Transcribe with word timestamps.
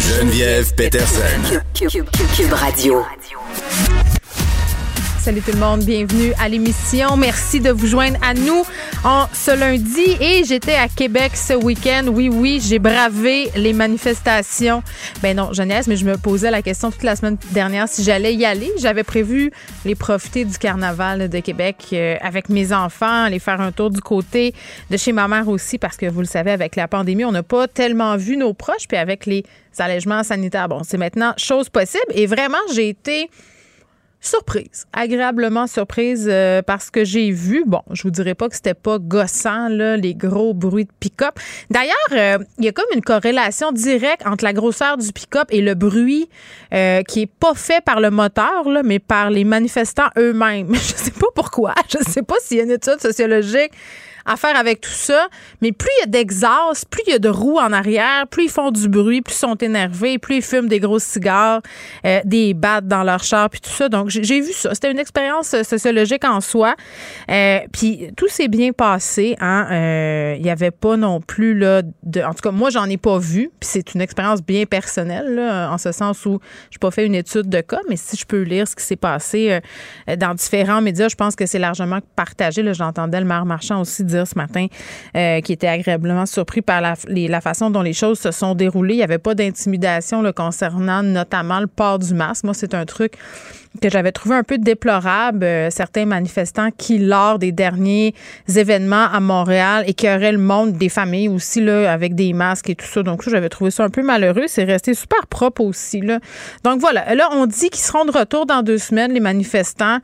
Geneviève 0.00 0.74
Peterson. 0.74 1.62
Cube 1.74 2.52
Radio. 2.52 3.04
Salut 5.26 5.42
tout 5.42 5.50
le 5.50 5.58
monde, 5.58 5.82
bienvenue 5.82 6.32
à 6.40 6.48
l'émission. 6.48 7.16
Merci 7.16 7.58
de 7.58 7.70
vous 7.70 7.88
joindre 7.88 8.16
à 8.22 8.32
nous 8.32 8.62
en 9.02 9.26
ce 9.32 9.58
lundi. 9.58 10.16
Et 10.20 10.44
j'étais 10.44 10.76
à 10.76 10.86
Québec 10.86 11.32
ce 11.34 11.54
week-end. 11.54 12.04
Oui, 12.12 12.28
oui, 12.28 12.62
j'ai 12.64 12.78
bravé 12.78 13.50
les 13.56 13.72
manifestations. 13.72 14.84
Ben 15.24 15.36
non, 15.36 15.52
jeunesse, 15.52 15.88
mais 15.88 15.96
je 15.96 16.04
me 16.04 16.16
posais 16.16 16.52
la 16.52 16.62
question 16.62 16.92
toute 16.92 17.02
la 17.02 17.16
semaine 17.16 17.38
dernière 17.50 17.88
si 17.88 18.04
j'allais 18.04 18.34
y 18.36 18.44
aller. 18.44 18.70
J'avais 18.78 19.02
prévu 19.02 19.50
les 19.84 19.96
profiter 19.96 20.44
du 20.44 20.58
carnaval 20.58 21.28
de 21.28 21.40
Québec 21.40 21.78
euh, 21.92 22.14
avec 22.20 22.48
mes 22.48 22.72
enfants, 22.72 23.24
aller 23.24 23.40
faire 23.40 23.60
un 23.60 23.72
tour 23.72 23.90
du 23.90 24.00
côté 24.00 24.54
de 24.92 24.96
chez 24.96 25.10
ma 25.10 25.26
mère 25.26 25.48
aussi, 25.48 25.76
parce 25.76 25.96
que 25.96 26.06
vous 26.06 26.20
le 26.20 26.26
savez, 26.26 26.52
avec 26.52 26.76
la 26.76 26.86
pandémie, 26.86 27.24
on 27.24 27.32
n'a 27.32 27.42
pas 27.42 27.66
tellement 27.66 28.16
vu 28.16 28.36
nos 28.36 28.54
proches. 28.54 28.86
Puis 28.86 28.96
avec 28.96 29.26
les 29.26 29.42
allègements 29.76 30.22
sanitaires, 30.22 30.68
bon, 30.68 30.82
c'est 30.84 30.98
maintenant 30.98 31.34
chose 31.36 31.68
possible. 31.68 32.12
Et 32.14 32.26
vraiment, 32.26 32.58
j'ai 32.72 32.90
été 32.90 33.28
surprise, 34.26 34.86
agréablement 34.92 35.66
surprise 35.66 36.28
euh, 36.30 36.62
parce 36.62 36.90
que 36.90 37.04
j'ai 37.04 37.30
vu, 37.30 37.64
bon, 37.66 37.80
je 37.92 38.02
vous 38.02 38.10
dirais 38.10 38.34
pas 38.34 38.48
que 38.48 38.54
c'était 38.54 38.74
pas 38.74 38.98
gossant, 38.98 39.68
là, 39.68 39.96
les 39.96 40.14
gros 40.14 40.54
bruits 40.54 40.84
de 40.84 40.92
pick-up. 41.00 41.38
D'ailleurs, 41.70 41.94
euh, 42.12 42.38
il 42.58 42.64
y 42.64 42.68
a 42.68 42.72
comme 42.72 42.86
une 42.94 43.02
corrélation 43.02 43.72
directe 43.72 44.26
entre 44.26 44.44
la 44.44 44.52
grosseur 44.52 44.96
du 44.96 45.12
pick-up 45.12 45.48
et 45.50 45.60
le 45.60 45.74
bruit 45.74 46.28
euh, 46.74 47.02
qui 47.02 47.22
est 47.22 47.26
pas 47.26 47.54
fait 47.54 47.82
par 47.84 48.00
le 48.00 48.10
moteur, 48.10 48.68
là, 48.68 48.82
mais 48.82 48.98
par 48.98 49.30
les 49.30 49.44
manifestants 49.44 50.08
eux-mêmes. 50.18 50.74
Je 50.74 50.80
sais 50.80 51.10
pas 51.12 51.28
pourquoi, 51.34 51.74
je 51.88 51.98
sais 52.10 52.22
pas 52.22 52.36
s'il 52.40 52.58
y 52.58 52.60
a 52.60 52.64
une 52.64 52.70
étude 52.70 53.00
sociologique 53.00 53.72
à 54.26 54.36
faire 54.36 54.56
avec 54.56 54.80
tout 54.80 54.90
ça. 54.90 55.28
Mais 55.62 55.72
plus 55.72 55.88
il 55.98 56.00
y 56.00 56.02
a 56.04 56.06
d'exhaust, 56.06 56.88
plus 56.90 57.02
il 57.06 57.12
y 57.12 57.14
a 57.14 57.18
de 57.18 57.28
roues 57.28 57.58
en 57.58 57.72
arrière, 57.72 58.26
plus 58.28 58.44
ils 58.44 58.50
font 58.50 58.70
du 58.70 58.88
bruit, 58.88 59.22
plus 59.22 59.34
ils 59.34 59.38
sont 59.38 59.54
énervés, 59.54 60.18
plus 60.18 60.36
ils 60.36 60.42
fument 60.42 60.68
des 60.68 60.80
gros 60.80 60.98
cigares, 60.98 61.62
euh, 62.04 62.20
des 62.24 62.52
battes 62.52 62.88
dans 62.88 63.04
leur 63.04 63.22
char, 63.22 63.48
puis 63.48 63.60
tout 63.60 63.70
ça. 63.70 63.88
Donc, 63.88 64.10
j'ai 64.10 64.40
vu 64.40 64.52
ça. 64.52 64.74
C'était 64.74 64.90
une 64.90 64.98
expérience 64.98 65.54
euh, 65.54 65.62
sociologique 65.62 66.24
en 66.24 66.40
soi. 66.40 66.74
Euh, 67.30 67.60
puis 67.72 68.08
tout 68.16 68.28
s'est 68.28 68.48
bien 68.48 68.72
passé. 68.72 69.36
Hein? 69.40 70.34
Il 70.36 70.42
n'y 70.42 70.50
avait 70.50 70.70
pas 70.70 70.96
non 70.96 71.20
plus, 71.20 71.56
là, 71.56 71.82
de, 72.02 72.20
en 72.20 72.34
tout 72.34 72.42
cas, 72.42 72.50
moi, 72.50 72.70
j'en 72.70 72.86
ai 72.86 72.96
pas 72.96 73.18
vu. 73.18 73.50
Puis 73.60 73.70
c'est 73.70 73.94
une 73.94 74.00
expérience 74.00 74.42
bien 74.42 74.64
personnelle, 74.64 75.34
là, 75.34 75.70
en 75.70 75.78
ce 75.78 75.92
sens 75.92 76.26
où 76.26 76.40
je 76.70 76.76
n'ai 76.76 76.80
pas 76.80 76.90
fait 76.90 77.06
une 77.06 77.14
étude 77.14 77.48
de 77.48 77.60
cas, 77.60 77.80
mais 77.88 77.96
si 77.96 78.16
je 78.16 78.26
peux 78.26 78.42
lire 78.42 78.66
ce 78.66 78.74
qui 78.74 78.84
s'est 78.84 78.96
passé 78.96 79.60
dans 80.18 80.34
différents 80.34 80.80
médias, 80.80 81.08
je 81.08 81.14
pense 81.14 81.36
que 81.36 81.46
c'est 81.46 81.58
largement 81.58 82.00
partagé. 82.16 82.62
J'entendais 82.74 83.20
le 83.20 83.26
maire 83.26 83.46
Marchand 83.46 83.80
aussi 83.80 84.04
dire 84.04 84.15
ce 84.24 84.36
matin, 84.36 84.66
euh, 85.16 85.40
qui 85.40 85.52
était 85.52 85.68
agréablement 85.68 86.26
surpris 86.26 86.62
par 86.62 86.80
la, 86.80 86.94
façon 87.40 87.70
dont 87.70 87.82
les 87.82 87.92
choses 87.92 88.18
se 88.18 88.30
sont 88.30 88.54
déroulées. 88.54 88.94
Il 88.94 88.98
n'y 88.98 89.02
avait 89.02 89.18
pas 89.18 89.34
d'intimidation 89.34 90.22
concernant 90.32 91.02
notamment 91.02 91.60
le 91.60 91.66
port 91.66 91.98
du 91.98 92.14
masque. 92.14 92.44
Moi, 92.44 92.54
c'est 92.54 92.74
un 92.74 92.84
truc 92.84 93.14
que 93.80 93.90
j'avais 93.90 94.12
trouvé 94.12 94.36
un 94.36 94.42
peu 94.42 94.58
déplorable, 94.58 95.44
euh, 95.44 95.70
certains 95.70 96.06
manifestants 96.06 96.70
qui, 96.70 96.98
lors 96.98 97.38
des 97.38 97.52
derniers 97.52 98.14
événements 98.54 99.06
à 99.12 99.20
Montréal, 99.20 99.84
écœuraient 99.86 100.32
le 100.32 100.38
monde 100.38 100.72
des 100.72 100.88
familles 100.88 101.28
aussi, 101.28 101.60
là, 101.60 101.92
avec 101.92 102.14
des 102.14 102.32
masques 102.32 102.70
et 102.70 102.74
tout 102.74 102.86
ça. 102.86 103.02
Donc, 103.02 103.28
j'avais 103.28 103.48
trouvé 103.48 103.70
ça 103.70 103.84
un 103.84 103.90
peu 103.90 104.02
malheureux. 104.02 104.44
C'est 104.46 104.64
resté 104.64 104.94
super 104.94 105.26
propre 105.26 105.62
aussi. 105.62 106.00
Donc, 106.64 106.80
voilà. 106.80 107.14
Là, 107.14 107.28
on 107.32 107.46
dit 107.46 107.70
qu'ils 107.70 107.84
seront 107.84 108.04
de 108.04 108.12
retour 108.12 108.46
dans 108.46 108.62
deux 108.62 108.78
semaines, 108.78 109.12
les 109.12 109.20
manifestants. 109.20 109.98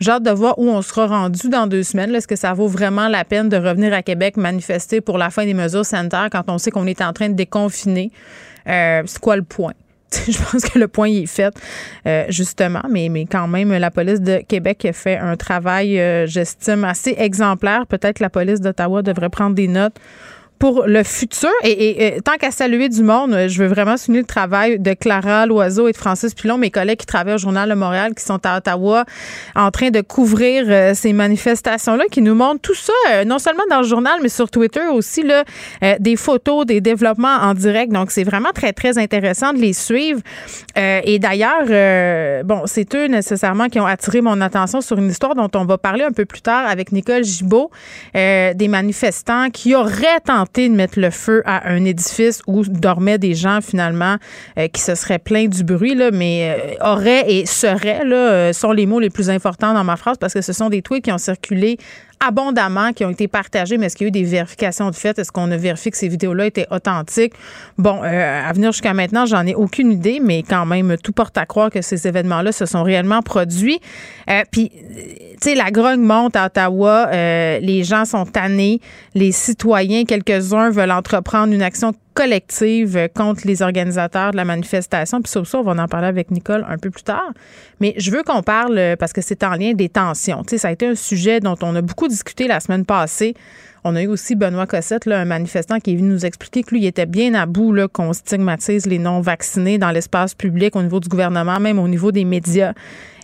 J'ai 0.00 0.10
hâte 0.10 0.22
de 0.22 0.30
voir 0.30 0.58
où 0.58 0.68
on 0.68 0.82
sera 0.82 1.06
rendu 1.06 1.48
dans 1.48 1.66
deux 1.66 1.82
semaines. 1.82 2.14
Est-ce 2.14 2.28
que 2.28 2.36
ça 2.36 2.52
vaut 2.52 2.68
vraiment 2.68 3.08
la 3.08 3.24
peine 3.24 3.48
de 3.48 3.56
revenir 3.56 3.94
à 3.94 4.02
Québec 4.02 4.36
manifester 4.36 5.00
pour 5.00 5.16
la 5.16 5.30
fin 5.30 5.44
des 5.44 5.54
mesures 5.54 5.86
sanitaires 5.86 6.28
quand 6.30 6.44
on 6.48 6.58
sait 6.58 6.70
qu'on 6.70 6.86
est 6.86 7.00
en 7.00 7.12
train 7.12 7.28
de 7.28 7.34
déconfiner? 7.34 8.10
Euh, 8.68 9.02
c'est 9.06 9.20
quoi 9.20 9.36
le 9.36 9.42
point? 9.42 9.72
je 10.28 10.38
pense 10.38 10.62
que 10.62 10.78
le 10.78 10.88
point 10.88 11.08
est 11.08 11.26
fait, 11.26 11.54
euh, 12.06 12.24
justement, 12.28 12.82
mais, 12.88 13.08
mais 13.08 13.26
quand 13.26 13.48
même, 13.48 13.72
la 13.72 13.90
police 13.90 14.20
de 14.20 14.38
Québec 14.46 14.84
a 14.84 14.92
fait 14.92 15.16
un 15.16 15.36
travail, 15.36 15.98
euh, 15.98 16.26
j'estime, 16.26 16.84
assez 16.84 17.14
exemplaire. 17.18 17.86
Peut-être 17.86 18.18
que 18.18 18.22
la 18.22 18.30
police 18.30 18.60
d'Ottawa 18.60 19.02
devrait 19.02 19.30
prendre 19.30 19.54
des 19.54 19.68
notes 19.68 19.96
pour 20.58 20.84
le 20.86 21.02
futur. 21.02 21.50
Et, 21.62 22.18
tant 22.24 22.36
qu'à 22.38 22.50
saluer 22.50 22.88
du 22.88 23.02
monde, 23.02 23.46
je 23.48 23.62
veux 23.62 23.68
vraiment 23.68 23.96
souligner 23.96 24.20
le 24.20 24.26
travail 24.26 24.78
de 24.78 24.94
Clara 24.94 25.46
Loiseau 25.46 25.88
et 25.88 25.92
de 25.92 25.96
Francis 25.96 26.34
Pilon, 26.34 26.58
mes 26.58 26.70
collègues 26.70 26.98
qui 26.98 27.06
travaillent 27.06 27.34
au 27.34 27.38
Journal 27.38 27.68
de 27.68 27.74
Montréal, 27.74 28.14
qui 28.14 28.24
sont 28.24 28.40
à 28.44 28.56
Ottawa, 28.56 29.04
en 29.54 29.70
train 29.70 29.90
de 29.90 30.00
couvrir 30.00 30.64
euh, 30.66 30.94
ces 30.94 31.12
manifestations-là, 31.12 32.04
qui 32.10 32.22
nous 32.22 32.34
montrent 32.34 32.60
tout 32.62 32.74
ça, 32.74 32.92
euh, 33.10 33.24
non 33.24 33.38
seulement 33.38 33.64
dans 33.70 33.80
le 33.80 33.86
journal, 33.86 34.18
mais 34.22 34.28
sur 34.28 34.50
Twitter 34.50 34.86
aussi, 34.90 35.22
là, 35.22 35.44
euh, 35.82 35.96
des 36.00 36.16
photos, 36.16 36.64
des 36.64 36.80
développements 36.80 37.36
en 37.42 37.54
direct. 37.54 37.92
Donc, 37.92 38.10
c'est 38.10 38.24
vraiment 38.24 38.52
très, 38.54 38.72
très 38.72 38.98
intéressant 38.98 39.52
de 39.52 39.58
les 39.58 39.72
suivre. 39.72 40.20
et 40.76 41.18
d'ailleurs, 41.18 42.44
bon, 42.44 42.62
c'est 42.66 42.94
eux 42.94 43.06
nécessairement 43.06 43.68
qui 43.68 43.80
ont 43.80 43.86
attiré 43.86 44.20
mon 44.20 44.40
attention 44.40 44.80
sur 44.80 44.98
une 44.98 45.10
histoire 45.10 45.34
dont 45.34 45.50
on 45.54 45.64
va 45.64 45.78
parler 45.78 46.04
un 46.04 46.12
peu 46.12 46.24
plus 46.24 46.40
tard 46.40 46.66
avec 46.66 46.92
Nicole 46.92 47.24
Gibault, 47.24 47.70
des 48.14 48.68
manifestants 48.68 49.50
qui 49.50 49.74
auraient 49.74 50.20
tenté 50.24 50.45
de 50.54 50.68
mettre 50.68 50.98
le 50.98 51.10
feu 51.10 51.42
à 51.44 51.68
un 51.70 51.84
édifice 51.84 52.42
où 52.46 52.62
dormaient 52.64 53.18
des 53.18 53.34
gens 53.34 53.60
finalement 53.60 54.16
euh, 54.58 54.68
qui 54.68 54.80
se 54.80 54.94
seraient 54.94 55.18
plaints 55.18 55.48
du 55.48 55.64
bruit, 55.64 55.96
mais 56.12 56.56
euh, 56.80 56.92
auraient 56.92 57.24
et 57.30 57.46
seraient 57.46 58.04
là, 58.04 58.16
euh, 58.16 58.52
sont 58.52 58.72
les 58.72 58.86
mots 58.86 59.00
les 59.00 59.10
plus 59.10 59.30
importants 59.30 59.74
dans 59.74 59.84
ma 59.84 59.96
phrase 59.96 60.16
parce 60.18 60.34
que 60.34 60.40
ce 60.40 60.52
sont 60.52 60.68
des 60.68 60.82
tweets 60.82 61.04
qui 61.04 61.12
ont 61.12 61.18
circulé 61.18 61.78
abondamment 62.20 62.92
qui 62.92 63.04
ont 63.04 63.10
été 63.10 63.28
partagés, 63.28 63.78
mais 63.78 63.86
est-ce 63.86 63.96
qu'il 63.96 64.06
y 64.06 64.08
a 64.08 64.10
eu 64.10 64.10
des 64.10 64.24
vérifications 64.24 64.90
de 64.90 64.94
fait? 64.94 65.18
Est-ce 65.18 65.30
qu'on 65.30 65.50
a 65.50 65.56
vérifié 65.56 65.90
que 65.90 65.96
ces 65.96 66.08
vidéos-là 66.08 66.46
étaient 66.46 66.66
authentiques? 66.70 67.34
Bon, 67.78 68.02
à 68.02 68.52
venir 68.52 68.72
jusqu'à 68.72 68.94
maintenant, 68.94 69.26
j'en 69.26 69.46
ai 69.46 69.54
aucune 69.54 69.92
idée, 69.92 70.20
mais 70.22 70.42
quand 70.42 70.66
même, 70.66 70.96
tout 71.02 71.12
porte 71.12 71.36
à 71.38 71.46
croire 71.46 71.70
que 71.70 71.82
ces 71.82 72.06
événements-là 72.06 72.52
se 72.52 72.66
sont 72.66 72.82
réellement 72.82 73.22
produits. 73.22 73.80
Puis, 74.50 74.70
tu 74.70 75.36
sais, 75.42 75.54
la 75.54 75.70
grogne 75.70 76.00
monte 76.00 76.36
à 76.36 76.46
Ottawa, 76.46 77.10
les 77.12 77.84
gens 77.84 78.04
sont 78.04 78.24
tannés, 78.24 78.80
les 79.14 79.32
citoyens, 79.32 80.04
quelques-uns 80.04 80.70
veulent 80.70 80.92
entreprendre 80.92 81.52
une 81.52 81.62
action 81.62 81.92
collective 82.16 83.08
contre 83.14 83.46
les 83.46 83.60
organisateurs 83.60 84.30
de 84.32 84.36
la 84.36 84.46
manifestation. 84.46 85.20
Puis 85.20 85.30
sur 85.30 85.46
ça, 85.46 85.58
on 85.58 85.62
va 85.62 85.80
en 85.80 85.86
parler 85.86 86.08
avec 86.08 86.30
Nicole 86.30 86.64
un 86.66 86.78
peu 86.78 86.90
plus 86.90 87.02
tard. 87.02 87.30
Mais 87.80 87.94
je 87.98 88.10
veux 88.10 88.22
qu'on 88.22 88.42
parle, 88.42 88.96
parce 88.98 89.12
que 89.12 89.20
c'est 89.20 89.44
en 89.44 89.50
lien 89.50 89.74
des 89.74 89.90
tensions. 89.90 90.42
Tu 90.42 90.50
sais, 90.50 90.58
ça 90.58 90.68
a 90.68 90.72
été 90.72 90.86
un 90.86 90.94
sujet 90.94 91.40
dont 91.40 91.56
on 91.60 91.76
a 91.76 91.82
beaucoup 91.82 92.08
discuté 92.08 92.48
la 92.48 92.58
semaine 92.58 92.86
passée. 92.86 93.34
On 93.84 93.94
a 93.94 94.02
eu 94.02 94.08
aussi 94.08 94.34
Benoît 94.34 94.66
Cossette, 94.66 95.04
là, 95.06 95.20
un 95.20 95.26
manifestant 95.26 95.78
qui 95.78 95.92
est 95.92 95.96
venu 95.96 96.08
nous 96.08 96.24
expliquer 96.26 96.62
que 96.62 96.70
lui, 96.74 96.80
il 96.80 96.86
était 96.86 97.06
bien 97.06 97.34
à 97.34 97.46
bout 97.46 97.76
qu'on 97.92 98.12
stigmatise 98.14 98.86
les 98.86 98.98
non-vaccinés 98.98 99.78
dans 99.78 99.90
l'espace 99.90 100.34
public 100.34 100.74
au 100.74 100.82
niveau 100.82 100.98
du 100.98 101.08
gouvernement, 101.08 101.60
même 101.60 101.78
au 101.78 101.86
niveau 101.86 102.12
des 102.12 102.24
médias. 102.24 102.72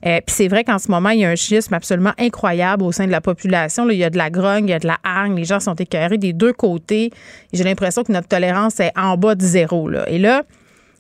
Euh, 0.05 0.21
puis 0.27 0.35
c'est 0.35 0.49
vrai 0.49 0.65
qu'en 0.65 0.79
ce 0.79 0.91
moment, 0.91 1.11
il 1.11 1.21
y 1.21 1.25
a 1.25 1.31
un 1.31 1.37
schisme 1.37 1.75
absolument 1.75 2.13
incroyable 2.19 2.83
au 2.83 2.93
sein 2.93 3.07
de 3.07 3.13
la 3.13 3.21
population. 3.21 3.85
Là, 3.85 3.93
il 3.93 3.99
y 3.99 4.05
a 4.05 4.11
de 4.11 4.19
la 4.19 4.31
grogne, 4.31 4.67
il 4.67 4.71
y 4.71 4.75
a 4.75 4.79
de 4.79 4.87
la 4.87 4.99
hargne, 5.05 5.37
les 5.37 5.45
gens 5.45 5.61
sont 5.61 5.75
écœurés 5.75 6.19
des 6.19 6.33
deux 6.33 6.53
côtés. 6.53 7.11
J'ai 7.53 7.65
l'impression 7.65 8.03
que 8.03 8.13
notre 8.13 8.29
tolérance 8.29 8.81
est 8.81 8.93
en 8.97 9.17
bas 9.17 9.35
de 9.35 9.43
zéro. 9.43 9.89
Là. 9.89 10.09
Et 10.09 10.19
là, 10.19 10.43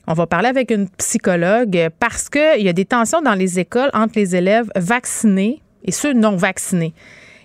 on 0.06 0.14
va 0.14 0.26
parler 0.26 0.48
avec 0.48 0.70
une 0.70 0.88
psychologue 0.88 1.88
parce 1.98 2.28
qu'il 2.28 2.62
y 2.62 2.68
a 2.68 2.72
des 2.72 2.84
tensions 2.84 3.22
dans 3.22 3.34
les 3.34 3.58
écoles 3.58 3.90
entre 3.92 4.14
les 4.16 4.36
élèves 4.36 4.70
vaccinés 4.76 5.62
et 5.84 5.92
ceux 5.92 6.12
non 6.12 6.36
vaccinés. 6.36 6.94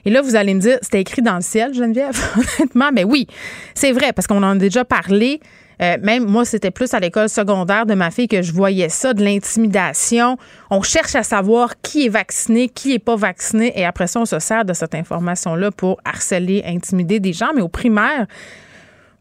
Et 0.05 0.09
là, 0.09 0.21
vous 0.21 0.35
allez 0.35 0.53
me 0.53 0.59
dire, 0.61 0.77
c'était 0.81 1.01
écrit 1.01 1.21
dans 1.21 1.35
le 1.35 1.41
ciel, 1.41 1.73
Geneviève? 1.73 2.17
Honnêtement, 2.59 2.91
mais 2.93 3.03
oui, 3.03 3.27
c'est 3.73 3.91
vrai, 3.91 4.13
parce 4.13 4.25
qu'on 4.25 4.41
en 4.41 4.51
a 4.51 4.55
déjà 4.55 4.85
parlé. 4.85 5.41
Euh, 5.81 5.97
même 6.01 6.25
moi, 6.25 6.43
c'était 6.45 6.71
plus 6.71 6.93
à 6.93 6.99
l'école 6.99 7.29
secondaire 7.29 7.85
de 7.85 7.93
ma 7.93 8.09
fille 8.11 8.27
que 8.27 8.41
je 8.41 8.51
voyais 8.51 8.89
ça, 8.89 9.13
de 9.13 9.23
l'intimidation. 9.23 10.37
On 10.69 10.81
cherche 10.81 11.15
à 11.15 11.23
savoir 11.23 11.79
qui 11.81 12.05
est 12.05 12.09
vacciné, 12.09 12.67
qui 12.67 12.93
est 12.93 12.99
pas 12.99 13.15
vacciné, 13.15 13.71
et 13.79 13.85
après 13.85 14.07
ça, 14.07 14.19
on 14.19 14.25
se 14.25 14.39
sert 14.39 14.65
de 14.65 14.73
cette 14.73 14.95
information-là 14.95 15.71
pour 15.71 15.99
harceler, 16.03 16.63
intimider 16.65 17.19
des 17.19 17.33
gens. 17.33 17.49
Mais 17.55 17.61
au 17.61 17.69
primaire, 17.69 18.25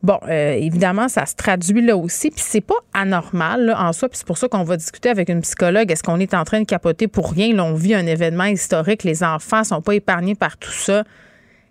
Bon, 0.03 0.20
euh, 0.29 0.53
évidemment, 0.53 1.08
ça 1.08 1.26
se 1.26 1.35
traduit 1.35 1.81
là 1.81 1.97
aussi, 1.97 2.31
puis 2.31 2.44
c'est 2.47 2.61
pas 2.61 2.76
anormal 2.93 3.67
là, 3.67 3.82
en 3.82 3.93
soi, 3.93 4.09
puis 4.09 4.19
c'est 4.19 4.26
pour 4.26 4.38
ça 4.38 4.47
qu'on 4.47 4.62
va 4.62 4.76
discuter 4.76 5.09
avec 5.09 5.29
une 5.29 5.41
psychologue. 5.41 5.91
Est-ce 5.91 6.05
qu'on 6.05 6.20
est 6.20 6.35
en 6.35 6.44
train 6.44 6.61
de 6.61 6.67
capoter 6.67 7.09
pour 7.09 7.32
rien? 7.32 7.52
Là, 7.55 7.64
on 7.64 7.75
vit 7.75 7.94
un 7.94 8.06
événement 8.06 8.44
historique, 8.44 9.02
les 9.02 9.25
enfants 9.25 9.64
sont 9.64 9.81
pas 9.81 9.94
épargnés 9.94 10.37
par 10.37 10.59
tout 10.59 10.70
ça. 10.70 11.02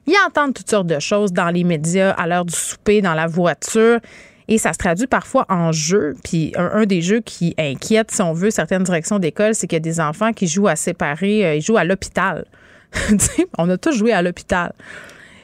Ils 0.07 0.15
entendent 0.27 0.53
toutes 0.53 0.69
sortes 0.69 0.87
de 0.87 0.99
choses 0.99 1.31
dans 1.31 1.49
les 1.49 1.63
médias, 1.63 2.11
à 2.11 2.27
l'heure 2.27 2.43
du 2.43 2.53
souper, 2.53 3.01
dans 3.01 3.13
la 3.13 3.27
voiture. 3.27 3.99
Et 4.47 4.57
ça 4.57 4.73
se 4.73 4.77
traduit 4.77 5.07
parfois 5.07 5.45
en 5.49 5.71
jeu. 5.71 6.15
Puis 6.23 6.53
un, 6.55 6.85
des 6.85 7.01
jeux 7.01 7.21
qui 7.21 7.55
inquiète, 7.57 8.11
si 8.11 8.21
on 8.21 8.33
veut, 8.33 8.51
certaines 8.51 8.83
directions 8.83 9.19
d'école, 9.19 9.55
c'est 9.55 9.67
qu'il 9.67 9.75
y 9.75 9.77
a 9.77 9.79
des 9.79 9.99
enfants 9.99 10.33
qui 10.33 10.47
jouent 10.47 10.67
à 10.67 10.75
séparer, 10.75 11.45
euh, 11.45 11.55
ils 11.55 11.61
jouent 11.61 11.77
à 11.77 11.83
l'hôpital. 11.83 12.45
On 13.57 13.69
a 13.69 13.77
tous 13.77 13.97
joué 13.97 14.13
à 14.13 14.21
l'hôpital. 14.21 14.73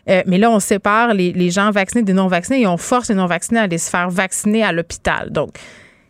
Euh, 0.09 0.24
mais 0.25 0.38
là, 0.39 0.50
on 0.50 0.59
sépare 0.59 1.13
les, 1.13 1.31
les 1.31 1.51
gens 1.51 1.69
vaccinés 1.69 2.03
des 2.03 2.13
non-vaccinés 2.13 2.62
et 2.62 2.68
on 2.68 2.77
force 2.77 3.09
les 3.09 3.15
non-vaccinés 3.15 3.59
à 3.59 3.63
aller 3.63 3.77
se 3.77 3.89
faire 3.89 4.09
vacciner 4.09 4.63
à 4.63 4.71
l'hôpital. 4.71 5.30
Donc, 5.31 5.51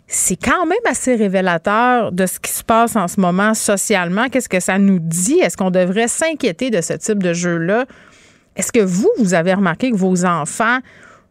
c'est 0.08 0.36
quand 0.36 0.66
même 0.66 0.78
assez 0.90 1.16
révélateur 1.16 2.12
de 2.12 2.26
ce 2.26 2.40
qui 2.40 2.52
se 2.52 2.64
passe 2.64 2.96
en 2.96 3.08
ce 3.08 3.20
moment 3.20 3.54
socialement. 3.54 4.28
Qu'est-ce 4.30 4.50
que 4.50 4.60
ça 4.60 4.78
nous 4.78 5.00
dit? 5.00 5.40
Est-ce 5.40 5.56
qu'on 5.56 5.72
devrait 5.72 6.10
s'inquiéter 6.10 6.70
de 6.70 6.82
ce 6.82 6.94
type 6.94 7.24
de 7.24 7.34
jeu-là? 7.34 7.86
Est-ce 8.58 8.74
que 8.74 8.82
vous, 8.82 9.10
vous 9.18 9.34
avez 9.34 9.54
remarqué 9.54 9.90
que 9.92 9.96
vos 9.96 10.26
enfants 10.26 10.80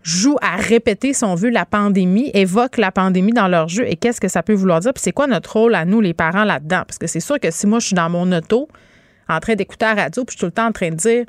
jouent 0.02 0.38
à 0.41 0.56
répéter, 0.56 1.12
si 1.12 1.25
on 1.25 1.35
la 1.35 1.67
pandémie, 1.67 2.31
évoquent 2.35 2.79
la 2.79 2.91
pandémie 2.91 3.32
dans 3.32 3.49
leur 3.49 3.69
jeu 3.69 3.85
et 3.87 3.97
qu'est-ce 3.97 4.20
que 4.20 4.29
ça 4.29 4.43
peut 4.43 4.55
vouloir 4.55 4.81
dire? 4.81 4.93
Puis 4.93 5.02
c'est 5.02 5.12
quoi 5.12 5.26
notre 5.26 5.52
rôle 5.52 5.75
à 5.75 5.85
nous, 5.85 6.00
les 6.00 6.14
parents, 6.14 6.44
là-dedans? 6.44 6.82
Parce 6.87 6.99
que 6.99 7.06
c'est 7.06 7.20
sûr 7.20 7.38
que 7.38 7.50
si 7.50 7.67
moi, 7.67 7.81
je 7.81 7.88
suis 7.88 7.97
dans 7.97 8.08
mon 8.08 8.31
auto, 8.32 8.69
en 9.29 9.41
train 9.41 9.55
d'écouter 9.55 9.85
la 9.85 9.94
radio, 9.94 10.25
puis 10.25 10.32
je 10.32 10.38
suis 10.38 10.41
tout 10.41 10.47
le 10.47 10.52
temps 10.52 10.67
en 10.67 10.73
train 10.73 10.91
de 10.91 10.97
dire 10.97 11.25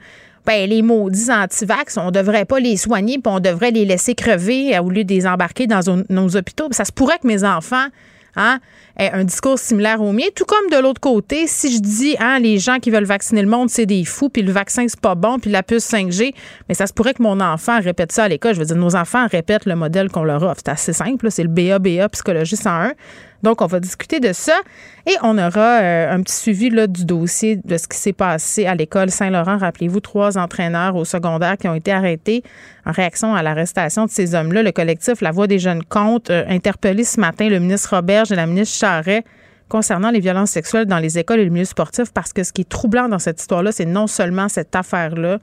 ben, 0.45 0.67
les 0.67 0.81
maudits 0.81 1.31
antivax, 1.31 1.97
on 1.97 2.11
devrait 2.11 2.45
pas 2.45 2.59
les 2.59 2.77
soigner, 2.77 3.19
puis 3.19 3.31
on 3.31 3.39
devrait 3.39 3.71
les 3.71 3.85
laisser 3.85 4.15
crever 4.15 4.77
au 4.79 4.89
lieu 4.89 5.03
de 5.03 5.13
les 5.13 5.27
embarquer 5.27 5.67
dans 5.67 5.81
nos 6.09 6.35
hôpitaux. 6.35 6.67
Ça 6.71 6.85
se 6.85 6.91
pourrait 6.91 7.19
que 7.19 7.27
mes 7.27 7.43
enfants 7.43 7.87
hein, 8.35 8.59
aient 8.97 9.11
un 9.11 9.23
discours 9.23 9.59
similaire 9.59 10.01
au 10.01 10.11
mien. 10.11 10.25
Tout 10.35 10.45
comme 10.45 10.69
de 10.69 10.81
l'autre 10.81 11.01
côté, 11.01 11.47
si 11.47 11.73
je 11.75 11.79
dis 11.79 12.15
hein, 12.19 12.39
les 12.39 12.59
gens 12.59 12.79
qui 12.79 12.89
veulent 12.91 13.03
vacciner 13.03 13.41
le 13.41 13.47
monde, 13.47 13.69
c'est 13.69 13.85
des 13.85 14.05
fous, 14.05 14.29
puis 14.29 14.41
le 14.41 14.51
vaccin, 14.51 14.85
c'est 14.87 14.99
pas 14.99 15.15
bon, 15.15 15.39
puis 15.39 15.51
la 15.51 15.63
puce 15.63 15.89
5G, 15.89 16.33
mais 16.67 16.75
ça 16.75 16.87
se 16.87 16.93
pourrait 16.93 17.13
que 17.13 17.23
mon 17.23 17.39
enfant 17.39 17.79
répète 17.79 18.11
ça 18.11 18.25
à 18.25 18.27
l'école. 18.27 18.53
Je 18.53 18.59
veux 18.59 18.65
dire, 18.65 18.75
nos 18.75 18.95
enfants 18.95 19.27
répètent 19.27 19.65
le 19.65 19.75
modèle 19.75 20.09
qu'on 20.09 20.23
leur 20.23 20.43
offre. 20.43 20.61
C'est 20.65 20.71
assez 20.71 20.93
simple, 20.93 21.31
c'est 21.31 21.43
le 21.43 21.49
BA-BA 21.49 22.09
Psychologie 22.09 22.57
101. 22.57 22.93
Donc, 23.43 23.61
on 23.61 23.65
va 23.65 23.79
discuter 23.79 24.19
de 24.19 24.33
ça 24.33 24.59
et 25.05 25.15
on 25.23 25.37
aura 25.37 25.79
euh, 25.81 26.13
un 26.13 26.21
petit 26.21 26.35
suivi 26.35 26.69
du 26.69 27.05
dossier 27.05 27.59
de 27.63 27.77
ce 27.77 27.87
qui 27.87 27.97
s'est 27.97 28.13
passé 28.13 28.65
à 28.65 28.75
l'école 28.75 29.09
Saint-Laurent. 29.09 29.57
Rappelez-vous, 29.57 29.99
trois 29.99 30.37
entraîneurs 30.37 30.95
au 30.95 31.05
secondaire 31.05 31.57
qui 31.57 31.67
ont 31.67 31.73
été 31.73 31.91
arrêtés 31.91 32.43
en 32.85 32.91
réaction 32.91 33.33
à 33.33 33.41
l'arrestation 33.41 34.05
de 34.05 34.11
ces 34.11 34.35
hommes-là. 34.35 34.63
Le 34.63 34.71
collectif 34.71 35.21
La 35.21 35.31
Voix 35.31 35.47
des 35.47 35.59
jeunes 35.59 35.83
compte 35.83 36.29
euh, 36.29 36.43
interpellé 36.47 37.03
ce 37.03 37.19
matin 37.19 37.49
le 37.49 37.59
ministre 37.59 37.95
Roberge 37.95 38.31
et 38.31 38.35
la 38.35 38.45
ministre 38.45 38.77
Charret 38.77 39.23
concernant 39.71 40.11
les 40.11 40.19
violences 40.19 40.51
sexuelles 40.51 40.85
dans 40.85 40.99
les 40.99 41.17
écoles 41.17 41.39
et 41.39 41.45
le 41.45 41.49
milieu 41.49 41.65
sportif 41.65 42.11
parce 42.13 42.33
que 42.33 42.43
ce 42.43 42.51
qui 42.51 42.61
est 42.61 42.69
troublant 42.69 43.07
dans 43.07 43.19
cette 43.19 43.39
histoire-là, 43.39 43.71
c'est 43.71 43.85
non 43.85 44.05
seulement 44.05 44.49
cette 44.49 44.75
affaire-là, 44.75 45.39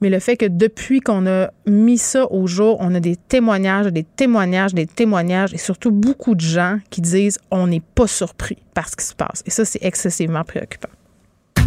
mais 0.00 0.10
le 0.10 0.18
fait 0.18 0.36
que 0.36 0.46
depuis 0.46 1.00
qu'on 1.00 1.26
a 1.26 1.50
mis 1.66 1.98
ça 1.98 2.30
au 2.30 2.46
jour, 2.46 2.76
on 2.80 2.94
a 2.94 3.00
des 3.00 3.16
témoignages, 3.16 3.86
des 3.86 4.04
témoignages, 4.04 4.74
des 4.74 4.86
témoignages 4.86 5.54
et 5.54 5.58
surtout 5.58 5.90
beaucoup 5.90 6.34
de 6.34 6.40
gens 6.40 6.78
qui 6.90 7.00
disent 7.00 7.38
on 7.50 7.66
n'est 7.66 7.82
pas 7.94 8.06
surpris 8.06 8.58
par 8.74 8.88
ce 8.88 8.96
qui 8.96 9.04
se 9.04 9.14
passe. 9.14 9.42
Et 9.46 9.50
ça, 9.50 9.64
c'est 9.64 9.82
excessivement 9.82 10.44
préoccupant. 10.44 10.90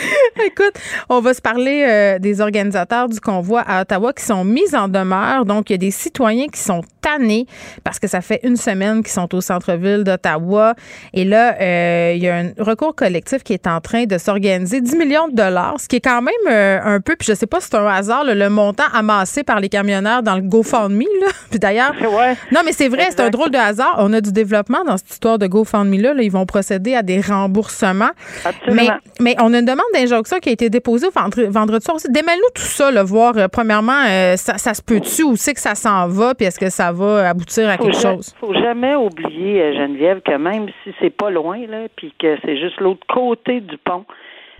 Écoute, 0.44 0.74
on 1.08 1.20
va 1.20 1.34
se 1.34 1.40
parler 1.40 1.84
euh, 1.88 2.18
des 2.18 2.40
organisateurs 2.40 3.08
du 3.08 3.20
convoi 3.20 3.60
à 3.60 3.82
Ottawa 3.82 4.12
qui 4.12 4.24
sont 4.24 4.44
mis 4.44 4.74
en 4.74 4.88
demeure. 4.88 5.44
Donc, 5.44 5.70
il 5.70 5.74
y 5.74 5.74
a 5.74 5.78
des 5.78 5.90
citoyens 5.90 6.48
qui 6.48 6.60
sont 6.60 6.82
tannés 7.00 7.46
parce 7.84 7.98
que 7.98 8.06
ça 8.08 8.20
fait 8.20 8.40
une 8.42 8.56
semaine 8.56 9.02
qu'ils 9.02 9.12
sont 9.12 9.34
au 9.34 9.40
centre-ville 9.40 10.04
d'Ottawa. 10.04 10.74
Et 11.14 11.24
là, 11.24 11.54
euh, 11.60 12.12
il 12.16 12.22
y 12.22 12.28
a 12.28 12.36
un 12.36 12.50
recours 12.58 12.94
collectif 12.94 13.42
qui 13.42 13.52
est 13.52 13.66
en 13.66 13.80
train 13.80 14.04
de 14.04 14.18
s'organiser. 14.18 14.80
10 14.80 14.96
millions 14.96 15.28
de 15.28 15.34
dollars, 15.34 15.76
ce 15.78 15.88
qui 15.88 15.96
est 15.96 16.00
quand 16.00 16.22
même 16.22 16.34
euh, 16.50 16.78
un 16.84 17.00
peu, 17.00 17.16
puis 17.16 17.26
je 17.28 17.34
sais 17.34 17.46
pas 17.46 17.60
si 17.60 17.68
c'est 17.70 17.76
un 17.76 17.86
hasard, 17.86 18.24
là, 18.24 18.34
le 18.34 18.48
montant 18.50 18.84
amassé 18.94 19.42
par 19.42 19.60
les 19.60 19.68
camionneurs 19.68 20.22
dans 20.22 20.36
le 20.36 20.42
GoFundMe. 20.42 21.00
Là. 21.20 21.26
Puis 21.50 21.58
d'ailleurs, 21.58 21.92
Ouais. 22.00 22.34
non, 22.52 22.60
mais 22.64 22.72
c'est 22.72 22.88
vrai, 22.88 23.06
c'est 23.10 23.20
un 23.20 23.30
drôle 23.30 23.50
de 23.50 23.58
hasard. 23.58 23.94
On 23.98 24.12
a 24.12 24.20
du 24.20 24.32
développement 24.32 24.84
dans 24.84 24.96
cette 24.96 25.10
histoire 25.10 25.38
de 25.38 25.46
GoFundMe-là. 25.46 26.14
Là, 26.14 26.22
ils 26.22 26.30
vont 26.32 26.44
procéder 26.46 26.94
à 26.94 27.02
des 27.02 27.20
remboursements. 27.20 28.10
Absolument. 28.44 28.82
Mais, 29.20 29.34
mais 29.34 29.36
on 29.40 29.52
a 29.54 29.58
une 29.58 29.64
demande 29.64 29.84
d'injonction 29.94 30.38
qui 30.38 30.48
a 30.48 30.52
été 30.52 30.70
déposée 30.70 31.08
vendre- 31.14 31.44
vendredi 31.48 31.84
soir 31.84 31.96
aussi. 31.96 32.08
Démêle-nous 32.10 32.50
tout 32.54 32.62
ça, 32.68 32.90
là, 32.90 33.02
voir, 33.02 33.34
euh, 33.36 33.48
premièrement, 33.48 34.02
ça, 34.36 34.58
ça 34.58 34.74
se 34.74 34.82
peut-tu, 34.82 35.22
où 35.22 35.36
c'est 35.36 35.54
que 35.54 35.60
ça 35.60 35.74
s'en 35.74 36.08
va, 36.08 36.34
puis 36.34 36.46
est-ce 36.46 36.58
que 36.58 36.70
ça 36.70 36.89
va 36.92 37.28
aboutir 37.30 37.68
à 37.68 37.76
Faut 37.76 37.84
quelque 37.84 37.96
ja- 38.00 38.12
chose? 38.14 38.34
faut 38.40 38.54
jamais 38.54 38.94
oublier, 38.94 39.62
euh, 39.62 39.72
Geneviève, 39.74 40.20
que 40.22 40.34
même 40.36 40.66
si 40.84 40.92
c'est 41.00 41.10
pas 41.10 41.30
loin, 41.30 41.58
là, 41.66 41.86
puis 41.96 42.12
que 42.18 42.36
c'est 42.44 42.56
juste 42.58 42.80
l'autre 42.80 43.06
côté 43.08 43.60
du 43.60 43.76
pont, 43.78 44.04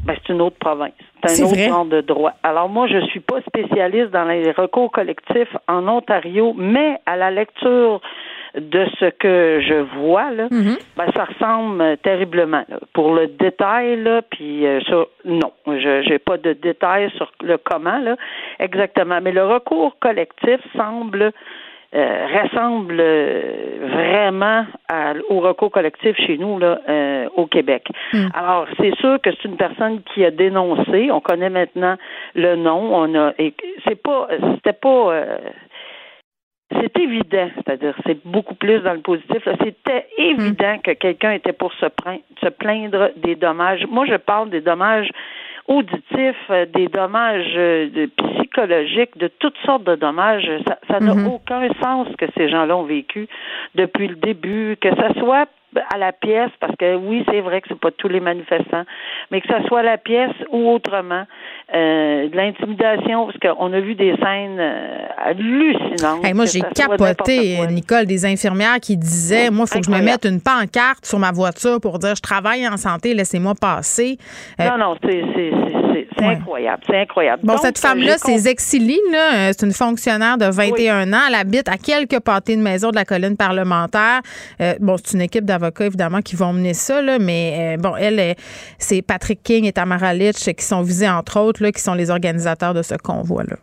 ben, 0.05 0.15
c'est 0.27 0.33
une 0.33 0.41
autre 0.41 0.57
province. 0.59 0.93
C'est 1.27 1.43
un 1.43 1.47
autre 1.47 1.55
vrai. 1.55 1.69
genre 1.69 1.85
de 1.85 2.01
droit. 2.01 2.33
Alors 2.43 2.69
moi, 2.71 2.87
je 2.87 3.01
suis 3.07 3.21
pas 3.21 3.41
spécialiste 3.43 4.11
dans 4.11 4.25
les 4.25 4.51
recours 4.53 4.91
collectifs 4.91 5.55
en 5.69 5.87
Ontario, 5.89 6.55
mais 6.57 6.97
à 7.05 7.17
la 7.17 7.31
lecture 7.31 8.01
de 8.57 8.85
ce 8.99 9.11
que 9.11 9.61
je 9.61 9.75
vois, 10.01 10.31
là, 10.33 10.49
Mm-hmm. 10.51 10.79
ben, 10.97 11.05
ça 11.15 11.25
ressemble 11.27 11.81
euh, 11.83 11.97
terriblement. 11.97 12.65
là. 12.69 12.79
Pour 12.95 13.15
le 13.15 13.27
détail, 13.29 14.03
là, 14.03 14.23
puis 14.23 14.67
euh, 14.67 14.81
ça, 14.89 15.05
non, 15.27 15.53
je 15.69 16.03
j'ai 16.09 16.19
pas 16.19 16.37
de 16.39 16.55
détails 16.55 17.11
sur 17.17 17.31
le 17.43 17.59
comment, 17.59 17.99
là, 17.99 18.17
exactement. 18.59 19.21
Mais 19.23 19.31
le 19.33 19.45
recours 19.47 19.97
collectif 20.01 20.59
semble 20.77 21.31
euh, 21.93 22.27
ressemble 22.43 22.97
euh, 23.01 23.79
vraiment 23.83 24.65
à- 24.89 25.15
au 25.29 25.41
recours 25.41 25.71
collectif 25.73 26.17
chez 26.19 26.39
nous 26.39 26.59
là 26.59 26.81
euh, 26.89 27.29
au 27.37 27.47
Québec. 27.47 27.87
Alors 28.35 28.67
c'est 28.79 28.95
sûr 28.97 29.21
que 29.21 29.31
c'est 29.33 29.49
une 29.49 29.57
personne 29.57 30.01
qui 30.15 30.25
a 30.25 30.31
dénoncé. 30.31 31.11
On 31.11 31.21
connaît 31.21 31.51
maintenant 31.51 31.97
le 32.35 32.55
nom. 32.57 32.95
On 32.95 33.15
a 33.19 33.33
et 33.39 33.55
c'est 33.89 34.01
pas 34.01 34.29
c'était 34.55 34.73
pas 34.73 35.13
euh, 35.13 35.39
c'est 36.81 36.97
évident, 37.01 37.51
c'est-à-dire 37.57 37.95
c'est 38.07 38.25
beaucoup 38.25 38.55
plus 38.55 38.79
dans 38.81 38.93
le 38.93 39.01
positif. 39.01 39.43
C'était 39.61 40.07
évident 40.17 40.79
que 40.85 40.93
quelqu'un 40.93 41.33
était 41.33 41.53
pour 41.53 41.73
se, 41.73 41.87
se 42.41 42.49
plaindre 42.49 43.11
des 43.17 43.35
dommages. 43.35 43.85
Moi, 43.91 44.07
je 44.07 44.15
parle 44.15 44.51
des 44.51 44.61
dommages 44.61 45.11
auditifs, 45.67 46.51
des 46.73 46.87
dommages 46.87 47.55
de- 47.55 48.11
de 48.57 49.29
toutes 49.39 49.57
sortes 49.65 49.85
de 49.85 49.95
dommages. 49.95 50.51
Ça 50.89 51.01
n'a 51.01 51.13
aucun 51.13 51.69
sens 51.83 52.09
que 52.19 52.27
ces 52.37 52.49
gens-là 52.49 52.77
ont 52.77 52.85
vécu 52.85 53.29
depuis 53.75 54.09
le 54.09 54.17
début, 54.17 54.77
que 54.81 54.89
ça 54.97 55.13
soit 55.19 55.49
à 55.95 55.99
la 55.99 56.13
pièce, 56.13 56.51
parce 56.59 56.75
que 56.77 56.97
oui, 56.97 57.25
c'est 57.31 57.41
vrai 57.41 57.61
que 57.61 57.69
c'est 57.69 57.79
pas 57.79 57.93
tous 57.93 58.09
les 58.09 58.19
manifestants, 58.19 58.83
mais 59.31 59.41
que 59.41 59.47
ça 59.47 59.63
soit 59.69 59.81
à 59.81 59.83
la 59.85 59.99
pièce 59.99 60.35
ou 60.51 60.69
autrement, 60.69 61.25
euh, 61.73 62.29
de 62.29 62.37
l'intimidation, 62.37 63.27
parce 63.27 63.39
qu'on 63.39 63.73
a 63.73 63.81
vu 63.81 63.95
des 63.95 64.17
scènes 64.17 64.59
euh, 64.59 65.07
hallucinantes. 65.17 66.25
Hey, 66.25 66.35
moi, 66.35 66.47
j'ai 66.47 66.61
capoté. 66.61 67.59
Nicole, 67.69 68.07
des 68.07 68.27
infirmières 68.27 68.81
qui 68.81 68.97
disaient 68.97 69.51
Moi, 69.51 69.67
il 69.69 69.73
faut 69.73 69.79
que 69.79 69.87
je 69.87 69.91
me 69.97 70.05
mette 70.05 70.25
une 70.25 70.41
pancarte 70.41 71.07
sur 71.07 71.21
ma 71.21 71.31
voiture 71.31 71.81
pour 71.81 72.01
dire 72.01 72.17
Je 72.17 72.23
travaille 72.23 72.67
en 72.67 72.77
santé, 72.77 73.15
laissez-moi 73.15 73.55
passer. 73.61 74.19
Euh, 74.61 74.69
Non, 74.71 74.79
non, 74.79 74.97
c'est 75.05 75.23
c'est- 76.21 76.27
Ouais. 76.27 76.35
incroyable, 76.35 76.83
c'est 76.87 76.97
incroyable. 77.01 77.41
Bon, 77.43 77.55
Donc, 77.55 77.63
cette 77.63 77.79
euh, 77.79 77.89
femme-là, 77.89 78.17
c'est 78.19 78.39
Zexili, 78.39 78.99
là. 79.13 79.35
Euh, 79.35 79.53
C'est 79.57 79.67
une 79.67 79.73
fonctionnaire 79.73 80.39
de 80.39 80.47
21 80.47 81.13
ans. 81.13 81.21
Elle 81.29 81.35
habite 81.35 81.69
à 81.69 81.77
quelques 81.77 82.21
pâtés 82.21 82.57
de 82.57 82.63
maison 82.63 82.91
de 82.91 82.97
la 82.97 83.05
colline 83.05 83.37
parlementaire. 83.37 84.21
Euh, 84.61 84.75
bon, 84.81 84.97
c'est 85.03 85.15
une 85.15 85.23
équipe 85.23 85.45
d'avocats, 85.45 85.87
évidemment, 85.87 86.21
qui 86.21 86.37
vont 86.37 86.53
mener 86.53 86.75
ça, 86.75 87.03
là, 87.03 87.19
mais 87.19 87.77
euh, 87.77 87.81
bon, 87.81 87.97
elle, 87.97 88.35
c'est 88.79 89.03
Patrick 89.03 89.43
King 89.43 89.65
et 89.65 89.73
Tamara 89.73 90.15
Litch 90.15 90.45
qui 90.55 90.65
sont 90.65 90.83
visés, 90.83 91.09
entre 91.09 91.41
autres, 91.41 91.63
là, 91.63 91.73
qui 91.73 91.81
sont 91.83 91.95
les 91.95 92.11
organisateurs 92.11 92.75
de 92.75 92.83
ce 92.83 92.95
convoi-là. 92.95 93.57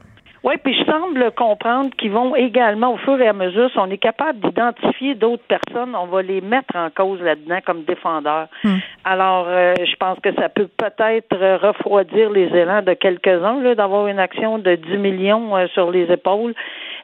Oui, 0.43 0.55
puis 0.63 0.77
je 0.77 0.85
semble 0.85 1.31
comprendre 1.31 1.89
qu'ils 1.97 2.11
vont 2.11 2.35
également, 2.35 2.93
au 2.93 2.97
fur 2.97 3.19
et 3.19 3.27
à 3.27 3.33
mesure, 3.33 3.69
si 3.71 3.79
on 3.79 3.89
est 3.89 3.97
capable 3.97 4.39
d'identifier 4.39 5.15
d'autres 5.15 5.43
personnes, 5.47 5.95
on 5.95 6.05
va 6.05 6.21
les 6.21 6.41
mettre 6.41 6.75
en 6.75 6.89
cause 6.89 7.21
là-dedans 7.21 7.59
comme 7.65 7.83
défendeurs. 7.83 8.47
Hmm. 8.63 8.77
Alors, 9.03 9.45
euh, 9.47 9.73
je 9.79 9.95
pense 9.95 10.19
que 10.19 10.33
ça 10.35 10.49
peut 10.49 10.67
peut-être 10.77 11.35
euh, 11.35 11.57
refroidir 11.57 12.29
les 12.29 12.47
élans 12.55 12.81
de 12.81 12.93
quelques-uns, 12.93 13.61
là, 13.61 13.75
d'avoir 13.75 14.07
une 14.07 14.19
action 14.19 14.59
de 14.59 14.75
10 14.75 14.97
millions 14.97 15.55
euh, 15.57 15.67
sur 15.73 15.91
les 15.91 16.11
épaules. 16.11 16.53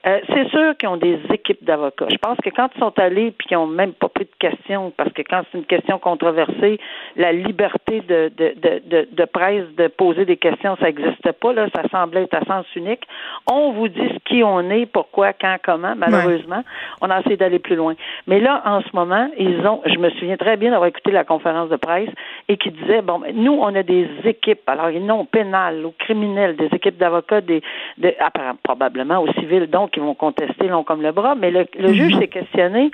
Euh, 0.06 0.20
c'est 0.28 0.50
sûr 0.50 0.76
qu'ils 0.78 0.90
ont 0.90 0.98
des 0.98 1.18
équipes 1.32 1.64
d'avocats. 1.64 2.08
Je 2.12 2.18
pense 2.18 2.38
que 2.38 2.50
quand 2.50 2.70
ils 2.76 2.80
sont 2.80 2.98
allés 3.00 3.32
puis 3.32 3.48
qu'ils 3.48 3.58
n'ont 3.58 3.68
même 3.68 3.94
pas 3.94 4.10
pris 4.10 4.26
de 4.26 4.36
questions, 4.38 4.92
parce 4.98 5.14
que 5.14 5.22
quand 5.22 5.44
c'est 5.52 5.58
une 5.58 5.66
question 5.66 5.98
controversée, 5.98 6.78
la 7.16 7.32
liberté 7.32 8.02
de, 8.02 8.30
de, 8.36 8.54
de, 8.58 8.82
de, 8.86 9.08
de 9.10 9.26
presse 9.26 9.66
de 9.78 9.88
poser 9.88 10.26
des 10.26 10.36
questions, 10.36 10.76
ça 10.78 10.88
n'existe 10.88 11.32
pas. 11.32 11.54
Là, 11.54 11.68
ça 11.74 11.84
semblait 11.90 12.24
être 12.24 12.36
à 12.36 12.44
sens 12.46 12.66
unique. 12.76 13.08
On 13.50 13.72
vous 13.72 13.88
dit 13.88 14.10
ce 14.10 14.20
qui 14.26 14.44
on 14.44 14.70
est, 14.70 14.86
pourquoi, 14.86 15.32
quand, 15.32 15.56
comment. 15.64 15.96
Malheureusement, 15.96 16.64
on 17.02 17.10
a 17.10 17.22
essayé 17.22 17.38
d'aller 17.38 17.60
plus 17.60 17.76
loin. 17.76 17.94
Mais 18.28 18.42
là, 18.42 18.62
en 18.66 18.82
ce 18.82 18.90
moment, 18.94 19.30
ils 19.38 19.66
ont. 19.66 19.82
Je 19.86 19.98
me 20.00 20.10
souviens 20.12 20.38
très 20.38 20.58
bien 20.58 20.72
d'avoir 20.72 20.90
écouté 20.90 21.12
la 21.12 21.24
conférence 21.24 21.70
de 21.70 21.78
presse 21.78 22.10
et 22.50 22.58
qui 22.58 22.72
disait 22.72 23.02
bon, 23.02 23.20
ben, 23.20 23.34
nous, 23.34 23.54
on 23.54 23.74
a 23.74 23.84
des 23.84 24.10
équipes. 24.26 24.68
Alors, 24.68 24.90
ils 24.90 25.06
n'ont 25.06 25.24
pénal, 25.26 25.86
ou 25.86 25.94
criminel, 25.98 26.58
des 26.58 26.68
équipes 26.74 26.98
d'avocats, 26.98 27.42
des, 27.42 27.62
de, 27.98 28.14
apparemment, 28.20 28.60
probablement 28.64 29.20
au 29.20 29.32
civil, 29.34 29.68
donc 29.68 29.93
qui 29.94 30.00
vont 30.00 30.16
contester 30.16 30.68
long 30.68 30.84
comme 30.84 31.02
le 31.02 31.12
bras, 31.12 31.36
mais 31.36 31.52
le, 31.52 31.66
le 31.78 31.94
juge 31.94 32.18
s'est 32.18 32.28
questionné. 32.28 32.92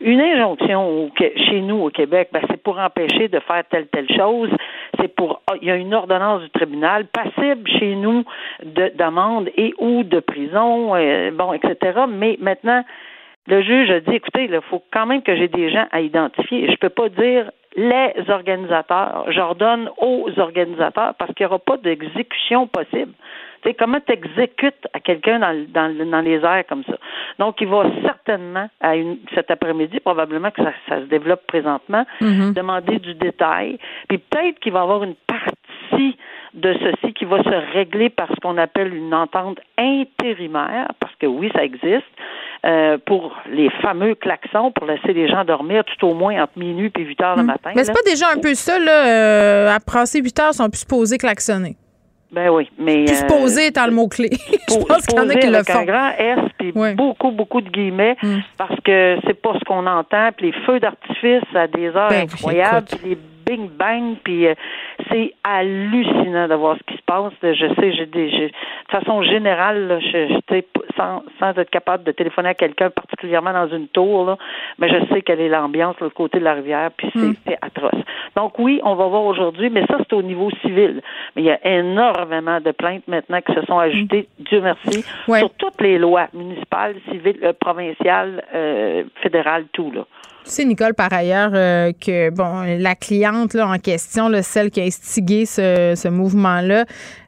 Une 0.00 0.20
injonction 0.20 1.10
chez 1.18 1.60
nous 1.60 1.82
au 1.82 1.90
Québec, 1.90 2.28
ben, 2.32 2.40
c'est 2.48 2.62
pour 2.62 2.78
empêcher 2.78 3.26
de 3.26 3.40
faire 3.40 3.64
telle 3.68 3.88
telle 3.88 4.08
chose. 4.16 4.48
C'est 4.98 5.12
pour 5.12 5.42
ah, 5.50 5.54
il 5.60 5.66
y 5.66 5.70
a 5.72 5.74
une 5.74 5.92
ordonnance 5.92 6.42
du 6.42 6.50
tribunal 6.50 7.06
passible 7.06 7.68
chez 7.68 7.96
nous 7.96 8.24
de 8.64 8.92
d'amende 8.94 9.50
et 9.56 9.74
ou 9.78 10.04
de 10.04 10.20
prison, 10.20 10.94
euh, 10.94 11.32
bon, 11.32 11.52
etc. 11.52 12.02
Mais 12.08 12.36
maintenant, 12.40 12.84
le 13.48 13.60
juge 13.62 13.90
a 13.90 13.98
dit 13.98 14.14
écoutez, 14.14 14.44
il 14.44 14.60
faut 14.70 14.84
quand 14.92 15.06
même 15.06 15.22
que 15.22 15.34
j'ai 15.34 15.48
des 15.48 15.70
gens 15.70 15.86
à 15.90 16.00
identifier. 16.00 16.70
Je 16.70 16.76
peux 16.76 16.90
pas 16.90 17.08
dire 17.08 17.50
les 17.74 18.12
organisateurs. 18.28 19.24
J'ordonne 19.30 19.90
aux 19.98 20.28
organisateurs 20.36 21.14
parce 21.18 21.34
qu'il 21.34 21.44
n'y 21.44 21.50
aura 21.50 21.58
pas 21.58 21.76
d'exécution 21.76 22.68
possible. 22.68 23.12
Tu 23.62 23.70
sais, 23.70 23.74
comment 23.74 23.98
tu 24.06 24.12
exécutes 24.12 24.86
à 24.92 25.00
quelqu'un 25.00 25.38
dans, 25.38 25.66
dans, 25.68 26.10
dans 26.10 26.20
les 26.20 26.36
airs 26.44 26.64
comme 26.68 26.84
ça? 26.84 26.96
Donc, 27.38 27.60
il 27.60 27.68
va 27.68 27.84
certainement, 28.04 28.68
à 28.80 28.96
une, 28.96 29.18
cet 29.34 29.50
après-midi, 29.50 30.00
probablement 30.00 30.50
que 30.50 30.62
ça, 30.62 30.72
ça 30.88 31.00
se 31.00 31.06
développe 31.06 31.46
présentement, 31.46 32.04
demander 32.52 32.98
du 32.98 33.14
détail. 33.14 33.78
Puis 34.08 34.18
peut-être 34.18 34.58
qu'il 34.60 34.72
va 34.72 34.80
y 34.80 34.82
avoir 34.82 35.02
une 35.04 35.14
partie 35.26 36.16
de 36.54 36.74
ceci 36.80 37.12
qui 37.12 37.24
va 37.24 37.42
se 37.42 37.72
régler 37.74 38.08
par 38.10 38.28
ce 38.28 38.36
qu'on 38.40 38.56
appelle 38.58 38.94
une 38.94 39.12
entente 39.14 39.58
intérimaire, 39.78 40.88
parce 41.00 41.14
que 41.16 41.26
oui, 41.26 41.50
ça 41.54 41.62
existe, 41.64 42.04
euh, 42.66 42.98
pour 43.06 43.36
les 43.50 43.70
fameux 43.82 44.14
klaxons, 44.14 44.72
pour 44.72 44.86
laisser 44.86 45.12
les 45.12 45.28
gens 45.28 45.44
dormir 45.44 45.84
tout 45.84 46.06
au 46.06 46.14
moins 46.14 46.42
entre 46.42 46.58
minuit 46.58 46.90
et 46.98 47.02
8 47.02 47.20
heures 47.22 47.36
le 47.36 47.44
matin. 47.44 47.70
Mais 47.76 47.84
c'est 47.84 47.92
pas 47.92 48.02
déjà 48.04 48.26
un 48.34 48.40
peu 48.40 48.54
ça, 48.54 48.78
là? 48.78 49.06
euh, 49.06 49.76
à 49.76 49.78
passer 49.80 50.20
8 50.20 50.40
heures, 50.40 50.50
ils 50.52 50.56
sont 50.56 50.68
plus 50.70 50.80
supposés 50.80 51.18
klaxonner. 51.18 51.76
Ben 52.30 52.50
oui, 52.50 52.68
mais... 52.78 53.04
Plus 53.06 53.14
euh, 53.14 53.16
supposés 53.20 53.66
étant 53.68 53.86
le 53.86 53.92
mot-clé. 53.92 54.30
Je 54.68 54.74
pense 54.84 55.06
qu'il 55.06 55.16
y 55.16 55.20
en 55.20 55.22
a 55.28 55.32
poser 55.32 55.38
qui 55.40 55.46
le 55.46 55.62
font. 55.64 55.78
un 55.78 55.84
grand 55.84 56.10
S 56.18 56.38
puis 56.58 56.72
beaucoup 56.72 57.30
beaucoup 57.30 57.60
de 57.60 57.70
guillemets 57.70 58.16
Mm. 58.22 58.38
parce 58.56 58.78
que 58.84 59.16
c'est 59.26 59.40
pas 59.40 59.54
ce 59.58 59.64
qu'on 59.64 59.86
entend 59.86 60.30
puis 60.36 60.46
les 60.46 60.52
feux 60.66 60.80
d'artifice 60.80 61.42
à 61.54 61.66
des 61.66 61.86
heures 61.88 62.08
Ben, 62.10 62.22
incroyables 62.22 62.86
puis 62.86 63.10
les 63.10 63.18
bing 63.48 63.68
bang 63.70 64.16
puis 64.24 64.46
euh, 64.46 64.54
c'est 65.10 65.32
hallucinant 65.44 66.48
de 66.48 66.54
voir 66.54 66.76
ce 66.78 66.82
qui 66.92 66.98
se 66.98 67.02
passe 67.04 67.32
je 67.42 67.74
sais 67.80 67.92
j'ai 67.92 68.06
des 68.06 68.30
j'ai- 68.30 68.48
de 68.48 68.90
façon 68.98 69.22
générale 69.22 69.86
là, 69.88 70.00
je, 70.00 70.08
je- 70.28 70.34
tu 70.34 70.54
sais, 70.54 70.66
sans 70.96 71.22
sans 71.40 71.50
être 71.58 71.70
capable 71.70 72.04
de 72.04 72.12
téléphoner 72.12 72.50
à 72.50 72.54
quelqu'un 72.54 72.90
particulièrement 72.90 73.52
dans 73.52 73.68
une 73.68 73.88
tour 73.88 74.24
là 74.26 74.36
mais 74.78 74.88
je 74.88 74.96
sais 75.12 75.22
quelle 75.22 75.40
est 75.40 75.48
l'ambiance 75.48 75.96
de 75.96 76.04
l'autre 76.04 76.14
côté 76.16 76.38
de 76.38 76.44
la 76.44 76.54
rivière 76.54 76.90
puis 76.96 77.10
c'est 77.14 77.18
Mm. 77.28 77.34
c'est 77.46 77.58
atroce. 77.62 78.02
Donc 78.36 78.58
oui 78.58 78.80
on 78.84 78.94
va 78.94 79.06
voir 79.06 79.24
aujourd'hui 79.24 79.70
mais 79.70 79.84
ça 79.86 79.96
c'est 79.98 80.12
au 80.14 80.22
niveau 80.22 80.50
civil. 80.62 81.02
Mais 81.34 81.42
il 81.42 81.46
y 81.46 81.50
a 81.50 81.58
énormément 81.66 82.60
de 82.60 82.70
plaintes 82.72 83.06
maintenant 83.08 83.40
qui 83.40 83.52
se 83.54 83.62
sont 83.66 83.78
ajoutées 83.78 84.28
Dieu 84.48 84.60
merci. 84.60 85.04
Ouais. 85.28 85.40
sur 85.40 85.50
toutes 85.54 85.80
les 85.80 85.98
lois 85.98 86.28
municipales, 86.34 86.94
civiles, 87.10 87.38
euh, 87.42 87.52
provinciales, 87.58 88.42
euh, 88.54 89.04
fédérales, 89.22 89.64
tout 89.72 89.90
là. 89.92 90.02
Tu 90.44 90.54
sais, 90.54 90.64
Nicole, 90.64 90.94
par 90.94 91.12
ailleurs, 91.12 91.50
euh, 91.52 91.92
que 91.92 92.30
bon, 92.30 92.62
la 92.78 92.94
cliente 92.94 93.52
là, 93.52 93.66
en 93.68 93.76
question, 93.78 94.30
là, 94.30 94.42
celle 94.42 94.70
qui 94.70 94.80
a 94.80 94.84
instigé 94.84 95.44
ce, 95.44 95.92
ce 95.94 96.08
mouvement-là, 96.08 96.84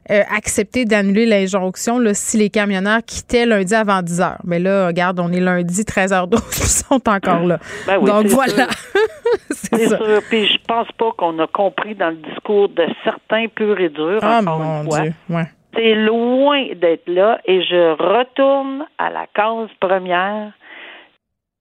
euh, 0.09 0.21
accepté 0.35 0.85
d'annuler 0.85 1.27
l'injonction 1.27 1.99
là, 1.99 2.15
si 2.15 2.37
les 2.37 2.49
camionneurs 2.49 3.01
quittaient 3.05 3.45
lundi 3.45 3.75
avant 3.75 4.01
10 4.01 4.21
heures. 4.21 4.39
Mais 4.43 4.57
là, 4.57 4.87
regarde, 4.87 5.19
on 5.19 5.31
est 5.31 5.39
lundi 5.39 5.83
13h12, 5.83 6.33
ils 6.57 6.63
sont 6.63 7.07
encore 7.07 7.45
là. 7.45 7.59
Ben 7.85 7.97
oui, 8.01 8.09
Donc 8.09 8.25
voilà. 8.27 8.67
C'est 9.51 9.75
C'est 9.77 9.87
ça. 9.89 9.97
sûr. 9.97 10.21
Puis 10.29 10.47
je 10.47 10.57
pense 10.67 10.87
pas 10.97 11.11
qu'on 11.15 11.37
a 11.39 11.47
compris 11.47 11.93
dans 11.93 12.09
le 12.09 12.15
discours 12.15 12.69
de 12.69 12.85
certains 13.03 13.47
purs 13.53 13.79
et 13.79 13.89
durs, 13.89 14.19
Ah, 14.23 14.39
encore 14.41 14.59
mon 14.59 14.81
une 14.83 14.89
fois. 14.89 15.01
Dieu. 15.01 15.13
Ouais. 15.29 15.45
C'est 15.73 15.95
loin 15.95 16.73
d'être 16.75 17.07
là 17.07 17.39
et 17.45 17.63
je 17.63 17.91
retourne 17.91 18.85
à 18.97 19.09
la 19.09 19.27
cause 19.27 19.69
première. 19.79 20.51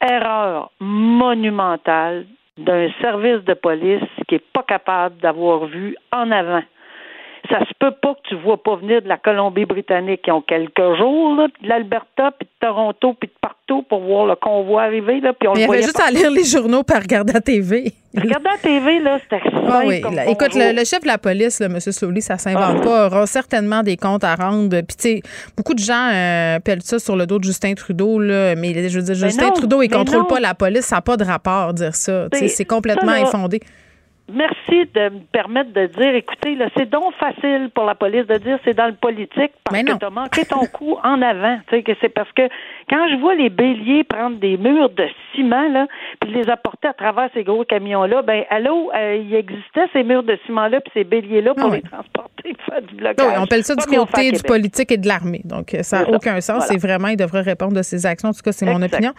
Erreur 0.00 0.70
monumentale 0.80 2.26
d'un 2.56 2.88
service 3.00 3.44
de 3.44 3.54
police 3.54 4.02
qui 4.26 4.36
est 4.36 4.52
pas 4.52 4.62
capable 4.62 5.18
d'avoir 5.18 5.66
vu 5.66 5.96
en 6.12 6.30
avant. 6.30 6.62
Ça 7.50 7.58
se 7.60 7.72
peut 7.80 7.90
pas 8.00 8.14
que 8.14 8.28
tu 8.28 8.36
vois 8.36 8.62
pas 8.62 8.76
venir 8.76 9.02
de 9.02 9.08
la 9.08 9.16
Colombie-Britannique 9.16 10.22
qui 10.22 10.30
ont 10.30 10.40
quelques 10.40 10.96
jours, 10.98 11.34
là, 11.34 11.48
puis 11.52 11.64
de 11.64 11.68
l'Alberta, 11.68 12.30
puis 12.38 12.46
de 12.46 12.66
Toronto, 12.66 13.14
puis 13.18 13.28
de 13.28 13.32
partout 13.40 13.82
pour 13.88 14.00
voir 14.02 14.26
le 14.26 14.36
convoi 14.36 14.84
arriver, 14.84 15.20
là, 15.20 15.32
puis 15.32 15.48
on 15.48 15.54
Mais 15.54 15.62
il 15.62 15.66
y 15.66 15.72
avait 15.72 15.82
juste 15.82 16.00
à 16.00 16.10
lire 16.12 16.30
les 16.30 16.44
journaux 16.44 16.84
par 16.84 17.02
regarder 17.02 17.32
la 17.32 17.40
TV. 17.40 17.92
Regardez 18.16 18.44
la 18.44 18.58
TV, 18.58 19.00
là, 19.00 19.18
c'était 19.20 19.40
Ah 19.68 19.82
oui. 19.84 20.00
comme 20.00 20.16
écoute, 20.28 20.54
le, 20.54 20.76
le 20.76 20.84
chef 20.84 21.00
de 21.02 21.08
la 21.08 21.18
police, 21.18 21.60
M. 21.60 21.78
Slowly, 21.80 22.22
ça 22.22 22.38
s'invente 22.38 22.78
Ah. 22.80 22.84
pas, 22.84 23.06
aura 23.06 23.26
certainement 23.26 23.82
des 23.82 23.96
comptes 23.96 24.22
à 24.24 24.36
rendre. 24.36 24.68
Puis, 24.82 24.96
tu 24.96 25.02
sais, 25.02 25.22
beaucoup 25.56 25.74
de 25.74 25.80
gens 25.80 26.08
euh, 26.12 26.60
pèlent 26.60 26.82
ça 26.82 26.98
sur 27.00 27.16
le 27.16 27.26
dos 27.26 27.38
de 27.40 27.44
Justin 27.44 27.74
Trudeau, 27.74 28.18
là, 28.20 28.54
mais 28.54 28.88
je 28.88 28.96
veux 28.98 29.04
dire, 29.04 29.14
Justin 29.16 29.46
non, 29.48 29.52
Trudeau, 29.52 29.82
il 29.82 29.90
mais 29.90 29.96
contrôle 29.96 30.20
non. 30.20 30.24
pas 30.26 30.38
la 30.40 30.54
police, 30.54 30.82
ça 30.86 30.96
n'a 30.96 31.02
pas 31.02 31.16
de 31.16 31.24
rapport 31.24 31.74
dire 31.74 31.94
ça. 31.96 32.26
Sais, 32.32 32.38
C'est- 32.38 32.48
C'est 32.48 32.64
complètement 32.64 33.12
ça, 33.12 33.18
là, 33.18 33.26
infondé. 33.26 33.60
Merci 34.32 34.88
de 34.94 35.08
me 35.08 35.20
permettre 35.32 35.72
de 35.72 35.86
dire, 35.86 36.14
écoutez, 36.14 36.54
là, 36.54 36.68
c'est 36.76 36.88
donc 36.88 37.12
facile 37.14 37.70
pour 37.74 37.84
la 37.84 37.94
police 37.94 38.26
de 38.26 38.36
dire 38.38 38.58
c'est 38.64 38.74
dans 38.74 38.86
le 38.86 38.94
politique 38.94 39.52
parce 39.64 39.82
que 39.82 39.98
tu 39.98 40.04
as 40.04 40.10
manqué 40.10 40.44
ton 40.44 40.66
coup 40.72 40.96
en 41.02 41.20
avant. 41.22 41.58
Tu 41.68 41.76
sais, 41.76 41.82
que 41.82 41.92
c'est 42.00 42.08
parce 42.08 42.30
que 42.32 42.42
quand 42.88 43.08
je 43.10 43.16
vois 43.16 43.34
les 43.34 43.50
béliers 43.50 44.04
prendre 44.04 44.36
des 44.38 44.56
murs 44.56 44.90
de 44.90 45.06
ciment, 45.34 45.68
là, 45.68 45.86
puis 46.20 46.32
les 46.32 46.48
apporter 46.48 46.88
à 46.88 46.92
travers 46.92 47.28
ces 47.34 47.44
gros 47.44 47.64
camions-là, 47.64 48.22
ben, 48.22 48.44
allô, 48.50 48.90
euh, 48.94 49.16
il 49.16 49.34
existait 49.34 49.86
ces 49.92 50.02
murs 50.02 50.22
de 50.22 50.38
ciment-là 50.46 50.80
puis 50.80 50.92
ces 50.94 51.04
béliers-là 51.04 51.54
pour 51.54 51.70
Ah 51.72 51.76
les 51.76 51.82
transporter, 51.82 52.56
faire 52.68 52.82
du 52.82 52.94
blocage. 52.94 53.26
oui, 53.26 53.34
on 53.38 53.42
appelle 53.44 53.64
ça 53.64 53.74
du 53.74 53.84
côté 53.86 54.32
du 54.32 54.42
politique 54.42 54.92
et 54.92 54.96
de 54.96 55.08
l'armée. 55.08 55.42
Donc, 55.44 55.74
euh, 55.74 55.82
ça 55.82 56.00
n'a 56.00 56.04
ça. 56.06 56.10
aucun 56.10 56.40
sens. 56.40 56.64
Voilà. 56.64 56.66
C'est 56.66 56.78
vraiment, 56.78 57.08
il 57.08 57.16
devrait 57.16 57.42
répondre 57.42 57.74
de 57.74 57.82
ses 57.82 58.06
actions. 58.06 58.28
En 58.28 58.32
tout 58.32 58.42
cas, 58.42 58.52
c'est 58.52 58.66
mon 58.66 58.82
opinion. 58.82 59.12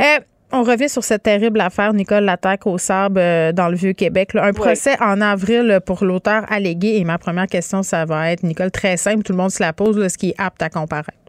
Euh, 0.00 0.04
on 0.52 0.62
revient 0.62 0.88
sur 0.88 1.02
cette 1.02 1.24
terrible 1.24 1.60
affaire, 1.60 1.92
Nicole, 1.92 2.24
l'attaque 2.24 2.66
au 2.66 2.78
sable 2.78 3.18
euh, 3.18 3.52
dans 3.52 3.68
le 3.68 3.76
Vieux-Québec. 3.76 4.30
Un 4.34 4.52
procès 4.52 4.96
en 5.00 5.20
avril 5.20 5.70
euh, 5.70 5.80
pour 5.80 6.04
l'auteur 6.04 6.44
allégué. 6.48 6.96
Et 6.96 7.04
ma 7.04 7.18
première 7.18 7.46
question, 7.46 7.82
ça 7.82 8.04
va 8.04 8.30
être, 8.30 8.42
Nicole, 8.42 8.70
très 8.70 8.96
simple, 8.96 9.22
tout 9.22 9.32
le 9.32 9.38
monde 9.38 9.50
se 9.50 9.62
la 9.62 9.72
pose, 9.72 9.98
là, 9.98 10.08
ce 10.08 10.16
qui 10.16 10.30
est 10.30 10.34
apte 10.38 10.62
à 10.62 10.70
comparaître. 10.70 11.25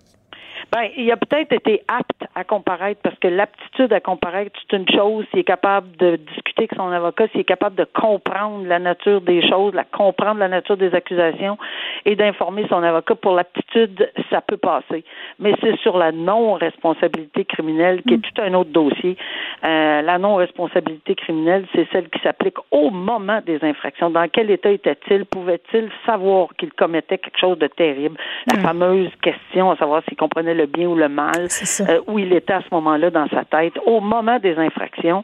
Ben, 0.71 0.89
il 0.97 1.09
a 1.12 1.17
peut-être 1.17 1.53
été 1.53 1.83
apte 1.88 2.25
à 2.36 2.43
comparaître 2.43 3.00
parce 3.01 3.17
que 3.19 3.27
l'aptitude 3.27 3.93
à 3.93 4.00
comparaître, 4.00 4.51
c'est 4.69 4.77
une 4.77 4.89
chose. 4.89 5.25
S'il 5.31 5.39
est 5.39 5.43
capable 5.43 5.95
de 5.97 6.17
discuter 6.17 6.63
avec 6.63 6.75
son 6.75 6.91
avocat, 6.91 7.27
s'il 7.29 7.41
est 7.41 7.45
capable 7.45 7.75
de 7.75 7.86
comprendre 7.86 8.65
la 8.65 8.79
nature 8.79 9.21
des 9.21 9.47
choses, 9.47 9.74
la 9.74 9.86
comprendre 9.86 10.39
la 10.39 10.50
nature 10.50 10.75
des 10.75 10.93
accusations 10.93 11.57
et 12.05 12.15
d'informer 12.15 12.65
son 12.67 12.83
avocat 12.83 13.15
pour 13.15 13.33
l'aptitude, 13.33 14.12
ça 14.29 14.41
peut 14.41 14.57
passer. 14.57 15.05
Mais 15.39 15.53
c'est 15.62 15.77
sur 15.77 15.97
la 15.97 16.12
non-responsabilité 16.12 17.45
criminelle 17.45 18.01
qui 18.03 18.15
est 18.15 18.17
tout 18.17 18.41
un 18.41 18.53
autre 18.53 18.71
dossier. 18.71 19.17
Euh, 19.63 20.01
la 20.01 20.17
non-responsabilité 20.17 21.15
criminelle, 21.15 21.65
c'est 21.74 21.88
celle 21.91 22.09
qui 22.09 22.19
s'applique 22.19 22.57
au 22.71 22.89
moment 22.89 23.41
des 23.45 23.63
infractions. 23.63 24.09
Dans 24.09 24.27
quel 24.27 24.51
état 24.51 24.71
était-il? 24.71 25.25
Pouvait-il 25.25 25.89
savoir 26.05 26.50
qu'il 26.57 26.74
commettait 26.74 27.17
quelque 27.17 27.39
chose 27.39 27.57
de 27.57 27.67
terrible? 27.67 28.17
La 28.51 28.59
fameuse 28.62 29.09
question 29.21 29.71
à 29.71 29.77
savoir 29.77 30.03
s'il 30.07 30.17
comprenait 30.17 30.56
le 30.57 30.65
bien 30.65 30.87
ou 30.87 30.95
le 30.95 31.07
mal, 31.07 31.47
euh, 31.81 32.01
où 32.07 32.19
il 32.19 32.33
était 32.33 32.53
à 32.53 32.61
ce 32.61 32.73
moment-là 32.73 33.09
dans 33.09 33.27
sa 33.29 33.45
tête, 33.45 33.73
au 33.85 34.01
moment 34.01 34.39
des 34.39 34.55
infractions 34.57 35.23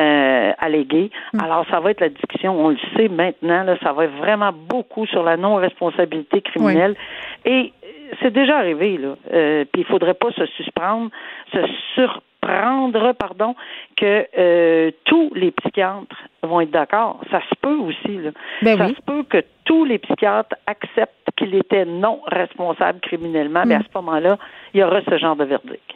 euh, 0.00 0.52
alléguées. 0.58 1.10
Alors, 1.42 1.66
ça 1.70 1.80
va 1.80 1.90
être 1.90 2.00
la 2.00 2.08
discussion, 2.08 2.58
on 2.58 2.70
le 2.70 2.78
sait 2.96 3.08
maintenant, 3.08 3.64
là, 3.64 3.76
ça 3.82 3.92
va 3.92 4.04
être 4.04 4.16
vraiment 4.16 4.50
beaucoup 4.52 5.06
sur 5.06 5.22
la 5.22 5.36
non-responsabilité 5.36 6.40
criminelle. 6.40 6.96
Et 7.44 7.72
c'est 8.20 8.32
déjà 8.32 8.58
arrivé, 8.58 8.98
là. 8.98 9.16
Euh, 9.32 9.64
puis 9.72 9.82
il 9.82 9.86
faudrait 9.86 10.14
pas 10.14 10.30
se 10.32 10.46
suspendre, 10.46 11.10
se 11.52 11.58
surprendre, 11.94 13.12
pardon, 13.12 13.54
que 13.96 14.26
euh, 14.38 14.90
tous 15.04 15.32
les 15.34 15.50
psychiatres 15.52 16.16
vont 16.42 16.60
être 16.60 16.70
d'accord. 16.70 17.20
Ça 17.30 17.40
se 17.40 17.54
peut 17.60 17.76
aussi, 17.76 18.18
là. 18.18 18.30
Ben 18.62 18.78
ça 18.78 18.86
oui. 18.86 18.94
se 18.96 19.02
peut 19.02 19.22
que 19.24 19.44
tous 19.64 19.84
les 19.84 19.98
psychiatres 19.98 20.56
acceptent 20.66 21.14
qu'il 21.36 21.54
était 21.54 21.84
non 21.84 22.20
responsable 22.26 23.00
criminellement, 23.00 23.64
mais 23.66 23.76
à 23.76 23.80
ce 23.80 23.98
moment-là, 23.98 24.38
il 24.74 24.80
y 24.80 24.82
aura 24.82 25.00
ce 25.02 25.16
genre 25.18 25.36
de 25.36 25.44
verdict. 25.44 25.94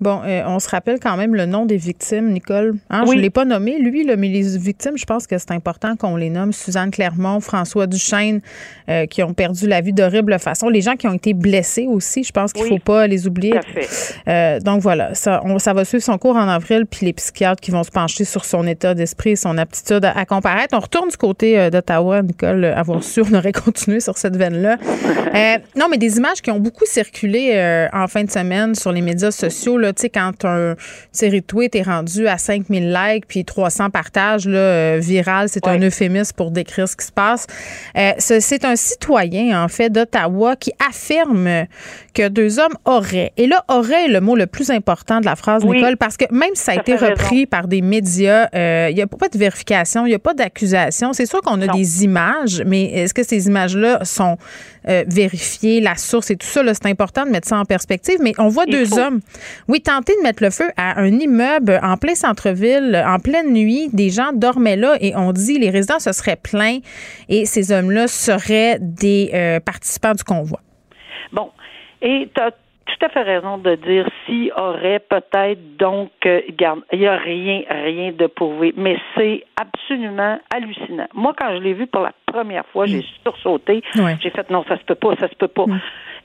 Bon, 0.00 0.20
euh, 0.24 0.42
on 0.46 0.58
se 0.58 0.68
rappelle 0.68 0.98
quand 1.00 1.16
même 1.16 1.36
le 1.36 1.46
nom 1.46 1.66
des 1.66 1.76
victimes, 1.76 2.30
Nicole. 2.30 2.74
Hein? 2.90 3.04
Je 3.06 3.12
ne 3.12 3.20
l'ai 3.20 3.30
pas 3.30 3.44
nommé, 3.44 3.78
lui, 3.78 4.04
là, 4.04 4.16
mais 4.16 4.28
les 4.28 4.58
victimes, 4.58 4.98
je 4.98 5.04
pense 5.04 5.28
que 5.28 5.38
c'est 5.38 5.52
important 5.52 5.94
qu'on 5.94 6.16
les 6.16 6.30
nomme. 6.30 6.52
Suzanne 6.52 6.90
Clermont, 6.90 7.38
François 7.38 7.86
Duchesne, 7.86 8.40
euh, 8.88 9.06
qui 9.06 9.22
ont 9.22 9.32
perdu 9.34 9.68
la 9.68 9.80
vie 9.80 9.92
d'horrible 9.92 10.36
façon. 10.40 10.68
Les 10.68 10.80
gens 10.80 10.96
qui 10.96 11.06
ont 11.06 11.12
été 11.12 11.32
blessés 11.32 11.86
aussi, 11.88 12.24
je 12.24 12.32
pense 12.32 12.52
qu'il 12.52 12.64
ne 12.64 12.70
faut 12.70 12.78
pas 12.78 13.06
les 13.06 13.28
oublier. 13.28 13.52
Tout 13.52 13.58
à 13.58 13.62
fait. 13.62 13.88
Euh, 14.26 14.60
donc 14.60 14.80
voilà, 14.80 15.14
ça, 15.14 15.40
on, 15.44 15.60
ça 15.60 15.72
va 15.72 15.84
suivre 15.84 16.02
son 16.02 16.18
cours 16.18 16.36
en 16.36 16.48
avril, 16.48 16.86
puis 16.90 17.06
les 17.06 17.12
psychiatres 17.12 17.60
qui 17.60 17.70
vont 17.70 17.84
se 17.84 17.92
pencher 17.92 18.24
sur 18.24 18.44
son 18.44 18.66
état 18.66 18.94
d'esprit 18.94 19.30
et 19.30 19.36
son 19.36 19.56
aptitude 19.58 20.04
à, 20.04 20.18
à, 20.18 20.24
comparaître. 20.24 20.76
On 20.76 20.80
retourne 20.80 21.08
du 21.08 21.16
côté 21.16 21.70
d'Ottawa, 21.70 22.20
Nicole, 22.22 22.64
avoir 22.64 23.04
su, 23.04 23.22
on 23.22 23.32
aurait 23.32 23.52
continué 23.64 24.00
sur 24.00 24.18
cette 24.18 24.36
veine-là. 24.36 24.76
non, 25.76 25.86
mais 25.88 25.98
des 25.98 26.16
images 26.16 26.42
qui 26.42 26.50
ont 26.50 26.60
beaucoup 26.60 26.84
circulé 26.84 27.88
en 27.92 28.08
fin 28.08 28.24
de 28.24 28.30
semaine 28.30 28.74
sur 28.74 28.90
les 28.90 29.00
médias 29.00 29.30
sociaux, 29.30 29.78
tu 29.94 30.02
sais, 30.02 30.10
quand 30.10 30.44
un 30.44 30.74
série 31.12 31.42
tweet 31.42 31.74
est 31.74 31.82
rendu 31.82 32.28
à 32.28 32.38
5000 32.38 32.92
likes 32.92 33.26
puis 33.26 33.44
300 33.44 33.90
partages 33.90 34.46
là, 34.46 34.58
euh, 34.58 34.98
viral, 35.00 35.48
c'est 35.48 35.66
un 35.66 35.78
euphémisme 35.80 36.32
pour 36.36 36.50
décrire 36.50 36.88
ce 36.88 36.96
qui 36.96 37.06
se 37.06 37.12
passe. 37.12 37.46
Euh, 37.96 38.12
c'est 38.18 38.64
un 38.64 38.76
citoyen, 38.76 39.62
en 39.62 39.68
fait, 39.68 39.90
d'Ottawa 39.90 40.56
qui 40.56 40.72
affirme 40.86 41.66
que 42.12 42.28
deux 42.28 42.58
hommes 42.58 42.76
auraient. 42.84 43.32
Et 43.36 43.46
là, 43.46 43.64
aurait 43.68 43.94
est 43.94 44.08
le 44.08 44.20
mot 44.20 44.36
le 44.36 44.46
plus 44.46 44.70
important 44.70 45.20
de 45.20 45.24
la 45.24 45.36
phrase, 45.36 45.64
Nicole, 45.64 45.96
parce 45.96 46.16
que 46.16 46.24
même 46.30 46.50
si 46.54 46.62
ça 46.62 46.72
a 46.72 46.74
été 46.76 46.96
repris 46.96 47.46
par 47.46 47.68
des 47.68 47.82
médias, 47.82 48.48
euh, 48.54 48.88
il 48.90 48.96
n'y 48.96 49.02
a 49.02 49.06
pas 49.06 49.28
de 49.28 49.38
vérification, 49.38 50.06
il 50.06 50.10
n'y 50.10 50.14
a 50.14 50.18
pas 50.18 50.34
d'accusation. 50.34 51.12
C'est 51.12 51.26
sûr 51.26 51.40
qu'on 51.40 51.60
a 51.60 51.68
des 51.68 52.04
images, 52.04 52.62
mais 52.66 52.84
est-ce 52.84 53.14
que 53.14 53.22
ces 53.22 53.46
images-là 53.46 54.04
sont 54.04 54.36
vérifiées, 55.06 55.80
la 55.80 55.96
source 55.96 56.30
et 56.30 56.36
tout 56.36 56.46
ça? 56.46 56.62
C'est 56.74 56.86
important 56.86 57.24
de 57.24 57.30
mettre 57.30 57.48
ça 57.48 57.58
en 57.58 57.64
perspective. 57.64 58.18
Mais 58.20 58.32
on 58.38 58.48
voit 58.48 58.66
deux 58.66 58.98
hommes, 58.98 59.20
oui, 59.68 59.80
tenter 59.80 60.14
de 60.16 60.22
mettre 60.22 60.42
le 60.42 60.50
feu 60.50 60.70
à 60.76 61.00
un 61.00 61.18
immeuble 61.18 61.78
en 61.82 61.96
plein 61.96 62.14
centre-ville, 62.14 63.02
en 63.06 63.18
pleine 63.18 63.52
nuit. 63.52 63.88
Des 63.92 64.10
gens 64.10 64.32
dormaient 64.32 64.76
là 64.76 64.96
et 65.00 65.14
on 65.16 65.32
dit 65.32 65.58
les 65.58 65.70
résidents 65.70 65.98
se 65.98 66.12
seraient 66.12 66.36
plaints 66.36 66.78
et 67.28 67.44
ces 67.46 67.72
hommes-là 67.72 68.08
seraient 68.08 68.78
des 68.80 69.30
euh, 69.34 69.60
participants 69.60 70.14
du 70.14 70.24
convoi. 70.24 70.60
Bon. 71.32 71.50
Et 72.02 72.30
tu 72.34 72.40
as 72.40 72.50
tout 72.86 73.06
à 73.06 73.08
fait 73.08 73.22
raison 73.22 73.58
de 73.58 73.74
dire 73.76 74.06
s'il 74.24 74.52
aurait 74.52 75.00
peut-être 75.00 75.76
donc 75.78 76.10
euh, 76.26 76.40
garde, 76.50 76.80
il 76.92 77.00
n'y 77.00 77.06
a 77.06 77.16
rien, 77.16 77.62
rien 77.68 78.12
de 78.12 78.26
prouvé, 78.26 78.74
mais 78.76 78.98
c'est 79.16 79.44
absolument 79.56 80.38
hallucinant. 80.54 81.06
Moi, 81.14 81.34
quand 81.38 81.56
je 81.56 81.62
l'ai 81.62 81.72
vu 81.72 81.86
pour 81.86 82.02
la 82.02 82.12
première 82.26 82.66
fois, 82.66 82.86
j'ai 82.86 82.98
mm. 82.98 83.22
sursauté. 83.24 83.82
J'ai 84.20 84.30
fait 84.30 84.50
non, 84.50 84.64
ça 84.68 84.76
se 84.76 84.84
peut 84.84 84.94
pas, 84.94 85.16
ça 85.16 85.28
se 85.28 85.34
peut 85.34 85.48
pas. 85.48 85.64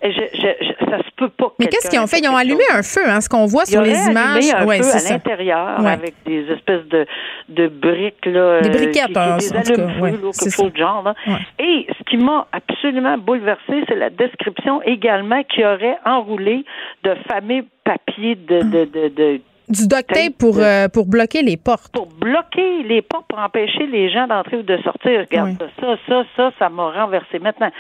Je, 0.02 0.10
je, 0.10 0.90
ça 0.90 0.98
se 1.00 1.12
peut 1.18 1.30
pas. 1.30 1.52
Mais 1.60 1.68
qu'est-ce 1.68 1.90
qu'ils 1.90 2.00
ont 2.00 2.08
fait? 2.08 2.20
Ils 2.20 2.30
ont 2.30 2.38
allumé 2.38 2.64
un 2.72 2.82
feu, 2.84 3.02
hein, 3.06 3.20
ce 3.20 3.28
qu'on 3.28 3.46
voit 3.46 3.66
sur 3.66 3.82
les 3.82 3.98
images. 4.08 4.50
Un 4.56 4.66
ouais, 4.66 4.82
feu 4.82 4.96
à 4.96 5.12
l'intérieur 5.12 5.86
avec 5.86 6.14
des 6.26 6.46
espèces 6.52 6.86
de, 6.88 7.06
de 7.50 7.68
briques. 7.68 8.26
Là, 8.26 8.62
des 8.62 8.70
briquettes, 8.70 9.18
euh, 9.18 9.38
qui, 9.38 9.52
des 9.52 9.58
en 9.58 9.62
tout 9.62 9.76
cas. 9.76 10.00
Ouais, 10.00 10.12
là, 10.12 10.72
genre. 10.76 11.04
Là. 11.04 11.16
Et 11.60 11.88
ce 11.98 12.04
qui 12.10 12.18
m'a 12.18 12.48
absolument 12.54 13.18
bouleversé, 13.18 13.84
c'est 13.90 13.96
la 13.96 14.10
description 14.10 14.82
également 14.84 15.44
qui 15.44 15.66
aurait 15.66 15.98
enroulé 16.06 16.64
de 17.04 17.16
fameux 17.30 17.66
papiers 17.84 18.36
de, 18.36 18.62
de, 18.62 18.86
de, 18.86 19.08
de 19.10 19.42
du 19.70 19.88
duct 19.88 20.08
tape 20.08 20.38
pour, 20.38 20.58
euh, 20.60 20.88
pour 20.88 21.06
bloquer 21.06 21.42
les 21.42 21.58
portes. 21.58 21.94
Pour 21.94 22.08
bloquer 22.08 22.84
les 22.84 23.02
portes, 23.02 23.28
pour 23.28 23.40
empêcher 23.40 23.86
les 23.88 24.10
gens 24.10 24.28
d'entrer 24.28 24.58
ou 24.58 24.64
de 24.64 24.78
sortir. 24.78 25.22
Regarde 25.22 25.58
ça, 25.80 25.98
ça, 26.08 26.24
ça, 26.36 26.52
ça 26.58 26.70
m'a 26.70 26.92
renversé. 26.92 27.40
Maintenant, 27.40 27.72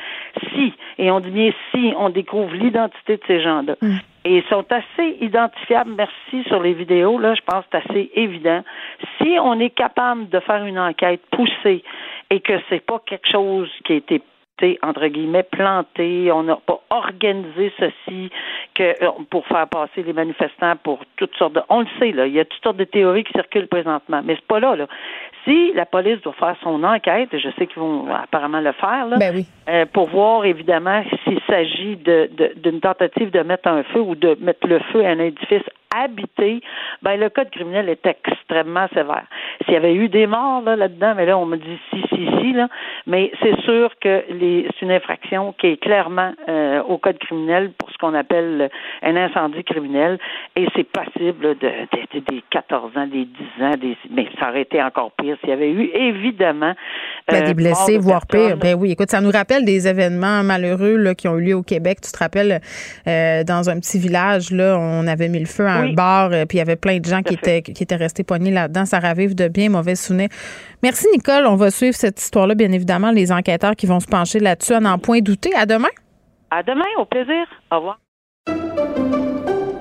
si, 0.53 0.73
et 0.97 1.09
on 1.11 1.19
dit 1.19 1.31
bien 1.31 1.51
si, 1.71 1.93
on 1.97 2.09
découvre 2.09 2.53
l'identité 2.53 3.17
de 3.17 3.21
ces 3.27 3.41
gens-là, 3.41 3.75
mm. 3.81 3.97
et 4.25 4.37
ils 4.37 4.43
sont 4.49 4.65
assez 4.69 5.17
identifiables, 5.21 5.91
merci, 5.97 6.47
sur 6.47 6.61
les 6.61 6.73
vidéos, 6.73 7.17
là, 7.17 7.33
je 7.33 7.41
pense 7.45 7.65
que 7.65 7.77
c'est 7.77 7.89
assez 7.89 8.11
évident. 8.15 8.63
Si 9.17 9.37
on 9.41 9.59
est 9.59 9.71
capable 9.71 10.29
de 10.29 10.39
faire 10.39 10.63
une 10.65 10.79
enquête 10.79 11.21
poussée 11.31 11.83
et 12.29 12.39
que 12.39 12.53
c'est 12.69 12.85
pas 12.85 13.01
quelque 13.05 13.27
chose 13.29 13.69
qui 13.85 13.93
a 13.93 13.95
été 13.95 14.21
entre 14.81 15.07
guillemets, 15.07 15.43
planté. 15.43 16.31
On 16.31 16.43
n'a 16.43 16.57
pas 16.57 16.81
organisé 16.89 17.71
ceci 17.79 18.29
que 18.75 18.83
euh, 19.03 19.11
pour 19.29 19.45
faire 19.47 19.67
passer 19.67 20.03
les 20.03 20.13
manifestants 20.13 20.75
pour 20.83 20.99
toutes 21.17 21.35
sortes 21.35 21.53
de. 21.53 21.61
On 21.69 21.81
le 21.81 21.87
sait, 21.99 22.11
là. 22.11 22.27
Il 22.27 22.33
y 22.33 22.39
a 22.39 22.45
toutes 22.45 22.63
sortes 22.63 22.77
de 22.77 22.83
théories 22.83 23.23
qui 23.23 23.33
circulent 23.33 23.67
présentement. 23.67 24.21
Mais 24.23 24.35
c'est 24.35 24.47
pas 24.47 24.59
là, 24.59 24.75
là. 24.75 24.87
Si 25.45 25.73
la 25.73 25.85
police 25.85 26.21
doit 26.21 26.33
faire 26.33 26.55
son 26.61 26.83
enquête, 26.83 27.29
je 27.31 27.49
sais 27.57 27.67
qu'ils 27.67 27.79
vont 27.81 28.07
apparemment 28.13 28.59
le 28.59 28.73
faire, 28.73 29.05
là, 29.07 29.17
ben 29.17 29.33
oui. 29.35 29.45
euh, 29.69 29.85
pour 29.85 30.09
voir 30.09 30.45
évidemment 30.45 31.03
s'il 31.23 31.39
s'agit 31.47 31.95
de, 31.95 32.29
d'une 32.57 32.81
tentative 32.81 33.31
de 33.31 33.39
mettre 33.41 33.67
un 33.69 33.83
feu 33.83 34.01
ou 34.01 34.15
de 34.15 34.37
mettre 34.41 34.67
le 34.67 34.79
feu 34.91 35.05
à 35.05 35.09
un 35.09 35.19
édifice 35.19 35.63
habité, 35.95 36.61
ben 37.01 37.19
le 37.19 37.29
code 37.29 37.49
criminel 37.49 37.89
est 37.89 38.05
extrêmement 38.05 38.87
sévère. 38.93 39.25
S'il 39.65 39.73
y 39.73 39.77
avait 39.77 39.95
eu 39.95 40.09
des 40.09 40.27
morts 40.27 40.61
là, 40.61 40.75
là-dedans, 40.75 41.13
mais 41.15 41.25
là 41.25 41.37
on 41.37 41.45
me 41.45 41.57
dit 41.57 41.79
si, 41.89 42.01
si, 42.09 42.27
si 42.39 42.53
là, 42.53 42.67
mais 43.07 43.31
c'est 43.41 43.59
sûr 43.61 43.91
que 44.01 44.23
c'est 44.29 44.81
une 44.81 44.91
infraction 44.91 45.53
qui 45.53 45.67
est 45.67 45.77
clairement 45.77 46.33
euh, 46.47 46.81
au 46.83 46.97
code 46.97 47.17
criminel 47.19 47.71
pour 47.77 47.89
ce 47.91 47.97
qu'on 47.97 48.13
appelle 48.13 48.69
un 49.01 49.15
incendie 49.15 49.63
criminel 49.63 50.19
et 50.55 50.67
c'est 50.75 50.83
passible 50.83 51.57
de, 51.59 51.71
des 52.13 52.43
14 52.49 52.97
ans, 52.97 53.07
des 53.07 53.25
10 53.25 53.63
ans, 53.63 53.77
des, 53.79 53.97
mais 54.11 54.27
ça 54.39 54.49
aurait 54.49 54.61
été 54.61 54.81
encore 54.81 55.11
pire 55.11 55.37
s'il 55.41 55.49
y 55.49 55.53
avait 55.53 55.71
eu 55.71 55.89
évidemment 55.93 56.73
ben, 57.27 57.43
des 57.43 57.51
euh, 57.51 57.53
blessés, 57.53 57.97
voire 57.97 58.25
pire. 58.27 58.57
Ben 58.57 58.75
oui, 58.75 58.91
écoute, 58.91 59.09
ça 59.09 59.21
nous 59.21 59.31
rappelle 59.31 59.65
des 59.65 59.87
événements 59.87 60.43
malheureux 60.43 60.97
là, 60.97 61.15
qui 61.15 61.27
ont 61.27 61.37
eu 61.37 61.45
lieu 61.45 61.55
au 61.55 61.63
Québec. 61.63 61.99
Tu 62.01 62.11
te 62.11 62.19
rappelles, 62.19 62.61
euh, 63.07 63.43
dans 63.43 63.69
un 63.69 63.79
petit 63.79 63.99
village, 63.99 64.51
là, 64.51 64.77
on 64.79 65.07
avait 65.07 65.29
mis 65.29 65.39
le 65.39 65.45
feu 65.45 65.65
à 65.65 65.78
un 65.79 65.93
bar, 65.93 66.31
euh, 66.31 66.45
puis 66.45 66.57
il 66.57 66.59
y 66.59 66.61
avait 66.61 66.75
plein 66.75 66.99
de 66.99 67.05
gens 67.05 67.21
qui 67.21 67.33
étaient, 67.33 67.61
qui 67.61 67.83
étaient 67.83 67.95
restés 67.95 68.23
poignés 68.23 68.51
là-dedans. 68.51 68.85
Ça 68.85 68.99
ravive 68.99 69.35
de 69.35 69.47
bien 69.47 69.69
mauvais 69.69 69.95
souvenirs. 69.95 70.29
Merci, 70.83 71.07
Nicole. 71.13 71.45
On 71.45 71.55
va 71.55 71.71
suivre 71.71 71.95
cette 71.95 72.21
histoire-là, 72.21 72.55
bien 72.55 72.71
évidemment, 72.71 73.11
les 73.11 73.31
enquêteurs 73.31 73.75
qui 73.75 73.85
vont 73.85 73.99
se 73.99 74.07
pencher 74.07 74.39
là-dessus 74.39 74.73
à 74.73 74.79
n'en 74.79 74.97
point 74.97 75.19
douter. 75.19 75.53
À 75.55 75.65
demain. 75.65 75.89
À 76.51 76.63
demain, 76.63 76.85
au 76.97 77.05
plaisir. 77.05 77.45
Au 77.71 77.77
revoir. 77.77 77.99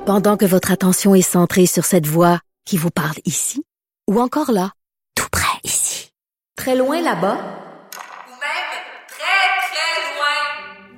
Pendant 0.06 0.36
que 0.36 0.46
votre 0.46 0.72
attention 0.72 1.14
est 1.14 1.20
centrée 1.20 1.66
sur 1.66 1.84
cette 1.84 2.06
voix 2.06 2.38
qui 2.64 2.76
vous 2.76 2.90
parle 2.90 3.16
ici, 3.24 3.62
ou 4.08 4.20
encore 4.20 4.52
là, 4.52 4.70
tout 5.14 5.28
près 5.30 5.58
ici, 5.64 6.12
très 6.56 6.76
loin 6.76 7.00
là-bas, 7.02 7.36
ou 7.36 8.30
même 8.30 8.70
très, 9.06 9.48
très 9.68 10.00
loin, 10.14 10.97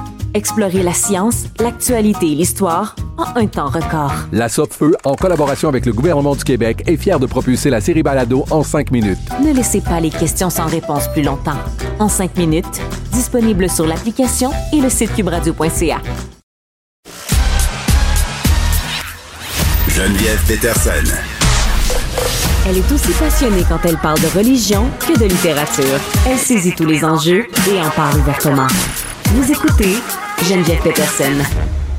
Explorez 0.33 0.81
la 0.83 0.93
science, 0.93 1.45
l'actualité 1.59 2.31
et 2.31 2.35
l'histoire 2.35 2.95
en 3.17 3.37
un 3.37 3.47
temps 3.47 3.67
record. 3.67 4.13
La 4.31 4.47
Feu, 4.47 4.95
en 5.03 5.15
collaboration 5.15 5.67
avec 5.67 5.85
le 5.85 5.91
gouvernement 5.91 6.35
du 6.35 6.43
Québec, 6.43 6.83
est 6.87 6.95
fière 6.95 7.19
de 7.19 7.25
propulser 7.25 7.69
la 7.69 7.81
série 7.81 8.01
Balado 8.01 8.45
en 8.49 8.63
cinq 8.63 8.91
minutes. 8.91 9.19
Ne 9.43 9.53
laissez 9.53 9.81
pas 9.81 9.99
les 9.99 10.09
questions 10.09 10.49
sans 10.49 10.67
réponse 10.67 11.09
plus 11.09 11.23
longtemps. 11.23 11.57
En 11.99 12.07
cinq 12.07 12.37
minutes, 12.37 12.81
disponible 13.11 13.69
sur 13.69 13.85
l'application 13.85 14.51
et 14.71 14.79
le 14.79 14.89
site 14.89 15.13
cubradio.ca. 15.15 16.01
Geneviève 19.89 20.41
Peterson. 20.47 21.13
Elle 22.69 22.77
est 22.77 22.91
aussi 22.91 23.11
passionnée 23.13 23.63
quand 23.67 23.79
elle 23.83 23.97
parle 23.97 24.19
de 24.21 24.27
religion 24.27 24.85
que 24.99 25.19
de 25.19 25.25
littérature. 25.25 25.99
Elle 26.29 26.37
saisit 26.37 26.73
tous 26.73 26.85
les 26.85 27.03
enjeux 27.03 27.47
et 27.69 27.81
en 27.81 27.89
parle 27.89 28.19
ouvertement. 28.19 28.67
Vous 29.33 29.49
écoutez 29.49 29.95
Geneviève 30.43 30.81
Peterson. 30.83 31.41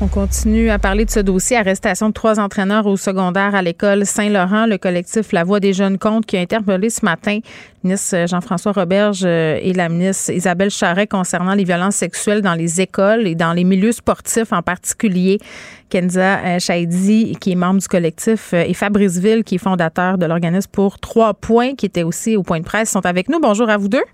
On 0.02 0.06
continue 0.06 0.68
à 0.68 0.78
parler 0.78 1.06
de 1.06 1.10
ce 1.10 1.20
dossier, 1.20 1.56
arrestation 1.56 2.08
de 2.10 2.12
trois 2.12 2.38
entraîneurs 2.38 2.86
au 2.86 2.98
secondaire 2.98 3.54
à 3.54 3.62
l'école 3.62 4.04
Saint-Laurent, 4.04 4.66
le 4.66 4.76
collectif 4.76 5.32
La 5.32 5.42
Voix 5.42 5.58
des 5.58 5.72
jeunes 5.72 5.96
comptes 5.96 6.26
qui 6.26 6.36
a 6.36 6.40
interpellé 6.40 6.90
ce 6.90 7.02
matin 7.06 7.38
le 7.82 7.88
ministre 7.88 8.26
Jean-François 8.28 8.72
Roberge 8.72 9.22
euh, 9.24 9.58
et 9.62 9.72
la 9.72 9.88
ministre 9.88 10.30
Isabelle 10.30 10.68
Charret 10.68 11.06
concernant 11.06 11.54
les 11.54 11.64
violences 11.64 11.96
sexuelles 11.96 12.42
dans 12.42 12.54
les 12.54 12.82
écoles 12.82 13.26
et 13.26 13.34
dans 13.34 13.54
les 13.54 13.64
milieux 13.64 13.92
sportifs 13.92 14.52
en 14.52 14.60
particulier. 14.60 15.38
Kenza 15.88 16.38
euh, 16.44 16.58
Chaidi, 16.58 17.34
qui 17.40 17.52
est 17.52 17.56
membre 17.56 17.80
du 17.80 17.88
collectif, 17.88 18.52
euh, 18.52 18.64
et 18.66 18.74
Fabrice 18.74 19.16
Ville, 19.16 19.42
qui 19.42 19.54
est 19.54 19.58
fondateur 19.58 20.18
de 20.18 20.26
l'organisme 20.26 20.70
pour 20.70 20.98
Trois 20.98 21.32
Points, 21.32 21.76
qui 21.76 21.86
était 21.86 22.02
aussi 22.02 22.36
au 22.36 22.42
point 22.42 22.60
de 22.60 22.64
presse, 22.64 22.90
sont 22.90 23.06
avec 23.06 23.30
nous. 23.30 23.40
Bonjour 23.40 23.70
à 23.70 23.78
vous 23.78 23.88
deux. 23.88 24.04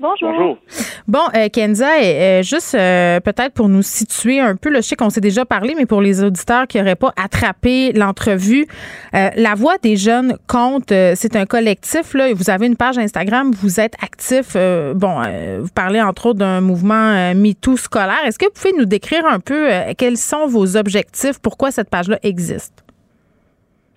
Bonjour. 0.00 0.58
Bon, 1.06 1.20
euh, 1.36 1.48
Kenza, 1.48 1.86
euh, 1.86 2.02
euh, 2.02 2.42
juste 2.42 2.74
euh, 2.74 3.20
peut-être 3.20 3.52
pour 3.52 3.68
nous 3.68 3.82
situer 3.82 4.40
un 4.40 4.56
peu, 4.56 4.68
là, 4.68 4.80
je 4.80 4.88
sais 4.88 4.96
qu'on 4.96 5.10
s'est 5.10 5.20
déjà 5.20 5.44
parlé, 5.44 5.74
mais 5.76 5.86
pour 5.86 6.00
les 6.00 6.24
auditeurs 6.24 6.66
qui 6.66 6.78
n'auraient 6.78 6.96
pas 6.96 7.12
attrapé 7.16 7.92
l'entrevue, 7.92 8.66
La 9.12 9.54
Voix 9.54 9.76
des 9.82 9.96
jeunes 9.96 10.36
compte, 10.48 10.88
c'est 10.88 11.36
un 11.36 11.46
collectif, 11.46 12.14
là, 12.14 12.32
vous 12.34 12.50
avez 12.50 12.66
une 12.66 12.76
page 12.76 12.98
Instagram, 12.98 13.52
vous 13.52 13.78
êtes 13.78 13.94
actif, 14.02 14.56
bon, 14.94 15.22
vous 15.60 15.70
parlez 15.74 16.00
entre 16.00 16.26
autres 16.26 16.38
d'un 16.38 16.60
mouvement 16.60 17.34
MeToo 17.34 17.76
scolaire. 17.76 18.24
Est-ce 18.26 18.38
que 18.38 18.46
vous 18.46 18.52
pouvez 18.52 18.74
nous 18.76 18.86
décrire 18.86 19.24
un 19.26 19.38
peu 19.38 19.68
quels 19.96 20.16
sont 20.16 20.46
vos 20.46 20.76
objectifs, 20.76 21.38
pourquoi 21.40 21.70
cette 21.70 21.90
page-là 21.90 22.18
existe? 22.22 22.72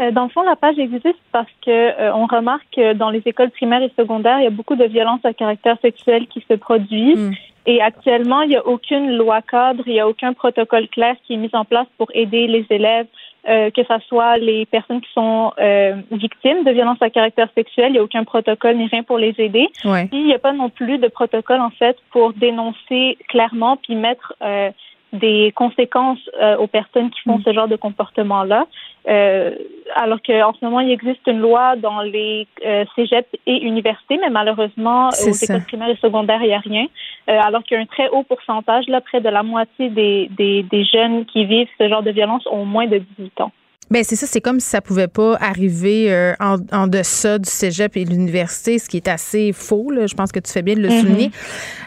Euh, 0.02 0.12
dans 0.12 0.24
le 0.24 0.30
fond, 0.30 0.44
la 0.44 0.56
page 0.56 0.78
existe 0.78 1.16
parce 1.32 1.50
que 1.64 1.72
euh, 1.72 2.14
on 2.14 2.26
remarque 2.26 2.68
que 2.76 2.94
dans 2.94 3.10
les 3.10 3.22
écoles 3.26 3.52
primaires 3.52 3.82
et 3.82 3.92
secondaires, 3.98 4.40
il 4.40 4.44
y 4.44 4.48
a 4.48 4.52
beaucoup 4.52 4.76
de 4.76 4.86
violences 4.86 5.24
à 5.24 5.34
caractère 5.34 5.78
sexuel 5.82 6.28
qui 6.28 6.44
se 6.50 6.56
produisent. 6.56 7.32
Et 7.68 7.82
actuellement, 7.82 8.42
il 8.42 8.50
n'y 8.50 8.56
a 8.56 8.66
aucune 8.66 9.16
loi 9.18 9.42
cadre, 9.42 9.84
il 9.88 9.94
n'y 9.94 10.00
a 10.00 10.08
aucun 10.08 10.34
protocole 10.34 10.88
clair 10.88 11.16
qui 11.26 11.34
est 11.34 11.38
mis 11.38 11.50
en 11.54 11.66
place 11.66 11.88
pour 11.98 12.08
aider 12.14 12.46
les 12.46 12.66
élèves, 12.70 13.08
euh, 13.50 13.72
que 13.72 13.82
ce 13.84 13.94
soit 14.08 14.38
les 14.38 14.68
personnes 14.68 15.02
qui 15.02 15.12
sont 15.14 15.52
euh, 15.58 15.96
victimes 16.12 16.64
de 16.64 16.72
violences 16.72 17.02
à 17.02 17.10
caractère 17.10 17.50
sexuel. 17.56 17.88
Il 17.90 17.94
n'y 17.94 18.00
a 18.00 18.04
aucun 18.04 18.24
protocole 18.24 18.78
ni 18.78 18.86
rien 18.86 19.02
pour 19.02 19.18
les 19.18 19.34
aider. 19.40 19.68
Ouais. 19.84 20.06
Puis 20.06 20.20
il 20.20 20.26
n'y 20.26 20.34
a 20.34 20.40
pas 20.40 20.54
non 20.54 20.70
plus 20.70 21.00
de 21.00 21.08
protocole 21.08 21.60
en 21.60 21.72
fait 21.72 21.98
pour 22.12 22.34
dénoncer 22.34 23.18
clairement 23.30 23.78
puis 23.78 23.96
mettre 23.96 24.34
euh, 24.44 24.70
des 25.16 25.52
conséquences 25.56 26.20
euh, 26.42 26.58
aux 26.58 26.68
personnes 26.68 27.10
qui 27.10 27.22
font 27.22 27.40
ce 27.44 27.54
genre 27.54 27.68
de 27.68 27.76
comportement-là. 27.76 28.68
Euh, 29.08 29.52
alors 29.96 30.20
qu'en 30.22 30.54
ce 30.54 30.66
moment, 30.66 30.80
il 30.80 30.92
existe 30.92 31.22
une 31.28 31.40
loi 31.40 31.76
dans 31.76 32.02
les 32.02 32.48
euh, 32.66 32.86
cégeps 32.96 33.30
et 33.46 33.64
universités, 33.64 34.18
mais 34.20 34.30
malheureusement, 34.30 35.10
aux 35.10 35.12
ça. 35.12 35.46
écoles 35.46 35.66
primaires 35.66 35.90
et 35.90 35.98
secondaires, 35.98 36.42
il 36.42 36.48
n'y 36.48 36.54
a 36.54 36.60
rien. 36.60 36.88
Euh, 37.30 37.40
alors 37.40 37.64
qu'il 37.64 37.78
y 37.78 37.80
a 37.80 37.84
un 37.84 37.86
très 37.86 38.10
haut 38.10 38.24
pourcentage, 38.24 38.88
là, 38.88 39.02
près 39.02 39.22
de 39.22 39.30
la 39.30 39.44
moitié 39.44 39.90
des, 39.90 40.30
des, 40.32 40.64
des 40.64 40.86
jeunes 40.86 41.26
qui 41.26 41.46
vivent 41.46 41.68
ce 41.80 41.88
genre 41.88 42.04
de 42.04 42.12
violence 42.12 42.48
ont 42.48 42.66
moins 42.66 42.88
de 42.88 42.98
18 42.98 43.42
ans. 43.42 43.52
Ben 43.92 44.04
c'est 44.04 44.16
ça, 44.16 44.26
c'est 44.28 44.42
comme 44.42 44.60
si 44.60 44.68
ça 44.68 44.82
pouvait 44.82 45.08
pas 45.08 45.36
arriver 45.40 46.12
euh, 46.12 46.34
en, 46.40 46.58
en 46.72 46.88
deçà 46.88 47.38
du 47.38 47.50
cégep 47.50 47.96
et 47.98 48.06
de 48.06 48.10
l'université, 48.10 48.80
ce 48.80 48.90
qui 48.90 48.98
est 48.98 49.08
assez 49.08 49.52
faux. 49.54 49.92
Là. 49.92 50.08
Je 50.08 50.16
pense 50.16 50.32
que 50.32 50.40
tu 50.40 50.52
fais 50.52 50.64
bien 50.64 50.74
de 50.76 50.82
le 50.82 50.90
Mhm. 50.90 51.00
souligner. 51.02 51.32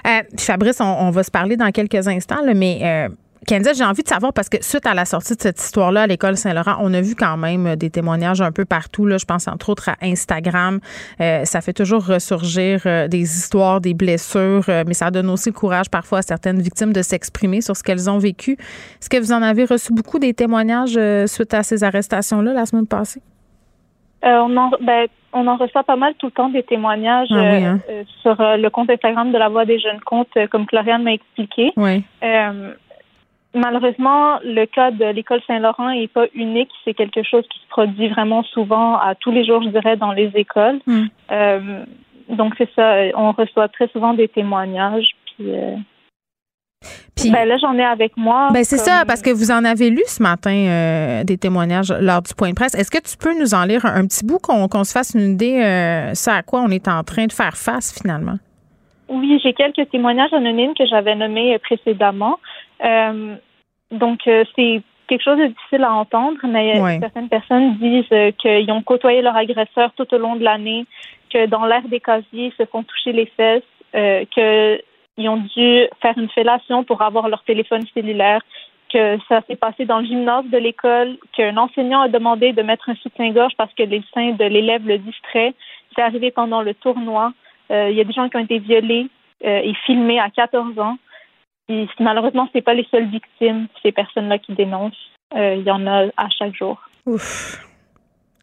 Euh, 0.07 0.21
Fabrice, 0.39 0.81
on, 0.81 0.85
on 0.85 1.11
va 1.11 1.23
se 1.25 1.31
parler 1.31 1.57
dans 1.57 1.71
quelques 1.73 2.07
instants, 2.07 2.43
là, 2.45 2.55
mais 2.55 2.79
euh, 2.83 3.09
Kenza, 3.49 3.73
j'ai 3.73 3.85
envie 3.85 4.03
de 4.03 4.09
savoir 4.09 4.35
parce 4.35 4.51
que 4.51 4.63
suite 4.63 4.85
à 4.85 4.93
la 4.93 5.07
sortie 5.07 5.35
de 5.35 5.41
cette 5.41 5.59
histoire-là 5.59 6.03
à 6.03 6.07
l'école 6.07 6.37
Saint-Laurent, 6.37 6.77
on 6.83 6.93
a 6.93 7.01
vu 7.01 7.15
quand 7.15 7.39
même 7.39 7.67
euh, 7.67 7.77
des 7.77 7.89
témoignages 7.89 8.43
un 8.43 8.53
peu 8.53 8.67
partout. 8.67 9.07
Là, 9.07 9.17
je 9.17 9.25
pense 9.25 9.49
entre 9.49 9.71
autres 9.71 9.89
à 9.89 9.97
Instagram. 10.03 10.81
Euh, 11.23 11.47
ça 11.47 11.63
fait 11.63 11.73
toujours 11.73 12.05
ressurgir 12.05 12.83
euh, 12.85 13.09
des 13.09 13.23
histoires, 13.23 13.81
des 13.81 13.95
blessures, 13.95 14.65
euh, 14.69 14.85
mais 14.87 14.93
ça 14.93 15.11
donne 15.11 15.31
aussi 15.31 15.49
le 15.49 15.55
courage 15.55 15.89
parfois 15.89 16.19
à 16.19 16.23
certaines 16.23 16.61
victimes 16.61 16.93
de 16.93 17.01
s'exprimer 17.01 17.63
sur 17.63 17.75
ce 17.75 17.83
qu'elles 17.83 18.11
ont 18.11 18.19
vécu. 18.19 18.53
Est-ce 19.01 19.09
que 19.09 19.17
vous 19.17 19.33
en 19.33 19.41
avez 19.41 19.65
reçu 19.65 19.95
beaucoup 19.95 20.19
des 20.19 20.35
témoignages 20.35 20.99
euh, 20.99 21.27
suite 21.27 21.55
à 21.55 21.63
ces 21.63 21.83
arrestations-là 21.83 22.53
la 22.53 22.67
semaine 22.67 22.87
passée? 22.87 23.23
Euh, 24.27 24.41
on, 24.43 24.55
en, 24.59 24.71
ben, 24.83 25.07
on 25.33 25.47
en 25.47 25.57
reçoit 25.57 25.85
pas 25.85 25.97
mal 25.97 26.13
tout 26.19 26.27
le 26.27 26.33
temps 26.33 26.51
des 26.51 26.65
témoignages 26.65 27.29
Ah 27.31 27.37
oui, 27.37 27.65
hein? 27.65 27.81
sur 28.21 28.37
le 28.39 28.69
compte 28.69 28.91
Instagram 28.91 29.33
de 29.33 29.39
la 29.39 29.49
Voix 29.49 29.65
des 29.65 29.79
jeunes 29.79 30.01
comptes, 30.05 30.37
comme 30.51 30.67
Floriane 30.69 31.03
m'a 31.03 31.15
expliqué. 31.15 31.73
Oui. 31.79 32.05
Malheureusement, 33.55 34.39
le 34.45 34.67
cas 34.67 34.91
de 34.91 35.07
l'école 35.07 35.41
Saint-Laurent 35.47 35.91
n'est 35.91 36.07
pas 36.09 36.27
unique. 36.35 36.69
C'est 36.85 36.93
quelque 36.95 37.23
chose 37.23 37.45
qui 37.51 37.59
se 37.61 37.69
produit 37.69 38.09
vraiment 38.09 38.43
souvent 38.43 38.97
à 38.99 39.15
tous 39.15 39.31
les 39.31 39.45
jours, 39.47 39.63
je 39.63 39.69
dirais, 39.69 39.97
dans 39.97 40.13
les 40.13 40.31
écoles. 40.35 40.81
Hmm. 40.87 41.07
Euh, 41.31 41.85
donc, 42.29 42.55
c'est 42.59 42.69
ça. 42.77 43.05
On 43.17 43.33
reçoit 43.33 43.69
très 43.69 43.89
souvent 43.89 44.13
des 44.13 44.29
témoignages. 44.29 45.09
Puis, 45.25 45.47
euh, 45.49 45.77
Puis- 47.17 47.31
ben 47.31 47.49
là, 47.49 47.57
j'en 47.59 47.73
ai 47.79 47.85
avec 47.85 48.17
moi. 48.19 48.51
Ben 48.53 48.63
c'est 48.65 48.77
comme- 48.77 48.85
ça, 48.85 49.05
parce 49.07 49.23
que 49.23 49.31
vous 49.31 49.51
en 49.51 49.65
avez 49.65 49.89
lu 49.89 50.03
ce 50.07 50.23
matin 50.23 50.51
euh, 50.55 51.25
des 51.25 51.39
témoignages 51.39 51.91
lors 52.01 52.21
du 52.21 52.35
point 52.35 52.51
de 52.51 52.55
presse. 52.55 52.75
Est-ce 52.75 52.91
que 52.91 53.03
tu 53.03 53.17
peux 53.17 53.37
nous 53.41 53.55
en 53.55 53.65
lire 53.65 53.87
un, 53.87 53.95
un 54.03 54.07
petit 54.07 54.27
bout 54.27 54.39
qu'on 54.39 54.85
se 54.85 54.93
fasse 54.93 55.15
une 55.15 55.33
idée 55.33 56.11
ça 56.13 56.35
à 56.35 56.43
quoi 56.43 56.61
on 56.61 56.69
est 56.69 56.87
en 56.87 57.03
train 57.03 57.25
de 57.27 57.33
faire 57.33 57.57
face 57.57 57.99
finalement? 57.99 58.37
Oui, 59.09 59.41
j'ai 59.43 59.55
quelques 59.55 59.89
témoignages 59.91 60.35
anonymes 60.35 60.75
que 60.75 60.85
j'avais 60.85 61.15
nommés 61.15 61.59
précédemment. 61.61 62.39
Euh, 62.85 63.37
donc, 63.91 64.27
euh, 64.27 64.45
c'est 64.55 64.83
quelque 65.09 65.23
chose 65.23 65.39
de 65.39 65.47
difficile 65.47 65.85
à 65.85 65.93
entendre, 65.93 66.39
mais 66.45 66.81
Ouais. 66.81 66.99
certaines 67.01 67.29
personnes 67.29 67.77
disent 67.77 68.05
euh, 68.13 68.31
qu'ils 68.33 68.71
ont 68.71 68.83
côtoyé 68.83 69.23
leur 69.23 69.37
agresseur 69.37 69.91
tout 69.97 70.13
au 70.15 70.19
long 70.19 70.37
de 70.37 70.45
l'année, 70.45 70.85
que 71.33 71.47
dans 71.47 71.65
l'air 71.65 71.83
des 71.89 72.01
casiers, 72.01 72.53
ils 72.53 72.53
se 72.59 72.67
font 72.67 72.83
toucher 72.83 73.13
les 73.13 73.27
fesses, 73.27 73.63
euh, 73.95 74.25
qu'ils 74.27 75.29
ont 75.29 75.39
dû 75.57 75.87
faire 76.03 76.17
une 76.17 76.29
fellation 76.29 76.85
pour 76.85 77.01
avoir 77.03 77.29
leur 77.29 77.43
téléphone 77.45 77.85
cellulaire, 77.95 78.43
que 78.93 79.19
ça 79.29 79.43
s'est 79.47 79.57
passé 79.57 79.85
dans 79.85 79.99
le 80.01 80.07
gymnase 80.07 80.47
de 80.47 80.57
l'école, 80.59 81.17
qu'un 81.33 81.57
enseignant 81.57 82.01
a 82.03 82.09
demandé 82.09 82.53
de 82.53 82.63
mettre 82.63 82.89
un 82.89 82.95
soutien-gorge 82.97 83.53
parce 83.57 83.73
que 83.75 83.83
les 83.83 84.03
seins 84.15 84.33
de 84.33 84.45
l'élève 84.45 84.87
le 84.87 84.99
distraient. 84.99 85.55
C'est 85.95 86.03
arrivé 86.03 86.31
pendant 86.31 86.63
le 86.63 86.73
tournoi. 86.75 87.33
Euh, 87.71 87.89
Il 87.91 87.97
y 87.97 88.01
a 88.01 88.05
des 88.05 88.13
gens 88.15 88.29
qui 88.29 88.37
ont 88.37 88.41
été 88.45 88.59
violés 88.59 89.09
euh, 89.45 89.61
et 89.63 89.75
filmés 89.87 90.19
à 90.21 90.31
14 90.31 90.79
ans. 90.79 90.97
Puis, 91.69 91.89
malheureusement, 92.01 92.49
c'est 92.53 92.63
pas 92.63 92.75
les 92.75 92.87
seules 92.91 93.09
victimes, 93.11 93.67
ces 93.83 93.93
personnes-là 93.93 94.39
qui 94.39 94.55
dénoncent. 94.55 94.95
Euh, 95.37 95.55
Il 95.57 95.65
y 95.65 95.71
en 95.71 95.87
a 95.87 96.07
à 96.17 96.29
chaque 96.39 96.55
jour. 96.55 96.81
Ouf. 97.07 97.65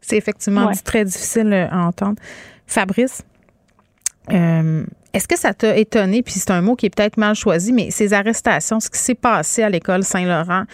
C'est 0.00 0.16
effectivement 0.16 0.66
Ouais. 0.68 0.74
très 0.84 1.04
difficile 1.04 1.52
euh, 1.52 1.66
à 1.68 1.78
entendre. 1.86 2.20
Fabrice, 2.68 3.24
euh, 4.32 4.84
est-ce 5.12 5.26
que 5.26 5.36
ça 5.36 5.54
t'a 5.54 5.76
étonné, 5.76 6.22
puis 6.22 6.34
c'est 6.34 6.52
un 6.52 6.60
mot 6.60 6.76
qui 6.76 6.86
est 6.86 6.94
peut-être 6.94 7.16
mal 7.16 7.34
choisi, 7.34 7.72
mais 7.72 7.90
ces 7.90 8.12
arrestations, 8.12 8.78
ce 8.78 8.88
qui 8.90 8.98
s'est 8.98 9.14
passé 9.16 9.62
à 9.64 9.68
l'école 9.70 10.02
Saint-Laurent, 10.04 10.64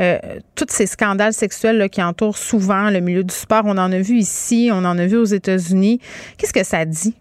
euh, 0.00 0.18
tous 0.54 0.66
ces 0.68 0.86
scandales 0.86 1.32
sexuels 1.32 1.78
là, 1.78 1.88
qui 1.88 2.02
entourent 2.02 2.36
souvent 2.36 2.90
le 2.90 3.00
milieu 3.00 3.24
du 3.24 3.34
sport, 3.34 3.62
on 3.64 3.78
en 3.78 3.90
a 3.90 3.98
vu 3.98 4.14
ici, 4.16 4.70
on 4.72 4.84
en 4.84 4.96
a 4.98 5.06
vu 5.06 5.16
aux 5.16 5.24
États-Unis. 5.24 5.98
Qu'est-ce 6.38 6.52
que 6.52 6.64
ça 6.64 6.84
dit? 6.84 7.16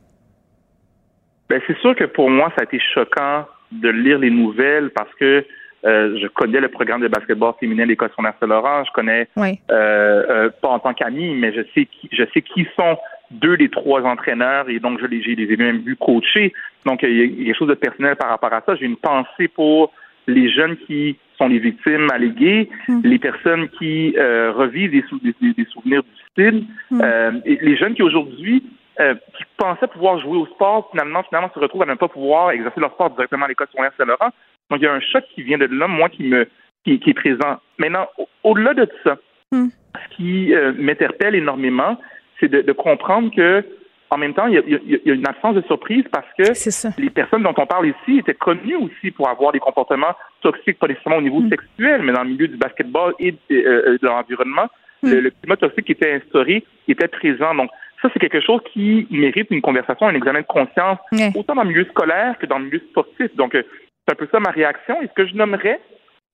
Ben, 1.49 1.61
c'est 1.65 1.77
sûr 1.79 1.95
que 1.95 2.03
pour 2.05 2.29
moi, 2.29 2.51
ça 2.55 2.61
a 2.61 2.63
été 2.65 2.79
choquant 2.93 3.45
de 3.81 3.89
lire 3.89 4.19
les 4.19 4.29
nouvelles 4.29 4.89
parce 4.91 5.13
que 5.15 5.45
euh, 5.85 6.17
je 6.19 6.27
connais 6.27 6.59
le 6.59 6.69
programme 6.69 7.01
de 7.01 7.07
basketball 7.07 7.53
féminin 7.59 7.83
de 7.83 7.89
l'École 7.89 8.09
secondaire 8.09 8.33
Saint-Laurent. 8.39 8.83
Je 8.85 8.91
connais, 8.91 9.27
Oui. 9.37 9.59
euh, 9.71 10.23
euh, 10.29 10.49
pas 10.61 10.69
en 10.69 10.79
tant 10.79 10.93
qu'ami, 10.93 11.35
mais 11.35 11.53
je 11.53 11.61
sais 11.75 11.85
qui, 11.85 12.09
je 12.11 12.23
sais 12.33 12.41
qui 12.41 12.65
sont 12.75 12.97
deux 13.31 13.55
des 13.57 13.69
trois 13.69 14.01
entraîneurs 14.03 14.67
et 14.69 14.79
donc 14.79 14.99
je 14.99 15.05
les, 15.05 15.21
j'ai 15.21 15.35
les 15.35 15.51
ai 15.53 15.57
même 15.57 15.79
vus 15.79 15.95
coacher. 15.95 16.53
Donc, 16.85 17.03
il 17.03 17.13
y, 17.15 17.21
a, 17.21 17.45
quelque 17.45 17.57
chose 17.57 17.67
de 17.67 17.73
personnel 17.75 18.15
par 18.15 18.29
rapport 18.29 18.53
à 18.53 18.61
ça. 18.65 18.75
J'ai 18.75 18.85
une 18.85 18.97
pensée 18.97 19.47
pour 19.47 19.93
les 20.27 20.49
jeunes 20.49 20.75
qui 20.87 21.17
sont 21.37 21.47
les 21.47 21.59
victimes 21.59 22.07
alléguées, 22.11 22.69
les 23.03 23.19
personnes 23.19 23.67
qui 23.77 24.15
revivent 24.17 24.91
des, 24.91 25.03
sou- 25.09 25.19
des, 25.21 25.35
des- 25.41 25.53
des 25.53 25.65
souvenirs 25.65 26.01
difficiles, 26.03 26.63
euh, 26.93 27.31
et 27.45 27.59
les 27.61 27.75
jeunes 27.77 27.93
qui 27.93 28.01
aujourd'hui 28.01 28.63
euh, 28.99 29.15
qui 29.37 29.43
pensaient 29.57 29.87
pouvoir 29.87 30.19
jouer 30.19 30.37
au 30.37 30.45
sport, 30.47 30.87
finalement, 30.91 31.23
finalement 31.23 31.49
se 31.53 31.59
retrouvent 31.59 31.83
à 31.83 31.85
ne 31.85 31.95
pas 31.95 32.07
pouvoir 32.07 32.51
exercer 32.51 32.79
leur 32.79 32.91
sport 32.93 33.09
directement 33.11 33.45
à 33.45 33.47
l'école 33.47 33.67
secondaire 33.71 33.91
Saint-Laurent. 33.97 34.29
Donc, 34.69 34.79
il 34.79 34.83
y 34.83 34.87
a 34.87 34.93
un 34.93 34.99
choc 35.01 35.23
qui 35.33 35.43
vient 35.43 35.57
de 35.57 35.65
là, 35.65 35.87
moi, 35.87 36.09
qui 36.09 36.23
me 36.23 36.47
qui, 36.85 36.99
qui 36.99 37.09
est 37.09 37.13
présent. 37.15 37.57
Maintenant, 37.79 38.07
au- 38.17 38.27
au-delà 38.43 38.73
de 38.73 38.87
ça, 39.03 39.17
ce 40.11 40.15
qui 40.15 40.53
euh, 40.53 40.71
m'interpelle 40.77 41.35
énormément, 41.35 41.97
c'est 42.39 42.47
de, 42.49 42.61
de 42.61 42.71
comprendre 42.73 43.33
que 43.35 43.63
en 44.11 44.17
même 44.17 44.33
temps, 44.35 44.45
il 44.47 44.53
y, 44.53 44.57
a, 44.57 44.61
il 44.65 45.01
y 45.05 45.11
a- 45.11 45.13
une 45.15 45.27
absence 45.27 45.55
de 45.55 45.61
surprise 45.63 46.05
parce 46.11 46.27
que 46.37 46.53
les 46.99 47.09
personnes 47.09 47.41
dont 47.43 47.55
on 47.57 47.65
parle 47.65 47.87
ici 47.87 48.19
étaient 48.19 48.35
connues 48.35 48.75
aussi 48.75 49.09
pour 49.11 49.27
avoir 49.29 49.51
des 49.51 49.59
comportements 49.59 50.13
toxiques, 50.41 50.77
pas 50.79 50.87
nécessairement 50.87 51.17
au 51.17 51.21
niveau 51.23 51.41
sexuel, 51.49 52.01
mais 52.03 52.13
dans 52.13 52.23
le 52.23 52.29
milieu 52.29 52.47
du 52.47 52.55
basketball 52.57 53.13
et 53.19 53.31
de, 53.31 53.37
euh, 53.51 53.97
de 53.99 54.07
l'environnement. 54.07 54.67
Le, 55.03 55.19
le 55.21 55.29
climat 55.31 55.57
toxique 55.57 55.85
qui 55.85 55.91
était 55.91 56.13
instauré 56.13 56.63
était 56.87 57.07
présent. 57.07 57.53
Donc, 57.55 57.69
ça, 58.05 58.13
c'est 58.13 58.19
quelque 58.19 58.41
chose 58.41 58.61
qui 58.71 59.07
mérite 59.09 59.47
une 59.49 59.61
conversation, 59.61 60.07
un 60.07 60.13
examen 60.13 60.41
de 60.41 60.45
conscience, 60.45 60.99
autant 61.35 61.55
dans 61.55 61.63
le 61.63 61.69
milieu 61.69 61.85
scolaire 61.85 62.37
que 62.37 62.45
dans 62.45 62.59
le 62.59 62.65
milieu 62.65 62.79
sportif. 62.91 63.35
Donc, 63.35 63.55
euh, 63.55 63.63
c'est 64.07 64.13
un 64.13 64.15
peu 64.15 64.27
ça 64.31 64.39
ma 64.39 64.51
réaction. 64.51 65.01
Et 65.01 65.07
ce 65.07 65.13
que 65.13 65.25
je 65.27 65.35
nommerais, 65.35 65.79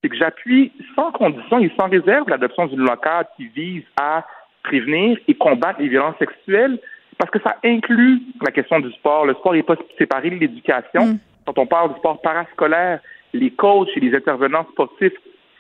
c'est 0.01 0.10
que 0.10 0.15
j'appuie 0.17 0.71
sans 0.95 1.12
condition 1.12 1.60
et 1.60 1.71
sans 1.79 1.88
réserve 1.88 2.27
l'adoption 2.27 2.65
d'une 2.67 2.81
loi 2.81 2.97
cadre 2.97 3.29
qui 3.38 3.47
vise 3.47 3.84
à 3.99 4.25
prévenir 4.63 5.17
et 5.27 5.34
combattre 5.34 5.79
les 5.79 5.88
violences 5.88 6.17
sexuelles 6.19 6.79
parce 7.17 7.31
que 7.31 7.39
ça 7.39 7.57
inclut 7.63 8.21
la 8.43 8.51
question 8.51 8.79
du 8.79 8.91
sport. 8.93 9.25
Le 9.25 9.34
sport 9.36 9.53
n'est 9.53 9.63
pas 9.63 9.75
séparé 9.97 10.29
de 10.31 10.36
l'éducation. 10.36 11.19
Quand 11.45 11.57
on 11.57 11.67
parle 11.67 11.93
du 11.93 11.99
sport 11.99 12.19
parascolaire, 12.21 12.99
les 13.34 13.51
coachs 13.51 13.89
et 13.95 13.99
les 13.99 14.15
intervenants 14.15 14.65
sportifs 14.71 15.13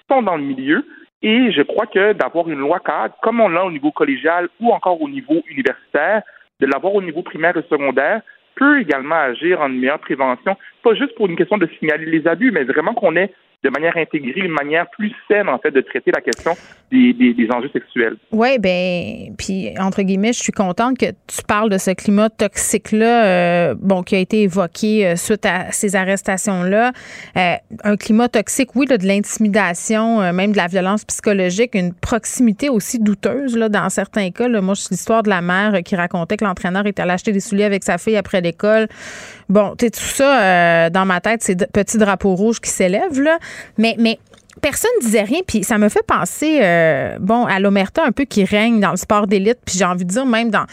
sont 0.09 0.23
dans 0.23 0.37
le 0.37 0.43
milieu. 0.43 0.85
Et 1.23 1.51
je 1.51 1.61
crois 1.61 1.85
que 1.85 2.13
d'avoir 2.13 2.49
une 2.49 2.59
loi 2.59 2.79
cadre, 2.79 3.15
comme 3.21 3.41
on 3.41 3.49
l'a 3.49 3.65
au 3.65 3.71
niveau 3.71 3.91
collégial 3.91 4.49
ou 4.59 4.71
encore 4.71 5.01
au 5.01 5.09
niveau 5.09 5.43
universitaire, 5.49 6.23
de 6.59 6.65
l'avoir 6.65 6.95
au 6.95 7.01
niveau 7.01 7.21
primaire 7.21 7.57
et 7.57 7.63
secondaire, 7.69 8.21
peut 8.55 8.81
également 8.81 9.15
agir 9.15 9.61
en 9.61 9.69
meilleure 9.69 9.99
prévention, 9.99 10.57
pas 10.83 10.93
juste 10.95 11.15
pour 11.15 11.27
une 11.27 11.35
question 11.35 11.57
de 11.57 11.69
signaler 11.79 12.05
les 12.05 12.27
abus, 12.27 12.51
mais 12.51 12.63
vraiment 12.63 12.93
qu'on 12.93 13.15
ait 13.15 13.33
de 13.63 13.69
manière 13.69 13.95
intégrée, 13.95 14.41
une 14.41 14.51
manière 14.51 14.89
plus 14.89 15.13
saine, 15.27 15.47
en 15.47 15.59
fait, 15.59 15.71
de 15.71 15.81
traiter 15.81 16.11
la 16.11 16.21
question 16.21 16.53
des, 16.91 17.13
des, 17.13 17.47
enjeux 17.51 17.69
sexuels. 17.71 18.17
Oui, 18.31 18.57
ben, 18.59 19.33
puis 19.37 19.69
entre 19.79 20.01
guillemets, 20.01 20.33
je 20.33 20.41
suis 20.41 20.51
contente 20.51 20.97
que 20.97 21.05
tu 21.05 21.43
parles 21.47 21.69
de 21.69 21.77
ce 21.77 21.91
climat 21.91 22.29
toxique-là, 22.29 23.25
euh, 23.25 23.75
bon, 23.79 24.03
qui 24.03 24.15
a 24.15 24.19
été 24.19 24.41
évoqué 24.41 25.07
euh, 25.07 25.15
suite 25.15 25.45
à 25.45 25.71
ces 25.71 25.95
arrestations-là. 25.95 26.91
Euh, 27.37 27.53
un 27.83 27.97
climat 27.97 28.27
toxique, 28.27 28.75
oui, 28.75 28.87
là, 28.87 28.97
de 28.97 29.05
l'intimidation, 29.05 30.33
même 30.33 30.51
de 30.51 30.57
la 30.57 30.67
violence 30.67 31.05
psychologique, 31.05 31.75
une 31.75 31.93
proximité 31.93 32.69
aussi 32.69 32.99
douteuse, 32.99 33.55
là, 33.55 33.69
dans 33.69 33.89
certains 33.89 34.31
cas. 34.31 34.49
Moi, 34.49 34.75
c'est 34.75 34.91
l'histoire 34.91 35.23
de 35.23 35.29
la 35.29 35.41
mère 35.41 35.81
qui 35.83 35.95
racontait 35.95 36.35
que 36.35 36.45
l'entraîneur 36.45 36.85
était 36.87 37.03
allé 37.03 37.11
acheter 37.11 37.31
des 37.31 37.39
souliers 37.39 37.63
avec 37.63 37.83
sa 37.83 37.97
fille 37.97 38.17
après 38.17 38.41
l'école. 38.41 38.87
Bon, 39.49 39.75
tu 39.77 39.91
tout 39.91 39.99
ça, 39.99 40.89
dans 40.89 41.05
ma 41.05 41.21
tête, 41.21 41.43
c'est 41.43 41.71
petits 41.71 41.97
drapeaux 41.97 42.35
rouges 42.35 42.59
qui 42.59 42.69
s'élèvent, 42.69 43.21
là. 43.21 43.37
Mais, 43.77 43.95
mais 43.97 44.19
personne 44.61 44.91
disait 45.01 45.23
rien, 45.23 45.39
puis 45.45 45.63
ça 45.63 45.77
me 45.77 45.87
fait 45.87 46.05
penser, 46.05 46.59
euh, 46.61 47.17
bon, 47.19 47.45
à 47.45 47.59
l'omerta 47.59 48.03
un 48.03 48.11
peu 48.11 48.25
qui 48.25 48.43
règne 48.43 48.79
dans 48.79 48.91
le 48.91 48.97
sport 48.97 49.27
d'élite, 49.27 49.59
puis 49.65 49.77
j'ai 49.77 49.85
envie 49.85 50.05
de 50.05 50.09
dire 50.09 50.25
même 50.25 50.49
dans, 50.49 50.65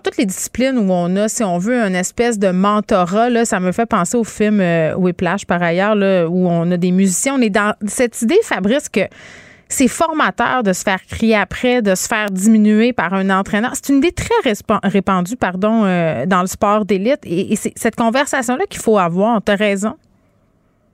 toutes 0.00 0.16
les 0.16 0.26
disciplines 0.26 0.78
où 0.78 0.90
on 0.90 1.14
a, 1.16 1.28
si 1.28 1.44
on 1.44 1.58
veut, 1.58 1.80
une 1.80 1.94
espèce 1.94 2.38
de 2.38 2.50
mentorat, 2.50 3.30
là, 3.30 3.44
ça 3.44 3.60
me 3.60 3.72
fait 3.72 3.86
penser 3.86 4.16
au 4.16 4.24
film 4.24 4.60
euh, 4.60 4.94
Whiplash, 4.94 5.46
par 5.46 5.62
ailleurs, 5.62 5.94
là, 5.94 6.26
où 6.28 6.48
on 6.48 6.70
a 6.70 6.76
des 6.76 6.90
musiciens. 6.90 7.34
On 7.36 7.40
est 7.40 7.50
dans 7.50 7.74
cette 7.86 8.20
idée, 8.22 8.38
Fabrice, 8.42 8.88
que 8.88 9.02
c'est 9.68 9.88
formateur 9.88 10.64
de 10.64 10.72
se 10.72 10.82
faire 10.82 11.00
crier 11.06 11.36
après, 11.36 11.80
de 11.80 11.94
se 11.94 12.08
faire 12.08 12.30
diminuer 12.30 12.92
par 12.92 13.14
un 13.14 13.30
entraîneur. 13.30 13.72
C'est 13.74 13.90
une 13.92 13.98
idée 13.98 14.12
très 14.12 14.34
répandue, 14.82 15.36
pardon, 15.36 15.84
euh, 15.84 16.26
dans 16.26 16.40
le 16.40 16.48
sport 16.48 16.84
d'élite, 16.84 17.20
et, 17.24 17.52
et 17.52 17.56
c'est 17.56 17.72
cette 17.76 17.96
conversation-là 17.96 18.64
qu'il 18.68 18.80
faut 18.80 18.98
avoir. 18.98 19.40
Tu 19.44 19.52
as 19.52 19.56
raison. 19.56 19.94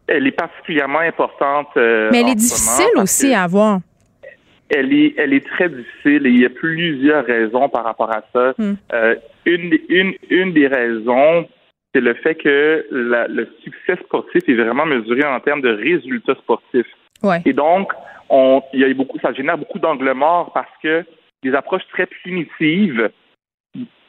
Elle 0.09 0.27
est 0.27 0.33
particulièrement 0.33 1.01
importante. 1.01 1.69
Euh, 1.77 2.09
Mais 2.13 2.21
elle 2.21 2.29
est 2.31 2.35
difficile 2.37 2.87
aussi 3.03 3.35
à 3.35 3.43
avoir. 3.45 3.81
Elle 4.69 4.93
est, 4.93 5.15
elle 5.17 5.33
est 5.33 5.47
très 5.47 5.69
difficile 5.69 6.27
et 6.27 6.31
il 6.31 6.41
y 6.41 6.47
a 6.47 6.51
plusieurs 6.51 7.25
raisons 7.25 7.69
par 7.69 7.85
rapport 7.85 8.11
à 8.11 8.23
ça. 8.33 8.53
Hmm. 8.59 8.75
Euh, 8.93 9.15
une, 9.45 9.71
des- 9.71 9.85
une, 9.89 10.13
une 10.29 10.53
des 10.53 10.67
raisons, 10.67 11.49
c'est 11.95 12.01
le 12.01 12.15
fait 12.15 12.35
que 12.35 12.85
la- 12.91 13.29
le 13.29 13.49
succès 13.63 13.97
sportif 14.05 14.43
est 14.49 14.55
vraiment 14.55 14.87
mesuré 14.87 15.25
en 15.25 15.39
termes 15.41 15.61
de 15.61 15.71
résultats 15.73 16.35
sportifs. 16.35 16.87
Ouais. 17.23 17.41
Et 17.45 17.53
donc, 17.53 17.93
on, 18.29 18.61
il 18.73 18.81
y 18.81 18.85
a 18.85 18.93
beaucoup, 18.95 19.19
ça 19.21 19.33
génère 19.33 19.57
beaucoup 19.57 19.79
d'angles 19.79 20.13
morts 20.15 20.53
parce 20.53 20.71
que 20.83 21.05
des 21.45 21.55
approches 21.55 21.87
très 21.93 22.07
primitives 22.07 23.11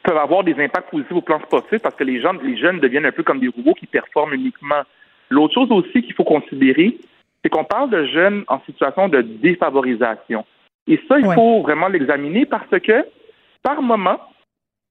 peuvent 0.02 0.16
avoir 0.16 0.42
des 0.42 0.54
impacts 0.60 0.90
positifs 0.90 1.12
au 1.12 1.20
plan 1.22 1.40
sportif 1.40 1.78
parce 1.80 1.94
que 1.94 2.04
les 2.04 2.20
gens, 2.20 2.32
les 2.42 2.56
jeunes 2.56 2.80
deviennent 2.80 3.06
un 3.06 3.12
peu 3.12 3.22
comme 3.22 3.38
des 3.40 3.48
robots 3.48 3.74
qui 3.74 3.86
performent 3.86 4.34
uniquement. 4.34 4.82
L'autre 5.30 5.54
chose 5.54 5.70
aussi 5.70 6.02
qu'il 6.02 6.14
faut 6.14 6.24
considérer, 6.24 6.96
c'est 7.42 7.50
qu'on 7.50 7.64
parle 7.64 7.90
de 7.90 8.04
jeunes 8.06 8.44
en 8.48 8.60
situation 8.60 9.08
de 9.08 9.20
défavorisation. 9.22 10.44
Et 10.86 11.00
ça, 11.08 11.18
il 11.18 11.26
Ouais. 11.26 11.34
faut 11.34 11.62
vraiment 11.62 11.88
l'examiner 11.88 12.46
parce 12.46 12.70
que, 12.80 13.04
par 13.62 13.82
moment, 13.82 14.18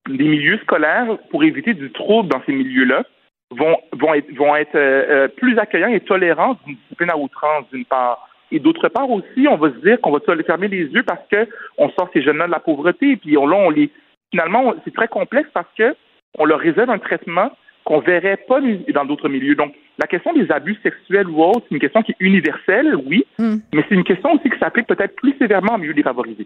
des 0.08 0.28
milieux 0.28 0.58
scolaires, 0.60 1.18
pour 1.30 1.44
éviter 1.44 1.74
du 1.74 1.92
trouble 1.92 2.30
dans 2.30 2.42
ces 2.46 2.54
milieux-là, 2.54 3.04
vont, 3.52 3.78
vont 3.94 4.14
être, 4.14 4.32
vont 4.36 4.56
être 4.56 4.76
euh, 4.76 5.06
euh, 5.10 5.28
plus 5.28 5.58
accueillants 5.58 5.88
et 5.90 6.00
tolérants 6.02 6.58
d'une 6.66 6.76
discipline 6.76 7.10
à 7.10 7.18
outrance, 7.18 7.66
d'une 7.72 7.86
part. 7.86 8.28
Et 8.52 8.60
d'autre 8.60 8.88
part 8.90 9.10
aussi, 9.10 9.48
on 9.50 9.58
va 9.58 9.70
se 9.72 9.78
dire 9.78 10.00
qu'on 10.00 10.12
va 10.12 10.20
se 10.20 10.44
fermer 10.44 10.68
les 10.70 10.86
yeux 10.86 11.04
parce 11.04 11.26
que 11.30 11.48
on 11.78 11.90
sort 11.92 12.10
ces 12.14 12.22
jeunes-là 12.22 12.46
de 12.48 12.52
la 12.52 12.60
pauvreté. 12.60 13.12
Et 13.12 13.18
puis 13.18 13.38
on, 13.38 13.46
là, 13.48 13.58
on 13.58 13.70
les, 13.70 13.90
finalement, 14.32 14.74
c'est 14.86 14.94
très 14.94 15.08
complexe 15.08 15.50
parce 15.54 15.68
que 15.78 15.96
on 16.38 16.46
leur 16.46 16.60
réserve 16.60 16.90
un 16.90 17.00
traitement 17.00 17.52
qu'on 17.88 18.02
verrait 18.02 18.42
pas 18.50 18.60
dans 18.94 19.06
d'autres 19.06 19.30
milieux. 19.30 19.56
Donc, 19.56 19.74
la 19.98 20.08
question 20.08 20.34
des 20.34 20.52
abus 20.52 20.78
sexuels 20.84 21.30
ou 21.30 21.42
autres, 21.42 21.66
c'est 21.70 21.76
une 21.76 21.80
question 21.80 22.02
qui 22.04 22.12
est 22.12 22.20
universelle, 22.20 22.98
oui, 23.06 23.26
mais 23.40 23.84
c'est 23.88 23.96
une 23.96 24.04
question 24.04 24.34
aussi 24.34 24.50
qui 24.50 24.60
s'applique 24.60 24.88
peut-être 24.88 25.16
plus 25.16 25.34
sévèrement 25.40 25.74
en 25.76 25.78
milieu 25.78 25.94
défavorisé. 25.94 26.46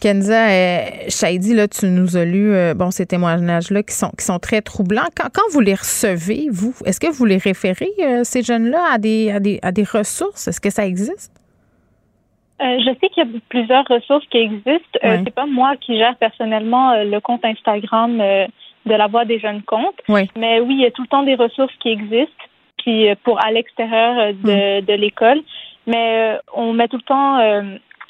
Kenza 0.00 0.48
euh, 0.48 0.80
Shaidi, 1.08 1.54
là, 1.54 1.68
tu 1.68 1.86
nous 1.86 2.16
as 2.16 2.24
lu 2.24 2.52
euh, 2.54 2.72
bon, 2.74 2.90
ces 2.90 3.04
témoignages-là 3.04 3.82
qui 3.82 3.94
sont, 3.94 4.10
qui 4.18 4.24
sont 4.24 4.38
très 4.38 4.62
troublants. 4.62 5.10
Quand, 5.14 5.28
quand 5.34 5.48
vous 5.52 5.60
les 5.60 5.74
recevez, 5.74 6.48
vous, 6.50 6.74
est-ce 6.86 6.98
que 6.98 7.10
vous 7.12 7.26
les 7.26 7.38
référez, 7.38 7.92
euh, 8.00 8.20
ces 8.24 8.42
jeunes-là, 8.42 8.82
à 8.92 8.98
des, 8.98 9.30
à, 9.30 9.40
des, 9.40 9.58
à 9.62 9.72
des 9.72 9.84
ressources? 9.84 10.48
Est-ce 10.48 10.60
que 10.60 10.70
ça 10.70 10.86
existe? 10.86 11.32
Euh, 12.62 12.78
je 12.80 12.90
sais 12.98 13.08
qu'il 13.10 13.24
y 13.24 13.26
a 13.26 13.40
plusieurs 13.50 13.84
ressources 13.88 14.26
qui 14.28 14.38
existent. 14.38 14.98
Euh, 15.04 15.08
Ouais. 15.08 15.20
c'est 15.24 15.34
pas 15.34 15.46
moi 15.46 15.74
qui 15.80 15.98
gère 15.98 16.16
personnellement 16.16 16.92
euh, 16.92 17.04
le 17.04 17.20
compte 17.20 17.44
Instagram 17.44 18.20
euh, 18.20 18.46
de 18.86 18.94
la 18.94 19.06
voix 19.06 19.24
des 19.24 19.38
jeunes 19.38 19.62
comptes. 19.62 20.00
Oui. 20.08 20.28
Mais 20.36 20.60
oui, 20.60 20.74
il 20.74 20.80
y 20.82 20.86
a 20.86 20.90
tout 20.90 21.02
le 21.02 21.08
temps 21.08 21.22
des 21.22 21.34
ressources 21.36 21.74
qui 21.80 21.90
existent, 21.90 22.44
puis 22.78 23.08
euh, 23.08 23.14
pour 23.24 23.42
à 23.44 23.50
l'extérieur 23.50 24.18
euh, 24.18 24.32
de, 24.32 24.80
Mm. 24.80 24.84
de 24.86 24.92
l'école. 24.94 25.40
Mais 25.86 26.34
euh, 26.34 26.38
on 26.54 26.72
met 26.72 26.88
tout 26.88 26.96
le 26.96 27.02
temps 27.02 27.38
euh, 27.38 27.62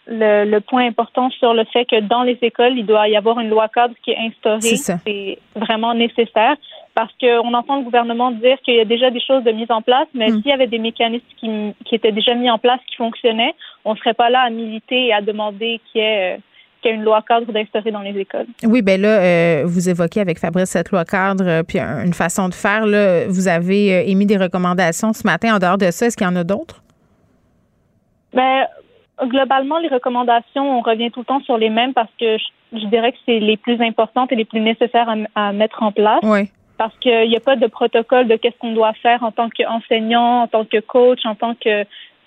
le, 0.06 0.44
le 0.44 0.60
point 0.60 0.86
important 0.86 1.30
sur 1.30 1.54
le 1.54 1.64
fait 1.64 1.84
que 1.86 2.00
dans 2.00 2.22
les 2.22 2.38
écoles, 2.42 2.76
il 2.78 2.86
doit 2.86 3.08
y 3.08 3.16
avoir 3.16 3.40
une 3.40 3.48
loi 3.48 3.68
cadre 3.68 3.94
qui 4.02 4.10
est 4.12 4.18
instaurée. 4.18 4.60
C'est 4.60 4.76
ça. 4.76 4.98
C'est 5.06 5.38
vraiment 5.56 5.94
nécessaire 5.94 6.56
parce 6.94 7.12
qu'on 7.20 7.52
entend 7.54 7.78
le 7.78 7.82
gouvernement 7.82 8.30
dire 8.30 8.56
qu'il 8.64 8.74
y 8.74 8.80
a 8.80 8.84
déjà 8.84 9.10
des 9.10 9.20
choses 9.20 9.42
de 9.42 9.50
mise 9.50 9.70
en 9.70 9.82
place, 9.82 10.06
mais 10.14 10.28
Mm. 10.28 10.34
s'il 10.42 10.46
y 10.46 10.52
avait 10.52 10.68
des 10.68 10.78
mécanismes 10.78 11.24
qui, 11.38 11.48
qui 11.84 11.94
étaient 11.96 12.12
déjà 12.12 12.34
mis 12.34 12.48
en 12.50 12.58
place, 12.58 12.78
qui 12.86 12.96
fonctionnaient, 12.96 13.54
on 13.84 13.94
ne 13.94 13.98
serait 13.98 14.14
pas 14.14 14.30
là 14.30 14.42
à 14.42 14.50
militer 14.50 15.06
et 15.06 15.12
à 15.12 15.20
demander 15.20 15.80
qu'il 15.90 16.00
y 16.00 16.04
ait, 16.04 16.34
euh, 16.34 16.38
qu'il 16.84 16.90
y 16.90 16.94
ait 16.94 16.96
une 16.98 17.04
loi 17.04 17.22
cadre 17.26 17.50
d'instaurer 17.50 17.90
dans 17.90 18.00
les 18.02 18.18
écoles. 18.18 18.46
Oui, 18.62 18.82
ben 18.82 19.00
là, 19.00 19.08
euh, 19.08 19.62
vous 19.64 19.88
évoquez 19.88 20.20
avec 20.20 20.38
Fabrice 20.38 20.70
cette 20.70 20.90
loi 20.90 21.04
cadre, 21.04 21.44
euh, 21.46 21.62
puis 21.62 21.78
un- 21.80 22.04
une 22.04 22.12
façon 22.14 22.48
de 22.48 22.54
faire. 22.54 22.84
Là, 22.86 23.26
vous 23.28 23.48
avez 23.48 23.94
euh, 23.94 24.02
émis 24.06 24.26
des 24.26 24.36
recommandations 24.36 25.12
ce 25.12 25.26
matin. 25.26 25.56
En 25.56 25.58
dehors 25.58 25.78
de 25.78 25.90
ça, 25.90 26.06
est-ce 26.06 26.16
qu'il 26.16 26.26
y 26.26 26.30
en 26.30 26.36
a 26.36 26.44
d'autres? 26.44 26.82
Ben, 28.32 28.66
globalement, 29.22 29.78
les 29.78 29.88
recommandations, 29.88 30.78
on 30.78 30.80
revient 30.82 31.10
tout 31.10 31.20
le 31.20 31.26
temps 31.26 31.40
sur 31.40 31.56
les 31.56 31.70
mêmes 31.70 31.94
parce 31.94 32.10
que 32.20 32.36
je, 32.38 32.78
je 32.78 32.86
dirais 32.86 33.12
que 33.12 33.18
c'est 33.26 33.38
les 33.40 33.56
plus 33.56 33.80
importantes 33.80 34.32
et 34.32 34.36
les 34.36 34.44
plus 34.44 34.60
nécessaires 34.60 35.08
à, 35.34 35.48
à 35.48 35.52
mettre 35.52 35.82
en 35.82 35.92
place. 35.92 36.20
Oui. 36.22 36.50
Parce 36.76 36.96
qu'il 36.98 37.28
n'y 37.28 37.36
a 37.36 37.40
pas 37.40 37.54
de 37.56 37.68
protocole 37.68 38.26
de 38.26 38.34
qu'est-ce 38.36 38.58
qu'on 38.58 38.72
doit 38.74 38.92
faire 38.94 39.22
en 39.22 39.30
tant 39.30 39.48
qu'enseignant, 39.48 40.42
en 40.42 40.48
tant 40.48 40.64
que 40.64 40.80
coach, 40.80 41.20
en 41.24 41.36
tant 41.36 41.54
que 41.54 41.84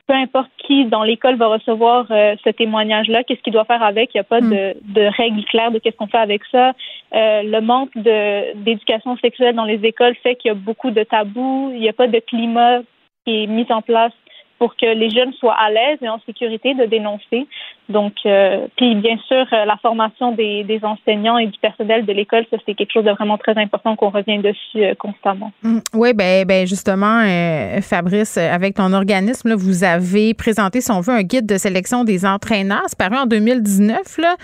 peu 0.08 0.14
importe 0.14 0.50
qui 0.58 0.86
dans 0.86 1.04
l'école 1.04 1.36
va 1.36 1.48
recevoir 1.48 2.08
euh, 2.12 2.36
ce 2.44 2.50
témoignage-là, 2.50 3.24
qu'est-ce 3.24 3.42
qu'il 3.42 3.54
doit 3.54 3.66
faire 3.66 3.84
avec? 3.84 4.12
Il 4.14 4.18
n'y 4.18 4.22
a 4.22 4.24
pas 4.24 4.40
de, 4.42 4.76
de 4.82 5.18
règles 5.18 5.44
claires 5.46 5.72
de 5.72 5.80
qu'est-ce 5.80 5.98
qu'on 5.98 6.08
fait 6.08 6.18
avec 6.18 6.42
ça. 6.50 6.70
Euh, 7.14 7.44
le 7.44 7.60
manque 7.60 7.96
de 7.96 8.56
d'éducation 8.56 9.18
sexuelle 9.18 9.56
dans 9.56 9.66
les 9.66 9.84
écoles 9.84 10.16
fait 10.24 10.36
qu'il 10.36 10.50
y 10.50 10.52
a 10.52 10.56
beaucoup 10.56 10.92
de 10.92 11.04
tabous. 11.04 11.72
Il 11.74 11.82
n'y 11.82 11.90
a 11.90 11.94
pas 11.94 12.08
de 12.08 12.20
climat 12.20 12.80
qui 13.26 13.44
est 13.44 13.48
mis 13.48 13.68
en 13.70 13.82
place 13.82 14.14
pour 14.60 14.76
que 14.76 14.86
les 14.86 15.10
jeunes 15.10 15.34
soient 15.34 15.54
à 15.60 15.70
l'aise 15.70 16.00
et 16.02 16.10
en 16.10 16.20
sécurité 16.26 16.74
de 16.74 16.86
dénoncer. 16.86 17.46
Donc, 17.90 18.14
euh, 18.26 18.68
puis 18.76 18.96
bien 18.96 19.18
sûr, 19.28 19.46
euh, 19.54 19.66
la 19.66 19.78
formation 19.82 20.34
des, 20.34 20.64
des 20.66 20.80
enseignants 20.84 21.38
et 21.38 21.48
du 21.48 21.58
personnel 21.60 22.06
de 22.06 22.12
l'école, 22.14 22.46
ça 22.52 22.58
c'est 22.66 22.74
quelque 22.74 22.92
chose 22.92 23.06
de 23.06 23.12
vraiment 23.12 23.38
très 23.38 23.58
important 23.58 23.96
qu'on 23.96 24.10
revient 24.10 24.40
dessus 24.40 24.84
euh, 24.84 24.94
constamment. 24.96 25.52
Oui, 25.94 26.14
ben, 26.14 26.46
ben 26.46 26.68
justement, 26.68 27.22
euh, 27.26 27.80
Fabrice, 27.82 28.38
euh, 28.38 28.52
avec 28.54 28.76
ton 28.76 28.92
organisme, 28.94 29.50
là, 29.50 29.56
vous 29.56 29.84
avez 29.84 30.34
présenté, 30.34 30.82
si 30.82 30.92
on 30.92 31.00
veut, 31.00 31.14
un 31.14 31.24
guide 31.24 31.46
de 31.46 31.58
sélection 31.58 32.04
des 32.04 32.26
entraîneurs. 32.26 32.84
C'est 32.88 32.98
paru 32.98 33.16
en 33.16 33.26
2019. 33.26 34.18
Là. 34.18 34.36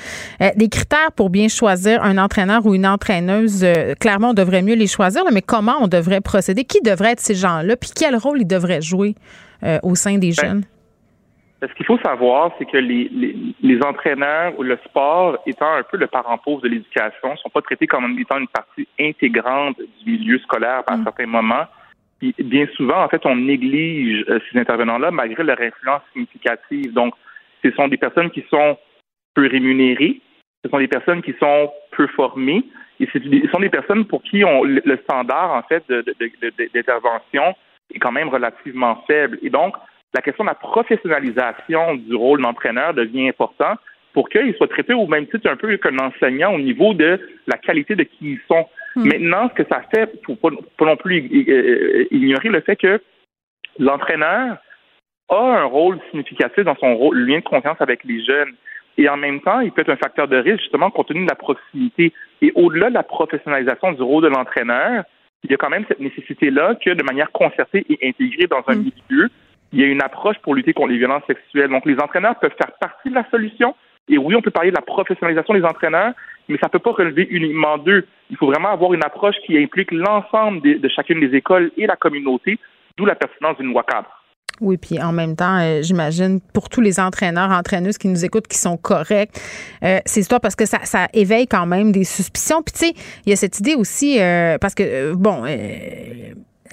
Euh, 0.41 0.49
des 0.55 0.69
critères 0.69 1.11
pour 1.15 1.29
bien 1.29 1.47
choisir 1.49 2.01
un 2.03 2.17
entraîneur 2.17 2.65
ou 2.65 2.73
une 2.75 2.87
entraîneuse. 2.87 3.63
euh, 3.63 3.93
clairement, 3.99 4.29
on 4.29 4.33
devrait 4.33 4.61
mieux 4.61 4.75
les 4.75 4.87
choisir, 4.87 5.23
là, 5.23 5.31
mais 5.33 5.41
comment 5.41 5.75
on 5.81 5.87
devrait 5.87 6.21
procéder? 6.21 6.63
Qui 6.63 6.79
devrait 6.81 7.11
être 7.11 7.19
ces 7.19 7.35
gens-là? 7.35 7.75
Puis 7.75 7.91
quel 7.95 8.15
rôle 8.15 8.39
ils 8.41 8.47
devraient 8.47 8.81
jouer 8.81 9.15
euh, 9.63 9.79
au 9.83 9.95
sein 9.95 10.17
des 10.17 10.33
Ben, 10.37 10.47
jeunes? 10.47 10.63
Ce 11.65 11.73
qu'il 11.75 11.85
faut 11.85 11.99
savoir, 11.99 12.51
c'est 12.57 12.65
que 12.65 12.77
les, 12.77 13.07
les, 13.13 13.35
les 13.61 13.81
entraîneurs 13.83 14.51
ou 14.59 14.63
le 14.63 14.77
sport 14.85 15.37
étant 15.45 15.73
un 15.73 15.83
peu 15.83 15.95
le 15.95 16.07
parent 16.07 16.37
pauvre 16.37 16.61
de 16.61 16.67
l'éducation, 16.67 17.31
ne 17.31 17.37
sont 17.37 17.49
pas 17.49 17.61
traités 17.61 17.87
comme 17.87 18.19
étant 18.19 18.37
une 18.37 18.49
partie 18.49 18.85
intégrante 18.99 19.77
du 20.03 20.11
milieu 20.11 20.39
scolaire 20.39 20.83
à 20.87 20.97
certains 21.03 21.25
moments. 21.25 21.65
Puis 22.19 22.35
bien 22.39 22.67
souvent, 22.75 23.01
en 23.03 23.07
fait, 23.07 23.25
on 23.25 23.37
néglige 23.37 24.25
euh, 24.29 24.39
ces 24.51 24.59
intervenants-là 24.59 25.11
malgré 25.11 25.41
leur 25.43 25.59
influence 25.61 26.01
significative. 26.11 26.91
Donc, 26.93 27.13
ce 27.63 27.71
sont 27.71 27.87
des 27.87 27.97
personnes 27.97 28.29
qui 28.31 28.43
sont 28.49 28.77
peu 29.33 29.47
rémunérées, 29.47 30.19
ce 30.65 30.69
sont 30.69 30.79
des 30.79 30.87
personnes 30.87 31.21
qui 31.21 31.33
sont 31.39 31.71
peu 31.91 32.07
formées, 32.07 32.63
et 32.99 33.07
ce 33.13 33.19
sont 33.51 33.59
des 33.59 33.69
personnes 33.69 34.05
pour 34.05 34.21
qui 34.23 34.43
on, 34.43 34.63
le 34.63 34.97
standard, 35.03 35.51
en 35.53 35.63
fait, 35.63 35.83
de- 35.87 36.01
de- 36.01 36.15
de- 36.19 36.53
de- 36.57 36.69
d'intervention 36.73 37.55
est 37.93 37.99
quand 37.99 38.11
même 38.11 38.29
relativement 38.29 39.03
faible. 39.07 39.39
Et 39.41 39.49
donc, 39.49 39.75
la 40.13 40.21
question 40.21 40.43
de 40.43 40.49
la 40.49 40.55
professionnalisation 40.55 41.95
du 41.95 42.15
rôle 42.15 42.41
d'entraîneur 42.41 42.93
devient 42.93 43.29
important 43.29 43.75
pour 44.13 44.29
qu'ils 44.29 44.53
soient 44.55 44.67
traités 44.67 44.93
au 44.93 45.07
même 45.07 45.27
titre 45.27 45.49
un 45.49 45.55
peu 45.55 45.75
qu'un 45.77 45.97
enseignant 45.97 46.53
au 46.53 46.59
niveau 46.59 46.93
de 46.93 47.19
la 47.47 47.57
qualité 47.57 47.95
de 47.95 48.03
qui 48.03 48.33
ils 48.33 48.41
sont. 48.47 48.67
Maintenant, 48.95 49.49
ce 49.49 49.63
que 49.63 49.67
ça 49.67 49.81
fait, 49.91 50.21
pour 50.21 50.37
pas, 50.37 50.49
pas 50.77 50.85
non 50.85 50.95
plus 50.95 51.27
euh, 51.49 52.05
ignorer 52.11 52.49
le 52.49 52.61
fait 52.61 52.75
que 52.75 53.01
l'entraîneur 53.79 54.57
a 55.29 55.61
un 55.61 55.63
rôle 55.63 55.99
significatif 56.11 56.63
dans 56.63 56.75
son 56.75 56.95
rôle, 56.95 57.17
lien 57.17 57.39
de 57.39 57.43
confiance 57.43 57.77
avec 57.79 58.03
les 58.03 58.23
jeunes. 58.23 58.53
Et 58.99 59.09
en 59.09 59.17
même 59.17 59.41
temps, 59.41 59.61
il 59.61 59.71
peut 59.71 59.81
être 59.81 59.89
un 59.89 59.97
facteur 59.97 60.27
de 60.27 60.37
risque, 60.37 60.59
justement, 60.59 60.91
compte 60.91 61.07
tenu 61.07 61.23
de 61.23 61.29
la 61.29 61.35
proximité. 61.35 62.13
Et 62.43 62.51
au-delà 62.53 62.89
de 62.89 62.93
la 62.93 63.01
professionnalisation 63.01 63.93
du 63.93 64.03
rôle 64.03 64.23
de 64.23 64.27
l'entraîneur, 64.27 65.05
il 65.43 65.49
y 65.49 65.55
a 65.55 65.57
quand 65.57 65.71
même 65.71 65.85
cette 65.87 65.99
nécessité-là 65.99 66.75
que, 66.75 66.91
de 66.91 67.03
manière 67.03 67.31
concertée 67.31 67.83
et 67.89 68.07
intégrée 68.07 68.45
dans 68.45 68.63
un 68.67 68.75
milieu, 68.75 69.29
il 69.73 69.79
y 69.79 69.83
a 69.83 69.87
une 69.87 70.01
approche 70.01 70.37
pour 70.43 70.55
lutter 70.55 70.73
contre 70.73 70.89
les 70.89 70.99
violences 70.99 71.23
sexuelles. 71.25 71.69
Donc, 71.69 71.85
les 71.85 71.97
entraîneurs 71.99 72.37
peuvent 72.39 72.55
faire 72.57 72.71
partie 72.79 73.09
de 73.09 73.15
la 73.15 73.27
solution. 73.29 73.75
Et 74.07 74.17
oui, 74.17 74.35
on 74.35 74.41
peut 74.41 74.51
parler 74.51 74.69
de 74.69 74.75
la 74.75 74.81
professionnalisation 74.81 75.53
des 75.53 75.63
entraîneurs, 75.63 76.13
mais 76.47 76.57
ça 76.57 76.67
ne 76.67 76.71
peut 76.71 76.79
pas 76.79 76.91
relever 76.91 77.27
uniquement 77.29 77.77
d'eux. 77.77 78.05
Il 78.29 78.37
faut 78.37 78.47
vraiment 78.47 78.69
avoir 78.69 78.93
une 78.93 79.03
approche 79.03 79.35
qui 79.45 79.57
implique 79.57 79.91
l'ensemble 79.91 80.61
de, 80.61 80.87
chacune 80.89 81.19
des 81.19 81.35
écoles 81.35 81.71
et 81.77 81.87
la 81.87 81.95
communauté, 81.95 82.59
d'où 82.97 83.05
la 83.05 83.15
pertinence 83.15 83.57
d'une 83.57 83.71
loi 83.71 83.83
cadre. 83.83 84.09
Oui, 84.61 84.77
puis 84.77 85.01
en 85.01 85.11
même 85.11 85.35
temps, 85.35 85.57
euh, 85.59 85.81
j'imagine 85.81 86.39
pour 86.53 86.69
tous 86.69 86.81
les 86.81 86.99
entraîneurs, 86.99 87.49
entraîneuses 87.49 87.97
qui 87.97 88.07
nous 88.07 88.23
écoutent, 88.23 88.47
qui 88.47 88.59
sont 88.59 88.77
corrects, 88.77 89.31
euh, 89.83 89.97
c'est 90.05 90.19
histoire 90.19 90.41
parce 90.41 90.55
que 90.55 90.65
ça, 90.65 91.07
éveille 91.13 91.47
quand 91.47 91.65
même 91.65 91.91
des 91.91 92.03
suspicions. 92.03 92.61
Puis 92.61 92.73
tu 92.73 92.85
sais, 92.85 92.93
il 93.25 93.31
y 93.31 93.33
a 93.33 93.35
cette 93.35 93.59
idée 93.59 93.73
aussi 93.73 94.21
euh, 94.21 94.59
parce 94.59 94.75
que 94.75 95.15
bon 95.15 95.43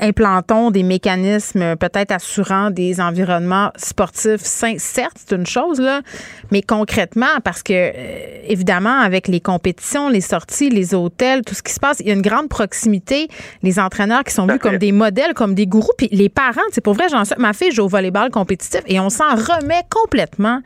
implantons 0.01 0.71
des 0.71 0.83
mécanismes 0.83 1.77
peut-être 1.77 2.13
assurant 2.13 2.71
des 2.71 3.01
environnements 3.01 3.71
sportifs 3.77 4.43
sains. 4.43 4.79
Certes, 4.79 5.17
c'est 5.17 5.35
une 5.35 5.47
chose, 5.47 5.81
là, 5.81 6.03
mais 6.51 6.63
concrètement, 6.63 7.41
parce 7.45 7.63
que, 7.63 7.73
euh, 7.73 8.43
évidemment, 8.47 9.01
avec 9.01 9.29
les 9.29 9.41
compétitions, 9.41 10.09
les 10.09 10.21
sorties, 10.21 10.71
les 10.71 10.95
hôtels, 10.95 11.43
tout 11.43 11.55
ce 11.55 11.63
qui 11.63 11.73
se 11.73 11.81
passe, 11.81 12.01
il 12.01 12.07
y 12.07 12.11
a 12.11 12.15
une 12.15 12.23
grande 12.23 12.49
proximité. 12.49 13.29
Les 13.63 13.79
entraîneurs 13.79 14.25
qui 14.25 14.35
sont 14.35 14.47
vus 14.47 14.59
comme 14.59 14.79
des 14.79 14.93
modèles, 14.93 15.35
comme 15.35 15.55
des 15.55 15.67
gourous, 15.67 15.93
puis 15.97 16.09
les 16.13 16.29
parents, 16.29 16.61
c'est 16.73 16.81
pour 16.81 16.95
vrai, 16.95 17.09
j'en 17.11 17.23
ma 17.39 17.53
fille 17.53 17.71
joue 17.71 17.85
au 17.85 17.89
volleyball 17.89 18.31
compétitif 18.31 18.81
et 18.87 18.99
on 19.01 19.11
s'en 19.11 19.35
remet 19.35 19.83
complètement 19.91 20.61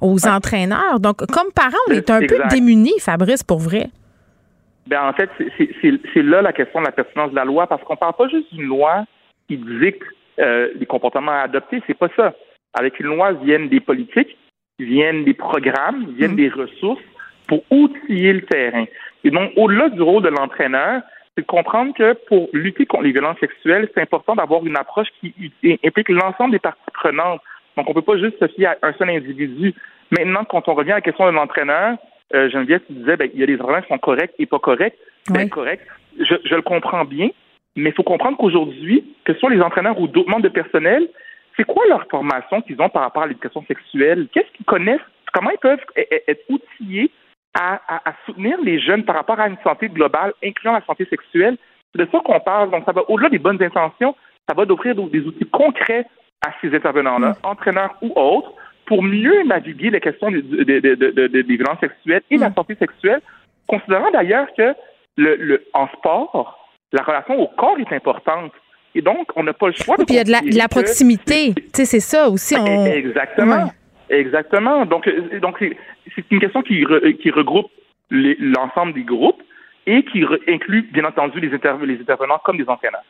aux 0.00 0.26
entraîneurs. 0.26 1.00
Donc, 1.00 1.24
comme 1.26 1.50
parents, 1.54 1.76
on 1.88 1.92
est 1.92 2.10
un 2.10 2.20
peu 2.20 2.38
démunis, 2.50 2.98
Fabrice, 3.00 3.42
pour 3.42 3.58
vrai. 3.58 3.90
Ben, 4.86 5.02
en 5.02 5.12
fait, 5.12 5.30
c'est 5.58 6.22
là 6.22 6.42
la 6.42 6.52
question 6.52 6.80
de 6.80 6.86
la 6.86 6.92
pertinence 6.92 7.30
de 7.30 7.36
la 7.36 7.44
loi, 7.44 7.66
parce 7.66 7.82
qu'on 7.84 7.96
parle 7.96 8.14
pas 8.14 8.28
juste 8.28 8.52
d'une 8.52 8.66
loi 8.66 9.04
qui 9.46 9.56
dicte 9.56 10.02
euh, 10.38 10.70
les 10.78 10.86
comportements 10.86 11.32
à 11.32 11.42
adopter, 11.42 11.82
c'est 11.86 11.98
pas 11.98 12.08
ça. 12.16 12.34
Avec 12.74 12.98
une 13.00 13.06
loi 13.06 13.32
viennent 13.32 13.68
des 13.68 13.80
politiques, 13.80 14.36
viennent 14.78 15.24
des 15.24 15.34
programmes, 15.34 16.06
viennent 16.16 16.36
des 16.36 16.48
ressources 16.48 17.02
pour 17.46 17.62
outiller 17.70 18.32
le 18.32 18.42
terrain. 18.42 18.84
Et 19.24 19.30
donc, 19.30 19.52
au-delà 19.56 19.88
du 19.90 20.00
rôle 20.00 20.22
de 20.22 20.28
l'entraîneur, 20.28 21.02
c'est 21.34 21.42
de 21.42 21.46
comprendre 21.46 21.92
que 21.94 22.14
pour 22.28 22.48
lutter 22.52 22.86
contre 22.86 23.04
les 23.04 23.12
violences 23.12 23.38
sexuelles, 23.38 23.88
c'est 23.94 24.00
important 24.00 24.34
d'avoir 24.34 24.64
une 24.64 24.76
approche 24.76 25.08
qui 25.20 25.52
implique 25.84 26.08
l'ensemble 26.08 26.52
des 26.52 26.58
parties 26.58 26.80
prenantes. 26.94 27.40
Donc, 27.76 27.86
on 27.88 27.90
ne 27.90 27.94
peut 27.94 28.02
pas 28.02 28.18
juste 28.18 28.38
se 28.38 28.48
fier 28.48 28.66
à 28.66 28.76
un 28.82 28.92
seul 28.94 29.10
individu. 29.10 29.74
Maintenant, 30.10 30.44
quand 30.44 30.68
on 30.68 30.74
revient 30.74 30.92
à 30.92 30.96
la 30.96 31.00
question 31.00 31.26
de 31.26 31.32
l'entraîneur, 31.32 31.96
euh, 32.34 32.48
Geneviève, 32.50 32.80
tu 32.86 32.92
disais, 32.92 33.16
ben, 33.16 33.30
il 33.32 33.40
y 33.40 33.42
a 33.42 33.46
des 33.46 33.60
entraîneurs 33.60 33.82
qui 33.82 33.88
sont 33.88 33.98
corrects 33.98 34.34
et 34.38 34.46
pas 34.46 34.58
corrects. 34.58 34.96
Ben, 35.28 35.48
correct. 35.48 35.86
Je, 36.18 36.34
je 36.44 36.54
le 36.54 36.62
comprends 36.62 37.04
bien, 37.04 37.30
mais 37.76 37.90
il 37.90 37.92
faut 37.94 38.02
comprendre 38.02 38.36
qu'aujourd'hui, 38.36 39.04
que 39.24 39.32
ce 39.32 39.38
soit 39.38 39.50
les 39.50 39.62
entraîneurs 39.62 40.00
ou 40.00 40.08
d'autres 40.08 40.30
membres 40.30 40.42
de 40.42 40.48
personnel, 40.48 41.08
c'est 41.56 41.64
quoi 41.64 41.84
leur 41.88 42.06
formation 42.08 42.62
qu'ils 42.62 42.80
ont 42.80 42.88
par 42.88 43.02
rapport 43.02 43.22
à 43.22 43.26
l'éducation 43.26 43.64
sexuelle? 43.66 44.28
Qu'est-ce 44.32 44.50
qu'ils 44.56 44.66
connaissent? 44.66 45.00
Comment 45.32 45.50
ils 45.50 45.58
peuvent 45.58 45.80
e, 45.96 46.00
e, 46.00 46.20
être 46.28 46.44
outillés 46.48 47.10
à, 47.54 47.80
à, 47.88 48.14
soutenir 48.26 48.58
les 48.62 48.80
jeunes 48.80 49.04
par 49.04 49.16
rapport 49.16 49.38
à 49.38 49.48
une 49.48 49.58
santé 49.62 49.88
globale, 49.88 50.32
incluant 50.42 50.72
la 50.72 50.84
santé 50.84 51.06
sexuelle? 51.06 51.56
C'est 51.92 52.02
de 52.04 52.08
ça 52.10 52.20
qu'on 52.24 52.40
parle. 52.40 52.70
Donc, 52.70 52.84
ça 52.84 52.92
va 52.92 53.02
au-delà 53.08 53.28
des 53.28 53.38
bonnes 53.38 53.62
intentions, 53.62 54.14
ça 54.48 54.54
va 54.54 54.64
d'offrir 54.64 54.94
des 54.94 55.20
outils 55.20 55.46
concrets 55.50 56.06
à 56.42 56.50
ces 56.60 56.74
intervenants-là, 56.74 57.30
mm. 57.30 57.46
entraîneurs 57.46 57.94
ou 58.02 58.12
autres, 58.16 58.52
pour 58.90 59.04
mieux 59.04 59.44
naviguer 59.44 59.90
les 59.90 60.00
questions 60.00 60.32
des 60.32 61.42
violences 61.42 61.78
sexuelles 61.78 62.22
et 62.28 62.36
de 62.36 62.40
la 62.40 62.50
mm. 62.50 62.54
santé 62.54 62.74
sexuelle, 62.74 63.20
considérant 63.68 64.10
d'ailleurs 64.10 64.48
que 64.58 64.74
le, 65.16 65.64
en 65.74 65.86
sport, 65.96 66.58
la 66.90 67.04
relation 67.04 67.40
au 67.40 67.46
corps 67.46 67.78
est 67.78 67.94
importante. 67.94 68.50
Et 68.96 69.00
donc, 69.00 69.28
on 69.36 69.44
n'a 69.44 69.52
pas 69.52 69.68
le 69.68 69.74
choix 69.74 69.96
de. 69.96 70.02
puis 70.02 70.14
il 70.14 70.16
y 70.16 70.20
a 70.20 70.24
de 70.24 70.58
la, 70.58 70.66
proximité. 70.66 71.54
Tu 71.54 71.62
sais, 71.72 71.84
c'est 71.84 72.00
ça 72.00 72.28
aussi. 72.28 72.56
On... 72.58 72.86
Exactement. 72.86 73.70
Exactement. 74.08 74.84
Donc, 74.86 75.06
euh, 75.06 75.38
donc 75.38 75.58
c'est 75.60 76.24
une 76.32 76.40
question 76.40 76.62
qui, 76.62 76.84
qui 77.22 77.30
regroupe 77.30 77.70
l'ensemble 78.10 78.94
des 78.94 79.04
groupes 79.04 79.40
et 79.86 80.02
qui 80.02 80.24
inclut, 80.48 80.82
bien 80.92 81.04
entendu, 81.04 81.38
les, 81.38 81.48
les 81.50 82.00
intervenants 82.00 82.40
comme 82.44 82.56
des 82.56 82.68
entraîneurs. 82.68 83.04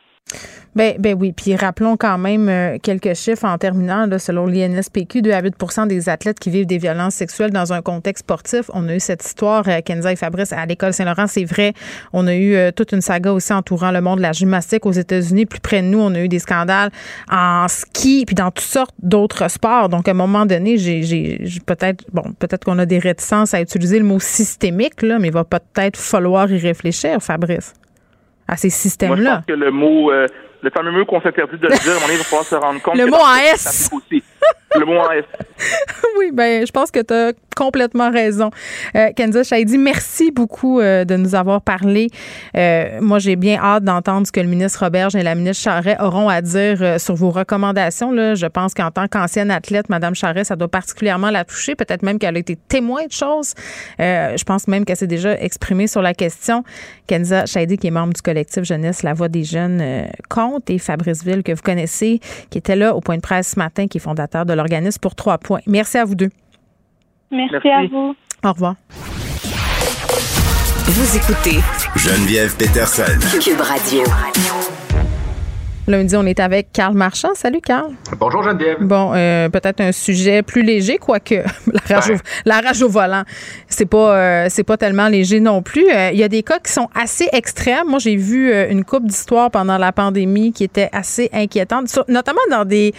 Ben, 0.73 0.95
ben 0.97 1.15
oui. 1.19 1.33
Puis 1.33 1.55
rappelons 1.55 1.97
quand 1.97 2.17
même 2.17 2.47
euh, 2.47 2.77
quelques 2.81 3.13
chiffres 3.13 3.45
en 3.45 3.57
terminant. 3.57 4.07
Selon 4.17 4.45
l'INSPQ, 4.45 5.21
2 5.21 5.31
à 5.31 5.41
8% 5.41 5.87
des 5.87 6.07
athlètes 6.07 6.39
qui 6.39 6.49
vivent 6.49 6.65
des 6.65 6.77
violences 6.77 7.15
sexuelles 7.15 7.51
dans 7.51 7.73
un 7.73 7.81
contexte 7.81 8.23
sportif. 8.23 8.69
On 8.73 8.87
a 8.87 8.95
eu 8.95 8.99
cette 8.99 9.23
histoire, 9.25 9.67
euh, 9.67 9.81
Kenza 9.83 10.11
et 10.13 10.15
Fabrice, 10.15 10.53
à 10.53 10.65
l'école 10.65 10.93
Saint-Laurent, 10.93 11.27
c'est 11.27 11.43
vrai. 11.43 11.73
On 12.13 12.25
a 12.27 12.35
eu 12.35 12.55
euh, 12.55 12.71
toute 12.71 12.93
une 12.93 13.01
saga 13.01 13.33
aussi 13.33 13.51
entourant 13.51 13.91
le 13.91 13.99
monde 14.01 14.17
de 14.17 14.21
la 14.21 14.31
gymnastique 14.31 14.85
aux 14.85 14.91
États-Unis. 14.91 15.45
Plus 15.45 15.59
près 15.59 15.81
de 15.81 15.87
nous, 15.87 15.99
on 15.99 16.13
a 16.15 16.21
eu 16.21 16.29
des 16.29 16.39
scandales 16.39 16.91
en 17.29 17.67
ski 17.67 18.23
puis 18.25 18.35
dans 18.35 18.51
toutes 18.51 18.61
sortes 18.61 18.95
d'autres 19.01 19.49
sports. 19.49 19.89
Donc, 19.89 20.07
à 20.07 20.11
un 20.11 20.15
moment 20.15 20.45
donné, 20.45 20.77
j'ai 20.77 21.41
peut-être, 21.65 22.05
bon, 22.13 22.23
peut-être 22.39 22.63
qu'on 22.63 22.79
a 22.79 22.85
des 22.85 22.99
réticences 22.99 23.53
à 23.53 23.61
utiliser 23.61 23.99
le 23.99 24.05
mot 24.05 24.19
systémique, 24.19 25.01
là, 25.01 25.19
mais 25.19 25.27
il 25.27 25.33
va 25.33 25.43
peut-être 25.43 25.97
falloir 25.97 26.49
y 26.49 26.57
réfléchir, 26.57 27.21
Fabrice 27.21 27.73
à 28.51 28.57
ces 28.57 28.69
systèmes-là. 28.69 29.15
Moi, 29.15 29.31
je 29.31 29.35
pense 29.37 29.45
que 29.45 29.53
le 29.53 29.71
mot, 29.71 30.11
euh, 30.11 30.27
le 30.61 30.69
fameux 30.69 30.91
mot 30.91 31.05
qu'on 31.05 31.21
s'interdit 31.21 31.57
de 31.57 31.67
le 31.67 31.73
dire, 31.73 31.93
on 32.03 32.07
va 32.07 32.23
falloir 32.23 32.45
se 32.45 32.55
rendre 32.55 32.81
compte. 32.81 32.97
Le 32.97 33.05
mot 33.05 33.15
en 33.15 33.35
S. 33.35 33.89
le 34.79 34.85
mot 34.85 35.01
oui, 36.19 36.31
ben, 36.33 36.65
je 36.65 36.71
pense 36.71 36.91
que 36.91 37.01
tu 37.01 37.13
as 37.13 37.33
complètement 37.55 38.09
raison. 38.09 38.49
Euh, 38.95 39.09
Kenza 39.15 39.43
Shaidi, 39.43 39.77
merci 39.77 40.31
beaucoup 40.31 40.79
euh, 40.79 41.05
de 41.05 41.15
nous 41.15 41.35
avoir 41.35 41.61
parlé. 41.61 42.07
Euh, 42.57 42.99
moi, 43.01 43.19
j'ai 43.19 43.35
bien 43.35 43.59
hâte 43.61 43.83
d'entendre 43.83 44.25
ce 44.25 44.31
que 44.31 44.39
le 44.39 44.47
ministre 44.47 44.83
Roberge 44.83 45.15
et 45.15 45.23
la 45.23 45.35
ministre 45.35 45.63
Charret 45.63 45.97
auront 45.99 46.29
à 46.29 46.41
dire 46.41 46.99
sur 46.99 47.15
vos 47.15 47.29
recommandations. 47.29 48.11
Là. 48.11 48.35
Je 48.35 48.47
pense 48.47 48.73
qu'en 48.73 48.89
tant 48.91 49.07
qu'ancienne 49.07 49.51
athlète, 49.51 49.89
Mme 49.89 50.15
Charret, 50.15 50.43
ça 50.43 50.55
doit 50.55 50.69
particulièrement 50.69 51.29
la 51.29 51.43
toucher. 51.43 51.75
Peut-être 51.75 52.03
même 52.03 52.17
qu'elle 52.17 52.35
a 52.35 52.39
été 52.39 52.55
témoin 52.55 53.05
de 53.05 53.11
choses. 53.11 53.53
je 53.99 54.43
pense 54.43 54.67
même 54.67 54.85
qu'elle 54.85 54.97
s'est 54.97 55.07
déjà 55.07 55.39
exprimée 55.39 55.87
sur 55.87 56.01
la 56.01 56.13
question. 56.13 56.63
Kenza 57.07 57.45
Shaidi, 57.45 57.77
qui 57.77 57.87
est 57.87 57.91
membre 57.91 58.13
du 58.13 58.21
collectif 58.21 58.63
Jeunesse 58.63 59.03
La 59.03 59.13
Voix 59.13 59.27
des 59.27 59.43
Jeunes, 59.43 60.07
compte, 60.29 60.69
et 60.69 60.77
Fabrice 60.77 61.23
Ville, 61.23 61.43
que 61.43 61.51
vous 61.51 61.61
connaissez, 61.61 62.19
qui 62.49 62.57
était 62.57 62.75
là 62.75 62.95
au 62.95 63.01
point 63.01 63.17
de 63.17 63.21
presse 63.21 63.51
ce 63.51 63.59
matin, 63.59 63.87
qui 63.87 63.97
est 63.97 64.01
fondateur 64.01 64.30
de 64.45 64.53
l'organisme 64.53 64.99
pour 64.99 65.15
trois 65.15 65.37
points. 65.37 65.59
Merci 65.67 65.97
à 65.97 66.05
vous 66.05 66.15
deux. 66.15 66.29
Merci, 67.31 67.69
à 67.69 67.85
vous. 67.87 68.15
Au 68.43 68.51
revoir. 68.51 68.75
Vous 70.87 71.17
écoutez 71.17 71.59
Geneviève 71.95 72.55
Peterson. 72.57 73.03
Cube 73.39 73.61
Radio. 73.61 74.03
Lundi, 75.91 76.15
on 76.15 76.25
est 76.25 76.39
avec 76.39 76.71
Carl 76.71 76.95
Marchand. 76.95 77.35
Salut, 77.35 77.59
Carl. 77.59 77.91
Bonjour, 78.17 78.43
Geneviève. 78.43 78.77
Bon, 78.79 79.11
euh, 79.13 79.49
peut-être 79.49 79.81
un 79.81 79.91
sujet 79.91 80.41
plus 80.41 80.61
léger, 80.61 80.97
quoique 80.97 81.35
la 81.89 81.95
rage, 81.95 82.11
au, 82.11 82.15
la 82.45 82.61
rage 82.61 82.81
au 82.81 82.87
volant, 82.87 83.23
c'est 83.67 83.85
pas, 83.85 84.15
euh, 84.15 84.47
c'est 84.49 84.63
pas 84.63 84.77
tellement 84.77 85.09
léger 85.09 85.41
non 85.41 85.61
plus. 85.61 85.85
Euh, 85.89 86.11
il 86.13 86.17
y 86.17 86.23
a 86.23 86.29
des 86.29 86.43
cas 86.43 86.59
qui 86.59 86.71
sont 86.71 86.87
assez 86.95 87.27
extrêmes. 87.33 87.87
Moi, 87.89 87.99
j'ai 87.99 88.15
vu 88.15 88.53
une 88.69 88.85
coupe 88.85 89.05
d'histoires 89.05 89.51
pendant 89.51 89.77
la 89.77 89.91
pandémie 89.91 90.53
qui 90.53 90.63
était 90.63 90.89
assez 90.93 91.29
inquiétante, 91.33 91.87
notamment 92.07 92.41
dans 92.49 92.63
des 92.63 92.93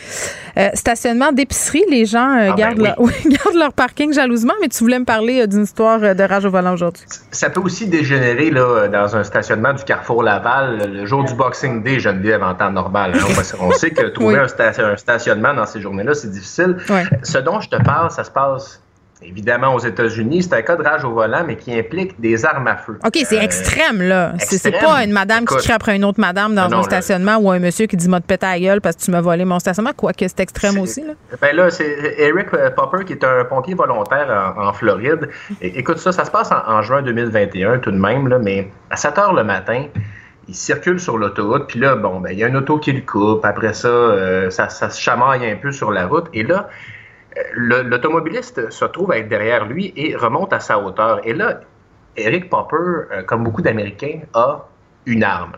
stationnements 0.74 1.32
d'épicerie. 1.32 1.84
Les 1.88 2.04
gens 2.04 2.28
ah, 2.30 2.50
ben 2.50 2.54
gardent, 2.54 2.78
leur, 2.78 2.96
gardent 3.26 3.56
leur 3.56 3.72
parking 3.72 4.12
jalousement, 4.12 4.54
mais 4.60 4.68
tu 4.68 4.84
voulais 4.84 4.98
me 4.98 5.06
parler 5.06 5.46
d'une 5.46 5.62
histoire 5.62 6.00
de 6.00 6.22
rage 6.22 6.44
au 6.44 6.50
volant 6.50 6.74
aujourd'hui. 6.74 7.04
Ça 7.30 7.48
peut 7.48 7.60
aussi 7.60 7.86
dégénérer 7.86 8.50
là, 8.50 8.88
dans 8.88 9.16
un 9.16 9.24
stationnement 9.24 9.72
du 9.72 9.82
Carrefour 9.84 10.22
Laval 10.22 10.92
le 10.92 11.06
jour 11.06 11.24
du 11.24 11.34
Boxing 11.34 11.82
Day, 11.82 11.98
Geneviève, 11.98 12.42
en 12.42 12.54
temps 12.54 12.70
normal. 12.70 12.81
Hein, 12.94 13.12
on 13.60 13.72
sait 13.72 13.90
que 13.90 14.06
trouver 14.08 14.38
un, 14.38 14.96
stationnement 14.96 15.54
dans 15.54 15.66
ces 15.66 15.80
journées-là, 15.80 16.14
c'est 16.14 16.30
difficile. 16.30 16.76
Ce 17.22 17.38
dont 17.38 17.60
je 17.60 17.68
te 17.68 17.76
parle, 17.82 18.10
ça 18.10 18.24
se 18.24 18.30
passe 18.30 18.82
évidemment 19.24 19.74
aux 19.74 19.78
États-Unis. 19.78 20.42
C'est 20.42 20.54
un 20.54 20.62
cas 20.62 20.76
de 20.76 20.82
rage 20.82 21.04
au 21.04 21.12
volant, 21.12 21.44
mais 21.46 21.56
qui 21.56 21.76
implique 21.76 22.20
des 22.20 22.44
armes 22.44 22.66
à 22.66 22.76
feu. 22.76 22.98
OK, 23.04 23.18
c'est 23.24 23.38
euh, 23.38 23.42
extrême, 23.42 24.02
là. 24.02 24.34
C'est 24.38 24.70
pas 24.70 25.04
une 25.04 25.12
madame 25.12 25.44
qui 25.44 25.56
crie 25.56 25.72
après 25.72 25.96
une 25.96 26.04
autre 26.04 26.20
madame 26.20 26.54
dans 26.54 26.72
un 26.72 26.82
stationnement 26.82 27.36
ou 27.36 27.50
un 27.50 27.58
monsieur 27.58 27.86
qui 27.86 27.96
dit 27.96 28.08
m'a 28.08 28.20
te 28.20 28.26
péter 28.26 28.46
à 28.46 28.58
gueule 28.58 28.80
parce 28.80 28.96
que 28.96 29.02
tu 29.02 29.10
m'as 29.10 29.20
volé 29.20 29.44
mon 29.44 29.58
stationnement, 29.58 29.92
quoique 29.96 30.26
c'est 30.26 30.40
extrême 30.40 30.78
aussi. 30.78 31.02
Là. 31.02 31.12
Ben 31.40 31.54
là, 31.54 31.70
c'est 31.70 32.14
Eric 32.18 32.50
Popper 32.74 33.04
qui 33.04 33.12
est 33.12 33.24
un 33.24 33.44
pompier 33.44 33.74
volontaire 33.74 34.54
en, 34.56 34.72
Floride. 34.72 35.28
écoute 35.60 35.98
ça, 35.98 36.12
ça 36.12 36.24
se 36.24 36.30
passe 36.30 36.50
en, 36.50 36.62
en, 36.66 36.82
juin 36.82 37.02
2021 37.02 37.78
tout 37.78 37.90
de 37.90 37.98
même, 37.98 38.28
là, 38.28 38.38
mais 38.38 38.70
à 38.90 38.96
7 38.96 39.18
heures 39.18 39.34
le 39.34 39.44
matin, 39.44 39.84
il 40.48 40.54
circule 40.54 40.98
sur 40.98 41.18
l'autoroute, 41.18 41.66
puis 41.68 41.78
là, 41.78 41.94
bon, 41.94 42.20
ben, 42.20 42.30
il 42.30 42.38
y 42.38 42.44
a 42.44 42.48
une 42.48 42.56
auto 42.56 42.78
qui 42.78 42.92
le 42.92 43.02
coupe. 43.02 43.44
Après 43.44 43.74
ça, 43.74 43.88
euh, 43.88 44.50
ça, 44.50 44.68
se 44.68 45.00
chamaille 45.00 45.48
un 45.48 45.56
peu 45.56 45.72
sur 45.72 45.92
la 45.92 46.06
route. 46.06 46.26
Et 46.32 46.42
là, 46.42 46.68
euh, 47.36 47.82
l'automobiliste 47.84 48.70
se 48.70 48.84
trouve 48.86 49.12
à 49.12 49.18
être 49.18 49.28
derrière 49.28 49.66
lui 49.66 49.92
et 49.96 50.16
remonte 50.16 50.52
à 50.52 50.60
sa 50.60 50.78
hauteur. 50.78 51.20
Et 51.24 51.32
là, 51.32 51.60
Eric 52.16 52.50
Popper, 52.50 52.76
euh, 52.76 53.22
comme 53.22 53.44
beaucoup 53.44 53.62
d'Américains, 53.62 54.20
a 54.34 54.66
une 55.06 55.24
arme. 55.24 55.52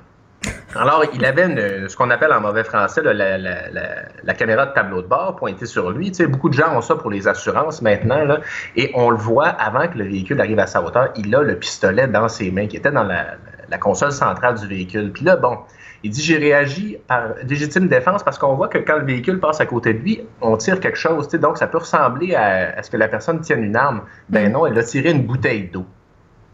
Alors, 0.77 1.05
il 1.15 1.25
avait 1.25 1.89
ce 1.89 1.97
qu'on 1.97 2.11
appelle 2.11 2.33
en 2.33 2.41
mauvais 2.41 2.65
français 2.65 3.01
la, 3.03 4.35
caméra 4.35 4.67
de 4.67 4.75
tableau 4.75 5.01
de 5.01 5.07
bord 5.07 5.37
pointée 5.37 5.65
sur 5.65 5.91
lui. 5.91 6.11
Tu 6.11 6.17
sais, 6.17 6.27
beaucoup 6.27 6.51
de 6.51 6.55
gens 6.55 6.77
ont 6.77 6.83
ça 6.83 6.97
pour 6.97 7.11
les 7.11 7.27
assurances 7.27 7.81
maintenant, 7.81 8.37
et 8.77 8.91
on 8.95 9.09
le 9.09 9.17
voit 9.17 9.47
avant 9.47 9.89
que 9.89 9.97
le 9.97 10.05
véhicule 10.05 10.39
arrive 10.41 10.59
à 10.59 10.67
sa 10.67 10.83
hauteur. 10.83 11.11
Il 11.17 11.35
a 11.35 11.43
le 11.43 11.57
pistolet 11.57 12.09
dans 12.09 12.29
ses 12.29 12.51
mains, 12.51 12.67
qui 12.67 12.77
était 12.77 12.91
dans 12.91 13.05
la, 13.05 13.37
la 13.75 13.79
console 13.79 14.13
centrale 14.13 14.55
du 14.57 14.69
véhicule. 14.69 15.11
Puis 15.13 15.25
là, 15.25 15.35
bon, 15.37 15.59
il 16.05 16.11
dit 16.11 16.23
j'ai 16.23 16.39
réagi 16.39 16.97
par 17.09 17.31
légitime 17.49 17.89
défense 17.89 18.23
parce 18.23 18.39
qu'on 18.39 18.55
voit 18.55 18.69
que 18.69 18.79
quand 18.79 18.99
le 18.99 19.05
véhicule 19.05 19.41
passe 19.41 19.61
à 19.61 19.67
côté 19.67 19.93
de 19.95 19.99
lui, 19.99 20.21
on 20.41 20.57
tire 20.57 20.79
quelque 20.79 20.99
chose. 20.99 21.29
Donc, 21.29 21.59
ça 21.59 21.67
peut 21.67 21.79
ressembler 21.79 22.37
à, 22.37 22.79
à 22.79 22.83
ce 22.85 22.91
que 22.91 22.97
la 22.97 23.09
personne 23.09 23.41
tienne 23.41 23.65
une 23.65 23.75
arme. 23.75 24.03
Ben 24.29 24.53
non, 24.53 24.65
elle 24.67 24.79
a 24.79 24.85
tiré 24.85 25.11
une 25.11 25.23
bouteille 25.25 25.65
d'eau. 25.73 25.87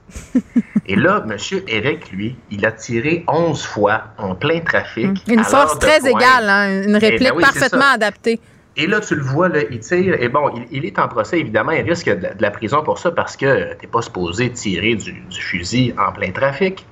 Et 0.87 0.97
là, 0.97 1.23
M. 1.29 1.37
Eric, 1.69 2.11
lui, 2.11 2.37
il 2.51 2.65
a 2.65 2.73
tiré 2.73 3.25
11 3.29 3.63
fois 3.65 4.05
en 4.17 4.35
plein 4.35 4.61
trafic. 4.61 5.23
Une 5.29 5.45
force 5.45 5.79
très 5.79 6.01
pointe. 6.01 6.23
égale, 6.23 6.49
hein, 6.49 6.83
une 6.85 6.97
Eh 6.97 6.99
réplique 6.99 7.29
ben 7.29 7.37
oui, 7.37 7.45
c'est 7.53 7.61
parfaitement 7.61 7.93
adaptée. 7.93 8.41
Et 8.77 8.87
là, 8.87 9.01
tu 9.01 9.15
le 9.15 9.23
vois, 9.23 9.49
là, 9.51 9.61
il 9.71 9.81
tire. 9.81 10.15
Et 10.21 10.29
bon, 10.29 10.49
il, 10.57 10.67
il 10.71 10.85
est 10.87 10.99
en 10.99 11.07
procès, 11.07 11.39
évidemment. 11.39 11.73
Il 11.73 11.83
risque 11.89 12.09
de, 12.09 12.15
de 12.15 12.41
la 12.41 12.51
prison 12.51 12.83
pour 12.83 12.99
ça 12.99 13.11
parce 13.11 13.37
que 13.37 13.75
t'es 13.75 13.87
pas 13.87 14.01
supposé 14.01 14.51
tirer 14.51 14.95
du, 14.95 15.13
du 15.13 15.41
fusil 15.43 15.95
en 15.99 16.13
plein 16.13 16.31
trafic. 16.31 16.87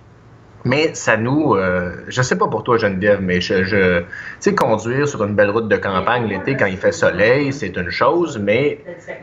Mais 0.64 0.90
ça 0.94 1.16
nous. 1.16 1.54
euh, 1.54 1.92
je 2.08 2.20
sais 2.20 2.36
pas 2.36 2.48
pour 2.48 2.64
toi, 2.64 2.76
Geneviève, 2.78 3.20
mais 3.22 3.40
je. 3.40 3.62
je 3.64 4.00
tu 4.00 4.04
sais, 4.40 4.54
conduire 4.54 5.06
sur 5.08 5.22
une 5.24 5.34
belle 5.34 5.50
route 5.50 5.68
de 5.68 5.76
campagne 5.76 6.26
l'été 6.26 6.56
quand 6.56 6.66
il 6.66 6.76
fait 6.76 6.92
soleil, 6.92 7.52
c'est 7.52 7.74
une 7.76 7.90
chose, 7.90 8.38
mais 8.38 8.80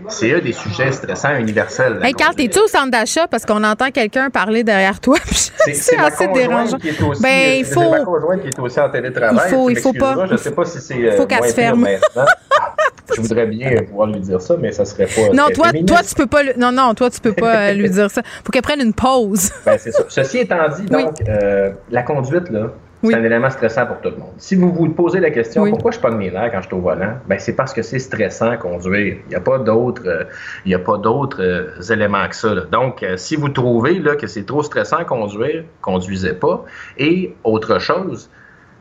c'est 0.08 0.34
un 0.34 0.40
des 0.40 0.54
sujets 0.54 0.92
stressants 0.92 1.36
universels. 1.36 2.00
Hey, 2.04 2.14
Carl, 2.14 2.34
t'es-tu 2.36 2.60
au 2.60 2.68
centre 2.68 2.90
d'achat 2.92 3.28
parce 3.28 3.46
qu'on 3.46 3.64
entend 3.64 3.92
quelqu'un 3.92 4.30
parler 4.30 4.64
derrière 4.64 5.00
toi? 5.00 5.18
C'est- 5.26 5.98
assez 5.98 6.28
dérangeant. 6.28 6.78
qui 6.78 6.90
est 6.90 7.02
aussi- 7.02 7.22
Ben, 7.24 7.64
c'est 7.66 7.82
il 7.86 7.90
ma 7.90 7.98
faut. 7.98 8.06
conjointe 8.06 8.42
qui 8.42 8.48
est 8.50 8.60
aussi 8.60 8.80
en 8.80 8.90
télétravail. 8.90 9.48
Il 9.48 9.50
faut- 9.56 9.70
il 9.70 9.78
faut 9.78 9.94
pas- 9.94 10.28
Je 10.30 10.36
sais 10.38 10.52
pas 10.52 10.64
si 10.66 10.80
c'est. 10.80 10.94
euh, 11.10 11.18
faut 11.18 11.26
qu'elle 11.26 11.40
moins 11.40 11.48
se 11.48 11.54
ferme. 11.54 11.88
Je 13.14 13.22
voudrais 13.22 13.46
bien 13.48 13.84
pouvoir 13.84 14.08
lui 14.08 14.20
dire 14.20 14.42
ça, 14.42 14.56
mais 14.58 14.72
ça 14.72 14.86
serait 14.86 15.06
pas. 15.06 15.34
Non, 15.34 15.50
toi, 15.54 15.68
féministe. 15.68 15.88
toi, 15.88 16.02
tu 16.08 16.16
peux 16.16 16.28
pas. 16.28 16.44
Non, 16.58 16.72
non, 16.72 16.94
toi, 16.94 17.10
tu 17.10 17.20
peux 17.20 17.34
pas 17.34 17.70
euh, 17.70 17.74
lui 17.74 17.90
dire 17.90 18.10
ça. 18.10 18.22
Faut 18.44 18.52
qu'elle 18.52 18.62
prenne 18.62 18.82
une 18.82 18.94
pause. 18.94 19.52
Ben, 19.66 19.78
c'est 19.80 19.92
ça. 19.92 20.04
Ceci 20.08 20.40
étant 20.40 20.68
dit, 20.70 20.86
donc, 20.86 21.16
euh, 21.28 21.72
la 21.90 22.04
conduite, 22.04 22.50
là, 22.50 22.72
c'est 23.10 23.16
un 23.16 23.24
élément 23.24 23.50
stressant 23.50 23.86
pour 23.86 24.00
tout 24.02 24.10
le 24.10 24.18
monde. 24.18 24.34
Si 24.38 24.56
vous 24.56 24.72
vous 24.72 24.90
posez 24.90 25.20
la 25.20 25.32
question, 25.32 25.70
pourquoi 25.70 25.92
je 25.92 26.00
pogne 26.00 26.18
mes 26.18 26.32
nerfs 26.32 26.52
quand 26.52 26.62
je 26.62 26.68
suis 26.68 26.76
au 26.76 26.82
volant? 26.82 27.16
Ben, 27.28 27.40
c'est 27.40 27.54
parce 27.54 27.74
que 27.74 27.82
c'est 27.82 28.00
stressant 28.00 28.58
conduire. 28.58 29.18
Il 29.26 29.30
n'y 29.30 29.36
a 29.36 29.40
pas 29.40 29.60
d'autres, 29.60 30.04
euh, 30.06 30.24
il 30.66 30.72
y 30.72 30.76
a 30.76 30.80
pas 30.80 30.98
d'autres 30.98 31.42
euh, 31.42 31.94
éléments 31.94 32.28
que 32.28 32.36
ça. 32.36 32.54
là. 32.54 32.62
Donc, 32.72 33.04
euh, 33.04 33.18
si 33.18 33.36
vous 33.36 33.50
trouvez 33.50 34.00
là, 34.00 34.16
que 34.16 34.28
c'est 34.28 34.46
trop 34.46 34.64
stressant 34.64 35.04
conduire, 35.06 35.64
conduisez 35.82 36.34
pas. 36.34 36.64
Et 36.98 37.36
autre 37.44 37.80
chose, 37.80 38.30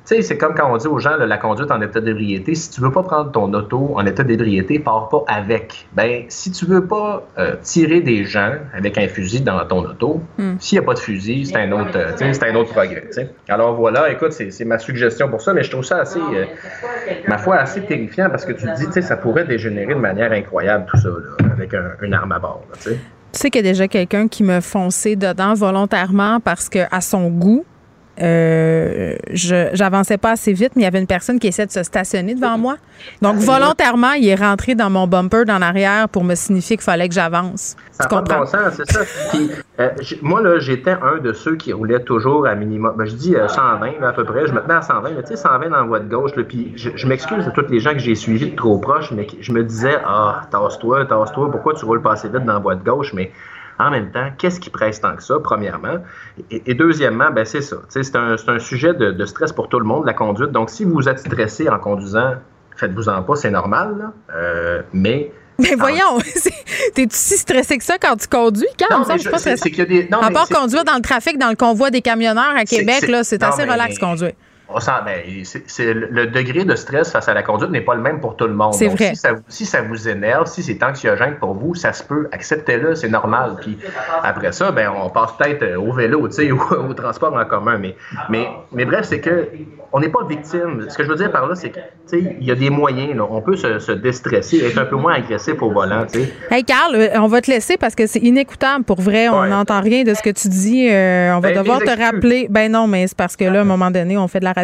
sais, 0.05 0.23
c'est 0.23 0.37
comme 0.39 0.55
quand 0.55 0.71
on 0.73 0.77
dit 0.77 0.87
aux 0.87 0.99
gens 0.99 1.17
là, 1.17 1.27
la 1.27 1.39
conduite 1.39 1.71
en 1.71 1.81
état 1.81 2.01
d'ébriété. 2.01 2.55
Si 2.55 2.71
tu 2.71 2.81
veux 2.81 2.91
pas 2.91 3.03
prendre 3.03 3.33
ton 3.33 3.53
auto 3.55 3.93
en 3.97 4.05
état 4.07 4.23
d'ébriété, 4.23 4.79
pars 4.79 5.09
pas 5.09 5.25
avec. 5.29 5.87
Ben, 5.95 6.25
si 6.29 6.51
tu 6.51 6.67
veux 6.67 6.87
pas 6.87 7.27
euh, 7.39 7.57
tirer 7.63 8.01
des 8.01 8.25
gens 8.25 8.53
avec 8.75 8.99
un 8.99 9.09
fusil 9.09 9.41
dans 9.41 9.65
ton 9.67 9.85
auto, 9.85 10.21
Hmm. 10.39 10.55
s'il 10.59 10.79
n'y 10.79 10.85
a 10.85 10.87
pas 10.87 10.95
de 10.95 10.99
fusil, 10.99 11.47
c'est 11.47 11.57
un 11.57 11.73
autre, 11.73 11.97
euh, 11.97 12.13
c'est 12.17 12.49
un 12.49 12.55
autre 12.55 12.71
progrès. 12.73 13.05
tu 13.07 13.13
sais. 13.13 13.31
Alors 13.49 13.75
voilà, 13.75 14.11
écoute, 14.11 14.33
c'est 14.33 14.51
c'est 14.51 14.65
ma 14.65 14.79
suggestion 14.79 15.29
pour 15.29 15.41
ça, 15.41 15.53
mais 15.55 15.63
je 15.63 15.71
trouve 15.71 15.85
ça 15.85 15.99
assez, 15.99 16.19
euh, 16.21 16.45
ma 17.29 17.39
foi, 17.39 17.57
assez 17.57 17.81
terrifiant 17.83 18.29
parce 18.31 18.45
que 18.45 18.53
tu 18.53 18.65
te 18.67 18.77
dis, 18.77 18.87
tu 18.87 18.93
sais, 18.93 19.03
ça 19.03 19.17
pourrait 19.17 19.45
dégénérer 19.45 19.95
de 19.95 20.01
manière 20.01 20.33
incroyable 20.33 20.87
tout 20.91 20.97
ça, 20.99 21.09
là, 21.09 21.47
avec 21.53 21.73
un, 21.75 21.93
une 22.03 22.15
arme 22.15 22.33
à 22.33 22.39
bord. 22.39 22.63
là, 22.71 22.77
tu 22.77 22.91
sais. 22.91 22.99
Tu 23.33 23.41
sais 23.41 23.51
qu'il 23.51 23.65
y 23.65 23.69
a 23.69 23.73
déjà 23.73 23.89
quelqu'un 23.89 24.29
qui 24.29 24.45
me 24.45 24.61
fonçait 24.61 25.17
dedans 25.17 25.55
volontairement 25.55 26.39
parce 26.41 26.69
que 26.69 26.81
à 26.91 27.01
son 27.01 27.29
goût, 27.31 27.65
euh, 28.21 29.17
j'avançais 29.33 30.19
pas 30.19 30.33
assez 30.33 30.53
vite, 30.53 30.73
mais 30.77 30.83
il 30.83 30.85
y 30.85 30.89
avait 30.89 31.01
une 31.01 31.07
personne 31.07 31.39
qui 31.39 31.49
essayait 31.49 31.67
de 31.67 31.73
se 31.73 31.83
stationner 31.83 32.35
devant 32.35 32.57
moi. 32.59 32.77
Donc 33.23 33.37
volontairement, 33.37 34.13
il 34.13 34.29
est 34.29 34.35
rentré 34.35 34.75
dans 34.75 34.91
mon 34.91 35.07
bumper 35.07 35.45
dans 35.45 35.59
l'arrière 35.59 36.09
pour 36.09 36.23
me 36.23 36.35
signifier 36.35 36.77
qu'il 36.77 36.85
fallait 36.85 37.09
que 37.09 37.15
j'avance. 37.15 37.77
Ça 37.91 38.05
Tu 38.05 38.15
comprends? 38.15 38.41
bon 38.41 38.47
c'est 38.47 38.91
ça. 38.91 39.01
Puis, 39.31 39.51
euh, 39.81 39.91
moi, 40.23 40.43
là, 40.43 40.59
j'étais 40.59 40.93
un 40.93 41.19
de 41.19 41.33
ceux 41.33 41.57
qui 41.57 41.73
roulait 41.73 42.01
toujours 42.01 42.47
à 42.47 42.55
minimum. 42.55 42.95
Ben, 42.97 43.05
je 43.05 43.15
dis 43.15 43.35
euh, 43.35 43.49
120 43.49 44.01
là, 44.01 44.09
à 44.09 44.13
peu 44.13 44.25
près. 44.25 44.47
Je 44.47 44.53
me 44.53 44.61
tenais 44.61 44.75
à 44.75 44.83
120, 44.83 45.11
mais 45.11 45.23
tu 45.23 45.29
sais, 45.29 45.37
120 45.37 45.69
dans 45.71 45.77
la 45.77 45.83
voie 45.83 46.01
de 46.01 46.09
gauche. 46.09 46.35
Là, 46.37 46.45
puis 46.45 46.73
je, 46.77 46.91
je 46.95 47.07
m'excuse 47.07 47.47
à 47.47 47.51
tous 47.51 47.67
les 47.69 47.81
gens 47.81 47.93
que 47.93 47.99
j'ai 47.99 48.15
suivis 48.15 48.51
de 48.51 48.57
trop 48.57 48.79
proche, 48.79 49.11
mais 49.11 49.27
je 49.41 49.53
me 49.53 49.65
disais, 49.65 49.97
ah, 50.05 50.43
tasse-toi, 50.51 51.07
tasse-toi, 51.07 51.51
pourquoi 51.51 51.75
tu 51.75 51.85
roules 51.85 52.03
pas 52.03 52.13
assez 52.13 52.29
vite 52.29 52.45
dans 52.45 52.55
la 52.55 52.59
voie 52.61 52.77
de 52.77 52.85
gauche? 52.85 53.13
Mais 53.13 53.33
en 53.79 53.91
même 53.91 54.11
temps, 54.13 54.29
qu'est-ce 54.39 54.61
qui 54.61 54.71
presse 54.71 55.01
tant 55.01 55.17
que 55.17 55.23
ça, 55.23 55.37
premièrement? 55.43 55.99
Et, 56.51 56.63
et 56.67 56.75
deuxièmement, 56.75 57.31
ben, 57.31 57.45
c'est 57.45 57.63
ça. 57.63 57.77
C'est 57.89 58.15
un, 58.17 58.37
un 58.47 58.59
sujet 58.59 58.95
de, 58.95 59.11
de 59.13 59.25
stress 59.27 59.53
pour 59.53 59.69
tout 59.69 59.79
le 59.79 59.85
monde, 59.85 60.07
la 60.07 60.13
conduite. 60.15 60.51
Donc, 60.53 60.71
si 60.71 60.85
vous 60.85 61.09
êtes 61.09 61.19
stressé 61.19 61.69
en 61.69 61.79
conduisant, 61.79 62.35
faites-vous-en 62.77 63.23
pas, 63.23 63.35
c'est 63.37 63.51
normal. 63.51 63.97
là. 63.99 64.13
Euh, 64.35 64.83
mais 64.93 65.33
Mais 65.59 65.77
voyons, 65.77 66.19
c'est- 66.25 66.53
t'es 66.95 67.07
si 67.11 67.37
stressé 67.37 67.79
que 67.79 67.85
ça 67.85 67.97
quand 67.99 68.17
tu 68.17 68.27
conduis, 68.27 68.67
Carl? 68.77 68.93
Non, 68.93 69.07
mais 69.09 69.19
je- 69.19 69.29
pas 69.31 69.39
des- 69.85 70.09
non, 70.11 70.19
à 70.19 70.29
mais 70.29 70.35
part 70.35 70.49
conduire 70.49 70.83
dans 70.85 70.97
le 70.97 71.01
trafic, 71.01 71.39
dans 71.39 71.51
le 71.51 71.55
convoi 71.55 71.91
des 71.91 72.01
camionneurs 72.03 72.55
à 72.57 72.65
Québec, 72.65 72.97
c'est- 73.01 73.07
là, 73.07 73.23
c'est 73.23 73.41
non, 73.41 73.49
assez 73.49 73.65
mais- 73.65 73.73
relax 73.73 73.99
conduire. 74.01 74.33
On 74.77 74.81
sent, 74.81 74.91
ben, 75.05 75.21
le 75.79 76.07
le 76.11 76.27
degré 76.27 76.65
de 76.65 76.75
stress 76.75 77.13
face 77.13 77.29
à 77.29 77.35
la 77.35 77.43
conduite 77.43 77.71
n'est 77.71 77.81
pas 77.81 77.95
le 77.95 78.01
même 78.03 78.21
pour 78.21 78.37
tout 78.37 78.47
le 78.47 78.55
monde. 78.55 78.75
C'est 78.75 78.87
Donc, 78.89 78.97
vrai. 78.97 79.11
Si 79.11 79.17
ça, 79.17 79.33
vous- 79.33 79.43
si 79.49 79.65
ça 79.67 79.83
vous 79.83 80.09
énerve, 80.09 80.47
si 80.47 80.63
c'est 80.63 80.83
anxiogène 80.83 81.37
pour 81.39 81.55
vous, 81.55 81.75
ça 81.75 81.93
se 81.93 82.03
peut. 82.03 82.29
Acceptez-le, 82.33 82.95
c'est 82.95 83.09
normal. 83.09 83.57
Puis 83.61 83.79
après 84.23 84.53
ça, 84.53 84.73
ben, 84.73 84.91
on 84.97 85.09
passe 85.11 85.33
peut-être 85.39 85.63
euh, 85.63 85.77
au 85.79 85.93
vélo, 85.93 86.27
tu 86.29 86.35
sais, 86.35 86.51
ou 86.53 86.61
au 86.61 86.93
transport 86.95 87.35
en 87.35 87.45
commun. 87.45 87.79
Mais, 87.79 87.95
mais, 88.29 88.49
mais 88.73 88.85
bref, 88.85 89.03
c'est 89.05 89.21
que 89.21 89.49
on 89.93 90.01
n'est 90.01 90.09
pas 90.09 90.25
victime. 90.29 90.87
Ce 90.89 90.97
que 90.99 91.05
je 91.05 91.09
veux 91.09 91.15
dire 91.17 91.31
par 91.31 91.47
là, 91.47 91.55
c'est 91.55 91.71
que, 91.71 91.79
tu 91.79 91.81
sais, 92.21 92.37
il 92.41 92.45
y 92.47 92.51
a 92.51 92.57
des 92.57 92.71
moyens. 92.71 93.15
Là. 93.17 93.27
On 93.31 93.41
peut 93.43 93.55
se, 93.57 93.79
se 93.79 93.93
déstresser, 93.93 94.59
être 94.67 94.79
un 94.79 94.87
peu 94.87 94.97
moins 94.97 95.15
agressif 95.15 95.63
au 95.63 95.71
volant, 95.71 96.05
tu 96.13 96.21
sais. 96.21 96.33
Hey, 96.51 96.65
Carl, 96.65 96.95
euh, 96.97 97.09
on 97.21 97.29
va 97.29 97.41
te 97.41 97.51
laisser 97.51 97.77
parce 97.77 97.95
que 97.95 98.07
c'est 98.09 98.19
inécoutable. 98.19 98.83
Pour 98.85 99.01
vrai, 99.01 99.29
on 99.29 99.47
n'entend 99.47 99.81
rien 99.81 100.03
de 100.03 100.13
ce 100.15 100.23
que 100.23 100.31
tu 100.31 100.49
dis. 100.49 100.89
Euh, 100.91 101.33
on 101.37 101.41
va 101.41 101.51
Ben, 101.51 101.59
devoir 101.63 101.79
te 101.79 101.97
rappeler. 101.97 102.49
Ben 102.51 102.73
non, 102.73 102.89
mais 102.89 103.07
c'est 103.07 103.17
parce 103.17 103.37
que 103.37 103.45
là, 103.45 103.59
à 103.61 103.63
un 103.63 103.65
moment 103.65 103.91
donné, 103.93 104.17
on 104.19 104.27
fait 104.27 104.41
de 104.41 104.45
la 104.45 104.53
radio. 104.53 104.64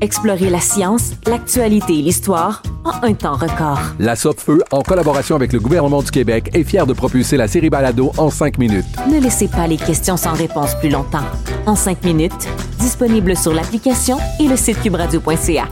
Explorez 0.00 0.50
la 0.50 0.60
science, 0.60 1.12
l'actualité 1.26 1.98
et 1.98 2.02
l'histoire 2.02 2.62
en 2.84 3.02
un 3.02 3.14
temps 3.14 3.34
record. 3.34 3.80
La 3.98 4.14
Feu, 4.14 4.62
en 4.70 4.82
collaboration 4.82 5.34
avec 5.34 5.52
le 5.52 5.58
gouvernement 5.58 6.02
du 6.02 6.10
Québec, 6.10 6.50
est 6.54 6.62
fière 6.62 6.86
de 6.86 6.92
propulser 6.92 7.36
la 7.36 7.48
série 7.48 7.68
Balado 7.68 8.12
en 8.16 8.30
cinq 8.30 8.58
minutes. 8.58 8.86
Ne 9.10 9.20
laissez 9.20 9.48
pas 9.48 9.66
les 9.66 9.76
questions 9.76 10.16
sans 10.16 10.34
réponse 10.34 10.74
plus 10.76 10.88
longtemps. 10.88 11.24
En 11.66 11.74
cinq 11.74 12.04
minutes, 12.04 12.48
disponible 12.78 13.36
sur 13.36 13.52
l'application 13.52 14.18
et 14.40 14.46
le 14.46 14.56
site 14.56 14.80
cubradio.ca. 14.82 15.68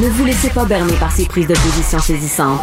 Ne 0.00 0.08
vous 0.08 0.24
laissez 0.24 0.50
pas 0.50 0.64
berner 0.64 0.94
par 0.94 1.12
ces 1.12 1.26
prises 1.26 1.48
de 1.48 1.54
position 1.54 1.98
saisissantes. 1.98 2.62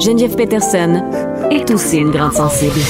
Geneviève 0.00 0.36
Peterson 0.36 1.02
est 1.50 1.70
aussi 1.70 1.98
une 1.98 2.10
grande 2.10 2.34
sensible. 2.34 2.80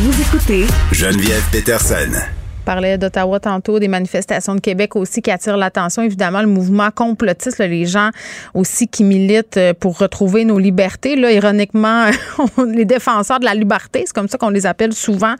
Vous 0.00 0.20
écoutez 0.20 0.66
Geneviève 0.92 1.44
Peterson. 1.50 2.20
Parlait 2.64 2.98
d'Ottawa 2.98 3.40
tantôt, 3.40 3.78
des 3.78 3.88
manifestations 3.88 4.54
de 4.54 4.60
Québec 4.60 4.96
aussi 4.96 5.22
qui 5.22 5.30
attirent 5.30 5.56
l'attention. 5.56 6.02
Évidemment, 6.02 6.40
le 6.40 6.48
mouvement 6.48 6.90
complotiste, 6.90 7.58
les 7.58 7.86
gens 7.86 8.10
aussi 8.54 8.88
qui 8.88 9.04
militent 9.04 9.56
euh, 9.56 9.74
pour 9.74 9.98
retrouver 9.98 10.44
nos 10.44 10.58
libertés. 10.58 11.16
Là, 11.16 11.30
ironiquement, 11.32 12.06
les 12.66 12.84
défenseurs 12.84 13.40
de 13.40 13.44
la 13.44 13.54
liberté, 13.54 14.04
c'est 14.06 14.14
comme 14.14 14.28
ça 14.28 14.38
qu'on 14.38 14.50
les 14.50 14.66
appelle 14.66 14.92
souvent. 14.92 15.34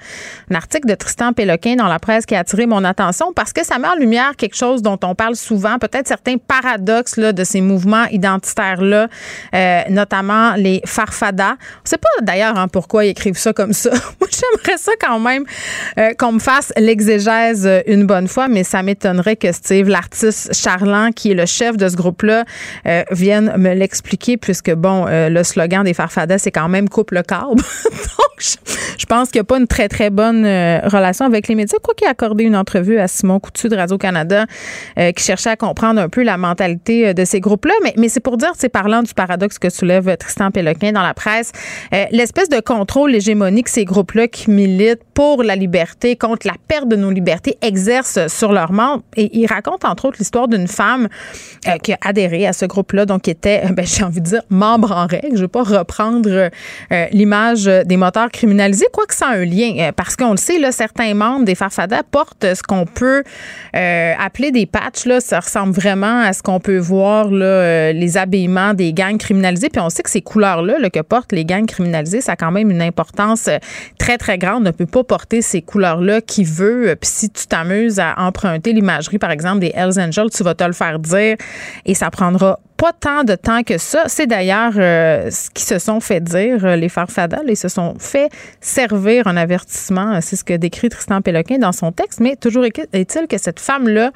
Un 0.51 0.55
article 0.55 0.89
de 0.89 0.95
Tristan 0.95 1.33
Péloquin 1.33 1.77
dans 1.77 1.89
la 1.89 1.99
presse 1.99 2.27
qui 2.27 2.35
a 2.35 2.41
attiré 2.41 2.66
mon 2.66 2.85
attention 2.85 3.33
parce 3.33 3.53
que 3.53 3.64
ça 3.64 3.79
met 3.79 3.89
en 3.89 3.97
lumière 3.97 4.37
quelque 4.37 4.57
chose 4.57 4.83
dont 4.83 4.99
on 5.03 5.14
parle 5.14 5.37
souvent, 5.37 5.79
peut-être 5.79 6.07
certains 6.07 6.37
paradoxes 6.37 7.16
là, 7.16 7.33
de 7.33 7.45
ces 7.45 7.61
mouvements 7.61 8.05
identitaires-là, 8.11 9.09
euh, 9.55 9.81
notamment 9.91 10.55
les 10.57 10.81
farfadas. 10.85 11.53
On 11.53 11.87
sait 11.87 11.99
pas 11.99 12.09
d'ailleurs 12.22 12.59
hein, 12.59 12.68
pourquoi 12.68 13.05
ils 13.05 13.11
écrivent 13.11 13.39
ça 13.39 13.53
comme 13.53 13.72
ça. 13.72 13.91
Moi, 14.20 14.29
j'aimerais 14.31 14.79
ça 14.79 14.93
quand 15.01 15.18
même 15.18 15.45
euh, 15.99 16.12
qu'on 16.18 16.33
me 16.33 16.39
fasse 16.39 16.72
une 17.87 18.07
bonne 18.07 18.29
fois, 18.29 18.49
mais 18.49 18.65
ça 18.65 18.83
m'étonnerait 18.83 19.37
que 19.37 19.53
Steve, 19.53 19.89
l'artiste 19.89 20.55
charlant, 20.55 21.11
qui 21.11 21.33
est 21.33 21.35
le 21.35 21.47
chef 21.47 21.77
de 21.77 21.89
ce 21.89 21.97
groupe-là, 21.97 22.45
euh, 22.87 23.03
vienne 23.11 23.55
me 23.57 23.75
l'expliquer, 23.75 24.37
puisque, 24.37 24.73
bon, 24.73 25.07
euh, 25.09 25.29
le 25.29 25.43
slogan 25.45 25.85
des 25.85 25.95
farfadas, 25.95 26.39
c'est 26.39 26.51
quand 26.51 26.69
même 26.69 26.89
coupe 26.89 27.11
le 27.11 27.23
câble. 27.23 27.45
Donc, 27.85 28.57
je, 28.99 29.07
pense 29.07 29.31
qu'il 29.31 29.39
n'y 29.39 29.43
a 29.43 29.45
pas 29.45 29.59
une 29.59 29.67
très, 29.67 29.89
très 29.89 30.11
bonne 30.11 30.45
euh, 30.45 30.81
relation 30.85 31.25
avec 31.25 31.49
les 31.49 31.55
médias. 31.55 31.79
Quoi 31.83 31.95
qu'il 31.95 32.07
a 32.07 32.11
accordé 32.11 32.45
une 32.45 32.57
entrevue 32.57 32.99
à 32.99 33.09
Simon 33.09 33.41
Coutu 33.41 33.69
de 33.69 33.77
Radio-Canada, 33.77 34.47
qui 34.97 35.25
cherchait 35.25 35.51
à 35.51 35.57
comprendre 35.57 36.01
un 36.01 36.09
peu 36.09 36.23
la 36.23 36.37
mentalité 36.37 37.15
de 37.15 37.25
ces 37.25 37.41
groupes-là. 37.41 37.75
Mais, 37.83 37.95
mais 37.97 38.09
c'est 38.09 38.21
pour 38.21 38.37
dire, 38.37 38.53
c'est 38.57 38.69
parlant 38.69 39.03
du 39.03 39.15
paradoxe 39.15 39.59
que 39.59 39.71
soulève 39.71 40.17
Tristan 40.17 40.51
Péloquin 40.51 40.93
dans 40.93 41.03
la 41.03 41.15
presse, 41.15 41.53
l'espèce 42.11 42.49
de 42.49 42.61
contrôle 42.61 43.15
hégémonique 43.15 43.65
que 43.65 43.71
ces 43.71 43.85
groupes-là 43.85 44.29
qui 44.29 44.51
militent 44.51 45.05
pour 45.15 45.43
la 45.43 45.57
liberté, 45.57 46.17
contre 46.17 46.47
la 46.47 46.55
perte 46.69 46.89
de 46.89 46.97
nos 46.97 47.11
libertés, 47.11 47.57
exercent 47.62 48.27
sur 48.29 48.53
leurs 48.53 48.73
membres. 48.73 49.03
Et 49.17 49.31
il 49.39 49.47
raconte, 49.47 49.85
entre 49.85 50.07
autres, 50.07 50.17
l'histoire 50.19 50.49
d'une 50.49 50.69
femme 50.69 51.09
euh, 51.67 51.77
qui 51.79 51.93
a 51.93 51.99
adhéré 52.03 52.47
à 52.47 52.53
ce 52.53 52.67
groupe-là, 52.67 53.07
donc 53.07 53.23
qui 53.23 53.31
était, 53.31 53.62
euh, 53.65 53.73
ben, 53.73 53.87
j'ai 53.87 54.05
envie 54.05 54.21
de 54.21 54.27
dire, 54.27 54.43
membre 54.51 54.93
en 54.93 55.07
règle. 55.07 55.29
Je 55.33 55.37
ne 55.37 55.41
vais 55.43 55.49
pas 55.49 55.62
reprendre 55.62 56.29
euh, 56.29 57.07
l'image 57.12 57.65
des 57.65 57.97
moteurs 57.97 58.31
criminalisés, 58.31 58.87
quoique 58.93 59.15
a 59.23 59.29
un 59.29 59.45
lien, 59.45 59.75
euh, 59.79 59.93
parce 59.93 60.17
qu'on 60.17 60.33
le 60.33 60.37
sait, 60.37 60.59
là, 60.59 60.73
certains 60.73 61.15
membres 61.15 61.45
des 61.45 61.55
Farfadas 61.55 62.03
portent 62.11 62.55
ce 62.55 62.62
qu'on 62.62 62.87
peut 62.87 63.23
euh, 63.77 64.12
appeler 64.19 64.51
des 64.51 64.67
patchs. 64.67 65.07
Là, 65.07 65.21
ça 65.21 65.41
ressemble 65.41 65.73
vraiment 65.73 66.21
à 66.21 66.33
ce 66.33 66.43
qu'on 66.43 66.61
peut 66.61 66.79
voir, 66.79 67.31
là, 67.31 67.45
euh, 67.45 67.93
les 67.93 68.17
habillements 68.17 68.75
des 68.75 68.93
gangs 68.93 69.19
criminalisés. 69.19 69.69
Puis 69.69 69.81
on 69.81 69.91
sait 69.91 70.03
que 70.03 70.11
ces 70.11 70.23
couleurs-là 70.23 70.79
là, 70.79 70.91
que 70.91 71.01
portent 71.01 71.33
les 71.33 71.45
gangs 71.45 71.67
criminalisés, 71.67 72.21
ça 72.21 72.33
a 72.33 72.37
quand 72.37 72.51
même 72.51 72.71
une 72.71 72.83
importance 72.83 73.49
euh, 73.49 73.59
très, 73.99 74.19
très 74.19 74.39
grande. 74.39 74.62
On 74.62 74.67
ne 74.67 74.71
peut 74.71 74.87
pas 74.87 75.04
porter 75.05 75.43
ces 75.43 75.63
couleurs-là 75.63 76.21
qui 76.21 76.45
veut. 76.45 76.97
Puis 77.01 77.11
si 77.11 77.31
tu 77.31 77.47
t'amuses 77.47 78.01
à 78.01 78.15
emprunter 78.19 78.73
l'imagerie, 78.73 79.19
par 79.19 79.31
exemple, 79.31 79.61
des 79.61 79.73
Hells 79.75 80.01
Angels, 80.01 80.31
tu 80.35 80.43
vas 80.43 80.55
te 80.55 80.65
le 80.65 80.73
faire 80.73 80.99
dire 80.99 81.37
et 81.85 81.95
ça 81.95 82.11
prendra 82.11 82.59
pas 82.77 82.93
tant 82.93 83.25
de 83.25 83.35
temps 83.35 83.63
que 83.63 83.79
ça. 83.79 84.05
C'est 84.09 84.27
d'ailleurs 84.27 84.73
euh, 84.77 85.31
ce 85.31 85.49
qui 85.51 85.63
se 85.63 85.79
sont 85.79 86.01
fait 86.01 86.21
dire, 86.21 86.65
euh, 86.65 86.77
les 86.77 86.89
farfadas. 86.89 87.43
Ils 87.47 87.57
se 87.57 87.69
sont 87.69 87.95
fait 87.99 88.31
servir 88.61 89.27
un 89.27 89.37
avertissement. 89.37 90.21
C'est 90.21 90.37
ce 90.37 90.45
que 90.45 90.55
décrit 90.55 90.89
Tristan 90.89 91.23
Péloquin 91.23 91.59
dans 91.59 91.73
son 91.73 91.93
texte. 91.93 92.21
Mais 92.21 92.37
toujours 92.37 92.65
est-il 92.65 93.27
que 93.29 93.39
cette 93.39 93.61
femme-là, 93.61 94.11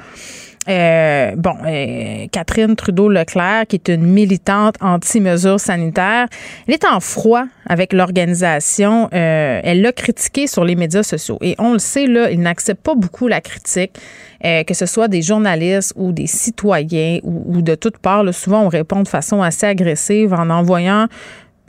euh, 0.68 1.32
bon, 1.36 1.54
euh, 1.66 2.26
Catherine 2.30 2.76
Trudeau-Leclerc, 2.76 3.66
qui 3.68 3.76
est 3.76 3.88
une 3.88 4.06
militante 4.06 4.74
anti-mesures 4.80 5.60
sanitaires, 5.60 6.26
elle 6.66 6.74
est 6.74 6.84
en 6.84 7.00
froid 7.00 7.44
avec 7.66 7.92
l'organisation. 7.92 9.08
Euh, 9.12 9.60
elle 9.62 9.80
l'a 9.80 9.92
critiqué 9.92 10.46
sur 10.46 10.64
les 10.64 10.76
médias 10.76 11.02
sociaux. 11.02 11.38
Et 11.40 11.54
on 11.58 11.72
le 11.72 11.78
sait, 11.78 12.06
là, 12.06 12.30
il 12.30 12.40
n'accepte 12.40 12.82
pas 12.82 12.94
beaucoup 12.94 13.28
la 13.28 13.40
critique, 13.40 13.98
euh, 14.44 14.62
que 14.64 14.74
ce 14.74 14.86
soit 14.86 15.08
des 15.08 15.22
journalistes 15.22 15.94
ou 15.96 16.12
des 16.12 16.26
citoyens 16.26 17.18
ou, 17.22 17.56
ou 17.56 17.62
de 17.62 17.74
toutes 17.74 17.98
parts. 17.98 18.22
là. 18.22 18.32
souvent, 18.32 18.62
on 18.62 18.68
répond 18.68 19.02
de 19.02 19.08
façon 19.08 19.42
assez 19.42 19.66
agressive 19.66 20.34
en 20.34 20.50
envoyant 20.50 21.08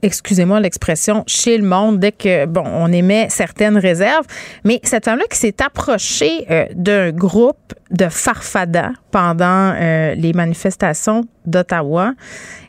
excusez-moi 0.01 0.59
l'expression, 0.59 1.23
chez 1.27 1.57
le 1.57 1.67
monde 1.67 1.99
dès 1.99 2.11
que, 2.11 2.45
bon, 2.45 2.63
on 2.65 2.91
émet 2.91 3.27
certaines 3.29 3.77
réserves. 3.77 4.25
Mais 4.63 4.79
cette 4.83 5.05
femme-là 5.05 5.25
qui 5.29 5.37
s'est 5.37 5.61
approchée 5.63 6.45
euh, 6.49 6.65
d'un 6.73 7.11
groupe 7.11 7.73
de 7.91 8.07
farfadas 8.09 8.91
pendant 9.11 9.73
euh, 9.73 10.13
les 10.15 10.33
manifestations 10.33 11.25
d'Ottawa 11.45 12.13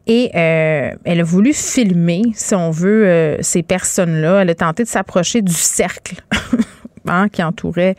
et 0.07 0.31
euh, 0.35 0.91
elle 1.05 1.21
a 1.21 1.25
voulu 1.25 1.53
filmer, 1.53 2.23
si 2.35 2.55
on 2.55 2.71
veut, 2.71 3.37
ces 3.41 3.63
personnes-là. 3.63 4.43
Elle 4.43 4.51
a 4.51 4.55
tenté 4.55 4.83
de 4.83 4.89
s'approcher 4.89 5.43
du 5.43 5.53
cercle. 5.53 6.17
hein, 7.07 7.29
qui 7.29 7.43
entourait 7.43 7.97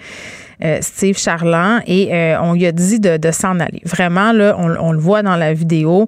Steve 0.81 1.17
Charland 1.17 1.81
et 1.87 2.35
on 2.39 2.53
lui 2.53 2.65
a 2.65 2.71
dit 2.71 2.99
de, 2.99 3.31
s'en 3.31 3.59
aller. 3.59 3.81
Vraiment, 3.83 4.31
là, 4.31 4.55
on 4.57 4.91
le 4.91 4.99
voit 4.99 5.23
dans 5.23 5.35
la 5.35 5.53
vidéo. 5.53 6.07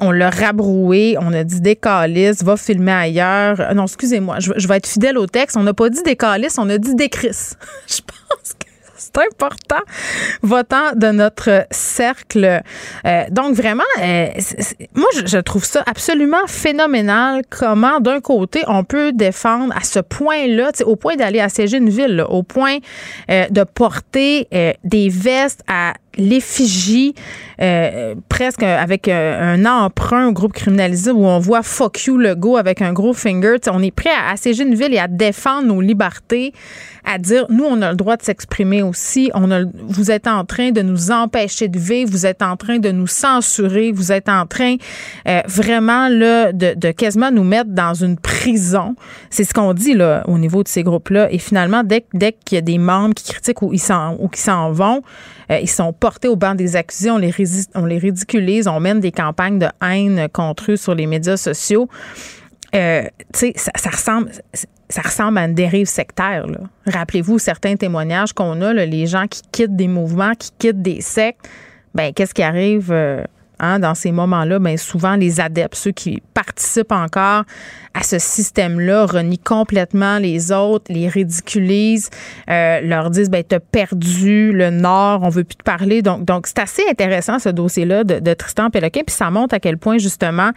On 0.00 0.10
l'a 0.10 0.30
rabroué, 0.30 1.16
on 1.20 1.32
a 1.32 1.44
dit 1.44 1.60
décalisse, 1.60 2.42
va 2.42 2.56
filmer 2.56 2.92
ailleurs. 2.92 3.60
Euh, 3.60 3.74
Non, 3.74 3.84
excusez-moi, 3.84 4.38
je, 4.40 4.66
vais 4.66 4.76
être 4.76 4.88
fidèle 4.88 5.16
au 5.18 5.26
texte. 5.26 5.56
On 5.56 5.62
n'a 5.62 5.74
pas 5.74 5.88
dit 5.88 6.02
décalisse, 6.02 6.58
on 6.58 6.68
a 6.68 6.78
dit 6.78 6.94
décris. 6.96 7.28
je 7.86 8.00
pense 8.00 8.54
que 8.58 8.66
c'est 8.96 9.18
important, 9.18 9.82
votant 10.42 10.92
de 10.96 11.08
notre 11.08 11.66
cercle. 11.70 12.62
Euh, 13.06 13.24
donc, 13.30 13.54
vraiment, 13.54 13.84
euh, 14.02 14.26
moi, 14.94 15.08
je, 15.24 15.38
trouve 15.38 15.64
ça 15.64 15.84
absolument 15.86 16.44
phénoménal 16.48 17.42
comment, 17.48 18.00
d'un 18.00 18.20
côté, 18.20 18.62
on 18.66 18.82
peut 18.82 19.12
défendre 19.12 19.72
à 19.76 19.84
ce 19.84 20.00
point-là, 20.00 20.72
au 20.86 20.96
point 20.96 21.14
d'aller 21.14 21.40
assiéger 21.40 21.76
une 21.76 21.90
ville, 21.90 22.24
au 22.28 22.42
point 22.42 22.78
de 23.28 23.64
porter 23.64 24.48
des 24.82 25.08
vestes 25.08 25.62
à 25.68 25.94
l'effigie 26.16 27.14
euh, 27.60 28.14
presque 28.28 28.62
avec 28.62 29.06
euh, 29.08 29.54
un 29.54 29.64
emprunt 29.64 30.28
au 30.28 30.32
groupe 30.32 30.52
criminalisé 30.52 31.12
où 31.12 31.24
on 31.24 31.38
voit 31.38 31.62
fuck 31.62 32.04
you 32.04 32.16
le 32.16 32.34
go 32.34 32.56
avec 32.56 32.82
un 32.82 32.92
gros 32.92 33.12
finger. 33.12 33.56
On 33.70 33.82
est 33.82 33.90
prêt 33.90 34.10
à 34.10 34.32
assiéger 34.32 34.64
une 34.64 34.74
ville 34.74 34.92
et 34.92 34.98
à 34.98 35.06
défendre 35.08 35.68
nos 35.68 35.80
libertés, 35.80 36.52
à 37.04 37.18
dire 37.18 37.46
nous 37.50 37.64
on 37.64 37.80
a 37.82 37.90
le 37.90 37.96
droit 37.96 38.16
de 38.16 38.22
s'exprimer 38.22 38.82
aussi. 38.82 39.30
On 39.34 39.50
a, 39.50 39.60
vous 39.86 40.10
êtes 40.10 40.26
en 40.26 40.44
train 40.44 40.72
de 40.72 40.82
nous 40.82 41.10
empêcher 41.10 41.68
de 41.68 41.78
vivre, 41.78 42.10
vous 42.10 42.26
êtes 42.26 42.42
en 42.42 42.56
train 42.56 42.78
de 42.78 42.90
nous 42.90 43.06
censurer, 43.06 43.92
vous 43.92 44.10
êtes 44.10 44.28
en 44.28 44.46
train 44.46 44.76
euh, 45.28 45.40
vraiment 45.46 46.08
là 46.08 46.52
de, 46.52 46.74
de 46.74 46.90
quasiment 46.90 47.30
nous 47.30 47.44
mettre 47.44 47.70
dans 47.70 47.94
une 47.94 48.18
prison. 48.18 48.96
C'est 49.30 49.44
ce 49.44 49.54
qu'on 49.54 49.74
dit 49.74 49.94
là 49.94 50.24
au 50.26 50.38
niveau 50.38 50.62
de 50.62 50.68
ces 50.68 50.82
groupes-là. 50.82 51.32
Et 51.32 51.38
finalement, 51.38 51.82
dès, 51.84 52.04
dès 52.14 52.32
qu'il 52.32 52.56
y 52.56 52.58
a 52.58 52.62
des 52.62 52.78
membres 52.78 53.14
qui 53.14 53.32
critiquent 53.32 53.62
ou 53.62 53.72
ils 53.72 53.78
s'en 53.78 54.16
ou 54.18 54.28
qui 54.28 54.40
s'en 54.40 54.72
vont, 54.72 55.02
euh, 55.50 55.58
ils 55.60 55.70
sont 55.70 55.92
au 56.26 56.36
banc 56.36 56.54
des 56.54 56.76
accusés, 56.76 57.10
on 57.10 57.18
les, 57.18 57.98
ridiculise, 57.98 58.68
on 58.68 58.80
mène 58.80 59.00
des 59.00 59.12
campagnes 59.12 59.58
de 59.58 59.68
haine 59.82 60.28
contre 60.32 60.72
eux 60.72 60.76
sur 60.76 60.94
les 60.94 61.06
médias 61.06 61.36
sociaux. 61.36 61.88
Euh, 62.74 63.04
ça, 63.32 63.90
ressemble. 63.90 64.30
Ça 64.88 65.02
ressemble 65.02 65.38
à 65.38 65.44
une 65.46 65.54
dérive 65.54 65.86
sectaire. 65.86 66.46
Rappelez-vous 66.86 67.38
certains 67.38 67.76
témoignages 67.76 68.32
qu'on 68.32 68.60
a, 68.60 68.72
les 68.72 69.06
gens 69.06 69.26
qui 69.26 69.42
quittent 69.50 69.76
des 69.76 69.88
mouvements, 69.88 70.34
qui 70.34 70.50
quittent 70.58 70.82
des 70.82 71.00
sectes. 71.00 71.48
Ben, 71.94 72.12
qu'est-ce 72.12 72.34
qui 72.34 72.42
arrive 72.42 72.90
euh, 72.92 73.22
hein, 73.60 73.78
dans 73.78 73.94
ces 73.94 74.12
moments-là? 74.12 74.58
Ben, 74.58 74.76
souvent, 74.76 75.16
les 75.16 75.40
adeptes, 75.40 75.76
ceux 75.76 75.92
qui 75.92 76.22
participent 76.34 76.92
encore 76.92 77.44
à 77.94 78.02
ce 78.02 78.18
système-là, 78.18 79.06
renient 79.06 79.38
complètement 79.38 80.18
les 80.18 80.52
autres, 80.52 80.92
les 80.92 81.08
ridiculisent, 81.08 82.10
euh, 82.50 82.80
leur 82.80 83.10
disent 83.10 83.30
ben 83.30 83.44
t'as 83.46 83.60
perdu 83.60 84.52
le 84.52 84.70
Nord, 84.70 85.20
on 85.22 85.28
veut 85.28 85.44
plus 85.44 85.56
te 85.56 85.62
parler. 85.62 86.02
Donc, 86.02 86.24
donc 86.24 86.46
c'est 86.46 86.58
assez 86.58 86.82
intéressant 86.90 87.38
ce 87.38 87.48
dossier-là 87.48 88.04
de, 88.04 88.18
de 88.18 88.34
Tristan 88.34 88.70
Péloquin, 88.70 89.02
puis 89.06 89.14
ça 89.14 89.30
montre 89.30 89.54
à 89.54 89.60
quel 89.60 89.78
point 89.78 89.98
justement 89.98 90.50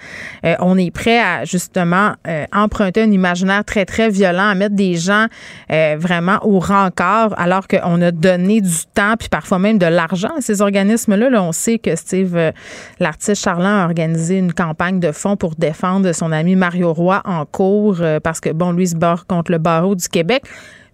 euh, 0.46 0.56
on 0.60 0.78
est 0.78 0.92
prêt 0.92 1.20
à 1.20 1.46
justement 1.46 2.14
euh, 2.28 2.46
emprunter 2.52 3.04
un 3.04 3.12
imaginaire 3.12 3.64
très 3.66 3.86
très 3.86 4.10
violent, 4.10 4.50
à 4.50 4.56
mettre 4.56 4.76
des 4.76 4.96
gens 4.96 5.28
euh, 5.72 5.96
vraiment 6.00 6.40
au 6.42 6.60
rencard, 6.60 7.34
alors 7.38 7.68
qu'on 7.68 8.02
a 8.02 8.12
donné 8.12 8.62
du 8.62 8.86
temps 8.94 9.16
puis 9.18 9.30
parfois 9.30 9.60
même 9.60 9.78
de 9.78 9.86
l'argent 9.86 10.32
à 10.38 10.42
ces 10.42 10.62
organismes-là. 10.62 11.30
Là, 11.30 11.44
on 11.44 11.52
sait 11.52 11.78
que 11.78 11.96
Steve, 11.96 12.36
euh, 12.36 12.52
l'artiste 13.00 13.44
Charland, 13.44 13.82
a 13.82 13.86
organisé 13.86 14.38
une 14.38 14.54
campagne 14.54 15.00
de 15.00 15.12
fonds 15.12 15.38
pour 15.38 15.56
défendre 15.56 16.12
son 16.14 16.32
ami 16.32 16.56
Mario 16.56 16.94
Roy 16.94 17.22
en 17.28 17.46
cours 17.46 17.98
euh, 18.02 18.20
parce 18.20 18.40
que 18.40 18.50
bon, 18.50 18.72
lui 18.72 18.88
se 18.88 18.96
barre 18.96 19.28
contre 19.28 19.52
le 19.52 19.58
barreau 19.60 19.96
du 19.96 20.08
Québec. 20.08 20.44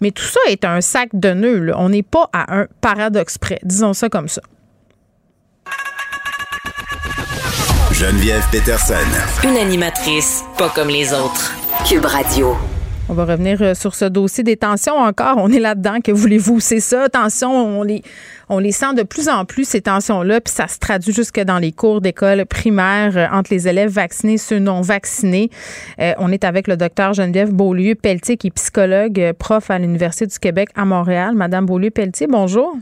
Mais 0.02 0.12
tout 0.12 0.24
ça 0.24 0.40
est 0.50 0.66
un 0.66 0.82
sac 0.82 1.10
de 1.14 1.30
nœuds. 1.32 1.60
là. 1.60 1.76
On 1.78 1.90
n'est 1.90 2.04
pas 2.04 2.30
à 2.34 2.58
un 2.58 2.68
paradoxe 2.82 3.38
près. 3.38 3.60
Disons 3.64 3.94
ça 3.94 4.10
comme 4.10 4.28
ça. 4.28 4.42
Geneviève 7.94 8.44
Peterson. 8.52 8.96
Une 9.44 9.56
animatrice 9.56 10.44
pas 10.58 10.70
comme 10.70 10.90
les 10.90 11.14
autres. 11.14 11.54
Cube 11.88 12.06
Radio. 12.06 12.58
On 13.14 13.16
va 13.16 13.26
revenir 13.26 13.62
euh, 13.62 13.76
sur 13.76 13.94
ce 13.94 14.06
dossier 14.06 14.44
des 14.44 14.58
tensions 14.58 14.96
encore. 14.96 15.36
On 15.38 15.52
est 15.52 15.60
là-dedans. 15.60 16.02
Que 16.04 16.12
voulez-vous? 16.12 16.60
C'est 16.60 16.80
ça. 16.80 17.10
Tensions, 17.10 17.80
on 17.80 17.84
les, 17.84 18.72
sent 18.72 18.96
de 18.96 19.04
plus 19.04 19.30
en 19.30 19.46
plus, 19.46 19.66
ces 19.66 19.82
tensions-là, 19.82 20.42
puis 20.42 20.52
ça 20.52 20.68
se 20.68 20.80
traduit 20.80 21.14
jusque 21.14 21.40
dans 21.40 21.60
les 21.60 21.72
cours 21.72 22.02
d'école 22.02 22.44
primaire 22.48 23.16
euh, 23.16 23.28
entre 23.32 23.54
les 23.54 23.68
élèves 23.68 23.92
vaccinés 23.92 24.34
et 24.34 24.38
ceux 24.40 24.58
non 24.58 24.82
vaccinés. 24.82 25.52
Euh, 26.00 26.14
on 26.18 26.32
est 26.32 26.44
avec 26.44 26.68
le 26.68 26.76
docteur 26.76 27.14
Geneviève 27.14 27.54
Beaulieu-Pelletier, 27.54 28.38
qui 28.38 28.48
est 28.48 28.52
psychologue, 28.56 29.34
prof 29.38 29.70
à 29.70 29.78
l'Université 29.78 30.26
du 30.26 30.40
Québec 30.40 30.70
à 30.74 30.84
Montréal. 30.84 31.36
Madame 31.36 31.68
Beaulieu-Pelletier, 31.68 32.26
bonjour. 32.26 32.76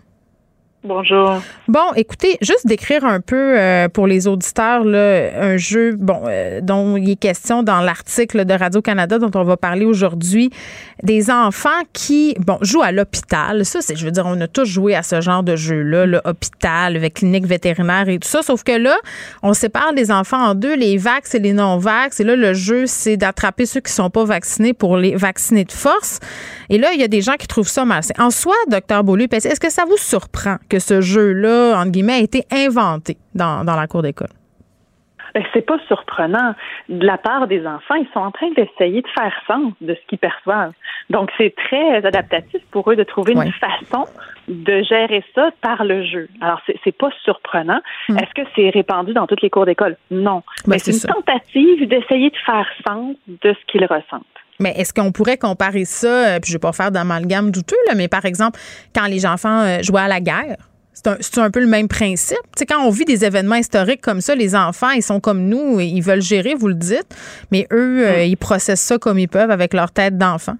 Bonjour. 0.84 1.40
Bon, 1.68 1.94
écoutez, 1.96 2.40
juste 2.42 2.66
décrire 2.66 3.06
un 3.06 3.20
peu 3.20 3.60
euh, 3.60 3.88
pour 3.88 4.08
les 4.08 4.28
auditeurs 4.28 4.84
là, 4.84 5.30
un 5.40 5.56
jeu 5.56 5.96
bon 5.96 6.24
euh, 6.26 6.60
dont 6.60 6.98
il 6.98 7.12
est 7.12 7.16
question 7.18 7.62
dans 7.62 7.82
l'article 7.82 8.46
de 8.46 8.54
Radio-Canada 8.56 9.20
dont 9.20 9.30
on 9.40 9.44
va 9.44 9.58
parler 9.58 9.86
aujourd'hui. 9.86 10.50
Des 11.04 11.30
enfants 11.30 11.70
qui 11.94 12.36
bon 12.40 12.58
jouent 12.62 12.82
à 12.82 12.92
l'hôpital. 12.92 13.64
Ça, 13.64 13.82
c'est, 13.82 13.96
je 13.96 14.04
veux 14.04 14.12
dire, 14.12 14.26
on 14.26 14.42
a 14.42 14.48
tous 14.48 14.66
joué 14.66 14.96
à 14.96 15.04
ce 15.04 15.22
genre 15.22 15.44
de 15.44 15.56
jeu-là, 15.56 16.08
l'hôpital 16.08 16.96
avec 16.96 17.14
clinique 17.14 17.46
vétérinaire 17.46 18.10
et 18.10 18.18
tout 18.18 18.28
ça. 18.28 18.42
Sauf 18.42 18.64
que 18.64 18.72
là, 18.72 18.98
on 19.44 19.54
sépare 19.54 19.92
les 19.96 20.12
enfants 20.12 20.44
en 20.44 20.56
deux, 20.56 20.76
les 20.76 20.98
vax 20.98 21.36
et 21.36 21.40
les 21.40 21.54
non-vax. 21.54 22.20
Et 22.22 22.24
là, 22.24 22.36
le 22.36 22.56
jeu, 22.56 22.88
c'est 22.88 23.18
d'attraper 23.18 23.68
ceux 23.68 23.82
qui 23.82 23.92
sont 23.92 24.10
pas 24.10 24.26
vaccinés 24.26 24.74
pour 24.74 24.98
les 24.98 25.16
vacciner 25.16 25.64
de 25.64 25.72
force. 25.72 26.20
Et 26.70 26.80
là, 26.80 26.90
il 26.94 27.00
y 27.00 27.04
a 27.04 27.08
des 27.08 27.22
gens 27.22 27.36
qui 27.38 27.46
trouvent 27.46 27.68
ça 27.68 27.86
malsain. 27.86 28.16
En 28.18 28.32
soi, 28.32 28.56
docteur 28.68 29.04
Beaulieu, 29.04 29.28
est-ce 29.32 29.60
que 29.60 29.70
ça 29.72 29.86
vous 29.86 29.98
surprend 29.98 30.58
que 30.72 30.80
ce 30.80 31.02
jeu-là, 31.02 31.80
entre 31.80 31.92
guillemets, 31.92 32.14
a 32.14 32.20
été 32.20 32.46
inventé 32.52 33.18
dans, 33.36 33.66
dans 33.66 33.76
la 33.76 33.88
cour 33.88 34.02
d'école? 34.02 34.30
Ben, 35.34 35.44
c'est 35.54 35.66
pas 35.66 35.78
surprenant. 35.88 36.56
De 36.90 37.06
la 37.06 37.18
part 37.18 37.48
des 37.48 37.66
enfants, 37.66 37.96
ils 37.96 38.08
sont 38.14 38.20
en 38.20 38.32
train 38.32 38.50
d'essayer 38.52 39.02
de 39.02 39.08
faire 39.08 39.34
sens 39.48 39.74
de 39.80 39.94
ce 39.94 40.00
qu'ils 40.08 40.18
perçoivent. 40.18 40.74
Donc, 41.10 41.30
c'est 41.38 41.54
très 41.56 42.06
adaptatif 42.06 42.62
pour 42.72 42.92
eux 42.92 42.96
de 42.96 43.04
trouver 43.04 43.34
une 43.34 43.52
façon 43.54 44.06
de 44.50 44.82
gérer 44.84 45.24
ça 45.34 45.52
par 45.62 45.86
le 45.86 46.04
jeu. 46.04 46.28
Alors, 46.42 46.60
c'est, 46.66 46.98
pas 46.98 47.10
surprenant. 47.24 47.80
Est-ce 48.10 48.34
que 48.34 48.48
c'est 48.56 48.70
répandu 48.70 49.14
dans 49.14 49.28
toutes 49.28 49.42
les 49.42 49.50
cours 49.50 49.66
d'école? 49.66 49.96
Non. 50.10 50.44
Ben, 50.66 50.74
Mais 50.74 50.80
c'est 50.80 50.92
c'est 50.92 51.08
une 51.08 51.14
ça. 51.14 51.14
tentative 51.14 51.88
d'essayer 51.88 52.30
de 52.30 52.38
faire 52.46 52.68
sens 52.86 53.16
de 53.28 53.54
ce 53.54 53.72
qu'ils 53.72 53.86
ressentent. 53.86 54.26
Mais 54.62 54.74
est-ce 54.78 54.94
qu'on 54.94 55.12
pourrait 55.12 55.38
comparer 55.38 55.86
ça, 55.86 56.08
euh, 56.08 56.40
puis 56.40 56.52
je 56.52 56.56
vais 56.56 56.60
pas 56.60 56.72
faire 56.72 56.92
d'amalgame 56.92 57.52
douteux, 57.52 57.76
là, 57.88 57.96
mais 57.96 58.08
par 58.08 58.26
exemple, 58.26 58.60
quand 58.96 59.08
les 59.08 59.26
enfants 59.26 59.62
euh, 59.62 59.82
jouaient 59.82 60.02
à 60.02 60.08
la 60.08 60.22
guerre, 60.22 60.58
c'est 60.94 61.40
un, 61.40 61.50
peu 61.50 61.60
le 61.62 61.68
même 61.68 61.88
principe. 61.88 62.38
Quand 62.68 62.86
on 62.86 62.92
vit 62.92 63.06
des 63.06 63.26
événements 63.26 63.56
historiques 63.56 64.02
comme 64.02 64.22
ça, 64.22 64.36
les 64.36 64.56
enfants, 64.56 64.92
ils 64.92 65.02
sont 65.02 65.20
comme 65.20 65.48
nous, 65.48 65.80
et 65.80 65.86
ils 65.86 66.02
veulent 66.02 66.22
gérer, 66.22 66.54
vous 66.54 66.68
le 66.68 66.76
dites, 66.76 67.08
mais 67.52 67.66
eux, 67.72 68.08
euh, 68.08 68.24
ils 68.24 68.38
processent 68.38 68.82
ça 68.82 68.98
comme 69.00 69.18
ils 69.18 69.28
peuvent 69.28 69.52
avec 69.52 69.74
leur 69.74 69.92
tête 69.92 70.18
d'enfant. 70.18 70.58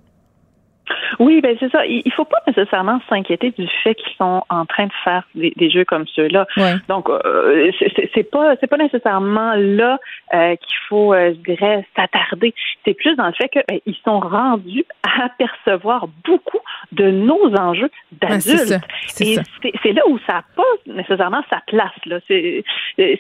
Oui, 1.20 1.42
ben 1.42 1.56
c'est 1.60 1.72
ça. 1.72 1.86
Il 1.86 2.12
faut 2.14 2.26
pas 2.26 2.40
nécessairement 2.48 3.00
s'inquiéter 3.10 3.52
du 3.52 3.68
fait 3.84 3.96
qu'ils 3.96 4.16
sont 4.18 4.44
en 4.50 4.66
train 4.66 4.86
de 4.86 4.94
faire 5.04 5.24
des, 5.36 5.52
des 5.56 5.70
jeux 5.70 5.86
comme 5.86 6.06
ceux-là. 6.08 6.48
Ouais. 6.58 6.74
Donc, 6.88 7.10
euh, 7.10 7.72
c'est- 7.80 8.30
pas 8.32 8.56
c'est 8.60 8.68
pas 8.68 8.78
nécessairement 8.78 9.54
là 9.56 10.00
euh, 10.34 10.56
qu'il 10.56 10.78
faut, 10.88 11.14
euh, 11.14 11.34
je 11.34 11.52
dirais, 11.54 11.86
s'attarder. 11.96 12.54
C'est 12.86 12.94
plus 12.94 13.16
dans 13.16 13.28
le 13.28 13.34
fait 13.34 13.50
qu'ils 13.50 13.96
sont 14.06 14.20
rendus 14.20 14.86
à 15.04 15.30
percevoir 15.30 16.08
beaucoup 16.26 16.60
de 16.92 17.10
nos 17.12 17.54
enjeux 17.58 17.90
Ouais, 18.22 18.30
d'adultes. 18.30 18.80
c'est 19.08 19.26
Et 19.64 19.74
c'est 19.84 19.94
là 19.94 20.02
où 20.08 20.18
ça 20.28 20.34
n'a 20.34 20.44
pas 20.56 20.64
nécessairement 20.94 21.44
sa 21.50 21.62
place. 21.68 21.92
Là. 22.06 22.20
C'est, 22.28 22.64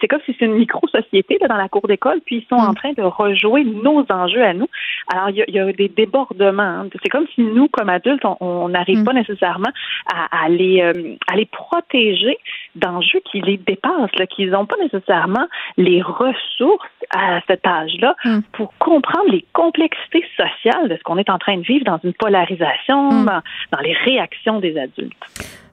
comme 0.09 0.19
si 0.25 0.35
c'est 0.39 0.45
une 0.45 0.55
micro-société 0.55 1.37
dans 1.47 1.55
la 1.57 1.67
cour 1.69 1.87
d'école, 1.87 2.19
puis 2.25 2.37
ils 2.37 2.47
sont 2.47 2.61
Mm. 2.61 2.69
en 2.69 2.73
train 2.73 2.93
de 2.93 3.01
rejouer 3.01 3.63
nos 3.63 4.05
enjeux 4.09 4.43
à 4.43 4.53
nous. 4.53 4.67
Alors, 5.13 5.29
il 5.29 5.37
y 5.37 5.41
a, 5.41 5.45
il 5.47 5.55
y 5.55 5.59
a 5.59 5.71
des 5.71 5.87
débordements. 5.89 6.61
hein. 6.63 6.87
C'est 7.03 7.09
comme 7.09 7.25
si 7.35 7.41
nous, 7.41 7.60
comme 7.69 7.89
adultes, 7.89 8.23
on- 8.39 8.69
n'arrive 8.69 8.99
Mm. 8.99 9.03
pas 9.05 9.13
nécessairement 9.13 9.71
à, 10.13 10.43
à 10.45 10.49
les, 10.49 10.81
euh, 10.81 11.15
à 11.27 11.35
les 11.35 11.45
protéger 11.45 12.37
d'enjeux 12.75 13.21
qui 13.31 13.41
les 13.41 13.57
dépassent, 13.57 14.15
là, 14.17 14.25
qu'ils 14.27 14.49
n'ont 14.51 14.65
pas 14.65 14.77
nécessairement 14.81 15.47
les 15.77 16.01
ressources 16.01 16.87
à 17.15 17.41
cet 17.47 17.65
âge-là 17.67 18.15
Mm. 18.25 18.39
pour 18.53 18.73
comprendre 18.77 19.29
les 19.31 19.45
complexités 19.53 20.25
sociales 20.37 20.87
de 20.89 20.95
ce 20.95 21.03
qu'on 21.03 21.17
est 21.17 21.29
en 21.29 21.37
train 21.39 21.57
de 21.57 21.63
vivre 21.63 21.85
dans 21.85 21.99
une 22.03 22.13
polarisation, 22.13 23.11
Mm. 23.11 23.25
dans, 23.25 23.41
dans 23.71 23.79
les 23.81 23.93
réactions 23.93 24.59
des 24.59 24.77
adultes. 24.77 25.13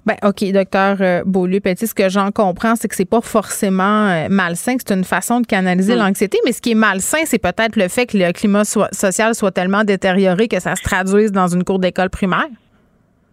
Ben, 0.07 0.16
OK, 0.24 0.42
docteur 0.53 0.96
euh, 1.01 1.22
Beaulieu-Petit, 1.26 1.86
ce 1.86 1.94
que 1.94 2.09
j'en 2.09 2.30
comprends, 2.30 2.76
c'est 2.76 2.88
que 2.88 2.94
c'est 2.94 3.05
pas 3.09 3.20
forcément 3.20 4.09
euh, 4.09 4.28
malsain, 4.30 4.76
que 4.76 4.82
c'est 4.86 4.94
une 4.94 5.05
façon 5.05 5.40
de 5.40 5.46
canaliser 5.46 5.94
Mm. 5.94 5.99
l'anxiété, 5.99 6.38
mais 6.46 6.53
ce 6.53 6.62
qui 6.62 6.70
est 6.70 6.74
malsain, 6.74 7.18
c'est 7.24 7.38
peut-être 7.42 7.76
le 7.76 7.88
fait 7.88 8.07
que 8.07 8.16
le 8.16 8.32
climat 8.32 8.64
soit- 8.64 8.92
social 8.94 9.34
soit 9.34 9.51
tellement 9.51 9.84
détérioré 9.84 10.49
que 10.49 10.61
ça 10.61 10.74
se 10.76 10.82
traduise 10.82 11.30
dans 11.30 11.49
une 11.49 11.62
cour 11.64 11.78
d'école 11.78 12.09
primaire. 12.11 12.46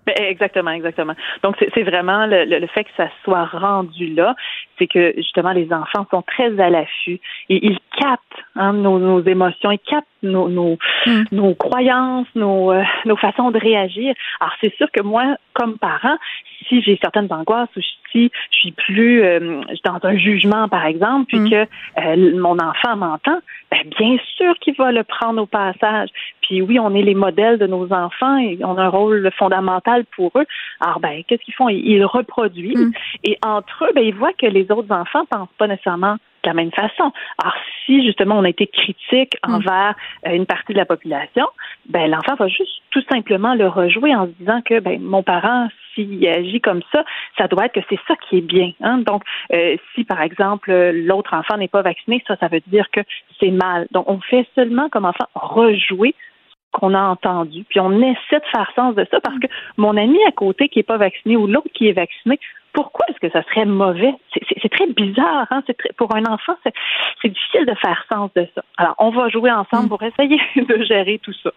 Ben, 0.05 0.13
exactement, 0.19 0.69
exactement. 0.69 1.13
Donc, 1.43 1.55
c'est 1.57 1.67
c'est 1.73 1.81
vraiment 1.81 2.27
le, 2.27 2.45
le- 2.45 2.59
le 2.59 2.67
fait 2.67 2.83
que 2.83 2.91
ça 2.95 3.07
soit 3.23 3.45
rendu 3.45 4.13
là, 4.13 4.35
c'est 4.77 4.87
que 4.87 5.13
justement 5.17 5.51
les 5.51 5.71
enfants 5.71 6.05
sont 6.11 6.21
très 6.21 6.59
à 6.59 6.69
l'affût 6.69 7.19
et 7.49 7.65
ils 7.65 7.79
captent 7.97 8.21
hein, 8.55 8.73
nos, 8.73 8.99
nos 8.99 9.21
émotions, 9.23 9.71
ils 9.71 9.79
captent 9.79 10.07
nos, 10.23 10.49
nos, 10.49 10.77
nos 11.31 11.53
croyances, 11.55 12.27
nos, 12.35 12.71
euh, 12.71 12.83
nos 13.05 13.15
façons 13.15 13.51
de 13.51 13.59
réagir. 13.59 14.13
Alors, 14.39 14.53
c'est 14.61 14.75
sûr 14.75 14.87
que 14.91 15.01
moi, 15.01 15.37
comme 15.53 15.77
parent, 15.77 16.17
si 16.67 16.81
j'ai 16.81 16.97
certaines 17.01 17.31
angoisses 17.31 17.69
ou 17.77 17.81
si 18.11 18.31
je 18.51 18.57
suis 18.59 18.71
plus 18.71 19.23
euh, 19.23 19.61
dans 19.83 19.99
un 20.03 20.17
jugement, 20.17 20.67
par 20.67 20.85
exemple, 20.85 21.25
puis 21.27 21.49
que 21.49 21.65
euh, 22.01 22.39
mon 22.39 22.57
enfant 22.59 22.95
m'entend, 22.95 23.39
ben, 23.71 23.79
bien 23.97 24.17
sûr 24.37 24.55
qu'il 24.59 24.75
va 24.75 24.91
le 24.91 25.03
prendre 25.03 25.41
au 25.41 25.45
passage. 25.45 26.09
Puis 26.41 26.61
oui, 26.61 26.79
on 26.79 26.93
est 26.95 27.01
les 27.01 27.15
modèles 27.15 27.57
de 27.57 27.67
nos 27.67 27.91
enfants 27.91 28.37
et 28.37 28.57
on 28.63 28.77
a 28.77 28.83
un 28.83 28.89
rôle 28.89 29.29
fondamental 29.37 30.05
pour 30.15 30.31
eux. 30.35 30.45
Alors, 30.79 30.99
ben, 30.99 31.23
qu'est-ce 31.27 31.43
qu'ils 31.43 31.53
font? 31.53 31.69
Ils, 31.69 31.85
ils 31.85 32.05
reproduisent. 32.05 32.91
Et 33.23 33.37
entre 33.45 33.85
eux, 33.85 33.91
ben, 33.93 34.03
ils 34.03 34.15
voient 34.15 34.33
que 34.33 34.45
les 34.45 34.64
autres 34.71 34.93
enfants 34.93 35.25
pensent 35.29 35.49
pas 35.57 35.67
nécessairement 35.67 36.13
de 36.15 36.49
la 36.49 36.53
même 36.53 36.71
façon. 36.71 37.11
Alors, 37.41 37.55
si 37.85 38.05
justement 38.05 38.37
on 38.37 38.43
a 38.43 38.49
été 38.49 38.67
critique 38.67 39.35
envers 39.43 39.95
euh, 40.27 40.31
une 40.31 40.45
partie 40.45 40.73
de 40.73 40.77
la 40.77 40.85
population, 40.85 41.47
ben 41.89 42.09
l'enfant 42.09 42.35
va 42.35 42.47
juste 42.47 42.81
tout 42.91 43.03
simplement 43.11 43.55
le 43.55 43.67
rejouer 43.67 44.15
en 44.15 44.25
se 44.27 44.31
disant 44.39 44.61
que 44.61 44.79
ben 44.79 45.01
mon 45.01 45.23
parent 45.23 45.67
s'il 45.93 46.27
agit 46.27 46.61
comme 46.61 46.81
ça, 46.91 47.03
ça 47.37 47.47
doit 47.47 47.65
être 47.65 47.73
que 47.73 47.85
c'est 47.89 47.99
ça 48.07 48.15
qui 48.27 48.37
est 48.37 48.41
bien. 48.41 48.71
hein. 48.81 48.99
Donc, 48.99 49.23
euh, 49.53 49.77
si 49.93 50.03
par 50.03 50.21
exemple 50.21 50.71
l'autre 50.91 51.33
enfant 51.33 51.57
n'est 51.57 51.67
pas 51.67 51.81
vacciné, 51.81 52.23
ça, 52.27 52.35
ça 52.37 52.47
veut 52.47 52.61
dire 52.67 52.89
que 52.91 53.01
c'est 53.39 53.51
mal. 53.51 53.87
Donc, 53.91 54.09
on 54.09 54.19
fait 54.19 54.45
seulement 54.55 54.89
comme 54.89 55.05
enfant 55.05 55.25
rejouer 55.33 56.13
ce 56.73 56.79
qu'on 56.79 56.93
a 56.93 57.01
entendu, 57.01 57.63
puis 57.69 57.79
on 57.79 58.01
essaie 58.01 58.39
de 58.39 58.45
faire 58.51 58.69
sens 58.75 58.95
de 58.95 59.07
ça 59.09 59.21
parce 59.21 59.39
que 59.39 59.47
mon 59.77 59.95
ami 59.95 60.17
à 60.27 60.31
côté 60.31 60.67
qui 60.67 60.79
est 60.79 60.83
pas 60.83 60.97
vacciné 60.97 61.37
ou 61.37 61.47
l'autre 61.47 61.69
qui 61.73 61.87
est 61.87 61.93
vacciné, 61.93 62.37
pourquoi 62.75 63.05
est-ce 63.09 63.19
que 63.19 63.31
ça 63.31 63.41
serait 63.49 63.65
mauvais? 63.65 64.13
C'est- 64.33 64.69
très 64.69 64.87
bizarre, 64.87 65.47
hein? 65.49 65.63
Très- 65.79 65.93
pour 65.97 66.13
un 66.15 66.25
enfant, 66.25 66.55
c'est 66.63 66.73
c'est 67.21 67.29
difficile 67.29 67.65
de 67.65 67.73
faire 67.75 68.05
sens 68.11 68.29
de 68.35 68.47
ça. 68.53 68.61
Alors, 68.77 68.95
on 68.99 69.09
va 69.09 69.29
jouer 69.29 69.51
ensemble 69.51 69.87
pour 69.89 70.03
essayer 70.03 70.37
de 70.55 70.83
gérer 70.83 71.19
tout 71.23 71.33
ça. 71.41 71.51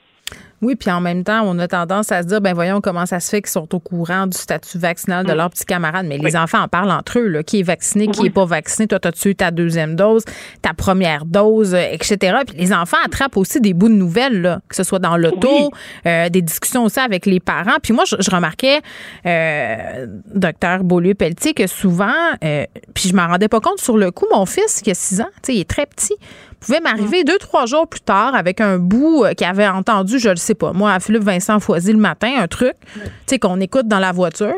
Oui, 0.61 0.75
puis 0.75 0.91
en 0.91 1.01
même 1.01 1.23
temps, 1.23 1.43
on 1.45 1.57
a 1.61 1.69
tendance 1.69 2.11
à 2.11 2.21
se 2.23 2.27
dire, 2.27 2.41
ben 2.41 2.53
voyons 2.53 2.81
comment 2.81 3.07
ça 3.07 3.21
se 3.21 3.31
fait 3.31 3.41
qu'ils 3.43 3.51
sont 3.53 3.73
au 3.77 3.79
courant 3.79 4.27
du 4.27 4.37
statut 4.37 4.77
vaccinal 4.77 5.25
de 5.25 5.33
Mm. 5.33 5.37
leurs 5.37 5.51
petits 5.51 5.65
camarades. 5.65 6.07
Mais 6.09 6.19
les 6.19 6.35
enfants 6.37 6.63
en 6.63 6.67
parlent 6.67 6.91
entre 6.91 7.21
eux, 7.21 7.29
là. 7.29 7.45
Qui 7.45 7.61
est 7.61 7.63
vacciné, 7.63 8.09
qui 8.09 8.23
Oui. 8.23 8.27
est 8.27 8.31
pas 8.31 8.45
vacciné. 8.45 8.89
Toi, 8.89 8.99
t'as-tu 8.99 9.29
eu 9.29 9.35
ta 9.37 9.53
deuxième 9.53 9.95
dose, 9.95 10.25
ta 10.61 10.75
première 10.75 11.27
dose, 11.27 11.75
euh, 11.77 11.93
etc. 11.93 12.39
Puis 12.45 12.57
les 12.59 12.73
enfants 12.73 12.97
attrapent 13.05 13.37
aussi 13.37 13.61
des 13.61 13.73
bouts 13.73 13.89
de 13.89 13.95
nouvelles, 13.95 14.43
là, 14.43 14.61
que 14.69 14.75
ce 14.75 14.83
soit 14.83 14.99
dans 14.99 15.17
l'auto, 15.17 15.71
euh, 16.07 16.29
des 16.29 16.43
discussions 16.43 16.83
aussi 16.85 16.99
avec 16.99 17.25
les 17.27 17.39
parents. 17.39 17.77
Puis 17.81 17.93
moi, 17.93 18.03
je, 18.05 18.17
je 18.19 18.29
remarquais, 18.33 18.81
euh, 19.27 20.07
docteur 20.35 20.83
Beaulieu-Pelletier, 20.83 21.55
que 21.55 21.69
souvent, 21.69 22.11
euh, 22.43 22.65
puis 22.95 23.09
je 23.09 23.15
m'en 23.15 23.29
rendais 23.29 23.49
pas 23.49 23.61
compte 23.61 23.79
sur 23.81 23.97
le 23.97 24.11
coup, 24.11 24.27
mon 24.33 24.45
fils, 24.45 24.81
qui 24.83 24.91
a 24.91 24.95
6 24.95 25.21
ans, 25.21 25.29
tu 25.37 25.53
sais, 25.53 25.55
il 25.55 25.61
est 25.61 25.69
très 25.71 25.87
petit, 25.87 26.15
pouvait 26.61 26.81
m'arriver 26.81 27.25
deux, 27.25 27.39
trois 27.39 27.67
jours 27.67 27.87
plus 27.87 28.01
tard 28.01 28.35
avec 28.35 28.61
un 28.61 28.79
bout 28.79 29.25
euh, 29.25 29.33
qu'il 29.33 29.47
avait 29.47 29.69
entendu, 29.69 30.19
je 30.19 30.29
le 30.29 30.37
sais 30.37 30.55
pas, 30.55 30.73
moi, 30.73 30.93
à 30.93 31.01
Philippe 31.01 31.25
Vincent 31.25 31.61
Foisy 31.61 31.93
le 31.93 31.99
matin, 31.99 32.33
un 32.39 32.49
truc, 32.49 32.75
tu 32.95 33.01
sais, 33.27 33.39
qu'on 33.39 33.61
écoute 33.61 33.89
dans 33.89 33.99
la 33.99 34.13
voiture. 34.13 34.55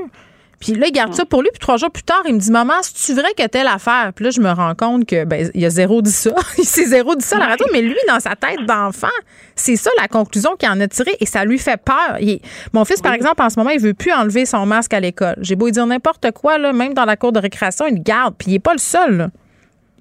Puis 0.61 0.75
là, 0.75 0.89
il 0.89 0.93
garde 0.93 1.15
ça 1.15 1.25
pour 1.25 1.41
lui. 1.41 1.49
Puis 1.51 1.59
trois 1.59 1.79
jours 1.79 1.91
plus 1.91 2.03
tard, 2.03 2.21
il 2.27 2.35
me 2.35 2.39
dit 2.39 2.51
Maman, 2.51 2.75
c'est-tu 2.83 3.19
vrai 3.19 3.33
que 3.37 3.47
telle 3.47 3.67
affaire? 3.67 4.13
Puis 4.15 4.27
là, 4.27 4.31
je 4.31 4.43
me 4.43 4.51
rends 4.51 4.75
compte 4.75 5.07
que 5.07 5.25
ben, 5.25 5.51
il 5.55 5.61
y 5.63 5.65
a 5.65 5.71
zéro 5.71 6.03
dit 6.03 6.13
ça. 6.13 6.33
il 6.59 6.65
s'est 6.65 6.85
zéro 6.85 7.15
dit 7.15 7.25
ça 7.25 7.37
à 7.37 7.39
la 7.41 7.47
radio. 7.47 7.67
Mais 7.73 7.81
lui, 7.81 7.97
dans 8.07 8.21
sa 8.21 8.37
tête 8.37 8.67
d'enfant, 8.67 9.09
c'est 9.57 9.77
ça 9.77 9.91
la 9.99 10.07
conclusion 10.07 10.57
qu'il 10.57 10.69
en 10.69 10.79
a 10.81 10.87
tirée 10.87 11.17
et 11.19 11.25
ça 11.25 11.47
lui 11.47 11.59
fait 11.59 11.81
peur. 11.83 12.19
Il 12.21 12.41
Mon 12.75 12.85
fils, 12.85 13.01
par 13.01 13.15
exemple, 13.15 13.41
en 13.41 13.49
ce 13.49 13.59
moment, 13.59 13.71
il 13.71 13.81
veut 13.81 13.95
plus 13.95 14.13
enlever 14.13 14.45
son 14.45 14.67
masque 14.67 14.93
à 14.93 15.01
l'école. 15.01 15.37
J'ai 15.41 15.57
beau 15.57 15.65
lui 15.65 15.73
dire 15.73 15.87
n'importe 15.87 16.31
quoi, 16.33 16.59
là, 16.59 16.75
même 16.75 16.93
dans 16.93 17.07
la 17.07 17.17
cour 17.17 17.33
de 17.33 17.41
récréation, 17.41 17.87
il 17.87 17.95
le 17.95 18.03
garde. 18.03 18.35
Puis 18.37 18.49
il 18.49 18.53
n'est 18.53 18.59
pas 18.59 18.75
le 18.75 18.79
seul. 18.79 19.17
là. 19.17 19.29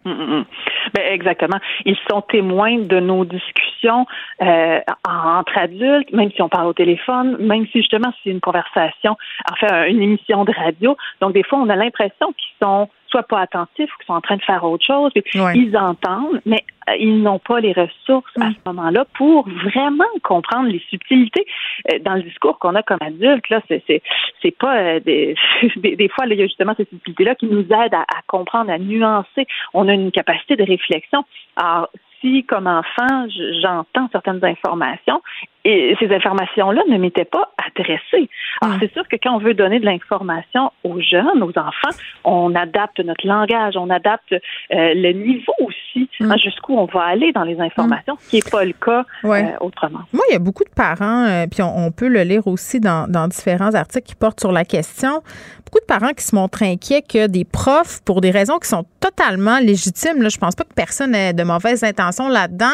Mm, 0.06 0.12
mm, 0.12 0.40
mm. 0.40 0.46
Ben, 0.94 1.14
exactement. 1.14 1.60
Ils 1.86 1.98
sont 2.10 2.22
témoins 2.22 2.80
de 2.80 3.00
nos 3.00 3.26
discussions 3.26 4.06
euh, 4.42 4.80
entre 5.08 5.58
adultes, 5.58 6.12
même 6.14 6.32
si 6.32 6.42
on 6.42 6.50
parle 6.50 6.68
au 6.68 6.74
téléphone, 6.74 7.38
même 7.40 7.66
si 7.68 7.80
justement 7.80 8.14
c'est 8.24 8.30
une 8.30 8.40
conversation, 8.40 9.18
enfin 9.52 9.86
une 9.86 10.02
émission 10.02 10.46
de 10.46 10.54
radio. 10.54 10.98
Donc 11.22 11.34
des 11.34 11.44
fois, 11.44 11.60
on 11.60 11.70
a 11.70 11.76
l'impression 11.76 12.34
qu'ils 12.34 12.56
sont 12.62 12.90
soit 13.08 13.24
pas 13.24 13.42
attentifs 13.42 13.90
ou 13.94 14.00
qui 14.00 14.06
sont 14.06 14.14
en 14.14 14.22
train 14.22 14.38
de 14.38 14.44
faire 14.44 14.64
autre 14.64 14.86
chose. 14.86 15.12
Puis 15.14 15.40
Ouais. 15.40 15.54
Ils 15.56 15.76
entendent, 15.78 16.42
mais 16.46 16.64
ils 16.98 17.22
n'ont 17.22 17.40
pas 17.40 17.60
les 17.60 17.74
ressources 17.74 18.32
à 18.40 18.50
ce 18.50 18.58
moment-là 18.66 19.06
pour 19.16 19.48
vraiment 19.48 20.06
comprendre 20.24 20.70
les 20.70 20.82
subtilités 20.90 21.46
euh, 21.92 22.00
dans 22.00 22.16
le 22.16 22.24
discours 22.24 22.60
qu'on 22.60 22.76
a 22.76 22.84
comme 22.84 23.00
adulte. 23.02 23.50
Là, 23.50 23.62
c'est 23.68 24.58
pas 24.58 24.78
euh, 24.78 25.00
des, 25.00 25.36
des 25.76 25.96
des 25.96 26.10
fois 26.10 26.26
là, 26.26 26.36
il 26.36 26.40
y 26.40 26.44
a 26.44 26.48
justement 26.48 26.74
ces 26.78 26.86
subtilités-là 26.86 27.36
qui 27.36 27.48
nous 27.48 27.62
aident 27.62 27.94
à, 27.94 28.02
à 28.02 28.22
comprendre, 28.28 28.72
à 28.72 28.78
nuancer. 28.78 29.46
On 29.74 29.88
a 29.88 29.94
une 29.94 30.12
capacité 30.12 30.56
de 30.56 30.64
réflexion. 30.64 31.24
Alors 31.56 31.90
si, 32.22 32.44
comme 32.44 32.68
enfant, 32.68 33.28
j'entends 33.62 34.10
certaines 34.12 34.44
informations, 34.44 35.22
et 35.70 35.96
ces 36.00 36.14
informations-là 36.14 36.82
ne 36.90 36.98
m'étaient 36.98 37.26
pas 37.26 37.52
adressées. 37.58 38.30
Alors, 38.62 38.76
c'est 38.80 38.92
sûr 38.94 39.08
que 39.08 39.16
quand 39.22 39.36
on 39.36 39.40
veut 39.40 39.54
donner 39.54 39.80
de 39.80 39.86
l'information 39.86 40.72
aux 40.84 41.00
jeunes, 41.00 41.44
aux 41.44 41.58
enfants, 41.58 41.96
on 42.24 42.56
adapte 42.56 43.00
notre 43.00 43.26
langage, 43.28 43.76
on 43.78 43.90
adapte 43.90 44.34
euh, 44.34 44.38
le 44.72 45.12
niveau 45.12 45.54
aussi, 45.60 46.10
hein, 46.22 46.36
jusqu'où 46.44 46.74
on 46.78 46.86
va 46.86 47.02
aller 47.04 47.32
dans 47.32 47.44
les 47.44 47.60
informations, 47.60 48.18
ce 48.20 48.30
qui 48.30 48.36
n'est 48.38 48.52
pas 48.52 48.66
le 48.66 48.74
cas 48.74 49.06
Ouais. 49.24 49.44
euh, 49.44 49.58
autrement. 49.62 50.00
Moi, 50.14 50.24
il 50.30 50.34
y 50.34 50.36
a 50.36 50.40
beaucoup 50.40 50.64
de 50.64 50.74
parents, 50.76 51.26
euh, 51.26 51.46
puis 51.50 51.62
on, 51.62 51.86
on 51.86 51.92
peut 51.92 52.08
le 52.08 52.22
lire 52.24 52.48
aussi 52.48 52.80
dans, 52.80 53.08
dans 53.10 53.28
différents 53.28 53.74
articles 53.76 54.08
qui 54.08 54.16
portent 54.16 54.40
sur 54.40 54.52
la 54.52 54.66
question. 54.66 55.22
Beaucoup 55.66 55.80
de 55.82 55.86
parents 55.88 56.14
qui 56.14 56.24
se 56.24 56.36
montrent 56.36 56.64
inquiets 56.64 57.04
que 57.04 57.28
des 57.28 57.46
profs, 57.46 58.02
pour 58.04 58.22
des 58.22 58.32
raisons 58.32 58.58
qui 58.58 58.68
sont 58.68 58.86
totalement 59.00 59.60
légitimes, 59.60 60.22
là, 60.24 60.30
je 60.30 60.38
pense 60.38 60.56
pas 60.56 60.64
que 60.64 60.74
personne 60.74 61.14
ait 61.14 61.34
de 61.34 61.44
mauvaises 61.44 61.84
intentions 61.84 62.28
là-dedans, 62.28 62.66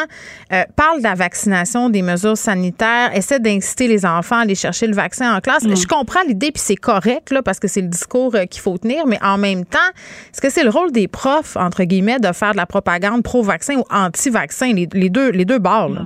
parlent 0.76 0.98
de 0.98 1.02
la 1.02 1.14
vaccination, 1.14 1.90
des 1.90 2.00
mesures 2.02 2.38
sanitaires, 2.38 2.85
essaient 3.14 3.40
d'inciter 3.40 3.88
les 3.88 4.04
enfants 4.06 4.36
à 4.36 4.40
aller 4.40 4.54
chercher 4.54 4.86
le 4.86 4.94
vaccin 4.94 5.36
en 5.36 5.40
classe. 5.40 5.66
Je 5.66 5.86
comprends 5.86 6.22
l'idée, 6.26 6.52
puis 6.52 6.62
c'est 6.62 6.76
correct, 6.76 7.30
là, 7.30 7.42
parce 7.42 7.60
que 7.60 7.68
c'est 7.68 7.82
le 7.82 7.88
discours 7.88 8.34
euh, 8.34 8.44
qu'il 8.44 8.60
faut 8.60 8.78
tenir, 8.78 9.06
mais 9.06 9.18
en 9.22 9.38
même 9.38 9.64
temps, 9.64 9.90
est-ce 10.32 10.40
que 10.40 10.50
c'est 10.50 10.64
le 10.64 10.70
rôle 10.70 10.92
des 10.92 11.08
profs, 11.08 11.56
entre 11.56 11.84
guillemets, 11.84 12.18
de 12.18 12.32
faire 12.32 12.52
de 12.52 12.56
la 12.56 12.66
propagande 12.66 13.22
pro-vaccin 13.22 13.76
ou 13.76 13.84
anti-vaccin, 13.90 14.72
les, 14.72 14.88
les 14.92 15.10
deux, 15.10 15.30
les 15.30 15.44
deux 15.44 15.58
bords? 15.58 15.90
là? 15.90 16.02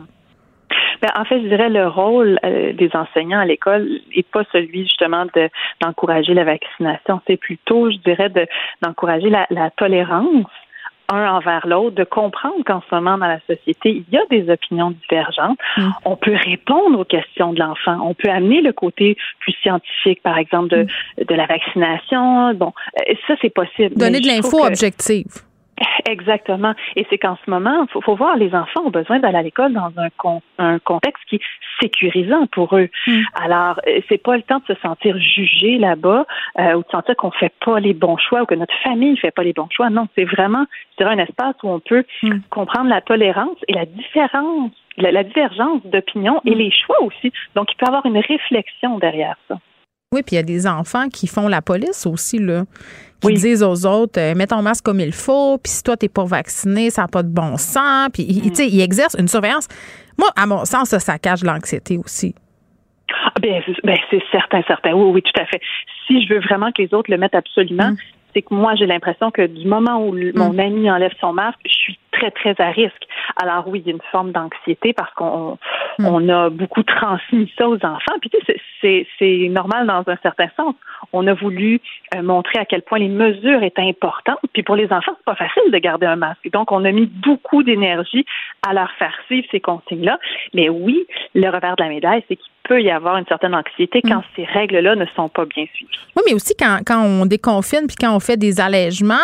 Ben, 1.03 1.09
en 1.15 1.25
fait, 1.25 1.41
je 1.43 1.49
dirais 1.49 1.71
le 1.71 1.89
rôle 1.89 2.39
euh, 2.45 2.75
des 2.75 2.91
enseignants 2.93 3.41
à 3.41 3.47
l'école 3.47 3.89
n'est 4.15 4.23
pas 4.23 4.43
celui 4.53 4.83
justement 4.83 5.25
de 5.35 5.49
d'encourager 5.81 6.35
la 6.35 6.45
vaccination. 6.45 7.23
C'est 7.27 7.39
plutôt, 7.39 7.91
je 7.91 7.97
dirais, 7.99 8.29
de 8.29 8.47
d'encourager 8.83 9.31
la, 9.31 9.47
la 9.49 9.71
tolérance 9.71 10.51
un 11.13 11.33
envers 11.37 11.67
l'autre, 11.67 11.97
de 11.97 12.05
comprendre 12.05 12.63
qu'en 12.65 12.83
ce 12.89 12.95
moment 12.95 13.19
dans 13.19 13.27
la 13.27 13.41
société, 13.47 13.91
il 13.91 14.05
y 14.13 14.17
a 14.17 14.23
des 14.31 14.51
opinions 14.51 14.93
divergentes. 14.93 15.59
On 16.05 16.17
peut 16.17 16.35
répondre 16.37 16.99
aux 17.01 17.05
questions 17.05 17.53
de 17.53 17.59
l'enfant. 17.61 17.99
On 18.03 18.15
peut 18.15 18.29
amener 18.31 18.61
le 18.61 18.73
côté 18.73 19.17
plus 19.41 19.53
scientifique, 19.63 20.23
par 20.23 20.39
exemple, 20.39 20.69
de, 20.69 20.87
de 21.25 21.35
la 21.35 21.47
vaccination. 21.47 22.55
Bon, 22.55 22.73
euh, 23.09 23.15
ça, 23.27 23.35
c'est 23.43 23.53
possible. 23.53 23.97
Donner 23.97 24.21
de 24.21 24.27
l'info 24.29 24.59
que- 24.59 24.67
objective. 24.69 25.27
Exactement. 26.09 26.75
Et 26.97 27.07
c'est 27.11 27.19
qu'en 27.19 27.37
ce 27.45 27.51
moment, 27.51 27.87
faut, 27.93 28.01
faut 28.01 28.17
voir, 28.17 28.37
les 28.37 28.55
enfants 28.55 28.83
ont 28.85 28.91
besoin 28.91 29.19
d'aller 29.19 29.39
à 29.39 29.43
l'école 29.43 29.73
dans 29.73 29.93
un, 29.97 30.11
con- 30.17 30.43
un 30.59 30.79
contexte 30.79 31.25
qui 31.29 31.37
est 31.37 31.41
sécurisant 31.81 32.47
pour 32.49 32.77
eux. 32.77 32.89
Alors, 33.35 33.81
euh, 33.87 34.01
c'est 34.09 34.23
pas 34.23 34.37
le 34.37 34.43
temps 34.43 34.61
de 34.67 34.75
se 34.75 34.81
sentir 34.81 35.17
jugé 35.19 35.79
là-bas 35.79 36.27
euh, 36.59 36.75
ou 36.75 36.81
de 36.81 36.89
sentir 36.91 37.17
qu'on 37.17 37.31
fait 37.31 37.53
pas 37.65 37.81
les 37.81 37.95
bons 37.95 38.19
choix 38.19 38.43
ou 38.43 38.47
que 38.47 38.55
notre 38.55 38.75
famille 38.83 39.17
fait 39.17 39.31
pas 39.31 39.43
les 39.43 39.53
bons 39.53 39.69
choix. 39.71 39.89
Non, 39.91 40.09
c'est 40.15 40.25
vraiment, 40.25 40.67
un 40.99 41.19
espace 41.19 41.55
où 41.63 41.69
on 41.71 41.81
peut 41.81 42.05
comprendre 42.51 42.91
la 42.91 43.01
tolérance 43.01 43.57
et 43.69 43.73
la 43.73 43.87
différence, 43.87 44.71
la, 44.99 45.11
la 45.11 45.25
divergence 45.25 45.81
d'opinion 45.87 46.43
et 46.45 46.55
les 46.55 46.71
choix 46.71 47.03
aussi. 47.03 47.33
Donc, 47.55 47.73
il 47.73 47.77
peut 47.77 47.87
y 47.87 47.89
avoir 47.89 48.05
une 48.05 48.19
réflexion 48.19 48.99
derrière 48.99 49.37
ça. 49.49 49.59
Oui, 50.13 50.23
puis 50.23 50.35
il 50.35 50.37
y 50.37 50.41
a 50.41 50.43
des 50.43 50.67
enfants 50.67 51.09
qui 51.09 51.27
font 51.27 51.49
la 51.49 51.63
police 51.63 52.05
aussi, 52.05 52.39
là. 52.39 52.65
Qui 53.21 53.35
disent 53.35 53.63
aux 53.63 53.87
autres, 53.87 54.19
euh, 54.21 54.35
mets 54.35 54.47
ton 54.47 54.63
masque 54.63 54.85
comme 54.85 55.01
il 55.01 55.13
faut, 55.13 55.59
puis 55.59 55.71
si 55.71 55.83
toi, 55.83 55.97
t'es 55.97 56.09
pas 56.09 56.25
vacciné, 56.25 56.91
ça 56.91 57.03
n'a 57.03 57.09
pas 57.09 57.23
de 57.23 57.29
bon 57.29 57.57
sens. 57.57 58.09
Puis, 58.13 58.23
ils- 58.29 58.51
tu 58.51 58.55
sais, 58.57 58.67
ils 58.69 58.81
exercent 58.81 59.17
une 59.19 59.29
surveillance. 59.29 59.69
Moi, 60.19 60.29
à 60.37 60.47
mon 60.47 60.65
sens, 60.65 60.89
ça, 60.89 60.99
ça 60.99 61.19
cache 61.19 61.43
l'anxiété 61.43 61.99
aussi. 61.99 62.35
Ah, 63.25 63.33
ben, 63.43 63.61
ben, 63.85 63.97
c'est 64.11 64.23
certain, 64.31 64.63
certain. 64.67 64.93
Oui, 64.95 65.11
oui, 65.15 65.23
tout 65.23 65.41
à 65.41 65.45
fait. 65.47 65.61
Si 66.07 66.25
je 66.27 66.33
veux 66.33 66.41
vraiment 66.41 66.71
que 66.73 66.83
les 66.83 66.95
autres 66.95 67.11
le 67.11 67.19
mettent 67.19 67.35
absolument, 67.35 67.93
c'est 68.35 68.43
que 68.43 68.55
moi, 68.55 68.75
j'ai 68.75 68.87
l'impression 68.87 69.31
que 69.31 69.47
du 69.47 69.67
moment 69.67 70.05
où 70.07 70.15
mon 70.35 70.59
ami 70.59 70.91
enlève 70.91 71.13
son 71.21 71.33
masque, 71.33 71.59
je 71.65 71.73
suis 71.73 71.99
très, 72.13 72.31
très 72.31 72.55
à 72.61 72.71
risque. 72.71 73.07
Alors 73.43 73.67
oui, 73.69 73.81
il 73.85 73.87
y 73.89 73.91
a 73.91 73.95
une 73.95 74.03
forme 74.11 74.33
d'anxiété 74.33 74.93
parce 74.93 75.13
qu'on 75.15 75.59
on 76.01 76.29
a 76.29 76.51
beaucoup 76.51 76.83
transmis 76.83 77.51
ça 77.57 77.69
aux 77.69 77.77
enfants. 77.77 78.19
Puis 78.21 78.31
tu 78.31 78.39
sais, 78.81 79.07
c'est- 79.19 79.49
normal 79.51 79.87
dans 79.87 80.05
un 80.07 80.17
certain 80.23 80.49
sens. 80.57 80.75
On 81.13 81.27
a 81.27 81.35
voulu 81.35 81.81
euh, 82.15 82.23
montrer 82.23 82.59
à 82.59 82.65
quel 82.65 82.83
point 82.83 82.99
les 82.99 83.09
mesures 83.09 83.63
étaient 83.63 83.83
importantes. 83.83 84.39
Puis 84.53 84.63
pour 84.63 84.77
les 84.77 84.87
enfants, 84.93 85.13
c'est 85.17 85.25
pas 85.25 85.35
facile 85.35 85.71
de 85.73 85.79
garder 85.79 86.07
un 86.07 86.17
masque. 86.17 86.49
Donc 86.53 86.73
on 86.73 86.85
a 86.85 86.93
mis 86.93 87.07
beaucoup 87.07 87.63
d'énergie 87.63 88.25
à 88.67 88.73
leur 88.73 88.91
faire 88.93 89.15
suivre 89.27 89.47
ces 89.51 89.61
consignes-là. 89.61 90.19
Mais 90.55 90.69
oui, 90.69 91.05
le 91.35 91.49
revers 91.49 91.77
de 91.77 91.83
la 91.83 91.89
médaille, 91.89 92.25
c'est 92.29 92.37
qu'il 92.37 92.51
peut 92.71 92.81
y 92.81 92.91
avoir 92.93 93.17
une 93.17 93.27
certaine 93.27 93.53
anxiété 93.53 94.01
quand 94.01 94.23
ces 94.37 94.45
règles-là 94.45 94.95
ne 94.95 95.05
sont 95.17 95.29
pas 95.29 95.45
bien 95.45 95.65
suivies. 95.75 95.91
Oui, 96.17 96.23
mais 96.25 96.35
aussi 96.35 96.55
quand, 96.57 96.79
quand 96.87 97.03
on 97.03 97.27
déconfine 97.27 97.89
puis 97.89 97.97
quand 98.01 98.15
on 98.15 98.21
fait 98.21 98.37
des 98.37 98.61
allègements, 98.61 99.17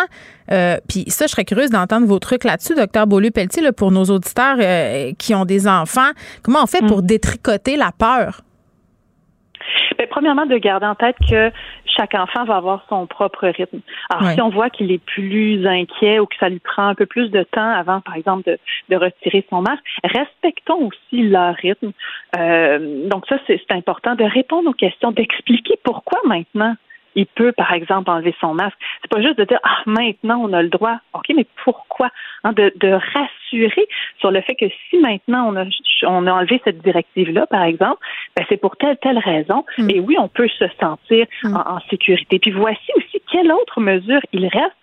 euh, 0.51 0.75
puis 0.89 1.05
ça, 1.07 1.27
je 1.27 1.31
serais 1.31 1.45
curieuse 1.45 1.69
d'entendre 1.69 2.07
vos 2.07 2.19
trucs 2.19 2.43
là-dessus, 2.43 2.75
docteur 2.75 3.07
Beaulieu-Pelletier, 3.07 3.63
là, 3.63 3.71
pour 3.71 3.91
nos 3.91 4.03
auditeurs 4.03 4.57
euh, 4.59 5.13
qui 5.17 5.33
ont 5.33 5.45
des 5.45 5.65
enfants. 5.65 6.11
Comment 6.43 6.63
on 6.63 6.67
fait 6.67 6.85
pour 6.85 7.01
détricoter 7.01 7.77
la 7.77 7.93
peur? 7.97 8.41
Ben, 9.97 10.07
premièrement, 10.09 10.45
de 10.45 10.57
garder 10.57 10.85
en 10.85 10.95
tête 10.95 11.15
que 11.29 11.51
chaque 11.85 12.13
enfant 12.13 12.45
va 12.45 12.57
avoir 12.57 12.85
son 12.89 13.07
propre 13.07 13.47
rythme. 13.47 13.79
Alors, 14.09 14.31
si 14.31 14.41
on 14.41 14.49
voit 14.49 14.69
qu'il 14.69 14.91
est 14.91 15.03
plus 15.03 15.65
inquiet 15.65 16.19
ou 16.19 16.25
que 16.25 16.35
ça 16.39 16.49
lui 16.49 16.59
prend 16.59 16.87
un 16.87 16.95
peu 16.95 17.05
plus 17.05 17.29
de 17.29 17.43
temps 17.43 17.69
avant, 17.69 18.01
par 18.01 18.15
exemple, 18.15 18.43
de, 18.49 18.59
de 18.89 18.95
retirer 18.95 19.45
son 19.49 19.61
masque, 19.61 19.83
respectons 20.03 20.87
aussi 20.87 21.27
leur 21.27 21.55
rythme. 21.55 21.91
Euh, 22.37 23.07
donc, 23.09 23.25
ça, 23.27 23.37
c'est 23.47 23.59
important 23.71 24.15
de 24.15 24.23
répondre 24.23 24.69
aux 24.69 24.73
questions, 24.73 25.11
d'expliquer 25.11 25.79
pourquoi 25.83 26.19
maintenant 26.25 26.75
il 27.17 27.25
peut, 27.25 27.51
par 27.51 27.73
exemple, 27.73 28.09
enlever 28.09 28.35
son 28.39 28.53
masque. 28.53 28.77
C'est 29.01 29.11
pas 29.11 29.21
juste 29.21 29.37
de 29.37 29.43
dire 29.43 29.59
ah 29.63 29.81
maintenant 29.85 30.39
on 30.41 30.53
a 30.53 30.61
le 30.61 30.69
droit. 30.69 30.97
Ok, 31.13 31.25
mais 31.35 31.45
pourquoi? 31.63 32.09
Hein, 32.43 32.53
de, 32.53 32.71
de 32.75 32.89
rassurer 32.89 33.87
sur 34.19 34.31
le 34.31 34.39
fait 34.41 34.55
que 34.55 34.69
si 34.89 34.99
maintenant 34.99 35.51
on 35.51 35.55
a 35.57 35.65
on 36.03 36.27
a 36.27 36.31
enlevé 36.31 36.61
cette 36.63 36.81
directive 36.81 37.31
là, 37.31 37.47
par 37.47 37.63
exemple, 37.63 37.97
ben, 38.35 38.45
c'est 38.47 38.57
pour 38.57 38.77
telle 38.77 38.97
telle 38.97 39.17
raison. 39.17 39.65
Et 39.89 39.99
oui, 39.99 40.15
on 40.19 40.29
peut 40.29 40.47
se 40.47 40.65
sentir 40.79 41.25
en, 41.43 41.75
en 41.75 41.79
sécurité. 41.89 42.39
Puis 42.39 42.51
voici 42.51 42.91
aussi 42.95 43.21
quelle 43.31 43.51
autre 43.51 43.81
mesure 43.81 44.21
il 44.31 44.47
reste 44.47 44.77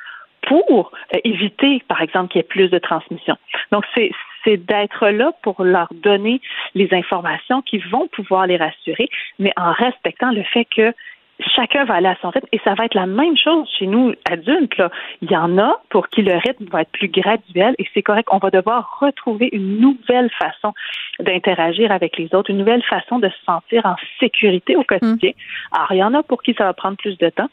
pour 0.47 0.93
euh, 1.15 1.19
éviter, 1.25 1.83
par 1.89 2.03
exemple, 2.03 2.29
qu'il 2.29 2.41
y 2.41 2.45
ait 2.45 2.49
plus 2.49 2.69
de 2.69 2.79
transmission. 2.79 3.37
Donc, 3.73 3.85
c'est 3.95 4.11
c'est 4.45 4.59
d'être 4.59 5.09
là 5.09 5.33
pour 5.43 5.65
leur 5.65 5.89
donner 5.91 6.39
les 6.75 6.93
informations 6.93 7.63
qui 7.63 7.79
vont 7.79 8.09
pouvoir 8.09 8.47
les 8.47 8.59
rassurer, 8.59 9.09
mais 9.39 9.53
en 9.57 9.73
respectant 9.73 10.33
le 10.33 10.43
fait 10.43 10.67
que 10.67 10.93
chacun 11.41 11.85
va 11.85 11.95
aller 11.95 12.09
à 12.09 12.17
son 12.21 12.31
rythme 12.31 12.47
et 12.53 12.61
ça 12.65 12.75
va 12.75 12.85
être 12.85 12.95
la 12.95 13.07
même 13.07 13.37
chose 13.37 13.69
chez 13.79 13.87
nous 13.87 14.13
adultes. 14.31 14.77
Là. 14.77 14.91
Il 15.23 15.31
y 15.31 15.37
en 15.37 15.59
a 15.59 15.81
pour 15.91 16.09
qui 16.09 16.23
le 16.23 16.35
rythme 16.35 16.67
va 16.71 16.83
être 16.83 16.93
plus 16.93 17.09
graduel 17.09 17.75
et 17.79 17.87
c'est 17.95 18.03
correct. 18.03 18.29
On 18.31 18.39
va 18.39 18.51
devoir 18.51 18.99
retrouver 19.01 19.49
une 19.53 19.79
nouvelle 19.79 20.31
façon 20.31 20.73
d'interagir 21.21 21.93
avec 21.93 22.17
les 22.19 22.35
autres, 22.35 22.51
une 22.51 22.59
nouvelle 22.59 22.83
façon 22.83 23.19
de 23.19 23.29
se 23.29 23.45
sentir 23.45 23.85
en 23.87 23.97
sécurité 24.21 24.77
au 24.77 24.85
quotidien. 24.85 25.33
Alors, 25.73 25.93
il 25.93 25.99
y 25.99 26.05
en 26.05 26.15
a 26.15 26.23
pour 26.23 26.43
qui 26.43 26.55
ça 26.55 26.65
va 26.65 26.73
prendre 26.73 26.97
plus 26.97 27.19
de 27.19 27.29
temps. 27.29 27.49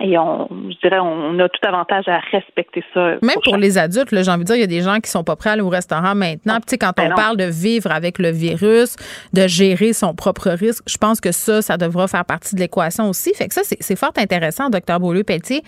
Et 0.00 0.16
on, 0.16 0.46
je 0.50 0.78
dirais, 0.80 1.00
on 1.00 1.36
a 1.40 1.48
tout 1.48 1.66
avantage 1.66 2.06
à 2.06 2.20
respecter 2.30 2.84
ça. 2.94 3.16
Même 3.20 3.36
pour 3.42 3.56
les 3.56 3.78
adultes, 3.78 4.12
là, 4.12 4.22
j'ai 4.22 4.30
envie 4.30 4.44
de 4.44 4.46
dire, 4.46 4.54
il 4.54 4.60
y 4.60 4.64
a 4.64 4.68
des 4.68 4.80
gens 4.82 5.00
qui 5.00 5.10
sont 5.10 5.24
pas 5.24 5.34
prêts 5.34 5.50
à 5.50 5.52
aller 5.54 5.62
au 5.62 5.68
restaurant 5.68 6.14
maintenant. 6.14 6.54
Puis, 6.60 6.66
tu 6.66 6.70
sais, 6.70 6.78
quand 6.78 6.92
Ben 6.96 7.06
on 7.06 7.08
non. 7.10 7.16
parle 7.16 7.36
de 7.36 7.44
vivre 7.44 7.90
avec 7.90 8.20
le 8.20 8.30
virus, 8.30 8.94
de 9.32 9.48
gérer 9.48 9.92
son 9.92 10.14
propre 10.14 10.50
risque, 10.50 10.84
je 10.88 10.96
pense 10.98 11.20
que 11.20 11.32
ça, 11.32 11.62
ça 11.62 11.76
devra 11.76 12.06
faire 12.06 12.24
partie 12.24 12.54
de 12.54 12.60
l'équation 12.60 13.08
aussi. 13.08 13.34
Fait 13.34 13.48
que 13.48 13.54
ça, 13.54 13.62
c'est 13.64 13.96
fort 13.96 14.12
intéressant, 14.16 14.70
docteur 14.70 15.00
Beaulieu-Pelletier. 15.00 15.62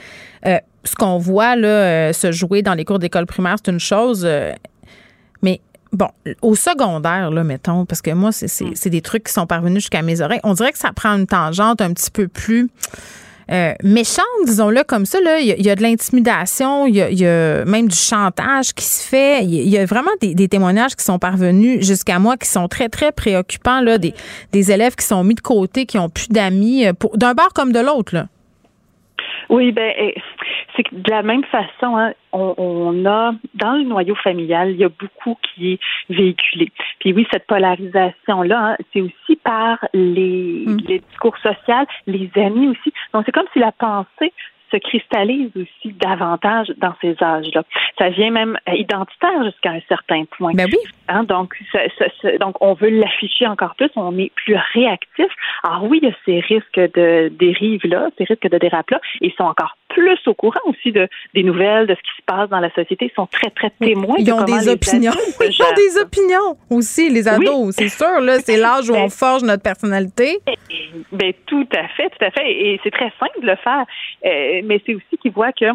Euh, 0.47 0.59
ce 0.85 0.95
qu'on 0.95 1.19
voit 1.19 1.57
là, 1.57 1.69
euh, 1.69 2.13
se 2.13 2.31
jouer 2.31 2.63
dans 2.63 2.75
les 2.75 2.85
cours 2.85 3.01
d'école 3.01 3.27
primaire, 3.27 3.57
c'est 3.63 3.73
une 3.73 3.81
chose. 3.81 4.23
euh, 4.25 4.53
mais 5.43 5.61
bon, 5.93 6.09
au 6.41 6.55
secondaire, 6.55 7.33
là, 7.33 7.43
mettons, 7.43 7.85
parce 7.85 8.01
que 8.01 8.13
moi, 8.13 8.31
c'est 8.31 8.47
c'est- 8.47 8.75
c'est 8.77 8.91
des 8.91 9.01
trucs 9.03 9.25
qui 9.25 9.33
sont 9.33 9.47
parvenus 9.47 9.81
jusqu'à 9.83 10.03
mes 10.03 10.21
oreilles. 10.21 10.41
On 10.45 10.55
dirait 10.55 10.71
que 10.71 10.79
ça 10.79 10.93
prend 10.95 11.17
une 11.17 11.27
tangente 11.27 11.81
un 11.81 11.93
petit 11.93 12.11
peu 12.13 12.29
plus 12.29 12.69
euh, 13.51 13.73
méchante, 13.83 14.25
disons-le 14.47 14.85
comme 14.85 15.07
ça. 15.07 15.21
là. 15.21 15.41
Il 15.41 15.47
y, 15.47 15.71
a- 15.71 15.75
de 15.75 15.83
l'intimidation, 15.83 16.87
il 16.87 16.95
y 16.95 17.27
a, 17.27 17.65
même 17.65 17.89
du 17.89 17.97
chantage 17.97 18.73
qui 18.75 18.85
se 18.85 19.03
fait. 19.03 19.45
Il 19.45 19.69
y 19.69 19.79
a, 19.79 19.85
vraiment 19.87 20.11
des, 20.21 20.49
témoignages 20.49 20.95
qui 20.95 21.05
sont 21.05 21.19
parvenus 21.19 21.85
jusqu'à 21.85 22.19
moi 22.19 22.37
qui 22.37 22.49
sont 22.49 22.69
très, 22.69 22.89
très 22.89 23.13
préoccupants. 23.13 23.81
Là, 23.81 23.99
des, 23.99 24.15
élèves 24.53 24.95
qui 24.95 25.07
sont 25.07 25.25
mis 25.25 25.35
de 25.35 25.41
côté, 25.41 25.87
qui 25.87 25.99
ont 25.99 26.09
plus 26.09 26.29
d'amis, 26.29 26.87
euh, 26.87 26.93
d'un 27.15 27.35
bord 27.35 27.53
comme 27.55 27.73
de 27.73 27.81
l'autre. 27.81 28.27
Oui, 29.51 29.73
ben 29.73 29.93
eh, 29.97 30.15
c'est 30.77 30.85
que 30.85 30.95
de 30.95 31.11
la 31.11 31.25
même 31.25 31.43
façon, 31.43 31.97
hein, 31.97 32.13
on, 32.33 32.55
on 32.57 33.05
a 33.05 33.33
dans 33.55 33.73
le 33.73 33.83
noyau 33.83 34.15
familial, 34.15 34.71
il 34.71 34.77
y 34.77 34.85
a 34.85 34.89
beaucoup 34.89 35.37
qui 35.43 35.73
est 35.73 35.81
véhiculé. 36.09 36.71
Puis 37.01 37.13
oui, 37.13 37.27
cette 37.33 37.49
polarisation-là, 37.49 38.59
hein, 38.59 38.77
c'est 38.93 39.01
aussi 39.01 39.35
par 39.43 39.85
les, 39.93 40.65
les 40.87 41.01
discours 41.01 41.37
sociaux, 41.39 41.85
les 42.07 42.31
amis 42.37 42.69
aussi. 42.69 42.93
Donc 43.13 43.25
c'est 43.27 43.33
comme 43.33 43.49
si 43.53 43.59
la 43.59 43.73
pensée 43.73 44.33
se 44.71 44.77
cristallise 44.79 45.51
aussi 45.57 45.93
davantage 45.95 46.69
dans 46.79 46.95
ces 47.01 47.17
âges-là. 47.23 47.63
Ça 47.99 48.09
vient 48.11 48.31
même 48.31 48.59
euh, 48.69 48.75
identitaire 48.75 49.45
jusqu'à 49.45 49.71
un 49.71 49.81
certain 49.89 50.25
point. 50.37 50.53
Ben 50.55 50.67
oui. 50.71 50.79
Hein, 51.09 51.25
donc, 51.25 51.55
ça- 51.73 51.89
ça- 51.99 52.07
ça- 52.23 52.39
donc, 52.39 52.57
on 52.61 52.75
veut 52.75 52.91
l'afficher 52.91 53.47
encore 53.47 53.75
plus, 53.75 53.91
on 53.97 54.17
est 54.19 54.33
plus 54.35 54.57
réactif. 54.75 55.27
Alors 55.65 55.85
oui, 55.85 56.01
il 56.03 56.09
y 56.09 56.13
a 56.13 56.17
ces 56.25 56.41
risques 56.41 56.81
de 56.95 57.29
dérive-là, 57.29 58.09
ces 58.19 58.25
risques 58.25 58.49
de 58.49 58.59
dérape-là, 58.59 59.01
ils 59.21 59.33
sont 59.33 59.45
encore 59.45 59.77
plus 59.91 60.19
au 60.27 60.35
courant 60.35 60.61
aussi 60.67 60.93
de, 60.93 61.09
des 61.35 61.43
nouvelles, 61.43 61.87
de 61.87 61.95
ce 61.95 62.01
qui 62.01 62.17
se 62.17 62.23
passe 62.27 62.49
dans 62.49 62.61
la 62.61 62.71
société. 62.71 63.07
Ils 63.07 63.15
sont 63.15 63.27
très, 63.27 63.51
très 63.51 63.71
témoins. 63.71 64.17
Ils 64.19 64.33
ont 64.33 64.45
des 64.45 64.69
opinions. 64.69 65.13
Ils 65.41 65.63
ont 65.63 65.75
des 65.77 66.01
opinions 66.01 66.57
aussi, 66.71 67.11
les 67.11 67.29
ados. 67.29 67.75
C'est 67.77 67.89
sûr, 67.89 68.21
là, 68.21 68.39
c'est 68.41 68.57
l'âge 68.65 68.89
où 68.89 68.95
Ben, 68.95 69.05
on 69.05 69.11
forge 69.11 69.43
notre 69.43 69.63
personnalité. 69.63 70.39
Ben, 71.13 71.33
tout 71.47 71.69
à 71.77 71.89
fait, 71.89 72.09
tout 72.11 72.25
à 72.25 72.31
fait. 72.31 72.51
Et 72.51 72.81
c'est 72.83 72.91
très 72.91 73.13
simple 73.21 73.41
de 73.43 73.47
le 73.47 73.57
faire. 73.57 73.85
Euh, 74.25 74.61
mais 74.65 74.81
c'est 74.87 74.95
aussi 74.95 75.19
qu'ils 75.21 75.33
voient 75.33 75.53
que 75.53 75.67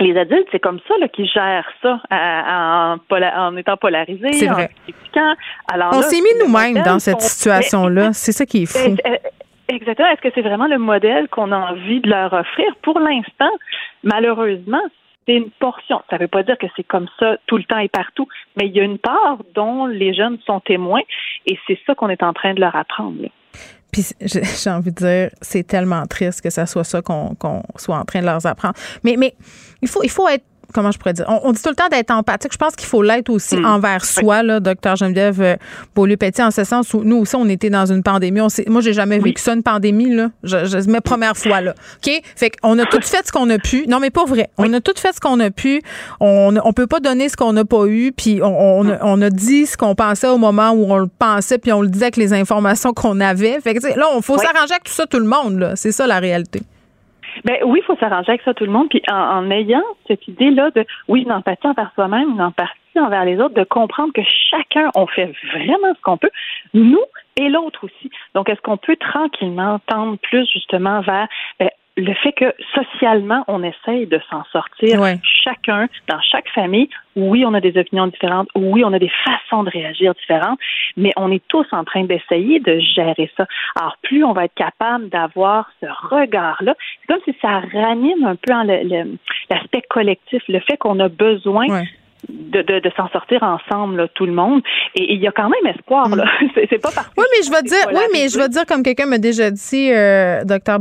les 0.00 0.16
adultes, 0.18 0.48
c'est 0.50 0.58
comme 0.58 0.80
ça 0.88 0.94
qu'ils 1.08 1.28
gèrent 1.28 1.70
ça 1.80 2.00
à- 2.10 2.96
en, 3.38 3.56
étant 3.56 3.76
polarisés, 3.76 4.48
en 4.50 4.54
critiquant. 4.54 5.34
Alors 5.72 5.90
On 5.94 6.02
s'est 6.02 6.20
mis 6.20 6.44
nous-mêmes 6.44 6.82
dans 6.82 6.98
cette 6.98 7.20
situation-là. 7.20 8.12
C'est 8.12 8.32
ça 8.32 8.44
qui 8.44 8.64
est 8.64 8.66
fou. 8.66 8.96
Exactement. 9.68 10.08
Est-ce 10.08 10.20
que 10.20 10.28
c'est 10.34 10.42
vraiment 10.42 10.66
le 10.66 10.78
modèle 10.78 11.28
qu'on 11.28 11.50
a 11.52 11.56
envie 11.56 12.00
de 12.00 12.10
leur 12.10 12.32
offrir? 12.32 12.66
Pour 12.82 12.98
l'instant, 13.00 13.50
malheureusement, 14.02 14.82
c'est 15.26 15.36
une 15.36 15.50
portion. 15.50 16.02
Ça 16.10 16.16
ne 16.16 16.22
veut 16.22 16.28
pas 16.28 16.42
dire 16.42 16.58
que 16.58 16.66
c'est 16.76 16.84
comme 16.84 17.08
ça 17.18 17.36
tout 17.46 17.56
le 17.56 17.64
temps 17.64 17.78
et 17.78 17.88
partout, 17.88 18.28
mais 18.56 18.66
il 18.66 18.76
y 18.76 18.80
a 18.80 18.82
une 18.82 18.98
part 18.98 19.38
dont 19.54 19.86
les 19.86 20.12
jeunes 20.14 20.38
sont 20.46 20.60
témoins 20.60 21.02
et 21.46 21.58
c'est 21.66 21.78
ça 21.86 21.94
qu'on 21.94 22.08
est 22.08 22.22
en 22.22 22.32
train 22.32 22.54
de 22.54 22.60
leur 22.60 22.76
apprendre. 22.76 23.28
Puis 23.92 24.04
j'ai 24.20 24.70
envie 24.70 24.90
de 24.90 24.96
dire, 24.96 25.30
c'est 25.40 25.66
tellement 25.66 26.04
triste 26.06 26.42
que 26.42 26.50
ça 26.50 26.66
soit 26.66 26.84
ça 26.84 27.00
qu'on 27.00 27.34
qu'on 27.36 27.62
soit 27.76 27.96
en 27.96 28.04
train 28.04 28.20
de 28.20 28.26
leur 28.26 28.44
apprendre. 28.44 28.74
Mais, 29.02 29.16
mais 29.16 29.34
il, 29.80 29.88
faut, 29.88 30.02
il 30.02 30.10
faut 30.10 30.28
être. 30.28 30.44
Comment 30.74 30.90
je 30.90 30.98
pourrais 30.98 31.12
dire? 31.14 31.24
On, 31.28 31.40
on 31.44 31.52
dit 31.52 31.62
tout 31.62 31.70
le 31.70 31.74
temps 31.76 31.88
d'être 31.90 32.10
empathique. 32.10 32.52
Je 32.52 32.58
pense 32.58 32.74
qu'il 32.76 32.86
faut 32.88 33.02
l'être 33.02 33.30
aussi 33.30 33.56
Mm. 33.56 33.64
envers 33.64 34.04
soi, 34.04 34.42
là, 34.42 34.60
docteur 34.60 34.96
Geneviève 34.96 35.40
euh, 35.40 35.56
Beaulieu-Petit, 35.94 36.42
en 36.42 36.50
ce 36.50 36.64
sens 36.64 36.92
où 36.92 37.02
nous 37.04 37.16
aussi, 37.18 37.36
on 37.36 37.48
était 37.48 37.70
dans 37.70 37.86
une 37.86 38.02
pandémie. 38.02 38.40
On 38.40 38.48
moi, 38.66 38.80
j'ai 38.80 38.92
jamais 38.92 39.18
vécu 39.18 39.40
ça, 39.40 39.54
une 39.54 39.62
pandémie, 39.62 40.14
là. 40.14 40.28
Je, 40.42 40.66
je, 40.66 40.90
mes 40.90 41.00
premières 41.00 41.36
fois, 41.36 41.60
là. 41.60 41.74
OK? 42.04 42.12
Fait 42.36 42.50
qu'on 42.50 42.78
a 42.78 42.84
tout 42.86 43.00
fait 43.02 43.24
ce 43.26 43.32
qu'on 43.32 43.48
a 43.50 43.58
pu. 43.58 43.86
Non, 43.88 44.00
mais 44.00 44.10
pas 44.10 44.24
vrai. 44.24 44.50
On 44.58 44.72
a 44.72 44.80
tout 44.80 44.92
fait 44.96 45.12
ce 45.14 45.20
qu'on 45.20 45.38
a 45.40 45.50
pu. 45.50 45.80
On, 46.20 46.54
on 46.64 46.72
peut 46.72 46.86
pas 46.86 47.00
donner 47.00 47.28
ce 47.28 47.36
qu'on 47.36 47.52
n'a 47.52 47.64
pas 47.64 47.86
eu. 47.86 48.12
Puis 48.12 48.40
on, 48.42 48.80
on, 48.80 48.88
a- 48.90 48.98
on 49.02 49.22
a 49.22 49.30
dit 49.30 49.66
ce 49.66 49.76
qu'on 49.76 49.94
pensait 49.94 50.28
au 50.28 50.38
moment 50.38 50.70
où 50.72 50.90
on 50.90 50.98
le 50.98 51.06
pensait, 51.18 51.58
puis 51.58 51.72
on 51.72 51.82
le 51.82 51.88
disait 51.88 52.06
avec 52.06 52.16
les 52.16 52.32
informations 52.32 52.92
qu'on 52.94 53.20
avait. 53.20 53.60
Fait 53.60 53.74
que, 53.74 53.86
là, 53.98 54.06
on 54.14 54.20
faut 54.22 54.36
s'arranger 54.38 54.72
avec 54.72 54.84
tout 54.84 54.92
ça, 54.92 55.06
tout 55.06 55.18
le 55.20 55.26
monde, 55.26 55.58
là. 55.60 55.76
C'est 55.76 55.92
ça, 55.92 56.06
la 56.06 56.18
réalité. 56.18 56.62
Ben 57.44 57.58
oui, 57.64 57.80
il 57.82 57.84
faut 57.84 57.96
s'arranger 57.96 58.30
avec 58.30 58.42
ça 58.42 58.54
tout 58.54 58.64
le 58.64 58.70
monde. 58.70 58.88
Puis 58.88 59.02
en, 59.10 59.14
en 59.14 59.50
ayant 59.50 59.82
cette 60.06 60.26
idée-là 60.28 60.70
de 60.70 60.84
oui, 61.08 61.22
une 61.22 61.32
empathie 61.32 61.66
envers 61.66 61.92
soi-même, 61.94 62.30
une 62.30 62.42
empathie 62.42 62.72
envers 62.96 63.24
les 63.24 63.40
autres, 63.40 63.54
de 63.54 63.64
comprendre 63.64 64.12
que 64.12 64.22
chacun 64.50 64.90
on 64.94 65.06
fait 65.06 65.32
vraiment 65.52 65.94
ce 65.94 66.00
qu'on 66.02 66.16
peut, 66.16 66.30
nous 66.74 67.02
et 67.36 67.48
l'autre 67.48 67.84
aussi. 67.84 68.10
Donc 68.34 68.48
est-ce 68.48 68.60
qu'on 68.60 68.76
peut 68.76 68.96
tranquillement 68.96 69.80
tendre 69.86 70.16
plus 70.18 70.48
justement 70.52 71.00
vers 71.00 71.28
ben, 71.58 71.70
le 71.96 72.12
fait 72.14 72.32
que 72.32 72.52
socialement 72.74 73.44
on 73.46 73.62
essaye 73.62 74.06
de 74.06 74.20
s'en 74.30 74.44
sortir 74.52 75.00
Ouais. 75.00 75.18
chacun 75.22 75.88
dans 76.08 76.20
chaque 76.20 76.48
famille. 76.50 76.88
Oui, 77.16 77.44
on 77.46 77.54
a 77.54 77.60
des 77.60 77.78
opinions 77.78 78.08
différentes. 78.08 78.48
Oui, 78.56 78.82
on 78.84 78.92
a 78.92 78.98
des 78.98 79.10
façons 79.24 79.62
de 79.62 79.70
réagir 79.70 80.14
différentes, 80.14 80.58
mais 80.96 81.12
on 81.16 81.30
est 81.30 81.42
tous 81.48 81.66
en 81.72 81.84
train 81.84 82.04
d'essayer 82.04 82.58
de 82.60 82.80
gérer 82.80 83.30
ça. 83.36 83.46
Alors, 83.78 83.96
plus 84.02 84.24
on 84.24 84.32
va 84.32 84.46
être 84.46 84.54
capable 84.54 85.08
d'avoir 85.10 85.70
ce 85.80 85.86
regard-là, 85.86 86.74
c'est 87.00 87.06
comme 87.06 87.22
si 87.24 87.36
ça 87.40 87.60
ranime 87.60 88.24
un 88.24 88.36
peu 88.36 88.52
l'aspect 89.50 89.82
collectif, 89.88 90.42
le 90.48 90.60
fait 90.60 90.76
qu'on 90.76 90.98
a 90.98 91.08
besoin 91.08 91.66
de, 92.28 92.62
de, 92.62 92.78
de 92.80 92.90
s'en 92.96 93.08
sortir 93.08 93.42
ensemble, 93.42 93.96
là, 93.96 94.08
tout 94.08 94.26
le 94.26 94.32
monde. 94.32 94.62
Et 94.94 95.14
il 95.14 95.20
y 95.20 95.26
a 95.26 95.32
quand 95.32 95.48
même 95.48 95.74
espoir. 95.74 96.08
Là. 96.14 96.24
C'est, 96.54 96.66
c'est 96.70 96.78
pas 96.78 96.90
que 96.90 97.00
Oui, 97.16 97.24
mais 97.32 97.44
je 97.46 97.50
vais 97.50 97.62
dire, 97.62 97.86
oui, 97.92 98.02
mais 98.12 98.28
je 98.28 98.38
vais 98.38 98.48
dire 98.48 98.64
comme 98.66 98.82
quelqu'un 98.82 99.06
m'a 99.06 99.18
déjà 99.18 99.50
dit, 99.50 99.90
euh, 99.92 100.44
docteur 100.44 100.78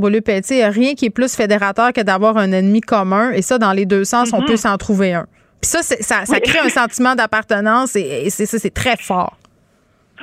y 0.58 0.62
a 0.64 0.70
rien 0.70 0.94
qui 0.94 1.06
est 1.06 1.10
plus 1.10 1.36
fédérateur 1.36 1.94
que 1.94 2.02
d'avoir 2.02 2.38
un 2.38 2.52
ennemi 2.52 2.82
commun. 2.82 3.32
Et 3.32 3.42
ça, 3.42 3.58
dans 3.58 3.74
les 3.74 3.86
deux 3.86 4.04
sens, 4.04 4.32
on 4.34 4.40
Mhm. 4.40 4.46
peut 4.46 4.58
s'en 4.58 4.78
trouver 4.78 5.14
un. 5.14 5.26
Puis 5.62 5.70
ça, 5.70 5.82
c'est- 5.82 6.02
ça, 6.04 6.26
ça 6.26 6.34
Oui. 6.36 6.42
crée 6.42 6.60
un 6.60 6.70
sentiment 6.70 7.16
d'appartenance 7.16 7.96
et, 7.96 8.26
et 8.26 8.30
c'est 8.30 8.46
ça, 8.46 8.58
c'est 8.60 8.74
très 8.74 8.98
fort. 8.98 9.38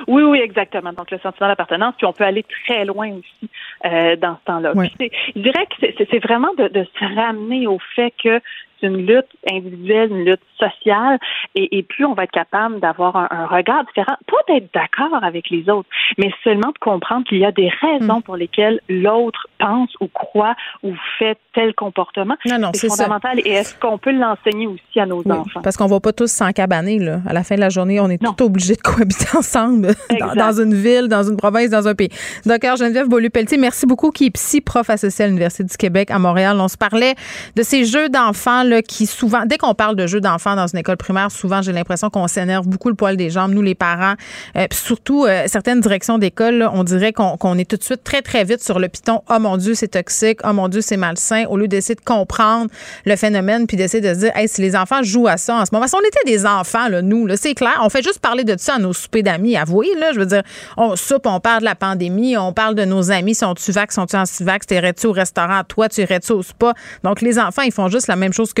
Oui, 0.07 0.23
oui, 0.23 0.39
exactement. 0.39 0.93
Donc, 0.93 1.11
le 1.11 1.19
sentiment 1.19 1.47
d'appartenance, 1.47 1.93
puis 1.97 2.07
on 2.07 2.13
peut 2.13 2.23
aller 2.23 2.43
très 2.65 2.85
loin 2.85 3.09
aussi 3.09 3.49
euh, 3.85 4.15
dans 4.15 4.35
ce 4.39 4.45
temps-là. 4.45 4.71
Oui. 4.75 4.91
Je 4.99 5.41
dirais 5.41 5.65
que 5.79 5.87
c'est- 6.09 6.19
vraiment 6.23 6.49
de, 6.57 6.67
de 6.69 6.83
se 6.83 7.15
ramener 7.15 7.67
au 7.67 7.77
fait 7.95 8.11
que 8.23 8.39
une 8.83 9.05
lutte 9.05 9.27
individuelle, 9.49 10.09
une 10.11 10.25
lutte 10.25 10.41
sociale, 10.57 11.17
et, 11.55 11.77
et 11.77 11.83
plus 11.83 12.05
on 12.05 12.13
va 12.13 12.23
être 12.23 12.31
capable 12.31 12.79
d'avoir 12.79 13.15
un, 13.15 13.27
un 13.31 13.45
regard 13.47 13.83
différent, 13.85 14.15
pas 14.27 14.53
d'être 14.53 14.69
d'accord 14.73 15.23
avec 15.23 15.49
les 15.49 15.69
autres, 15.69 15.89
mais 16.17 16.31
seulement 16.43 16.69
de 16.69 16.77
comprendre 16.79 17.25
qu'il 17.27 17.39
y 17.39 17.45
a 17.45 17.51
des 17.51 17.69
raisons 17.69 18.19
Mm. 18.19 18.21
pour 18.23 18.35
lesquelles 18.35 18.79
l'autre 18.89 19.47
pense 19.59 19.89
ou 19.99 20.07
croit 20.07 20.55
ou 20.83 20.93
fait 21.19 21.37
tel 21.53 21.73
comportement. 21.75 22.35
Non, 22.47 22.57
non, 22.57 22.71
c'est 22.73 22.89
ça. 22.89 23.03
fondamental. 23.03 23.39
Et 23.45 23.49
est-ce 23.49 23.75
qu'on 23.77 23.97
peut 23.97 24.11
l'enseigner 24.11 24.65
aussi 24.67 24.99
à 24.99 25.05
nos 25.05 25.21
Oui, 25.23 25.31
enfants? 25.31 25.61
parce 25.61 25.77
qu'on 25.77 25.87
va 25.87 25.99
pas 25.99 26.13
tous 26.13 26.31
s'encabaner. 26.31 26.99
Là. 26.99 27.19
À 27.27 27.33
la 27.33 27.43
fin 27.43 27.55
de 27.55 27.59
la 27.59 27.69
journée, 27.69 27.99
on 27.99 28.09
est 28.09 28.17
tous 28.37 28.43
obligés 28.45 28.75
de 28.75 28.81
cohabiter 28.81 29.25
ensemble 29.37 29.89
dans 30.35 30.61
une 30.61 30.73
ville, 30.73 31.07
dans 31.07 31.23
une 31.23 31.37
province, 31.37 31.69
dans 31.69 31.87
un 31.87 31.95
pays. 31.95 32.09
Docteur 32.45 32.75
Geneviève 32.77 33.07
Beaulieu-Pelletier, 33.07 33.57
merci 33.57 33.85
beaucoup, 33.85 34.11
qui 34.11 34.27
est 34.27 34.31
psy, 34.31 34.61
prof 34.61 34.89
associé 34.89 35.25
à 35.25 35.27
l'Université 35.27 35.63
du 35.63 35.77
Québec 35.77 36.09
à 36.11 36.19
Montréal. 36.19 36.57
On 36.59 36.67
se 36.67 36.77
parlait 36.77 37.13
de 37.55 37.61
ces 37.63 37.85
jeux 37.85 38.09
d'enfants 38.09 38.63
qui 38.79 39.05
souvent, 39.05 39.45
dès 39.45 39.57
qu'on 39.57 39.73
parle 39.73 39.95
de 39.95 40.07
jeux 40.07 40.21
d'enfants 40.21 40.55
dans 40.55 40.67
une 40.67 40.79
école 40.79 40.97
primaire, 40.97 41.31
souvent 41.31 41.61
j'ai 41.61 41.73
l'impression 41.73 42.09
qu'on 42.09 42.27
s'énerve 42.27 42.67
beaucoup 42.67 42.89
le 42.89 42.95
poil 42.95 43.17
des 43.17 43.29
jambes, 43.29 43.51
nous 43.51 43.61
les 43.61 43.75
parents. 43.75 44.13
Euh, 44.55 44.67
puis 44.69 44.79
surtout, 44.79 45.25
euh, 45.25 45.43
certaines 45.47 45.81
directions 45.81 46.17
d'école, 46.17 46.69
on 46.73 46.83
dirait 46.83 47.11
qu'on 47.11 47.57
est 47.57 47.69
tout 47.69 47.77
de 47.77 47.83
suite 47.83 48.03
très, 48.03 48.21
très 48.21 48.43
vite 48.43 48.63
sur 48.63 48.79
le 48.79 48.87
piton. 48.87 49.21
Oh 49.29 49.39
mon 49.39 49.57
Dieu, 49.57 49.73
c'est 49.73 49.89
toxique. 49.89 50.39
Oh 50.43 50.53
mon 50.53 50.69
Dieu, 50.69 50.81
c'est 50.81 50.97
malsain. 50.97 51.45
Au 51.49 51.57
lieu 51.57 51.67
d'essayer 51.67 51.95
de 51.95 52.01
comprendre 52.01 52.69
le 53.05 53.15
phénomène 53.15 53.67
puis 53.67 53.77
d'essayer 53.77 54.01
de 54.01 54.13
se 54.13 54.19
dire, 54.19 54.31
hey, 54.35 54.47
si 54.47 54.61
les 54.61 54.75
enfants 54.75 55.03
jouent 55.03 55.27
à 55.27 55.37
ça 55.37 55.55
en 55.55 55.65
ce 55.65 55.71
moment, 55.73 55.87
si 55.87 55.95
on 55.95 55.99
était 55.99 56.25
des 56.25 56.45
enfants, 56.45 56.87
là, 56.87 57.01
nous, 57.01 57.25
là, 57.25 57.35
c'est 57.37 57.53
clair, 57.53 57.79
on 57.83 57.89
fait 57.89 58.03
juste 58.03 58.19
parler 58.19 58.43
de 58.43 58.55
ça 58.57 58.75
à 58.75 58.79
nos 58.79 58.93
soupers 58.93 59.23
d'amis, 59.23 59.57
avouez, 59.57 59.89
là. 59.99 60.11
Je 60.13 60.19
veux 60.19 60.25
dire, 60.25 60.43
on 60.77 60.95
soupe, 60.95 61.25
on 61.25 61.39
parle 61.39 61.61
de 61.61 61.65
la 61.65 61.75
pandémie, 61.75 62.37
on 62.37 62.53
parle 62.53 62.75
de 62.75 62.85
nos 62.85 63.11
amis, 63.11 63.35
sont-tu 63.35 63.71
vax, 63.71 63.95
sont-tu 63.95 64.15
anti-vax, 64.15 64.67
t'irais-tu 64.67 65.07
au 65.07 65.11
restaurant, 65.11 65.61
toi, 65.67 65.89
tu 65.89 66.01
irais-tu 66.01 66.31
au 66.33 66.43
spa. 66.43 66.73
Donc, 67.03 67.21
les 67.21 67.39
enfants, 67.39 67.63
ils 67.63 67.71
font 67.71 67.87
juste 67.87 68.07
la 68.07 68.15
même 68.15 68.33
chose 68.33 68.53
que 68.53 68.60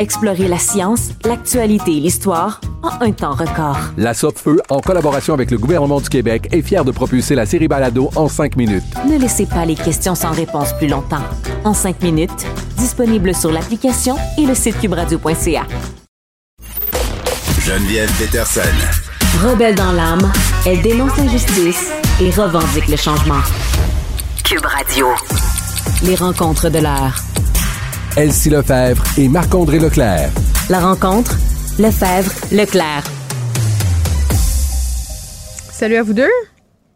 Explorez 0.00 0.48
la 0.48 0.58
science, 0.58 1.10
l'actualité 1.26 1.94
et 1.98 2.00
l'histoire 2.00 2.62
en 2.82 3.04
un 3.04 3.12
temps 3.12 3.34
record. 3.34 3.76
La 3.98 4.14
Feu, 4.14 4.58
en 4.70 4.80
collaboration 4.80 5.34
avec 5.34 5.50
le 5.50 5.58
gouvernement 5.58 6.00
du 6.00 6.08
Québec, 6.08 6.48
est 6.52 6.62
fière 6.62 6.86
de 6.86 6.90
propulser 6.90 7.34
la 7.34 7.44
série 7.44 7.68
Balado 7.68 8.08
en 8.16 8.26
cinq 8.26 8.56
minutes. 8.56 8.82
Ne 9.06 9.18
laissez 9.18 9.44
pas 9.44 9.66
les 9.66 9.74
questions 9.74 10.14
sans 10.14 10.30
réponse 10.30 10.72
plus 10.78 10.88
longtemps. 10.88 11.22
En 11.64 11.74
cinq 11.74 12.02
minutes, 12.02 12.46
disponible 12.78 13.34
sur 13.34 13.52
l'application 13.52 14.16
et 14.38 14.46
le 14.46 14.54
site 14.54 14.80
cubradio.ca. 14.80 15.66
Geneviève 17.62 18.10
Peterson. 18.18 18.60
Rebelle 19.44 19.74
dans 19.74 19.92
l'âme, 19.92 20.32
elle 20.64 20.80
dénonce 20.80 21.14
l'injustice 21.18 21.92
et 22.22 22.30
revendique 22.30 22.88
le 22.88 22.96
changement. 22.96 23.42
Cube 24.44 24.64
Radio. 24.64 25.08
Les 26.02 26.14
rencontres 26.14 26.70
de 26.70 26.78
l'heure. 26.78 27.22
Elsie 28.16 28.50
Lefebvre 28.50 29.02
et 29.16 29.28
Marc-André 29.28 29.78
Leclerc. 29.78 30.30
La 30.68 30.80
rencontre, 30.80 31.38
Lefebvre, 31.78 32.32
Leclerc. 32.52 33.04
Salut 35.72 35.96
à 35.96 36.02
vous 36.02 36.12
deux. 36.12 36.28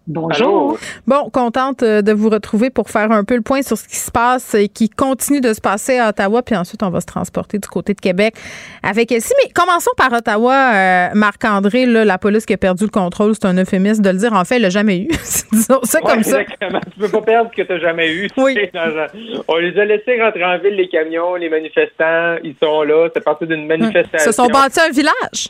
Bonjour. 0.07 0.77
Bon, 1.07 1.31
contente 1.31 1.83
euh, 1.83 2.03
de 2.03 2.13
vous 2.13 2.29
retrouver 2.29 2.69
pour 2.69 2.91
faire 2.91 3.11
un 3.11 3.25
peu 3.25 3.37
le 3.37 3.41
point 3.41 3.63
sur 3.63 3.79
ce 3.79 3.89
qui 3.89 3.97
se 3.97 4.11
passe 4.11 4.55
et 4.55 4.69
qui 4.69 4.91
continue 4.91 5.41
de 5.41 5.55
se 5.55 5.63
passer 5.63 5.99
à 5.99 6.11
Ottawa, 6.11 6.43
puis 6.43 6.55
ensuite 6.57 6.83
on 6.83 6.91
va 6.91 7.01
se 7.01 7.07
transporter 7.07 7.59
du 7.59 7.67
côté 7.69 7.95
de 7.95 8.01
Québec 8.01 8.35
avec 8.83 9.11
Elsie. 9.11 9.33
Mais 9.43 9.51
commençons 9.55 9.93
par 9.97 10.13
Ottawa. 10.13 10.73
Euh, 10.75 11.09
Marc-André, 11.15 11.87
là, 11.87 12.05
la 12.05 12.19
police 12.19 12.45
qui 12.45 12.53
a 12.53 12.59
perdu 12.59 12.85
le 12.85 12.91
contrôle, 12.91 13.35
c'est 13.35 13.47
un 13.47 13.57
euphémisme 13.57 14.03
de 14.03 14.11
le 14.11 14.19
dire. 14.19 14.35
En 14.35 14.45
fait, 14.45 14.57
elle 14.57 14.63
l'a 14.63 14.69
jamais 14.69 14.99
eu. 14.99 15.09
Disons 15.53 15.81
ça 15.85 16.01
Ouais, 16.05 16.11
comme 16.11 16.23
ça. 16.23 16.43
Exactement. 16.43 16.81
Tu 16.93 17.01
peux 17.01 17.09
pas 17.09 17.23
perdre 17.23 17.51
ce 17.51 17.63
que 17.63 17.67
tu 17.67 17.73
n'as 17.73 17.81
jamais 17.81 18.13
eu. 18.13 18.29
Oui. 18.37 18.59
On 19.49 19.57
les 19.57 19.79
a 19.79 19.85
laissés 19.87 20.21
rentrer 20.21 20.45
en 20.45 20.59
ville, 20.59 20.75
les 20.75 20.89
camions, 20.89 21.35
les 21.37 21.49
manifestants, 21.49 22.37
ils 22.45 22.57
sont 22.63 22.83
là. 22.83 23.09
C'est 23.15 23.25
parti 23.25 23.47
d'une 23.47 23.67
manifestation. 23.67 24.31
Se 24.31 24.33
sont 24.33 24.49
bâtis 24.49 24.81
un 24.81 24.91
village. 24.91 25.49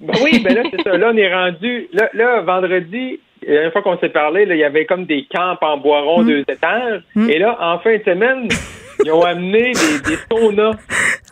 Ben 0.00 0.14
oui, 0.22 0.40
ben 0.44 0.54
là, 0.54 0.62
c'est 0.70 0.82
ça. 0.82 0.96
Là, 0.96 1.10
on 1.12 1.16
est 1.16 1.34
rendu. 1.34 1.88
Là, 1.92 2.08
là 2.14 2.40
vendredi, 2.42 3.18
la 3.46 3.52
dernière 3.54 3.72
fois 3.72 3.82
qu'on 3.82 3.98
s'est 3.98 4.08
parlé, 4.08 4.44
là, 4.44 4.54
il 4.54 4.60
y 4.60 4.64
avait 4.64 4.86
comme 4.86 5.04
des 5.04 5.26
camps 5.32 5.56
en 5.60 5.76
bois 5.78 6.00
rond, 6.02 6.22
deux 6.22 6.40
étages. 6.40 7.02
Et 7.28 7.38
là, 7.38 7.56
en 7.60 7.78
fin 7.78 7.96
de 7.96 8.02
semaine, 8.04 8.48
ils 9.04 9.12
ont 9.12 9.22
amené 9.22 9.72
des, 9.72 10.10
des 10.10 10.18
saunas. 10.30 10.72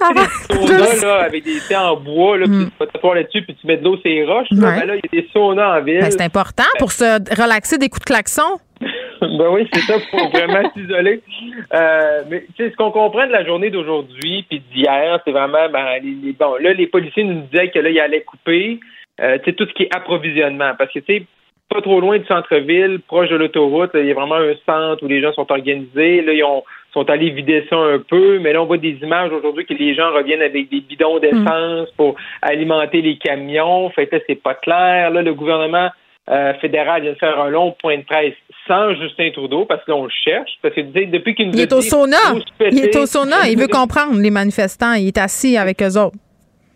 Ah, 0.00 0.11
des 0.14 0.54
saunas, 0.54 1.02
là, 1.07 1.14
avec 1.24 1.44
des 1.44 1.59
thés 1.68 1.76
en 1.76 1.96
bois, 1.96 2.36
là, 2.38 2.44
puis 2.46 2.86
tu 2.92 3.00
vas 3.07 3.14
là-dessus, 3.14 3.42
puis 3.42 3.54
tu 3.61 3.66
mets 3.66 3.76
de 3.78 3.84
l'eau 3.84 3.96
sur 3.96 4.11
les 4.11 4.24
roches. 4.24 4.48
Là. 4.50 4.78
Ben 4.80 4.86
là, 4.86 4.94
il 4.96 5.00
y 5.12 5.18
a 5.18 5.22
des 5.22 5.28
saunas 5.32 5.78
en 5.78 5.82
ville. 5.82 6.00
Ben, 6.00 6.11
c'est 6.11 6.22
important 6.22 6.64
pour 6.78 6.92
se 6.92 7.04
relaxer 7.40 7.78
des 7.78 7.88
coups 7.88 8.04
de 8.04 8.12
klaxon. 8.12 8.59
Ben 9.22 9.48
oui, 9.50 9.66
c'est 9.72 9.80
ça, 9.80 9.94
pour 10.11 10.28
vraiment 10.30 10.70
s'isoler. 10.76 11.22
Euh, 11.72 12.22
mais 12.28 12.44
tu 12.54 12.64
sais, 12.64 12.70
ce 12.70 12.76
qu'on 12.76 12.90
comprend 12.90 13.26
de 13.26 13.32
la 13.32 13.46
journée 13.46 13.70
d'aujourd'hui 13.70 14.44
puis 14.48 14.62
d'hier, 14.74 15.18
c'est 15.24 15.30
vraiment 15.32 15.70
ben, 15.72 15.86
les, 16.02 16.11
les- 16.22 16.32
bon, 16.32 16.57
là, 16.61 16.74
les 16.74 16.86
policiers 16.86 17.24
nous 17.24 17.40
disaient 17.50 17.70
que 17.70 17.78
là, 17.78 17.88
ils 17.88 17.98
allaient 17.98 18.20
couper 18.20 18.78
euh, 19.22 19.38
tout 19.38 19.66
ce 19.66 19.72
qui 19.72 19.84
est 19.84 19.94
approvisionnement. 19.96 20.72
Parce 20.78 20.92
que 20.92 20.98
tu 20.98 21.07
sais, 21.16 21.22
pas 21.68 21.82
trop 21.82 22.00
loin 22.00 22.18
du 22.18 22.26
centre-ville, 22.26 23.00
proche 23.06 23.28
de 23.28 23.36
l'autoroute, 23.36 23.90
il 23.94 24.06
y 24.06 24.10
a 24.10 24.14
vraiment 24.14 24.36
un 24.36 24.54
centre 24.64 25.02
où 25.02 25.08
les 25.08 25.20
gens 25.20 25.32
sont 25.32 25.50
organisés. 25.50 26.22
Là, 26.22 26.32
ils 26.32 26.44
ont 26.44 26.62
sont 26.96 27.10
allés 27.10 27.28
vider 27.28 27.66
ça 27.68 27.76
un 27.76 27.98
peu, 27.98 28.38
mais 28.38 28.54
là, 28.54 28.62
on 28.62 28.64
voit 28.64 28.78
des 28.78 28.98
images 29.02 29.30
aujourd'hui 29.30 29.66
que 29.66 29.74
les 29.74 29.94
gens 29.94 30.14
reviennent 30.14 30.40
avec 30.40 30.70
des 30.70 30.80
bidons 30.80 31.18
d'essence 31.18 31.90
pour 31.98 32.16
alimenter 32.40 33.02
les 33.02 33.18
camions. 33.18 33.90
Fait 33.90 34.06
que 34.06 34.16
là, 34.16 34.22
c'est 34.26 34.42
pas 34.42 34.54
clair. 34.54 35.10
Là, 35.10 35.20
le 35.20 35.34
gouvernement 35.34 35.90
euh, 36.30 36.54
fédéral 36.54 37.02
vient 37.02 37.12
de 37.12 37.18
faire 37.18 37.38
un 37.38 37.50
long 37.50 37.76
point 37.82 37.98
de 37.98 38.02
presse 38.02 38.32
sans 38.66 38.94
Justin 38.94 39.30
Trudeau, 39.30 39.66
parce 39.66 39.84
que 39.84 39.90
là, 39.90 39.98
on 39.98 40.04
le 40.04 40.10
cherche. 40.24 40.52
Parce 40.62 40.74
que 40.74 40.80
depuis 40.80 41.34
qu'il 41.34 41.48
nous 41.48 41.54
Il 41.54 41.60
est 41.60 41.72
au 41.74 41.80
dit, 41.80 41.88
sauna. 41.88 42.16
Vous 42.32 42.40
se 42.40 42.72
Il 42.72 42.82
est 42.82 42.96
au 42.96 43.04
sauna. 43.04 43.46
Il 43.50 43.58
veut 43.58 43.68
comprendre 43.68 44.18
les 44.18 44.30
manifestants. 44.30 44.94
Il 44.94 45.08
est 45.08 45.18
assis 45.18 45.58
avec 45.58 45.82
eux 45.82 46.00
autres. 46.00 46.16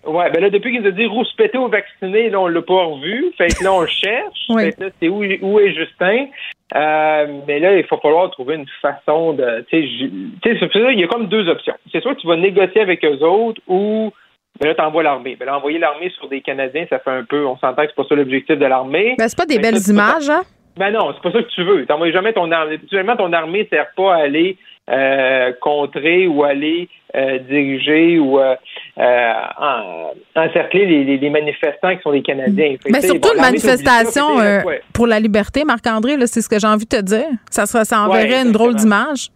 Ouais, 0.07 0.31
ben 0.31 0.41
là, 0.41 0.49
depuis 0.49 0.73
qu'il 0.73 0.81
nous 0.81 0.89
a 0.89 0.93
dit 0.93 1.07
rouspéter 1.07 1.59
aux 1.59 1.69
vaccinés, 1.69 2.31
là, 2.31 2.41
on 2.41 2.47
l'a 2.47 2.63
pas 2.63 2.85
revu. 2.85 3.33
Fait 3.37 3.49
que 3.49 3.63
là, 3.63 3.73
on 3.73 3.83
le 3.83 3.87
cherche. 3.87 4.47
Oui. 4.49 4.65
Fait 4.65 4.73
que 4.73 4.85
là, 4.85 4.91
c'est 5.01 5.09
où, 5.09 5.23
où 5.23 5.61
est 5.61 5.75
Justin? 5.75 6.27
Euh, 6.75 7.27
mais 7.47 7.59
là, 7.59 7.77
il 7.77 7.85
va 7.85 7.97
falloir 7.99 8.31
trouver 8.31 8.55
une 8.55 8.67
façon 8.81 9.35
de. 9.35 9.65
Tu 9.71 9.83
sais, 9.83 10.53
il 10.53 11.01
y 11.01 11.05
a 11.05 11.07
comme 11.07 11.27
deux 11.27 11.49
options. 11.49 11.75
C'est 11.93 12.01
soit 12.01 12.15
tu 12.15 12.27
vas 12.27 12.37
négocier 12.37 12.81
avec 12.81 13.05
eux 13.05 13.19
autres 13.23 13.61
ou. 13.69 14.11
Ben 14.59 14.69
là, 14.69 14.75
t'envoies 14.75 15.03
l'armée. 15.03 15.37
Ben 15.39 15.47
là, 15.47 15.57
envoyer 15.57 15.79
l'armée 15.79 16.11
sur 16.11 16.29
des 16.29 16.41
Canadiens, 16.41 16.87
ça 16.91 16.99
fait 16.99 17.11
un 17.11 17.25
peu. 17.25 17.47
On 17.47 17.57
s'entend 17.59 17.83
que 17.83 17.89
c'est 17.89 17.95
pas 17.95 18.05
ça 18.09 18.15
l'objectif 18.15 18.59
de 18.59 18.67
l'armée. 18.67 19.15
Ben, 19.19 19.29
c'est 19.29 19.39
pas 19.39 19.47
des 19.47 19.57
Ben, 19.57 19.71
belles 19.71 19.81
ça, 19.81 19.93
images, 19.93 20.29
hein? 20.29 20.43
Ben 20.77 20.91
non, 20.91 21.13
c'est 21.15 21.23
pas 21.23 21.33
ça 21.39 21.43
que 21.43 21.51
tu 21.51 21.63
veux. 21.63 21.87
T'envoies 21.87 22.11
jamais 22.11 22.33
ton 22.33 22.51
armée. 22.51 22.75
Habituellement, 22.75 23.17
ton 23.17 23.33
armée 23.33 23.67
sert 23.71 23.89
pas 23.97 24.15
à 24.15 24.23
aller 24.23 24.57
euh, 24.89 25.53
contrer 25.61 26.27
ou 26.27 26.43
aller 26.43 26.89
euh, 27.15 27.39
diriger 27.39 28.19
ou 28.19 28.39
euh, 28.39 28.55
en- 28.97 30.13
encercler 30.37 30.87
les, 30.87 31.05
les- 31.05 31.19
les 31.19 31.31
manifestants 31.31 31.95
qui 31.97 32.03
sont 32.03 32.13
des 32.13 32.23
Canadiens. 32.23 32.77
Mais 32.91 33.01
surtout 33.03 33.29
bon, 33.31 33.35
une 33.35 33.41
manifestation 33.41 34.37
ouais. 34.37 34.81
pour 34.93 35.07
la 35.07 35.19
liberté, 35.21 35.65
Marc-André, 35.65 36.15
c'est 36.27 36.41
ce 36.41 36.49
que 36.49 36.59
j'ai 36.59 36.67
envie 36.67 36.87
de 36.87 36.97
te 36.97 37.03
dire. 37.03 37.27
Ça, 37.51 37.67
sera, 37.67 37.85
ça 37.85 38.01
enverrait 38.01 38.31
Ouais, 38.31 38.43
une 38.43 38.53
drôle 38.53 38.75
d'image. 38.75 39.29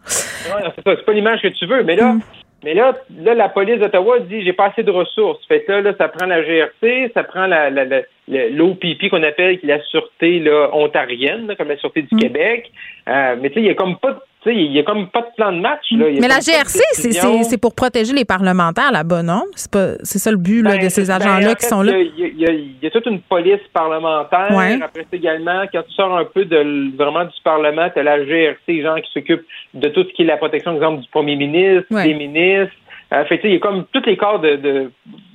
Non, 0.49 0.71
c'est 0.85 1.05
pas 1.05 1.13
l'image 1.13 1.41
que 1.41 1.47
tu 1.49 1.65
veux, 1.65 1.83
mais 1.83 1.95
Mm. 1.95 1.99
là, 1.99 2.15
mais 2.63 2.73
là, 2.73 2.95
là, 3.21 3.33
la 3.35 3.49
police 3.49 3.79
d'Ottawa 3.79 4.19
dit 4.19 4.43
j'ai 4.43 4.53
pas 4.53 4.67
assez 4.67 4.81
de 4.83 4.89
ressources. 4.91 5.45
Fait 5.47 5.61
que 5.63 5.71
là, 5.71 5.81
là, 5.81 5.93
ça 5.97 6.07
prend 6.07 6.25
la 6.25 6.41
GRC, 6.43 7.11
ça 7.13 7.23
prend 7.23 7.45
la, 7.45 7.69
la, 7.69 7.85
l'OPP 8.27 9.09
qu'on 9.11 9.21
appelle 9.23 9.59
la 9.63 9.79
sûreté 9.83 10.39
là, 10.39 10.69
ontarienne, 10.73 11.47
là, 11.47 11.55
comme 11.55 11.67
la 11.67 11.77
sûreté 11.77 12.01
Mm. 12.03 12.05
du 12.15 12.15
Québec. 12.23 12.71
Euh, 13.07 13.35
mais 13.39 13.49
tu 13.49 13.55
sais, 13.55 13.59
il 13.61 13.65
y 13.67 13.69
a 13.69 13.75
comme 13.75 13.97
pas 13.97 14.11
de- 14.11 14.19
il 14.53 14.71
y 14.71 14.79
a 14.79 14.83
comme 14.83 15.07
pas 15.09 15.21
de 15.21 15.27
plan 15.35 15.51
de 15.51 15.59
match. 15.59 15.85
Là. 15.91 16.05
Mais 16.21 16.27
la 16.27 16.39
de 16.39 16.43
GRC, 16.43 16.79
c'est- 16.93 17.57
pour 17.61 17.73
protéger 17.73 18.13
les 18.13 18.25
parlementaires 18.25 18.91
là-bas, 18.91 19.23
non? 19.23 19.43
C'est 19.55 20.19
ça 20.19 20.31
le 20.31 20.37
but 20.37 20.61
là, 20.61 20.71
Ben, 20.77 20.83
de 20.83 20.89
ces 20.89 21.05
ben, 21.07 21.11
agents-là 21.21 21.51
en 21.51 21.53
qui 21.55 21.61
fait, 21.63 21.69
sont 21.69 21.81
là? 21.81 21.93
Il 21.97 22.19
y, 22.37 22.45
a- 22.45 22.51
y 22.51 22.75
y 22.81 22.91
toute 22.91 23.05
une 23.05 23.21
police 23.21 23.61
parlementaire. 23.73 24.51
Ouais. 24.51 24.79
Après, 24.81 25.05
c'est 25.09 25.17
également, 25.17 25.63
quand 25.71 25.81
tu 25.87 25.93
sors 25.93 26.15
un 26.17 26.25
peu 26.25 26.45
de, 26.45 26.95
vraiment 26.97 27.23
du 27.25 27.31
Parlement, 27.43 27.89
tu 27.89 27.99
as 27.99 28.03
la 28.03 28.23
GRC, 28.25 28.57
les 28.67 28.83
gens 28.83 28.95
qui 28.95 29.11
s'occupent 29.13 29.45
de 29.73 29.87
tout 29.89 30.03
ce 30.03 30.13
qui 30.13 30.23
est 30.23 30.25
la 30.25 30.37
protection, 30.37 30.71
par 30.71 30.75
exemple, 30.83 31.01
du 31.03 31.09
premier 31.09 31.35
ministre, 31.35 31.87
Ouais. 31.91 32.03
des 32.05 32.13
ministres. 32.13 32.73
Euh, 33.13 33.23
fait 33.25 33.37
que, 33.37 33.43
tu 33.43 33.47
sais, 33.47 33.49
il 33.49 33.53
y 33.53 33.57
a 33.57 33.59
comme 33.59 33.85
tous 33.93 34.03
les 34.05 34.17
corps 34.17 34.39
de, 34.39 34.55
de 34.55 34.91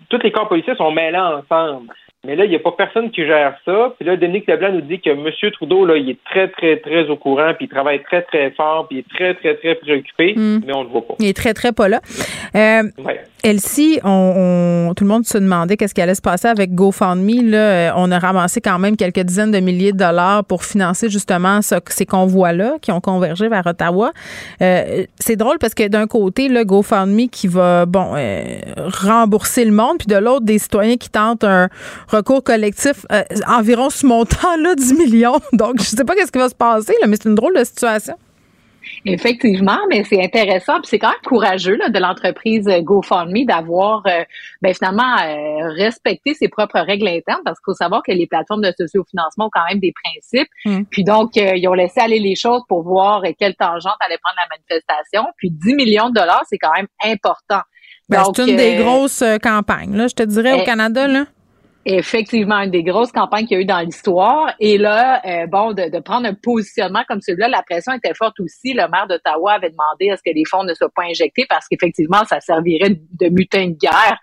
tous 0.08 0.18
les 0.24 0.32
corps 0.32 0.48
policiers 0.48 0.74
sont 0.74 0.90
mêlés 0.90 1.16
ensemble. 1.18 1.86
Mais 2.26 2.36
là, 2.36 2.44
il 2.44 2.50
n'y 2.50 2.56
a 2.56 2.58
pas 2.58 2.72
personne 2.72 3.10
qui 3.10 3.24
gère 3.24 3.54
ça. 3.64 3.94
Puis 3.98 4.06
là, 4.06 4.14
Dominique 4.14 4.46
Leblanc 4.46 4.72
nous 4.72 4.82
dit 4.82 5.00
que 5.00 5.08
M. 5.08 5.24
Trudeau, 5.52 5.86
là, 5.86 5.96
il 5.96 6.10
est 6.10 6.18
très, 6.30 6.48
très, 6.48 6.76
très 6.76 7.08
au 7.08 7.16
courant, 7.16 7.52
puis 7.56 7.64
il 7.64 7.68
travaille 7.70 8.02
très, 8.02 8.20
très 8.20 8.50
fort, 8.50 8.86
puis 8.88 8.98
il 8.98 9.00
est 9.00 9.08
très, 9.16 9.34
très, 9.36 9.54
très 9.56 9.74
préoccupé, 9.76 10.34
Mm. 10.36 10.60
mais 10.66 10.74
on 10.74 10.80
ne 10.80 10.84
le 10.84 10.90
voit 10.90 11.06
pas. 11.06 11.14
Il 11.18 11.26
est 11.28 11.36
très, 11.36 11.54
très 11.54 11.72
pas 11.72 11.88
là. 11.88 12.00
Euh, 12.54 12.82
Ouais. 13.02 13.20
Elsie, 13.42 14.00
on, 14.04 14.88
on- 14.90 14.94
tout 14.94 15.04
le 15.04 15.08
monde 15.08 15.24
se 15.24 15.38
demandait 15.38 15.78
qu'est-ce 15.78 15.94
qui 15.94 16.02
allait 16.02 16.14
se 16.14 16.20
passer 16.20 16.46
avec 16.48 16.74
GoFundMe. 16.74 17.50
Là, 17.50 17.58
Euh, 17.58 17.90
on 17.96 18.12
a 18.12 18.18
ramassé 18.18 18.60
quand 18.60 18.78
même 18.78 18.96
quelques 18.98 19.20
dizaines 19.20 19.50
de 19.50 19.60
milliers 19.60 19.92
de 19.92 19.96
dollars 19.96 20.44
pour 20.44 20.62
financer 20.64 21.08
justement 21.08 21.62
ce- 21.62 21.76
ces 21.88 22.04
convois-là 22.04 22.74
qui 22.82 22.92
ont 22.92 23.00
convergé 23.00 23.48
vers 23.48 23.66
Ottawa. 23.66 24.10
Euh, 24.60 25.04
c'est 25.18 25.36
drôle 25.36 25.56
parce 25.58 25.72
que 25.74 25.88
d'un 25.88 26.06
côté, 26.06 26.48
le 26.48 26.64
GoFundMe 26.64 27.28
qui 27.30 27.48
va 27.48 27.86
bon 27.86 28.12
euh, 28.14 28.42
rembourser 28.76 29.64
le 29.64 29.72
monde, 29.72 29.96
puis 29.98 30.06
de 30.08 30.16
l'autre, 30.16 30.44
des 30.44 30.58
citoyens 30.58 30.96
qui 30.98 31.08
tentent 31.08 31.44
un 31.44 31.68
recours 32.10 32.42
collectif 32.42 33.06
euh, 33.12 33.22
environ 33.46 33.90
ce 33.90 34.06
montant-là, 34.06 34.74
10 34.76 34.94
millions. 34.94 35.40
Donc, 35.52 35.78
je 35.78 35.84
sais 35.84 36.04
pas 36.04 36.14
qu'est-ce 36.14 36.32
qui 36.32 36.38
va 36.38 36.48
se 36.48 36.54
passer, 36.54 36.94
là, 37.00 37.06
mais 37.06 37.16
c'est 37.20 37.28
une 37.28 37.34
drôle 37.34 37.56
de 37.56 37.64
situation. 37.64 38.16
Effectivement, 39.04 39.78
mais 39.88 40.04
c'est 40.04 40.22
intéressant, 40.22 40.74
puis 40.74 40.88
c'est 40.88 40.98
quand 40.98 41.08
même 41.08 41.20
courageux 41.24 41.76
là, 41.76 41.88
de 41.88 41.98
l'entreprise 41.98 42.66
euh, 42.68 42.80
GoFundMe 42.80 43.44
d'avoir 43.46 44.02
euh, 44.06 44.24
ben, 44.60 44.74
finalement 44.74 45.16
euh, 45.22 45.68
respecté 45.74 46.34
ses 46.34 46.48
propres 46.48 46.80
règles 46.80 47.08
internes, 47.08 47.40
parce 47.44 47.58
qu'il 47.58 47.64
faut 47.72 47.74
savoir 47.74 48.02
que 48.02 48.12
les 48.12 48.26
plateformes 48.26 48.62
de 48.62 48.72
sociofinancement 48.76 49.46
ont 49.46 49.50
quand 49.52 49.64
même 49.68 49.80
des 49.80 49.92
principes. 50.04 50.48
Mm. 50.64 50.82
Puis 50.90 51.04
donc, 51.04 51.36
euh, 51.36 51.52
ils 51.56 51.66
ont 51.68 51.74
laissé 51.74 52.00
aller 52.00 52.18
les 52.18 52.36
choses 52.36 52.62
pour 52.68 52.82
voir 52.82 53.22
quelle 53.38 53.54
tangente 53.54 53.96
allait 54.00 54.18
prendre 54.18 54.36
la 54.36 54.56
manifestation. 54.56 55.24
Puis 55.36 55.50
10 55.50 55.74
millions 55.74 56.10
de 56.10 56.14
dollars, 56.14 56.42
c'est 56.48 56.58
quand 56.58 56.72
même 56.74 56.88
important. 57.04 57.62
Ben, 58.08 58.24
c'est 58.34 58.48
une 58.48 58.56
des 58.56 58.76
grosses 58.76 59.22
campagnes, 59.42 59.96
là, 59.96 60.08
je 60.08 60.14
te 60.14 60.24
dirais, 60.24 60.52
au 60.52 60.62
eh, 60.62 60.64
Canada. 60.64 61.06
Là. 61.06 61.26
Effectivement, 61.86 62.58
une 62.58 62.70
des 62.70 62.82
grosses 62.82 63.10
campagnes 63.10 63.46
qu'il 63.46 63.56
y 63.56 63.60
a 63.60 63.62
eu 63.62 63.66
dans 63.66 63.80
l'histoire. 63.80 64.52
Et 64.60 64.76
là, 64.76 65.22
euh, 65.24 65.46
bon, 65.46 65.72
de, 65.72 65.90
de 65.90 65.98
prendre 66.00 66.26
un 66.26 66.34
positionnement 66.34 67.04
comme 67.08 67.22
celui-là, 67.22 67.48
la 67.48 67.62
pression 67.62 67.92
était 67.92 68.12
forte 68.14 68.38
aussi. 68.40 68.74
Le 68.74 68.86
maire 68.88 69.06
d'Ottawa 69.08 69.52
avait 69.52 69.70
demandé 69.70 70.10
à 70.10 70.16
ce 70.18 70.22
que 70.22 70.34
les 70.34 70.44
fonds 70.44 70.64
ne 70.64 70.74
soient 70.74 70.92
pas 70.94 71.04
injectés 71.04 71.46
parce 71.48 71.66
qu'effectivement, 71.68 72.22
ça 72.24 72.40
servirait 72.40 72.90
de 73.18 73.28
mutin 73.30 73.68
de 73.68 73.76
guerre 73.78 74.18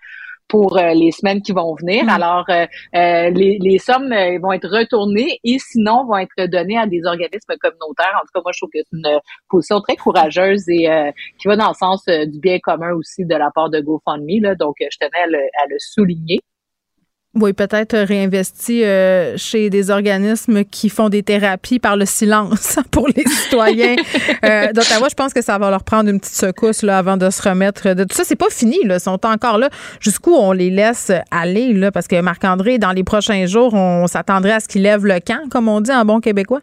pour 0.48 0.78
euh, 0.78 0.94
les 0.94 1.12
semaines 1.12 1.42
qui 1.42 1.52
vont 1.52 1.74
venir. 1.74 2.04
Mm. 2.04 2.08
Alors, 2.08 2.44
euh, 2.48 2.66
euh, 2.94 3.30
les, 3.30 3.58
les 3.60 3.78
sommes 3.78 4.14
vont 4.40 4.52
être 4.52 4.68
retournées 4.68 5.38
et 5.44 5.58
sinon 5.58 6.06
vont 6.06 6.16
être 6.16 6.46
données 6.46 6.78
à 6.78 6.86
des 6.86 7.04
organismes 7.04 7.54
communautaires. 7.60 8.14
En 8.16 8.20
tout 8.20 8.32
cas, 8.34 8.40
moi, 8.42 8.52
je 8.52 8.60
trouve 8.60 8.70
que 8.72 8.78
c'est 8.78 8.96
une 8.96 9.20
position 9.48 9.80
très 9.80 9.96
courageuse 9.96 10.68
et 10.68 10.90
euh, 10.90 11.10
qui 11.38 11.48
va 11.48 11.56
dans 11.56 11.68
le 11.68 11.74
sens 11.74 12.04
du 12.06 12.40
bien 12.40 12.58
commun 12.58 12.92
aussi 12.92 13.24
de 13.24 13.34
la 13.34 13.50
part 13.54 13.70
de 13.70 13.80
GoFundMe. 13.80 14.42
Là. 14.42 14.54
Donc, 14.54 14.76
je 14.80 14.96
tenais 14.98 15.22
à 15.22 15.26
le, 15.26 15.38
à 15.38 15.66
le 15.68 15.76
souligner. 15.78 16.40
Oui, 17.40 17.52
peut-être 17.52 17.96
réinvesti 17.96 18.82
euh, 18.82 19.36
chez 19.36 19.70
des 19.70 19.90
organismes 19.90 20.64
qui 20.64 20.88
font 20.88 21.08
des 21.08 21.22
thérapies 21.22 21.78
par 21.78 21.96
le 21.96 22.04
silence 22.04 22.78
pour 22.90 23.06
les 23.14 23.22
citoyens 23.24 23.94
euh, 24.44 24.72
d'Ottawa. 24.72 25.06
Je 25.08 25.14
pense 25.14 25.32
que 25.32 25.40
ça 25.40 25.56
va 25.56 25.70
leur 25.70 25.84
prendre 25.84 26.10
une 26.10 26.18
petite 26.18 26.34
secousse 26.34 26.82
là, 26.82 26.98
avant 26.98 27.16
de 27.16 27.30
se 27.30 27.40
remettre 27.48 27.94
de 27.94 28.02
tout 28.02 28.16
ça. 28.16 28.24
C'est 28.24 28.34
pas 28.34 28.50
fini, 28.50 28.78
là. 28.84 28.96
Ils 28.96 29.00
sont 29.00 29.24
encore 29.24 29.58
là. 29.58 29.70
Jusqu'où 30.00 30.34
on 30.34 30.50
les 30.50 30.70
laisse 30.70 31.12
aller, 31.30 31.72
là? 31.74 31.92
Parce 31.92 32.08
que 32.08 32.20
Marc-André, 32.20 32.78
dans 32.78 32.92
les 32.92 33.04
prochains 33.04 33.46
jours, 33.46 33.72
on 33.74 34.08
s'attendrait 34.08 34.52
à 34.52 34.60
ce 34.60 34.66
qu'il 34.66 34.82
lève 34.82 35.06
le 35.06 35.20
camp, 35.20 35.48
comme 35.48 35.68
on 35.68 35.80
dit 35.80 35.92
en 35.92 36.04
bon 36.04 36.20
québécois. 36.20 36.60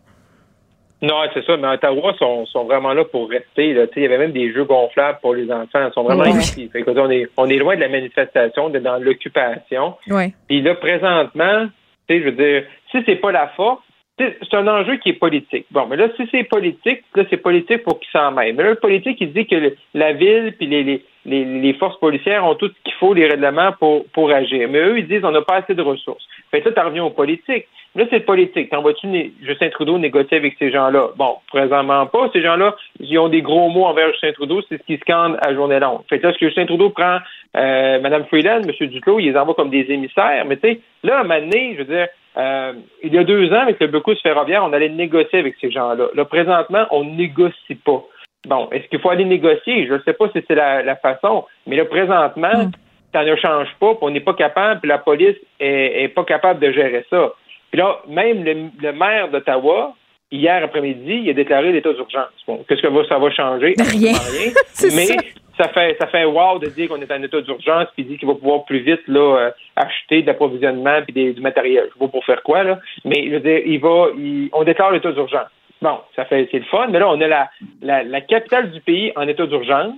Non, 1.01 1.15
c'est 1.33 1.45
ça, 1.45 1.57
mais 1.57 1.67
Ottawa 1.67 2.13
sont, 2.17 2.45
sont 2.45 2.63
vraiment 2.63 2.93
là 2.93 3.03
pour 3.05 3.29
rester. 3.29 3.73
Là. 3.73 3.85
Tu 3.87 3.93
sais, 3.95 3.99
Il 3.99 4.03
y 4.03 4.05
avait 4.05 4.17
même 4.17 4.31
des 4.31 4.51
jeux 4.53 4.63
gonflables 4.63 5.19
pour 5.21 5.35
les 5.35 5.51
enfants. 5.51 5.85
Ils 5.87 5.93
sont 5.93 6.03
vraiment 6.03 6.23
Oui. 6.23 6.37
ici. 6.39 6.69
Fait 6.71 6.83
que, 6.83 6.91
on, 6.91 7.09
est, 7.11 7.27
on 7.37 7.49
est 7.49 7.57
loin 7.57 7.75
de 7.75 7.81
la 7.81 7.89
manifestation, 7.89 8.69
de, 8.69 8.79
dans 8.79 8.97
l'occupation. 8.97 9.95
Oui. 10.09 10.33
Puis 10.47 10.61
là, 10.61 10.73
présentement, 10.75 11.67
tu 12.07 12.15
sais, 12.15 12.19
je 12.21 12.25
veux 12.25 12.31
dire, 12.31 12.63
si 12.91 13.03
c'est 13.05 13.17
pas 13.17 13.31
la 13.31 13.47
force, 13.49 13.81
c'est 14.17 14.53
un 14.53 14.67
enjeu 14.67 14.95
qui 14.97 15.09
est 15.09 15.13
politique. 15.19 15.65
Bon, 15.71 15.87
mais 15.87 15.97
là, 15.97 16.07
si 16.15 16.27
c'est 16.31 16.43
politique, 16.45 17.03
là, 17.15 17.23
c'est 17.29 17.37
politique 17.37 17.83
pour 17.83 17.99
qu'ils 17.99 18.11
s'en 18.11 18.31
mêlent. 18.31 18.55
Mais 18.55 18.63
là, 18.63 18.69
le 18.69 18.75
politique, 18.75 19.17
il 19.19 19.33
dit 19.33 19.45
que 19.45 19.73
la 19.93 20.13
ville 20.13 20.53
puis 20.57 20.67
les, 20.67 20.83
les, 20.83 21.03
les, 21.25 21.43
les 21.43 21.73
forces 21.73 21.99
policières 21.99 22.45
ont 22.45 22.55
tout 22.55 22.69
ce 22.69 22.83
qu'il 22.83 22.93
faut, 22.93 23.13
les 23.13 23.27
règlements 23.27 23.73
pour, 23.77 24.05
pour 24.13 24.31
agir. 24.31 24.69
Mais 24.69 24.79
eux, 24.79 24.99
ils 24.99 25.07
disent 25.07 25.25
on 25.25 25.31
n'a 25.31 25.41
pas 25.41 25.55
assez 25.57 25.75
de 25.75 25.81
ressources. 25.81 26.25
Fait 26.51 26.61
que 26.61 26.69
là, 26.69 26.75
tu 26.75 26.87
reviens 26.87 27.03
aux 27.03 27.09
politiques. 27.09 27.67
Là, 27.95 28.05
c'est 28.09 28.21
politique. 28.21 28.69
T'envoies-tu 28.69 29.07
né- 29.07 29.33
Justin 29.41 29.69
Trudeau 29.69 29.97
négocier 29.97 30.37
avec 30.37 30.55
ces 30.59 30.71
gens-là? 30.71 31.09
Bon, 31.17 31.35
présentement 31.47 32.05
pas. 32.05 32.29
Ces 32.31 32.41
gens-là, 32.41 32.75
ils 32.99 33.17
ont 33.19 33.29
des 33.29 33.41
gros 33.41 33.69
mots 33.69 33.85
envers 33.85 34.11
Justin 34.11 34.31
Trudeau, 34.33 34.61
c'est 34.67 34.77
ce 34.77 34.83
qu'ils 34.83 34.99
scandent 34.99 35.37
à 35.41 35.53
journée 35.53 35.79
longue. 35.79 36.01
Fait 36.09 36.19
que 36.19 36.27
là, 36.27 36.33
ce 36.33 36.37
que 36.37 36.45
Justin 36.47 36.65
Trudeau 36.65 36.89
prend 36.89 37.19
euh, 37.57 37.99
Mme 37.99 38.25
Freeland, 38.25 38.61
M. 38.63 38.87
Duclos, 38.87 39.19
il 39.19 39.31
les 39.31 39.37
envoie 39.37 39.55
comme 39.55 39.69
des 39.69 39.85
émissaires. 39.89 40.45
Mais 40.45 40.57
tu 40.57 40.69
sais, 40.69 40.79
là, 41.03 41.17
à 41.17 41.19
un 41.21 41.23
moment 41.23 41.39
donné, 41.39 41.73
je 41.73 41.83
veux 41.83 41.95
dire, 41.95 42.07
euh, 42.37 42.73
il 43.03 43.13
y 43.13 43.17
a 43.17 43.23
deux 43.23 43.51
ans, 43.51 43.61
avec 43.61 43.79
le 43.79 43.87
Becus 43.87 44.19
ferroviaire, 44.21 44.63
on 44.63 44.73
allait 44.73 44.89
négocier 44.89 45.39
avec 45.39 45.55
ces 45.61 45.71
gens-là. 45.71 46.07
Là, 46.13 46.25
présentement, 46.25 46.85
on 46.91 47.03
négocie 47.03 47.75
pas. 47.75 48.03
Bon, 48.47 48.69
est-ce 48.71 48.87
qu'il 48.89 48.99
faut 48.99 49.09
aller 49.09 49.25
négocier? 49.25 49.87
Je 49.87 49.93
ne 49.93 49.99
sais 49.99 50.13
pas 50.13 50.29
si 50.29 50.43
c'est 50.47 50.55
la, 50.55 50.83
la 50.83 50.95
façon, 50.95 51.45
mais 51.65 51.75
là, 51.75 51.85
présentement, 51.85 52.69
ça 53.13 53.23
ne 53.23 53.35
change 53.35 53.69
pas, 53.79 53.95
puis 53.95 53.99
on 54.01 54.09
n'est 54.11 54.19
pas 54.19 54.33
capable, 54.33 54.81
puis 54.81 54.89
la 54.89 54.97
police 54.97 55.37
est, 55.59 56.03
est 56.03 56.07
pas 56.09 56.23
capable 56.25 56.59
de 56.59 56.71
gérer 56.71 57.05
ça. 57.09 57.33
Puis 57.71 57.79
là, 57.79 57.99
même 58.07 58.43
le, 58.43 58.69
le 58.81 58.91
maire 58.93 59.29
d'Ottawa, 59.29 59.95
hier 60.31 60.63
après-midi, 60.63 61.21
il 61.23 61.29
a 61.29 61.33
déclaré 61.33 61.71
l'état 61.71 61.93
d'urgence. 61.93 62.29
Bon, 62.47 62.63
qu'est-ce 62.67 62.81
que 62.81 63.05
ça 63.07 63.17
va 63.17 63.31
changer? 63.31 63.73
Rien. 63.79 64.13
Rien. 64.13 64.51
Mais 64.95 65.05
ça. 65.05 65.15
Ça 65.57 65.69
fait 65.69 65.95
ça 65.99 66.07
fait 66.07 66.25
wow 66.25 66.59
de 66.59 66.67
dire 66.67 66.87
qu'on 66.89 67.01
est 67.01 67.11
en 67.11 67.21
état 67.23 67.41
d'urgence, 67.41 67.87
puis 67.95 68.03
dit 68.03 68.17
qu'il 68.17 68.27
va 68.27 68.35
pouvoir 68.35 68.65
plus 68.65 68.79
vite 68.79 69.01
là 69.07 69.37
euh, 69.37 69.51
acheter 69.75 70.21
de 70.21 70.27
l'approvisionnement 70.27 71.01
puis 71.03 71.13
des- 71.13 71.33
du 71.33 71.41
matériel. 71.41 71.85
Je 71.87 71.93
sais 71.93 71.99
pas 71.99 72.07
pour 72.07 72.25
faire 72.25 72.43
quoi 72.43 72.63
là, 72.63 72.79
mais 73.03 73.25
je 73.27 73.31
veux 73.31 73.39
dire, 73.39 73.61
il 73.65 73.79
va, 73.79 74.07
il- 74.17 74.49
on 74.53 74.63
déclare 74.63 74.91
l'état 74.91 75.11
d'urgence. 75.11 75.47
Bon, 75.81 75.99
ça 76.15 76.25
fait 76.25 76.47
c'est 76.51 76.59
le 76.59 76.65
fun, 76.65 76.87
mais 76.89 76.99
là 76.99 77.09
on 77.09 77.19
a 77.21 77.27
la, 77.27 77.49
la 77.81 78.03
la 78.03 78.21
capitale 78.21 78.71
du 78.71 78.81
pays 78.81 79.11
en 79.15 79.27
état 79.27 79.45
d'urgence, 79.45 79.93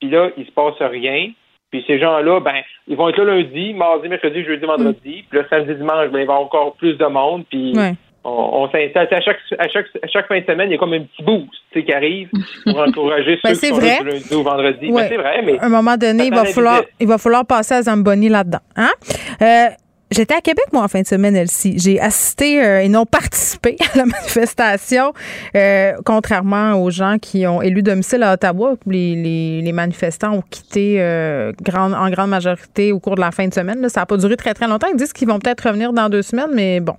puis 0.00 0.10
là 0.10 0.30
il 0.36 0.46
se 0.46 0.52
passe 0.52 0.78
rien. 0.80 1.30
Puis 1.70 1.84
ces 1.86 2.00
gens-là, 2.00 2.40
ben, 2.40 2.62
ils 2.88 2.96
vont 2.96 3.08
être 3.10 3.22
là 3.22 3.32
lundi, 3.36 3.72
mardi, 3.74 4.08
mercredi, 4.08 4.42
jeudi, 4.42 4.66
vendredi. 4.66 5.24
Puis 5.30 5.38
là, 5.38 5.44
samedi, 5.48 5.76
dimanche, 5.76 6.08
ben, 6.08 6.08
il 6.08 6.12
va 6.12 6.18
y 6.18 6.22
avoir 6.22 6.40
encore 6.40 6.74
plus 6.74 6.94
de 6.98 7.04
monde. 7.06 7.44
Puis. 7.48 7.74
On, 8.24 8.30
on 8.30 8.70
s'installe. 8.70 9.08
À 9.10 9.20
chaque, 9.20 9.38
à, 9.58 9.68
chaque, 9.68 9.86
à 10.02 10.06
chaque 10.08 10.28
fin 10.28 10.38
de 10.40 10.44
semaine, 10.44 10.68
il 10.68 10.72
y 10.72 10.74
a 10.74 10.78
comme 10.78 10.92
un 10.92 11.00
petit 11.02 11.22
boost 11.22 11.48
qui 11.72 11.92
arrive 11.92 12.28
pour 12.64 12.78
encourager 12.86 13.38
Ben, 13.42 13.54
ceux 13.54 13.60
c'est 13.60 13.68
qui 13.68 13.74
sont 13.74 13.80
vrai. 13.80 13.98
là 14.04 14.10
lundi 14.12 14.34
au 14.34 14.42
vendredi. 14.42 14.86
Ouais. 14.90 15.02
Ben, 15.02 15.08
c'est 15.08 15.16
vrai, 15.16 15.42
mais 15.44 15.58
À 15.58 15.64
un 15.66 15.68
moment 15.68 15.96
donné, 15.96 16.26
il 16.26 16.34
va, 16.34 16.44
falloir, 16.44 16.82
il 17.00 17.06
va 17.06 17.18
falloir 17.18 17.46
passer 17.46 17.74
à 17.74 17.82
Zamboni 17.82 18.28
là-dedans. 18.28 18.60
Hein? 18.76 18.90
Euh, 19.42 19.66
J'étais 20.12 20.34
à 20.34 20.40
Québec, 20.40 20.64
moi, 20.72 20.82
en 20.82 20.88
fin 20.88 21.02
de 21.02 21.06
semaine, 21.06 21.36
Elsie. 21.36 21.78
J'ai 21.78 22.00
assisté 22.00 22.60
euh, 22.64 22.80
et 22.82 22.88
non 22.88 23.06
participé 23.06 23.76
à 23.94 23.98
la 23.98 24.06
manifestation, 24.06 25.12
euh, 25.54 25.92
contrairement 26.04 26.82
aux 26.82 26.90
gens 26.90 27.18
qui 27.22 27.46
ont 27.46 27.62
élu 27.62 27.80
domicile 27.84 28.24
à 28.24 28.32
Ottawa. 28.32 28.74
Les, 28.88 29.14
les, 29.14 29.62
les 29.62 29.72
manifestants 29.72 30.32
ont 30.32 30.42
quitté 30.42 30.96
euh, 30.98 31.52
grande, 31.62 31.94
en 31.94 32.10
grande 32.10 32.30
majorité 32.30 32.90
au 32.90 32.98
cours 32.98 33.14
de 33.14 33.20
la 33.20 33.30
fin 33.30 33.46
de 33.46 33.54
semaine. 33.54 33.80
là. 33.80 33.88
Ça 33.88 34.00
n'a 34.00 34.06
pas 34.06 34.16
duré 34.16 34.36
très, 34.36 34.52
très 34.52 34.66
longtemps. 34.66 34.88
Ils 34.92 34.96
disent 34.96 35.12
qu'ils 35.12 35.28
vont 35.28 35.38
peut-être 35.38 35.60
revenir 35.68 35.92
dans 35.92 36.08
deux 36.08 36.22
semaines, 36.22 36.50
mais 36.52 36.80
bon. 36.80 36.96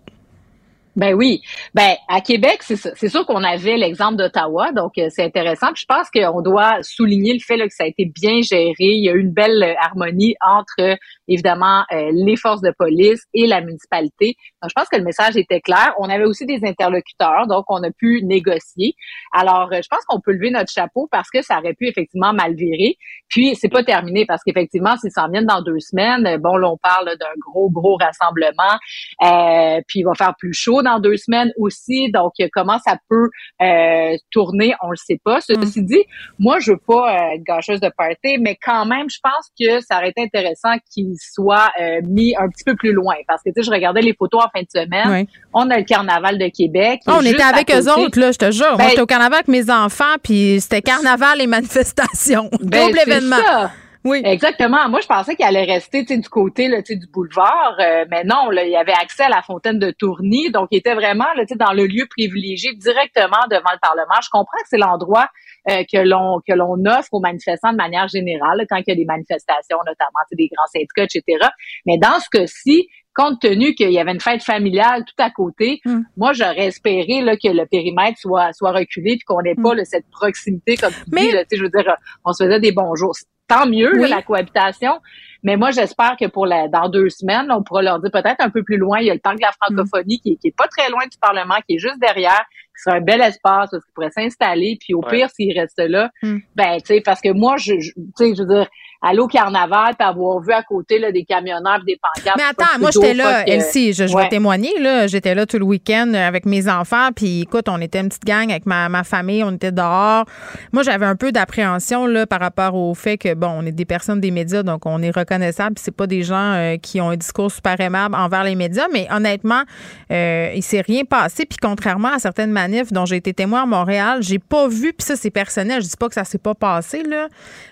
Ben 0.95 1.13
oui. 1.13 1.41
Ben 1.73 1.95
à 2.07 2.21
Québec, 2.21 2.59
c'est. 2.61 2.75
C'est 2.75 3.09
sûr 3.09 3.25
qu'on 3.25 3.43
avait 3.43 3.77
l'exemple 3.77 4.17
d'Ottawa, 4.17 4.71
donc 4.73 4.97
euh, 4.97 5.07
c'est 5.09 5.23
intéressant. 5.23 5.67
Puis 5.73 5.83
je 5.83 5.85
pense 5.85 6.09
qu'on 6.09 6.41
doit 6.41 6.83
souligner 6.83 7.33
le 7.33 7.39
fait 7.39 7.55
là, 7.55 7.67
que 7.67 7.73
ça 7.73 7.83
a 7.85 7.87
été 7.87 8.05
bien 8.05 8.41
géré. 8.41 8.75
Il 8.79 9.05
y 9.05 9.09
a 9.09 9.13
eu 9.13 9.19
une 9.19 9.31
belle 9.31 9.63
euh, 9.63 9.73
harmonie 9.79 10.35
entre 10.41 10.97
évidemment 11.27 11.83
euh, 11.91 12.11
les 12.13 12.35
forces 12.35 12.61
de 12.61 12.73
police 12.77 13.23
et 13.33 13.47
la 13.47 13.61
municipalité. 13.61 14.35
Donc 14.61 14.69
je 14.69 14.73
pense 14.75 14.89
que 14.89 14.97
le 14.97 15.03
message 15.03 15.37
était 15.37 15.61
clair. 15.61 15.93
On 15.99 16.09
avait 16.09 16.25
aussi 16.25 16.45
des 16.45 16.59
interlocuteurs, 16.63 17.47
donc 17.47 17.65
on 17.69 17.81
a 17.83 17.91
pu 17.91 18.21
négocier. 18.23 18.93
Alors 19.33 19.69
euh, 19.71 19.79
je 19.81 19.87
pense 19.89 20.03
qu'on 20.07 20.19
peut 20.19 20.33
lever 20.33 20.51
notre 20.51 20.71
chapeau 20.71 21.07
parce 21.11 21.29
que 21.29 21.41
ça 21.41 21.59
aurait 21.59 21.73
pu 21.73 21.87
effectivement 21.87 22.33
mal 22.33 22.55
virer. 22.55 22.97
Puis 23.29 23.55
c'est 23.55 23.69
pas 23.69 23.83
terminé 23.83 24.25
parce 24.25 24.43
qu'effectivement 24.43 24.97
s'ils 24.97 25.11
s'en 25.11 25.29
viennent 25.29 25.45
dans 25.45 25.61
deux 25.61 25.79
semaines, 25.79 26.25
euh, 26.27 26.37
bon 26.37 26.57
là 26.57 26.69
on 26.69 26.77
parle 26.77 27.17
d'un 27.17 27.33
gros 27.39 27.69
gros 27.69 27.97
rassemblement. 27.97 28.77
Euh, 29.23 29.81
puis 29.87 29.99
il 29.99 30.03
va 30.03 30.13
faire 30.15 30.33
plus 30.37 30.53
chaud 30.53 30.81
dans 30.81 30.99
deux 30.99 31.17
semaines 31.17 31.51
aussi. 31.57 32.11
Donc, 32.11 32.33
comment 32.53 32.79
ça 32.79 32.97
peut 33.09 33.29
euh, 33.61 34.15
tourner, 34.31 34.73
on 34.81 34.89
le 34.89 34.95
sait 34.95 35.19
pas. 35.23 35.41
Ceci 35.41 35.83
dit, 35.83 36.03
moi, 36.39 36.59
je 36.59 36.71
veux 36.71 36.79
pas 36.85 37.33
être 37.33 37.43
gâcheuse 37.43 37.79
de 37.79 37.91
party, 37.95 38.37
mais 38.39 38.57
quand 38.61 38.85
même, 38.85 39.09
je 39.09 39.19
pense 39.21 39.51
que 39.59 39.81
ça 39.81 39.97
aurait 39.97 40.09
été 40.09 40.21
intéressant 40.21 40.73
soit 41.19 41.69
euh, 41.79 42.01
mis 42.07 42.35
un 42.37 42.47
petit 42.47 42.63
peu 42.63 42.75
plus 42.75 42.93
loin. 42.93 43.15
Parce 43.27 43.41
que, 43.43 43.49
tu 43.49 43.61
sais, 43.61 43.63
je 43.63 43.71
regardais 43.71 44.01
les 44.01 44.13
photos 44.13 44.43
en 44.43 44.49
fin 44.49 44.61
de 44.61 44.69
semaine. 44.69 45.25
On 45.53 45.69
a 45.69 45.77
le 45.77 45.83
carnaval 45.83 46.37
de 46.37 46.47
Québec. 46.47 47.01
Ah, 47.07 47.17
on 47.19 47.25
était 47.25 47.41
avec 47.41 47.71
eux 47.71 47.91
autres, 47.91 48.19
là, 48.19 48.31
je 48.31 48.37
te 48.37 48.51
jure. 48.51 48.77
Ben, 48.77 48.89
j'étais 48.89 49.01
au 49.01 49.05
carnaval 49.05 49.39
avec 49.39 49.47
mes 49.47 49.69
enfants, 49.69 50.15
puis 50.21 50.59
c'était 50.61 50.81
carnaval 50.81 51.41
et 51.41 51.47
manifestation. 51.47 52.49
Ben, 52.61 52.87
Double 52.87 52.99
événement. 53.05 53.37
ça. 53.37 53.71
Oui. 54.03 54.21
Exactement. 54.25 54.89
Moi, 54.89 54.99
je 55.01 55.07
pensais 55.07 55.35
qu'il 55.35 55.45
allait 55.45 55.63
rester 55.63 56.03
du 56.03 56.27
côté 56.29 56.67
là, 56.67 56.81
du 56.81 57.07
boulevard, 57.13 57.75
euh, 57.79 58.05
mais 58.09 58.23
non, 58.23 58.49
là, 58.49 58.63
il 58.63 58.71
y 58.71 58.75
avait 58.75 58.93
accès 58.93 59.23
à 59.23 59.29
la 59.29 59.41
fontaine 59.43 59.77
de 59.77 59.91
Tourny, 59.91 60.49
donc 60.51 60.69
il 60.71 60.79
était 60.79 60.95
vraiment 60.95 61.27
là, 61.35 61.43
dans 61.55 61.73
le 61.73 61.85
lieu 61.85 62.05
privilégié, 62.09 62.73
directement 62.75 63.45
devant 63.49 63.71
le 63.71 63.79
Parlement. 63.79 64.19
Je 64.23 64.29
comprends 64.31 64.57
que 64.63 64.69
c'est 64.69 64.77
l'endroit 64.77 65.27
euh, 65.69 65.83
que 65.91 65.99
l'on 65.99 66.39
que 66.47 66.53
l'on 66.53 66.83
offre 66.87 67.09
aux 67.11 67.19
manifestants 67.19 67.71
de 67.71 67.77
manière 67.77 68.07
générale, 68.07 68.57
là, 68.57 68.65
quand 68.67 68.77
il 68.77 68.85
y 68.87 68.91
a 68.91 68.95
des 68.95 69.05
manifestations, 69.05 69.77
notamment 69.85 70.21
des 70.31 70.47
grands 70.47 70.67
syndicats, 70.73 71.03
etc. 71.03 71.49
Mais 71.85 71.97
dans 71.97 72.19
ce 72.19 72.29
cas-ci, 72.31 72.87
compte 73.13 73.41
tenu 73.41 73.75
qu'il 73.75 73.91
y 73.91 73.99
avait 73.99 74.13
une 74.13 74.21
fête 74.21 74.41
familiale 74.41 75.03
tout 75.05 75.21
à 75.21 75.29
côté, 75.29 75.81
Hmm. 75.85 76.01
moi 76.17 76.33
j'aurais 76.33 76.67
espéré 76.67 77.21
là, 77.21 77.35
que 77.35 77.49
le 77.49 77.65
périmètre 77.65 78.17
soit 78.17 78.53
soit 78.53 78.71
reculé 78.71 79.17
puis 79.17 79.25
qu'on 79.25 79.41
n'ait 79.41 79.55
pas 79.55 79.75
là, 79.75 79.83
cette 79.85 80.09
proximité 80.11 80.75
comme 80.77 80.93
tu 80.93 81.09
dis, 81.09 81.31
là, 81.31 81.43
je 81.51 81.61
veux 81.61 81.69
dire, 81.69 81.95
on 82.25 82.33
se 82.33 82.43
faisait 82.43 82.59
des 82.59 82.71
bons 82.71 82.95
jours. 82.95 83.13
Tant 83.51 83.65
mieux 83.67 83.91
là, 83.97 84.07
la 84.07 84.21
cohabitation, 84.21 84.99
mais 85.43 85.57
moi 85.57 85.71
j'espère 85.71 86.15
que 86.19 86.27
pour 86.27 86.45
la, 86.45 86.67
dans 86.67 86.87
deux 86.89 87.09
semaines, 87.09 87.47
là, 87.47 87.57
on 87.57 87.63
pourra 87.63 87.81
leur 87.81 87.99
dire 87.99 88.11
peut-être 88.11 88.39
un 88.39 88.49
peu 88.49 88.63
plus 88.63 88.77
loin, 88.77 88.99
il 88.99 89.07
y 89.07 89.09
a 89.09 89.13
le 89.13 89.19
parc 89.19 89.37
de 89.37 89.41
la 89.41 89.51
francophonie 89.61 90.19
qui, 90.21 90.33
est, 90.33 90.35
qui 90.37 90.47
est 90.47 90.55
pas 90.55 90.67
très 90.67 90.89
loin 90.89 91.03
du 91.03 91.17
Parlement, 91.19 91.55
qui 91.67 91.75
est 91.75 91.79
juste 91.79 91.99
derrière, 91.99 92.43
qui 92.75 92.83
sera 92.83 92.95
un 92.97 93.01
bel 93.01 93.19
espace 93.21 93.69
où 93.73 93.77
ils 93.77 93.93
pourraient 93.93 94.11
s'installer, 94.11 94.77
puis 94.79 94.93
au 94.93 95.01
Ouais. 95.01 95.17
pire 95.17 95.29
s'ils 95.31 95.57
restent 95.59 95.79
là, 95.85 96.09
Hmm. 96.23 96.37
ben 96.55 96.77
tu 96.79 96.85
sais 96.95 97.01
parce 97.01 97.19
que 97.21 97.31
moi 97.33 97.57
je, 97.57 97.79
je- 97.79 97.91
tu 97.93 98.01
sais 98.15 98.35
je 98.35 98.41
veux 98.43 98.47
dire 98.55 98.67
aller 99.01 99.19
au 99.19 99.27
carnaval 99.27 99.95
puis 99.97 100.07
avoir 100.07 100.39
vu 100.39 100.51
à 100.53 100.61
côté 100.61 100.99
là 100.99 101.11
des 101.11 101.23
camionneurs 101.23 101.81
des 101.85 101.99
pancartes. 102.01 102.37
Mais 102.37 102.43
attends, 102.43 102.79
moi 102.79 102.91
j'étais 102.91 103.13
là, 103.13 103.47
Elsie, 103.47 103.93
je, 103.93 104.05
je 104.05 104.13
ouais. 104.13 104.23
vais 104.23 104.29
témoigner, 104.29 104.77
là. 104.79 105.07
J'étais 105.07 105.33
là 105.33 105.45
tout 105.45 105.57
le 105.57 105.65
week-end 105.65 106.13
avec 106.13 106.45
mes 106.45 106.69
enfants, 106.69 107.09
puis 107.15 107.41
écoute, 107.41 107.67
on 107.67 107.81
était 107.81 107.99
une 107.99 108.09
petite 108.09 108.25
gang 108.25 108.51
avec 108.51 108.65
ma, 108.65 108.89
ma 108.89 109.03
famille, 109.03 109.43
on 109.43 109.53
était 109.53 109.71
dehors. 109.71 110.25
Moi, 110.71 110.83
j'avais 110.83 111.05
un 111.05 111.15
peu 111.15 111.31
d'appréhension 111.31 112.05
là 112.05 112.27
par 112.27 112.39
rapport 112.39 112.75
au 112.75 112.93
fait 112.93 113.17
que, 113.17 113.33
bon, 113.33 113.49
on 113.49 113.65
est 113.65 113.71
des 113.71 113.85
personnes 113.85 114.19
des 114.19 114.31
médias, 114.31 114.63
donc 114.63 114.85
on 114.85 115.01
est 115.01 115.09
reconnaissable, 115.09 115.75
puis 115.75 115.83
c'est 115.83 115.95
pas 115.95 116.07
des 116.07 116.23
gens 116.23 116.53
euh, 116.53 116.77
qui 116.77 117.01
ont 117.01 117.09
un 117.09 117.17
discours 117.17 117.51
super 117.51 117.79
aimable 117.79 118.15
envers 118.15 118.43
les 118.43 118.55
médias, 118.55 118.87
mais 118.93 119.07
honnêtement, 119.11 119.63
euh, 120.11 120.51
il 120.55 120.63
s'est 120.63 120.81
rien 120.81 121.03
passé, 121.05 121.45
puis 121.45 121.57
contrairement 121.61 122.13
à 122.13 122.19
certaines 122.19 122.51
manifs 122.51 122.91
dont 122.93 123.05
j'ai 123.05 123.15
été 123.15 123.33
témoin 123.33 123.63
à 123.63 123.65
Montréal, 123.65 124.19
j'ai 124.21 124.39
pas 124.39 124.67
vu, 124.67 124.93
puis 124.93 125.05
ça 125.05 125.15
c'est 125.15 125.31
personnel, 125.31 125.81
je 125.81 125.87
dis 125.87 125.97
pas 125.97 126.07
que 126.07 126.13
ça 126.13 126.23
s'est 126.23 126.37
pas 126.37 126.53
passé, 126.53 127.03
là, 127.03 127.27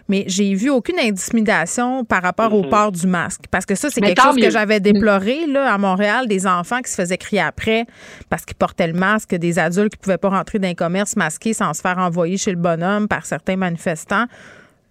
mais 0.08 0.24
j'ai 0.28 0.54
vu 0.56 0.70
aucune 0.70 0.98
par 2.08 2.22
rapport 2.22 2.54
au 2.54 2.64
port 2.64 2.92
du 2.92 3.08
masque, 3.08 3.42
parce 3.52 3.66
que 3.66 3.76
ça, 3.76 3.90
c'est 3.90 4.02
quelque 4.02 4.22
chose 4.22 4.36
que 4.36 4.50
j'avais 4.50 4.80
déploré 4.80 5.46
là, 5.48 5.74
à 5.74 5.78
Montréal, 5.78 6.28
des 6.28 6.48
enfants 6.48 6.82
qui 6.82 6.92
se 6.92 6.96
faisaient 6.96 7.18
crier 7.18 7.42
après 7.42 7.86
parce 8.30 8.46
qu'ils 8.46 8.56
portaient 8.56 8.88
le 8.88 8.94
masque, 8.94 9.36
des 9.36 9.60
adultes 9.60 9.94
qui 9.94 10.00
pouvaient 10.00 10.18
pas 10.18 10.30
rentrer 10.30 10.60
dans 10.60 10.68
un 10.68 10.74
commerce 10.74 11.16
masqué 11.16 11.54
sans 11.54 11.74
se 11.74 11.82
faire 11.82 11.98
envoyer 11.98 12.38
chez 12.38 12.52
le 12.52 12.58
bonhomme 12.58 13.08
par 13.08 13.26
certains 13.26 13.56
manifestants. 13.56 14.26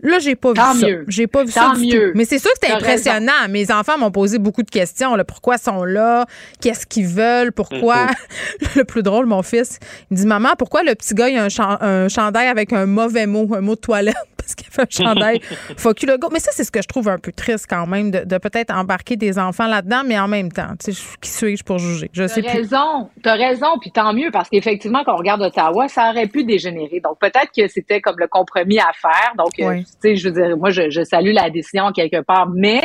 Là, 0.00 0.18
j'ai 0.20 0.36
pas 0.36 0.50
vu 0.52 0.56
ça. 0.80 0.86
J'ai 1.08 1.26
pas 1.26 1.42
vu 1.44 1.50
ça 1.50 1.72
du 1.76 1.86
mieux. 1.86 2.10
tout. 2.12 2.16
Mais 2.16 2.24
c'est 2.24 2.38
sûr 2.38 2.50
que 2.52 2.58
c'était 2.62 2.72
impressionnant. 2.72 3.32
Mes 3.50 3.70
enfants 3.72 3.98
m'ont 3.98 4.10
posé 4.12 4.38
beaucoup 4.38 4.62
de 4.62 4.70
questions. 4.70 5.14
Là. 5.16 5.24
Pourquoi 5.24 5.56
ils 5.56 5.62
sont 5.62 5.84
là? 5.84 6.24
Qu'est-ce 6.60 6.86
qu'ils 6.86 7.06
veulent? 7.08 7.52
Pourquoi? 7.52 8.06
le 8.76 8.84
plus 8.84 9.02
drôle, 9.02 9.26
mon 9.26 9.42
fils, 9.42 9.78
il 10.10 10.14
me 10.16 10.20
dit 10.22 10.26
Maman, 10.26 10.50
pourquoi 10.58 10.82
le 10.82 10.94
petit 10.94 11.14
gars 11.14 11.28
il 11.28 11.36
a 11.36 11.44
un, 11.44 11.48
chan- 11.48 11.78
un 11.80 12.08
chandail 12.08 12.46
avec 12.48 12.72
un 12.72 12.86
mauvais 12.86 13.26
mot, 13.26 13.48
un 13.54 13.60
mot 13.60 13.74
de 13.74 13.80
toilette? 13.80 14.14
Parce 14.38 14.54
qu'il 14.54 14.68
fait 14.72 14.80
un 14.82 14.86
chandail 15.04 15.40
fuck 15.76 16.00
you 16.02 16.08
le 16.08 16.16
gars. 16.16 16.28
Mais 16.32 16.40
ça, 16.40 16.52
c'est 16.54 16.64
ce 16.64 16.70
que 16.70 16.80
je 16.80 16.88
trouve 16.88 17.08
un 17.10 17.18
peu 17.18 17.32
triste 17.32 17.66
quand 17.68 17.86
même, 17.86 18.10
de, 18.10 18.20
de 18.24 18.38
peut-être 18.38 18.72
embarquer 18.74 19.16
des 19.16 19.38
enfants 19.38 19.66
là-dedans, 19.66 20.02
mais 20.06 20.18
en 20.18 20.26
même 20.28 20.50
temps, 20.50 20.70
tu 20.82 20.92
sais, 20.94 21.02
qui 21.20 21.28
suis-je 21.28 21.62
pour 21.64 21.78
juger? 21.78 22.08
Je 22.14 22.26
sais 22.26 22.40
T'as 22.40 22.48
plus. 22.52 22.58
raison, 22.60 23.10
t'as 23.22 23.34
raison, 23.34 23.66
puis 23.78 23.90
tant 23.90 24.14
mieux 24.14 24.30
parce 24.32 24.48
qu'effectivement, 24.48 25.02
quand 25.04 25.12
on 25.12 25.18
regarde 25.18 25.42
Ottawa, 25.42 25.88
ça 25.88 26.08
aurait 26.12 26.28
pu 26.28 26.44
dégénérer. 26.44 27.00
Donc 27.00 27.18
peut-être 27.20 27.50
que 27.54 27.68
c'était 27.68 28.00
comme 28.00 28.16
le 28.18 28.26
compromis 28.26 28.78
à 28.78 28.90
faire. 28.98 29.34
Donc, 29.36 29.50
euh, 29.60 29.80
tu 29.80 29.84
sais, 30.02 30.16
je 30.16 30.28
veux 30.28 30.34
dire, 30.34 30.56
moi, 30.56 30.70
je, 30.70 30.90
je 30.90 31.02
salue 31.04 31.32
la 31.32 31.50
décision 31.50 31.90
quelque 31.92 32.20
part, 32.22 32.48
mais 32.54 32.80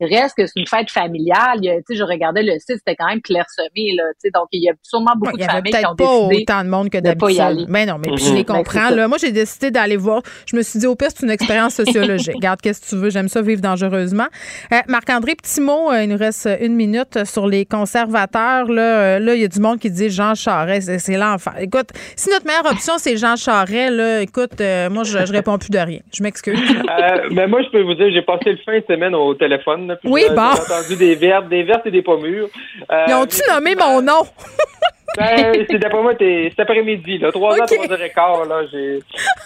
reste 0.00 0.36
que 0.36 0.46
c'est 0.46 0.60
une 0.60 0.66
fête 0.66 0.90
familiale. 0.90 1.60
Tu 1.62 1.68
sais, 1.88 1.94
je 1.96 2.02
regardais 2.02 2.42
le 2.42 2.52
site, 2.58 2.76
c'était 2.78 2.96
quand 2.96 3.06
même 3.08 3.22
clairsemé, 3.22 3.94
là. 3.96 4.02
Tu 4.14 4.16
sais, 4.20 4.30
donc 4.30 4.46
il 4.52 4.62
y 4.62 4.68
a 4.68 4.72
sûrement 4.82 5.12
beaucoup 5.16 5.36
de 5.36 5.42
familles 5.42 5.72
qui 5.72 5.86
ont 5.86 5.94
peut-être 5.94 6.08
pas 6.08 6.16
autant 6.54 6.64
de 6.64 6.68
monde 6.68 6.90
que 6.90 6.98
d'habitude. 6.98 7.66
Mais 7.68 7.86
non, 7.86 7.96
mais 7.98 8.08
puis 8.12 8.18
je 8.22 8.28
Mhm. 8.30 8.36
les 8.36 8.44
Ben, 8.44 8.54
comprends. 8.56 8.90
là. 8.90 9.08
Moi, 9.08 9.18
j'ai 9.18 9.32
décidé 9.32 9.70
d'aller 9.70 9.96
voir. 9.96 10.22
Je 10.46 10.56
me 10.56 10.62
suis 10.62 10.78
dit, 10.78 10.86
au 10.86 10.94
pire, 10.96 11.08
c'est 11.14 11.24
une 11.24 11.30
expérience 11.30 11.74
sociologique. 11.74 12.34
Regarde, 12.36 12.60
qu'est-ce 12.60 12.80
que 12.82 12.86
tu 12.88 12.96
veux? 12.96 13.10
J'aime 13.10 13.28
ça 13.28 13.40
vivre 13.42 13.60
dangereusement. 13.62 14.26
Euh, 14.72 14.76
Marc-André, 14.88 15.34
petit 15.34 15.60
mot, 15.60 15.90
euh, 15.90 16.02
il 16.02 16.08
nous 16.10 16.18
reste 16.18 16.48
une 16.60 16.74
minute 16.74 17.24
sur 17.24 17.46
les 17.46 17.64
conservateurs. 17.64 18.66
Là, 18.66 18.82
euh, 18.82 19.18
là, 19.18 19.34
il 19.34 19.40
y 19.40 19.44
a 19.44 19.48
du 19.48 19.60
monde 19.60 19.78
qui 19.78 19.90
dit 19.90 20.10
Jean 20.10 20.34
Charest, 20.34 20.86
c'est- 20.88 20.98
c'est 20.98 21.16
l'enfer. 21.16 21.54
Écoute, 21.58 21.88
si 22.16 22.28
notre 22.30 22.46
meilleure 22.46 22.66
option, 22.66 22.94
c'est 22.98 23.16
Jean 23.16 23.36
Charest, 23.36 23.92
là, 23.92 24.20
écoute, 24.20 24.60
euh, 24.60 24.90
moi, 24.90 25.04
je, 25.04 25.24
je 25.24 25.32
réponds 25.32 25.58
plus 25.58 25.70
de 25.70 25.78
rien. 25.78 26.00
Je 26.14 26.22
m'excuse. 26.22 26.45
Euh, 26.48 27.28
mais 27.32 27.46
moi, 27.46 27.62
je 27.62 27.68
peux 27.70 27.82
vous 27.82 27.94
dire, 27.94 28.10
j'ai 28.12 28.22
passé 28.22 28.52
le 28.52 28.58
fin 28.58 28.78
de 28.78 28.84
semaine 28.88 29.14
au 29.14 29.34
téléphone. 29.34 29.88
là, 29.88 29.96
Oui, 30.04 30.22
bon. 30.34 30.50
J'ai 30.54 30.74
entendu 30.74 30.96
des 30.96 31.14
vertes, 31.14 31.48
des 31.48 31.62
vertes 31.62 31.86
et 31.86 31.90
des 31.90 32.02
pas 32.02 32.16
mûres. 32.16 32.48
Euh, 32.90 33.04
Ils 33.08 33.14
ont-tu 33.14 33.40
nommé 33.50 33.74
mon 33.74 34.00
nom? 34.02 34.22
Ben, 35.16 35.64
c'est 35.70 35.78
d'après 35.78 36.02
moi, 36.02 36.12
cet 36.18 36.60
après-midi, 36.60 37.16
là, 37.16 37.32
3 37.32 37.58
heures, 37.58 37.64
3 37.66 37.90
heures 37.90 38.02
et 38.02 38.10
quart, 38.10 38.44
là, 38.44 38.60
j'ai, 38.70 38.98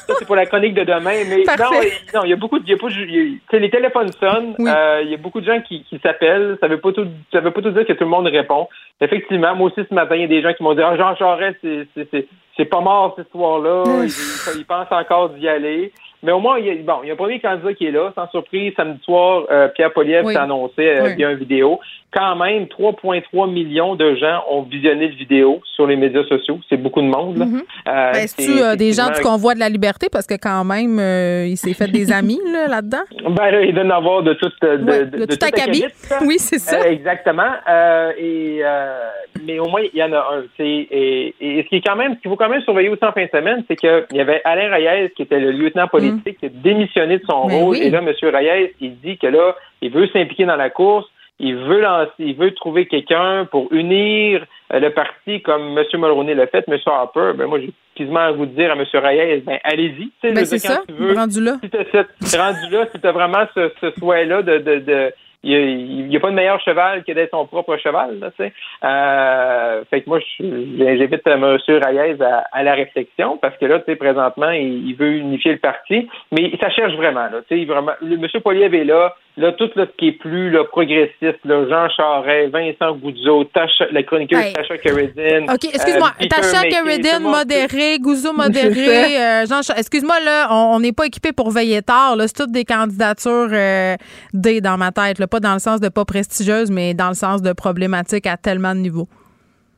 ça, 0.09 0.15
c'est 0.19 0.25
pour 0.25 0.35
la 0.35 0.45
chronique 0.47 0.75
de 0.75 0.83
demain, 0.83 1.13
mais 1.29 1.37
non, 1.37 1.45
Parfait. 1.45 1.93
il- 2.09 2.13
non, 2.17 2.25
il 2.25 2.31
y 2.31 2.33
a 2.33 2.37
beaucoup 2.37 2.59
de, 2.59 2.69
y 2.69 2.73
a 2.73 2.77
pas, 2.77 2.89
y 2.89 3.39
les 3.53 3.71
téléphones 3.71 4.11
sonnent, 4.19 4.57
euh, 4.59 5.01
il 5.05 5.11
y 5.11 5.15
a 5.15 5.17
beaucoup 5.17 5.41
de 5.41 5.47
gens 5.47 5.61
qui, 5.61 5.85
qui 5.85 6.01
s'appellent, 6.01 6.57
ça 6.61 6.67
veut 6.67 6.81
pas 6.81 6.91
tout, 6.91 7.07
ça 7.31 7.39
veut 7.39 7.53
pas 7.53 7.63
tout 7.63 7.71
dire 7.71 7.87
que 7.87 7.93
tout 7.93 8.03
le 8.03 8.11
monde 8.11 8.27
répond. 8.27 8.67
Effectivement, 9.01 9.55
moi 9.55 9.69
aussi, 9.71 9.87
ce 9.89 9.95
matin, 9.95 10.17
il 10.17 10.23
y 10.23 10.25
a 10.25 10.29
des 10.29 10.43
gens 10.43 10.53
qui 10.55 10.63
m'ont 10.65 10.75
dit, 10.75 10.83
ah, 10.83 10.97
Jean 10.97 11.15
Charest, 11.15 11.59
c'est, 11.63 11.87
c'est, 11.95 12.09
c'est, 12.11 12.27
c'est 12.57 12.65
pas 12.65 12.81
mort, 12.81 13.13
cette 13.17 13.27
histoire-là, 13.27 13.85
il- 14.03 14.59
il 14.59 14.65
pense 14.67 14.89
encore 14.91 15.29
d'y 15.31 15.47
aller. 15.49 15.93
Mais 16.23 16.33
au 16.33 16.41
moins, 16.41 16.59
il 16.59 16.67
y 16.67 16.71
a, 16.71 16.75
bon, 16.75 17.01
il 17.03 17.07
y 17.07 17.11
a 17.11 17.15
un 17.15 17.17
premier 17.17 17.41
candidat 17.41 17.73
qui 17.75 17.87
est 17.87 17.91
là, 17.91 18.13
sans 18.15 18.29
surprise, 18.29 18.75
samedi 18.77 19.03
soir, 19.05 19.45
euh, 19.51 19.69
Pierre 19.69 19.93
Poliev 19.93 20.27
Oui. 20.27 20.35
s'est 20.35 20.39
annoncé 20.41 20.87
euh, 20.87 21.05
Oui. 21.07 21.15
via 21.17 21.31
une 21.31 21.39
vidéo. 21.39 21.81
Quand 22.13 22.35
même, 22.37 22.65
3,3 22.65 23.51
millions 23.53 23.95
de 23.95 24.17
gens 24.17 24.43
ont 24.51 24.63
visionné 24.63 25.09
le 25.09 25.15
vidéo 25.15 25.61
sur 25.77 25.87
les 25.87 25.95
médias 25.97 26.25
sociaux. 26.25 26.59
C'est 26.69 26.77
beaucoup 26.77 27.01
de 27.01 27.07
monde. 27.07 27.39
Mhm. 27.39 27.63
Euh, 27.89 28.13
Ben, 28.13 28.27
C'est-tu 28.27 28.61
euh, 28.61 28.75
des 28.75 28.93
gens 28.93 29.11
du 29.11 29.21
convoi 29.21 29.55
de 29.55 29.61
la 29.61 29.69
liberté? 29.69 30.09
Parce 30.11 30.27
que 30.27 30.35
quand 30.35 30.65
même, 30.65 30.99
euh, 30.99 31.47
il 31.47 31.57
s'est 31.57 31.73
fait 31.75 31.87
des 31.89 32.11
amis 32.13 32.41
là, 32.53 32.67
là-dedans. 32.67 33.05
Ben 33.31 33.51
là, 33.53 33.63
il 33.63 33.73
doit 33.75 33.85
en 33.85 33.91
avoir 33.91 34.23
de 34.25 34.35
tout, 34.35 34.51
de, 34.61 34.69
Ouais, 34.91 35.05
de, 35.07 35.19
de 35.19 35.25
tout 35.27 35.39
acabit. 35.47 35.85
acabit. 35.85 35.95
Oui, 36.27 36.39
c'est 36.39 36.59
ça. 36.59 36.81
Euh, 36.81 36.91
exactement. 36.91 37.43
Euh, 37.69 38.13
et 38.19 38.59
euh, 38.65 39.09
mais 39.47 39.59
au 39.61 39.69
moins 39.69 39.83
il 39.93 39.99
y 39.99 40.03
en 40.03 40.13
a 40.13 40.19
un. 40.19 40.43
Et, 40.59 41.35
et 41.41 41.63
ce 41.63 41.69
qui 41.69 41.77
est 41.77 41.87
quand 41.87 41.97
même, 41.97 42.17
ce 42.17 42.21
qu'il 42.21 42.31
faut 42.31 42.37
quand 42.37 42.49
même 42.49 42.63
surveiller 42.63 42.89
aussi 42.89 43.05
en 43.05 43.13
fin 43.13 43.25
de 43.25 43.31
semaine, 43.31 43.63
c'est 43.69 43.77
qu'il 43.77 44.05
y 44.13 44.21
avait 44.21 44.41
Alain 44.45 44.69
Reyes 44.75 45.11
qui 45.17 45.23
était 45.23 45.39
le 45.39 45.53
lieutenant 45.53 45.87
politique 45.87 46.39
qui 46.41 46.47
a 46.47 46.49
démissionné 46.49 47.19
de 47.19 47.25
son. 47.29 47.47
Mais 47.47 47.61
rôle. 47.63 47.71
oui. 47.77 47.83
Et 47.85 47.91
là, 47.91 48.01
M. 48.01 48.13
Reyes, 48.35 48.73
il 48.81 48.97
dit 49.01 49.17
que 49.17 49.29
là, 49.29 49.55
il 49.81 49.91
veut 49.93 50.09
s'impliquer 50.09 50.45
dans 50.45 50.57
la 50.57 50.71
course. 50.71 51.07
Il 51.41 51.57
veut 51.57 51.81
lancer, 51.81 52.13
il 52.19 52.37
veut 52.37 52.53
trouver 52.55 52.87
quelqu'un 52.87 53.47
pour 53.51 53.73
unir 53.73 54.45
euh, 54.73 54.79
le 54.79 54.91
parti 54.91 55.41
comme 55.43 55.77
M. 55.77 55.85
Mulroney 55.95 56.35
l'a 56.35 56.47
fait, 56.47 56.65
M. 56.69 56.77
Harper. 56.87 57.33
Ben 57.35 57.47
moi, 57.47 57.59
j'ai 57.61 57.73
quasiment 57.97 58.21
à 58.21 58.33
vous 58.33 58.47
dire 58.47 58.71
à 58.71 58.75
M. 58.77 58.85
Reyes, 58.93 59.41
ben 59.47 59.59
allez-y. 59.65 60.11
Tu 60.23 60.33
Ben, 60.33 60.45
c'est 60.45 60.59
ça, 60.59 60.83
tu 60.87 60.95
veux, 60.95 61.15
rendu 61.15 61.43
là. 61.43 61.55
si 61.63 61.71
cette- 61.71 62.41
rendu 62.41 62.71
là, 62.71 62.87
si 62.95 63.01
t'as 63.01 63.13
vraiment 63.13 63.45
ce, 63.55 63.71
ce 63.81 63.91
souhait-là 63.99 64.43
de, 64.43 64.59
de, 64.59 64.79
de 64.81 65.13
il 65.43 66.07
n'y 66.09 66.17
a, 66.17 66.21
pas 66.21 66.29
de 66.29 66.35
meilleur 66.35 66.61
cheval 66.61 67.03
que 67.03 67.13
d'être 67.13 67.31
son 67.31 67.47
propre 67.47 67.75
cheval, 67.79 68.19
là, 68.19 68.31
tu. 68.39 68.53
Euh, 68.85 69.85
fait 69.89 70.03
que 70.03 70.09
moi, 70.11 70.19
j'invite 70.39 71.27
M. 71.27 71.45
Reyes 71.67 72.23
à, 72.23 72.45
à 72.53 72.63
la 72.63 72.75
réflexion 72.75 73.39
parce 73.39 73.57
que 73.57 73.65
là, 73.65 73.79
tu 73.79 73.87
sais, 73.87 73.97
présentement, 73.97 74.51
il, 74.51 74.87
il 74.89 74.95
veut 74.97 75.13
unifier 75.17 75.53
le 75.53 75.59
parti, 75.59 76.09
mais 76.31 76.53
ça 76.61 76.69
cherche 76.69 76.93
vraiment, 76.95 77.25
là, 77.33 77.41
tu 77.49 77.59
sais, 77.59 77.65
vraiment. 77.65 77.93
Le, 78.03 78.17
M. 78.17 78.27
Poliev 78.45 78.75
est 78.75 78.85
là, 78.85 79.15
là, 79.37 79.53
tout 79.53 79.71
là, 79.77 79.87
ce 79.91 79.97
qui 79.97 80.09
est 80.09 80.13
plus 80.19 80.51
là, 80.51 80.65
progressiste, 80.65 81.39
là, 81.45 81.67
Jean 81.69 81.89
Charest, 81.89 82.53
Vincent 82.53 82.97
Goudzot, 82.97 83.45
Tasha, 83.45 83.87
la 83.93 84.03
chroniqueuse 84.03 84.39
Hey. 84.39 84.53
Tasha 84.53 84.79
Keredin. 84.79 85.45
OK, 85.53 85.65
excuse-moi. 85.65 86.11
euh, 86.21 86.27
Tasha 86.29 86.63
Keredin, 86.69 87.21
modéré. 87.21 87.99
Gouzo, 87.99 88.33
modéré. 88.35 89.17
euh, 89.21 89.47
Jean 89.47 89.61
Excuse-moi, 89.77 90.21
là, 90.21 90.49
on 90.53 90.81
n'est 90.81 90.93
pas 90.93 91.07
équipé 91.07 91.33
pour 91.33 91.51
veiller 91.51 91.83
tard. 91.83 92.17
là. 92.17 92.27
C'est 92.29 92.37
toutes 92.37 92.53
des 92.53 92.65
candidatures 92.65 93.49
euh, 93.53 93.97
D 94.35 94.61
dans 94.61 94.77
ma 94.77 94.93
tête. 94.93 95.19
là. 95.19 95.27
Pas 95.27 95.41
dans 95.41 95.55
le 95.55 95.59
sens 95.61 95.81
de 95.81 95.89
pas 95.89 96.05
prestigieuse, 96.05 96.71
mais 96.71 96.95
dans 96.95 97.09
le 97.09 97.15
sens 97.15 97.43
de 97.43 97.53
problématique 97.53 98.27
à 98.27 98.37
tellement 98.37 98.75
de 98.75 98.81
niveaux. 98.81 99.09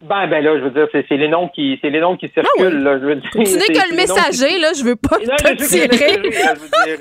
Ben, 0.02 0.26
ben 0.26 0.42
là, 0.42 0.58
je 0.58 0.64
veux 0.64 0.70
dire, 0.70 0.88
c'est 0.92 1.16
les 1.16 1.28
noms 1.28 1.46
qui, 1.48 1.78
c'est 1.80 1.90
les 1.90 2.00
noms 2.00 2.16
qui 2.16 2.28
circulent, 2.34 2.82
là, 2.82 2.98
je 2.98 3.04
veux 3.06 3.14
dire. 3.16 3.30
Tu 3.30 3.38
n'es 3.38 3.44
que 3.44 3.72
le 3.72 3.90
qui- 3.90 3.94
messager, 3.96 4.58
là. 4.58 4.68
Je 4.76 4.82
veux 4.84 4.96
pas 4.96 5.16
Non, 5.18 5.36
te 5.36 5.64
tirer. 5.64 6.16
veux 6.16 6.30
dire, 6.30 6.98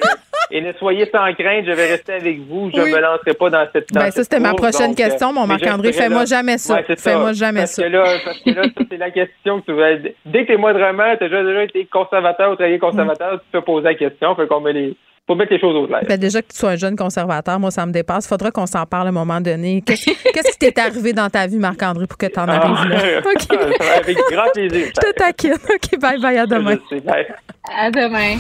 Et 0.52 0.62
ne 0.62 0.72
soyez 0.74 1.06
sans 1.06 1.34
crainte, 1.34 1.66
je 1.66 1.72
vais 1.72 1.88
rester 1.92 2.14
avec 2.14 2.40
vous. 2.42 2.70
Je 2.74 2.78
ne 2.78 2.84
Oui. 2.84 2.92
me 2.92 3.00
lancerai 3.00 3.34
pas 3.34 3.50
dans 3.50 3.66
cette. 3.74 3.92
dans 3.94 4.02
Ben, 4.02 4.12
ça, 4.12 4.24
c'était 4.24 4.40
ma 4.40 4.54
prochaine 4.54 4.90
donc, 4.92 5.00
euh, 5.00 5.04
question, 5.06 5.34
mon 5.34 5.48
Marc-André. 5.48 5.94
Fais-moi 5.94 6.26
jamais 6.26 6.58
ça. 6.58 6.76
Ouais, 6.76 6.96
Fais-moi 6.98 7.34
jamais 7.34 7.62
parce 7.62 7.72
ça. 7.72 7.84
Que 7.84 7.88
là, 7.90 8.04
parce 8.26 8.40
que 8.40 8.50
là, 8.52 8.64
ça, 8.66 8.82
c'est 8.90 8.98
la 8.98 9.12
question 9.12 9.62
que 9.62 9.66
tu 9.66 9.74
vas. 9.74 9.96
Dès 10.26 10.44
que 10.44 10.48
t'es 10.52 10.58
modérement, 10.58 11.16
t'as 11.18 11.28
déjà, 11.28 11.44
déjà 11.44 11.64
été 11.64 11.86
conservateur 11.86 12.52
ou 12.52 12.56
travaillé 12.56 12.80
conservateur, 12.80 13.40
tu 13.40 13.46
peux 13.52 13.62
poser 13.62 13.86
la 13.86 13.96
question. 13.96 14.36
Fait 14.36 14.46
qu'on 14.48 14.60
met 14.60 14.74
les. 14.74 14.96
Faut 15.32 15.36
mettre 15.38 15.54
les 15.54 15.62
choses 15.62 15.78
au 15.78 15.88
clair. 15.88 16.02
Ben, 16.10 16.20
déjà 16.20 16.42
que 16.42 16.48
tu 16.52 16.58
sois 16.60 16.72
un 16.72 16.76
jeune 16.76 16.98
conservateur, 16.98 17.58
moi, 17.58 17.72
ça 17.72 17.86
me 17.86 17.94
dépasse. 17.94 18.28
Faudra 18.28 18.52
qu'on 18.52 18.66
s'en 18.66 18.86
parle 18.86 19.06
à 19.08 19.10
un 19.12 19.14
moment 19.14 19.40
donné. 19.40 19.82
Qu'est-ce 19.86 20.04
qui 20.52 20.58
t'est 20.60 20.78
arrivé 20.78 21.14
dans 21.14 21.30
ta 21.30 21.48
vie, 21.48 21.56
Marc-André, 21.58 22.06
pour 22.06 22.18
que 22.18 22.26
tu 22.26 22.38
en 22.38 22.50
Ah, 22.50 22.52
arrives 22.56 22.90
là? 22.90 23.20
OK. 23.26 23.42
ça 23.80 23.86
va 23.86 23.94
avec 24.04 24.18
grand 24.30 24.52
plaisir. 24.54 24.88
Je 24.88 24.92
te 25.10 25.14
taquine. 25.14 25.54
OK, 25.54 26.00
bye 26.02 26.20
bye, 26.20 26.38
à 26.38 26.46
demain. 26.46 26.76
Je 26.92 26.98
sais, 26.98 27.02
bye. 27.02 27.26
À 27.74 27.90
demain. 27.90 28.40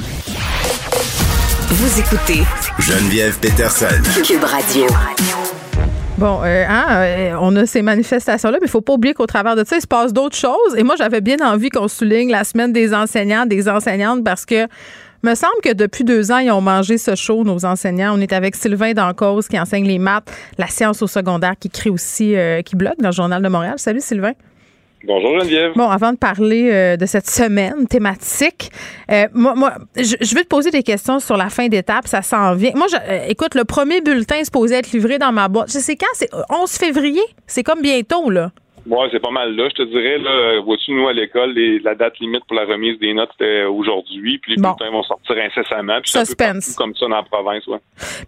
Vous 1.69 1.99
écoutez 1.99 2.43
Geneviève 2.79 3.39
Peterson. 3.39 3.87
Cube 4.25 4.43
Radio. 4.43 4.87
Bon, 6.17 6.41
euh, 6.43 6.65
hein, 6.67 6.85
euh, 6.89 7.35
on 7.39 7.55
a 7.55 7.65
ces 7.65 7.81
manifestations-là, 7.81 8.57
mais 8.59 8.67
il 8.67 8.69
faut 8.69 8.81
pas 8.81 8.93
oublier 8.93 9.13
qu'au 9.13 9.25
travers 9.25 9.55
de 9.55 9.63
ça, 9.63 9.77
il 9.77 9.81
se 9.81 9.87
passe 9.87 10.11
d'autres 10.13 10.35
choses. 10.35 10.75
Et 10.77 10.83
moi, 10.83 10.95
j'avais 10.97 11.21
bien 11.21 11.37
envie 11.41 11.69
qu'on 11.69 11.87
souligne 11.87 12.29
la 12.29 12.43
semaine 12.43 12.73
des 12.73 12.93
enseignants, 12.93 13.45
des 13.45 13.69
enseignantes, 13.69 14.23
parce 14.23 14.45
que 14.45 14.67
me 15.23 15.35
semble 15.35 15.61
que 15.63 15.73
depuis 15.73 16.03
deux 16.03 16.31
ans, 16.31 16.39
ils 16.39 16.51
ont 16.51 16.61
mangé 16.61 16.97
ce 16.97 17.15
show, 17.15 17.43
nos 17.43 17.65
enseignants. 17.65 18.17
On 18.17 18.21
est 18.21 18.33
avec 18.33 18.55
Sylvain 18.55 18.93
Dancause, 18.93 19.47
qui 19.47 19.59
enseigne 19.59 19.87
les 19.87 19.99
maths, 19.99 20.31
la 20.57 20.67
science 20.67 21.01
au 21.01 21.07
secondaire, 21.07 21.55
qui 21.59 21.69
crée 21.69 21.89
aussi, 21.89 22.35
euh, 22.35 22.61
qui 22.61 22.75
blogue 22.75 22.97
dans 22.99 23.09
le 23.09 23.13
Journal 23.13 23.41
de 23.41 23.49
Montréal. 23.49 23.75
Salut, 23.77 24.01
Sylvain. 24.01 24.33
Bonjour 25.03 25.39
Geneviève. 25.39 25.73
Bon, 25.75 25.89
avant 25.89 26.11
de 26.11 26.17
parler 26.17 26.69
euh, 26.71 26.95
de 26.95 27.05
cette 27.07 27.27
semaine 27.27 27.87
thématique, 27.87 28.71
euh, 29.11 29.27
moi, 29.33 29.55
moi 29.55 29.73
je, 29.95 30.15
je 30.21 30.35
veux 30.35 30.43
te 30.43 30.47
poser 30.47 30.69
des 30.69 30.83
questions 30.83 31.19
sur 31.19 31.37
la 31.37 31.49
fin 31.49 31.67
d'étape, 31.67 32.07
ça 32.07 32.21
s'en 32.21 32.53
vient. 32.53 32.71
Moi, 32.75 32.85
je, 32.91 32.97
euh, 32.97 33.25
écoute, 33.27 33.55
le 33.55 33.63
premier 33.63 34.01
bulletin 34.01 34.43
supposé 34.43 34.75
être 34.75 34.91
livré 34.91 35.17
dans 35.17 35.31
ma 35.31 35.47
boîte. 35.47 35.71
Je 35.73 35.79
sais 35.79 35.95
quand, 35.95 36.05
c'est 36.13 36.29
11 36.49 36.69
février? 36.69 37.23
C'est 37.47 37.63
comme 37.63 37.81
bientôt, 37.81 38.29
là. 38.29 38.51
Ouais, 38.87 39.07
c'est 39.11 39.19
pas 39.21 39.29
mal 39.31 39.55
là. 39.55 39.67
Je 39.69 39.83
te 39.83 39.87
dirais, 39.89 40.17
là, 40.17 40.59
vois-tu, 40.61 40.91
nous, 40.93 41.07
à 41.07 41.13
l'école, 41.13 41.53
les- 41.53 41.79
la 41.79 41.93
date 41.95 42.17
limite 42.19 42.43
pour 42.47 42.55
la 42.57 42.65
remise 42.65 42.97
des 42.99 43.13
notes, 43.13 43.29
c'était 43.37 43.63
aujourd'hui, 43.65 44.39
puis 44.39 44.55
les 44.55 44.61
Bon. 44.61 44.69
bulletins 44.71 44.91
vont 44.91 45.03
sortir 45.03 45.35
incessamment. 45.37 45.99
Puis 46.01 46.11
Suspense. 46.11 46.75
comme 46.75 46.95
ça 46.95 47.05
dans 47.07 47.17
la 47.17 47.23
province, 47.23 47.65
ouais. 47.67 47.77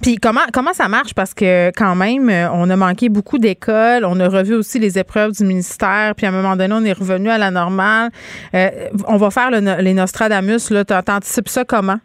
Puis 0.02 0.18
comment 0.18 0.42
comment 0.54 0.74
ça 0.74 0.88
marche? 0.88 1.14
Parce 1.16 1.34
que 1.34 1.72
quand 1.76 1.96
même 1.96 2.30
euh, 2.30 2.48
on 2.54 2.70
a 2.70 2.76
manqué 2.76 3.10
beaucoup 3.10 3.40
d'écoles, 3.40 4.06
on 4.06 4.20
a 4.20 4.30
revu 4.30 4.54
aussi 4.54 4.78
les 4.80 5.00
épreuves 5.00 5.32
du 5.32 5.44
ministère, 5.44 6.14
puis 6.16 6.26
à 6.28 6.30
un 6.30 6.34
moment 6.34 6.56
donné 6.56 6.74
on 6.74 6.86
est 6.86 6.94
revenu 6.98 7.30
à 7.30 7.38
la 7.40 7.50
normale. 7.50 8.10
Euh, 8.54 8.70
on 9.08 9.18
va 9.18 9.32
faire 9.32 9.50
le 9.50 9.82
les 9.82 9.94
Nostradamus 9.94 10.70
là, 10.70 10.86
T'an- 10.86 11.02
t'anticipes 11.02 11.50
ça 11.50 11.66
comment? 11.66 11.98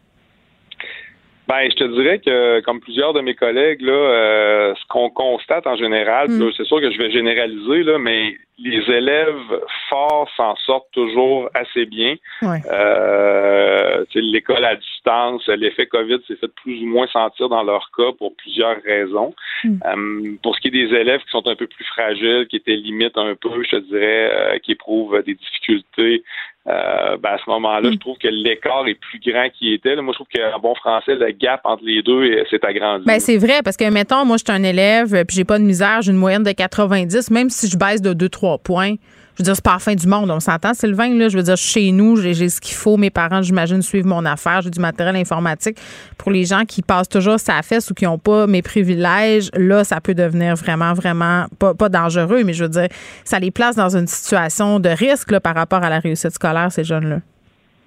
Ben, 1.48 1.70
je 1.70 1.76
te 1.76 1.84
dirais 1.84 2.18
que, 2.18 2.60
comme 2.60 2.78
plusieurs 2.78 3.14
de 3.14 3.22
mes 3.22 3.34
collègues, 3.34 3.80
là, 3.80 3.92
euh, 3.92 4.74
ce 4.74 4.86
qu'on 4.88 5.08
constate 5.08 5.66
en 5.66 5.76
général, 5.76 6.28
Mm. 6.28 6.40
là, 6.40 6.50
c'est 6.54 6.64
sûr 6.64 6.78
que 6.78 6.90
je 6.90 6.98
vais 6.98 7.10
généraliser, 7.10 7.84
là, 7.84 7.98
mais 7.98 8.36
les 8.58 8.82
élèves 8.90 9.60
forts 9.88 10.28
s'en 10.36 10.56
sortent 10.56 10.90
toujours 10.92 11.48
assez 11.54 11.86
bien. 11.86 12.16
Ouais. 12.42 12.60
Euh, 12.70 14.04
l'école 14.14 14.64
à 14.64 14.76
distance, 14.76 15.46
l'effet 15.48 15.86
COVID 15.86 16.18
s'est 16.26 16.36
fait 16.36 16.52
plus 16.62 16.82
ou 16.82 16.86
moins 16.86 17.06
sentir 17.08 17.48
dans 17.48 17.62
leur 17.62 17.90
cas 17.96 18.12
pour 18.18 18.34
plusieurs 18.36 18.80
raisons. 18.82 19.34
Mm. 19.64 19.76
Euh, 19.84 20.36
pour 20.42 20.54
ce 20.56 20.60
qui 20.60 20.68
est 20.68 20.70
des 20.70 20.94
élèves 20.94 21.20
qui 21.20 21.30
sont 21.30 21.46
un 21.46 21.56
peu 21.56 21.66
plus 21.66 21.84
fragiles, 21.84 22.46
qui 22.48 22.56
étaient 22.56 22.76
limite 22.76 23.16
un 23.16 23.34
peu, 23.34 23.50
je 23.64 23.76
te 23.76 23.88
dirais, 23.88 24.30
euh, 24.32 24.58
qui 24.58 24.72
éprouvent 24.72 25.22
des 25.24 25.34
difficultés, 25.34 26.22
ben 26.66 27.30
à 27.30 27.38
ce 27.38 27.48
moment-là, 27.48 27.90
je 27.90 27.96
trouve 27.96 28.18
que 28.18 28.28
l'écart 28.28 28.86
est 28.86 28.94
plus 28.94 29.18
grand 29.20 29.48
qu'il 29.48 29.72
était. 29.72 29.94
Là. 29.94 30.02
Moi, 30.02 30.12
je 30.12 30.22
trouve 30.22 30.26
qu'en 30.34 30.58
bon 30.60 30.74
français, 30.74 31.14
le 31.14 31.30
gap 31.30 31.62
entre 31.64 31.82
les 31.82 32.02
deux 32.02 32.44
s'est 32.50 32.62
agrandi. 32.62 33.06
Ben 33.06 33.20
c'est 33.20 33.38
vrai 33.38 33.62
parce 33.64 33.78
que 33.78 33.88
mettons 33.90 34.26
moi 34.26 34.36
je 34.36 34.44
suis 34.44 34.54
un 34.54 34.62
élève 34.62 35.24
puis 35.24 35.34
j'ai 35.34 35.44
pas 35.46 35.58
de 35.58 35.64
misère, 35.64 36.02
j'ai 36.02 36.12
une 36.12 36.18
moyenne 36.18 36.42
de 36.42 36.52
90 36.52 37.30
même 37.30 37.48
si 37.48 37.70
je 37.70 37.78
baisse 37.78 38.02
de 38.02 38.12
2 38.12 38.28
3 38.28 38.58
points. 38.58 38.96
Je 39.38 39.44
veux 39.44 39.44
dire 39.44 39.54
c'est 39.54 39.64
pas 39.64 39.74
la 39.74 39.78
fin 39.78 39.94
du 39.94 40.08
monde, 40.08 40.28
on 40.32 40.40
s'entend 40.40 40.74
Sylvain 40.74 41.14
là, 41.14 41.28
je 41.28 41.36
veux 41.36 41.44
dire 41.44 41.56
chez 41.56 41.92
nous, 41.92 42.16
j'ai 42.16 42.48
ce 42.48 42.60
qu'il 42.60 42.74
faut, 42.74 42.96
mes 42.96 43.10
parents 43.10 43.40
j'imagine 43.40 43.82
suivent 43.82 44.06
mon 44.06 44.24
affaire, 44.24 44.62
j'ai 44.62 44.70
du 44.70 44.80
matériel 44.80 45.14
informatique. 45.14 45.78
Pour 46.16 46.32
les 46.32 46.44
gens 46.44 46.64
qui 46.64 46.82
passent 46.82 47.08
toujours 47.08 47.38
sa 47.38 47.62
fesse 47.62 47.88
ou 47.88 47.94
qui 47.94 48.04
ont 48.04 48.18
pas 48.18 48.48
mes 48.48 48.62
privilèges, 48.62 49.50
là 49.54 49.84
ça 49.84 50.00
peut 50.00 50.14
devenir 50.14 50.56
vraiment 50.56 50.92
vraiment 50.92 51.46
pas, 51.56 51.72
pas 51.72 51.88
dangereux. 51.88 52.42
Mais 52.42 52.52
je 52.52 52.64
veux 52.64 52.70
dire 52.70 52.88
ça 53.24 53.38
les 53.38 53.52
place 53.52 53.76
dans 53.76 53.96
une 53.96 54.08
situation 54.08 54.80
de 54.80 54.88
risque 54.88 55.30
là, 55.30 55.38
par 55.38 55.54
rapport 55.54 55.84
à 55.84 55.88
la 55.88 56.00
réussite 56.00 56.32
scolaire 56.32 56.72
ces 56.72 56.82
jeunes 56.82 57.08
là. 57.08 57.20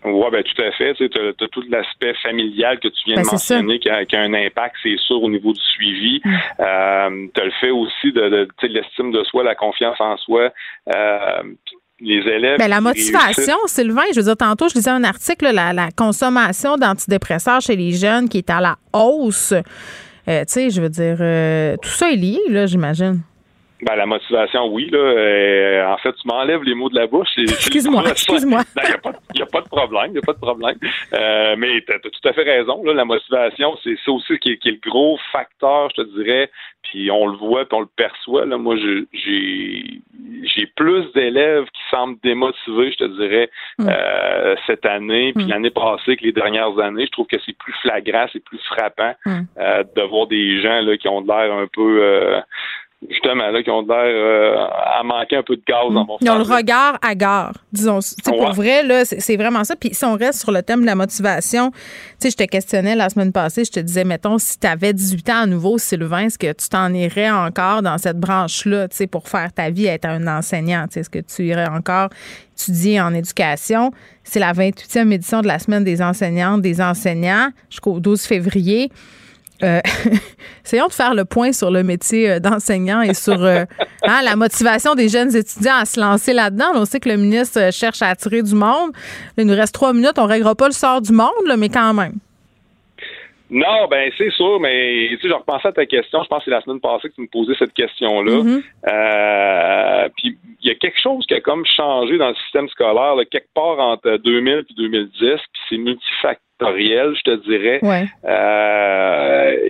Oui, 0.03 0.25
ben 0.31 0.43
tout 0.43 0.61
à 0.61 0.71
fait. 0.71 0.93
Tu 0.95 1.05
as, 1.05 1.47
tout 1.47 1.63
l'aspect 1.69 2.13
familial 2.23 2.79
que 2.79 2.87
tu 2.87 3.01
viens 3.05 3.15
Ben, 3.15 3.23
de 3.23 3.27
mentionner 3.27 3.79
qui 3.79 3.89
a, 3.89 4.05
qui 4.05 4.15
a 4.15 4.21
un 4.21 4.33
impact, 4.33 4.75
c'est 4.81 4.97
sûr, 4.97 5.21
au 5.21 5.29
niveau 5.29 5.53
du 5.53 5.61
suivi. 5.61 6.21
Mm. 6.23 6.35
Euh, 6.59 7.27
tu 7.33 7.41
as 7.41 7.45
le 7.45 7.51
fait 7.59 7.69
aussi 7.69 8.11
de, 8.11 8.47
l'estime 8.63 9.11
de 9.11 9.23
soi, 9.23 9.43
la 9.43 9.55
confiance 9.55 9.99
en 9.99 10.17
soi. 10.17 10.51
Euh, 10.93 11.43
les 12.03 12.17
élèves. 12.17 12.57
Ben, 12.57 12.67
la 12.67 12.81
motivation, 12.81 13.57
Sylvain, 13.67 14.01
je 14.11 14.19
veux 14.19 14.25
dire, 14.25 14.37
tantôt, 14.37 14.67
je 14.67 14.73
lisais 14.73 14.89
un 14.89 15.03
article, 15.03 15.45
là, 15.45 15.51
la, 15.53 15.73
la 15.73 15.89
consommation 15.91 16.75
d'antidépresseurs 16.75 17.61
chez 17.61 17.75
les 17.75 17.91
jeunes 17.91 18.27
qui 18.27 18.39
est 18.39 18.49
à 18.49 18.59
la 18.59 18.75
hausse. 18.91 19.53
Euh, 20.27 20.41
tu 20.45 20.53
sais, 20.53 20.69
je 20.69 20.81
veux 20.81 20.89
dire, 20.89 21.17
euh, 21.19 21.75
tout 21.81 21.89
ça 21.89 22.11
est 22.11 22.15
lié, 22.15 22.39
là, 22.49 22.65
j'imagine. 22.65 23.21
Ben, 23.83 23.95
la 23.95 24.05
motivation, 24.05 24.67
oui. 24.67 24.89
Là, 24.91 24.97
Euh, 24.99 25.85
en 25.87 25.97
fait, 25.97 26.13
tu 26.13 26.27
m'enlèves 26.27 26.63
les 26.63 26.75
mots 26.75 26.89
de 26.89 26.95
la 26.95 27.07
bouche. 27.07 27.29
Excuse-moi, 27.37 28.03
excuse-moi. 28.09 28.61
Il 28.83 28.87
n'y 28.89 28.93
a, 28.93 28.97
pas- 28.97 29.13
y 29.35 29.41
a 29.41 29.45
pas 29.47 29.61
de 29.61 29.67
problème. 29.69 30.11
Il 30.13 30.17
a 30.19 30.21
pas 30.21 30.33
de 30.33 30.39
problème. 30.39 30.75
Euh, 31.13 31.55
mais 31.57 31.81
tu 31.81 31.93
as, 31.93 31.99
tout 31.99 32.27
à 32.29 32.33
fait 32.33 32.43
raison. 32.43 32.83
Là, 32.83 32.93
la 32.93 33.05
motivation, 33.05 33.75
c'est 33.83 33.95
ça 34.05 34.11
aussi 34.11 34.37
qui 34.39 34.51
est, 34.51 34.57
qui 34.57 34.69
est 34.69 34.79
le 34.83 34.89
gros 34.89 35.17
facteur, 35.31 35.89
je 35.95 36.03
te 36.03 36.07
dirais. 36.21 36.49
Puis 36.83 37.09
on 37.11 37.27
le 37.27 37.37
voit, 37.37 37.65
puis 37.65 37.77
on 37.77 37.81
le 37.81 37.87
perçoit. 37.95 38.45
Là. 38.45 38.57
Moi, 38.57 38.75
j'ai 38.77 40.01
j'ai 40.55 40.65
plus 40.75 41.05
d'élèves 41.13 41.65
qui 41.65 41.81
semblent 41.89 42.17
démotivés, 42.23 42.91
je 42.91 42.97
te 42.97 43.03
dirais, 43.21 43.49
Mm. 43.79 43.87
euh, 43.89 44.55
cette 44.67 44.85
année, 44.85 45.31
puis 45.33 45.45
Mm. 45.45 45.49
l'année 45.49 45.69
passée 45.69 46.17
que 46.17 46.23
les 46.23 46.31
dernières 46.31 46.77
années. 46.79 47.05
Je 47.05 47.11
trouve 47.11 47.27
que 47.27 47.37
c'est 47.45 47.55
plus 47.57 47.73
flagrant, 47.81 48.25
c'est 48.33 48.43
plus 48.43 48.59
frappant 48.65 49.13
Mm. 49.25 49.39
euh, 49.59 49.83
de 49.95 50.01
voir 50.03 50.27
des 50.27 50.61
gens 50.61 50.81
là, 50.81 50.97
qui 50.97 51.07
ont 51.07 51.21
de 51.21 51.27
l'air 51.27 51.53
un 51.53 51.67
peu... 51.71 52.41
justement, 53.09 53.49
là, 53.49 53.63
qui 53.63 53.69
ont 53.69 53.81
l'air 53.81 53.97
euh, 53.97 54.55
à 54.99 55.01
manquer 55.03 55.37
un 55.37 55.43
peu 55.43 55.55
de 55.55 55.61
gaz 55.67 55.91
dans 55.93 56.05
mon 56.05 56.17
Ils 56.21 56.29
ont 56.29 56.37
le 56.37 56.43
regard 56.43 56.97
hagard, 57.01 57.53
disons. 57.73 57.99
Tu 57.99 58.09
sais, 58.09 58.15
Pour 58.25 58.41
Ouais. 58.41 58.51
vrai, 58.51 58.83
là, 58.83 59.05
c'est 59.05 59.19
c'est 59.19 59.37
vraiment 59.37 59.63
ça. 59.63 59.75
Puis 59.75 59.93
si 59.93 60.05
on 60.05 60.15
reste 60.15 60.41
sur 60.41 60.51
le 60.51 60.61
thème 60.61 60.81
de 60.81 60.85
la 60.85 60.95
motivation, 60.95 61.71
tu 61.71 61.77
sais, 62.19 62.29
je 62.31 62.37
te 62.37 62.43
questionnais 62.43 62.95
la 62.95 63.09
semaine 63.09 63.31
passée, 63.31 63.65
je 63.65 63.71
te 63.71 63.79
disais, 63.79 64.03
mettons, 64.03 64.37
si 64.37 64.59
tu 64.59 64.67
avais 64.67 64.93
18 64.93 65.29
ans 65.29 65.41
à 65.43 65.45
nouveau, 65.45 65.77
Sylvain, 65.77 66.25
est-ce 66.25 66.37
que 66.37 66.51
tu 66.53 66.69
t'en 66.69 66.93
irais 66.93 67.29
encore 67.31 67.81
dans 67.81 67.97
cette 67.97 68.19
branche-là, 68.19 68.87
tu 68.87 68.97
sais, 68.97 69.07
pour 69.07 69.27
faire 69.27 69.51
ta 69.53 69.69
vie, 69.69 69.85
être 69.87 70.05
un 70.05 70.27
enseignant? 70.27 70.85
Tu 70.87 70.93
sais, 70.93 70.99
Est-ce 71.01 71.09
que 71.09 71.19
tu 71.19 71.43
irais 71.47 71.67
encore 71.69 72.09
étudier 72.55 73.01
en 73.01 73.13
éducation? 73.13 73.91
C'est 74.23 74.39
la 74.39 74.53
28e 74.53 75.11
édition 75.11 75.41
de 75.41 75.47
la 75.47 75.57
Semaine 75.59 75.83
des 75.83 76.01
enseignantes, 76.01 76.61
des 76.61 76.79
enseignants, 76.81 77.49
jusqu'au 77.69 77.99
12 77.99 78.21
février. 78.23 78.91
Euh, 79.63 79.79
essayons 80.65 80.87
de 80.87 80.93
faire 80.93 81.13
le 81.13 81.25
point 81.25 81.51
sur 81.51 81.71
le 81.71 81.83
métier 81.83 82.31
euh, 82.31 82.39
d'enseignant 82.39 83.01
et 83.01 83.13
sur 83.13 83.43
euh, 83.43 83.65
hein, 84.03 84.21
la 84.23 84.35
motivation 84.35 84.95
des 84.95 85.09
jeunes 85.09 85.35
étudiants 85.35 85.75
à 85.75 85.85
se 85.85 85.99
lancer 85.99 86.33
là-dedans. 86.33 86.73
Là, 86.73 86.79
On 86.81 86.85
sait 86.85 86.99
que 86.99 87.09
le 87.09 87.17
ministre 87.17 87.71
cherche 87.71 88.01
à 88.01 88.07
attirer 88.07 88.41
du 88.41 88.55
monde. 88.55 88.91
Il 89.37 89.45
nous 89.45 89.55
reste 89.55 89.73
trois 89.73 89.93
minutes. 89.93 90.17
On 90.17 90.23
ne 90.23 90.29
réglera 90.29 90.55
pas 90.55 90.67
le 90.67 90.73
sort 90.73 91.01
du 91.01 91.11
monde, 91.11 91.45
là, 91.45 91.57
mais 91.57 91.69
quand 91.69 91.93
même. 91.93 92.13
Non, 93.51 93.85
ben 93.89 94.09
c'est 94.17 94.31
sûr, 94.31 94.61
mais 94.61 95.09
tu 95.09 95.17
sais, 95.17 95.27
je 95.27 95.33
repensais 95.33 95.67
à 95.67 95.73
ta 95.73 95.85
question. 95.85 96.23
Je 96.23 96.27
pense 96.29 96.39
que 96.39 96.45
c'est 96.45 96.51
la 96.51 96.61
semaine 96.61 96.79
passée 96.79 97.09
que 97.09 97.15
tu 97.15 97.21
me 97.21 97.27
posais 97.27 97.53
cette 97.59 97.73
question-là. 97.73 98.43
Mhm. 98.43 98.63
Euh, 98.87 100.09
puis 100.15 100.37
il 100.61 100.69
y 100.69 100.71
a 100.71 100.75
quelque 100.75 101.01
chose 101.01 101.25
qui 101.27 101.33
a 101.33 101.41
comme 101.41 101.65
changé 101.65 102.17
dans 102.17 102.29
le 102.29 102.35
système 102.35 102.69
scolaire, 102.69 103.15
là, 103.15 103.25
quelque 103.25 103.49
part 103.53 103.77
entre 103.77 104.15
2000 104.23 104.65
et 104.69 104.73
2010, 104.73 105.11
puis 105.19 105.37
c'est 105.67 105.77
multifactoriel, 105.77 106.39
je 106.69 107.21
te 107.23 107.35
dirais. 107.47 107.79
Ouais. 107.83 108.05
Euh, 108.25 109.69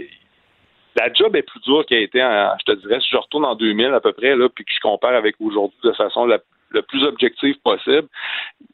la 0.95 1.13
job 1.13 1.35
est 1.35 1.41
plus 1.43 1.59
dure 1.61 1.85
qu'elle 1.85 1.99
a 1.99 2.01
été, 2.01 2.23
en- 2.23 2.53
je 2.59 2.73
te 2.73 2.79
dirais, 2.79 2.99
si 2.99 3.09
je 3.11 3.17
retourne 3.17 3.45
en 3.45 3.55
2000 3.55 3.93
à 3.93 3.99
peu 3.99 4.11
près, 4.13 4.35
là, 4.35 4.49
puis 4.53 4.65
que 4.65 4.71
je 4.73 4.79
compare 4.81 5.15
avec 5.15 5.35
aujourd'hui 5.39 5.77
de 5.83 5.91
façon 5.93 6.25
la, 6.25 6.39
le 6.71 6.81
plus 6.81 7.03
objective 7.03 7.55
possible, 7.63 8.07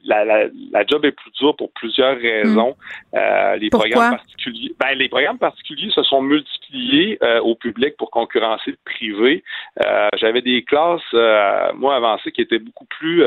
la, 0.04 0.24
la, 0.24 0.46
la 0.72 0.86
job 0.86 1.04
est 1.06 1.12
plus 1.12 1.32
dure 1.32 1.56
pour 1.56 1.72
plusieurs 1.74 2.18
raisons. 2.18 2.76
Euh, 3.14 3.56
les 3.58 3.70
Pourquoi? 3.70 3.90
programmes 3.90 4.18
particuliers, 4.18 4.74
ben, 4.80 4.94
les 4.96 5.10
programmes 5.10 5.38
particuliers 5.40 5.92
se 5.92 6.04
sont 6.04 6.22
multipliés 6.22 7.18
euh, 7.24 7.40
au 7.42 7.56
public 7.56 7.98
pour 7.98 8.10
concurrencer 8.12 8.72
le 8.72 8.78
privé. 8.86 9.44
Euh, 9.86 10.10
J'avais 10.18 10.42
des 10.42 10.64
classes, 10.64 11.14
moi 11.76 11.96
avancées, 11.96 12.32
qui 12.32 12.42
étaient 12.42 12.60
beaucoup 12.60 12.86
plus 12.86 13.24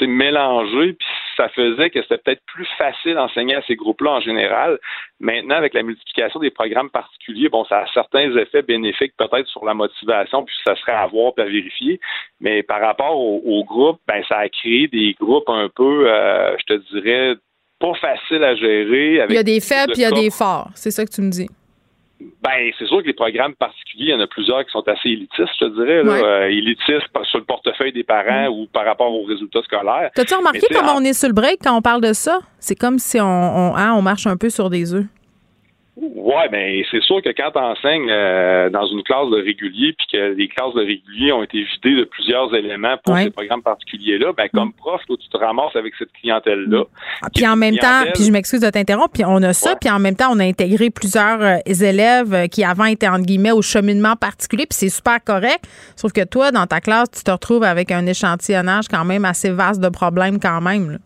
mélangées, 0.00 0.94
puis 0.94 1.08
ça 1.36 1.48
faisait 1.50 1.90
que 1.90 2.02
c'était 2.02 2.18
peut-être 2.18 2.42
plus 2.46 2.66
facile 2.76 3.14
d'enseigner 3.14 3.54
à 3.54 3.62
ces 3.62 3.76
groupes-là 3.76 4.12
en 4.12 4.20
général. 4.20 4.78
Maintenant, 5.20 5.54
avec 5.54 5.74
la 5.74 5.82
multiplication 5.82 6.40
des 6.40 6.50
programmes 6.50 6.90
particuliers, 6.90 7.48
bon, 7.48 7.64
ça 7.64 7.80
a 7.80 7.86
certains 7.94 8.36
effets 8.36 8.62
bénéfiques 8.62 9.14
peut-être 9.16 9.46
sur 9.46 9.64
la 9.64 9.74
motivation, 9.74 10.44
puis 10.44 10.54
ça 10.64 10.74
serait 10.76 10.92
à 10.92 11.06
voir 11.06 11.34
puis 11.34 11.44
à 11.44 11.46
vérifier. 11.48 12.00
Mais 12.40 12.62
par 12.62 12.80
rapport 12.80 13.16
au, 13.18 13.40
au 13.44 13.64
ben 14.06 14.22
ça 14.28 14.38
a 14.38 14.48
créé 14.48 14.88
des 14.88 15.14
groupes 15.20 15.48
un 15.48 15.68
peu, 15.74 16.08
euh, 16.10 16.56
je 16.58 16.74
te 16.74 16.82
dirais, 16.94 17.34
pas 17.78 17.92
faciles 17.94 18.44
à 18.44 18.54
gérer. 18.54 19.20
Avec 19.20 19.30
Il 19.30 19.36
y 19.36 19.38
a 19.38 19.42
des 19.42 19.60
faibles 19.60 19.88
de 19.88 19.92
puis 19.92 20.02
il 20.02 20.04
y 20.04 20.06
a 20.06 20.10
des 20.12 20.30
forts. 20.30 20.68
C'est 20.74 20.90
ça 20.90 21.04
que 21.04 21.10
tu 21.10 21.20
me 21.22 21.30
dis. 21.30 21.48
Ben, 22.40 22.70
c'est 22.78 22.86
sûr 22.86 22.98
que 23.02 23.06
les 23.08 23.14
programmes 23.14 23.54
particuliers, 23.54 24.04
il 24.06 24.10
y 24.10 24.14
en 24.14 24.20
a 24.20 24.28
plusieurs 24.28 24.64
qui 24.64 24.70
sont 24.70 24.86
assez 24.86 25.08
élitistes, 25.08 25.48
je 25.60 25.64
te 25.64 25.70
dirais. 25.74 26.02
Ouais. 26.02 26.22
Euh, 26.24 26.48
élitistes 26.48 27.08
sur 27.24 27.38
le 27.40 27.44
portefeuille 27.44 27.92
des 27.92 28.04
parents 28.04 28.46
ou 28.48 28.66
par 28.72 28.84
rapport 28.84 29.12
aux 29.12 29.24
résultats 29.24 29.62
scolaires. 29.62 30.10
T'as-tu 30.14 30.34
remarqué 30.34 30.60
comment 30.72 30.92
en- 30.92 31.00
on 31.02 31.04
est 31.04 31.14
sur 31.18 31.28
le 31.28 31.34
break 31.34 31.58
quand 31.64 31.76
on 31.76 31.82
parle 31.82 32.00
de 32.00 32.12
ça? 32.12 32.38
C'est 32.60 32.76
comme 32.76 32.98
si 33.00 33.20
on, 33.20 33.24
on, 33.24 33.76
hein, 33.76 33.92
on 33.96 34.02
marche 34.02 34.26
un 34.28 34.36
peu 34.36 34.50
sur 34.50 34.70
des 34.70 34.94
œufs. 34.94 35.04
Ouais, 35.94 36.48
ben 36.50 36.82
c'est 36.90 37.02
sûr 37.02 37.20
que 37.20 37.28
quand 37.36 37.50
tu 37.52 37.58
enseignes 37.58 38.06
dans 38.70 38.86
une 38.86 39.02
classe 39.02 39.28
de 39.30 39.42
régulier, 39.44 39.92
puis 39.92 40.06
que 40.10 40.32
les 40.32 40.48
classes 40.48 40.72
de 40.74 40.80
régulier 40.80 41.32
ont 41.32 41.42
été 41.42 41.62
vidées 41.64 42.00
de 42.00 42.04
plusieurs 42.04 42.54
éléments 42.54 42.96
pour 43.04 43.12
Ouais. 43.14 43.24
ces 43.24 43.30
programmes 43.30 43.60
particuliers-là, 43.62 44.32
ben 44.34 44.48
comme 44.54 44.72
prof, 44.72 45.02
toi, 45.06 45.16
tu 45.20 45.28
te 45.28 45.36
ramasses 45.36 45.76
avec 45.76 45.92
cette 45.98 46.10
clientèle-là. 46.12 46.84
Ah, 47.22 47.26
Puis 47.34 47.46
en 47.46 47.56
même 47.56 47.76
temps, 47.76 48.04
puis 48.14 48.24
je 48.24 48.32
m'excuse 48.32 48.60
de 48.60 48.70
t'interrompre, 48.70 49.10
puis 49.12 49.24
on 49.26 49.42
a 49.42 49.52
ça, 49.52 49.76
puis 49.76 49.90
en 49.90 49.98
même 49.98 50.16
temps, 50.16 50.30
on 50.32 50.38
a 50.40 50.44
intégré 50.44 50.88
plusieurs 50.88 51.42
euh, 51.42 51.56
élèves 51.66 52.32
euh, 52.32 52.46
qui 52.46 52.64
avant 52.64 52.86
étaient 52.86 53.08
entre 53.08 53.26
guillemets 53.26 53.52
au 53.52 53.60
cheminement 53.60 54.16
particulier, 54.16 54.64
puis 54.64 54.76
c'est 54.78 54.88
super 54.88 55.22
correct. 55.22 55.64
Sauf 55.96 56.12
que 56.12 56.24
toi, 56.24 56.50
dans 56.52 56.66
ta 56.66 56.80
classe, 56.80 57.10
tu 57.10 57.22
te 57.22 57.30
retrouves 57.30 57.64
avec 57.64 57.90
un 57.92 58.06
échantillonnage 58.06 58.88
quand 58.88 59.04
même 59.04 59.26
assez 59.26 59.50
vaste 59.50 59.82
de 59.82 59.90
problèmes 59.90 60.40
quand 60.40 60.62
même. 60.62 60.92
là. 60.92 60.98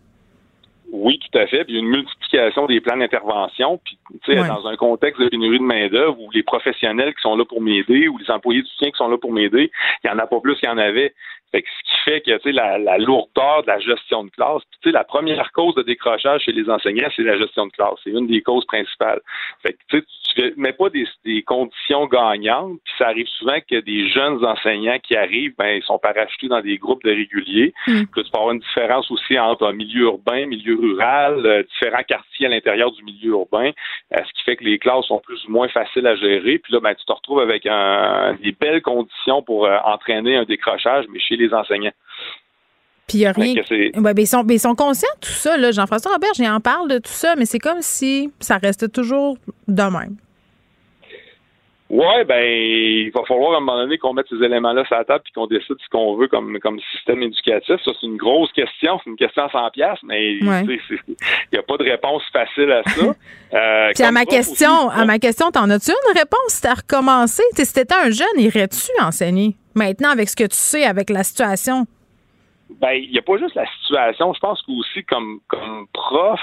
Oui, 0.93 1.19
tout 1.19 1.39
à 1.39 1.47
fait. 1.47 1.65
Puis 1.65 1.75
il 1.75 1.77
y 1.77 1.79
a 1.79 1.83
une 1.83 1.91
multiplication 1.91 2.67
des 2.67 2.81
plans 2.81 2.97
d'intervention. 2.97 3.81
Puis, 3.85 3.99
tu 4.25 4.33
sais, 4.33 4.49
dans 4.49 4.67
un 4.67 4.77
contexte 4.77 5.21
de 5.21 5.29
pénurie 5.29 5.59
de 5.59 5.65
main-d'œuvre 5.65 6.21
où 6.21 6.31
les 6.31 6.43
professionnels 6.43 7.15
qui 7.15 7.23
sont 7.23 7.37
là 7.37 7.45
pour 7.45 7.61
m'aider 7.61 8.09
ou 8.09 8.19
les 8.19 8.31
employés 8.31 8.63
du 8.63 8.69
soutien 8.69 8.91
qui 8.91 8.97
sont 8.97 9.09
là 9.09 9.19
pour 9.19 9.33
m'aider, 9.33 9.71
il 10.05 10.11
n'y 10.11 10.15
en 10.15 10.19
a 10.19 10.27
pas 10.27 10.41
plus 10.41 10.57
qu'il 10.57 10.69
y 10.69 10.73
en 10.73 10.79
avait. 10.79 11.15
Fait 11.53 11.63
que 11.63 11.69
ce 11.69 11.91
qui 11.91 12.01
fait 12.05 12.21
que, 12.21 12.37
tu 12.37 12.43
sais, 12.43 12.53
la, 12.53 12.79
la 12.79 12.99
lourdeur 12.99 13.63
de 13.63 13.69
la 13.69 13.79
gestion 13.79 14.25
de 14.25 14.31
classe, 14.31 14.63
puis, 14.71 14.79
tu 14.83 14.89
sais, 14.89 14.93
la 14.93 15.05
première 15.05 15.53
cause 15.53 15.75
de 15.75 15.83
décrochage 15.83 16.43
chez 16.43 16.53
les 16.53 16.69
enseignants, 16.69 17.09
c'est 17.15 17.23
la 17.23 17.39
gestion 17.39 17.67
de 17.67 17.73
classe. 17.73 17.95
C'est 18.05 18.11
une 18.11 18.27
des 18.27 18.43
causes 18.43 18.67
principales. 18.67 19.21
Fait 19.63 19.73
que, 19.73 19.79
tu 19.89 19.99
sais, 19.99 20.05
fais- 20.37 20.53
mets 20.57 20.73
pas 20.73 20.91
des, 20.91 21.07
des 21.25 21.43
conditions 21.43 22.07
gagnantes, 22.07 22.79
puis 22.85 22.95
ça 22.99 23.09
arrive 23.09 23.27
souvent 23.39 23.59
que 23.69 23.81
des 23.81 24.09
jeunes 24.11 24.45
enseignants 24.45 24.99
qui 25.03 25.17
arrivent, 25.17 25.55
ben, 25.59 25.77
ils 25.77 25.83
sont 25.83 25.99
parachutés 25.99 26.49
dans 26.49 26.61
des 26.61 26.79
groupes 26.79 27.03
de 27.05 27.11
réguliers. 27.11 27.73
Mm. 27.87 28.05
Puis 28.13 28.25
tu 28.25 28.31
peux 28.31 28.39
avoir 28.39 28.53
une 28.53 28.61
différence 28.61 29.11
aussi 29.11 29.39
entre 29.39 29.67
un 29.67 29.73
milieu 29.73 30.03
urbain, 30.05 30.47
milieu 30.47 30.77
rural, 30.79 31.45
euh, 31.45 31.63
différents 31.65 32.03
quartiers 32.07 32.47
à 32.47 32.51
l'intérieur 32.51 32.93
du 32.93 33.03
milieu 33.03 33.31
urbain, 33.31 33.71
euh, 34.15 34.19
ce 34.27 34.33
qui 34.35 34.43
fait 34.45 34.57
que 34.57 34.65
les 34.65 34.79
classes 34.79 35.07
sont 35.07 35.21
plus 35.21 35.43
ou 35.47 35.51
moins 35.53 35.69
faciles 35.69 36.07
à 36.07 36.15
gérer. 36.17 36.59
Puis 36.59 36.73
là, 36.73 36.81
ben, 36.81 36.95
tu 36.95 37.05
te 37.05 37.13
retrouves 37.13 37.41
avec 37.41 37.67
un- 37.67 38.35
des 38.43 38.53
belles 38.53 38.83
conditions 38.83 39.43
pour 39.43 39.67
euh, 39.67 39.77
entraîner 39.85 40.37
un 40.37 40.45
décrochage, 40.45 41.07
mais 41.13 41.19
chez 41.21 41.37
les 41.37 41.53
enseignants. 41.55 41.93
Puis 43.09 43.19
il 43.19 43.21
n'y 43.21 43.27
a 43.27 43.33
rien. 43.33 43.55
Ouais, 43.55 43.93
ben, 44.15 44.15
ils, 44.19 44.27
sont, 44.27 44.43
ben, 44.43 44.55
ils 44.55 44.59
sont 44.59 44.75
conscients 44.75 45.07
de 45.21 45.27
tout 45.27 45.33
ça. 45.33 45.57
là. 45.57 45.71
Jean-François 45.71 46.11
Robert, 46.13 46.31
j'en 46.37 46.57
en 46.57 46.61
parle 46.61 46.89
de 46.91 46.97
tout 46.99 47.03
ça, 47.13 47.37
mais 47.37 47.45
c'est 47.45 47.61
comme 47.61 47.81
si 47.81 48.33
ça 48.41 48.59
restait 48.59 48.89
toujours 48.89 49.37
de 49.69 49.83
même. 49.83 50.17
Ouais, 51.89 52.25
ben, 52.25 52.43
il 52.45 53.11
va 53.15 53.23
falloir 53.29 53.53
à 53.55 53.57
un 53.59 53.61
moment 53.61 53.79
donné 53.79 53.97
qu'on 53.97 54.13
mette 54.13 54.27
ces 54.29 54.43
éléments-là 54.45 54.85
sur 54.87 54.97
la 54.97 55.05
table 55.05 55.23
puis 55.23 55.33
qu'on 55.33 55.47
décide 55.47 55.77
ce 55.81 55.89
qu'on 55.89 56.17
veut 56.17 56.27
comme, 56.27 56.59
comme 56.59 56.81
système 56.93 57.23
éducatif. 57.23 57.77
Ça, 57.85 57.93
c'est 58.01 58.07
une 58.07 58.17
grosse 58.17 58.51
question. 58.53 58.99
C'est 59.05 59.11
une 59.11 59.17
question 59.17 59.45
à 59.45 59.51
100 59.51 59.71
pièces, 59.71 59.99
mais 60.03 60.43
Ouais. 60.43 60.65
il 60.65 61.17
n'y 61.53 61.59
a 61.59 61.63
pas 61.63 61.77
de 61.77 61.85
réponse 61.85 62.23
facile 62.33 62.73
à 62.73 62.83
ça. 62.91 63.07
Euh, 63.55 63.93
Puis 63.95 64.03
à 64.03 64.11
ma 64.11 64.25
question, 64.25 64.89
aussi, 64.89 65.01
à 65.01 65.05
ma 65.05 65.21
question, 65.21 65.53
t'en 65.53 65.71
as-tu 65.71 65.93
une 65.93 66.19
réponse? 66.19 66.49
Si 66.49 66.63
t'as 66.63 66.75
recommencé, 66.75 67.45
si 67.55 67.73
t'étais 67.73 67.95
un 67.95 68.11
jeune, 68.11 68.27
irais-tu 68.39 68.91
enseigner? 69.01 69.55
Maintenant, 69.77 70.11
avec 70.11 70.29
ce 70.29 70.35
que 70.35 70.43
tu 70.45 70.57
sais, 70.57 70.85
avec 70.85 71.09
la 71.11 71.23
situation? 71.23 71.87
Ben, 72.81 72.95
il 72.95 73.13
n'y 73.13 73.19
a 73.19 73.23
pas 73.23 73.39
juste 73.39 73.55
la 73.55 73.65
situation. 73.81 74.35
Je 74.35 74.41
pense 74.41 74.61
qu'aussi, 74.63 75.05
comme, 75.05 75.39
comme 75.47 75.87
prof, 75.93 76.41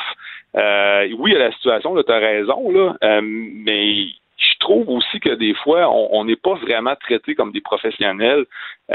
euh, 0.56 1.08
oui, 1.20 1.32
il 1.32 1.34
y 1.34 1.36
a 1.36 1.40
la 1.50 1.52
situation, 1.52 2.02
tu 2.02 2.12
as 2.12 2.18
raison, 2.20 2.72
là, 2.72 2.96
euh, 3.04 3.20
mais 3.22 4.06
je 4.38 4.53
trouve 4.64 4.90
aussi 4.90 5.20
que 5.20 5.34
des 5.36 5.54
fois, 5.64 5.90
on 5.92 6.26
n'est 6.26 6.36
pas 6.48 6.56
vraiment 6.56 6.96
traité 6.96 7.36
comme 7.36 7.52
des 7.52 7.62
professionnels. 7.62 8.46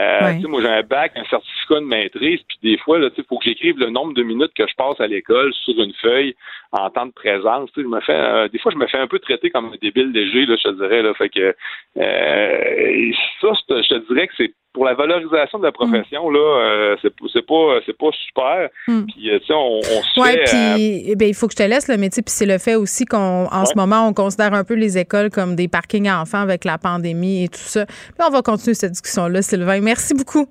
Euh, 0.01 0.19
Ouais. 0.19 0.41
Moi, 0.49 0.61
j'ai 0.63 0.69
un 0.69 0.83
bac, 0.83 1.13
un 1.17 1.25
certificat 1.25 1.77
de 1.77 1.87
maîtrise, 1.87 2.41
puis 2.49 2.59
des 2.63 2.79
fois, 2.79 2.99
il 2.99 3.25
faut 3.29 3.39
que 3.39 3.45
j'écrive 3.45 3.79
le 3.79 3.91
nombre 3.91 4.13
de 4.15 4.23
minutes 4.23 4.53
que 4.55 4.67
je 4.67 4.75
passe 4.77 5.01
à 5.01 5.07
l'école 5.07 5.53
sur 5.65 5.75
une 5.81 5.93
feuille 6.03 6.35
en 6.73 6.91
temps 6.91 7.07
de 7.07 7.13
présence. 7.13 7.71
Je 7.77 7.83
me 7.83 8.01
fais, 8.01 8.13
euh, 8.13 8.49
des 8.49 8.59
fois, 8.59 8.73
je 8.73 8.77
me 8.79 8.87
fais 8.87 8.99
un 8.99 9.07
peu 9.07 9.19
traiter 9.19 9.51
comme 9.51 9.67
un 9.73 9.77
débile 9.81 10.11
léger, 10.13 10.45
là, 10.47 10.57
je 10.63 10.69
te 10.69 10.75
dirais. 10.75 11.03
Là, 11.03 11.15
fait 11.15 11.29
que 11.31 11.55
euh, 11.99 13.13
ça, 13.41 13.49
je 13.69 13.89
te 13.89 14.13
dirais 14.13 14.27
que 14.29 14.35
c'est 14.37 14.53
pour 14.75 14.85
la 14.85 14.95
valorisation 14.95 15.59
de 15.59 15.65
la 15.65 15.73
profession, 15.73 16.31
là, 16.31 16.39
euh, 16.39 16.97
c'est, 17.03 17.13
c'est 17.33 17.45
pas 17.47 17.81
c'est 17.87 17.97
pas 17.97 18.11
super. 18.27 18.69
Mm. 18.87 19.03
Puis 19.07 19.31
euh, 19.31 19.39
tu 19.41 19.47
sais, 19.47 19.53
on, 19.55 19.79
on 19.79 20.03
se 20.03 20.23
fait. 20.23 20.41
euh, 20.41 20.45
puis 20.75 21.03
eh 21.11 21.17
ben, 21.17 21.27
il 21.29 21.35
faut 21.35 21.49
que 21.49 21.55
je 21.55 21.65
te 21.65 21.69
laisse 21.69 21.89
le 21.89 21.97
métier. 21.97 22.23
Puis 22.23 22.33
c'est 22.33 22.47
le 22.47 22.59
fait 22.59 22.75
aussi 22.77 23.05
qu'en 23.05 23.47
en 23.51 23.65
ce 23.65 23.75
moment, 23.77 24.07
on 24.07 24.13
considère 24.13 24.53
un 24.55 24.65
peu 24.65 24.75
les 24.75 24.97
écoles 24.99 25.31
comme 25.31 25.57
des 25.59 25.69
parkings 25.69 26.09
à 26.09 26.21
enfants 26.23 26.41
avec 26.41 26.65
la 26.65 26.79
pandémie 26.79 27.45
et 27.45 27.49
tout 27.49 27.59
ça. 27.61 27.85
Puis 27.85 28.27
on 28.27 28.31
va 28.31 28.41
continuer 28.41 28.75
cette 28.75 28.93
discussion-là, 28.93 29.43
Sylvain. 29.43 29.81
Merci 29.81 30.15
beaucoup. 30.15 30.47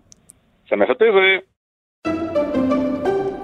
ça 0.69 0.75
m'a 0.75 0.85
fait 0.85 0.95
plaisir. 0.95 1.41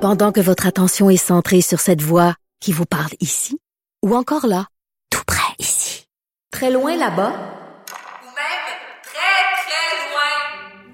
Pendant 0.02 0.32
que 0.34 0.42
votre 0.42 0.68
attention 0.68 1.10
est 1.10 1.16
centrée 1.18 1.62
sur 1.62 1.80
cette 1.80 2.02
voix 2.02 2.36
qui 2.60 2.74
vous 2.74 2.86
parle 2.86 3.12
ici, 3.22 3.58
ou 4.06 4.16
encore 4.16 4.46
là, 4.48 4.66
tout 5.10 5.24
près 5.26 5.54
ici, 5.60 6.06
très 6.52 6.72
loin 6.72 6.96
là-bas, 6.98 7.32
Ou 7.32 8.28
même 8.36 8.64
très, 9.02 9.44
très 9.64 10.12
loin. 10.12 10.30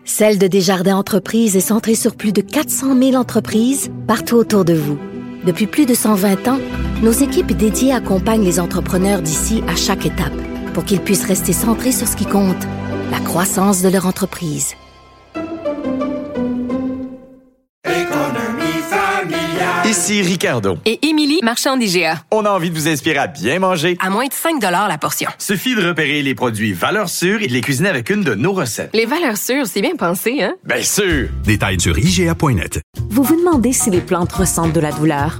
Celle 0.06 0.38
de 0.38 0.48
Desjardins 0.48 0.96
Entreprises 0.96 1.56
est 1.58 1.62
centrée 1.62 1.96
sur 1.96 2.16
plus 2.16 2.34
de 2.34 2.42
400 2.42 2.96
000 2.96 3.16
entreprises 3.16 3.92
partout 4.08 4.36
autour 4.36 4.64
de 4.64 4.74
vous. 4.74 5.00
Depuis 5.44 5.68
plus 5.68 5.86
de 5.88 5.96
120 5.96 6.48
ans, 6.48 6.60
nos 7.02 7.12
équipes 7.12 7.54
dédiées 7.54 7.94
accompagnent 7.94 8.44
les 8.44 8.60
entrepreneurs 8.60 9.22
d'ici 9.24 9.64
à 9.68 9.76
chaque 9.76 10.06
étape 10.06 10.34
pour 10.74 10.86
qu'ils 10.86 11.02
puissent 11.02 11.26
rester 11.26 11.54
centrés 11.54 11.92
sur 11.92 12.08
ce 12.08 12.16
qui 12.16 12.26
compte, 12.26 12.64
la 13.12 13.20
croissance 13.20 13.82
de 13.82 13.90
leur 13.90 14.06
entreprise. 14.06 14.76
Ici 19.90 20.22
Ricardo. 20.22 20.78
Et 20.86 21.00
Émilie, 21.08 21.40
marchand 21.42 21.76
d'IGA. 21.76 22.24
On 22.30 22.46
a 22.46 22.52
envie 22.52 22.70
de 22.70 22.76
vous 22.76 22.88
inspirer 22.88 23.18
à 23.18 23.26
bien 23.26 23.58
manger. 23.58 23.98
À 24.00 24.12
moins 24.12 24.28
de 24.28 24.34
5 24.34 24.62
la 24.62 24.98
portion. 25.00 25.32
Suffit 25.40 25.74
de 25.74 25.88
repérer 25.88 26.22
les 26.22 26.36
produits 26.36 26.74
valeurs 26.74 27.10
sûres 27.10 27.42
et 27.42 27.48
de 27.48 27.54
les 27.54 27.62
cuisiner 27.62 27.90
avec 27.90 28.12
une 28.12 28.24
de 28.24 28.36
nos 28.36 28.54
recettes. 28.54 28.92
Les 28.94 29.08
valeurs 29.08 29.38
sûres, 29.38 29.66
c'est 29.66 29.82
bien 29.82 29.96
pensé, 29.96 30.44
hein? 30.44 30.54
Bien 30.64 30.84
sûr! 30.84 31.30
Détails 31.44 31.80
sur 31.80 31.98
IGA.net. 31.98 32.82
Vous 33.10 33.24
vous 33.24 33.36
demandez 33.36 33.74
si 33.74 33.90
les 33.90 34.02
plantes 34.02 34.32
ressentent 34.32 34.74
de 34.74 34.80
la 34.80 34.92
douleur? 34.92 35.40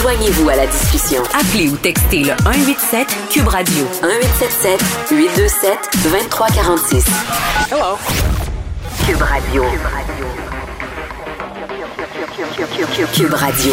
Joignez-vous 0.00 0.48
à 0.48 0.56
la 0.56 0.66
discussion. 0.66 1.22
Appelez 1.24 1.68
ou 1.68 1.76
textez 1.76 2.20
le 2.20 2.32
187 2.42 3.06
Cube 3.30 3.48
Radio 3.48 3.84
1877 4.02 4.80
827 5.10 5.78
2346. 6.04 7.04
Hello. 7.70 7.98
Cube 9.06 9.20
Radio. 9.20 9.62
Cube 13.14 13.34
Radio. 13.34 13.72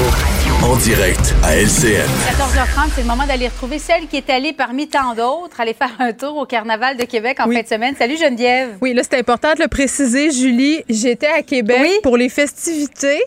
En 0.63 0.75
direct 0.75 1.33
à 1.43 1.55
LCN. 1.55 2.03
14h30, 2.03 2.89
c'est 2.95 3.01
le 3.03 3.07
moment 3.07 3.25
d'aller 3.25 3.47
retrouver 3.47 3.79
celle 3.79 4.07
qui 4.07 4.17
est 4.17 4.29
allée 4.29 4.51
parmi 4.51 4.89
tant 4.89 5.13
d'autres, 5.15 5.61
aller 5.61 5.73
faire 5.73 5.93
un 5.99 6.11
tour 6.11 6.35
au 6.35 6.45
Carnaval 6.45 6.97
de 6.97 7.05
Québec 7.05 7.37
en 7.39 7.49
fin 7.49 7.61
de 7.61 7.67
semaine. 7.67 7.95
Salut 7.97 8.17
Geneviève. 8.17 8.77
Oui, 8.81 8.93
là, 8.93 9.03
c'est 9.03 9.17
important 9.17 9.53
de 9.53 9.61
le 9.61 9.69
préciser, 9.69 10.31
Julie. 10.31 10.83
J'étais 10.89 11.27
à 11.27 11.41
Québec 11.41 12.01
pour 12.03 12.17
les 12.17 12.27
festivités 12.27 13.23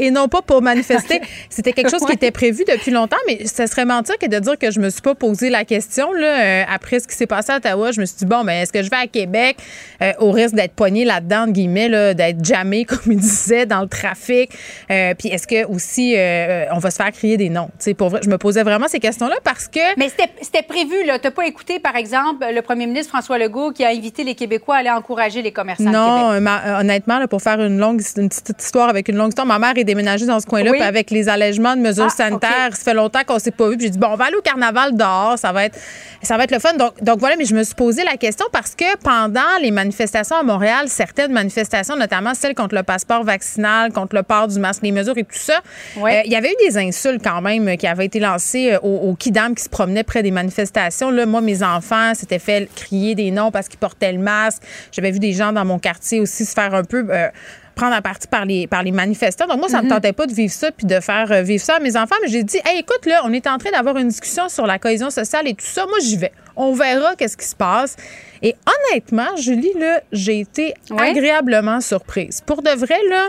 et 0.00 0.10
non 0.10 0.28
pas 0.28 0.42
pour 0.42 0.62
manifester. 0.62 1.20
C'était 1.50 1.72
quelque 1.72 1.90
chose 1.90 2.04
qui 2.06 2.12
était 2.12 2.30
prévu 2.30 2.64
depuis 2.66 2.90
longtemps, 2.90 3.16
mais 3.26 3.46
ça 3.46 3.66
serait 3.66 3.84
mentir 3.84 4.16
que 4.18 4.26
de 4.26 4.38
dire 4.38 4.58
que 4.58 4.70
je 4.70 4.80
me 4.80 4.90
suis 4.90 5.02
pas 5.02 5.14
posé 5.14 5.50
la 5.50 5.64
question. 5.64 6.12
Là, 6.12 6.26
euh, 6.26 6.62
après 6.68 7.00
ce 7.00 7.06
qui 7.08 7.14
s'est 7.14 7.26
passé 7.26 7.52
à 7.52 7.56
Ottawa, 7.56 7.92
je 7.92 8.00
me 8.00 8.06
suis 8.06 8.16
dit, 8.18 8.24
bon, 8.26 8.42
mais 8.44 8.62
est-ce 8.62 8.72
que 8.72 8.82
je 8.82 8.90
vais 8.90 8.96
à 8.96 9.06
Québec 9.06 9.56
euh, 10.02 10.12
au 10.18 10.30
risque 10.30 10.54
d'être 10.54 10.72
poignée 10.74 11.04
là-dedans, 11.04 11.46
guillemets, 11.48 11.88
là, 11.88 12.14
d'être 12.14 12.44
jamais, 12.44 12.84
comme 12.86 12.98
il 13.12 13.18
disait, 13.18 13.66
dans 13.66 13.80
le 13.82 13.88
trafic? 13.88 14.50
Euh, 14.90 15.14
Puis 15.18 15.28
est-ce 15.28 15.46
que 15.46 15.64
aussi 15.66 16.14
on 16.72 16.78
va 16.78 16.90
se 16.90 16.96
faire 16.96 17.12
crier 17.12 17.36
des 17.36 17.48
noms? 17.48 17.68
Pour 17.96 18.08
vrai, 18.10 18.20
je 18.24 18.28
me 18.30 18.38
posais 18.38 18.62
vraiment 18.62 18.88
ces 18.88 19.00
questions-là 19.00 19.36
parce 19.44 19.68
que... 19.68 19.80
Mais 19.98 20.08
c'était- 20.08 20.30
c'était 20.40 20.62
prévu, 20.62 21.04
là. 21.06 21.18
T'as 21.18 21.30
pas 21.30 21.46
écouté, 21.46 21.78
par 21.78 21.96
exemple, 21.96 22.44
le 22.52 22.62
premier 22.62 22.86
ministre 22.86 23.10
François 23.10 23.38
Legault 23.38 23.72
qui 23.72 23.84
a 23.84 23.88
invité 23.88 24.24
les 24.24 24.34
Québécois 24.34 24.76
à 24.76 24.78
aller 24.78 24.90
encourager 24.90 25.42
les 25.42 25.52
commerçants 25.52 25.84
de 25.84 25.88
Non, 25.90 26.28
Québec. 26.28 26.42
ma- 26.42 26.80
honnêtement, 26.80 27.18
là, 27.18 27.28
pour 27.28 27.42
faire 27.42 27.60
une 27.60 27.78
longue, 27.78 28.00
une 28.16 28.28
petite 28.28 28.62
histoire 28.62 28.88
avec 28.88 29.08
une 29.08 29.16
longue 29.16 29.28
histoire, 29.28 29.46
ma 29.46 29.58
mère 29.58 29.72
est 29.76 29.84
déménagée 29.90 30.26
dans 30.26 30.40
ce 30.40 30.46
coin-là, 30.46 30.70
Oui. 30.70 30.78
puis 30.78 30.86
avec 30.86 31.10
les 31.10 31.28
allègements 31.28 31.76
de 31.76 31.80
mesures 31.80 32.06
Ah, 32.08 32.14
sanitaires, 32.16 32.70
ça 32.76 32.82
fait 32.84 32.94
longtemps 32.94 33.20
qu'on 33.26 33.38
s'est 33.38 33.50
pas 33.50 33.68
vu. 33.68 33.76
Puis 33.76 33.86
j'ai 33.86 33.90
dit 33.90 33.98
bon, 33.98 34.08
on 34.12 34.16
va 34.16 34.26
aller 34.26 34.36
au 34.36 34.40
carnaval 34.42 34.96
dehors, 34.96 35.38
ça 35.38 35.52
va 35.52 35.64
être, 35.64 35.78
ça 36.22 36.36
va 36.36 36.44
être 36.44 36.50
le 36.52 36.58
fun. 36.58 36.74
Donc, 36.74 37.02
donc 37.02 37.18
voilà, 37.18 37.36
mais 37.36 37.44
je 37.44 37.54
me 37.54 37.62
suis 37.62 37.74
posé 37.74 38.04
la 38.04 38.16
question 38.16 38.46
parce 38.52 38.74
que 38.74 38.96
pendant 39.02 39.40
les 39.60 39.70
manifestations 39.70 40.36
à 40.36 40.42
Montréal, 40.42 40.86
certaines 40.88 41.32
manifestations, 41.32 41.96
notamment 41.96 42.34
celles 42.34 42.54
contre 42.54 42.74
le 42.74 42.82
passeport 42.82 43.24
vaccinal, 43.24 43.92
contre 43.92 44.14
le 44.16 44.22
port 44.22 44.48
du 44.48 44.58
masque, 44.58 44.82
les 44.82 44.92
mesures 44.92 45.16
et 45.18 45.24
tout 45.24 45.30
ça, 45.38 45.60
euh, 45.98 46.20
il 46.24 46.30
y 46.32 46.36
avait 46.36 46.50
eu 46.52 46.66
des 46.68 46.78
insultes 46.78 47.22
quand 47.22 47.40
même 47.40 47.68
euh, 47.68 47.76
qui 47.76 47.86
avaient 47.86 48.06
été 48.06 48.20
lancées 48.20 48.72
euh, 48.72 48.78
aux, 48.82 49.10
aux 49.10 49.14
kidam 49.14 49.54
qui 49.54 49.64
se 49.64 49.68
promenaient 49.68 50.04
près 50.04 50.22
des 50.22 50.30
manifestations. 50.30 51.10
Là, 51.10 51.26
moi, 51.26 51.40
mes 51.40 51.62
enfants 51.62 52.14
s'étaient 52.14 52.38
fait 52.38 52.68
crier 52.74 53.14
des 53.14 53.30
noms 53.30 53.50
parce 53.50 53.68
qu'ils 53.68 53.78
portaient 53.78 54.12
le 54.12 54.18
masque. 54.18 54.62
J'avais 54.92 55.10
vu 55.10 55.18
des 55.18 55.32
gens 55.32 55.52
dans 55.52 55.64
mon 55.64 55.78
quartier 55.78 56.20
aussi 56.20 56.44
se 56.44 56.52
faire 56.54 56.74
un 56.74 56.84
peu 56.84 57.04
euh, 57.10 57.28
prendre 57.80 57.94
à 57.94 58.02
partie 58.02 58.28
par 58.28 58.44
les, 58.44 58.66
par 58.66 58.82
les 58.82 58.92
manifestants. 58.92 59.46
Donc, 59.46 59.58
moi, 59.58 59.68
ça 59.70 59.80
me 59.80 59.88
tentait 59.88 60.12
pas 60.12 60.26
de 60.26 60.34
vivre 60.34 60.52
ça 60.52 60.70
puis 60.70 60.86
de 60.86 61.00
faire 61.00 61.32
euh, 61.32 61.40
vivre 61.40 61.64
ça 61.64 61.76
à 61.76 61.80
mes 61.80 61.96
enfants. 61.96 62.16
Mais 62.22 62.28
j'ai 62.28 62.44
dit, 62.44 62.58
hey, 62.66 62.80
écoute, 62.80 63.06
là, 63.06 63.22
on 63.24 63.32
est 63.32 63.46
en 63.46 63.56
train 63.56 63.70
d'avoir 63.70 63.96
une 63.96 64.08
discussion 64.08 64.50
sur 64.50 64.66
la 64.66 64.78
cohésion 64.78 65.08
sociale 65.08 65.48
et 65.48 65.54
tout 65.54 65.64
ça. 65.64 65.86
Moi, 65.86 65.98
j'y 66.02 66.16
vais. 66.18 66.32
On 66.56 66.72
verra 66.72 67.14
qu'est-ce 67.16 67.36
qui 67.36 67.46
se 67.46 67.56
passe. 67.56 67.96
Et 68.42 68.54
honnêtement, 68.90 69.36
Julie, 69.36 69.72
là, 69.78 70.00
j'ai 70.12 70.40
été 70.40 70.74
agréablement 70.96 71.80
surprise. 71.80 72.40
Pour 72.44 72.62
de 72.62 72.70
vrai, 72.70 72.98
là, 73.10 73.28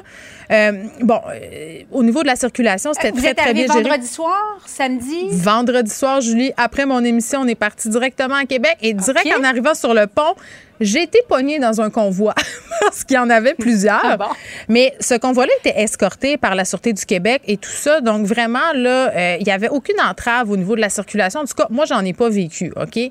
euh, 0.51 0.83
bon, 1.01 1.19
euh, 1.33 1.81
au 1.91 2.01
niveau 2.03 2.21
de 2.23 2.27
la 2.27 2.37
circulation, 2.37 2.93
c'était 2.93 3.11
Vous 3.11 3.21
très, 3.21 3.33
très 3.33 3.53
bien 3.53 3.67
géré. 3.67 3.81
vendredi 3.83 4.07
soir, 4.07 4.59
samedi? 4.65 5.27
Vendredi 5.31 5.91
soir, 5.91 6.21
Julie, 6.21 6.53
après 6.55 6.85
mon 6.85 7.03
émission, 7.03 7.41
on 7.41 7.47
est 7.47 7.55
parti 7.55 7.89
directement 7.89 8.35
à 8.35 8.45
Québec 8.45 8.77
et 8.81 8.93
direct 8.93 9.27
en 9.37 9.43
arrivant 9.43 9.73
sur 9.73 9.93
le 9.93 10.07
pont, 10.07 10.35
j'ai 10.81 11.03
été 11.03 11.19
pognée 11.27 11.59
dans 11.59 11.79
un 11.79 11.89
convoi 11.89 12.33
parce 12.81 13.03
qu'il 13.03 13.15
y 13.15 13.19
en 13.19 13.29
avait 13.29 13.53
plusieurs. 13.53 14.01
Ah 14.03 14.17
bon? 14.17 14.25
Mais 14.67 14.95
ce 14.99 15.13
convoi-là 15.13 15.51
était 15.59 15.79
escorté 15.79 16.37
par 16.37 16.55
la 16.55 16.65
Sûreté 16.65 16.91
du 16.91 17.05
Québec 17.05 17.43
et 17.45 17.57
tout 17.57 17.69
ça. 17.69 18.01
Donc, 18.01 18.25
vraiment, 18.25 18.73
là, 18.73 19.11
euh, 19.15 19.37
il 19.39 19.45
n'y 19.45 19.51
avait 19.51 19.69
aucune 19.69 19.99
entrave 20.01 20.49
au 20.49 20.57
niveau 20.57 20.75
de 20.75 20.81
la 20.81 20.89
circulation. 20.89 21.41
En 21.41 21.45
tout 21.45 21.53
cas, 21.53 21.67
moi, 21.69 21.85
j'en 21.85 22.03
ai 22.03 22.13
pas 22.13 22.29
vécu, 22.29 22.73
OK? 22.75 23.10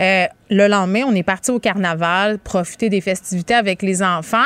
Euh, 0.00 0.24
le 0.52 0.66
lendemain, 0.66 1.02
on 1.06 1.14
est 1.14 1.22
parti 1.22 1.50
au 1.52 1.60
carnaval, 1.60 2.38
profiter 2.38 2.88
des 2.88 3.00
festivités 3.00 3.54
avec 3.54 3.82
les 3.82 4.02
enfants. 4.02 4.38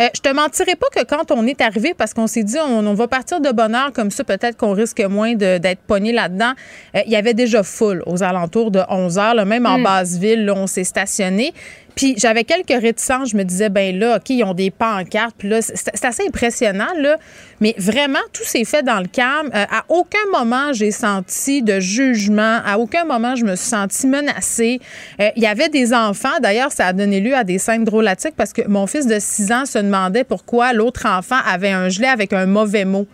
Euh, 0.00 0.08
je 0.14 0.20
te 0.20 0.28
mentirais 0.34 0.74
pas 0.74 0.88
que 0.94 1.04
quand 1.04 1.30
on 1.30 1.46
est 1.46 1.60
arrivé, 1.60 1.94
parce 1.96 2.12
qu'on 2.12 2.26
s'est 2.26 2.42
dit, 2.42 2.56
on, 2.58 2.84
on 2.86 2.94
va 2.94 3.06
partir 3.06 3.40
de 3.40 3.50
bonne 3.52 3.74
heure, 3.74 3.92
comme 3.92 4.10
ça, 4.10 4.24
peut-être 4.24 4.56
qu'on 4.56 4.72
risque 4.72 5.00
moins 5.02 5.34
d'être 5.34 5.80
pogné 5.86 6.12
là-dedans. 6.12 6.52
Euh, 6.96 7.00
Il 7.06 7.12
y 7.12 7.16
avait 7.16 7.34
déjà 7.34 7.62
full 7.62 8.02
aux 8.06 8.22
alentours 8.22 8.70
de 8.72 8.80
11 8.88 9.18
heures, 9.18 9.34
là, 9.34 9.44
même 9.44 9.66
en 9.66 9.78
Mm. 9.78 9.82
basse 9.84 10.16
ville, 10.16 10.44
là, 10.44 10.54
on 10.56 10.66
s'est 10.66 10.84
stationné. 10.84 11.52
Puis 11.94 12.16
j'avais 12.18 12.42
quelques 12.42 12.82
réticences. 12.82 13.30
Je 13.30 13.36
me 13.36 13.44
disais, 13.44 13.68
ben 13.68 13.96
là, 13.96 14.16
OK, 14.16 14.30
ils 14.30 14.42
ont 14.42 14.54
des 14.54 14.72
pancartes. 14.72 15.36
Puis 15.38 15.48
là, 15.48 15.62
c'est 15.62 15.74
c'est 15.76 16.04
assez 16.04 16.26
impressionnant, 16.26 16.88
là. 16.98 17.18
Mais 17.60 17.72
vraiment, 17.78 18.18
tout 18.32 18.42
s'est 18.42 18.64
fait 18.64 18.82
dans 18.82 18.98
le 18.98 19.06
calme. 19.06 19.48
Euh, 19.54 19.64
à 19.70 19.84
aucun 19.88 20.18
moment, 20.32 20.72
j'ai 20.72 20.90
senti 20.90 21.62
de 21.62 21.78
jugement. 21.78 22.58
À 22.66 22.78
aucun 22.78 23.04
moment, 23.04 23.36
je 23.36 23.44
me 23.44 23.54
suis 23.54 23.68
sentie 23.68 24.08
menacée. 24.08 24.80
Euh, 25.20 25.30
Il 25.36 25.42
y 25.42 25.46
avait 25.46 25.68
des 25.68 25.92
enfants. 25.92 26.38
D'ailleurs, 26.40 26.72
ça 26.72 26.86
a 26.86 26.92
donné 26.92 27.20
lieu 27.20 27.34
à 27.34 27.44
des 27.44 27.58
scènes 27.58 27.84
drôlatiques 27.84 28.34
parce 28.36 28.52
que 28.52 28.66
mon 28.68 28.86
fils 28.86 29.06
de 29.06 29.18
6 29.18 29.52
ans 29.52 29.66
se 29.66 29.78
demandait 29.78 30.24
pourquoi 30.24 30.72
l'autre 30.72 31.06
enfant 31.06 31.38
avait 31.46 31.70
un 31.70 31.88
gilet 31.88 32.08
avec 32.08 32.32
un 32.32 32.46
mauvais 32.46 32.84
mot. 32.84 33.06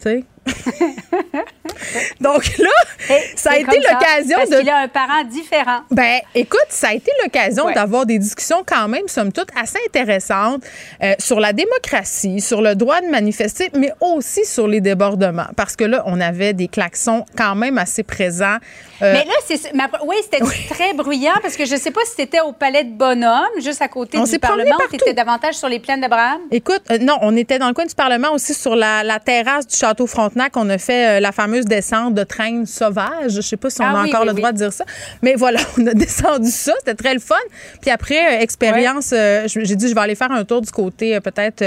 Tu 0.00 0.10
sais? 0.10 0.24
Donc 2.20 2.58
là, 2.58 3.16
ça 3.36 3.52
a 3.52 3.56
été 3.58 3.76
l'occasion 3.76 4.36
parce 4.38 4.50
de 4.50 4.58
qu'il 4.58 4.70
a 4.70 4.78
un 4.78 4.88
parent 4.88 5.24
différent. 5.24 5.80
ben, 5.90 6.20
écoute, 6.34 6.66
ça 6.68 6.88
a 6.88 6.94
été 6.94 7.10
l'occasion 7.22 7.66
Ouais. 7.66 7.74
d'avoir 7.74 8.04
des 8.06 8.18
discussions 8.18 8.62
quand 8.66 8.88
même, 8.88 9.08
somme 9.08 9.32
toute, 9.32 9.48
assez 9.60 9.78
intéressantes 9.86 10.62
euh, 11.02 11.14
sur 11.18 11.40
la 11.40 11.52
démocratie, 11.52 12.40
sur 12.40 12.60
le 12.62 12.74
droit 12.74 13.00
de 13.00 13.06
manifester, 13.06 13.70
mais 13.74 13.92
aussi 14.00 14.44
sur 14.44 14.68
les 14.68 14.80
débordements. 14.80 15.46
Parce 15.56 15.76
que 15.76 15.84
là, 15.84 16.02
on 16.06 16.20
avait 16.20 16.52
des 16.52 16.68
klaxons 16.68 17.24
quand 17.36 17.54
même 17.54 17.78
assez 17.78 18.02
présents. 18.02 18.56
Euh, 19.02 19.12
Mais 19.12 19.24
là, 19.24 19.32
c'est 19.46 19.60
oui, 20.06 20.16
c'était 20.22 20.44
très 20.68 20.92
bruyant 20.94 21.32
parce 21.42 21.56
que 21.56 21.64
je 21.64 21.74
ne 21.74 21.80
sais 21.80 21.90
pas 21.90 22.00
si 22.06 22.12
c'était 22.16 22.40
au 22.40 22.52
Palais 22.52 22.84
de 22.84 22.92
Bonhomme, 22.92 23.44
juste 23.62 23.82
à 23.82 23.88
côté 23.88 24.18
On 24.18 24.24
du 24.24 24.38
Parlement, 24.38 24.76
ou 24.76 24.88
tu 24.88 24.96
étais 24.96 25.14
davantage 25.14 25.54
sur 25.54 25.68
les 25.68 25.80
plaines 25.80 26.00
d'Abraham? 26.00 26.40
Écoute, 26.50 26.82
euh, 26.90 26.98
non, 26.98 27.18
on 27.22 27.36
était 27.36 27.58
dans 27.58 27.68
le 27.68 27.74
coin 27.74 27.86
du 27.86 27.94
Parlement 27.94 28.32
aussi 28.32 28.54
sur 28.54 28.76
la, 28.76 29.02
la 29.02 29.18
terrasse 29.18 29.66
du 29.66 29.76
Château 29.76 30.06
Frontenac. 30.06 30.33
On 30.56 30.68
a 30.70 30.78
fait 30.78 31.18
euh, 31.18 31.20
la 31.20 31.32
fameuse 31.32 31.64
descente 31.64 32.14
de 32.14 32.24
train 32.24 32.64
sauvage. 32.66 33.32
Je 33.32 33.40
sais 33.40 33.56
pas 33.56 33.70
si 33.70 33.80
on 33.80 33.84
Ah 33.84 34.00
a 34.00 34.02
oui, 34.02 34.08
encore 34.10 34.22
oui, 34.22 34.26
le 34.28 34.32
oui. 34.32 34.40
droit 34.40 34.52
de 34.52 34.58
dire 34.58 34.72
ça. 34.72 34.84
Mais 35.22 35.34
voilà, 35.34 35.60
on 35.78 35.86
a 35.86 35.94
descendu 35.94 36.50
ça. 36.50 36.72
C'était 36.78 36.94
très 36.94 37.14
le 37.14 37.20
fun. 37.20 37.34
Puis 37.80 37.90
après, 37.90 38.38
euh, 38.38 38.40
expérience, 38.40 39.10
euh, 39.12 39.46
j'ai 39.46 39.76
dit, 39.76 39.88
je 39.88 39.94
vais 39.94 40.00
aller 40.00 40.14
faire 40.14 40.32
un 40.32 40.44
tour 40.44 40.60
du 40.60 40.70
côté 40.70 41.18
peut-être 41.20 41.64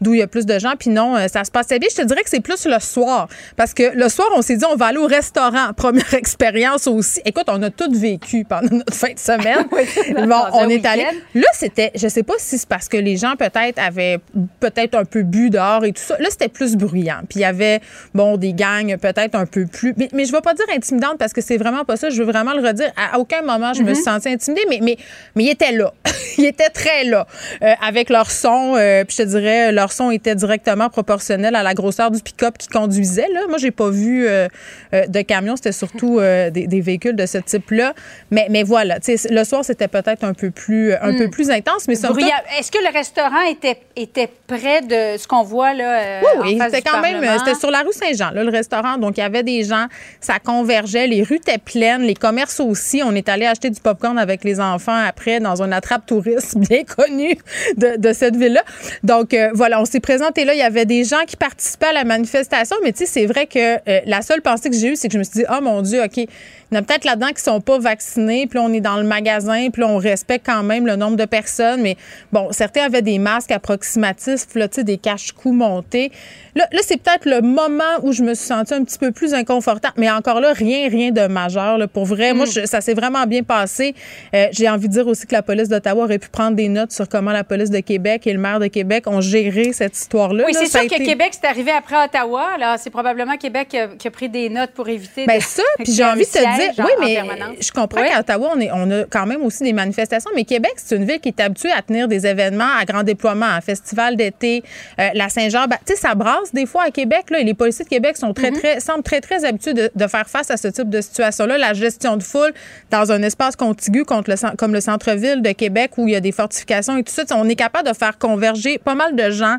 d'où 0.00 0.14
il 0.14 0.20
y 0.20 0.22
a 0.22 0.26
plus 0.26 0.46
de 0.46 0.58
gens. 0.58 0.74
Puis 0.78 0.90
non, 0.90 1.16
ça 1.28 1.44
se 1.44 1.50
passait 1.50 1.78
bien. 1.78 1.88
Je 1.90 1.96
te 1.96 2.06
dirais 2.06 2.22
que 2.22 2.30
c'est 2.30 2.40
plus 2.40 2.66
le 2.66 2.78
soir. 2.80 3.28
Parce 3.56 3.74
que 3.74 3.94
le 3.94 4.08
soir, 4.08 4.28
on 4.34 4.42
s'est 4.42 4.56
dit, 4.56 4.64
on 4.70 4.76
va 4.76 4.86
aller 4.86 4.98
au 4.98 5.06
restaurant. 5.06 5.72
Première 5.76 6.14
expérience 6.14 6.86
aussi. 6.86 7.20
Écoute, 7.24 7.46
on 7.48 7.62
a 7.62 7.70
tout 7.70 7.90
vécu 7.92 8.44
pendant 8.44 8.68
notre 8.76 8.94
fin 8.94 9.12
de 9.12 9.18
semaine. 9.18 9.66
bon, 10.14 10.26
dans 10.26 10.50
on 10.52 10.68
est 10.68 10.84
allé. 10.84 11.06
Là, 11.34 11.46
c'était, 11.52 11.92
je 11.94 12.08
sais 12.08 12.22
pas 12.22 12.34
si 12.38 12.58
c'est 12.58 12.68
parce 12.68 12.88
que 12.88 12.96
les 12.96 13.16
gens 13.16 13.34
peut-être 13.36 13.78
avaient 13.78 14.18
peut-être 14.60 14.94
un 14.96 15.04
peu 15.04 15.22
bu 15.22 15.50
dehors 15.50 15.84
et 15.84 15.92
tout 15.92 16.02
ça. 16.02 16.16
Là, 16.18 16.28
c'était 16.30 16.48
plus 16.48 16.76
bruyant. 16.76 17.20
Puis 17.28 17.40
il 17.40 17.42
y 17.42 17.44
avait, 17.44 17.80
bon, 18.14 18.36
des 18.36 18.52
gangs 18.52 18.96
peut-être 18.98 19.34
un 19.34 19.46
peu 19.46 19.66
plus. 19.66 19.94
Mais, 19.96 20.08
mais 20.12 20.24
je 20.24 20.32
vais 20.32 20.40
pas 20.40 20.54
dire 20.54 20.66
intimidante 20.74 21.18
parce 21.18 21.32
que 21.32 21.40
c'est 21.40 21.56
vraiment 21.56 21.84
pas 21.84 21.96
ça. 21.96 22.10
Je 22.10 22.22
veux 22.22 22.30
vraiment 22.30 22.52
le 22.54 22.66
redire. 22.66 22.92
À 22.96 23.18
aucun 23.18 23.42
moment, 23.42 23.72
je 23.74 23.82
me 23.82 23.88
Mhm. 23.88 23.94
suis 23.94 24.04
sentie 24.04 24.28
intimidée, 24.28 24.64
mais, 24.68 24.78
mais, 24.82 24.96
mais 25.34 25.44
ils 25.44 25.50
étaient 25.50 25.72
là. 25.72 25.92
ils 26.38 26.44
étaient 26.46 26.68
très 26.70 27.04
là. 27.04 27.26
Euh, 27.62 27.72
avec 27.86 28.10
leur 28.10 28.30
son, 28.30 28.74
euh, 28.76 29.04
puis 29.04 29.16
je 29.18 29.22
te 29.22 29.28
dirais, 29.28 29.72
leur 29.72 29.92
son 29.92 30.10
était 30.10 30.34
directement 30.34 30.88
proportionnel 30.88 31.54
à 31.56 31.62
la 31.62 31.74
grosseur 31.74 32.10
du 32.10 32.20
pick-up 32.20 32.58
qui 32.58 32.68
conduisait. 32.68 33.28
Là. 33.32 33.40
Moi, 33.48 33.58
j'ai 33.58 33.70
pas 33.70 33.90
vu 33.90 34.26
euh, 34.26 34.48
de 34.92 35.20
camion. 35.22 35.56
C'était 35.56 35.72
surtout 35.72 36.20
des, 36.20 36.50
des 36.66 36.80
véhicules 36.80 37.16
de 37.16 37.26
ce 37.26 37.38
type-là. 37.38 37.94
Mais, 38.30 38.46
mais 38.50 38.62
voilà, 38.62 38.98
le 39.30 39.44
soir, 39.44 39.64
c'était 39.64 39.88
peut-être 39.88 40.24
un 40.24 40.34
peu 40.34 40.50
plus, 40.50 40.92
un 40.94 41.14
peu 41.16 41.28
plus 41.30 41.50
intense. 41.50 41.86
Mais. 41.88 41.94
Est-ce 41.94 42.70
que 42.70 42.78
le 42.78 42.92
restaurant 42.92 43.42
était, 43.50 43.78
était 43.96 44.30
près 44.46 44.80
de 44.82 45.18
ce 45.18 45.26
qu'on 45.26 45.42
voit 45.42 45.74
là? 45.74 46.20
Oui, 46.22 46.42
oui, 46.42 46.58
c'était 46.62 46.82
quand 46.82 47.00
même, 47.00 47.22
c'était 47.38 47.58
sur 47.58 47.70
la 47.70 47.80
rue 47.80 47.92
Saint-Jean, 47.96 48.30
le 48.32 48.48
restaurant. 48.48 48.98
Donc, 48.98 49.16
il 49.18 49.20
y 49.20 49.24
avait 49.24 49.42
des 49.42 49.64
gens, 49.64 49.86
ça 50.20 50.38
convergeait, 50.38 51.06
les 51.06 51.22
rues 51.22 51.36
étaient 51.36 51.58
pleines, 51.58 52.02
les 52.02 52.14
commerces 52.14 52.60
aussi. 52.60 53.02
On 53.04 53.14
est 53.14 53.28
allé 53.28 53.46
acheter 53.46 53.70
du 53.70 53.80
popcorn 53.80 54.18
avec 54.18 54.44
les 54.44 54.60
enfants 54.60 54.96
après 55.06 55.40
dans 55.40 55.62
un 55.62 55.72
attrape 55.72 56.06
touriste 56.06 56.56
bien 56.68 56.84
connu 56.84 57.36
de, 57.76 58.12
cette 58.12 58.36
ville-là. 58.36 58.62
Donc, 59.02 59.34
euh, 59.34 59.50
voilà, 59.54 59.80
on 59.80 59.84
s'est 59.84 60.00
présenté 60.00 60.44
là. 60.44 60.54
Il 60.54 60.58
y 60.58 60.62
avait 60.62 60.86
des 60.86 61.04
gens 61.04 61.24
qui 61.26 61.36
participaient 61.36 61.88
à 61.88 61.92
la 61.92 62.04
manifestation, 62.04 62.76
mais 62.82 62.92
tu 62.92 62.98
sais, 62.98 63.06
c'est 63.06 63.26
vrai 63.26 63.46
que 63.46 63.76
euh, 63.76 64.00
la 64.06 64.22
seule 64.22 64.42
pensée 64.42 64.70
que 64.70 64.76
j'ai 64.76 64.92
eue, 64.92 64.96
c'est 64.96 65.08
que 65.08 65.14
je 65.14 65.18
me 65.18 65.24
suis 65.24 65.40
dit, 65.40 65.44
oh 65.50 65.60
mon 65.60 65.82
Dieu, 65.82 66.02
OK, 66.02 66.26
il 66.70 66.74
y 66.74 66.76
en 66.76 66.80
a 66.80 66.82
peut-être 66.82 67.04
là-dedans 67.04 67.28
qui 67.28 67.42
sont 67.42 67.60
pas 67.60 67.78
vaccinés, 67.78 68.46
puis 68.48 68.58
on 68.58 68.72
est 68.72 68.80
dans 68.80 68.96
le 68.96 69.04
magasin, 69.04 69.68
puis 69.70 69.84
on 69.84 69.98
respecte 69.98 70.46
quand 70.46 70.64
même 70.64 70.86
le 70.86 70.96
nombre 70.96 71.16
de 71.16 71.24
personnes, 71.24 71.80
mais 71.80 71.96
bon, 72.32 72.48
certains 72.50 72.82
avaient 72.82 73.02
des 73.02 73.18
masques 73.18 73.52
approximatifs, 73.52 74.54
là, 74.54 74.66
des 74.66 74.98
cache-coups 74.98 75.54
montés. 75.54 76.10
Là, 76.54 76.66
là 76.72 76.80
c'est 76.82 77.00
peut-être 77.00 77.26
le 77.26 77.40
moment 77.40 77.84
où 78.02 78.12
je 78.12 78.22
me 78.22 78.34
suis 78.34 78.46
sentie 78.46 78.74
un 78.74 78.84
petit 78.84 78.98
peu 78.98 79.12
plus 79.12 79.34
inconfortable, 79.34 79.94
mais 79.96 80.10
encore 80.10 80.40
là, 80.40 80.52
rien, 80.52 80.88
rien 80.88 81.10
de 81.10 81.26
majeur, 81.26 81.78
là, 81.78 81.86
pour 81.88 82.04
vrai. 82.04 82.32
Moi, 82.34 82.46
je- 82.46 82.66
ça 82.66 82.80
s'est 82.80 82.94
vraiment 82.94 83.24
bien 83.26 83.42
passé. 83.42 83.94
Euh, 84.34 84.46
J'ai 84.52 84.68
envie 84.68 84.88
de 84.88 84.92
dire 84.92 85.06
aussi 85.06 85.26
que 85.26 85.34
la 85.34 85.42
police 85.42 85.68
d'Ottawa 85.68 86.04
aurait 86.04 86.18
pu 86.18 86.28
prendre 86.28 86.56
des 86.56 86.68
notes 86.68 86.92
sur 86.92 87.08
comment 87.08 87.32
la 87.32 87.44
police 87.44 87.70
de 87.70 87.80
Québec 87.80 88.26
et 88.26 88.32
le 88.32 88.38
maire 88.38 88.60
de 88.60 88.66
Québec 88.68 89.06
ont 89.06 89.20
géré 89.20 89.72
cette 89.72 89.96
histoire-là. 89.96 90.44
Oui, 90.46 90.52
c'est 90.54 90.66
sûr 90.66 90.82
que 90.88 91.04
Québec, 91.04 91.30
c'est 91.32 91.46
arrivé 91.48 91.70
après 91.70 91.96
Ottawa. 92.04 92.44
Alors, 92.56 92.76
c'est 92.78 92.90
probablement 92.90 93.36
Québec 93.36 93.68
qui 93.68 93.78
a, 93.78 93.88
qui 93.88 94.08
a 94.08 94.10
pris 94.10 94.28
des 94.28 94.48
notes 94.48 94.70
pour 94.72 94.88
éviter. 94.88 95.26
De- 95.26 95.32
ça, 95.40 95.62
puis 95.82 95.92
j'ai 95.92 96.04
envie 96.04 96.20
de 96.24 96.30
te 96.30 96.38
dire, 96.38 96.72
oui, 96.78 96.90
mais 97.00 97.20
je 97.60 97.70
comprends 97.72 98.00
Oui. 98.00 98.08
qu'à 98.08 98.20
Ottawa, 98.20 98.52
on, 98.56 98.60
est, 98.60 98.70
on 98.72 98.90
a 98.90 99.04
quand 99.04 99.26
même 99.26 99.42
aussi 99.42 99.62
des 99.64 99.72
manifestations, 99.72 100.30
mais 100.34 100.44
Québec, 100.44 100.72
c'est 100.76 100.96
une 100.96 101.04
ville 101.04 101.20
qui 101.20 101.28
est 101.28 101.40
habituée 101.40 101.72
à 101.72 101.82
tenir 101.82 102.08
des 102.08 102.26
événements 102.26 102.64
à 102.80 102.84
grand 102.84 103.02
déploiement, 103.02 103.46
un 103.46 103.60
festival 103.60 104.16
d'été, 104.16 104.62
euh, 104.98 105.08
la 105.14 105.28
Saint-Jean. 105.28 105.66
Ben, 105.68 105.76
tu 105.86 105.94
sais, 105.94 106.00
ça 106.00 106.14
brasse 106.14 106.52
des 106.52 106.66
fois 106.66 106.84
à 106.86 106.90
Québec, 106.90 107.24
là, 107.30 107.40
et 107.40 107.44
les 107.44 107.54
policiers 107.54 107.75
de 107.84 107.88
Québec 107.88 108.16
sont 108.16 108.28
Mhm. 108.28 108.34
très, 108.34 108.50
très, 108.52 108.80
semblent 108.80 109.02
très, 109.02 109.20
très 109.20 109.44
habitués 109.44 109.74
de, 109.74 109.90
de 109.94 110.06
faire 110.06 110.28
face 110.28 110.50
à 110.50 110.56
ce 110.56 110.68
type 110.68 110.88
de 110.90 111.00
situation-là, 111.00 111.58
la 111.58 111.72
gestion 111.74 112.16
de 112.16 112.22
foule 112.22 112.52
dans 112.90 113.12
un 113.12 113.22
espace 113.22 113.56
contigu 113.56 114.04
contre 114.04 114.30
le, 114.30 114.56
comme 114.56 114.72
le 114.72 114.80
centre-ville 114.80 115.42
de 115.42 115.52
Québec 115.52 115.92
où 115.96 116.06
il 116.08 116.12
y 116.12 116.16
a 116.16 116.20
des 116.20 116.32
fortifications 116.32 116.96
et 116.96 117.02
tout 117.04 117.12
ça. 117.12 117.24
On 117.36 117.48
est 117.48 117.56
capable 117.56 117.88
de 117.88 117.94
faire 117.94 118.18
converger 118.18 118.78
pas 118.78 118.94
mal 118.94 119.14
de 119.16 119.30
gens 119.30 119.56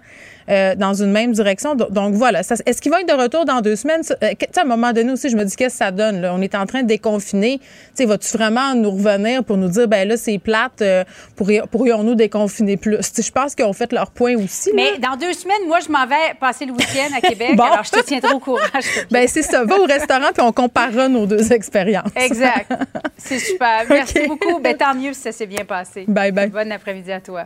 euh, 0.50 0.76
dans 0.76 0.94
une 0.94 1.12
même 1.12 1.32
direction. 1.32 1.76
Do- 1.76 1.90
Donc 1.90 2.14
voilà. 2.14 2.40
Est-ce 2.42 2.82
qu'il 2.82 2.92
va 2.92 3.02
être 3.02 3.08
de 3.08 3.14
retour 3.22 3.46
dans 3.46 3.62
deux 3.62 3.76
semaines? 3.76 4.02
Euh, 4.24 4.34
à 4.56 4.62
un 4.62 4.66
moment 4.66 4.94
donné 4.94 5.12
aussi, 5.12 5.30
je 5.30 5.36
me 5.38 5.44
dis 5.44 5.56
qu'est-ce 5.56 5.76
que 5.80 5.86
ça 5.86 5.92
donne. 5.92 6.22
Là? 6.22 6.34
On 6.34 6.42
est 6.42 6.56
en 6.56 6.66
train 6.66 6.84
de 6.84 6.88
déconfiner. 6.88 7.60
Tu 7.96 8.06
vas-tu 8.06 8.36
vraiment 8.38 8.74
nous 8.76 8.92
revenir 8.92 9.44
pour 9.44 9.58
nous 9.58 9.68
dire, 9.70 9.88
ben 9.88 10.08
là, 10.08 10.18
c'est 10.18 10.38
plate, 10.38 10.82
euh, 10.82 11.04
pourri- 11.36 11.62
pourrions-nous 11.70 12.16
déconfiner 12.16 12.78
plus? 12.78 12.98
Je 13.18 13.32
pense 13.32 13.56
qu'ils 13.56 13.66
ont 13.66 13.74
fait 13.74 13.92
leur 13.94 14.12
point 14.12 14.36
aussi. 14.36 14.70
là. 14.70 14.76
Mais 14.76 14.98
dans 15.00 15.16
deux 15.16 15.34
semaines, 15.34 15.68
moi, 15.68 15.80
je 15.86 15.92
m'en 15.92 16.06
vais 16.08 16.34
passer 16.40 16.66
le 16.66 16.72
week-end 16.74 17.16
à 17.16 17.22
Québec. 17.22 17.52
Bon. 17.58 17.64
Alors, 17.64 17.84
je 17.84 17.92
te 17.92 18.04
tiendrai 18.06 18.34
au 18.34 18.40
courant. 18.40 18.60
Ben 19.12 19.28
c'est 19.28 19.42
ça. 19.42 19.64
Va 19.64 19.80
au 19.80 19.86
restaurant 19.86 20.30
puis 20.34 20.42
on 20.42 20.52
comparera 20.52 21.08
nos 21.08 21.26
deux 21.26 21.52
expériences. 21.54 22.12
Exact. 22.16 22.72
C'est 23.18 23.40
super. 23.40 23.84
Merci 23.90 24.20
beaucoup. 24.28 24.60
Ben, 24.60 24.76
tant 24.78 24.94
mieux 24.96 25.14
si 25.14 25.22
ça 25.22 25.32
s'est 25.32 25.46
bien 25.46 25.66
passé. 25.66 26.06
Bye 26.08 26.32
bye. 26.32 26.50
Bon 26.50 26.72
après-midi 26.72 27.12
à 27.12 27.20
toi. 27.22 27.46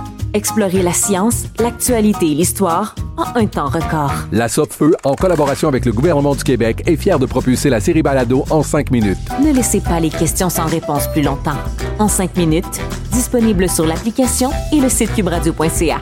Explorez 0.33 0.81
la 0.81 0.93
science, 0.93 1.45
l'actualité 1.59 2.31
et 2.31 2.35
l'histoire 2.35 2.95
en 3.17 3.37
un 3.37 3.45
temps 3.47 3.67
record. 3.67 4.13
La 4.31 4.47
Feu, 4.47 4.95
en 5.03 5.13
collaboration 5.15 5.67
avec 5.67 5.85
le 5.85 5.91
gouvernement 5.91 6.35
du 6.35 6.43
Québec, 6.43 6.83
est 6.85 6.95
fière 6.95 7.19
de 7.19 7.25
propulser 7.25 7.69
la 7.69 7.81
série 7.81 8.01
Balado 8.01 8.45
en 8.49 8.63
cinq 8.63 8.91
minutes. 8.91 9.17
Ne 9.43 9.51
laissez 9.53 9.81
pas 9.81 9.99
les 9.99 10.09
questions 10.09 10.49
sans 10.49 10.67
réponse 10.67 11.07
plus 11.11 11.21
longtemps. 11.21 11.57
En 11.99 12.07
cinq 12.07 12.37
minutes, 12.37 12.79
disponible 13.11 13.69
sur 13.69 13.85
l'application 13.85 14.51
et 14.71 14.79
le 14.79 14.87
site 14.87 15.13
cubradio.ca. 15.13 16.01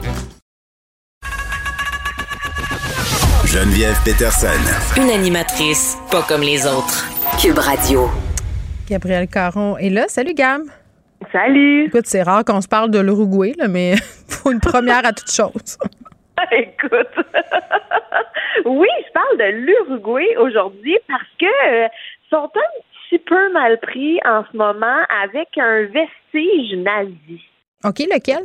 Geneviève 3.46 3.98
Peterson. 4.04 4.46
Une 4.96 5.10
animatrice 5.10 5.96
pas 6.08 6.22
comme 6.22 6.42
les 6.42 6.66
autres. 6.66 7.04
Cube 7.40 7.58
Radio. 7.58 8.08
Gabriel 8.88 9.26
Caron 9.26 9.76
est 9.76 9.90
là. 9.90 10.06
Salut, 10.08 10.34
Gab. 10.34 10.62
Salut. 11.32 11.86
Écoute, 11.86 12.06
c'est 12.06 12.22
rare 12.22 12.44
qu'on 12.44 12.60
se 12.60 12.68
parle 12.68 12.90
de 12.90 12.98
l'Uruguay, 12.98 13.54
là, 13.58 13.68
mais 13.68 13.94
faut 14.28 14.50
une 14.50 14.60
première 14.60 15.04
à 15.04 15.12
toute 15.12 15.30
chose. 15.30 15.78
Écoute, 16.52 17.14
oui, 18.64 18.88
je 19.06 19.12
parle 19.12 19.38
de 19.38 19.56
l'Uruguay 19.56 20.36
aujourd'hui 20.38 20.96
parce 21.06 21.28
que 21.38 21.84
euh, 21.84 21.88
sont 22.30 22.50
un 22.54 22.80
petit 23.08 23.18
peu 23.18 23.52
mal 23.52 23.78
pris 23.80 24.18
en 24.24 24.44
ce 24.50 24.56
moment 24.56 25.04
avec 25.22 25.48
un 25.58 25.82
vestige 25.82 26.76
nazi. 26.78 27.42
OK, 27.84 27.98
lequel? 28.00 28.44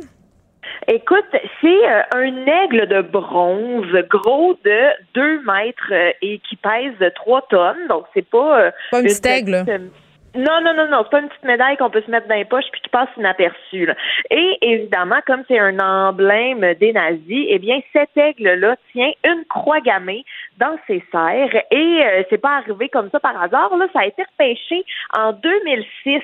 Écoute, 0.88 1.24
c'est 1.60 1.90
euh, 1.90 2.02
un 2.14 2.46
aigle 2.46 2.86
de 2.86 3.02
bronze 3.02 3.92
gros 4.08 4.54
de 4.64 4.80
2 5.14 5.42
mètres 5.42 5.92
euh, 5.92 6.12
et 6.22 6.40
qui 6.48 6.56
pèse 6.56 6.94
3 7.14 7.46
tonnes. 7.48 7.88
Donc, 7.88 8.04
c'est 8.14 8.28
pas. 8.28 8.72
Pas 8.90 8.98
un 8.98 9.02
une 9.02 9.08
aigle, 9.08 9.64
petite, 9.64 9.68
euh, 9.68 9.88
Non, 10.34 10.60
non, 10.62 10.74
non, 10.74 10.88
non, 10.88 11.00
c'est 11.04 11.10
pas 11.10 11.20
une 11.20 11.28
petite 11.28 11.44
médaille 11.44 11.78
qu'on 11.78 11.88
peut 11.88 12.02
se 12.02 12.10
mettre 12.10 12.28
dans 12.28 12.34
les 12.34 12.44
poches 12.44 12.66
puis 12.70 12.82
qui 12.82 12.90
passe 12.90 13.08
inaperçue. 13.16 13.88
Et 14.30 14.58
évidemment, 14.60 15.20
comme 15.26 15.42
c'est 15.48 15.58
un 15.58 15.78
emblème 15.78 16.74
des 16.74 16.92
nazis, 16.92 17.46
eh 17.48 17.58
bien, 17.58 17.80
cet 17.94 18.10
aigle-là 18.16 18.76
tient 18.92 19.10
une 19.24 19.44
croix 19.48 19.80
gammée 19.80 20.24
dans 20.58 20.76
ses 20.86 21.02
serres 21.10 21.54
et 21.70 22.04
euh, 22.04 22.22
c'est 22.28 22.36
pas 22.40 22.56
arrivé 22.58 22.90
comme 22.90 23.08
ça 23.10 23.18
par 23.20 23.40
hasard. 23.42 23.74
Là, 23.78 23.86
ça 23.94 24.00
a 24.00 24.06
été 24.06 24.22
repêché 24.24 24.84
en 25.16 25.32
2006 25.32 26.20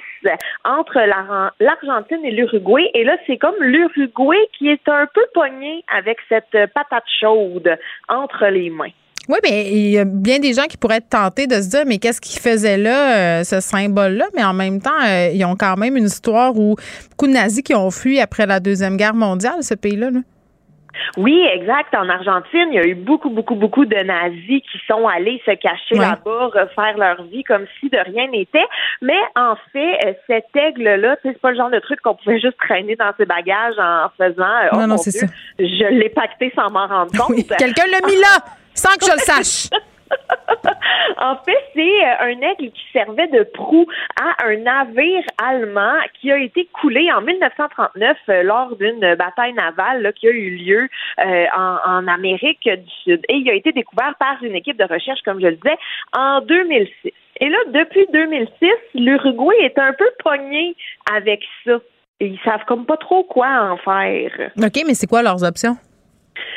entre 0.65 0.97
la- 1.01 1.53
l'Argentine 1.59 2.23
et 2.25 2.31
l'Uruguay. 2.33 2.91
Et 2.93 3.05
là, 3.05 3.17
c'est 3.27 3.39
comme 3.39 3.57
l'Uruguay 3.61 4.47
qui 4.59 4.69
est 4.69 4.89
un 4.89 5.07
peu 5.15 5.25
pogné 5.33 5.85
avec 5.89 6.19
cette 6.29 6.51
patate 6.75 7.05
chaude 7.19 7.79
entre 8.11 8.47
les 8.49 8.69
mains. 8.69 8.91
Oui, 9.29 9.39
mais 9.45 9.71
il 9.71 9.91
y 9.91 9.99
a 9.99 10.05
bien 10.05 10.39
des 10.41 10.53
gens 10.53 10.65
qui 10.65 10.77
pourraient 10.77 10.97
être 10.97 11.09
tentés 11.11 11.47
de 11.47 11.55
se 11.55 11.69
dire, 11.71 11.83
mais 11.87 11.99
qu'est-ce 11.99 12.21
qu'ils 12.21 12.41
faisaient 12.41 12.77
là, 12.77 13.41
euh, 13.41 13.45
ce 13.45 13.61
symbole-là? 13.61 14.25
Mais 14.35 14.43
en 14.45 14.53
même 14.53 14.81
temps, 14.81 14.91
euh, 15.07 15.29
ils 15.33 15.45
ont 15.45 15.55
quand 15.57 15.77
même 15.77 15.97
une 15.97 16.07
histoire 16.07 16.57
où 16.57 16.75
beaucoup 17.11 17.27
de 17.29 17.33
nazis 17.33 17.63
qui 17.63 17.75
ont 17.75 17.91
fui 17.93 18.21
après 18.21 18.47
la 18.47 18.59
Deuxième 18.59 18.97
Guerre 18.97 19.15
mondiale, 19.15 19.63
ce 19.63 19.75
pays-là. 19.75 20.11
là. 20.11 20.21
Oui, 21.17 21.41
exact. 21.55 21.95
En 21.95 22.09
Argentine, 22.09 22.67
il 22.71 22.75
y 22.75 22.79
a 22.79 22.85
eu 22.87 22.95
beaucoup, 22.95 23.31
beaucoup, 23.31 23.55
beaucoup 23.55 23.85
de 23.87 23.97
nazis 23.97 24.61
qui 24.71 24.79
sont 24.87 25.07
allés 25.09 25.41
se 25.47 25.53
cacher 25.53 25.95
Ouais. 25.95 26.01
là-bas, 26.01 26.47
refaire 26.53 26.99
leur 26.99 27.23
vie 27.25 27.45
comme 27.45 27.65
si 27.81 27.89
de 27.89 27.97
rien 27.99 28.29
n'était. 28.29 28.65
Mais 29.01 29.17
en 29.37 29.55
fait, 29.73 29.99
euh, 30.07 30.13
cet 30.27 30.45
aigle-là, 30.55 31.17
c'est 31.23 31.41
pas 31.41 31.51
le 31.53 31.57
genre 31.57 31.71
de 31.71 31.79
truc 31.79 32.01
qu'on 32.03 32.15
pouvait 32.17 32.41
juste 32.41 32.59
traîner 32.59 32.97
dans 32.97 33.11
ses 33.17 33.25
bagages 33.25 33.79
en 33.79 34.09
faisant. 34.19 34.43
euh, 34.45 34.69
oh 34.73 34.77
Non, 34.79 34.87
non, 34.89 34.97
c'est 34.99 35.13
ça. 35.13 35.27
Je 35.59 35.89
l'ai 35.95 36.11
pacté 36.11 36.53
sans 36.55 36.71
m'en 36.71 36.87
rendre 36.87 37.13
compte. 37.19 37.37
Quelqu'un 37.57 37.85
l'a 37.91 38.07
mis 38.07 38.17
là, 38.21 38.45
sans 38.75 38.95
que 38.97 39.07
je 39.07 39.13
le 39.13 39.19
sache. 39.19 39.69
En 41.19 41.37
fait, 41.37 41.59
c'est 41.75 41.81
euh, 41.81 42.15
un 42.21 42.41
aigle 42.41 42.73
qui 42.73 42.83
servait 42.93 43.29
de 43.29 43.45
proue 43.45 43.87
à 44.21 44.45
un 44.45 44.57
navire 44.57 45.23
allemand 45.39 45.95
qui 46.21 46.33
a 46.33 46.39
été 46.39 46.69
coulé 46.73 47.13
en 47.13 47.21
1939 47.21 48.17
euh, 48.29 48.43
lors 48.43 48.75
d'une 48.77 49.15
bataille 49.15 49.53
navale 49.53 50.03
là, 50.03 50.13
qui 50.13 50.27
a 50.27 50.31
eu 50.31 50.51
lieu 50.57 50.89
euh, 51.25 51.45
en, 51.57 51.77
en 51.87 52.09
Amérique 52.09 52.69
du 52.69 52.91
Sud. 53.05 53.21
Et 53.29 53.37
il 53.37 53.49
a 53.51 53.55
été 53.55 53.73
découvert 53.73 54.15
par 54.19 54.43
une 54.43 54.55
équipe 54.55 54.77
de 54.77 54.85
recherche, 54.85 55.21
comme 55.25 55.41
je 55.41 55.47
le 55.47 55.57
disais, 55.57 55.79
en 56.13 56.41
2006. 56.41 57.13
Et 57.41 57.49
là, 57.49 57.59
depuis 57.69 58.07
2006, 58.13 58.71
l'Uruguay 58.95 59.57
est 59.61 59.79
un 59.79 59.93
peu 59.93 60.11
pogné 60.23 60.77
avec 61.13 61.43
ça. 61.65 61.79
Et 62.21 62.27
ils 62.27 62.41
savent 62.45 62.65
comme 62.67 62.87
pas 62.87 62.97
trop 62.97 63.25
quoi 63.25 63.49
en 63.71 63.77
faire. 63.77 64.51
OK, 64.57 64.83
mais 64.87 64.95
c'est 64.95 65.07
quoi 65.09 65.23
leurs 65.23 65.43
options? 65.43 65.77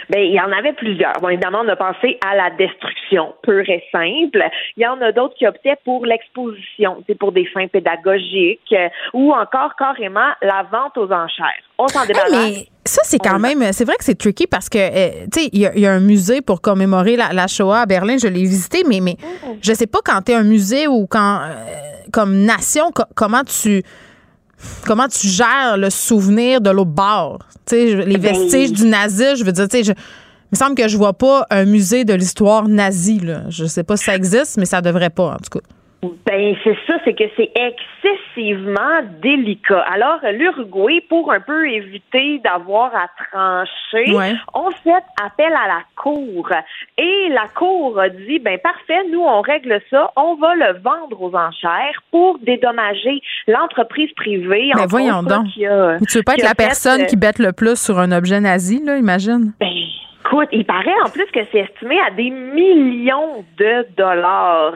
Ben, 0.09 0.19
il 0.21 0.33
y 0.33 0.39
en 0.39 0.51
avait 0.51 0.73
plusieurs. 0.73 1.13
Bon, 1.21 1.29
évidemment, 1.29 1.61
on 1.63 1.67
a 1.69 1.75
pensé 1.75 2.17
à 2.25 2.35
la 2.35 2.49
destruction 2.51 3.33
pure 3.43 3.67
et 3.69 3.83
simple. 3.91 4.43
Il 4.77 4.83
y 4.83 4.87
en 4.87 5.01
a 5.01 5.11
d'autres 5.11 5.35
qui 5.35 5.47
optaient 5.47 5.77
pour 5.83 6.05
l'exposition, 6.05 7.03
c'est 7.07 7.17
pour 7.17 7.31
des 7.31 7.45
fins 7.47 7.67
pédagogiques, 7.67 8.61
euh, 8.73 8.89
ou 9.13 9.33
encore 9.33 9.75
carrément 9.77 10.29
la 10.41 10.63
vente 10.71 10.97
aux 10.97 11.11
enchères. 11.11 11.45
On 11.77 11.87
s'en 11.87 12.01
Hey, 12.01 12.07
débarrasse. 12.07 12.31
mais 12.31 12.65
ça, 12.85 13.01
c'est 13.03 13.19
quand 13.19 13.39
même. 13.39 13.61
C'est 13.73 13.83
vrai 13.85 13.95
que 13.97 14.03
c'est 14.03 14.17
tricky 14.17 14.47
parce 14.47 14.69
que, 14.69 14.77
euh, 14.77 15.25
tu 15.33 15.41
sais, 15.41 15.49
il 15.51 15.59
y, 15.61 15.65
a- 15.65 15.73
il 15.75 15.81
y 15.81 15.87
a 15.87 15.91
un 15.91 15.99
musée 15.99 16.41
pour 16.41 16.61
commémorer 16.61 17.15
la, 17.15 17.33
la 17.33 17.47
Shoah 17.47 17.79
à 17.81 17.85
Berlin. 17.85 18.17
Je 18.21 18.27
l'ai 18.27 18.41
visité, 18.41 18.83
mais, 18.87 18.99
mais 19.01 19.15
je 19.61 19.73
sais 19.73 19.87
pas 19.87 19.99
quand 20.05 20.21
tu 20.21 20.31
es 20.31 20.35
un 20.35 20.43
musée 20.43 20.87
ou 20.87 21.07
quand, 21.07 21.39
euh, 21.41 21.53
comme 22.13 22.35
nation, 22.45 22.91
co- 22.93 23.03
comment 23.15 23.43
tu. 23.43 23.81
Comment 24.85 25.07
tu 25.07 25.27
gères 25.27 25.77
le 25.77 25.89
souvenir 25.89 26.61
de 26.61 26.69
l'autre 26.69 26.91
bord? 26.91 27.39
Les 27.71 28.17
Ben- 28.17 28.21
vestiges 28.33 28.71
du 28.73 28.85
nazi, 28.85 29.35
je 29.37 29.43
veux 29.43 29.51
dire, 29.51 29.67
tu 29.67 29.83
sais, 29.83 29.91
il 29.91 29.95
me 30.51 30.57
semble 30.57 30.75
que 30.75 30.87
je 30.87 30.95
vois 30.97 31.13
pas 31.13 31.45
un 31.49 31.65
musée 31.65 32.05
de 32.05 32.13
l'histoire 32.13 32.67
nazie, 32.67 33.19
là. 33.19 33.41
Je 33.49 33.65
sais 33.65 33.83
pas 33.83 33.97
si 33.97 34.03
ça 34.05 34.15
existe, 34.15 34.57
mais 34.57 34.65
ça 34.65 34.81
devrait 34.81 35.09
pas, 35.09 35.33
en 35.33 35.37
tout 35.37 35.59
cas. 35.59 35.65
Ben, 36.03 36.55
c'est 36.63 36.77
ça, 36.85 36.99
c'est 37.03 37.13
que 37.15 37.23
c'est 37.35 37.51
excessivement 37.55 39.01
délicat. 39.21 39.83
Alors, 39.91 40.19
l'Uruguay, 40.33 41.01
pour 41.09 41.31
un 41.31 41.39
peu 41.39 41.67
éviter 41.67 42.39
d'avoir 42.43 42.91
à 42.95 43.07
trancher, 43.31 44.13
Ouais. 44.15 44.33
on 44.53 44.69
fait 44.71 45.03
appel 45.23 45.51
à 45.53 45.67
la 45.67 45.81
Cour. 45.95 46.49
Et 46.97 47.29
la 47.29 47.47
Cour 47.55 47.99
a 47.99 48.09
dit, 48.09 48.37
ben 48.39 48.59
parfait, 48.59 49.01
nous, 49.11 49.21
on 49.21 49.41
règle 49.41 49.81
ça, 49.89 50.11
on 50.15 50.35
va 50.35 50.53
le 50.55 50.77
vendre 50.79 51.19
aux 51.21 51.35
enchères 51.35 52.03
pour 52.11 52.37
dédommager 52.39 53.21
l'entreprise 53.47 54.11
privée. 54.15 54.71
Mais 54.75 54.81
entre 54.81 54.89
voyons 54.89 55.23
donc. 55.23 55.47
a- 55.67 55.97
Tu 56.07 56.17
veux 56.17 56.23
pas 56.23 56.33
être 56.35 56.43
la 56.43 56.53
personne 56.55 57.01
euh, 57.01 57.05
qui 57.05 57.15
bête 57.15 57.39
le 57.39 57.51
plus 57.51 57.79
sur 57.79 57.97
un 57.99 58.11
objet 58.11 58.39
nazi, 58.39 58.79
là, 58.83 58.97
imagine? 58.97 59.53
Ben, 59.59 59.69
écoute, 60.25 60.49
il 60.51 60.65
paraît 60.65 60.99
en 61.05 61.09
plus 61.09 61.25
que 61.27 61.39
c'est 61.51 61.59
estimé 61.59 61.99
à 62.01 62.11
des 62.11 62.29
millions 62.29 63.43
de 63.57 63.85
dollars. 63.97 64.73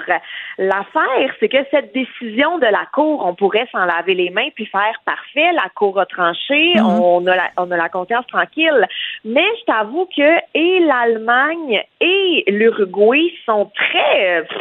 L'affaire, 0.58 1.34
c'est 1.40 1.50
que 1.50 1.58
cette 1.72 1.94
décision 1.94 2.58
de 2.58 2.66
la 2.66 2.86
Cour, 2.94 3.26
on 3.26 3.34
pourrait 3.36 3.68
s'en 3.72 3.86
laver 3.86 4.14
les 4.14 4.30
mains 4.30 4.50
puis 4.56 4.66
faire 4.66 5.00
parfait, 5.06 5.52
la 5.54 5.70
Cour 5.76 6.00
a 6.00 6.06
tranché, 6.06 6.74
Mhm. 6.76 6.86
on, 6.86 7.28
a 7.28 7.36
la, 7.36 7.50
on 7.58 7.70
a 7.72 7.78
la 7.78 7.90
conscience 7.90 8.26
tranquille. 8.28 8.86
Mais 9.26 9.46
je 9.60 9.66
t'avoue 9.66 10.08
que 10.16 10.38
et 10.54 10.80
l'Allemagne 10.82 11.82
et 12.02 12.44
l'Uruguay 12.48 13.34
sont 13.46 13.72
très... 13.76 14.44
pff, 14.48 14.58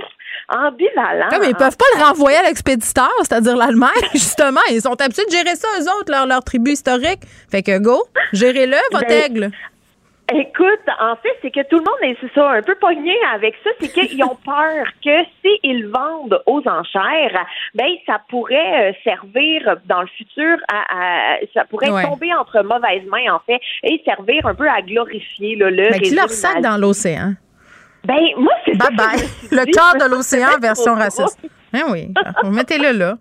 ambivalents. 0.50 1.28
Comme 1.30 1.44
ils 1.44 1.54
peuvent 1.54 1.76
pas 1.76 1.84
le 1.98 2.04
renvoyer 2.04 2.38
à 2.38 2.42
l'expéditeur, 2.44 3.10
c'est-à-dire 3.22 3.56
l'Allemagne, 3.56 3.90
justement. 4.12 4.60
Ils 4.70 4.80
sont 4.80 4.98
habitués 5.00 5.24
de 5.26 5.30
gérer 5.30 5.56
ça, 5.56 5.68
eux 5.80 5.84
autres, 5.98 6.10
leur, 6.10 6.26
leur 6.26 6.42
tribu 6.42 6.70
historique. 6.72 7.20
Fait 7.50 7.62
que 7.62 7.78
go, 7.78 8.04
gérez-le, 8.32 8.76
votre 8.92 9.06
Ben, 9.08 9.24
aigle. 9.24 9.50
Écoute, 10.34 10.84
en 11.00 11.16
fait, 11.16 11.30
c'est 11.40 11.50
que 11.50 11.66
tout 11.68 11.76
le 11.78 11.84
monde 11.84 12.02
est 12.02 12.16
c'est 12.20 12.32
ça, 12.34 12.50
un 12.50 12.60
peu 12.62 12.74
pogné 12.74 13.14
avec 13.34 13.54
ça, 13.64 13.70
c'est 13.80 13.88
qu'ils 13.88 14.22
ont 14.24 14.36
peur 14.44 14.86
que 15.02 15.24
s'ils 15.40 15.86
vendent 15.86 16.42
aux 16.46 16.62
enchères, 16.68 17.46
ben 17.74 17.88
ça 18.06 18.20
pourrait 18.28 18.90
euh, 18.90 18.92
servir 19.04 19.76
dans 19.86 20.02
le 20.02 20.06
futur 20.08 20.58
à, 20.68 21.34
à- 21.34 21.36
ça 21.54 21.64
pourrait 21.64 21.90
Ouais. 21.90 22.02
tomber 22.04 22.34
entre 22.34 22.62
mauvaises 22.62 23.06
mains 23.10 23.32
en 23.34 23.38
fait 23.46 23.58
et 23.84 24.02
servir 24.04 24.44
un 24.46 24.54
peu 24.54 24.68
à 24.68 24.82
glorifier 24.82 25.56
là, 25.56 25.70
le 25.70 25.88
Mais 25.92 26.00
qui 26.00 26.14
leur 26.14 26.28
sac 26.28 26.60
dans 26.60 26.76
l'océan. 26.76 27.32
Ben 28.04 28.20
moi 28.36 28.52
c'est 28.66 28.76
ça 28.76 28.88
Bye 28.90 28.96
bye. 28.96 29.20
Le 29.50 29.60
Je 29.66 30.04
de 30.04 30.10
l'océan 30.10 30.58
version 30.60 30.94
raciste. 30.94 31.38
Hein 31.72 31.84
oui, 31.90 32.12
mettez-le 32.44 32.92
là. 32.96 33.14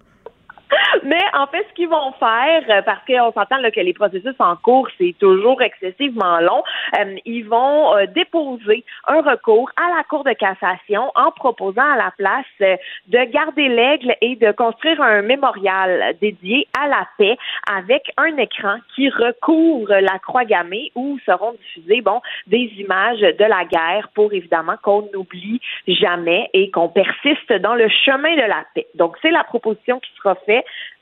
Mais 1.04 1.22
en 1.34 1.48
fait, 1.48 1.66
ce 1.70 1.74
qu'ils 1.74 1.90
vont 1.90 2.12
faire, 2.20 2.64
euh, 2.70 2.82
parce 2.82 3.04
qu'on 3.06 3.32
s'entend 3.32 3.58
que 3.74 3.80
les 3.80 3.94
processus 3.94 4.36
en 4.40 4.56
cours, 4.56 4.88
c'est 4.98 5.16
toujours 5.20 5.62
excessivement 5.62 6.40
long, 6.40 6.64
euh, 7.00 7.16
ils 7.26 7.44
vont 7.44 7.96
euh, 7.96 8.06
déposer 8.08 8.84
un 9.08 9.22
recours 9.22 9.70
à 9.78 9.96
la 9.96 10.04
Cour 10.04 10.24
de 10.24 10.34
cassation 10.34 11.12
en 11.16 11.32
proposant 11.32 11.82
à 11.82 11.98
la 11.98 12.12
place 12.18 12.80
de 13.08 13.32
garder 13.32 13.68
l'aigle 13.68 14.16
et 14.22 14.36
de 14.36 14.52
construire 14.52 15.02
un 15.02 15.22
mémorial 15.22 16.16
dédié 16.22 16.68
à 16.80 16.88
la 16.88 17.08
paix 17.18 17.38
avec 17.76 18.12
un 18.18 18.36
écran 18.38 18.78
qui 18.96 19.10
recouvre 19.10 19.94
la 19.94 20.20
croix 20.20 20.46
gammée 20.46 20.92
où 20.96 21.18
seront 21.26 21.54
diffusées 21.54 22.02
bon, 22.02 22.22
des 22.48 22.72
images 22.78 23.20
de 23.20 23.44
la 23.46 23.66
guerre 23.66 24.10
pour 24.14 24.34
évidemment 24.34 24.76
qu'on 24.82 25.10
n'oublie 25.14 25.60
jamais 25.88 26.50
et 26.54 26.72
qu'on 26.72 26.90
persiste 26.90 27.52
dans 27.62 27.76
le 27.76 27.90
chemin 27.90 28.36
de 28.36 28.48
la 28.48 28.64
paix. 28.74 28.88
Donc, 28.96 29.18
c'est 29.22 29.32
la 29.32 29.44
proposition 29.44 30.00
qui 30.00 30.12
sera 30.18 30.36
faite 30.46 30.57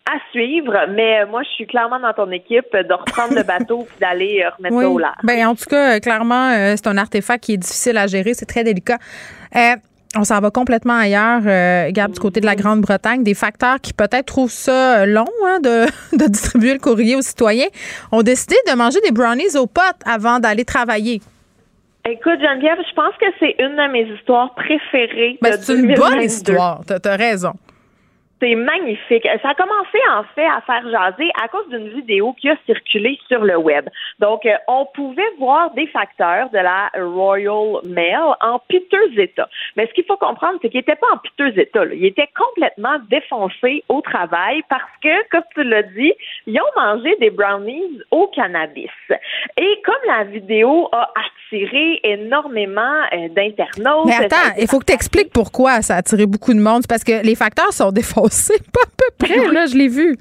à 0.06 0.18
suivre, 0.32 0.74
mais 0.90 1.22
euh, 1.22 1.28
moi, 1.28 1.42
je 1.44 1.50
suis 1.50 1.66
clairement 1.66 2.00
dans 2.00 2.14
ton 2.14 2.30
équipe 2.32 2.72
de 2.74 2.94
reprendre 2.94 3.34
le 3.34 3.44
bateau 3.44 3.88
et 3.98 4.00
d'aller 4.00 4.44
euh, 4.46 4.50
remettre 4.56 4.80
ça 4.80 4.90
au 4.90 5.00
large. 5.00 5.16
Ben, 5.24 5.48
en 5.48 5.56
tout 5.56 5.66
cas, 5.66 6.00
clairement, 6.00 6.52
euh, 6.52 6.74
c'est 6.76 6.88
un 6.88 6.98
artefact 6.98 7.44
qui 7.44 7.54
est 7.54 7.58
difficile 7.58 7.98
à 7.98 8.06
gérer. 8.06 8.36
C'est 8.36 8.46
très 8.46 8.64
délicat. 8.64 9.00
Euh, 9.56 9.76
on 10.18 10.24
s'en 10.24 10.40
va 10.40 10.52
complètement 10.52 10.96
ailleurs, 10.96 11.42
euh, 11.46 11.90
Gab, 11.92 12.12
du 12.12 12.20
côté 12.20 12.40
de 12.40 12.46
la 12.46 12.56
Grande-Bretagne. 12.56 13.24
Des 13.24 13.34
facteurs 13.34 13.82
qui 13.82 13.94
peut-être 13.94 14.26
trouvent 14.26 14.52
ça 14.52 15.06
long 15.06 15.26
hein, 15.46 15.60
de, 15.62 15.86
de 16.18 16.30
distribuer 16.30 16.74
le 16.74 16.80
courrier 16.80 17.16
aux 17.16 17.22
citoyens 17.22 17.68
ont 18.12 18.22
décidé 18.22 18.56
de 18.68 18.76
manger 18.76 19.00
des 19.02 19.12
brownies 19.12 19.58
aux 19.58 19.68
potes 19.68 20.02
avant 20.06 20.40
d'aller 20.40 20.66
travailler. 20.66 21.22
Écoute, 22.08 22.40
Geneviève, 22.40 22.78
je 22.88 22.94
pense 22.94 23.16
que 23.20 23.26
c'est 23.40 23.56
une 23.58 23.76
de 23.76 23.92
mes 23.92 24.08
histoires 24.16 24.54
préférées. 24.54 25.40
Ben, 25.42 25.54
c'est 25.60 25.74
une 25.74 25.96
bonne 25.96 26.20
2022. 26.20 26.24
histoire. 26.24 26.82
T'as 26.86 27.12
as 27.12 27.16
raison. 27.16 27.54
C'est 28.42 28.56
magnifique. 28.56 29.28
Ça 29.42 29.50
a 29.50 29.54
commencé 29.56 29.98
en 30.12 30.24
fait 30.36 30.46
à 30.46 30.62
faire 30.62 30.84
jaser 30.90 31.32
à 31.42 31.48
cause 31.48 31.68
d'une 31.70 31.90
vidéo 31.90 32.34
qui 32.34 32.50
a 32.50 32.58
circulé 32.66 33.18
sur 33.28 33.44
le 33.44 33.58
web. 33.58 33.88
Donc, 34.20 34.46
euh, 34.46 34.56
on 34.68 34.86
pouvait 34.94 35.24
voir 35.40 35.74
des 35.74 35.88
facteurs 35.88 36.50
de 36.50 36.58
la 36.58 36.90
Royal 36.96 37.82
Mail 37.86 38.20
en 38.42 38.60
piteux 38.68 39.20
état. 39.20 39.48
Mais 39.76 39.88
ce 39.88 39.94
qu'il 39.94 40.06
faut 40.06 40.18
comprendre, 40.18 40.60
c'est 40.62 40.70
qu'ils 40.70 40.80
n'étaient 40.80 40.96
pas 40.96 41.08
en 41.14 41.18
piteux 41.18 41.58
état. 41.60 41.86
là. 41.86 41.94
Ils 41.94 42.06
étaient 42.06 42.30
complètement 42.36 42.98
défoncés 43.10 43.84
au 43.90 44.02
travail 44.02 44.62
parce 44.70 44.84
que, 45.02 45.30
comme 45.32 45.44
tu 45.54 45.64
l'as 45.64 45.84
dit, 45.84 46.14
ils 46.48 46.60
ont 46.60 46.80
mangé 46.82 47.16
des 47.20 47.30
brownies 47.30 48.02
au 48.12 48.28
cannabis. 48.28 48.90
Et 49.58 49.82
comme 49.86 49.96
la 50.08 50.24
vidéo 50.26 50.90
a 50.92 51.10
attiré 51.16 52.00
énormément 52.04 52.82
euh, 53.14 53.30
d'internautes, 53.30 54.08
Mais 54.08 54.26
attends, 54.26 54.54
il 54.58 54.68
faut 54.68 54.80
que 54.80 54.86
tu 54.86 54.94
expliques 54.94 55.32
pourquoi 55.32 55.82
ça 55.82 55.96
a 55.96 55.98
attiré 55.98 56.26
beaucoup 56.26 56.54
de 56.54 56.60
monde. 56.60 56.84
Parce 56.88 57.04
que 57.04 57.24
les 57.24 57.36
facteurs 57.36 57.72
sont 57.72 57.92
défoncés, 57.96 58.25
pas 58.28 58.82
à 58.84 58.92
peu 58.98 59.26
près. 59.26 59.52
Là, 59.52 59.66
je 59.66 59.76
l'ai 59.76 59.88
vu. 59.88 60.18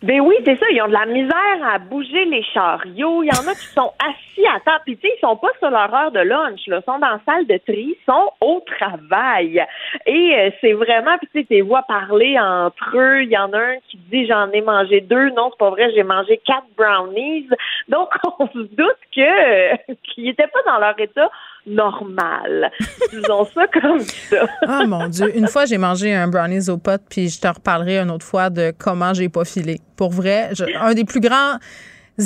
Ben 0.00 0.20
oui, 0.20 0.36
c'est 0.44 0.56
ça. 0.56 0.66
Ils 0.70 0.80
ont 0.80 0.86
de 0.86 0.92
la 0.92 1.06
misère 1.06 1.58
à 1.64 1.78
bouger 1.80 2.24
les 2.26 2.44
chariots. 2.54 3.24
Il 3.24 3.26
y 3.26 3.36
en 3.36 3.50
a 3.50 3.54
qui 3.54 3.66
sont 3.66 3.92
assis 3.98 4.46
à 4.46 4.60
table. 4.60 4.82
Puis, 4.84 4.96
tu 4.96 5.08
sais, 5.08 5.14
ils 5.16 5.20
sont 5.20 5.36
pas 5.36 5.48
sur 5.58 5.70
leur 5.70 5.92
heure 5.92 6.12
de 6.12 6.20
lunch. 6.20 6.60
Là. 6.68 6.78
Ils 6.80 6.84
sont 6.84 7.00
dans 7.00 7.08
la 7.08 7.20
salle 7.26 7.48
de 7.48 7.56
tri. 7.66 7.96
Ils 7.98 8.04
sont 8.06 8.30
au 8.40 8.62
travail. 8.78 9.66
Et 10.06 10.36
euh, 10.36 10.50
c'est 10.60 10.74
vraiment, 10.74 11.18
puis 11.18 11.28
tu 11.32 11.40
sais, 11.40 11.46
tes 11.46 11.62
voix 11.62 11.82
parler 11.82 12.38
entre 12.38 12.96
eux. 12.96 13.24
Il 13.24 13.30
y 13.30 13.38
en 13.38 13.52
a 13.52 13.58
un 13.58 13.76
qui 13.88 13.96
dit 13.96 14.26
j'en 14.28 14.48
ai 14.52 14.60
mangé 14.60 15.00
deux. 15.00 15.30
Non, 15.30 15.50
c'est 15.50 15.58
pas 15.58 15.70
vrai, 15.70 15.90
j'ai 15.92 16.04
mangé 16.04 16.40
quatre 16.46 16.68
brownies. 16.76 17.48
Donc, 17.88 18.10
on 18.38 18.46
se 18.46 18.58
doute 18.58 19.00
que 19.12 19.72
euh, 19.72 19.76
qu'ils 20.04 20.26
n'étaient 20.26 20.46
pas 20.46 20.62
dans 20.64 20.78
leur 20.78 20.98
état 21.00 21.28
normal. 21.68 22.70
Disons 23.12 23.46
ça 23.54 23.66
comme 23.72 24.00
ça. 24.00 24.46
Ah 24.66 24.84
mon 24.86 25.08
Dieu. 25.08 25.36
Une 25.36 25.46
fois, 25.48 25.64
j'ai 25.64 25.78
mangé 25.78 26.14
un 26.14 26.28
brownies 26.28 26.68
au 26.70 26.76
pot, 26.78 27.00
puis 27.08 27.28
je 27.28 27.40
te 27.40 27.48
reparlerai 27.48 27.98
une 27.98 28.10
autre 28.10 28.26
fois 28.26 28.50
de 28.50 28.72
comment 28.76 29.14
j'ai 29.14 29.28
pas 29.28 29.44
filé. 29.44 29.80
Pour 29.96 30.10
vrai, 30.10 30.50
je- 30.52 30.64
un 30.80 30.94
des 30.94 31.04
plus 31.04 31.20
grands 31.20 31.58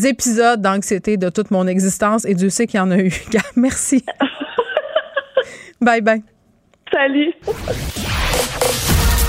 épisodes 0.05 0.61
d'anxiété 0.61 1.17
de 1.17 1.29
toute 1.29 1.51
mon 1.51 1.67
existence, 1.67 2.25
et 2.25 2.35
Dieu 2.35 2.49
sait 2.49 2.67
qu'il 2.67 2.79
y 2.79 2.81
en 2.81 2.91
a 2.91 2.99
eu. 2.99 3.13
Gars, 3.31 3.41
Merci. 3.57 4.05
bye 5.81 6.01
bye. 6.01 6.23
Salut. 6.93 7.33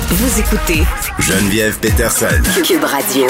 Vous 0.10 0.40
écoutez 0.40 0.84
Geneviève 1.20 1.80
Peterson. 1.80 2.28
Cube 2.66 2.84
Radio. 2.84 3.26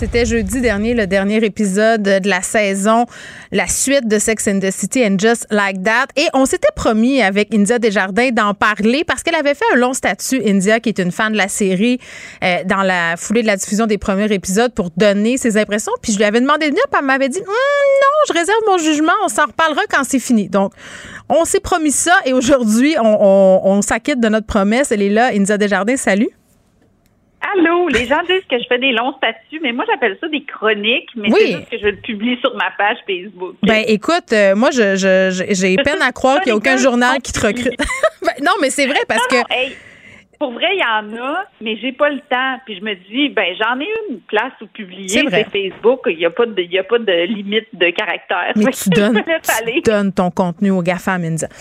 C'était 0.00 0.24
jeudi 0.24 0.62
dernier, 0.62 0.94
le 0.94 1.06
dernier 1.06 1.44
épisode 1.44 2.02
de 2.02 2.26
la 2.26 2.40
saison, 2.40 3.04
la 3.52 3.68
suite 3.68 4.08
de 4.08 4.18
Sex 4.18 4.48
and 4.48 4.60
the 4.60 4.70
City 4.70 5.04
and 5.04 5.18
Just 5.18 5.46
Like 5.50 5.82
That. 5.82 6.06
Et 6.16 6.26
on 6.32 6.46
s'était 6.46 6.72
promis 6.74 7.20
avec 7.20 7.54
India 7.54 7.78
Desjardins 7.78 8.30
d'en 8.30 8.54
parler 8.54 9.04
parce 9.04 9.22
qu'elle 9.22 9.34
avait 9.34 9.52
fait 9.52 9.66
un 9.74 9.76
long 9.76 9.92
statut, 9.92 10.40
India, 10.46 10.80
qui 10.80 10.88
est 10.88 10.98
une 11.00 11.12
fan 11.12 11.34
de 11.34 11.36
la 11.36 11.48
série, 11.48 12.00
euh, 12.42 12.64
dans 12.64 12.80
la 12.80 13.18
foulée 13.18 13.42
de 13.42 13.46
la 13.46 13.56
diffusion 13.56 13.84
des 13.84 13.98
premiers 13.98 14.32
épisodes 14.32 14.72
pour 14.72 14.88
donner 14.96 15.36
ses 15.36 15.58
impressions. 15.58 15.92
Puis 16.00 16.12
je 16.12 16.16
lui 16.16 16.24
avais 16.24 16.40
demandé 16.40 16.64
de 16.64 16.70
venir, 16.70 16.84
puis 16.90 16.98
elle 16.98 17.04
m'avait 17.04 17.28
dit 17.28 17.40
Hum, 17.40 17.44
non, 17.46 18.24
je 18.26 18.32
réserve 18.32 18.60
mon 18.68 18.78
jugement, 18.78 19.12
on 19.22 19.28
s'en 19.28 19.44
reparlera 19.44 19.82
quand 19.90 20.04
c'est 20.04 20.18
fini. 20.18 20.48
Donc, 20.48 20.72
on 21.28 21.44
s'est 21.44 21.60
promis 21.60 21.92
ça 21.92 22.14
et 22.24 22.32
aujourd'hui, 22.32 22.96
on, 22.98 23.18
on, 23.20 23.60
on 23.64 23.82
s'acquitte 23.82 24.20
de 24.20 24.28
notre 24.30 24.46
promesse. 24.46 24.92
Elle 24.92 25.02
est 25.02 25.10
là, 25.10 25.26
India 25.34 25.58
Desjardins, 25.58 25.98
salut. 25.98 26.30
Allô, 27.56 27.88
les 27.88 28.06
gens 28.06 28.20
disent 28.28 28.44
que 28.48 28.58
je 28.58 28.64
fais 28.68 28.78
des 28.78 28.92
longs 28.92 29.12
statuts, 29.16 29.60
mais 29.62 29.72
moi 29.72 29.84
j'appelle 29.88 30.16
ça 30.20 30.28
des 30.28 30.42
chroniques, 30.44 31.08
mais 31.16 31.28
Oui. 31.32 31.38
c'est 31.40 31.52
juste 31.56 31.70
que 31.70 31.78
je 31.78 31.86
le 31.86 31.96
publie 31.96 32.38
sur 32.40 32.54
ma 32.56 32.70
page 32.78 32.98
Facebook. 33.06 33.54
Ben 33.62 33.82
écoute, 33.86 34.32
euh, 34.32 34.54
moi 34.54 34.70
je 34.70 34.94
j'ai 35.50 35.76
peine 35.76 36.02
à 36.02 36.12
croire 36.12 36.38
qu'il 36.40 36.46
n'y 36.46 36.52
a 36.52 36.56
aucun 36.56 36.76
journal 36.76 37.20
qui 37.22 37.32
te 37.32 37.40
recrute. 37.46 37.76
Ben, 38.22 38.34
non, 38.44 38.52
mais 38.60 38.68
c'est 38.68 38.86
vrai 38.86 38.98
parce 39.08 39.22
Non, 39.22 39.28
que 39.30 39.36
non, 39.36 39.44
hey, 39.56 39.74
pour 40.40 40.52
vrai, 40.52 40.68
il 40.72 40.80
y 40.80 40.82
en 40.82 41.22
a, 41.22 41.44
mais 41.60 41.76
j'ai 41.76 41.92
pas 41.92 42.08
le 42.08 42.18
temps. 42.18 42.56
Puis 42.64 42.78
je 42.78 42.82
me 42.82 42.94
dis, 42.94 43.28
ben 43.28 43.54
j'en 43.58 43.78
ai 43.78 43.88
une 44.08 44.20
place 44.20 44.52
où 44.62 44.66
publier, 44.66 45.06
c'est 45.28 45.44
Facebook. 45.44 46.00
Il 46.06 46.16
n'y 46.16 46.24
a 46.24 46.30
pas 46.30 46.46
de, 46.46 46.62
il 46.62 46.72
y 46.72 46.78
a 46.78 46.82
pas 46.82 46.98
de 46.98 47.26
limite 47.26 47.68
de 47.74 47.90
caractère. 47.90 48.52
mais 48.56 48.72
tu 48.72 48.88
donnes, 48.88 49.22
tu 49.84 50.12
ton 50.12 50.30
contenu 50.30 50.70
au 50.70 50.80
GAFA, 50.80 51.18
Minza. 51.18 51.46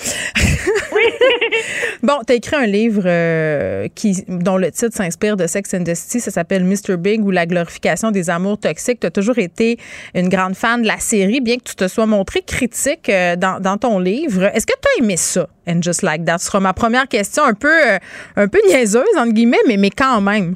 bon, 2.03 2.19
tu 2.26 2.31
as 2.31 2.35
écrit 2.35 2.56
un 2.56 2.65
livre 2.65 3.03
euh, 3.06 3.88
qui, 3.95 4.23
dont 4.27 4.57
le 4.57 4.72
titre 4.72 4.95
s'inspire 4.95 5.35
de 5.35 5.45
Sex 5.45 5.73
and 5.73 5.84
the 5.84 5.93
City. 5.93 6.22
Ça 6.22 6.31
s'appelle 6.31 6.64
Mr. 6.64 6.95
Big 6.97 7.23
ou 7.23 7.31
la 7.31 7.45
glorification 7.45 8.11
des 8.11 8.30
amours 8.30 8.60
toxiques. 8.60 9.01
Tu 9.01 9.07
as 9.07 9.11
toujours 9.11 9.39
été 9.39 9.77
une 10.15 10.30
grande 10.30 10.56
fan 10.56 10.81
de 10.81 10.88
la 10.88 10.99
série, 10.99 11.41
bien 11.41 11.57
que 11.57 11.64
tu 11.64 11.76
te 11.76 11.88
sois 11.88 12.06
montré 12.06 12.41
critique 12.43 13.10
euh, 13.10 13.35
dans, 13.35 13.60
dans 13.60 13.77
ton 13.77 13.99
livre. 13.99 14.43
Est-ce 14.56 14.65
que 14.65 14.73
tu 14.73 15.01
as 15.01 15.03
aimé 15.03 15.18
ça, 15.18 15.47
And 15.69 15.81
Just 15.83 16.01
Like 16.03 16.25
That? 16.25 16.39
Ce 16.39 16.47
sera 16.47 16.59
ma 16.59 16.73
première 16.73 17.07
question, 17.07 17.43
un 17.43 17.53
peu, 17.53 17.67
euh, 17.67 17.97
un 18.35 18.47
peu 18.47 18.59
niaiseuse, 18.67 19.15
entre 19.17 19.33
guillemets, 19.33 19.57
mais, 19.67 19.77
mais 19.77 19.89
quand 19.91 20.19
même. 20.21 20.55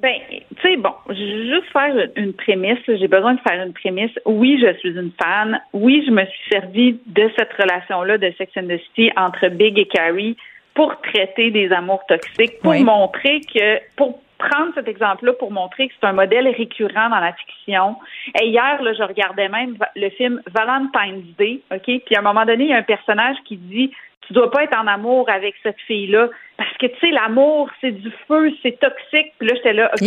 Ben, 0.00 0.14
tu 0.30 0.62
sais, 0.62 0.76
bon, 0.76 0.92
je 1.08 1.14
vais 1.14 1.54
juste 1.56 1.72
faire 1.72 1.92
une 2.16 2.32
prémisse. 2.32 2.78
J'ai 2.86 3.08
besoin 3.08 3.34
de 3.34 3.40
faire 3.40 3.64
une 3.64 3.72
prémisse. 3.72 4.12
Oui, 4.26 4.60
je 4.64 4.72
suis 4.78 4.90
une 4.90 5.10
fan. 5.20 5.60
Oui, 5.72 6.04
je 6.06 6.12
me 6.12 6.24
suis 6.24 6.50
servi 6.52 7.00
de 7.06 7.30
cette 7.36 7.52
relation-là 7.54 8.18
de 8.18 8.32
Sex 8.38 8.52
and 8.56 8.68
the 8.68 8.78
City 8.86 9.10
entre 9.16 9.48
Big 9.48 9.76
et 9.78 9.86
Carrie 9.86 10.36
pour 10.74 11.00
traiter 11.00 11.50
des 11.50 11.72
amours 11.72 12.04
toxiques, 12.06 12.60
pour 12.62 12.70
Oui. 12.72 12.84
montrer 12.84 13.40
que, 13.52 13.80
pour 13.96 14.20
prendre 14.38 14.72
cet 14.76 14.86
exemple-là, 14.86 15.32
pour 15.32 15.50
montrer 15.50 15.88
que 15.88 15.94
c'est 16.00 16.06
un 16.06 16.12
modèle 16.12 16.46
récurrent 16.46 17.10
dans 17.10 17.18
la 17.18 17.32
fiction. 17.32 17.96
Et 18.40 18.46
hier, 18.46 18.80
là, 18.80 18.92
je 18.92 19.02
regardais 19.02 19.48
même 19.48 19.76
le 19.96 20.10
film 20.10 20.40
Valentine's 20.54 21.36
Day, 21.36 21.58
OK? 21.72 21.82
Puis 22.06 22.14
à 22.14 22.20
un 22.20 22.22
moment 22.22 22.44
donné, 22.44 22.64
il 22.64 22.70
y 22.70 22.72
a 22.72 22.76
un 22.76 22.82
personnage 22.82 23.36
qui 23.46 23.56
dit 23.56 23.90
tu 24.28 24.34
dois 24.34 24.50
pas 24.50 24.62
être 24.64 24.76
en 24.78 24.86
amour 24.86 25.28
avec 25.28 25.54
cette 25.64 25.80
fille-là 25.86 26.28
parce 26.56 26.72
que 26.78 26.86
tu 26.86 26.98
sais 27.00 27.10
l'amour 27.10 27.68
c'est 27.80 27.90
du 27.92 28.10
feu 28.28 28.50
c'est 28.62 28.78
toxique 28.78 29.32
puis 29.38 29.48
là 29.48 29.54
j'étais 29.56 29.72
là 29.72 29.90
ok 29.94 30.06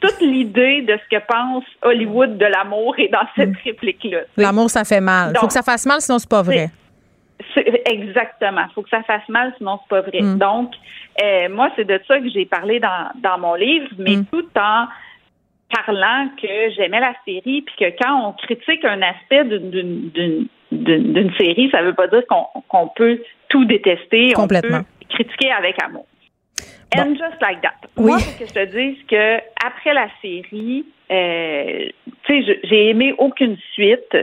toute 0.00 0.20
l'idée 0.20 0.82
de 0.82 0.96
ce 1.02 1.16
que 1.16 1.22
pense 1.26 1.64
Hollywood 1.82 2.36
de 2.38 2.44
l'amour 2.46 2.94
est 2.98 3.08
dans 3.08 3.26
cette 3.34 3.56
réplique 3.64 4.04
là 4.04 4.20
L'amour, 4.36 4.68
ça 4.70 4.84
fait 4.84 5.00
mal. 5.00 5.28
Faut 5.34 5.40
Donc, 5.40 5.48
que 5.48 5.52
ça 5.54 5.62
fasse 5.62 5.86
mal, 5.86 6.00
sinon 6.00 6.18
c'est 6.18 6.28
pas 6.28 6.42
vrai. 6.42 6.68
exactement. 7.86 8.66
faut 8.74 8.82
que 8.82 8.88
ça 8.90 9.02
fasse 9.02 9.28
mal, 9.28 9.52
sinon 9.58 9.78
c'est 9.82 9.88
pas 9.88 10.00
vrai. 10.02 10.20
Mm. 10.22 10.38
Donc, 10.38 10.72
euh, 11.22 11.48
moi, 11.50 11.70
c'est 11.76 11.84
de 11.84 12.00
ça 12.06 12.18
que 12.20 12.28
j'ai 12.28 12.46
parlé 12.46 12.80
dans, 12.80 13.10
dans 13.16 13.38
mon 13.38 13.54
livre, 13.54 13.88
mais 13.98 14.16
Mm. 14.16 14.24
tout 14.32 14.46
en 14.58 14.86
parlant 15.74 16.28
que 16.40 16.70
j'aimais 16.76 17.00
la 17.00 17.14
série, 17.24 17.62
puis 17.62 17.74
que 17.78 17.96
quand 18.02 18.28
on 18.28 18.32
critique 18.32 18.84
un 18.84 19.00
aspect 19.02 19.44
d'une- 19.44 20.46
d'une 20.72 21.32
série, 21.34 21.70
ça 21.70 21.82
veut 21.82 21.94
pas 21.94 22.08
dire 22.08 22.22
qu'on 22.26 22.88
peut 22.88 23.20
tout 23.48 23.64
détester. 23.64 24.32
Complètement. 24.32 24.78
On 24.78 24.82
peut 24.82 25.14
critiquer 25.14 25.52
avec 25.52 25.82
amour. 25.82 26.06
And 26.94 27.14
just 27.14 27.40
like 27.40 27.62
that. 27.62 27.88
Oui. 27.96 28.10
Moi, 28.10 28.18
faut 28.18 28.38
que 28.38 28.46
je 28.46 28.52
te 28.52 28.64
dise 28.66 28.98
que 29.06 29.38
après 29.64 29.94
la 29.94 30.08
série, 30.20 30.84
euh, 31.10 31.88
tu 32.24 32.44
sais, 32.44 32.60
j'ai 32.64 32.90
aimé 32.90 33.14
aucune 33.18 33.56
suite. 33.72 34.16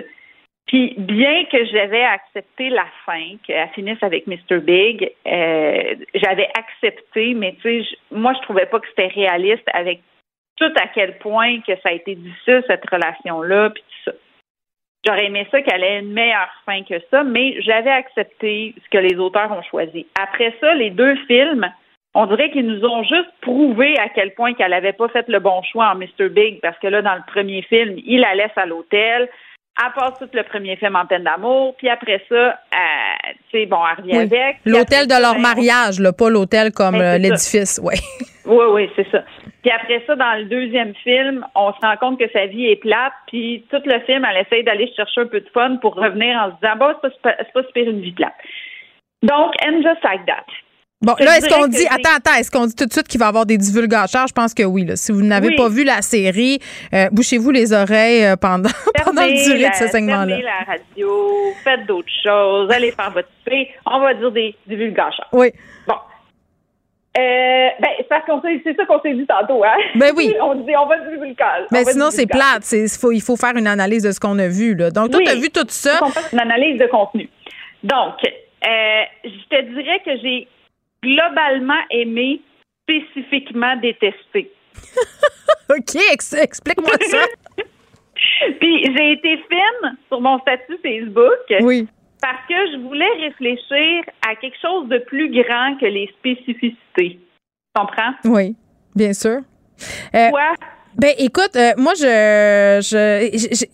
Puis 0.68 0.94
bien 1.00 1.46
que 1.52 1.66
j'avais 1.66 2.04
accepté 2.04 2.70
la 2.70 2.86
fin, 3.04 3.38
qu'elle 3.44 3.70
finisse 3.70 3.98
avec 4.04 4.28
Mr. 4.28 4.60
Big, 4.60 5.12
euh, 5.26 5.96
j'avais 6.14 6.48
accepté, 6.56 7.34
mais 7.34 7.56
tu 7.60 7.82
sais, 7.82 7.90
moi 8.12 8.34
je 8.36 8.42
trouvais 8.42 8.68
pas 8.68 8.80
que 8.80 8.88
c'était 8.90 9.08
réaliste 9.08 9.68
avec 9.74 10.02
tout 10.58 10.72
à 10.80 10.88
quel 10.94 11.18
point 11.18 11.62
que 11.62 11.74
ça 11.82 11.90
a 11.90 11.94
été 11.94 12.14
difficile 12.16 12.64
cette 12.68 12.88
relation-là, 12.88 13.72
puis. 13.72 13.84
J'aurais 15.06 15.28
aimé 15.28 15.48
ça 15.50 15.62
qu'elle 15.62 15.84
ait 15.84 16.00
une 16.00 16.12
meilleure 16.12 16.52
fin 16.66 16.84
que 16.84 17.00
ça, 17.10 17.24
mais 17.24 17.62
j'avais 17.62 17.92
accepté 17.92 18.76
ce 18.84 18.90
que 18.90 18.98
les 18.98 19.18
auteurs 19.18 19.52
ont 19.52 19.64
choisi. 19.64 20.06
Après 20.22 20.54
ça, 20.60 20.74
les 20.74 20.90
deux 20.90 21.16
films, 21.28 21.72
on 22.14 22.26
dirait 22.26 22.52
qu'ils 22.52 22.68
nous 22.68 22.84
ont 22.86 23.04
juste 23.04 23.32
prouvé 23.42 23.98
à 23.98 24.10
quel 24.10 24.34
point 24.34 24.54
qu'elle 24.54 24.72
n'avait 24.72 24.94
pas 24.94 25.08
fait 25.08 25.28
le 25.30 25.40
bon 25.40 25.62
choix 25.64 25.92
en 25.92 25.96
Mr. 25.96 26.30
Big, 26.30 26.60
parce 26.60 26.78
que 26.80 26.88
là, 26.88 27.02
dans 27.02 27.16
le 27.16 27.22
premier 27.28 27.62
film, 27.62 27.96
il 28.06 28.20
la 28.22 28.36
laisse 28.36 28.58
à 28.58 28.66
l'hôtel. 28.66 29.30
Elle 29.82 29.94
passe 29.94 30.20
tout 30.20 30.30
le 30.34 30.44
premier 30.44 30.76
film 30.76 30.96
en 30.96 31.06
peine 31.06 31.24
d'amour, 31.24 31.76
puis 31.78 31.90
après 31.90 32.22
ça, 32.28 32.36
euh, 32.36 33.32
tu 33.50 33.60
sais, 33.60 33.66
bon, 33.66 33.78
elle 33.90 34.04
revient 34.04 34.18
Oui. 34.18 34.40
avec. 34.40 34.58
L'hôtel 34.66 35.08
de 35.08 35.22
leur 35.22 35.36
ben, 35.36 35.42
mariage, 35.42 36.00
là, 36.00 36.12
pas 36.12 36.30
l'hôtel 36.30 36.72
comme 36.74 36.98
Ben, 36.98 37.16
euh, 37.16 37.18
l'édifice. 37.18 37.80
Ouais. 37.84 37.96
Oui, 38.46 38.66
oui, 38.72 38.90
c'est 38.96 39.08
ça. 39.12 39.20
Puis 39.62 39.70
après 39.70 40.02
ça, 40.08 40.16
dans 40.16 40.34
le 40.40 40.46
deuxième 40.46 40.96
film, 41.04 41.46
on 41.54 41.72
se 41.72 41.80
rend 41.82 41.96
compte 41.98 42.18
que 42.20 42.28
sa 42.34 42.48
vie 42.48 42.66
est 42.66 42.78
plate, 42.78 43.14
puis 43.28 43.64
tout 43.70 43.82
le 43.86 44.00
film, 44.08 44.26
elle 44.26 44.44
essaye 44.44 44.64
d'aller 44.64 44.92
chercher 44.96 45.22
un 45.22 45.28
peu 45.28 45.40
de 45.40 45.50
fun 45.54 45.76
pour 45.76 45.94
revenir 45.94 46.36
en 46.36 46.50
se 46.50 46.56
disant, 46.56 46.76
bon, 46.80 46.96
c'est 47.04 47.22
pas, 47.22 47.36
c'est 47.38 47.54
pas 47.54 47.64
super 47.68 47.88
une 47.88 48.02
vie 48.02 48.12
plate. 48.12 48.34
Donc, 49.22 49.54
and 49.64 49.84
just 49.84 50.04
like 50.04 50.26
that. 50.26 50.46
Bon, 51.02 51.16
là, 51.20 51.38
est-ce 51.38 51.48
qu'on 51.48 51.68
dit, 51.68 51.86
attends, 51.90 52.18
attends, 52.18 52.38
est-ce 52.38 52.52
qu'on 52.52 52.66
dit 52.66 52.76
tout 52.76 52.86
de 52.86 52.92
suite 52.92 53.08
qu'il 53.08 53.22
va 53.22 53.28
y 53.28 53.30
avoir 53.30 53.46
des 53.46 53.58
divulgateurs? 53.58 54.28
Je 54.28 54.34
pense 54.34 54.54
que 54.54 54.64
oui. 54.64 54.84
Là. 54.84 54.98
Si 54.98 55.14
vous 55.14 55.22
n'avez 55.22 55.48
Oui. 55.48 55.56
pas 55.56 55.70
vu 55.70 55.86
la 55.86 56.02
série, 56.02 56.60
euh, 56.94 57.08
bouchez-vous 57.10 57.52
les 57.52 57.72
oreilles 57.72 58.26
euh, 58.26 58.36
pendant, 58.36 58.68
pendant 59.06 59.22
le 59.24 59.30
Fermez 59.30 59.44
durée 59.46 59.60
la- 59.60 59.70
de 59.70 59.76
ce 59.76 59.88
segment-là. 59.88 60.28
fermez 60.36 60.44
la 60.44 60.74
radio, 60.74 61.32
faites 61.64 61.86
d'autres 61.86 62.12
choses, 62.22 62.70
allez 62.72 62.92
faire 62.92 63.12
votre 63.12 63.30
thé. 63.46 63.70
On 63.86 64.02
va 64.02 64.14
dire 64.14 64.30
des 64.32 64.54
divulgateurs. 64.68 65.30
Oui. 65.32 65.54
Bon. 65.88 65.94
Euh, 67.18 67.68
ben, 67.80 67.90
c'est 67.98 68.08
parce 68.10 68.26
qu'on 68.26 68.42
s'est- 68.42 68.60
c'est 68.66 68.76
ça 68.76 68.86
qu'on 68.86 69.00
s'est 69.02 69.14
dit 69.14 69.26
tantôt, 69.26 69.64
hein? 69.64 69.78
Ben 69.96 70.12
oui. 70.18 70.36
on 70.42 70.56
dit, 70.56 70.76
on 70.76 70.86
va 70.86 71.00
divulgacher. 71.00 71.64
Mais 71.72 71.80
On 71.80 71.84
va 71.86 71.92
sinon, 71.94 72.12
c'est 72.12 72.28
plate. 72.28 72.66
Faut- 73.00 73.14
il 73.14 73.22
faut 73.22 73.38
faire 73.38 73.56
une 73.56 73.68
analyse 73.68 74.04
de 74.04 74.12
ce 74.12 74.20
qu'on 74.20 74.38
a 74.38 74.50
vu. 74.50 74.76
Là. 74.76 74.92
Donc, 74.92 75.12
toi, 75.12 75.20
Oui. 75.20 75.26
tu 75.26 75.32
as 75.32 75.36
vu 75.40 75.50
tout 75.50 75.66
ça. 75.70 75.96
Faut 76.00 76.06
qu'on 76.08 76.12
fasse 76.12 76.34
une 76.34 76.42
analyse 76.42 76.78
de 76.78 76.88
contenu. 76.88 77.30
Donc, 77.84 78.16
euh, 78.26 78.68
je 79.24 79.30
te 79.58 79.62
dirais 79.74 80.02
que 80.04 80.12
j'ai 80.22 80.48
globalement 81.04 81.82
aimé, 81.92 82.42
spécifiquement 82.84 83.76
détesté. 83.78 84.52
OK, 85.70 85.96
ex- 86.12 86.34
explique-moi 86.34 86.92
ça. 87.10 87.26
Puis 88.60 88.84
j'ai 88.86 89.12
été 89.14 89.38
fine 89.50 89.98
sur 90.08 90.20
mon 90.22 90.40
statut 90.40 90.78
Facebook. 90.84 91.62
Oui. 91.62 91.88
Parce 92.22 92.46
que 92.50 92.56
je 92.74 92.78
voulais 92.80 93.10
réfléchir 93.20 94.04
à 94.28 94.36
quelque 94.36 94.58
chose 94.62 94.90
de 94.90 94.98
plus 94.98 95.30
grand 95.32 95.78
que 95.80 95.86
les 95.86 96.08
spécificités. 96.20 96.76
Tu 97.18 97.20
comprends? 97.74 98.12
Oui, 98.26 98.56
bien 98.96 99.14
sûr. 99.14 99.40
Euh, 100.14 100.30
Quoi? 100.30 100.54
Ben, 100.96 101.14
écoute, 101.18 101.56
euh, 101.56 101.72
moi, 101.78 101.94
je. 101.98 102.80
je- 102.82 103.56
j'ai- 103.56 103.70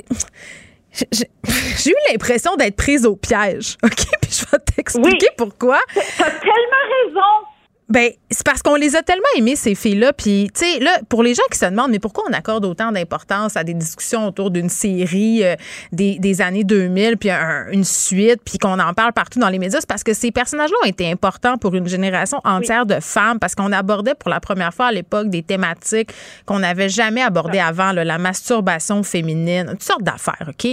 j'ai- 1.11 1.91
eu 1.91 1.95
l'impression 2.11 2.55
d'être 2.55 2.75
prise 2.75 3.05
au 3.05 3.15
piège. 3.15 3.77
OK? 3.83 3.91
Puis 4.21 4.31
je 4.31 4.45
vais 4.51 4.57
t'expliquer 4.75 5.27
pourquoi. 5.37 5.79
T'as 5.93 6.31
tellement 6.31 6.85
raison. 7.05 7.45
Ben, 7.87 8.09
c'est 8.31 8.43
parce 8.43 8.63
qu'on 8.63 8.75
les 8.75 8.95
a 8.95 9.03
tellement 9.03 9.23
aimés, 9.37 9.55
ces 9.55 9.75
filles-là. 9.75 10.11
Puis, 10.11 10.49
tu 10.55 10.65
sais, 10.65 10.79
là, 10.79 10.91
pour 11.07 11.21
les 11.21 11.35
gens 11.35 11.43
qui 11.51 11.59
se 11.59 11.65
demandent, 11.65 11.91
mais 11.91 11.99
pourquoi 11.99 12.23
on 12.27 12.33
accorde 12.33 12.65
autant 12.65 12.91
d'importance 12.91 13.55
à 13.57 13.63
des 13.63 13.75
discussions 13.75 14.25
autour 14.25 14.49
d'une 14.49 14.69
série 14.69 15.43
euh, 15.43 15.55
des, 15.91 16.17
des, 16.17 16.41
années 16.41 16.63
2000, 16.63 17.17
puis 17.17 17.29
un, 17.29 17.67
une 17.71 17.83
suite, 17.83 18.41
puis 18.43 18.57
qu'on 18.57 18.79
en 18.79 18.93
parle 18.95 19.13
partout 19.13 19.37
dans 19.37 19.49
les 19.49 19.59
médias, 19.59 19.81
c'est 19.81 19.89
parce 19.89 20.03
que 20.03 20.13
ces 20.13 20.31
personnages-là 20.31 20.75
ont 20.83 20.87
été 20.87 21.11
importants 21.11 21.57
pour 21.59 21.75
une 21.75 21.87
génération 21.87 22.39
entière 22.43 22.87
de 22.87 22.99
femmes, 23.01 23.37
parce 23.37 23.53
qu'on 23.53 23.71
abordait 23.71 24.15
pour 24.15 24.31
la 24.31 24.39
première 24.39 24.73
fois 24.73 24.87
à 24.87 24.91
l'époque 24.91 25.29
des 25.29 25.43
thématiques 25.43 26.09
qu'on 26.47 26.59
n'avait 26.59 26.89
jamais 26.89 27.21
abordées 27.21 27.59
avant, 27.59 27.91
là, 27.91 28.03
la 28.03 28.17
masturbation 28.17 29.03
féminine, 29.03 29.67
toutes 29.69 29.83
sortes 29.83 30.03
d'affaires, 30.03 30.47
OK? 30.49 30.65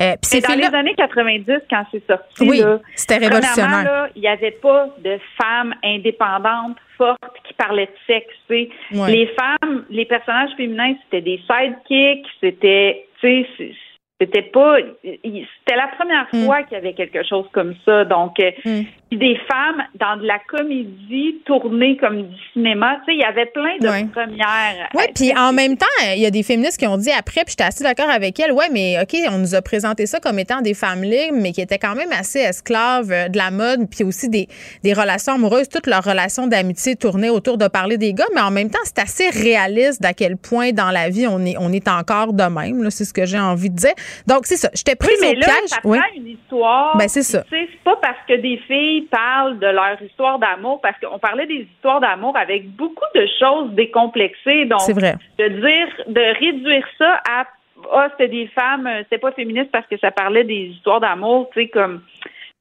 Euh, 0.00 0.16
puis 0.20 0.40
dans 0.40 0.54
les 0.54 0.74
années 0.76 0.94
90, 0.96 1.46
quand 1.70 1.84
c'est 1.92 2.04
sorti, 2.04 2.24
oui, 2.40 2.64
c'était 2.96 3.18
révolutionnaire. 3.18 4.08
Il 4.16 4.22
n'y 4.22 4.28
avait 4.28 4.58
pas 4.60 4.88
de 5.04 5.18
femmes 5.40 5.72
indépendantes 5.84 6.47
forte 6.96 7.20
qui 7.44 7.54
parlait 7.54 7.86
de 7.86 7.96
sexe. 8.06 8.34
Ouais. 8.50 9.10
Les 9.10 9.26
femmes, 9.38 9.84
les 9.90 10.04
personnages 10.04 10.50
féminins, 10.56 10.94
c'était 11.04 11.22
des 11.22 11.40
sidekicks, 11.48 12.26
c'était, 12.40 13.06
tu 13.20 13.44
sais, 13.58 13.74
c'était 14.20 14.42
pas. 14.42 14.78
C'était 15.02 15.76
la 15.76 15.88
première 15.96 16.26
Mm. 16.32 16.44
fois 16.44 16.62
qu'il 16.64 16.72
y 16.74 16.76
avait 16.80 16.94
quelque 16.94 17.22
chose 17.24 17.46
comme 17.52 17.74
ça. 17.84 18.04
Donc, 18.04 18.38
euh, 18.40 18.50
Mm. 18.64 18.82
Puis 19.08 19.18
des 19.18 19.36
femmes 19.50 19.82
dans 19.98 20.16
de 20.20 20.26
la 20.26 20.38
comédie 20.48 21.36
tournée 21.46 21.96
comme 21.96 22.22
du 22.22 22.36
cinéma. 22.52 22.96
Tu 23.06 23.12
sais, 23.12 23.16
il 23.16 23.20
y 23.20 23.24
avait 23.24 23.46
plein 23.46 23.76
de 23.80 23.88
Ouais. 23.88 24.04
premières. 24.12 24.88
Oui, 24.94 25.04
puis 25.14 25.32
en 25.36 25.52
même 25.52 25.76
temps, 25.76 25.86
il 26.14 26.20
y 26.20 26.26
a 26.26 26.30
des 26.30 26.42
féministes 26.42 26.78
qui 26.78 26.86
ont 26.86 26.96
dit 26.98 27.10
après, 27.10 27.42
puis 27.44 27.50
j'étais 27.52 27.64
assez 27.64 27.82
d'accord 27.84 28.10
avec 28.10 28.38
elles, 28.38 28.52
ouais, 28.52 28.68
mais 28.72 28.96
OK, 29.00 29.16
on 29.30 29.38
nous 29.38 29.54
a 29.54 29.62
présenté 29.62 30.06
ça 30.06 30.20
comme 30.20 30.38
étant 30.38 30.60
des 30.60 30.74
femmes 30.74 31.02
libres, 31.02 31.36
mais 31.40 31.52
qui 31.52 31.60
étaient 31.60 31.78
quand 31.78 31.94
même 31.94 32.12
assez 32.12 32.40
esclaves 32.40 33.10
euh, 33.10 33.28
de 33.28 33.36
la 33.38 33.50
mode, 33.50 33.88
puis 33.90 34.04
aussi 34.04 34.28
des, 34.28 34.46
des 34.82 34.92
relations 34.92 35.32
amoureuses, 35.34 35.68
toutes 35.68 35.86
leurs 35.86 36.04
relations 36.04 36.46
d'amitié 36.46 36.96
tournaient 36.96 37.30
autour 37.30 37.56
de 37.56 37.66
parler 37.68 37.96
des 37.96 38.12
gars, 38.12 38.26
mais 38.34 38.40
en 38.42 38.50
même 38.50 38.70
temps, 38.70 38.78
c'est 38.84 38.98
assez 38.98 39.30
réaliste 39.30 40.02
d'à 40.02 40.12
quel 40.12 40.36
point 40.36 40.72
dans 40.72 40.90
la 40.90 41.08
vie 41.08 41.26
on 41.26 41.44
est, 41.46 41.56
on 41.58 41.72
est 41.72 41.88
encore 41.88 42.32
de 42.34 42.42
même, 42.44 42.82
là, 42.82 42.90
c'est 42.90 43.04
ce 43.04 43.14
que 43.14 43.24
j'ai 43.26 43.38
envie 43.38 43.70
de 43.70 43.76
dire. 43.76 43.94
Donc, 44.26 44.40
c'est 44.46 44.56
ça, 44.56 44.68
j'étais 44.74 44.92
Oui, 45.00 45.06
prise 45.08 45.18
mais 45.22 45.28
au 45.36 45.40
là, 45.40 45.46
piège. 45.46 45.68
ça 45.70 45.78
Oui. 45.84 45.98
une 46.16 46.28
histoire. 46.28 46.96
Ben, 46.96 47.08
c'est 47.08 47.22
ça. 47.22 47.42
Tu 47.44 47.50
sais, 47.50 47.68
c'est 47.72 47.82
pas 47.84 47.96
parce 48.02 48.18
que 48.28 48.34
des 48.34 48.58
filles 48.66 48.97
parlent 49.02 49.58
de 49.58 49.66
leur 49.66 50.00
histoire 50.02 50.38
d'amour, 50.38 50.80
parce 50.80 50.98
qu'on 51.00 51.18
parlait 51.18 51.46
des 51.46 51.66
histoires 51.74 52.00
d'amour 52.00 52.36
avec 52.36 52.68
beaucoup 52.70 53.04
de 53.14 53.26
choses 53.38 53.70
décomplexées. 53.72 54.64
Donc, 54.66 54.80
C'est 54.80 54.92
vrai. 54.92 55.14
de 55.38 55.48
dire, 55.48 55.88
de 56.06 56.38
réduire 56.38 56.86
ça 56.98 57.20
à 57.28 57.46
ah, 57.92 58.08
c'était 58.10 58.28
des 58.28 58.48
femmes, 58.48 58.88
euh, 58.88 59.04
c'était 59.04 59.18
pas 59.18 59.30
féministe 59.30 59.70
parce 59.70 59.86
que 59.86 59.96
ça 59.98 60.10
parlait 60.10 60.42
des 60.42 60.72
histoires 60.74 60.98
d'amour, 60.98 61.48
tu 61.52 61.60
sais, 61.60 61.68
comme 61.68 62.02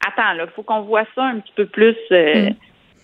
attends, 0.08 0.34
là, 0.34 0.46
faut 0.56 0.62
qu'on 0.62 0.82
voit 0.82 1.06
ça 1.16 1.24
un 1.24 1.40
petit 1.40 1.54
peu 1.56 1.66
plus 1.66 1.96
euh, 2.12 2.52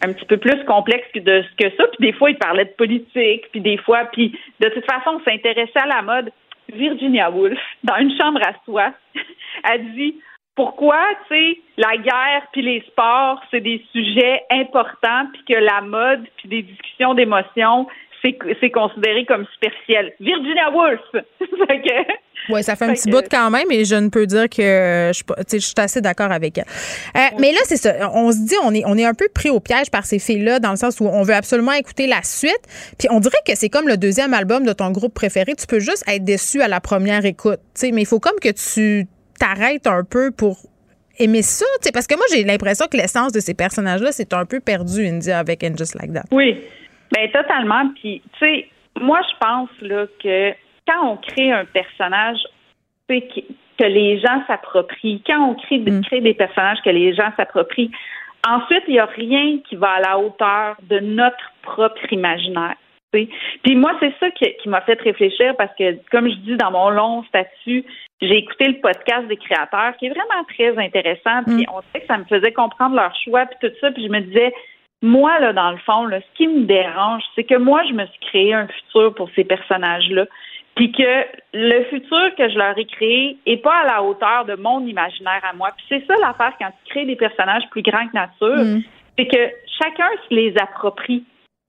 Mm. 0.04 0.10
un 0.10 0.14
petit 0.14 0.26
peu 0.26 0.38
plus 0.38 0.64
complexe 0.66 1.08
que 1.14 1.20
de 1.20 1.44
que 1.58 1.70
ça. 1.78 1.88
Puis 1.88 2.12
des 2.12 2.14
fois, 2.14 2.30
ils 2.30 2.38
parlaient 2.38 2.66
de 2.66 2.72
politique, 2.72 3.50
puis 3.52 3.62
des 3.62 3.78
fois, 3.78 4.06
puis 4.12 4.38
de 4.60 4.70
toute 4.70 4.86
façon, 4.86 5.20
on 5.20 5.24
s'intéressait 5.30 5.80
à 5.80 5.88
la 5.88 6.02
mode. 6.02 6.32
Virginia 6.74 7.30
Woolf, 7.30 7.60
dans 7.84 7.98
une 7.98 8.18
chambre 8.18 8.40
à 8.42 8.54
soi, 8.64 8.94
a 9.64 9.78
dit 9.78 10.16
pourquoi, 10.56 11.00
tu 11.28 11.36
sais, 11.36 11.58
la 11.78 11.98
guerre 11.98 12.44
puis 12.52 12.62
les 12.62 12.82
sports, 12.88 13.40
c'est 13.52 13.62
des 13.62 13.84
sujets 13.92 14.42
importants, 14.52 15.26
puis 15.34 15.44
que 15.56 15.60
la 15.60 15.82
mode 15.82 16.24
puis 16.38 16.50
des 16.50 16.62
discussions 16.62 17.14
d'émotions, 17.14 17.88
c'est 18.24 18.38
c'est 18.62 18.70
considéré 18.70 19.26
comme 19.26 19.46
superficiel. 19.54 20.14
Virginia 20.20 20.70
Woolf. 20.72 21.02
Que- 21.68 22.52
Oui, 22.54 22.62
ça 22.64 22.76
fait 22.76 22.86
un 22.86 22.94
petit 22.94 23.10
que- 23.10 23.12
bout 23.16 23.26
quand 23.32 23.50
même 23.50 23.72
et 23.72 23.86
je 23.86 23.96
ne 23.96 24.10
peux 24.10 24.26
dire 24.26 24.50
que 24.50 25.12
je, 25.14 25.24
je 25.52 25.58
suis 25.60 25.74
assez 25.78 26.02
d'accord 26.02 26.32
avec 26.32 26.58
elle. 26.58 26.66
Euh, 27.16 27.20
Mais 27.40 27.52
là, 27.52 27.60
c'est 27.64 27.78
ça. 27.78 28.10
On 28.14 28.32
se 28.32 28.46
dit, 28.46 28.56
on 28.64 28.74
est, 28.74 28.84
on 28.86 28.98
est 28.98 29.06
un 29.06 29.14
peu 29.14 29.28
pris 29.34 29.50
au 29.50 29.60
piège 29.62 29.90
par 29.90 30.06
ces 30.06 30.20
filles-là 30.20 30.60
dans 30.60 30.72
le 30.72 30.76
sens 30.76 31.00
où 31.00 31.06
on 31.06 31.24
veut 31.24 31.34
absolument 31.34 31.72
écouter 31.72 32.06
la 32.08 32.22
suite. 32.22 32.60
Puis 33.00 33.08
on 33.12 33.20
dirait 33.22 33.38
que 33.48 33.56
c'est 33.56 33.70
comme 33.70 33.88
le 33.88 33.96
deuxième 33.98 34.34
album 34.34 34.66
de 34.66 34.74
ton 34.74 34.92
groupe 34.92 35.14
préféré. 35.14 35.54
Tu 35.56 35.66
peux 35.68 35.80
juste 35.80 36.04
être 36.08 36.24
déçu 36.26 36.62
à 36.62 36.68
la 36.68 36.80
première 36.82 37.24
écoute. 37.26 37.60
tu 37.76 37.88
sais, 37.88 37.92
Mais 37.92 38.02
il 38.02 38.08
faut 38.08 38.20
comme 38.20 38.40
que 38.42 38.50
tu 38.50 39.06
t'arrêtes 39.40 39.88
un 39.88 40.04
peu 40.04 40.32
pour 40.32 40.58
aimer 41.20 41.42
ça. 41.42 41.66
tu 41.82 41.88
sais, 41.88 41.92
Parce 41.92 42.08
que 42.08 42.16
moi, 42.16 42.26
j'ai 42.34 42.44
l'impression 42.44 42.88
que 42.92 42.98
l'essence 42.98 43.32
de 43.32 43.40
ces 43.40 43.54
personnages-là, 43.54 44.12
c'est 44.12 44.34
un 44.34 44.46
peu 44.46 44.60
perdu, 44.60 45.06
India, 45.06 45.40
avec 45.40 45.64
And 45.64 45.76
Just 45.78 45.96
Like 46.00 46.14
That. 46.14 46.24
Oui, 46.32 46.58
ben 47.12 47.30
totalement. 47.32 47.90
Puis, 48.02 48.22
tu 48.34 48.46
sais, 48.46 48.68
moi, 49.00 49.20
je 49.22 49.38
pense 49.46 49.70
là 49.82 50.06
que 50.22 50.52
quand 50.88 51.12
on 51.12 51.18
crée 51.18 51.52
un 51.52 51.66
personnage, 51.66 52.38
tu 53.08 53.16
sais, 53.20 53.28
qui- 53.28 53.46
que 53.78 53.86
les 53.86 54.20
gens 54.20 54.44
s'approprient, 54.48 55.22
quand 55.26 55.50
on 55.50 55.56
crée, 55.56 55.84
crée 56.06 56.22
des 56.22 56.34
personnages 56.36 56.78
que 56.86 56.90
les 56.92 57.14
gens 57.16 57.32
s'approprient, 57.38 57.92
ensuite, 58.48 58.84
il 58.88 58.94
n'y 58.94 59.00
a 59.00 59.06
rien 59.06 59.60
qui 59.68 59.76
va 59.76 59.94
à 59.94 60.00
la 60.00 60.20
hauteur 60.20 60.76
de 60.90 61.00
notre 61.00 61.52
propre 61.64 62.12
imaginaire. 62.12 62.76
Puis 63.12 63.76
moi, 63.76 63.92
c'est 64.00 64.14
ça 64.20 64.32
qui, 64.32 64.46
qui 64.62 64.70
m'a 64.70 64.82
fait 64.82 65.00
réfléchir 65.00 65.56
parce 65.56 65.70
que, 65.78 65.98
comme 66.12 66.28
je 66.30 66.36
dis 66.38 66.58
dans 66.58 66.72
mon 66.72 66.90
long 66.90 67.24
statut, 67.26 67.86
j'ai 68.24 68.38
écouté 68.38 68.66
le 68.66 68.80
podcast 68.80 69.28
des 69.28 69.38
créateurs 69.38 69.96
qui 69.98 70.08
est 70.08 70.10
vraiment 70.10 70.44
très 70.48 70.78
intéressant. 70.78 71.44
Puis 71.46 71.66
on 71.72 71.82
sait 71.92 72.02
que 72.02 72.08
ça 72.08 72.18
me 72.18 72.24
faisait 72.26 72.52
comprendre 72.52 72.96
leur 72.96 73.14
choix 73.24 73.46
puis 73.46 73.70
tout 73.70 73.76
ça. 73.82 73.92
Puis 73.92 74.04
je 74.04 74.10
me 74.10 74.22
disais, 74.22 74.54
moi, 75.02 75.40
là, 75.40 75.52
dans 75.52 75.72
le 75.72 75.78
fond, 75.78 76.06
là, 76.06 76.22
ce 76.22 76.38
qui 76.38 76.48
me 76.48 76.64
dérange, 76.64 77.24
c'est 77.36 77.44
que 77.44 77.58
moi, 77.58 77.84
je 77.90 77.94
me 77.94 78.06
suis 78.06 78.20
créé 78.22 78.54
un 78.54 78.68
futur 78.68 79.14
pour 79.16 79.30
ces 79.36 79.44
personnages-là. 79.44 80.26
Puis 80.76 80.92
que 80.92 81.26
le 81.54 81.84
futur 81.86 82.36
que 82.36 82.50
je 82.50 82.58
leur 82.58 82.78
ai 82.78 82.86
créé 82.86 83.38
est 83.46 83.58
pas 83.58 83.82
à 83.82 83.86
la 83.86 84.04
hauteur 84.04 84.46
de 84.46 84.56
mon 84.56 84.86
imaginaire 84.88 85.42
à 85.44 85.54
moi. 85.54 85.70
Puis 85.76 85.86
c'est 85.90 86.08
ça 86.08 86.16
l'affaire 86.20 86.54
quand 86.58 86.70
tu 86.70 86.92
crées 86.92 87.06
des 87.06 87.16
personnages 87.16 87.64
plus 87.70 87.84
grands 87.84 88.08
que 88.08 88.16
nature, 88.16 88.82
c'est 89.18 89.28
que 89.28 89.52
chacun 89.78 90.10
se 90.28 90.34
les 90.34 90.58
approprie. 90.58 91.24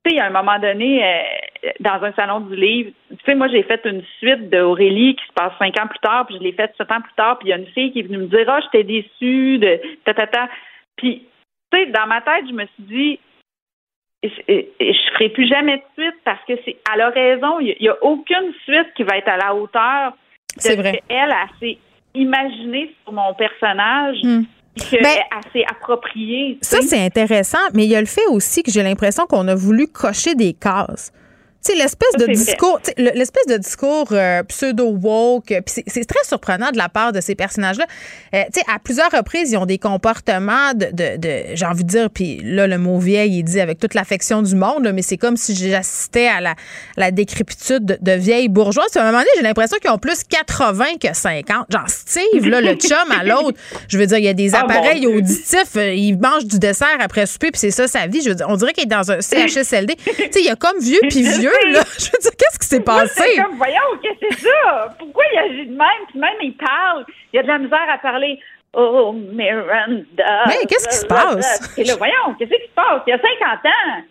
Tu 0.05 0.11
sais, 0.11 0.21
a 0.21 0.27
un 0.27 0.31
moment 0.31 0.59
donné, 0.59 1.03
euh, 1.03 1.71
dans 1.81 2.03
un 2.05 2.13
salon 2.13 2.41
du 2.41 2.57
livre, 2.57 2.91
tu 3.11 3.17
sais, 3.25 3.35
moi, 3.35 3.49
j'ai 3.49 3.63
fait 3.63 3.81
une 3.85 4.03
suite 4.19 4.51
d'Aurélie 4.51 5.17
qui 5.17 5.25
se 5.27 5.33
passe 5.33 5.53
cinq 5.59 5.79
ans 5.81 5.87
plus 5.87 5.99
tard, 6.01 6.27
puis 6.27 6.37
je 6.37 6.43
l'ai 6.43 6.53
faite 6.53 6.75
sept 6.77 6.91
ans 6.91 7.01
plus 7.01 7.15
tard, 7.17 7.39
puis 7.39 7.49
il 7.49 7.51
y 7.51 7.55
a 7.55 7.59
une 7.59 7.67
fille 7.69 7.93
qui 7.93 8.01
est 8.01 8.03
venue 8.03 8.19
me 8.19 8.27
dire, 8.27 8.45
ah, 8.49 8.61
j'étais 8.61 8.85
déçue 8.85 9.59
de 9.59 9.81
ta, 10.05 10.15
ta, 10.15 10.27
ta. 10.27 10.49
Puis, 10.97 11.27
tu 11.73 11.79
sais, 11.79 11.87
dans 11.87 12.07
ma 12.07 12.21
tête, 12.21 12.45
je 12.49 12.53
me 12.53 12.67
suis 12.67 12.83
dit, 12.85 13.21
et 14.49 14.93
je 14.93 15.13
ferai 15.13 15.29
plus 15.29 15.47
jamais 15.47 15.77
de 15.77 16.03
suite 16.03 16.17
parce 16.25 16.43
que 16.47 16.55
c'est, 16.65 16.77
elle 16.93 17.01
a 17.01 17.11
raison, 17.11 17.61
il 17.61 17.77
n'y 17.81 17.89
a, 17.89 17.97
aucune 18.03 18.53
suite 18.65 18.93
qui 18.97 19.03
va 19.03 19.19
être 19.19 19.29
à 19.29 19.37
la 19.37 19.55
hauteur 19.55 20.13
de 20.13 20.61
C'est 20.61 20.77
ce 20.77 21.07
qu'elle 21.07 21.31
a 21.31 21.47
s'est 21.61 21.79
imaginé 22.15 22.95
sur 23.03 23.13
mon 23.13 23.35
personnage, 23.35 24.17
puis 24.23 24.49
Ben, 24.77 25.19
approprié. 25.71 26.59
Ça, 26.63 26.79
c'est 26.83 27.05
intéressant, 27.05 27.59
mais 27.75 27.85
il 27.85 27.91
y 27.91 27.97
a 27.97 28.01
le 28.01 28.07
fait 28.07 28.27
aussi 28.29 28.63
que 28.63 28.71
j'ai 28.71 28.83
l'impression 28.83 29.27
qu'on 29.27 29.47
a 29.49 29.55
voulu 29.55 29.87
cocher 29.87 30.35
des 30.35 30.53
cases. 30.53 31.13
Sais, 31.67 31.75
l'espèce 31.77 32.13
de 32.19 32.27
discours, 32.33 32.79
l'espèce 32.99 33.47
de 33.47 33.57
discours 33.57 34.09
euh, 34.13 34.43
pseudo-woke, 34.43 35.55
c'est- 35.67 36.05
très 36.05 36.23
surprenant 36.27 36.71
de 36.71 36.77
la 36.77 36.89
part 36.91 37.13
de 37.13 37.21
ces 37.23 37.35
personnages-là. 37.35 37.87
Euh, 38.35 38.43
tu 38.53 38.61
sais, 38.61 38.67
à 38.73 38.79
plusieurs 38.79 39.11
reprises, 39.11 39.51
ils 39.53 39.57
ont 39.57 39.65
des 39.65 39.79
comportements 39.79 40.75
de, 40.75 40.87
de, 40.93 41.17
de- 41.17 41.55
j'ai 41.55 41.65
envie 41.65 41.85
de 41.85 41.89
dire, 41.89 42.11
puis 42.11 42.41
là, 42.45 42.67
le 42.67 42.77
mot 42.77 42.99
vieille 42.99 43.39
est 43.41 43.43
dit 43.43 43.61
avec 43.61 43.79
toute 43.79 43.95
l'affection 43.95 44.43
du 44.43 44.55
monde, 44.55 44.85
là, 44.85 44.93
mais 44.93 45.01
c'est 45.03 45.17
comme 45.17 45.37
si 45.39 45.55
j'assistais 45.57 46.27
à 46.29 46.41
la, 46.43 46.55
la 46.99 47.11
décrépitude 47.11 47.85
de, 47.87 47.99
de 48.01 48.13
vieilles 48.13 48.49
bourgeoises. 48.49 48.91
Puis 48.91 49.01
à 49.01 49.03
un 49.05 49.07
moment 49.07 49.19
donné, 49.21 49.31
j'ai 49.37 49.43
l'impression 49.43 49.79
qu'ils 49.79 49.91
ont 49.91 49.99
plus 49.99 50.23
80 50.25 50.85
que 51.01 51.15
50. 51.17 51.67
Genre 51.71 51.89
Steve, 51.89 52.47
là, 52.47 52.61
le 52.61 52.75
chum 52.77 53.11
à 53.19 53.25
l'autre. 53.25 53.59
Je 53.89 53.97
veux 53.97 54.07
dire, 54.07 54.19
il 54.19 54.25
y 54.25 54.29
a 54.29 54.35
des 54.35 54.55
Ah, 54.55 54.61
appareils 54.65 55.07
auditifs, 55.07 55.77
euh, 55.77 55.95
il 55.95 56.19
mange 56.19 56.45
du 56.45 56.59
dessert 56.59 56.97
après 57.01 57.25
souper, 57.27 57.51
puis 57.51 57.61
c'est 57.61 57.71
ça 57.71 57.89
sa 57.89 58.07
vie. 58.07 58.21
Je 58.23 58.29
veux 58.29 58.35
dire, 58.35 58.47
on 58.51 58.57
dirait 58.57 58.75
qu'il 58.75 58.85
est 58.85 58.87
dans 58.87 59.11
un 59.11 59.21
CHSLD. 59.23 59.97
tu 60.05 60.13
sais, 60.15 60.41
il 60.41 60.45
y 60.45 60.51
a 60.51 60.57
comme 60.57 60.79
vieux 60.79 61.01
puis 61.09 61.23
vieux, 61.23 61.51
là. 61.73 61.81
Je 61.99 62.05
veux 62.07 62.19
dire, 62.21 62.31
qu'est-ce 62.39 62.59
qui 62.59 62.67
s'est 62.67 62.81
passé? 62.81 63.37
comme, 63.43 63.57
voyons, 63.57 63.99
qu'est-ce 64.03 64.21
que 64.29 64.35
c'est 64.41 64.49
ça? 64.49 64.95
Pourquoi 64.99 65.25
il 65.33 65.39
agit 65.39 65.67
de 65.67 65.77
même? 65.77 66.05
Puis 66.11 66.19
même, 66.19 66.37
il 66.43 66.57
parle. 66.57 67.05
Il 67.33 67.37
y 67.37 67.39
a 67.41 67.43
de 67.43 67.49
la 67.49 67.59
misère 67.59 67.87
à 67.93 67.99
parler. 67.99 68.39
Oh, 68.77 69.13
Miranda. 69.13 70.45
Mais 70.49 70.67
qu'est-ce 70.69 70.89
qui 70.89 70.97
se 70.97 71.07
passe? 71.07 71.73
Et 71.79 71.85
là, 71.85 71.95
voyons, 71.97 72.35
qu'est-ce 72.39 72.51
qui 72.51 72.69
se 72.69 72.75
passe? 72.75 73.03
Il 73.07 73.11
y 73.11 73.13
a 73.13 73.19
50 73.19 73.67
ans. 73.67 74.05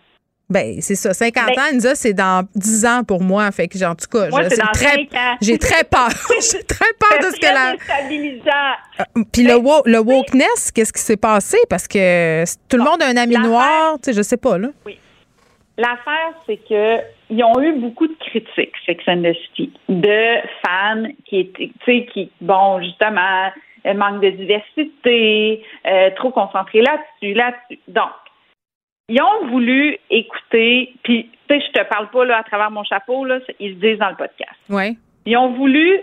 Ben, 0.48 0.80
c'est 0.80 0.94
ça. 0.94 1.12
50 1.14 1.46
Ben- 1.56 1.78
ans, 1.86 1.92
c'est 1.94 2.12
dans 2.12 2.46
10 2.54 2.84
ans 2.86 3.02
pour 3.02 3.22
moi. 3.22 3.50
Fait 3.50 3.66
que, 3.66 3.82
en 3.84 3.94
tout 3.94 4.06
cas, 4.10 4.28
Moi, 4.28 4.42
je- 4.44 4.48
c'est 4.50 4.56
dans 4.60 4.66
très, 4.72 4.92
5 4.94 5.14
ans. 5.14 5.36
j'ai 5.42 5.58
très 5.58 5.84
peur. 5.84 6.08
j'ai 6.52 6.62
très 6.64 6.92
peur 7.00 7.18
de 7.18 7.34
ce 7.34 7.40
que 7.40 7.46
la. 7.46 7.72
déstabilisant. 7.72 9.24
Puis 9.32 9.42
le, 9.42 9.54
wo- 9.56 9.82
le 9.86 9.98
wokeness, 9.98 10.70
qu'est-ce 10.72 10.92
qui 10.92 11.00
s'est 11.00 11.16
passé? 11.16 11.58
Parce 11.68 11.88
que 11.88 12.44
tout 12.68 12.76
le 12.76 12.84
monde 12.84 13.02
a 13.02 13.06
un 13.06 13.16
ami 13.16 13.36
noir, 13.38 13.94
tu 14.02 14.10
sais, 14.10 14.12
je 14.12 14.22
sais 14.22 14.36
pas, 14.36 14.58
là. 14.58 14.68
L'affaire, 15.76 16.32
c'est 16.46 16.58
que 16.58 16.98
ils 17.30 17.42
ont 17.44 17.60
eu 17.60 17.72
beaucoup 17.80 18.06
de 18.06 18.14
critiques, 18.14 18.74
Sex 18.84 19.02
and 19.06 19.22
the 19.22 19.34
City, 19.34 19.72
de 19.88 20.40
fans 20.64 21.04
qui 21.24 21.40
étaient, 21.40 21.70
tu 21.84 21.84
sais, 21.84 22.06
qui, 22.12 22.30
bon, 22.40 22.82
justement, 22.82 23.50
euh, 23.86 23.94
manque 23.94 24.22
de 24.22 24.30
diversité, 24.30 25.62
euh, 25.86 26.10
trop 26.16 26.30
concentrés 26.30 26.82
là-dessus, 26.82 27.34
là-dessus. 27.34 27.80
Donc, 27.88 28.10
ils 29.08 29.20
ont 29.20 29.48
voulu 29.48 29.98
écouter, 30.10 30.94
puis, 31.02 31.30
tu 31.48 31.54
sais, 31.54 31.66
je 31.66 31.80
te 31.80 31.84
parle 31.88 32.08
pas 32.10 32.24
là 32.24 32.38
à 32.38 32.42
travers 32.42 32.70
mon 32.70 32.84
chapeau, 32.84 33.24
là, 33.24 33.38
ils 33.60 33.70
le 33.70 33.74
disent 33.74 33.98
dans 33.98 34.10
le 34.10 34.16
podcast. 34.16 34.58
Ouais. 34.68 34.94
Ils 35.26 35.36
ont 35.36 35.52
voulu, 35.52 36.00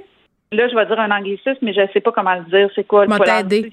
là, 0.51 0.67
je 0.67 0.75
vais 0.75 0.85
dire 0.85 0.99
un 0.99 1.11
anglicisme, 1.11 1.57
mais 1.61 1.73
je 1.73 1.81
sais 1.93 2.01
pas 2.01 2.11
comment 2.11 2.35
le 2.35 2.45
dire, 2.45 2.69
c'est 2.75 2.87
quoi 2.87 3.05
le. 3.05 3.11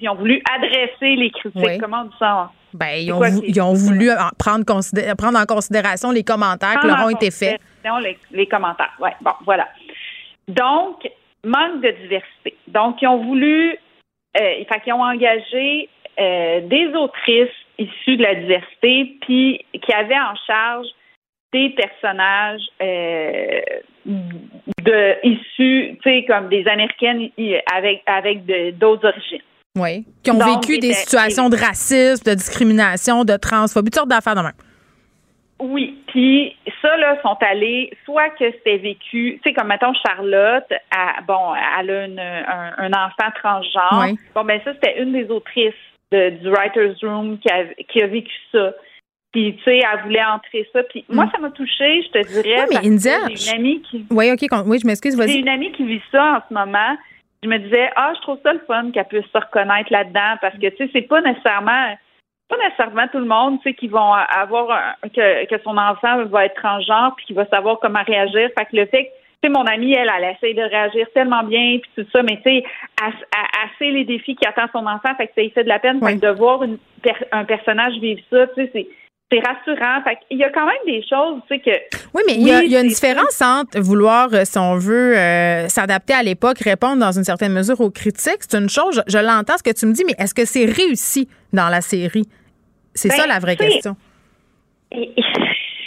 Ils 0.01 0.09
ont 0.09 0.15
voulu 0.15 0.41
adresser 0.51 1.15
les 1.15 1.31
critiques. 1.31 1.61
Oui. 1.63 1.77
Comment 1.79 2.01
on 2.01 2.05
dit 2.05 2.15
ça? 2.19 2.51
Ben, 2.73 2.95
ils 2.97 3.11
ont, 3.11 3.17
quoi 3.17 3.29
ils 3.29 3.61
ont 3.61 3.73
voulu 3.73 4.11
en- 4.11 4.29
prendre, 4.37 4.65
considé- 4.65 5.11
prendre 5.17 5.39
en 5.39 5.45
considération 5.45 6.11
les 6.11 6.23
commentaires 6.23 6.79
qui 6.79 6.87
leur 6.87 7.05
ont 7.05 7.09
été 7.09 7.31
faits. 7.31 7.59
Les, 8.03 8.17
les 8.31 8.47
commentaires. 8.47 8.93
Ouais, 8.99 9.15
bon, 9.21 9.31
voilà. 9.45 9.67
Donc, 10.47 11.09
manque 11.43 11.81
de 11.81 11.91
diversité. 12.01 12.55
Donc, 12.67 13.01
ils 13.01 13.07
ont 13.07 13.23
voulu, 13.23 13.71
euh, 13.71 14.63
fait 14.67 14.79
qu'ils 14.83 14.93
ont 14.93 15.03
engagé 15.03 15.89
euh, 16.19 16.61
des 16.67 16.87
autrices 16.95 17.49
issues 17.77 18.17
de 18.17 18.23
la 18.23 18.35
diversité, 18.35 19.15
puis 19.21 19.65
qui 19.73 19.93
avaient 19.93 20.19
en 20.19 20.35
charge 20.45 20.87
des 21.53 21.69
personnages 21.69 22.61
euh, 22.81 23.61
de 24.05 25.25
issus, 25.25 25.97
tu 26.03 26.09
sais, 26.09 26.25
comme 26.27 26.49
des 26.49 26.67
Américaines 26.67 27.29
avec 27.73 28.03
avec 28.05 28.45
d'autres 28.77 29.07
origines. 29.07 29.41
Oui. 29.77 30.05
Qui 30.23 30.31
ont 30.31 30.37
Donc, 30.39 30.65
vécu 30.65 30.79
des 30.79 30.93
situations 30.93 31.49
de 31.49 31.55
racisme, 31.55 32.23
de 32.29 32.33
discrimination, 32.35 33.23
de 33.23 33.35
transphobie, 33.37 33.91
toutes 33.91 33.95
sortes 33.95 34.09
d'affaires 34.09 34.35
de 34.35 34.41
même. 34.41 34.51
Oui, 35.61 35.97
puis 36.07 36.55
ça, 36.81 36.95
là, 36.97 37.21
sont 37.21 37.37
allés, 37.41 37.91
soit 38.05 38.29
que 38.29 38.45
c'était 38.51 38.77
vécu, 38.77 39.39
tu 39.43 39.49
sais, 39.49 39.53
comme 39.53 39.67
mettons 39.67 39.91
Charlotte, 40.05 40.71
à, 40.89 41.21
bon, 41.27 41.53
elle 41.79 41.89
a 41.89 42.05
une- 42.05 42.19
un, 42.19 42.73
un 42.77 42.91
enfant 42.93 43.29
transgenre. 43.35 44.05
Oui. 44.05 44.17
Bon, 44.33 44.45
ben 44.45 44.61
ça, 44.63 44.71
c'était 44.73 45.01
une 45.03 45.11
des 45.11 45.29
autrices 45.29 45.73
de- 46.13 46.29
du 46.29 46.49
Writer's 46.49 46.97
Room 47.03 47.37
qui 47.39 47.49
a, 47.51 47.65
qui 47.89 48.01
a 48.01 48.07
vécu 48.07 48.31
ça. 48.53 48.71
Puis, 49.33 49.57
tu 49.57 49.63
sais, 49.65 49.79
elle 49.79 50.01
voulait 50.03 50.23
entrer 50.23 50.67
ça. 50.73 50.81
Puis 50.83 51.03
moi, 51.09 51.29
ça 51.31 51.39
m'a 51.39 51.51
touchée, 51.51 52.03
je 52.03 52.09
te 52.19 52.27
dirais. 52.41 52.61
Ouais, 52.61 52.67
mais 52.81 52.87
India, 52.87 53.17
J'ai 53.35 53.51
une 53.51 53.59
amie 53.59 53.81
qui... 53.81 54.05
Oui, 54.09 54.31
OK. 54.31 54.39
Oui, 54.65 54.79
je 54.81 54.87
m'excuse, 54.87 55.11
J'ai 55.19 55.25
vas-y. 55.25 55.39
une 55.39 55.49
amie 55.49 55.71
qui 55.73 55.83
vit 55.85 56.01
ça 56.11 56.37
en 56.37 56.41
ce 56.47 56.53
moment. 56.53 56.97
Je 57.43 57.47
me 57.47 57.57
disais, 57.57 57.89
ah, 57.95 58.11
je 58.15 58.21
trouve 58.21 58.39
ça 58.43 58.53
le 58.53 58.59
fun 58.67 58.91
qu'elle 58.91 59.05
puisse 59.05 59.25
se 59.31 59.37
reconnaître 59.37 59.91
là-dedans 59.91 60.35
parce 60.41 60.55
que, 60.55 60.67
tu 60.69 60.77
sais, 60.77 60.89
c'est 60.91 61.03
pas 61.07 61.21
nécessairement, 61.21 61.95
pas 62.49 62.57
nécessairement 62.63 63.07
tout 63.07 63.19
le 63.19 63.25
monde, 63.25 63.59
tu 63.61 63.69
sais, 63.69 63.75
qui 63.75 63.87
vont 63.87 64.11
avoir 64.13 64.71
un- 64.71 65.09
que, 65.09 65.45
que 65.45 65.61
son 65.63 65.77
enfant 65.77 66.25
va 66.25 66.45
être 66.45 66.55
transgenre 66.55 67.13
puis 67.15 67.27
qui 67.27 67.33
va 67.33 67.45
savoir 67.45 67.79
comment 67.79 68.03
réagir. 68.05 68.49
Fait 68.57 68.65
que 68.65 68.75
le 68.75 68.85
fait 68.87 69.05
que, 69.05 69.09
tu 69.41 69.47
sais, 69.47 69.49
mon 69.49 69.65
amie, 69.67 69.93
elle, 69.93 70.11
elle 70.17 70.35
essaye 70.35 70.53
de 70.53 70.61
réagir 70.63 71.07
tellement 71.13 71.43
bien 71.43 71.79
puis 71.81 71.91
tout 72.03 72.09
ça, 72.11 72.21
mais 72.23 72.35
tu 72.37 72.43
sais, 72.43 72.63
elle, 73.01 73.13
elle- 73.13 73.47
elle 73.63 73.69
sait 73.77 73.91
les 73.91 74.03
défis 74.03 74.35
qui 74.35 74.45
attendent 74.45 74.71
son 74.73 74.85
enfant, 74.85 75.15
fait 75.15 75.27
que 75.27 75.33
ça 75.35 75.41
lui 75.41 75.49
fait 75.51 75.63
de 75.63 75.69
la 75.69 75.79
peine. 75.79 75.99
Fait 76.05 76.15
que 76.19 76.25
de 76.25 76.31
voir 76.31 76.63
une 76.63 76.77
un 77.31 77.45
personnage 77.45 77.93
vivre 77.99 78.19
ça, 78.29 78.47
tu 78.47 78.67
sais, 78.73 78.87
c'est 79.31 79.39
rassurant. 79.39 80.01
Fait 80.03 80.17
qu'il 80.27 80.37
y 80.37 80.43
a 80.43 80.49
quand 80.49 80.65
même 80.65 80.75
des 80.85 81.03
choses, 81.07 81.41
tu 81.49 81.55
sais, 81.55 81.59
que. 81.61 81.97
Oui, 82.13 82.23
mais 82.27 82.33
il 82.35 82.47
y 82.47 82.51
a, 82.51 82.63
il 82.63 82.71
y 82.71 82.75
a 82.75 82.81
une 82.81 82.87
différence 82.87 83.41
entre 83.41 83.79
vouloir, 83.79 84.29
euh, 84.33 84.43
si 84.45 84.57
on 84.57 84.75
veut, 84.77 85.17
euh, 85.17 85.67
s'adapter 85.67 86.13
à 86.13 86.23
l'époque, 86.23 86.59
répondre 86.59 86.97
dans 86.97 87.11
une 87.11 87.23
certaine 87.23 87.53
mesure 87.53 87.79
aux 87.81 87.91
critiques. 87.91 88.39
C'est 88.39 88.57
une 88.57 88.69
chose, 88.69 89.01
je, 89.07 89.11
je 89.11 89.17
l'entends 89.23 89.57
ce 89.57 89.63
que 89.63 89.73
tu 89.73 89.85
me 89.85 89.93
dis, 89.93 90.03
mais 90.05 90.15
est-ce 90.17 90.33
que 90.33 90.45
c'est 90.45 90.65
réussi 90.65 91.27
dans 91.53 91.69
la 91.69 91.81
série? 91.81 92.27
C'est 92.95 93.09
Ben, 93.09 93.15
ça 93.17 93.27
la 93.27 93.39
vraie 93.39 93.55
question. 93.55 93.95
Et- 94.91 95.11
et 95.15 95.23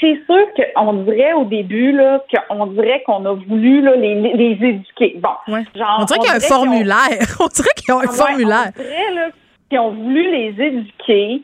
C'est 0.01 0.19
sûr 0.27 0.45
qu'on 0.75 1.05
dirait 1.05 1.33
au 1.35 1.45
début 1.45 1.93
là 1.93 2.21
qu'on 2.49 2.67
dirait 2.67 3.05
qu'on 3.07 3.25
a 3.25 3.35
voulu 3.35 3.83
là, 3.83 3.95
les, 3.95 4.59
éduquer. 4.61 5.17
Bon, 5.23 5.55
genre, 5.77 5.99
On 6.01 6.05
dirait 6.07 6.19
qu'il 6.19 6.29
y 6.29 6.33
a 6.33 6.35
un 6.35 6.41
formulaire. 6.41 7.37
On 7.41 7.47
dirait 7.47 7.69
qu'ils 7.77 7.95
ont 7.95 8.01
un 8.01 8.09
formulaire. 8.09 8.73
On 8.77 8.83
dirait 8.83 9.31
qu'ils 9.71 9.79
ont 9.79 9.93
voulu 9.93 10.29
les 10.29 10.49
éduquer. 10.61 11.43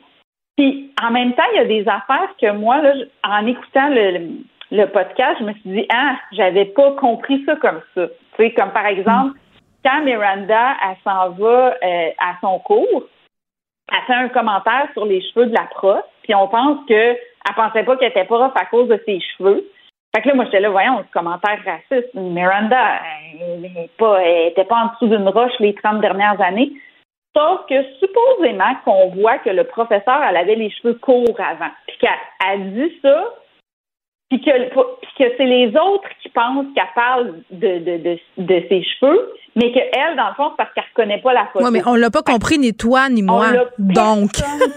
Puis 0.58 0.92
en 1.00 1.12
même 1.12 1.34
temps, 1.34 1.44
il 1.52 1.56
y 1.56 1.60
a 1.60 1.64
des 1.66 1.88
affaires 1.88 2.34
que 2.40 2.50
moi, 2.50 2.82
là, 2.82 2.92
en 3.22 3.46
écoutant 3.46 3.90
le, 3.90 4.86
podcast, 4.86 5.36
je 5.38 5.44
me 5.44 5.52
suis 5.52 5.70
dit 5.70 5.86
ah, 5.88 6.16
j'avais 6.32 6.64
pas 6.64 6.90
compris 6.92 7.44
ça 7.46 7.54
comme 7.54 7.80
ça. 7.94 8.08
Tu 8.08 8.14
sais, 8.36 8.50
comme 8.54 8.72
par 8.72 8.86
exemple, 8.86 9.38
quand 9.84 10.02
Miranda 10.02 10.74
elle 10.84 10.96
s'en 11.04 11.30
va 11.30 11.76
euh, 11.80 12.10
à 12.18 12.34
son 12.40 12.58
cours, 12.58 13.04
elle 13.92 14.04
fait 14.08 14.14
un 14.14 14.28
commentaire 14.30 14.88
sur 14.94 15.06
les 15.06 15.22
cheveux 15.22 15.46
de 15.46 15.54
la 15.54 15.68
prof, 15.70 16.02
puis 16.24 16.34
on 16.34 16.48
pense 16.48 16.84
que 16.88 16.92
elle 16.92 17.54
pensait 17.54 17.84
pas 17.84 17.96
qu'elle 17.96 18.10
était 18.10 18.24
prof 18.24 18.50
à 18.56 18.64
cause 18.64 18.88
de 18.88 19.00
ses 19.06 19.20
cheveux. 19.20 19.64
Fait 20.12 20.22
que 20.22 20.28
là, 20.28 20.34
moi, 20.34 20.44
j'étais 20.46 20.60
là, 20.60 20.70
voyons, 20.70 21.04
ce 21.06 21.12
commentaire 21.12 21.60
raciste. 21.64 22.12
Miranda, 22.14 22.98
elle 23.40 23.60
n'est 23.60 23.90
pas, 23.96 24.18
pas 24.64 24.76
en 24.76 24.86
dessous 24.92 25.06
d'une 25.06 25.28
roche 25.28 25.52
les 25.60 25.74
30 25.74 26.00
dernières 26.00 26.40
années. 26.40 26.72
Sauf 27.36 27.60
que 27.68 27.74
supposément 28.00 28.74
qu'on 28.84 29.10
voit 29.10 29.38
que 29.38 29.50
le 29.50 29.64
professeur, 29.64 30.20
elle 30.28 30.36
avait 30.36 30.56
les 30.56 30.70
cheveux 30.70 30.94
courts 30.94 31.38
avant. 31.38 31.70
Puis 31.86 31.96
qu'elle 31.98 32.10
elle 32.48 32.72
dit 32.74 32.92
ça, 33.02 33.24
puis 34.30 34.40
que, 34.40 34.68
que 34.74 35.34
c'est 35.36 35.44
les 35.46 35.68
autres 35.76 36.08
qui 36.20 36.28
pensent 36.30 36.66
qu'elle 36.74 36.84
parle 36.94 37.34
de, 37.50 37.78
de, 37.78 37.96
de, 37.96 38.18
de 38.38 38.62
ses 38.68 38.82
cheveux, 38.82 39.32
mais 39.56 39.72
qu'elle, 39.72 40.16
dans 40.16 40.28
le 40.28 40.34
fond, 40.34 40.50
c'est 40.50 40.56
parce 40.56 40.72
qu'elle 40.74 40.84
reconnaît 40.94 41.20
pas 41.22 41.32
la 41.32 41.46
photo. 41.46 41.64
Oui, 41.64 41.70
mais 41.72 41.80
on 41.86 41.94
l'a 41.94 42.10
pas 42.10 42.22
compris 42.22 42.58
ni 42.58 42.74
toi 42.74 43.08
ni 43.08 43.22
moi. 43.22 43.46
On 43.48 43.52
l'a 43.52 43.64
Donc. 43.78 44.30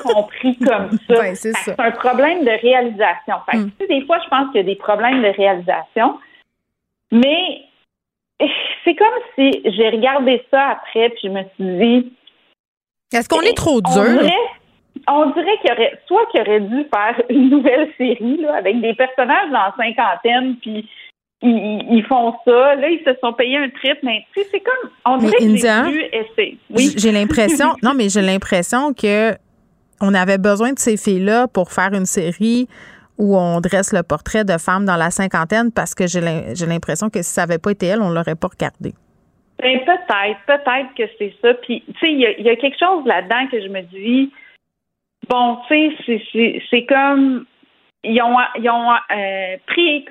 compris 0.04 0.58
comme 0.60 0.92
ça. 1.10 1.20
Ouais, 1.20 1.36
c'est 1.36 1.80
un 1.80 1.92
problème 1.92 2.44
de 2.46 2.62
réalisation. 2.62 3.36
Fait 3.50 3.58
que, 3.58 3.64
Mm. 3.64 3.72
tu 3.72 3.76
sais, 3.80 3.88
des 3.88 4.06
fois, 4.06 4.20
je 4.24 4.30
pense 4.30 4.48
qu'il 4.52 4.58
y 4.58 4.64
a 4.64 4.68
des 4.68 4.76
problèmes 4.76 5.22
de 5.22 5.30
réalisation, 5.36 6.18
mais 7.12 7.62
c'est 8.86 8.96
comme 8.96 9.08
si 9.36 9.62
j'ai 9.66 9.90
regardé 9.90 10.44
ça 10.52 10.70
après, 10.70 11.10
puis 11.10 11.22
je 11.26 11.30
me 11.30 11.44
suis 11.56 11.78
dit. 12.04 12.14
Est-ce 13.14 13.28
qu'on 13.30 13.42
est 13.42 13.56
trop 13.58 13.82
on 13.86 13.94
dur? 13.94 14.04
dirait, 14.22 14.34
on 15.10 15.26
dirait 15.32 15.58
qu'il 15.62 15.70
y 15.70 15.74
aurait, 15.74 16.00
soit 16.08 16.26
qu'il 16.32 16.42
aurait 16.42 16.62
dû 16.62 16.86
faire 16.94 17.22
une 17.30 17.50
nouvelle 17.50 17.90
série 17.98 18.38
là, 18.42 18.56
avec 18.58 18.80
des 18.82 18.94
personnages 18.94 19.50
dans 19.52 19.60
la 19.60 19.74
cinquantaine, 19.78 20.56
puis 20.62 20.88
ils, 21.44 22.06
font 22.08 22.34
ça. 22.46 22.76
Là, 22.76 22.88
ils 22.90 23.02
se 23.04 23.12
sont 23.20 23.34
payés 23.34 23.58
un 23.58 23.70
trip, 23.70 23.98
mais 24.04 24.24
tu 24.34 24.42
sais, 24.42 24.48
c'est 24.52 24.60
comme. 24.60 24.92
On 25.06 25.18
dirait 25.18 25.38
que 25.40 25.44
India, 25.44 25.86
essayer. 26.14 26.58
Oui. 26.70 26.94
J'ai 26.98 27.12
l'impression, 27.12 27.74
non, 27.84 27.94
mais 27.96 28.10
j'ai 28.10 28.22
l'impression 28.22 28.94
que 28.94 29.34
on 30.00 30.14
avait 30.14 30.38
besoin 30.38 30.74
de 30.74 30.80
ces 30.80 30.98
filles-là 30.98 31.48
pour 31.48 31.72
faire 31.72 31.94
une 31.94 32.06
série 32.06 32.68
où 33.18 33.38
on 33.38 33.60
dresse 33.60 33.92
le 33.94 34.04
portrait 34.04 34.44
de 34.44 34.58
femmes 34.58 34.86
dans 34.86 34.96
la 34.96 35.12
cinquantaine 35.12 35.72
parce 35.72 35.94
que 35.96 36.08
j'ai 36.08 36.22
l'im- 36.22 36.54
j'ai 36.54 36.66
l'impression 36.66 37.10
que 37.10 37.22
si 37.22 37.30
ça 37.32 37.42
n'avait 37.42 37.60
pas 37.60 37.72
été 37.72 37.88
elle, 37.88 38.02
on 38.02 38.10
l'aurait 38.10 38.36
pas 38.36 38.48
regardé. 38.48 38.94
Ben, 39.62 39.80
peut-être, 39.86 40.40
peut-être 40.48 40.94
que 40.96 41.04
c'est 41.20 41.34
ça. 41.42 41.54
Puis, 41.54 41.84
tu 41.86 42.00
sais, 42.00 42.12
il 42.12 42.20
y 42.20 42.44
y 42.44 42.50
a 42.50 42.56
quelque 42.56 42.80
chose 42.80 43.06
là-dedans 43.06 43.48
que 43.48 43.62
je 43.62 43.68
me 43.68 43.82
dis, 43.82 44.32
bon, 45.30 45.58
tu 45.68 45.96
sais, 46.06 46.62
c'est 46.70 46.86
comme, 46.86 47.46
ils 48.04 48.20
ont, 48.22 48.36
ils 48.58 48.68
ont 48.70 48.92
euh, 48.94 49.58
pris, 49.68 50.04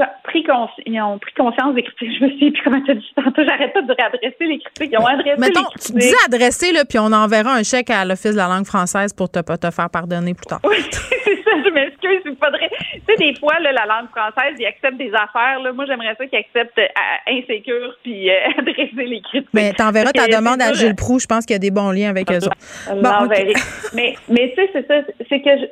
ils 0.86 1.00
ont 1.02 1.18
pris 1.18 1.32
conscience 1.34 1.74
des 1.74 1.82
critiques. 1.82 2.12
Je 2.20 2.24
me 2.24 2.30
suis 2.36 2.50
plus 2.52 2.62
comment 2.62 2.80
tu 2.82 2.92
as 2.92 2.94
dit 2.94 3.12
tantôt, 3.16 3.42
j'arrête 3.44 3.72
pas 3.72 3.82
de 3.82 3.92
réadresser 3.92 4.46
les 4.46 4.58
critiques. 4.60 4.90
Ils 4.92 4.98
ont 4.98 5.06
adressé 5.06 5.40
Mettons, 5.40 5.66
les 5.74 5.80
tu 5.84 5.92
dis 5.98 6.14
adresser, 6.24 6.72
là, 6.72 6.84
puis 6.88 6.98
on 7.00 7.12
enverra 7.12 7.54
un 7.54 7.64
chèque 7.64 7.90
à 7.90 8.04
l'Office 8.04 8.32
de 8.32 8.36
la 8.36 8.46
langue 8.46 8.66
française 8.66 9.12
pour 9.12 9.28
te, 9.28 9.40
te 9.40 9.70
faire 9.70 9.90
pardonner 9.90 10.34
plus 10.34 10.46
tard. 10.46 10.60
Oui, 10.62 10.76
c'est 10.90 11.42
ça, 11.42 11.50
je 11.64 11.70
m'excuse, 11.70 12.20
il 12.26 12.36
faudrait. 12.36 12.70
Tu 12.92 13.00
sais, 13.08 13.16
des 13.16 13.34
fois, 13.40 13.58
là, 13.58 13.72
la 13.72 13.86
langue 13.86 14.08
française, 14.10 14.54
ils 14.60 14.66
acceptent 14.66 14.98
des 14.98 15.12
affaires. 15.12 15.58
Là. 15.60 15.72
Moi, 15.72 15.84
j'aimerais 15.86 16.14
ça 16.16 16.26
qu'ils 16.26 16.38
acceptent 16.38 16.78
euh, 16.78 16.86
insécure 17.26 17.92
puis 18.04 18.30
euh, 18.30 18.34
adresser 18.58 18.88
les 18.94 19.20
critiques. 19.20 19.48
Mais 19.52 19.72
t'enverras 19.72 20.12
ta 20.12 20.28
demande 20.28 20.62
à 20.62 20.72
Gilles 20.74 20.94
Proux. 20.94 21.18
Je 21.18 21.26
pense 21.26 21.44
qu'il 21.44 21.54
y 21.54 21.56
a 21.56 21.60
des 21.60 21.72
bons 21.72 21.90
liens 21.90 22.10
avec 22.10 22.30
eux 22.30 22.36
autres. 22.36 22.56
Bon, 22.94 23.24
ok. 23.24 23.52
Mais, 23.94 24.14
mais 24.28 24.54
tu 24.56 24.62
sais, 24.62 24.70
c'est 24.72 24.86
ça, 24.86 24.94
c'est 25.28 25.40
que 25.40 25.50
je- 25.58 25.66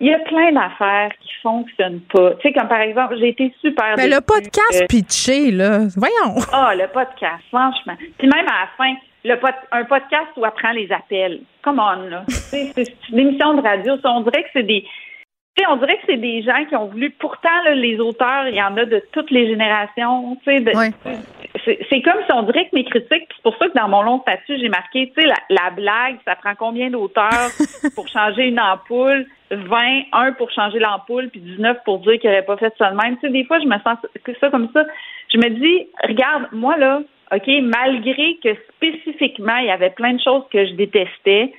il 0.00 0.06
y 0.08 0.14
a 0.14 0.18
plein 0.20 0.52
d'affaires 0.52 1.10
qui 1.20 1.28
fonctionnent 1.42 2.00
pas. 2.12 2.34
Tu 2.36 2.48
sais, 2.48 2.52
comme 2.52 2.68
par 2.68 2.80
exemple, 2.80 3.16
j'ai 3.18 3.28
été 3.30 3.52
super. 3.60 3.94
Mais 3.96 4.04
le 4.06 4.10
déçue 4.10 4.22
podcast 4.22 4.86
pitché, 4.88 5.50
là, 5.50 5.80
voyons. 5.96 6.40
Ah, 6.52 6.72
le 6.74 6.86
podcast, 6.88 7.42
franchement. 7.50 7.94
Puis 8.18 8.28
même 8.28 8.46
à 8.46 8.60
la 8.62 8.68
fin, 8.76 8.94
le 9.24 9.34
pod- 9.36 9.54
un 9.72 9.84
podcast 9.84 10.28
où 10.36 10.44
elle 10.44 10.52
prend 10.52 10.72
les 10.72 10.90
appels. 10.92 11.40
Come 11.62 11.80
on, 11.80 12.08
là. 12.08 12.24
Tu 12.28 12.34
sais, 12.34 12.72
c'est 12.76 12.94
une 13.12 13.18
émission 13.18 13.54
de 13.54 13.62
radio. 13.62 13.94
on 14.04 14.20
dirait 14.22 14.42
que 14.44 14.48
c'est 14.52 14.62
des. 14.62 14.84
On 15.68 15.76
dirait 15.76 15.96
que 15.96 16.02
c'est 16.06 16.16
des 16.16 16.42
gens 16.42 16.64
qui 16.68 16.76
ont 16.76 16.86
voulu. 16.86 17.10
Pourtant, 17.10 17.62
là, 17.64 17.74
les 17.74 17.98
auteurs, 18.00 18.46
il 18.48 18.54
y 18.54 18.62
en 18.62 18.76
a 18.76 18.84
de 18.84 19.02
toutes 19.12 19.30
les 19.30 19.46
générations. 19.48 20.36
Tu 20.44 20.44
sais, 20.44 20.60
de- 20.60 20.70
c'est 21.64 21.78
c'est 21.90 22.02
comme 22.02 22.20
si 22.26 22.32
on 22.32 22.42
dirait 22.42 22.64
que 22.68 22.74
mes 22.76 22.84
critiques, 22.84 23.28
c'est 23.34 23.42
pour 23.42 23.56
ça 23.58 23.68
que 23.68 23.74
dans 23.74 23.88
mon 23.88 24.02
long 24.02 24.20
statut, 24.20 24.58
j'ai 24.58 24.68
marqué, 24.68 25.12
tu 25.14 25.20
sais, 25.20 25.26
la, 25.26 25.34
la 25.50 25.70
blague, 25.70 26.16
ça 26.24 26.36
prend 26.36 26.54
combien 26.56 26.90
d'auteurs 26.90 27.50
pour 27.94 28.08
changer 28.08 28.48
une 28.48 28.60
ampoule? 28.60 29.26
20, 29.50 30.02
1 30.12 30.32
pour 30.32 30.50
changer 30.50 30.78
l'ampoule, 30.78 31.30
puis 31.30 31.40
19 31.40 31.78
pour 31.86 32.00
dire 32.00 32.18
qu'il 32.20 32.28
n'aurait 32.28 32.44
pas 32.44 32.58
fait 32.58 32.74
ça 32.76 32.90
de 32.90 32.96
même. 32.96 33.14
Tu 33.16 33.22
sais, 33.22 33.30
des 33.30 33.44
fois, 33.44 33.58
je 33.60 33.64
me 33.66 33.78
sens 33.78 33.96
ça 34.40 34.50
comme 34.50 34.68
ça. 34.74 34.84
Je 35.32 35.38
me 35.38 35.48
dis, 35.48 35.88
regarde, 36.06 36.48
moi, 36.52 36.76
là, 36.76 37.00
OK, 37.34 37.48
malgré 37.62 38.36
que 38.42 38.50
spécifiquement, 38.76 39.56
il 39.56 39.66
y 39.66 39.70
avait 39.70 39.90
plein 39.90 40.12
de 40.14 40.20
choses 40.20 40.42
que 40.52 40.66
je 40.66 40.72
détestais, 40.72 41.52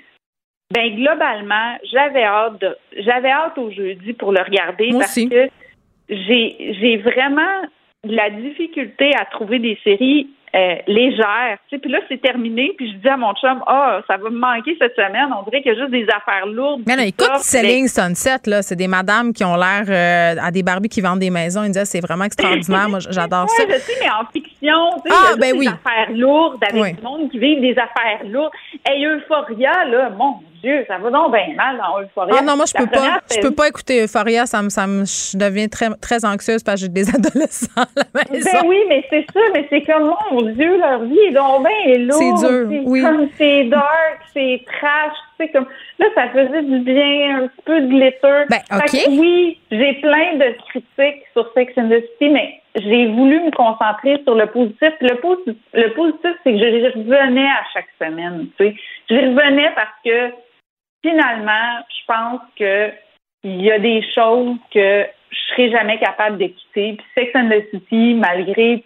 ben 0.72 0.96
globalement, 0.96 1.78
j'avais 1.92 2.24
hâte 2.24 2.62
de, 2.62 2.78
j'avais 3.00 3.32
hâte 3.32 3.58
au 3.58 3.72
jeudi 3.72 4.14
pour 4.14 4.32
le 4.32 4.42
regarder 4.42 4.90
Moi 4.92 5.00
parce 5.02 5.12
aussi. 5.18 5.28
que 5.30 5.48
j'ai 6.10 6.76
j'ai 6.80 6.98
vraiment 6.98 7.62
de 8.04 8.16
la 8.16 8.30
difficulté 8.30 9.12
à 9.20 9.26
trouver 9.26 9.58
des 9.60 9.78
séries 9.84 10.28
euh, 10.56 10.76
légères. 10.88 11.58
Tu 11.70 11.76
sais, 11.76 11.80
puis 11.80 11.92
là, 11.92 12.00
c'est 12.08 12.20
terminé, 12.22 12.72
puis 12.78 12.92
je 12.92 12.98
dis 12.98 13.08
à 13.08 13.18
mon 13.18 13.34
chum, 13.36 13.62
ah, 13.68 14.02
ça 14.08 14.18
va 14.18 14.30
me 14.32 14.38
manquer 14.40 14.76
cette 14.80 14.96
semaine. 14.96 15.28
On 15.38 15.44
dirait 15.50 15.62
qu'il 15.62 15.74
y 15.74 15.76
a 15.76 15.80
juste 15.80 15.92
des 15.92 16.06
affaires 16.06 16.46
lourdes. 16.48 16.82
Mais 16.88 16.96
non, 16.96 17.04
écoute. 17.04 17.30
Selling 17.38 17.88
Sunset, 17.88 18.38
là, 18.48 18.62
c'est 18.64 18.76
des 18.76 18.88
madames 18.88 19.32
qui 19.34 19.44
ont 19.44 19.56
l'air 19.56 19.84
euh, 19.88 20.42
à 20.42 20.50
des 20.50 20.64
Barbies 20.64 20.90
qui 20.90 21.02
vendent 21.02 21.20
des 21.20 21.30
maisons. 21.30 21.62
Ils 21.64 21.68
me 21.68 21.74
disaient, 21.74 21.86
c'est 21.86 22.00
vraiment 22.00 22.24
extraordinaire. 22.26 22.90
Moi, 22.90 23.00
j'adore 23.00 23.48
ça. 23.58 23.64
Je 23.68 23.74
sais, 23.78 23.94
mais 24.02 24.10
en 24.10 24.26
fiction. 24.32 25.02
Tu 25.06 25.12
sais, 25.12 25.18
Ah, 25.20 25.26
il 25.26 25.30
y 25.30 25.34
a 25.34 25.36
ben 25.52 25.58
oui. 25.60 25.66
des 25.68 25.72
affaires 25.74 26.12
lourdes 26.16 26.64
avec 26.64 26.82
Oui. 26.82 26.94
du 26.94 27.02
monde 27.04 27.30
qui 27.32 27.38
vivent 27.40 27.62
des 27.62 27.74
affaires 27.78 28.24
lourdes. 28.26 28.52
Et 28.92 29.06
Euphoria, 29.06 29.86
là, 29.86 30.10
mon 30.18 30.36
Dieu, 30.62 30.86
ça 30.88 30.98
va 30.98 31.10
donc 31.10 31.34
bien 31.34 31.54
mal 31.56 31.78
dans 31.78 32.02
Euphoria. 32.02 32.36
Ah 32.40 32.42
non, 32.44 32.56
moi, 32.56 32.66
je 32.66 32.74
La 32.80 32.86
peux 32.86 32.92
pas. 32.92 33.20
Je 33.34 33.40
peux 33.42 33.54
pas 33.56 33.68
écouter 33.68 34.04
Euphoria. 34.04 34.46
Ça 34.46 34.62
me, 34.62 34.70
ça 34.70 34.88
me, 34.88 35.06
je 35.06 35.38
deviens 35.38 35.68
très, 35.68 35.90
très 36.02 36.24
anxieuse 36.26 36.64
parce 36.64 36.76
que 36.82 36.88
j'ai 36.88 36.90
des 36.90 37.10
adolescents 37.16 37.82
à 37.82 37.86
la 37.96 38.32
maison. 38.32 38.50
Ben 38.54 38.68
oui, 38.68 38.78
mais 38.88 39.04
c'est 39.10 39.26
ça, 39.34 39.40
mais 39.54 39.66
c'est 39.70 39.82
comme, 39.84 40.14
mon 40.32 40.42
Dieu, 40.42 40.78
leur 40.78 41.04
vie 41.04 41.20
est 41.20 41.32
donc 41.32 41.66
bien 41.68 41.98
lourde. 42.00 42.38
C'est 42.40 42.48
dur, 42.48 42.84
oui. 42.86 43.02
comme, 43.02 43.28
c'est 43.38 43.64
dark, 43.66 44.20
c'est 44.34 44.62
trash, 44.66 45.14
tu 45.40 45.46
sais, 45.46 45.52
comme, 45.52 45.68
là, 46.00 46.06
ça 46.16 46.28
faisait 46.30 46.62
du 46.64 46.80
bien, 46.80 47.44
un 47.44 47.48
petit 47.48 47.62
peu 47.66 47.82
de 47.82 47.88
glitter. 47.88 48.44
Ben, 48.50 48.60
Fait 48.70 48.98
OK. 49.00 49.06
que 49.06 49.10
oui, 49.20 49.60
j'ai 49.72 49.94
plein 50.02 50.36
de 50.36 50.56
critiques 50.70 51.24
sur 51.34 51.52
Sex 51.54 51.74
and 51.78 51.90
the 51.90 52.02
City, 52.14 52.30
mais 52.30 52.56
j'ai 52.76 53.08
voulu 53.08 53.40
me 53.42 53.52
concentrer 53.52 54.22
sur 54.24 54.36
le 54.36 54.46
positif. 54.48 54.92
Le, 55.02 55.16
posi- 55.16 55.56
le 55.74 55.94
positif, 55.94 56.32
c'est 56.44 56.52
que 56.52 56.58
je 56.60 56.98
revenais 56.98 57.48
à 57.48 57.64
chaque 57.74 57.88
semaine, 58.00 58.48
tu 58.58 58.66
sais. 58.66 58.76
Je 59.10 59.16
revenais 59.16 59.72
parce 59.76 59.90
que, 60.06 60.32
finalement, 61.04 61.84
je 61.90 62.06
pense 62.08 62.42
que 62.58 62.92
il 63.44 63.62
y 63.62 63.72
a 63.72 63.80
des 63.80 64.04
choses 64.14 64.58
que 64.74 65.06
je 65.32 65.38
serai 65.52 65.72
jamais 65.72 65.98
capable 66.00 66.38
d'écouter. 66.38 66.98
Puis 66.98 67.06
Sex 67.16 67.32
and 67.36 67.50
the 67.50 67.64
City, 67.72 68.14
malgré 68.16 68.84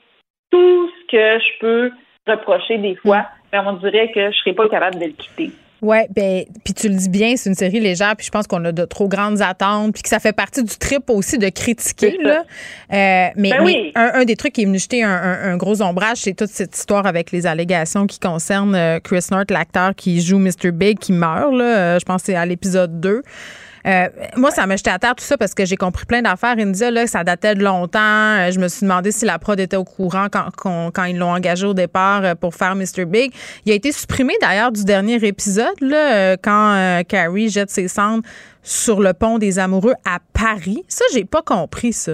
tout 0.52 0.90
ce 0.90 1.08
que 1.08 1.44
je 1.44 1.60
peux 1.60 1.92
reprocher 2.28 2.78
des 2.78 2.96
fois, 2.96 3.26
ben, 3.52 3.64
on 3.66 3.74
dirait 3.74 4.12
que 4.12 4.32
je 4.32 4.38
serais 4.38 4.54
pas 4.54 4.70
capable 4.70 5.00
de 5.00 5.06
le 5.06 5.12
quitter. 5.12 5.52
Ouais, 5.84 6.08
ben, 6.16 6.46
puis 6.64 6.74
tu 6.74 6.88
le 6.90 6.96
dis 6.96 7.10
bien, 7.10 7.36
c'est 7.36 7.50
une 7.50 7.56
série 7.56 7.80
légère, 7.82 8.16
puis 8.16 8.26
je 8.26 8.32
pense 8.32 8.48
qu'on 8.48 8.64
a 8.66 8.72
de 8.72 8.86
trop 8.86 9.08
grandes 9.08 9.42
attentes, 9.42 9.94
puis 9.94 10.02
que 10.02 10.10
ça 10.10 10.20
fait 10.20 10.32
partie 10.34 10.64
du 10.64 10.76
trip 10.78 11.10
aussi 11.10 11.38
de 11.38 11.50
critiquer, 11.50 12.18
là. 12.24 12.40
Euh, 12.40 13.30
mais 13.36 13.50
Ben 13.50 13.58
mais 13.60 13.66
oui. 13.66 13.92
un, 13.96 14.12
un 14.16 14.24
des 14.26 14.36
trucs 14.38 14.54
qui 14.54 14.62
est 14.62 14.66
venu 14.66 14.80
jeter 14.80 15.04
un, 15.04 15.10
un- 15.12 15.52
un 15.54 15.58
gros 15.58 15.82
ombrage, 15.82 16.18
c'est 16.18 16.34
toute 16.34 16.50
cette 16.50 16.76
histoire 16.76 17.06
avec 17.06 17.32
les 17.32 17.46
allégations 17.46 18.08
qui 18.08 18.20
concernent 18.20 18.76
euh, 18.76 19.00
Chris 19.00 19.26
North, 19.30 19.52
l'acteur 19.52 19.94
qui 19.94 20.22
joue 20.22 20.40
Mr. 20.40 20.72
Big, 20.72 20.98
qui 21.00 21.12
meurt, 21.12 21.54
là. 21.54 21.64
Euh, 21.96 22.00
je 22.00 22.06
pense 22.06 22.22
que 22.22 22.28
c'est 22.28 22.36
à 22.36 22.46
l'épisode 22.46 23.02
2. 23.02 23.22
Euh, 23.86 24.08
moi, 24.38 24.52
ça 24.52 24.66
m'a 24.66 24.76
jeté 24.78 24.90
à 24.90 25.00
terre 25.00 25.16
tout 25.16 25.24
ça 25.24 25.38
parce 25.38 25.54
que 25.54 25.66
j'ai 25.66 25.76
compris 25.76 26.06
plein 26.06 26.22
d'affaires. 26.22 26.56
India, 26.58 26.90
là, 26.90 27.08
ça 27.08 27.24
datait 27.24 27.56
de 27.56 27.64
longtemps. 27.64 28.00
Euh, 28.00 28.52
Je 28.52 28.60
me 28.60 28.68
suis 28.68 28.82
demandé 28.82 29.12
si 29.12 29.26
la 29.26 29.40
prod 29.40 29.60
était 29.60 29.76
au 29.76 29.84
courant 29.84 30.28
quand, 30.32 30.92
quand, 30.92 31.04
ils 31.04 31.18
l'ont 31.18 31.34
engagé 31.34 31.66
au 31.66 31.74
départ 31.74 32.24
euh, 32.24 32.36
pour 32.36 32.56
faire 32.56 32.76
Mr. 32.76 33.06
Big. 33.06 33.34
Il 33.66 33.72
a 33.72 33.76
été 33.76 33.92
supprimé 33.92 34.34
d'ailleurs 34.42 34.72
du 34.72 34.84
dernier 34.86 35.16
épisode, 35.26 35.80
là, 35.82 36.14
euh, 36.14 36.38
quand 36.42 37.04
Carrie 37.08 37.50
jette 37.50 37.70
ses 37.70 37.88
cendres 37.88 38.24
sur 38.64 39.02
le 39.02 39.14
pont 39.14 39.38
des 39.38 39.60
amoureux 39.60 39.94
à 40.06 40.20
Paris. 40.34 40.84
Ça, 40.88 41.04
j'ai 41.14 41.26
pas 41.26 41.42
compris 41.42 41.92
ça. 41.92 42.14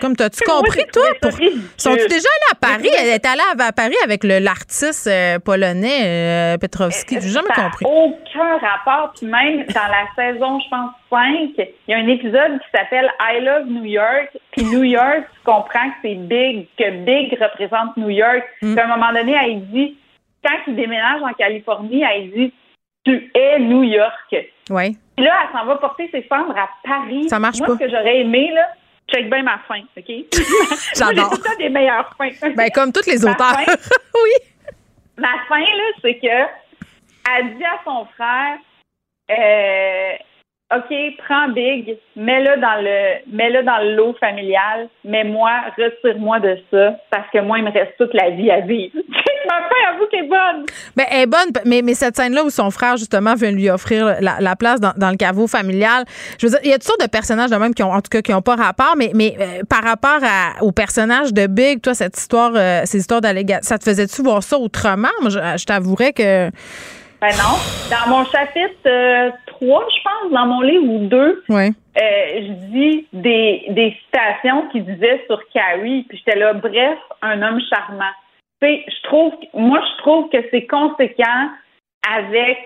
Comme 0.00 0.16
t'as-tu 0.16 0.40
compris, 0.46 0.84
toi? 0.92 1.04
Pour... 1.22 1.30
Sont-tu 1.30 2.08
déjà 2.08 2.28
allés 2.28 2.50
à 2.50 2.54
Paris? 2.56 2.90
Elle 2.98 3.08
est 3.08 3.24
allée 3.24 3.40
à, 3.58 3.72
Paris 3.72 3.94
avec 4.04 4.24
l'artiste 4.24 5.06
euh, 5.06 5.38
polonais 5.38 6.54
euh, 6.54 6.58
Petrovski. 6.58 7.20
J'ai 7.20 7.28
jamais 7.28 7.48
Ça 7.54 7.62
compris. 7.62 7.86
aucun 7.86 8.58
rapport. 8.58 9.12
Puis 9.16 9.26
même 9.26 9.64
dans 9.66 9.88
la 9.88 10.06
saison, 10.16 10.58
je 10.58 10.68
pense, 10.68 10.90
5, 11.08 11.50
il 11.56 11.68
y 11.88 11.94
a 11.94 11.98
un 11.98 12.08
épisode 12.08 12.58
qui 12.58 12.66
s'appelle 12.74 13.08
I 13.20 13.40
Love 13.40 13.66
New 13.66 13.84
York. 13.84 14.36
Puis 14.52 14.64
New 14.64 14.82
York, 14.82 15.24
tu 15.34 15.40
comprends 15.44 15.88
que 15.90 15.96
c'est 16.02 16.14
Big, 16.14 16.66
que 16.76 17.04
Big 17.04 17.38
représente 17.40 17.96
New 17.96 18.10
York. 18.10 18.42
Mm. 18.62 18.74
Puis 18.74 18.80
à 18.80 18.84
un 18.84 18.96
moment 18.96 19.12
donné, 19.12 19.36
elle 19.40 19.66
dit, 19.68 19.96
quand 20.44 20.56
il 20.66 20.74
déménage 20.74 21.22
en 21.22 21.32
Californie, 21.34 22.02
elle 22.02 22.30
dit, 22.32 22.52
tu 23.04 23.30
es 23.34 23.58
New 23.60 23.84
York. 23.84 24.36
Oui. 24.70 24.96
Puis 25.16 25.24
là, 25.26 25.34
elle 25.44 25.58
s'en 25.58 25.66
va 25.66 25.76
porter 25.76 26.08
ses 26.12 26.26
cendres 26.28 26.56
à 26.56 26.68
Paris. 26.84 27.28
Ça 27.28 27.38
marche 27.38 27.58
Moi, 27.58 27.66
pas. 27.68 27.74
ce 27.74 27.78
que 27.80 27.90
j'aurais 27.90 28.20
aimé, 28.20 28.50
là, 28.54 28.68
check 29.12 29.28
bien 29.28 29.42
ma 29.42 29.58
fin, 29.68 29.80
OK? 29.96 30.06
J'adore. 30.96 31.30
le 31.32 31.38
temps 31.42 31.56
des 31.58 31.68
meilleures 31.68 32.10
fins. 32.16 32.30
Ben, 32.56 32.70
comme 32.70 32.92
tous 32.92 33.06
les 33.06 33.22
auteurs. 33.24 33.60
fin, 33.60 33.72
oui. 34.14 34.74
Ma 35.18 35.34
fin, 35.48 35.58
là, 35.60 35.84
c'est 36.00 36.14
que 36.14 36.48
elle 37.30 37.56
dit 37.58 37.64
à 37.64 37.80
son 37.84 38.06
frère 38.16 38.58
euh, 39.30 40.12
OK, 40.72 40.94
prends 41.26 41.48
Big, 41.48 41.98
mets-le 42.14 42.60
dans 42.60 42.80
le 42.80 43.36
mets-le 43.36 43.64
dans 43.64 43.78
le 43.78 43.96
lot 43.96 44.14
familial, 44.20 44.88
mais 45.04 45.24
moi, 45.24 45.50
retire-moi 45.76 46.38
de 46.38 46.58
ça, 46.70 46.96
parce 47.10 47.28
que 47.32 47.40
moi, 47.40 47.58
il 47.58 47.64
me 47.64 47.72
reste 47.72 47.96
toute 47.98 48.14
la 48.14 48.30
vie 48.30 48.52
à 48.52 48.60
vivre. 48.60 48.94
Ma 49.48 49.56
fin, 49.62 49.94
avoue 49.94 50.06
qu'elle 50.06 50.26
est 50.26 50.28
bonne. 50.28 50.66
Ben, 50.96 51.06
elle 51.10 51.22
est 51.22 51.26
bonne, 51.26 51.50
mais, 51.64 51.82
mais 51.82 51.94
cette 51.94 52.14
scène-là 52.14 52.44
où 52.44 52.50
son 52.50 52.70
frère, 52.70 52.96
justement, 52.96 53.34
vient 53.34 53.50
lui 53.50 53.68
offrir 53.68 54.16
la, 54.20 54.36
la 54.38 54.54
place 54.54 54.78
dans, 54.78 54.92
dans 54.96 55.10
le 55.10 55.16
caveau 55.16 55.48
familial, 55.48 56.04
je 56.38 56.46
veux 56.46 56.50
dire, 56.50 56.60
il 56.62 56.70
y 56.70 56.72
a 56.72 56.76
toutes 56.76 56.84
sortes 56.84 57.00
de 57.00 57.08
personnages 57.08 57.50
de 57.50 57.56
même 57.56 57.74
qui 57.74 57.82
ont, 57.82 57.90
en 57.90 58.00
tout 58.00 58.10
cas, 58.10 58.22
qui 58.22 58.30
n'ont 58.30 58.42
pas 58.42 58.54
rapport, 58.54 58.94
mais, 58.96 59.10
mais 59.12 59.34
euh, 59.40 59.64
par 59.68 59.82
rapport 59.82 60.20
à, 60.22 60.62
au 60.62 60.70
personnage 60.70 61.32
de 61.32 61.48
Big, 61.48 61.80
toi, 61.80 61.94
cette 61.94 62.16
histoire, 62.16 62.52
euh, 62.54 62.82
ces 62.84 62.98
histoires 62.98 63.20
d'allégation, 63.20 63.62
ça 63.62 63.78
te 63.78 63.82
faisait-tu 63.82 64.22
voir 64.22 64.42
ça 64.44 64.56
autrement? 64.56 65.08
Moi, 65.20 65.30
je 65.30 65.64
t'avouerais 65.64 66.12
que. 66.12 66.50
Ben 67.20 67.28
non. 67.36 67.56
Dans 67.90 68.08
mon 68.08 68.24
chapitre 68.24 68.86
euh, 68.86 69.30
3, 69.46 69.86
je 69.94 70.02
pense, 70.02 70.32
dans 70.32 70.46
mon 70.46 70.60
livre 70.62 70.84
ou 70.88 71.06
2, 71.06 71.44
Oui. 71.50 71.66
euh, 71.66 71.70
je 71.96 72.52
dis 72.72 73.06
des, 73.12 73.64
des 73.70 73.96
citations 74.04 74.68
qui 74.68 74.80
disaient 74.80 75.22
sur 75.26 75.38
Carrie, 75.52 76.04
puis 76.08 76.16
j'étais 76.18 76.38
là, 76.38 76.54
bref, 76.54 76.98
un 77.20 77.42
homme 77.42 77.60
charmant. 77.68 78.12
Tu 78.62 78.68
sais, 78.68 78.84
je 78.88 79.02
trouve, 79.08 79.34
moi, 79.54 79.80
je 79.92 79.98
trouve 80.02 80.30
que 80.30 80.38
c'est 80.50 80.66
conséquent 80.66 81.50
avec 82.08 82.58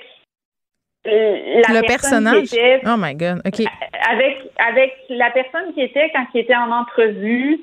euh, 1.07 1.63
la 1.69 1.81
le 1.81 1.87
personne 1.87 2.25
personnage? 2.25 2.49
qui 2.49 2.55
était, 2.57 2.81
Oh 2.87 2.95
my 2.97 3.15
God. 3.15 3.43
OK. 3.45 3.67
avec, 4.09 4.39
avec 4.59 4.95
la 5.09 5.31
personne 5.31 5.73
qui 5.75 5.83
était 5.83 6.11
quand 6.15 6.27
il 6.33 6.41
était 6.43 6.55
en 6.57 6.71
entrevue. 6.71 7.61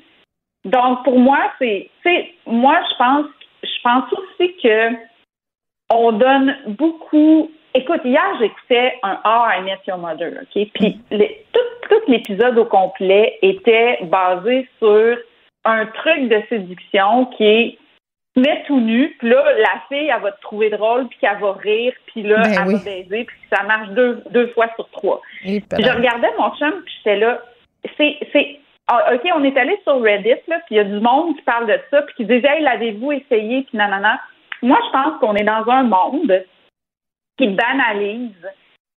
Donc, 0.64 1.02
pour 1.04 1.18
moi, 1.18 1.38
c'est, 1.58 1.88
tu 2.04 2.10
sais, 2.10 2.34
moi, 2.46 2.78
je 2.90 2.96
pense, 2.98 3.26
je 3.62 3.82
pense 3.82 4.04
aussi 4.12 4.54
que 4.62 4.90
on 5.92 6.12
donne 6.12 6.56
beaucoup. 6.66 7.50
Écoute, 7.74 8.00
hier, 8.04 8.22
j'écoutais 8.40 8.98
un 9.02 9.18
How 9.24 9.58
I 9.58 9.62
Met 9.62 9.78
Your 9.86 9.98
Mother, 9.98 10.32
OK? 10.42 10.68
Puis 10.74 11.00
les- 11.10 11.44
tout, 11.52 11.88
tout 11.88 12.00
l'épisode 12.10 12.58
au 12.58 12.64
complet 12.66 13.38
était 13.42 13.98
basé 14.02 14.68
sur 14.78 15.16
un 15.64 15.86
truc 15.86 16.28
de 16.28 16.42
séduction 16.48 17.26
qui 17.26 17.44
est 17.44 17.78
mets 18.34 18.64
tout 18.66 18.80
nu, 18.80 19.14
puis 19.18 19.28
là, 19.28 19.44
la 19.58 19.82
fille, 19.88 20.08
elle 20.08 20.22
va 20.22 20.32
te 20.32 20.40
trouver 20.40 20.70
drôle, 20.70 21.06
puis 21.08 21.18
qu'elle 21.18 21.38
va 21.38 21.52
rire, 21.52 21.92
puis 22.06 22.22
là, 22.22 22.40
Ben 22.42 22.52
elle 22.62 22.68
oui. 22.68 22.74
va 22.76 22.84
baiser, 22.84 23.24
puis 23.24 23.36
ça 23.52 23.62
marche 23.64 23.90
deux, 23.90 24.22
deux 24.30 24.46
fois 24.48 24.68
sur 24.74 24.88
trois. 24.88 25.20
Puis 25.42 25.62
je 25.70 25.90
regardais 25.90 26.30
mon 26.38 26.50
chum, 26.56 26.72
puis 26.82 26.94
j'étais 26.98 27.16
là. 27.18 27.42
C'est, 27.98 28.16
c'est, 28.32 28.58
ah, 28.90 29.12
OK, 29.14 29.20
on 29.34 29.44
est 29.44 29.56
allé 29.58 29.78
sur 29.82 30.00
Reddit, 30.00 30.40
là, 30.48 30.56
puis 30.66 30.70
il 30.70 30.76
y 30.76 30.80
a 30.80 30.84
du 30.84 30.98
monde 31.00 31.36
qui 31.36 31.42
parle 31.42 31.66
de 31.66 31.78
ça, 31.90 32.00
puis 32.02 32.14
qui 32.14 32.24
disait, 32.24 32.42
hey, 32.56 32.62
l'avez-vous 32.62 33.12
essayé, 33.12 33.62
puis 33.64 33.76
nanana. 33.76 34.18
Moi, 34.62 34.78
je 34.86 34.90
pense 34.90 35.20
qu'on 35.20 35.34
est 35.34 35.44
dans 35.44 35.68
un 35.68 35.82
monde 35.82 36.44
qui 37.38 37.48
banalise 37.48 38.48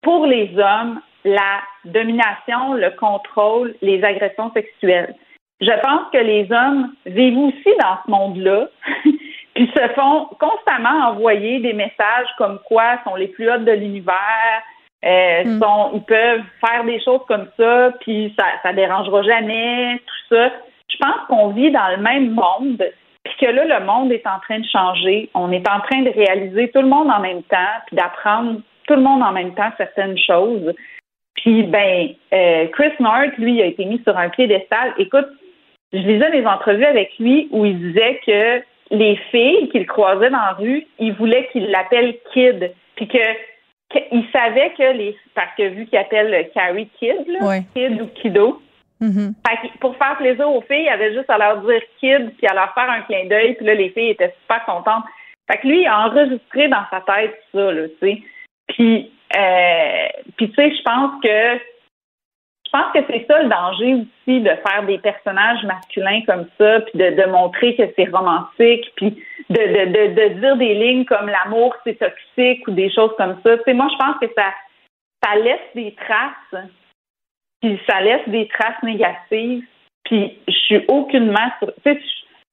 pour 0.01 0.25
les 0.25 0.53
hommes 0.57 0.99
la 1.25 1.61
domination, 1.85 2.73
le 2.73 2.91
contrôle, 2.91 3.75
les 3.81 4.03
agressions 4.03 4.51
sexuelles. 4.51 5.15
Je 5.61 5.71
pense 5.81 6.11
que 6.11 6.17
les 6.17 6.51
hommes 6.51 6.93
vivent 7.05 7.37
aussi 7.37 7.69
dans 7.79 7.97
ce 8.05 8.11
monde-là, 8.11 8.67
puis 9.55 9.71
se 9.73 9.87
font 9.93 10.27
constamment 10.39 11.07
envoyer 11.09 11.59
des 11.59 11.73
messages 11.73 12.27
comme 12.37 12.59
quoi 12.65 12.99
sont 13.05 13.15
les 13.15 13.27
plus 13.27 13.49
hautes 13.49 13.65
de 13.65 13.71
l'univers, 13.71 14.61
euh, 15.05 15.43
Mm. 15.45 15.61
sont, 15.61 15.91
ils 15.95 16.03
peuvent 16.03 16.43
faire 16.65 16.83
des 16.83 17.01
choses 17.01 17.21
comme 17.27 17.47
ça, 17.57 17.91
puis 18.01 18.33
ça, 18.37 18.45
ça 18.63 18.73
dérangera 18.73 19.21
jamais, 19.23 19.99
tout 19.99 20.35
ça. 20.35 20.49
Je 20.89 20.97
pense 20.97 21.27
qu'on 21.27 21.49
vit 21.49 21.71
dans 21.71 21.89
le 21.89 21.97
même 21.97 22.31
monde, 22.31 22.83
puis 23.23 23.33
que 23.39 23.45
là, 23.45 23.79
le 23.79 23.85
monde 23.85 24.11
est 24.11 24.25
en 24.27 24.39
train 24.39 24.59
de 24.59 24.65
changer. 24.65 25.29
On 25.33 25.51
est 25.51 25.67
en 25.69 25.79
train 25.79 26.01
de 26.01 26.09
réaliser 26.09 26.69
tout 26.71 26.81
le 26.81 26.87
monde 26.87 27.09
en 27.09 27.19
même 27.19 27.43
temps, 27.43 27.73
puis 27.87 27.95
d'apprendre 27.95 28.59
tout 28.85 28.95
le 28.95 29.01
monde 29.01 29.23
en 29.23 29.31
même 29.31 29.53
temps 29.53 29.71
certaines 29.77 30.17
choses. 30.17 30.73
Puis, 31.35 31.63
ben, 31.63 32.09
euh, 32.33 32.67
Chris 32.73 32.91
North, 32.99 33.37
lui, 33.37 33.61
a 33.61 33.65
été 33.65 33.85
mis 33.85 34.01
sur 34.03 34.17
un 34.17 34.29
piédestal. 34.29 34.93
Écoute, 34.97 35.27
je 35.93 35.99
lisais 35.99 36.31
des 36.31 36.45
entrevues 36.45 36.85
avec 36.85 37.17
lui 37.19 37.47
où 37.51 37.65
il 37.65 37.79
disait 37.79 38.19
que 38.25 38.61
les 38.91 39.15
filles 39.31 39.69
qu'il 39.69 39.85
croisait 39.85 40.29
dans 40.29 40.37
la 40.37 40.51
rue, 40.51 40.85
il 40.99 41.13
voulait 41.13 41.47
qu'il 41.51 41.69
l'appelle 41.69 42.15
Kid. 42.33 42.71
Puis 42.95 43.07
que, 43.07 43.17
qu'il 43.89 44.25
savait 44.31 44.71
que 44.77 44.97
les. 44.97 45.17
Parce 45.33 45.55
que 45.57 45.69
vu 45.69 45.85
qu'il 45.85 45.97
appelle 45.97 46.49
Carrie 46.53 46.89
Kid, 46.99 47.27
là. 47.27 47.59
Kid 47.73 48.01
ou 48.01 48.07
Kiddo, 48.07 48.61
Mhm. 49.03 49.33
fait 49.45 49.67
que 49.67 49.77
pour 49.79 49.97
faire 49.97 50.15
plaisir 50.15 50.49
aux 50.49 50.61
filles, 50.61 50.83
il 50.83 50.89
avait 50.89 51.13
juste 51.13 51.29
à 51.29 51.37
leur 51.37 51.57
dire 51.57 51.81
kid 51.99 52.33
puis 52.37 52.47
à 52.47 52.53
leur 52.53 52.73
faire 52.73 52.89
un 52.89 53.01
clin 53.01 53.25
d'œil, 53.25 53.55
puis 53.55 53.65
là, 53.65 53.73
les 53.73 53.89
filles 53.89 54.11
étaient 54.11 54.33
super 54.41 54.63
contentes. 54.65 55.03
Fait 55.51 55.57
que 55.57 55.67
lui, 55.67 55.81
il 55.81 55.87
a 55.87 56.07
enregistré 56.07 56.69
dans 56.69 56.85
sa 56.89 57.01
tête 57.01 57.37
ça, 57.53 57.71
là, 57.73 57.87
tu 57.89 57.95
sais. 57.99 58.21
Puis, 58.69 59.11
euh, 59.35 60.07
puis 60.37 60.49
tu 60.51 60.55
sais, 60.55 60.73
je 60.73 60.81
pense 60.83 61.21
que 61.21 61.59
je 62.65 62.71
pense 62.71 62.93
que 62.93 62.99
c'est 63.07 63.25
ça 63.27 63.43
le 63.43 63.49
danger 63.49 63.93
aussi 63.93 64.39
de 64.39 64.49
faire 64.49 64.83
des 64.87 64.97
personnages 64.99 65.63
masculins 65.63 66.21
comme 66.25 66.47
ça, 66.57 66.79
puis 66.79 66.97
de, 66.97 67.09
de 67.21 67.29
montrer 67.29 67.75
que 67.75 67.83
c'est 67.95 68.09
romantique, 68.09 68.89
puis 68.95 69.21
de, 69.49 69.55
de, 69.55 69.85
de, 69.91 70.13
de 70.13 70.39
dire 70.39 70.57
des 70.57 70.75
lignes 70.75 71.05
comme 71.05 71.27
l'amour 71.27 71.75
c'est 71.83 71.99
toxique 71.99 72.65
ou 72.67 72.71
des 72.71 72.89
choses 72.89 73.11
comme 73.17 73.37
ça. 73.43 73.57
Tu 73.57 73.63
sais, 73.65 73.73
moi, 73.73 73.89
je 73.91 73.97
pense 73.97 74.17
que 74.21 74.33
ça, 74.33 74.45
ça 75.23 75.35
laisse 75.35 75.59
des 75.75 75.93
traces 75.93 76.63
puis 77.63 77.79
ça 77.89 78.01
laisse 78.01 78.27
des 78.27 78.47
traces 78.49 78.83
négatives. 78.83 79.63
Puis 80.03 80.37
je 80.47 80.53
suis 80.53 80.85
aucunement 80.89 81.49
sur. 81.59 81.73
Tu 81.75 81.93
sais, 81.93 82.01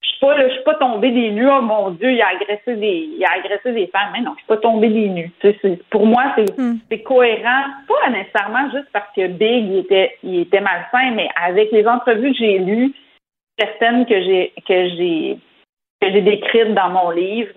je 0.01 0.07
suis 0.07 0.19
pas, 0.21 0.37
là, 0.37 0.47
je 0.47 0.53
suis 0.53 0.63
pas 0.63 0.75
tombée 0.75 1.11
des 1.11 1.31
nues. 1.31 1.49
Oh 1.49 1.61
mon 1.61 1.91
Dieu, 1.91 2.13
il 2.13 2.21
a 2.21 2.29
agressé 2.29 2.77
des, 2.77 3.09
il 3.17 3.25
a 3.25 3.33
agressé 3.33 3.73
des 3.73 3.87
femmes. 3.87 4.11
Mais 4.13 4.21
non, 4.21 4.31
je 4.35 4.37
suis 4.37 4.47
pas 4.47 4.57
tombée 4.57 4.87
des 4.87 5.09
nues. 5.09 5.31
Tu 5.41 5.53
sais, 5.61 5.79
pour 5.89 6.05
moi, 6.05 6.33
c'est, 6.37 6.45
c'est 6.89 7.03
cohérent. 7.03 7.63
Pas 7.89 8.09
nécessairement 8.09 8.71
juste 8.71 8.87
parce 8.93 9.13
que 9.13 9.27
Big 9.27 9.65
il 9.65 9.77
était, 9.79 10.17
il 10.23 10.39
était 10.39 10.61
malsain, 10.61 11.11
mais 11.11 11.27
avec 11.35 11.71
les 11.73 11.85
entrevues 11.85 12.31
que 12.31 12.37
j'ai 12.37 12.59
lues, 12.59 12.93
certaines 13.59 14.05
que 14.05 14.21
j'ai, 14.21 14.53
que 14.65 14.89
j'ai, 14.95 15.37
que 16.01 16.09
j'ai 16.09 16.21
décrites 16.21 16.73
dans 16.73 16.89
mon 16.89 17.11
livre. 17.11 17.51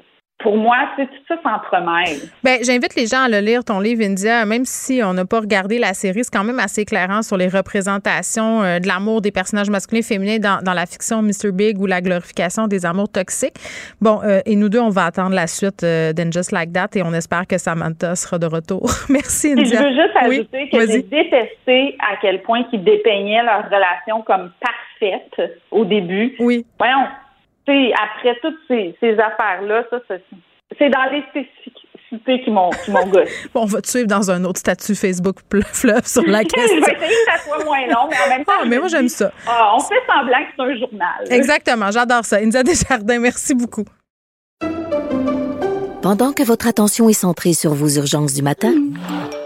Pour 0.44 0.56
moi, 0.58 0.76
c'est 0.96 1.06
tout 1.06 1.22
ça 1.26 1.36
s'entremêle. 1.42 2.18
Ben, 2.44 2.58
j'invite 2.62 2.94
les 2.94 3.06
gens 3.06 3.22
à 3.24 3.28
le 3.28 3.38
lire, 3.40 3.64
ton 3.64 3.80
livre, 3.80 4.02
India. 4.04 4.44
Même 4.44 4.64
si 4.66 5.00
on 5.02 5.14
n'a 5.14 5.24
pas 5.24 5.40
regardé 5.40 5.78
la 5.78 5.94
série, 5.94 6.22
c'est 6.22 6.30
quand 6.32 6.44
même 6.44 6.60
assez 6.60 6.82
éclairant 6.82 7.22
sur 7.22 7.36
les 7.36 7.48
représentations 7.48 8.62
euh, 8.62 8.78
de 8.78 8.86
l'amour 8.86 9.22
des 9.22 9.32
personnages 9.32 9.70
masculins 9.70 10.00
et 10.00 10.02
féminins 10.02 10.38
dans, 10.38 10.62
dans 10.62 10.74
la 10.74 10.86
fiction 10.86 11.22
Mr. 11.22 11.50
Big 11.52 11.80
ou 11.80 11.86
la 11.86 12.00
glorification 12.02 12.66
des 12.66 12.84
amours 12.86 13.08
toxiques. 13.08 13.56
Bon, 14.00 14.20
euh, 14.22 14.40
et 14.46 14.54
nous 14.54 14.68
deux, 14.68 14.80
on 14.80 14.90
va 14.90 15.06
attendre 15.06 15.34
la 15.34 15.46
suite 15.46 15.82
euh, 15.82 16.12
d'In 16.12 16.30
Just 16.30 16.52
Like 16.52 16.72
That 16.72 16.88
et 16.94 17.02
on 17.02 17.12
espère 17.14 17.46
que 17.46 17.56
Samantha 17.58 18.14
sera 18.14 18.38
de 18.38 18.46
retour. 18.46 18.90
Merci, 19.08 19.48
Et 19.48 19.64
je 19.64 19.74
India. 19.76 19.82
veux 19.82 19.94
juste 19.94 20.14
Oui, 20.28 20.34
ajouter 20.36 20.68
que 20.70 20.76
vas-y. 20.76 20.92
j'ai 20.92 21.02
détesté 21.02 21.96
à 22.00 22.16
quel 22.20 22.42
point 22.42 22.64
ils 22.70 22.84
dépeignaient 22.84 23.42
leur 23.42 23.64
relation 23.64 24.20
comme 24.26 24.50
parfaite 24.60 25.50
au 25.70 25.84
début. 25.86 26.34
Oui. 26.38 26.66
Voyons, 26.78 27.06
sais, 27.66 27.92
après 27.94 28.36
toutes 28.42 28.58
ces, 28.68 28.96
ces 29.00 29.12
affaires-là, 29.18 29.84
ça, 29.90 29.98
ça, 30.08 30.14
c'est 30.78 30.90
dans 30.90 31.04
les 31.12 31.22
spécificités 31.30 32.44
qui 32.44 32.50
m'ont 32.50 32.70
qui 32.84 32.90
m'ont 32.90 33.06
gossé. 33.06 33.30
Bon, 33.54 33.62
on 33.62 33.66
va 33.66 33.80
te 33.80 33.88
suivre 33.88 34.06
dans 34.06 34.30
un 34.30 34.44
autre 34.44 34.60
statut 34.60 34.94
Facebook 34.94 35.36
fleuve 35.72 36.06
sur 36.06 36.22
la 36.26 36.38
je 36.42 36.46
question. 36.48 36.76
vais 36.76 36.92
essayer 36.92 36.96
que 37.26 37.32
ça 37.32 37.38
soit 37.38 37.64
moins 37.64 37.86
long, 37.86 38.08
mais 38.10 38.16
en 38.24 38.28
même 38.36 38.44
temps. 38.44 38.52
Ah, 38.60 38.64
mais 38.66 38.76
je 38.76 38.80
moi, 38.80 38.84
me 38.84 38.88
j'aime 38.88 39.08
ça. 39.08 39.32
ah, 39.48 39.72
on 39.76 39.80
fait 39.80 39.94
semblant 40.06 40.38
que 40.38 40.50
c'est 40.56 40.62
un 40.62 40.76
journal. 40.78 41.24
Exactement, 41.30 41.90
j'adore 41.90 42.24
ça. 42.24 42.36
India 42.36 42.62
Desjardins, 42.62 43.18
merci 43.18 43.54
beaucoup. 43.54 43.84
Pendant 46.02 46.32
que 46.32 46.42
votre 46.42 46.66
attention 46.68 47.08
est 47.08 47.14
centrée 47.14 47.54
sur 47.54 47.72
vos 47.72 47.88
urgences 47.88 48.34
du 48.34 48.42
matin, 48.42 48.74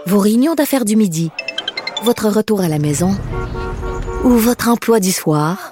vos 0.05 0.19
réunions 0.19 0.55
d'affaires 0.55 0.83
du 0.83 0.95
midi, 0.97 1.31
votre 2.03 2.27
retour 2.27 2.61
à 2.61 2.67
la 2.67 2.79
maison 2.79 3.11
ou 4.25 4.29
votre 4.31 4.67
emploi 4.67 4.99
du 4.99 5.11
soir, 5.11 5.71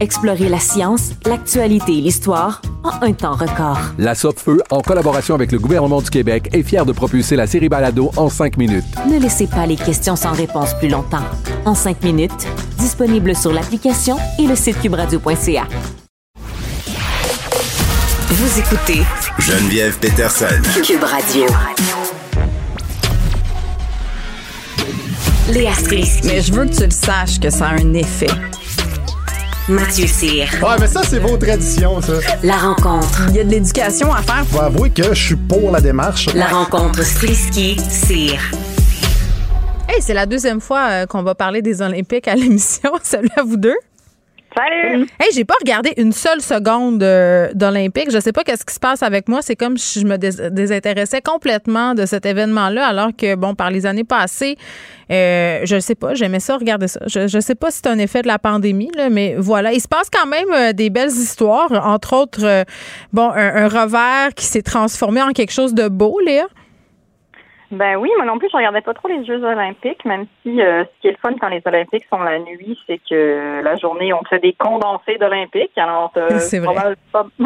Explorez 0.00 0.48
la 0.48 0.58
science, 0.58 1.10
l'actualité 1.24 1.98
et 1.98 2.00
l'histoire 2.00 2.60
en 2.82 3.02
un 3.02 3.12
temps 3.12 3.34
record. 3.34 3.78
La 3.98 4.14
Feu, 4.14 4.60
en 4.70 4.80
collaboration 4.80 5.34
avec 5.34 5.52
le 5.52 5.58
gouvernement 5.58 6.02
du 6.02 6.10
Québec, 6.10 6.48
est 6.52 6.62
fière 6.62 6.84
de 6.84 6.92
propulser 6.92 7.36
la 7.36 7.46
série 7.46 7.68
Balado 7.68 8.10
en 8.16 8.28
cinq 8.28 8.56
minutes. 8.56 8.84
Ne 9.08 9.18
laissez 9.18 9.46
pas 9.46 9.66
les 9.66 9.76
questions 9.76 10.16
sans 10.16 10.32
réponse 10.32 10.74
plus 10.74 10.88
longtemps. 10.88 11.22
En 11.64 11.74
cinq 11.74 12.02
minutes, 12.02 12.46
disponible 12.78 13.36
sur 13.36 13.52
l'application 13.52 14.16
et 14.38 14.46
le 14.46 14.56
site 14.56 14.80
cubradio.ca. 14.80 15.64
Vous 18.28 18.58
écoutez 18.58 19.02
Geneviève 19.38 19.96
Peterson. 19.98 20.60
Cube 20.84 21.04
Radio. 21.04 21.46
Léa 25.52 25.72
Strisky. 25.74 26.26
Mais 26.26 26.40
je 26.40 26.52
veux 26.52 26.66
que 26.66 26.74
tu 26.74 26.84
le 26.84 26.90
saches 26.90 27.38
que 27.38 27.50
ça 27.50 27.68
a 27.68 27.74
un 27.74 27.94
effet. 27.94 28.26
Mathieu 29.68 30.06
Cyr. 30.06 30.46
Ouais, 30.62 30.76
mais 30.78 30.86
ça, 30.86 31.00
c'est 31.02 31.18
vos 31.18 31.38
traditions, 31.38 31.98
ça. 32.02 32.12
La 32.42 32.58
rencontre. 32.58 33.22
Il 33.30 33.36
y 33.36 33.40
a 33.40 33.44
de 33.44 33.50
l'éducation 33.50 34.12
à 34.12 34.20
faire. 34.20 34.44
Faut 34.46 34.60
avouer 34.60 34.90
que 34.90 35.14
je 35.14 35.24
suis 35.26 35.36
pour 35.36 35.70
la 35.70 35.80
démarche. 35.80 36.28
La 36.34 36.48
rencontre 36.48 37.02
Strisky-Cyr. 37.02 38.38
Hey, 39.88 40.02
c'est 40.02 40.12
la 40.12 40.26
deuxième 40.26 40.60
fois 40.60 40.88
euh, 40.90 41.06
qu'on 41.06 41.22
va 41.22 41.34
parler 41.34 41.62
des 41.62 41.80
Olympiques 41.80 42.28
à 42.28 42.34
l'émission. 42.34 42.92
Salut 43.02 43.30
à 43.38 43.42
vous 43.42 43.56
deux. 43.56 43.76
Salut! 44.56 45.06
Hey, 45.18 45.30
j'ai 45.34 45.44
pas 45.44 45.54
regardé 45.60 45.94
une 45.96 46.12
seule 46.12 46.40
seconde 46.40 47.02
euh, 47.02 47.48
d'Olympique. 47.54 48.10
Je 48.12 48.20
sais 48.20 48.30
pas 48.30 48.44
qu'est-ce 48.44 48.64
qui 48.64 48.72
se 48.74 48.78
passe 48.78 49.02
avec 49.02 49.28
moi. 49.28 49.40
C'est 49.42 49.56
comme 49.56 49.76
si 49.76 50.00
je 50.00 50.06
me 50.06 50.16
dés- 50.16 50.50
désintéressais 50.50 51.20
complètement 51.20 51.94
de 51.94 52.06
cet 52.06 52.24
événement-là, 52.24 52.86
alors 52.86 53.10
que, 53.16 53.34
bon, 53.34 53.56
par 53.56 53.70
les 53.72 53.84
années 53.84 54.04
passées, 54.04 54.56
euh, 55.10 55.60
je 55.64 55.80
sais 55.80 55.96
pas, 55.96 56.14
j'aimais 56.14 56.38
ça, 56.38 56.56
regarder 56.56 56.86
ça. 56.86 57.00
Je, 57.06 57.26
je 57.26 57.40
sais 57.40 57.56
pas 57.56 57.72
si 57.72 57.80
c'est 57.82 57.88
un 57.90 57.98
effet 57.98 58.22
de 58.22 58.28
la 58.28 58.38
pandémie, 58.38 58.92
là, 58.96 59.10
mais 59.10 59.34
voilà. 59.36 59.72
Il 59.72 59.80
se 59.80 59.88
passe 59.88 60.08
quand 60.08 60.26
même 60.28 60.52
euh, 60.54 60.72
des 60.72 60.88
belles 60.88 61.10
histoires, 61.10 61.72
entre 61.84 62.14
autres, 62.14 62.44
euh, 62.44 62.62
bon, 63.12 63.30
un, 63.30 63.64
un 63.64 63.68
revers 63.68 64.34
qui 64.36 64.44
s'est 64.44 64.62
transformé 64.62 65.20
en 65.20 65.32
quelque 65.32 65.52
chose 65.52 65.74
de 65.74 65.88
beau, 65.88 66.20
Léa. 66.24 66.44
Ben 67.70 67.96
oui, 67.96 68.10
moi 68.16 68.26
non 68.26 68.38
plus, 68.38 68.48
je 68.52 68.56
regardais 68.56 68.82
pas 68.82 68.94
trop 68.94 69.08
les 69.08 69.24
Jeux 69.24 69.42
olympiques, 69.42 70.04
même 70.04 70.26
si 70.42 70.60
euh, 70.60 70.84
ce 70.84 71.00
qui 71.00 71.08
est 71.08 71.12
le 71.12 71.16
fun 71.22 71.34
quand 71.40 71.48
les 71.48 71.62
Olympiques 71.64 72.04
sont 72.10 72.20
la 72.22 72.38
nuit, 72.38 72.78
c'est 72.86 73.00
que 73.08 73.62
la 73.64 73.76
journée, 73.76 74.12
on 74.12 74.22
fait 74.24 74.38
des 74.38 74.52
condensés 74.52 75.16
d'Olympiques. 75.18 75.76
Alors, 75.76 76.12
euh, 76.16 76.28
C'est 76.38 76.58
vrai. 76.60 76.94
pas- 77.12 77.26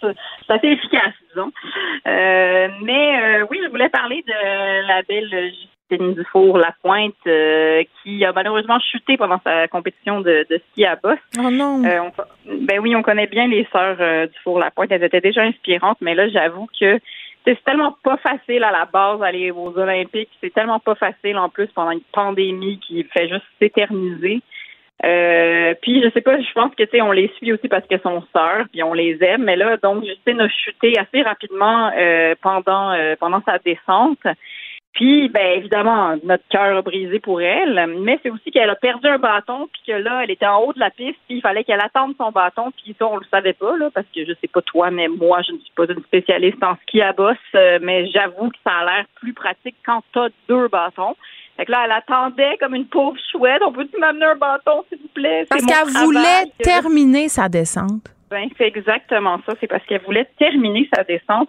c'est 0.00 0.12
assez 0.48 0.68
efficace, 0.68 1.12
disons. 1.30 1.50
Euh, 2.06 2.68
mais 2.82 3.20
euh, 3.40 3.46
oui, 3.50 3.58
je 3.64 3.68
voulais 3.68 3.88
parler 3.88 4.24
de 4.26 4.86
la 4.86 5.02
belle 5.02 5.28
Justine 5.88 6.14
Dufour-Lapointe 6.14 7.14
euh, 7.26 7.82
qui 8.02 8.24
a 8.24 8.32
malheureusement 8.32 8.78
chuté 8.78 9.16
pendant 9.16 9.40
sa 9.44 9.66
compétition 9.68 10.20
de, 10.20 10.46
de 10.48 10.60
ski 10.70 10.84
à 10.84 10.96
bosse. 10.96 11.18
Oh 11.38 11.50
non! 11.50 11.82
Euh, 11.84 12.00
on- 12.00 12.56
ben 12.66 12.78
oui, 12.80 12.94
on 12.94 13.02
connaît 13.02 13.26
bien 13.26 13.48
les 13.48 13.66
sœurs 13.72 13.96
Dufour-Lapointe. 14.28 14.92
Elles 14.92 15.02
étaient 15.04 15.20
déjà 15.20 15.42
inspirantes, 15.42 15.98
mais 16.00 16.14
là, 16.14 16.28
j'avoue 16.28 16.68
que 16.80 16.98
c'est 17.54 17.64
tellement 17.64 17.96
pas 18.02 18.16
facile 18.18 18.64
à 18.64 18.70
la 18.70 18.84
base 18.84 19.22
aller 19.22 19.50
aux 19.50 19.76
Olympiques. 19.78 20.30
C'est 20.40 20.52
tellement 20.52 20.80
pas 20.80 20.94
facile 20.94 21.38
en 21.38 21.48
plus 21.48 21.68
pendant 21.68 21.92
une 21.92 22.02
pandémie 22.12 22.78
qui 22.80 23.02
fait 23.04 23.28
juste 23.28 23.44
s'éterniser. 23.58 24.40
Euh, 25.04 25.74
puis 25.80 26.02
je 26.02 26.10
sais 26.10 26.20
pas, 26.20 26.40
je 26.40 26.52
pense 26.54 26.74
que 26.74 26.82
tu 26.82 26.90
sais, 26.90 27.00
on 27.00 27.12
les 27.12 27.30
suit 27.36 27.52
aussi 27.52 27.68
parce 27.68 27.86
qu'elles 27.86 28.00
sont 28.02 28.22
sœurs, 28.32 28.66
puis 28.70 28.82
on 28.82 28.92
les 28.92 29.16
aime. 29.22 29.44
Mais 29.44 29.56
là, 29.56 29.76
donc 29.76 30.04
Justine 30.04 30.40
a 30.40 30.48
chuté 30.48 30.92
assez 30.98 31.22
rapidement 31.22 31.90
euh, 31.96 32.34
pendant 32.42 32.90
euh, 32.92 33.14
pendant 33.18 33.40
sa 33.46 33.58
descente. 33.58 34.18
Puis, 34.98 35.28
ben 35.28 35.58
évidemment, 35.58 36.16
notre 36.24 36.42
cœur 36.50 36.76
a 36.76 36.82
brisé 36.82 37.20
pour 37.20 37.40
elle, 37.40 37.86
mais 38.00 38.18
c'est 38.20 38.30
aussi 38.30 38.50
qu'elle 38.50 38.68
a 38.68 38.74
perdu 38.74 39.06
un 39.06 39.18
bâton, 39.18 39.68
puis 39.72 39.82
que 39.86 39.92
là, 39.92 40.24
elle 40.24 40.30
était 40.32 40.48
en 40.48 40.58
haut 40.58 40.72
de 40.72 40.80
la 40.80 40.90
piste, 40.90 41.20
puis 41.28 41.36
il 41.36 41.40
fallait 41.40 41.62
qu'elle 41.62 41.80
attende 41.80 42.16
son 42.18 42.32
bâton, 42.32 42.72
puis 42.72 42.96
ça, 42.98 43.06
on 43.06 43.18
le 43.18 43.24
savait 43.30 43.52
pas, 43.52 43.76
là, 43.76 43.90
parce 43.94 44.08
que 44.12 44.24
je 44.24 44.32
sais 44.40 44.48
pas 44.48 44.60
toi, 44.60 44.90
mais 44.90 45.06
moi, 45.06 45.40
je 45.46 45.52
ne 45.52 45.58
suis 45.58 45.70
pas 45.76 45.84
une 45.84 46.02
spécialiste 46.02 46.60
en 46.64 46.74
ski 46.82 47.00
à 47.00 47.12
bosse, 47.12 47.36
euh, 47.54 47.78
mais 47.80 48.08
j'avoue 48.08 48.48
que 48.48 48.56
ça 48.66 48.72
a 48.72 48.84
l'air 48.86 49.04
plus 49.14 49.34
pratique 49.34 49.76
quand 49.86 50.02
t'as 50.12 50.30
deux 50.48 50.66
bâtons. 50.66 51.14
Fait 51.56 51.64
que 51.64 51.70
là, 51.70 51.82
elle 51.84 51.92
attendait 51.92 52.56
comme 52.58 52.74
une 52.74 52.86
pauvre 52.86 53.18
chouette. 53.30 53.62
On 53.64 53.72
peut-tu 53.72 54.00
m'amener 54.00 54.26
un 54.26 54.34
bâton, 54.34 54.84
s'il 54.88 54.98
vous 54.98 55.08
plaît? 55.14 55.46
Parce 55.48 55.64
qu'elle 55.64 56.04
voulait 56.04 56.46
terminer 56.60 57.28
sa 57.28 57.48
descente. 57.48 58.12
Ben, 58.30 58.48
c'est 58.58 58.66
exactement 58.66 59.38
ça. 59.46 59.54
C'est 59.60 59.68
parce 59.68 59.84
qu'elle 59.86 60.02
voulait 60.02 60.28
terminer 60.38 60.88
sa 60.92 61.04
descente. 61.04 61.48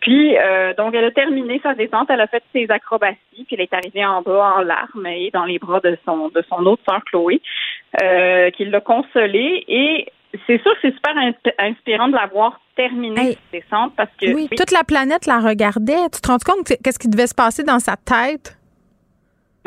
Puis, 0.00 0.36
euh, 0.36 0.74
donc, 0.74 0.94
elle 0.94 1.04
a 1.04 1.10
terminé 1.10 1.60
sa 1.62 1.74
descente. 1.74 2.08
Elle 2.10 2.20
a 2.20 2.26
fait 2.26 2.42
ses 2.52 2.70
acrobaties. 2.70 3.18
Puis, 3.32 3.46
elle 3.52 3.60
est 3.62 3.72
arrivée 3.74 4.04
en 4.04 4.22
bas 4.22 4.54
en 4.58 4.62
larmes 4.62 5.06
et 5.06 5.30
dans 5.32 5.44
les 5.44 5.58
bras 5.58 5.80
de 5.80 5.96
son 6.04 6.28
de 6.28 6.42
son 6.48 6.64
autre 6.66 6.82
sœur 6.88 7.02
Chloé, 7.04 7.40
euh, 8.02 8.50
qui 8.50 8.64
l'a 8.66 8.80
consolée. 8.80 9.64
Et 9.68 10.06
c'est 10.46 10.60
sûr 10.62 10.72
que 10.74 10.78
c'est 10.82 10.94
super 10.94 11.14
insp- 11.14 11.54
inspirant 11.58 12.08
de 12.08 12.14
la 12.14 12.26
voir 12.26 12.60
terminer 12.76 13.32
sa 13.32 13.38
descente 13.58 13.92
parce 13.96 14.10
que 14.20 14.32
Oui, 14.34 14.48
toute 14.56 14.70
la 14.72 14.84
planète 14.84 15.26
la 15.26 15.38
regardait. 15.40 16.08
Tu 16.12 16.20
te 16.20 16.28
rends 16.28 16.38
compte 16.38 16.66
que- 16.66 16.74
qu'est-ce 16.82 16.98
qui 16.98 17.08
devait 17.08 17.26
se 17.26 17.34
passer 17.34 17.64
dans 17.64 17.78
sa 17.78 17.96
tête? 17.96 18.57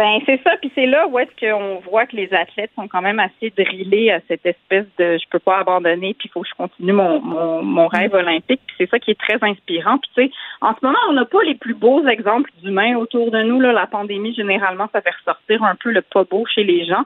Ben 0.02 0.20
c'est 0.26 0.42
ça, 0.44 0.58
puis 0.58 0.72
c'est 0.74 0.88
là 0.88 1.08
où 1.08 1.20
est-ce 1.20 1.30
qu'on 1.40 1.80
voit 1.82 2.08
que 2.08 2.16
les 2.16 2.34
athlètes 2.34 2.72
sont 2.74 2.88
quand 2.88 3.04
même 3.04 3.20
assez 3.20 3.54
drillés 3.56 4.12
à 4.12 4.20
cette 4.28 4.44
espèce 4.48 4.88
de 4.98 5.20
je 5.20 5.30
peux 5.30 5.38
pas 5.38 5.60
abandonner, 5.60 6.16
puis 6.18 6.28
il 6.28 6.32
faut 6.32 6.42
que 6.42 6.48
je 6.50 6.56
continue 6.56 6.92
mon, 6.92 7.22
mon, 7.22 7.62
mon 7.62 7.86
rêve 7.86 8.16
olympique, 8.16 8.62
puis 8.66 8.76
c'est 8.80 8.90
ça 8.90 8.98
qui 8.98 9.12
est 9.12 9.20
très 9.20 9.38
inspirant. 9.44 10.00
Puis 10.00 10.10
tu 10.16 10.24
sais, 10.24 10.32
en 10.62 10.74
ce 10.74 10.80
moment, 10.84 10.98
on 11.10 11.14
n'a 11.14 11.26
pas 11.26 11.44
les 11.44 11.54
plus 11.54 11.76
beaux 11.76 12.04
exemples 12.08 12.50
d'humains 12.64 12.96
autour 12.96 13.30
de 13.30 13.44
nous. 13.44 13.60
Là, 13.60 13.74
la 13.74 13.86
pandémie, 13.86 14.34
généralement, 14.34 14.90
ça 14.92 15.02
fait 15.02 15.14
ressortir 15.20 15.64
un 15.64 15.76
peu 15.76 15.92
le 15.92 16.02
pas 16.02 16.24
beau 16.24 16.48
chez 16.48 16.64
les 16.64 16.84
gens. 16.84 17.04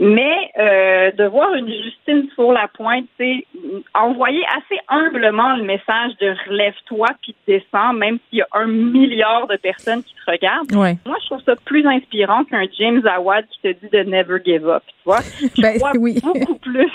Mais 0.00 0.50
euh, 0.58 1.12
de 1.12 1.24
voir 1.24 1.54
une 1.54 1.68
Justine 1.68 2.28
sur 2.34 2.50
la 2.52 2.66
pointe, 2.66 3.04
c'est 3.16 3.46
envoyer 3.94 4.42
assez 4.46 4.80
humblement 4.88 5.54
le 5.56 5.62
message 5.62 6.16
de 6.20 6.34
relève-toi 6.48 7.06
puis 7.22 7.32
descends, 7.46 7.92
même 7.92 8.18
s'il 8.28 8.40
y 8.40 8.42
a 8.42 8.46
un 8.54 8.66
milliard 8.66 9.46
de 9.46 9.56
personnes 9.56 10.02
qui 10.02 10.12
te 10.14 10.30
regardent. 10.30 10.74
Ouais. 10.74 10.96
Moi, 11.06 11.16
je 11.22 11.26
trouve 11.26 11.42
ça 11.42 11.54
plus 11.64 11.86
inspirant 11.86 12.42
qu'un 12.42 12.64
James 12.76 13.06
Awad 13.06 13.46
qui 13.48 13.60
te 13.60 13.68
dit 13.68 13.88
de 13.92 14.02
never 14.02 14.38
give 14.44 14.68
up. 14.68 14.82
Tu 14.88 14.94
vois, 15.04 15.20
je 15.20 15.62
Ben, 15.62 15.76
crois 15.78 15.92
oui. 16.00 16.18
beaucoup 16.24 16.58
plus. 16.58 16.90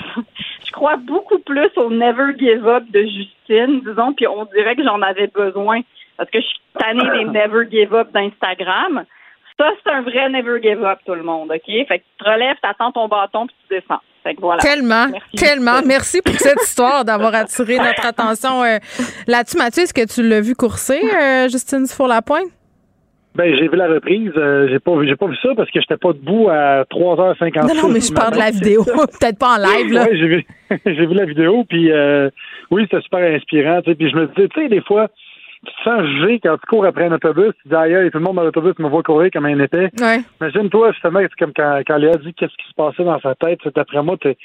Je 0.66 0.72
crois 0.72 0.98
beaucoup 0.98 1.40
plus 1.40 1.70
au 1.78 1.90
never 1.90 2.34
give 2.38 2.68
up 2.68 2.84
de 2.92 3.02
Justine, 3.04 3.80
disons, 3.86 4.12
puis 4.14 4.28
on 4.28 4.44
dirait 4.54 4.76
que 4.76 4.84
j'en 4.84 5.02
avais 5.02 5.28
besoin 5.28 5.80
parce 6.18 6.30
que 6.32 6.42
je 6.42 6.46
suis 6.48 6.60
tannée 6.78 7.10
des 7.18 7.26
never 7.32 7.66
give 7.72 7.94
up 7.94 8.12
d'Instagram. 8.12 9.06
Ça, 9.60 9.70
c'est 9.84 9.92
un 9.92 10.02
vrai 10.04 10.30
never 10.30 10.62
give 10.62 10.82
up, 10.86 11.00
tout 11.06 11.16
le 11.16 11.24
monde, 11.24 11.52
OK? 11.52 11.66
Fait 11.66 11.86
que 12.00 12.04
tu 12.04 12.24
te 12.24 12.30
relèves, 12.30 12.56
t'attends 12.62 12.92
ton 12.94 13.08
bâton, 13.10 13.46
puis 13.48 13.56
tu 13.68 13.76
descends. 13.76 14.00
Fait 14.24 14.34
que 14.36 14.42
voilà. 14.42 14.62
Tellement, 14.62 15.08
Merci. 15.12 15.36
tellement. 15.36 15.82
Merci 15.86 16.22
pour 16.22 16.34
cette 16.36 16.62
histoire 16.62 17.04
d'avoir 17.04 17.36
attiré 17.36 17.78
notre 17.78 18.06
attention 18.06 18.64
euh, 18.64 18.78
là-dessus. 19.28 19.58
Mathieu, 19.58 19.84
est-ce 19.84 19.94
que 19.94 20.06
tu 20.06 20.28
l'as 20.28 20.42
vu 20.42 20.56
courser, 20.56 21.02
euh, 21.14 21.48
Justine 21.50 21.86
Four-la-Pointe? 21.88 22.48
Ben, 23.36 23.56
j'ai 23.56 23.68
vu 23.68 23.76
la 23.78 23.88
reprise. 23.88 24.32
euh, 24.38 24.68
j'ai 24.70 24.80
pas 24.80 24.96
vu, 24.98 25.08
j'ai 25.08 25.16
pas 25.16 25.28
vu 25.28 25.36
ça 25.42 25.50
parce 25.56 25.70
que 25.72 25.80
j'étais 25.80 25.98
pas 25.98 26.14
debout 26.14 26.50
à 26.50 26.84
3h56. 26.86 27.68
Non, 27.76 27.84
non, 27.84 27.90
mais 27.90 28.02
je 28.02 28.12
parle 28.14 28.34
de 28.34 28.40
la 28.40 28.52
vidéo. 28.52 28.84
Peut-être 29.20 29.38
pas 29.40 29.56
en 29.56 29.58
live, 29.58 29.94
là. 29.94 30.04
Ouais, 30.06 30.18
j'ai 30.18 30.28
vu, 30.28 30.46
vu 30.86 31.14
la 31.14 31.26
vidéo, 31.26 31.64
puis 31.70 31.92
euh, 31.92 32.30
oui, 32.72 32.84
c'était 32.90 33.02
super 33.04 33.20
inspirant. 33.34 33.82
Puis 33.84 33.96
je 34.10 34.16
me 34.16 34.28
disais, 34.28 34.48
tu 34.50 34.62
sais, 34.62 34.68
des 34.68 34.82
fois, 34.82 35.08
tu 35.66 35.74
te 35.74 35.84
sens 35.84 36.06
jugé 36.06 36.40
quand 36.42 36.58
tu 36.58 36.66
cours 36.68 36.86
après 36.86 37.06
un 37.06 37.12
autobus. 37.12 37.54
Tu 37.62 37.70
dis, 37.70 37.76
aïe, 37.76 37.96
aïe, 37.96 38.12
tout 38.12 38.20
le 38.20 38.24
monde 38.24 38.38
dans 38.38 38.44
l'autobus 38.44 38.78
me 38.80 38.88
voit 38.88 39.04
courir 39.04 39.30
comme 39.32 39.46
un 39.46 39.60
épais. 39.60 39.90
Ouais. 40.00 40.22
Imagine-toi, 40.40 40.92
justement, 40.94 41.20
c'est 41.22 41.36
comme 41.38 41.54
quand, 41.56 41.82
quand 41.86 41.98
Léa 41.98 42.16
dit 42.18 42.34
qu'est-ce 42.34 42.56
qui 42.56 42.70
se 42.70 42.76
passait 42.76 43.04
dans 43.04 43.20
sa 43.20 43.36
tête. 43.36 43.60
D'après 43.76 44.02
moi, 44.02 44.18
tu 44.18 44.36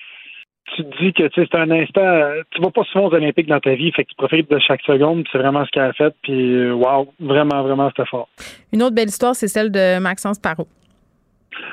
te 0.82 1.03
dis 1.03 1.12
que 1.12 1.28
tu 1.28 1.41
sais, 1.41 1.49
c'est 1.51 1.59
un 1.59 1.70
instant. 1.70 2.32
Tu 2.51 2.61
vas 2.61 2.70
pas 2.70 2.82
souvent 2.85 3.07
aux 3.07 3.15
Olympiques 3.15 3.47
dans 3.47 3.61
ta 3.61 3.74
vie, 3.74 3.93
fait 3.93 4.05
que 4.05 4.11
tu 4.11 4.16
profites 4.16 4.51
de 4.51 4.59
chaque 4.59 4.82
seconde. 4.82 5.24
C'est 5.31 5.39
vraiment 5.39 5.65
ce 5.65 5.70
qu'elle 5.70 5.85
a 5.85 5.93
fait. 5.93 6.15
Puis, 6.23 6.70
wow, 6.70 7.12
vraiment, 7.20 7.62
vraiment, 7.62 7.89
c'était 7.91 8.09
fort. 8.09 8.28
Une 8.73 8.82
autre 8.82 8.95
belle 8.95 9.09
histoire, 9.09 9.35
c'est 9.35 9.49
celle 9.49 9.70
de 9.70 9.99
Maxence 10.01 10.39
Parot. 10.39 10.66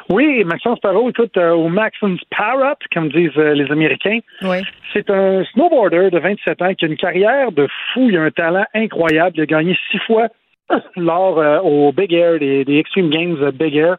Oui, 0.09 0.43
Maxence 0.43 0.79
Parot, 0.79 1.09
écoute, 1.09 1.35
euh, 1.37 1.51
au 1.51 1.67
Maxence 1.69 2.19
Parrot, 2.35 2.75
comme 2.93 3.09
disent 3.09 3.31
euh, 3.37 3.53
les 3.53 3.71
Américains, 3.71 4.19
Oui. 4.43 4.57
c'est 4.93 5.09
un 5.09 5.43
snowboarder 5.53 6.09
de 6.11 6.19
27 6.19 6.61
ans 6.61 6.73
qui 6.73 6.85
a 6.85 6.87
une 6.87 6.97
carrière 6.97 7.51
de 7.51 7.67
fou. 7.93 8.07
Il 8.09 8.17
a 8.17 8.21
un 8.23 8.31
talent 8.31 8.65
incroyable. 8.73 9.33
Il 9.37 9.41
a 9.41 9.45
gagné 9.45 9.77
six 9.91 9.99
fois 9.99 10.27
l'or 10.95 11.39
euh, 11.39 11.59
au 11.59 11.91
Big 11.91 12.13
Air, 12.13 12.39
des, 12.39 12.65
des 12.65 12.77
Extreme 12.77 13.09
Games 13.09 13.37
euh, 13.41 13.51
Big 13.51 13.75
Air. 13.75 13.97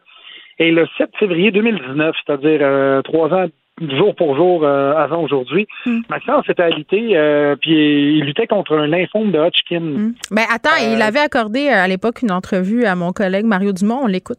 Et 0.59 0.71
le 0.71 0.87
7 0.97 1.09
février 1.17 1.51
2019, 1.51 2.15
c'est-à-dire 2.25 2.59
euh, 2.61 3.01
trois 3.01 3.33
ans 3.33 3.47
jour 3.81 4.13
pour 4.15 4.35
jour 4.35 4.63
euh, 4.63 4.93
avant 4.95 5.23
aujourd'hui, 5.23 5.65
Maxence 6.07 6.47
était 6.47 6.61
alité, 6.61 7.17
euh, 7.17 7.55
puis 7.59 8.17
il 8.19 8.23
luttait 8.23 8.45
contre 8.45 8.77
un 8.77 8.85
lymphome 8.85 9.31
de 9.31 9.39
Hodgkin. 9.39 10.11
Ben 10.29 10.43
attends, 10.53 10.77
il 10.79 11.01
avait 11.01 11.19
accordé 11.19 11.69
euh, 11.69 11.83
à 11.83 11.87
l'époque 11.87 12.21
une 12.21 12.31
entrevue 12.31 12.85
à 12.85 12.95
mon 12.95 13.11
collègue 13.13 13.45
Mario 13.45 13.73
Dumont. 13.73 14.01
On 14.03 14.07
l'écoute. 14.07 14.37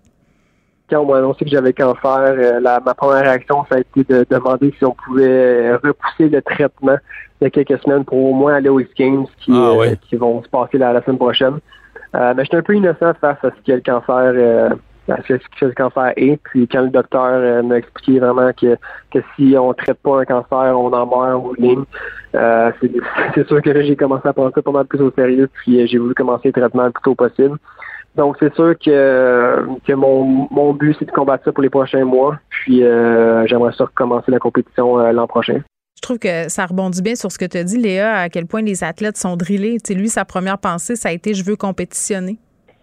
Quand 0.90 1.01
on 1.01 1.06
m'a 1.06 1.19
annoncé 1.19 1.44
que 1.44 1.51
j'avais 1.51 1.73
cancer, 1.73 2.05
euh, 2.05 2.61
la, 2.61 2.78
ma 2.81 2.94
première 2.94 3.23
réaction, 3.23 3.65
ça 3.70 3.77
a 3.77 3.78
été 3.81 4.05
de 4.05 4.27
demander 4.28 4.73
si 4.78 4.85
on 4.85 4.93
pouvait 4.93 5.24
euh, 5.24 5.78
repousser 5.82 6.28
le 6.28 6.43
traitement 6.43 6.97
de 7.40 7.48
quelques 7.48 7.78
semaines 7.82 8.05
pour 8.05 8.19
au 8.19 8.35
moins 8.35 8.55
aller 8.55 8.69
aux 8.69 8.82
Games 8.97 9.24
qui, 9.39 9.52
euh, 9.52 9.94
qui 10.09 10.16
vont 10.16 10.43
se 10.43 10.48
passer 10.48 10.78
la, 10.78 10.93
la 10.93 11.02
semaine 11.02 11.19
prochaine. 11.19 11.59
Euh, 12.15 12.35
mais 12.36 12.44
j'étais 12.44 12.59
un 12.59 12.62
peu 12.62 12.74
innocent 12.74 13.15
face 13.20 13.39
à 13.43 13.51
ce 13.51 13.66
que 13.66 13.73
le 13.73 13.81
cancer, 13.81 14.32
euh, 14.36 14.70
à 15.09 15.16
ce 15.27 15.35
que 15.35 15.65
le 15.65 15.73
cancer 15.73 16.12
est. 16.16 16.39
Puis 16.44 16.69
quand 16.69 16.82
le 16.82 16.90
docteur 16.90 17.65
m'a 17.65 17.78
expliqué 17.78 18.20
vraiment 18.20 18.52
que, 18.52 18.77
que 19.11 19.19
si 19.35 19.56
on 19.59 19.73
traite 19.74 19.98
pas 20.02 20.20
un 20.20 20.24
cancer, 20.24 20.78
on 20.78 20.93
en 20.93 21.06
meurt 21.06 21.44
en 21.44 21.52
ligne, 21.59 21.85
euh, 22.35 22.70
c'est 23.35 23.47
sûr 23.48 23.62
que 23.62 23.70
là, 23.70 23.82
j'ai 23.82 23.97
commencé 23.97 24.28
à 24.28 24.32
prendre 24.32 24.52
ça 24.55 24.62
pas 24.62 24.70
mal 24.70 24.85
plus 24.85 25.01
au 25.01 25.11
sérieux. 25.11 25.48
Puis 25.52 25.86
j'ai 25.89 25.98
voulu 25.98 26.15
commencer 26.15 26.48
le 26.48 26.52
traitement 26.52 26.85
le 26.85 26.93
plus 26.93 27.02
tôt 27.02 27.15
possible. 27.15 27.56
Donc 28.16 28.36
c'est 28.39 28.55
sûr 28.55 28.74
que, 28.78 29.66
que 29.86 29.93
mon, 29.93 30.47
mon 30.51 30.73
but 30.73 30.95
c'est 30.99 31.05
de 31.07 31.11
combattre 31.11 31.45
ça 31.45 31.53
pour 31.53 31.62
les 31.62 31.70
prochains 31.70 32.05
mois. 32.05 32.39
Puis 32.49 32.82
euh, 32.85 33.47
j'aimerais 33.47 33.73
ça 33.73 33.85
recommencer 33.85 34.31
la 34.31 34.39
compétition 34.39 34.99
euh, 35.01 35.12
l'an 35.12 35.27
prochain. 35.27 35.61
Je 35.97 36.03
trouve 36.03 36.19
que 36.19 36.49
ça 36.49 36.66
rebondit 36.66 37.03
bien 37.03 37.15
sur 37.15 37.32
ce 37.32 37.39
que 37.39 37.45
tu 37.47 37.57
as 37.57 37.65
dit, 37.65 37.78
Léa, 37.78 38.15
à 38.19 38.28
quel 38.28 38.47
point 38.47 38.62
les 38.62 38.85
athlètes 38.85 39.16
sont 39.16 39.36
drillés. 39.36 39.78
Tu 39.81 39.95
sais, 39.95 39.99
lui, 39.99 40.09
sa 40.09 40.24
première 40.24 40.59
pensée, 40.59 40.97
ça 40.97 41.09
a 41.09 41.12
été 41.12 41.35
je 41.35 41.45
veux 41.45 41.57
compétitionner. 41.57 42.36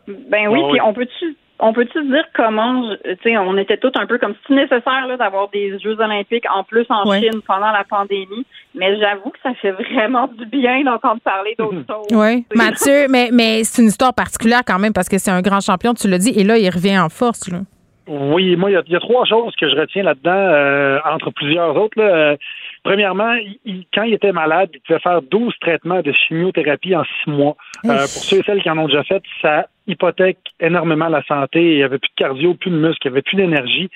Ben 0.08 0.48
oui, 0.50 0.60
Ah 0.64 0.68
puis 0.72 0.74
oui. 0.74 0.80
on 0.84 0.94
peut-tu 0.94 1.36
on 1.64 1.74
peut-tu 1.74 2.04
dire 2.06 2.26
comment, 2.36 2.84
je- 3.06 3.14
tu 3.14 3.18
sais, 3.24 3.38
on 3.38 3.56
était 3.58 3.78
tous 3.78 3.92
un 3.96 4.06
peu 4.08 4.18
comme 4.18 4.34
si 4.46 4.54
nécessaire 4.54 5.06
là, 5.08 5.16
d'avoir 5.16 5.48
des 5.50 5.78
Jeux 5.80 5.98
olympiques 6.00 6.46
en 6.54 6.64
plus 6.64 6.86
en 6.90 7.08
Ouais. 7.08 7.22
Chine 7.22 7.40
pendant 7.48 7.72
la 7.72 7.84
pandémie, 7.84 8.46
mais 8.76 8.98
j'avoue 9.00 9.30
que 9.30 9.38
ça 9.44 9.54
fait 9.62 9.72
vraiment 9.72 10.28
du 10.28 10.46
bien 10.48 10.84
d'entendre 10.84 11.22
parler 11.22 11.56
d'autres 11.58 11.84
choses. 11.90 12.08
Oui. 12.12 12.46
Mathieu, 12.56 13.08
mais, 13.10 13.30
mais 13.32 13.64
c'est 13.64 13.82
une 13.82 13.88
histoire 13.90 14.14
particulière 14.14 14.62
quand 14.66 14.80
même 14.80 14.94
parce 14.94 15.08
que 15.08 15.18
c'est 15.18 15.32
un 15.32 15.42
grand 15.42 15.62
champion, 15.62 15.94
tu 15.94 16.08
l'as 16.10 16.18
dit, 16.18 16.34
et 16.38 16.44
là, 16.44 16.58
il 16.58 16.70
revient 16.70 17.00
en 17.00 17.10
force. 17.10 17.50
Là. 17.52 17.60
Oui, 18.08 18.56
moi, 18.56 18.72
il 18.72 18.74
y 18.74 18.78
a, 18.78 18.82
il 18.88 18.92
y 18.92 18.96
a 18.96 19.00
trois 19.00 19.26
choses 19.26 19.54
que 19.60 19.70
je 19.70 19.76
retiens 19.76 20.04
là-dedans, 20.04 20.32
euh, 20.34 21.00
entre 21.14 21.30
plusieurs 21.32 21.76
autres. 21.78 21.98
là. 22.02 22.36
Premièrement, 22.84 23.34
il- 23.66 23.86
quand 23.94 24.04
il 24.04 24.14
était 24.14 24.32
malade, 24.32 24.70
il 24.74 24.80
pouvait 24.82 25.00
faire 25.00 25.22
12 25.22 25.54
traitements 25.62 26.02
de 26.02 26.12
chimiothérapie 26.12 26.96
en 26.96 27.04
six 27.04 27.30
mois. 27.30 27.56
Euh, 27.86 27.90
pour 27.90 28.24
ceux 28.24 28.40
et 28.40 28.44
celles 28.44 28.62
qui 28.64 28.70
en 28.72 28.78
ont 28.80 28.88
déjà 28.88 29.04
fait, 29.04 29.22
ça 29.42 29.68
hypothèque 29.88 30.40
énormément 30.60 31.08
la 31.08 31.22
santé. 31.24 31.62
Il 31.74 31.78
n'y 31.78 31.84
avait 31.84 32.00
plus 32.00 32.10
de 32.10 32.16
cardio, 32.16 32.54
plus 32.56 32.72
de 32.72 32.78
muscles, 32.78 33.08
il 33.08 33.12
n'y 33.12 33.14
avait 33.16 33.22
plus 33.22 33.36
d'énergie. 33.38 33.90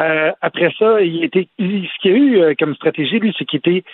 Euh, 0.00 0.32
après 0.42 0.70
ça, 0.78 1.00
il 1.00 1.24
était, 1.24 1.48
il- 1.58 1.86
ce 1.88 1.98
qu'il 2.00 2.10
y 2.10 2.14
a 2.14 2.16
eu 2.18 2.38
euh, 2.40 2.54
comme 2.58 2.74
stratégie, 2.74 3.18
lui, 3.20 3.34
c'est 3.38 3.44
qu'il 3.44 3.58
était 3.58 3.84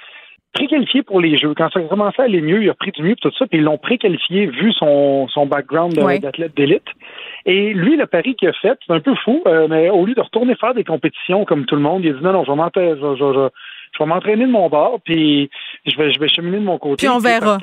préqualifié 0.55 1.03
pour 1.03 1.21
les 1.21 1.37
Jeux. 1.39 1.53
Quand 1.55 1.69
ça 1.71 1.81
a 1.81 1.83
commencé 1.83 2.21
à 2.21 2.25
aller 2.25 2.41
mieux, 2.41 2.63
il 2.63 2.71
a 2.71 2.75
pris 2.75 2.91
du 2.93 3.03
mieux, 3.03 3.15
tout 3.17 3.31
ça, 3.39 3.47
puis 3.47 3.59
ils 3.59 3.65
l'ont 3.65 3.77
préqualifié 3.79 4.47
vu 4.47 4.73
son, 4.73 5.29
son 5.29 5.47
background 5.47 5.99
Ouais. 5.99 6.19
d'athlète 6.19 6.57
d'élite. 6.57 6.87
Et 7.45 7.75
lui, 7.75 7.97
le 7.97 8.07
pari 8.07 8.35
qu'il 8.37 8.49
a 8.49 8.53
fait, 8.55 8.79
c'est 8.87 8.93
un 8.93 9.01
peu 9.01 9.15
fou, 9.17 9.43
euh, 9.47 9.67
mais 9.69 9.91
au 9.91 10.07
lieu 10.07 10.15
de 10.15 10.21
retourner 10.21 10.55
faire 10.57 10.75
des 10.75 10.85
compétitions 10.85 11.45
comme 11.45 11.67
tout 11.67 11.77
le 11.77 11.83
monde, 11.83 12.05
il 12.05 12.11
a 12.11 12.15
dit 12.15 12.25
non, 12.25 12.33
non, 12.33 12.45
je 12.45 12.53
vais 12.53 12.97
je- 12.97 13.49
je- 13.97 14.03
vais 14.05 14.09
m'entraîner 14.09 14.47
de 14.47 14.51
mon 14.51 14.69
bord, 14.69 15.01
puis 15.05 15.51
je 15.87 15.97
vais, 15.97 16.13
je 16.13 16.21
vais 16.21 16.29
cheminer 16.29 16.59
de 16.59 16.65
mon 16.65 16.79
côté. 16.79 16.97
Puis 17.07 17.09
on 17.09 17.19
verra. 17.19 17.59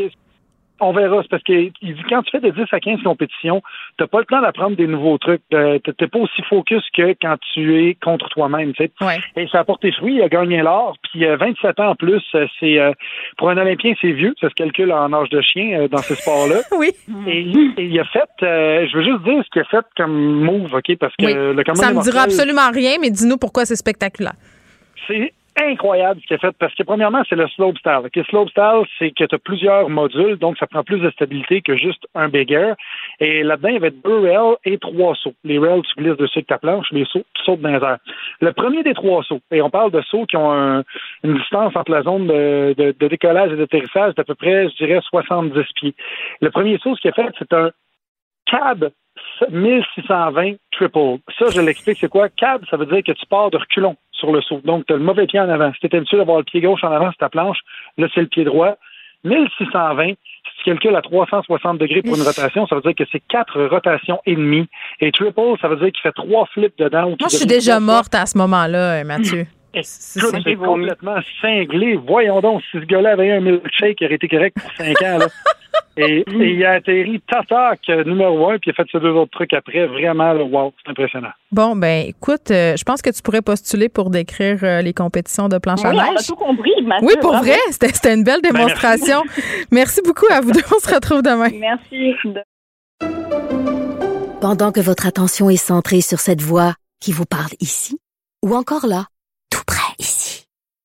On 0.79 0.91
verra. 0.91 1.21
C'est 1.21 1.29
parce 1.29 1.43
qu'il 1.43 1.71
dit 1.81 2.03
quand 2.09 2.23
tu 2.23 2.31
fais 2.31 2.41
de 2.41 2.49
10 2.49 2.63
à 2.73 2.79
15 2.79 3.01
compétitions, 3.03 3.61
t'as 3.97 4.07
pas 4.07 4.19
le 4.19 4.25
temps 4.25 4.41
d'apprendre 4.41 4.75
des 4.75 4.87
nouveaux 4.87 5.17
trucs. 5.17 5.41
Euh, 5.53 5.77
T'es 5.79 6.07
pas 6.07 6.19
aussi 6.19 6.41
focus 6.49 6.81
que 6.93 7.13
quand 7.21 7.35
tu 7.53 7.87
es 7.87 7.93
contre 8.03 8.27
toi-même. 8.29 8.73
tu 8.73 8.83
sais. 8.83 8.91
Ouais. 8.99 9.19
Et 9.37 9.47
ça 9.47 9.59
a 9.59 9.63
porté 9.63 9.91
fruit. 9.93 10.15
Il 10.15 10.21
a 10.23 10.27
gagné 10.27 10.61
l'or. 10.61 10.97
Puis 11.03 11.25
euh, 11.25 11.37
27 11.37 11.79
ans 11.79 11.89
en 11.91 11.95
plus, 11.95 12.21
euh, 12.35 12.47
c'est 12.59 12.79
euh, 12.79 12.91
pour 13.37 13.49
un 13.51 13.57
Olympien, 13.57 13.93
c'est 14.01 14.11
vieux. 14.11 14.33
Ça 14.41 14.49
se 14.49 14.55
calcule 14.55 14.91
en 14.91 15.13
âge 15.13 15.29
de 15.29 15.39
chien 15.41 15.79
euh, 15.83 15.87
dans 15.87 15.99
ces 15.99 16.15
sports-là. 16.15 16.61
oui. 16.77 16.89
Et, 17.27 17.39
et 17.77 17.85
il 17.85 17.99
a 17.99 18.05
fait. 18.05 18.27
je 18.41 18.97
veux 18.97 19.03
juste 19.03 19.23
dire 19.23 19.41
ce 19.45 19.49
qu'il 19.51 19.61
a 19.61 19.65
fait 19.65 19.85
comme 19.95 20.43
move, 20.43 20.73
ok, 20.73 20.97
parce 20.97 21.15
que 21.17 21.25
Oui. 21.27 21.33
le 21.33 21.63
Ça 21.75 21.93
me 21.93 22.01
dira 22.01 22.23
absolument 22.23 22.71
rien, 22.73 22.97
mais 22.99 23.11
dis-nous 23.11 23.37
pourquoi 23.37 23.63
c'est 23.65 23.75
spectaculaire. 23.77 24.33
c'est 25.07 25.31
incroyable 25.61 26.19
ce 26.21 26.27
qu'il 26.27 26.35
a 26.35 26.39
fait 26.39 26.55
parce 26.57 26.73
que 26.75 26.83
premièrement, 26.83 27.23
c'est 27.29 27.35
le 27.35 27.47
slope 27.49 27.77
style. 27.77 28.09
Le 28.13 28.23
slope 28.23 28.49
style, 28.49 28.83
c'est 28.97 29.11
que 29.11 29.25
tu 29.25 29.35
as 29.35 29.39
plusieurs 29.39 29.89
modules, 29.89 30.37
donc 30.37 30.57
ça 30.57 30.67
prend 30.67 30.83
plus 30.83 30.99
de 30.99 31.09
stabilité 31.11 31.61
que 31.61 31.75
juste 31.75 32.05
un 32.15 32.29
big 32.29 32.51
air. 32.51 32.75
Et 33.19 33.43
là-dedans, 33.43 33.69
il 33.69 33.73
y 33.73 33.77
avait 33.77 33.91
deux 33.91 34.19
rails 34.19 34.55
et 34.65 34.77
trois 34.77 35.15
sauts. 35.15 35.35
Les 35.43 35.59
rails, 35.59 35.81
tu 35.81 36.01
glisses 36.01 36.17
dessus 36.17 36.39
avec 36.39 36.47
ta 36.47 36.57
planche, 36.57 36.87
les 36.91 37.05
sauts, 37.05 37.25
tu 37.33 37.43
sautes 37.43 37.61
dans 37.61 37.69
les 37.69 37.83
airs. 37.83 37.99
Le 38.41 38.53
premier 38.53 38.83
des 38.83 38.93
trois 38.93 39.23
sauts, 39.23 39.41
et 39.51 39.61
on 39.61 39.69
parle 39.69 39.91
de 39.91 40.01
sauts 40.01 40.25
qui 40.25 40.37
ont 40.37 40.51
un- 40.51 40.83
une 41.23 41.37
distance 41.37 41.75
entre 41.75 41.91
la 41.91 42.03
zone 42.03 42.27
de 42.27 43.07
décollage 43.07 43.51
et 43.51 43.55
d'atterrissage 43.55 44.15
d'à 44.15 44.23
peu 44.23 44.35
près, 44.35 44.69
je 44.69 44.75
dirais, 44.75 44.99
70 45.01 45.65
pieds. 45.75 45.93
Le 46.41 46.49
premier 46.49 46.77
saut, 46.79 46.95
ce 46.95 47.01
qu'il 47.01 47.11
a 47.11 47.13
fait, 47.13 47.33
c'est 47.37 47.53
un 47.53 47.71
cab 48.45 48.89
1620 49.49 50.53
triple. 50.71 51.19
Ça, 51.37 51.45
je 51.49 51.61
l'explique, 51.61 51.97
c'est 51.99 52.09
quoi? 52.09 52.29
Cab, 52.29 52.63
ça 52.69 52.77
veut 52.77 52.85
dire 52.85 53.03
que 53.03 53.11
tu 53.11 53.25
pars 53.25 53.49
de 53.49 53.57
reculons 53.57 53.95
sur 54.11 54.31
le 54.31 54.41
saut. 54.41 54.61
Donc, 54.63 54.85
tu 54.85 54.93
as 54.93 54.97
le 54.97 55.03
mauvais 55.03 55.27
pied 55.27 55.39
en 55.39 55.49
avant. 55.49 55.71
Si 55.73 55.87
tu 55.87 55.95
habitué 55.95 56.17
d'avoir 56.17 56.37
le 56.37 56.43
pied 56.43 56.61
gauche 56.61 56.83
en 56.83 56.91
avant 56.91 57.09
sur 57.09 57.17
ta 57.17 57.29
planche, 57.29 57.59
là, 57.97 58.07
c'est 58.13 58.21
le 58.21 58.27
pied 58.27 58.43
droit. 58.43 58.75
1620, 59.23 60.07
si 60.07 60.15
tu 60.57 60.63
calcules 60.65 60.95
à 60.95 61.01
360 61.01 61.77
degrés 61.77 62.01
pour 62.01 62.15
une 62.15 62.23
rotation, 62.23 62.67
ça 62.67 62.75
veut 62.75 62.81
dire 62.81 62.95
que 62.95 63.05
c'est 63.11 63.21
quatre 63.29 63.61
rotations 63.63 64.19
et 64.25 64.35
demie. 64.35 64.67
Et 64.99 65.11
triple, 65.11 65.57
ça 65.61 65.67
veut 65.67 65.77
dire 65.77 65.91
qu'il 65.91 66.01
fait 66.01 66.11
trois 66.11 66.45
flips 66.47 66.77
dedans. 66.77 67.07
Moi, 67.07 67.29
je 67.31 67.37
suis 67.37 67.45
déjà 67.45 67.79
morte 67.79 68.13
à 68.15 68.25
ce 68.25 68.37
moment-là, 68.37 69.01
euh, 69.01 69.03
Mathieu. 69.03 69.47
Écoute, 69.73 69.85
c'est 69.85 70.55
complètement 70.55 71.17
cinglé? 71.41 71.95
Voyons 71.95 72.41
donc, 72.41 72.61
si 72.71 72.79
ce 72.79 72.85
gars-là 72.85 73.13
avait 73.13 73.27
eu 73.27 73.31
un 73.31 73.39
milkshake, 73.41 73.97
il 74.01 74.05
aurait 74.05 74.15
été 74.15 74.27
correct 74.27 74.55
pour 74.59 74.71
cinq 74.77 75.01
ans. 75.01 75.17
Là. 75.19 75.27
Et, 75.95 76.21
et 76.21 76.25
il 76.53 76.65
a 76.65 76.71
atterri 76.71 77.21
tatak 77.21 77.81
euh, 77.89 78.03
numéro 78.03 78.49
un, 78.49 78.57
puis 78.57 78.71
il 78.71 78.71
a 78.71 78.73
fait 78.73 78.89
ces 78.91 78.99
deux 78.99 79.11
autres 79.11 79.29
trucs 79.31 79.53
après. 79.53 79.85
Vraiment, 79.85 80.33
là, 80.33 80.43
wow, 80.43 80.73
c'est 80.83 80.89
impressionnant. 80.89 81.29
Bon, 81.51 81.75
ben 81.75 82.07
écoute, 82.07 82.49
euh, 82.49 82.75
je 82.75 82.83
pense 82.83 83.03
que 83.03 83.11
tu 83.11 83.21
pourrais 83.21 83.43
postuler 83.43 83.89
pour 83.89 84.09
décrire 84.09 84.57
euh, 84.63 84.81
les 84.81 84.93
compétitions 84.93 85.49
de 85.49 85.59
planche 85.59 85.85
à 85.85 85.89
Oui, 85.89 85.95
on 85.95 85.99
a 85.99 86.11
neige. 86.13 86.25
tout 86.27 86.35
compris, 86.35 86.71
Mathieu. 86.83 87.07
Oui, 87.07 87.13
pour 87.21 87.31
bravo. 87.31 87.45
vrai, 87.45 87.57
c'était 87.69 88.11
une 88.13 88.23
belle 88.23 88.39
Ben, 88.41 88.53
merci. 88.53 88.65
démonstration. 88.65 89.21
merci. 89.71 90.01
beaucoup 90.03 90.25
à 90.31 90.41
vous 90.41 90.51
deux. 90.51 90.61
On 90.75 90.79
se 90.79 90.93
retrouve 90.93 91.21
demain. 91.21 91.49
Merci. 91.59 92.15
Pendant 94.41 94.71
que 94.71 94.79
votre 94.81 95.05
attention 95.07 95.49
est 95.51 95.57
centrée 95.57 96.01
sur 96.01 96.19
cette 96.19 96.41
voix 96.41 96.73
qui 97.01 97.11
vous 97.11 97.25
parle 97.25 97.51
ici, 97.59 97.99
ou 98.43 98.55
encore 98.55 98.87
là, 98.87 99.05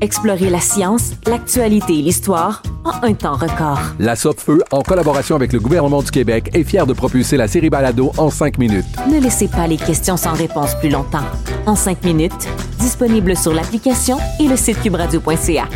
Explorez 0.00 0.48
la 0.48 0.60
science, 0.60 1.12
l'actualité 1.26 1.98
et 1.98 2.02
l'histoire 2.02 2.62
en 2.84 3.04
un 3.04 3.14
temps 3.14 3.34
record. 3.34 3.80
La 3.98 4.14
Feu, 4.14 4.62
en 4.70 4.82
collaboration 4.82 5.34
avec 5.34 5.52
le 5.52 5.58
gouvernement 5.58 6.02
du 6.02 6.10
Québec, 6.10 6.50
est 6.54 6.62
fière 6.62 6.86
de 6.86 6.92
propulser 6.92 7.36
la 7.36 7.48
série 7.48 7.68
Balado 7.68 8.12
en 8.16 8.30
cinq 8.30 8.58
minutes. 8.58 8.86
Ne 9.10 9.20
laissez 9.20 9.48
pas 9.48 9.66
les 9.66 9.76
questions 9.76 10.16
sans 10.16 10.34
réponse 10.34 10.76
plus 10.76 10.88
longtemps. 10.88 11.24
En 11.66 11.74
cinq 11.74 12.04
minutes, 12.04 12.48
disponible 12.78 13.36
sur 13.36 13.52
l'application 13.52 14.18
et 14.38 14.46
le 14.46 14.56
site 14.56 14.80
cubradio.ca. 14.82 15.68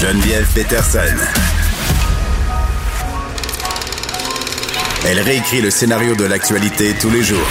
Geneviève 0.00 0.46
Peterson. 0.54 1.16
Elle 5.08 5.20
réécrit 5.20 5.60
le 5.60 5.70
scénario 5.70 6.14
de 6.14 6.24
l'actualité 6.24 6.94
tous 7.00 7.10
les 7.10 7.22
jours. 7.22 7.46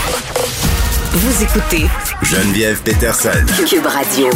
Vous 1.12 1.42
écoutez 1.42 1.86
Geneviève 2.22 2.80
Peterson. 2.82 3.30
Cube 3.68 3.86
Radio. 3.86 4.28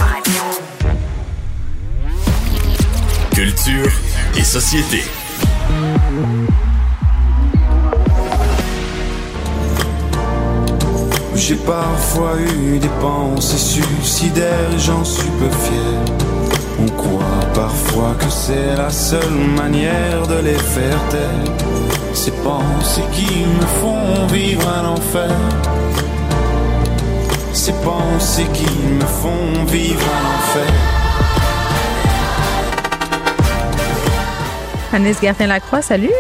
Culture 3.35 3.91
et 4.37 4.45
société. 4.45 5.03
J'ai 11.35 11.55
parfois 11.57 12.33
eu 12.39 12.79
des 12.79 12.89
pensées 13.01 13.57
suicidaires 13.57 14.47
et 14.75 14.79
j'en 14.79 15.05
suis 15.05 15.31
peu 15.39 15.49
fier. 15.49 16.17
On 16.81 16.87
croit 16.87 17.41
parfois 17.55 18.15
que 18.19 18.31
c'est 18.31 18.77
la 18.77 18.91
seule 18.91 19.35
manière 19.57 20.27
de 20.27 20.41
les 20.45 20.59
faire 20.59 21.01
taire. 21.09 21.55
Ces 22.15 22.33
pensées 22.33 23.05
qui 23.13 23.45
me 23.47 23.67
font 23.81 24.27
vivre 24.27 24.69
un 24.69 24.87
enfer. 24.89 25.31
Ces 27.53 27.73
pensées 27.73 28.47
qui 28.55 28.65
me 28.65 29.01
font 29.01 29.65
vivre 29.67 30.01
un 30.01 30.39
enfer. 30.39 30.73
Agnès 34.93 35.21
Gertin-Lacroix, 35.21 35.83
salut. 35.83 36.11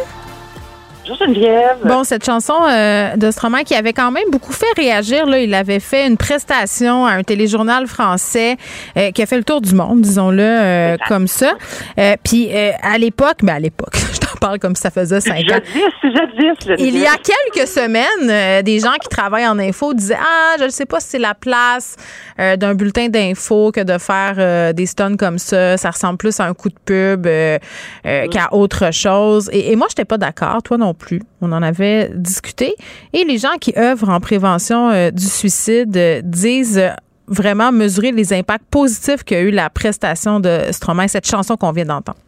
Bonjour 1.10 1.26
Geneviève. 1.26 1.78
Bon, 1.84 2.04
cette 2.04 2.24
chanson 2.24 2.54
euh, 2.70 3.16
de 3.16 3.32
Stromae 3.32 3.64
qui 3.64 3.74
avait 3.74 3.92
quand 3.92 4.12
même 4.12 4.30
beaucoup 4.30 4.52
fait 4.52 4.72
réagir, 4.76 5.26
là, 5.26 5.40
il 5.40 5.52
avait 5.54 5.80
fait 5.80 6.06
une 6.06 6.16
prestation 6.16 7.04
à 7.04 7.14
un 7.14 7.24
téléjournal 7.24 7.88
français 7.88 8.56
euh, 8.96 9.10
qui 9.10 9.20
a 9.20 9.26
fait 9.26 9.36
le 9.36 9.42
tour 9.42 9.60
du 9.60 9.74
monde, 9.74 10.02
disons-le 10.02 10.40
euh, 10.40 10.96
comme 11.08 11.26
ça. 11.26 11.54
Euh, 11.98 12.14
Puis 12.22 12.50
euh, 12.54 12.70
à 12.80 12.96
l'époque, 12.96 13.38
ben 13.42 13.54
à 13.56 13.58
l'époque, 13.58 13.96
je 14.14 14.20
t'en 14.20 14.36
parle 14.40 14.60
comme 14.60 14.76
si 14.76 14.82
ça 14.82 14.92
faisait 14.92 15.20
cinq 15.20 15.40
ans. 15.40 15.44
Jadis, 15.48 15.82
jadis, 16.04 16.64
Geneviève. 16.64 16.78
Il 16.78 16.96
y 16.96 17.06
a 17.06 17.16
quelques 17.16 17.66
semaines, 17.66 18.06
euh, 18.30 18.62
des 18.62 18.78
gens 18.78 18.94
qui 19.02 19.08
travaillent 19.08 19.48
en 19.48 19.58
info 19.58 19.92
disaient 19.94 20.16
Ah, 20.16 20.54
je 20.60 20.64
ne 20.66 20.70
sais 20.70 20.86
pas 20.86 21.00
si 21.00 21.08
c'est 21.08 21.18
la 21.18 21.34
place 21.34 21.96
euh, 22.38 22.54
d'un 22.54 22.74
bulletin 22.74 23.08
d'info 23.08 23.72
que 23.72 23.80
de 23.80 23.98
faire 23.98 24.34
euh, 24.38 24.72
des 24.72 24.86
stuns 24.86 25.16
comme 25.16 25.38
ça. 25.38 25.76
Ça 25.76 25.90
ressemble 25.90 26.18
plus 26.18 26.38
à 26.38 26.44
un 26.44 26.54
coup 26.54 26.68
de 26.68 26.78
pub 26.84 27.26
euh, 27.26 27.58
euh, 28.06 28.28
qu'à 28.28 28.52
autre 28.52 28.92
chose. 28.92 29.50
Et, 29.52 29.72
et 29.72 29.76
moi, 29.76 29.88
je 29.88 29.94
n'étais 29.94 30.04
pas 30.04 30.16
d'accord, 30.18 30.62
toi 30.62 30.76
non 30.78 30.94
plus. 31.00 31.20
On 31.40 31.50
en 31.52 31.62
avait 31.62 32.10
discuté. 32.14 32.74
Et 33.12 33.24
les 33.24 33.38
gens 33.38 33.56
qui 33.60 33.72
œuvrent 33.76 34.10
en 34.10 34.20
prévention 34.20 34.90
euh, 34.90 35.10
du 35.10 35.24
suicide 35.24 35.96
euh, 35.96 36.20
disent 36.22 36.78
euh, 36.78 36.90
vraiment 37.26 37.72
mesurer 37.72 38.12
les 38.12 38.32
impacts 38.32 38.68
positifs 38.70 39.24
qu'a 39.24 39.40
eu 39.40 39.50
la 39.50 39.70
prestation 39.70 40.38
de 40.38 40.70
Stromae, 40.70 41.08
cette 41.08 41.26
chanson 41.26 41.56
qu'on 41.56 41.72
vient 41.72 41.86
d'entendre. 41.86 42.18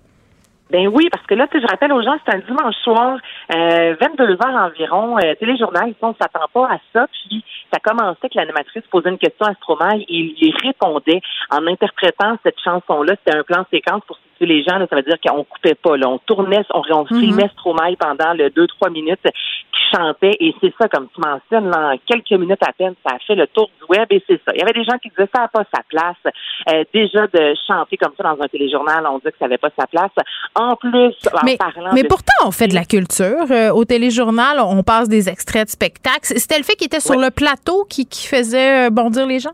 Ben 0.71 0.89
oui, 0.89 1.09
parce 1.13 1.27
que 1.27 1.35
là, 1.35 1.47
je 1.53 1.67
rappelle 1.67 1.93
aux 1.93 2.03
gens, 2.03 2.17
c'est 2.25 2.35
un 2.35 2.39
dimanche 2.39 2.75
soir, 2.83 3.19
euh, 3.55 3.95
22 4.01 4.25
heures 4.25 4.71
environ, 4.71 5.19
téléjournal, 5.39 5.93
on 6.01 6.09
ne 6.09 6.15
s'attend 6.15 6.47
pas 6.53 6.67
à 6.67 6.79
ça. 6.95 7.07
Puis 7.13 7.45
ça 7.73 7.81
commençait 7.81 8.29
que 8.29 8.37
l'animatrice 8.37 8.85
posait 8.91 9.11
une 9.11 9.19
question 9.19 9.47
à 9.47 9.55
Stromae 9.55 10.01
et 10.01 10.05
il 10.09 10.35
y 10.39 10.53
répondait 10.63 11.21
en 11.51 11.67
interprétant 11.67 12.37
cette 12.43 12.61
chanson-là. 12.63 13.15
C'était 13.25 13.39
un 13.39 13.43
plan 13.43 13.65
séquence 13.71 14.03
pour 14.07 14.17
situer 14.17 14.47
les 14.47 14.63
gens. 14.63 14.79
Là, 14.79 14.87
ça 14.89 14.97
veut 14.97 15.03
dire 15.03 15.19
qu'on 15.25 15.45
coupait 15.45 15.75
pas. 15.75 15.97
Là. 15.97 16.09
On 16.09 16.19
tournait, 16.19 16.65
on, 16.75 16.83
on 16.91 17.07
filmait 17.07 17.49
Stromae 17.55 17.97
pendant 17.99 18.35
le 18.35 18.51
2-3 18.51 18.93
minutes 18.93 19.27
qui 19.73 19.97
chantait. 19.97 20.37
Et 20.41 20.55
c'est 20.61 20.73
ça, 20.81 20.89
comme 20.89 21.09
tu 21.15 21.21
mentionnes, 21.21 21.71
là, 21.71 21.93
en 21.93 21.97
quelques 22.07 22.39
minutes 22.39 22.63
à 22.67 22.73
peine, 22.73 22.95
ça 23.05 23.17
a 23.17 23.19
fait 23.19 23.35
le 23.35 23.47
tour 23.49 23.71
du 23.79 23.97
web 23.97 24.07
et 24.11 24.23
c'est 24.27 24.41
ça. 24.45 24.53
Il 24.55 24.61
y 24.61 24.63
avait 24.63 24.73
des 24.73 24.85
gens 24.85 24.99
qui 24.99 25.09
disaient 25.09 25.29
ça 25.35 25.43
n'a 25.43 25.49
pas 25.49 25.65
sa 25.75 25.83
place. 25.89 26.35
Euh, 26.71 26.85
déjà 26.93 27.27
de 27.27 27.55
chanter 27.67 27.97
comme 27.97 28.13
ça 28.17 28.23
dans 28.23 28.43
un 28.43 28.49
téléjournal, 28.49 29.05
on 29.07 29.19
dit 29.19 29.25
que 29.25 29.39
ça 29.39 29.47
n'avait 29.47 29.59
pas 29.59 29.71
sa 29.79 29.87
place. 29.87 30.11
En 30.55 30.77
plus, 30.77 31.15
en 31.33 31.45
Mais, 31.45 31.57
parlant 31.57 31.93
mais 31.95 32.03
de 32.03 32.09
pourtant, 32.09 32.33
on 32.45 32.51
fait 32.51 32.69
de 32.69 32.75
la 32.75 32.85
culture. 32.85 33.47
Euh, 33.51 33.71
au 33.71 33.85
téléjournal, 33.85 34.61
on 34.61 34.83
passe 34.83 35.09
des 35.09 35.29
extraits 35.29 35.67
de 35.67 35.71
spectacles. 35.71 36.21
C'était 36.37 36.59
le 36.59 36.65
fait 36.65 36.75
qu'il 36.75 36.87
était 36.87 37.01
sur 37.01 37.19
le 37.19 37.31
plateau 37.31 37.85
qui, 37.89 38.07
qui 38.07 38.27
faisait 38.27 38.87
euh, 38.87 38.91
bondir 38.91 39.27
les 39.27 39.39
gens? 39.39 39.53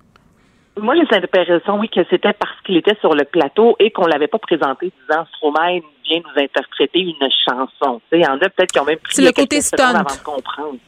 Moi, 0.80 0.94
j'ai 0.94 1.20
l'impression, 1.20 1.78
oui, 1.78 1.88
que 1.88 2.00
c'était 2.10 2.32
parce 2.32 2.60
qu'il 2.64 2.76
était 2.76 2.96
sur 3.00 3.14
le 3.14 3.24
plateau 3.24 3.76
et 3.78 3.90
qu'on 3.90 4.06
l'avait 4.06 4.28
pas 4.28 4.38
présenté 4.38 4.92
disant 5.08 5.24
Stromae 5.36 5.80
vient 6.04 6.20
nous 6.20 6.42
interpréter 6.42 7.00
une 7.00 7.28
chanson. 7.46 8.00
Tu 8.10 8.18
sais, 8.18 8.20
il 8.20 8.22
y 8.22 8.26
en 8.26 8.36
a 8.36 8.48
peut-être 8.48 8.72
qui 8.72 8.78
ont 8.78 8.84
même 8.84 8.98
pris 8.98 9.24
le 9.24 9.32
côté 9.32 9.60
stunt. 9.60 9.94
avant 9.94 10.02
de 10.02 10.22
comprendre 10.22 10.78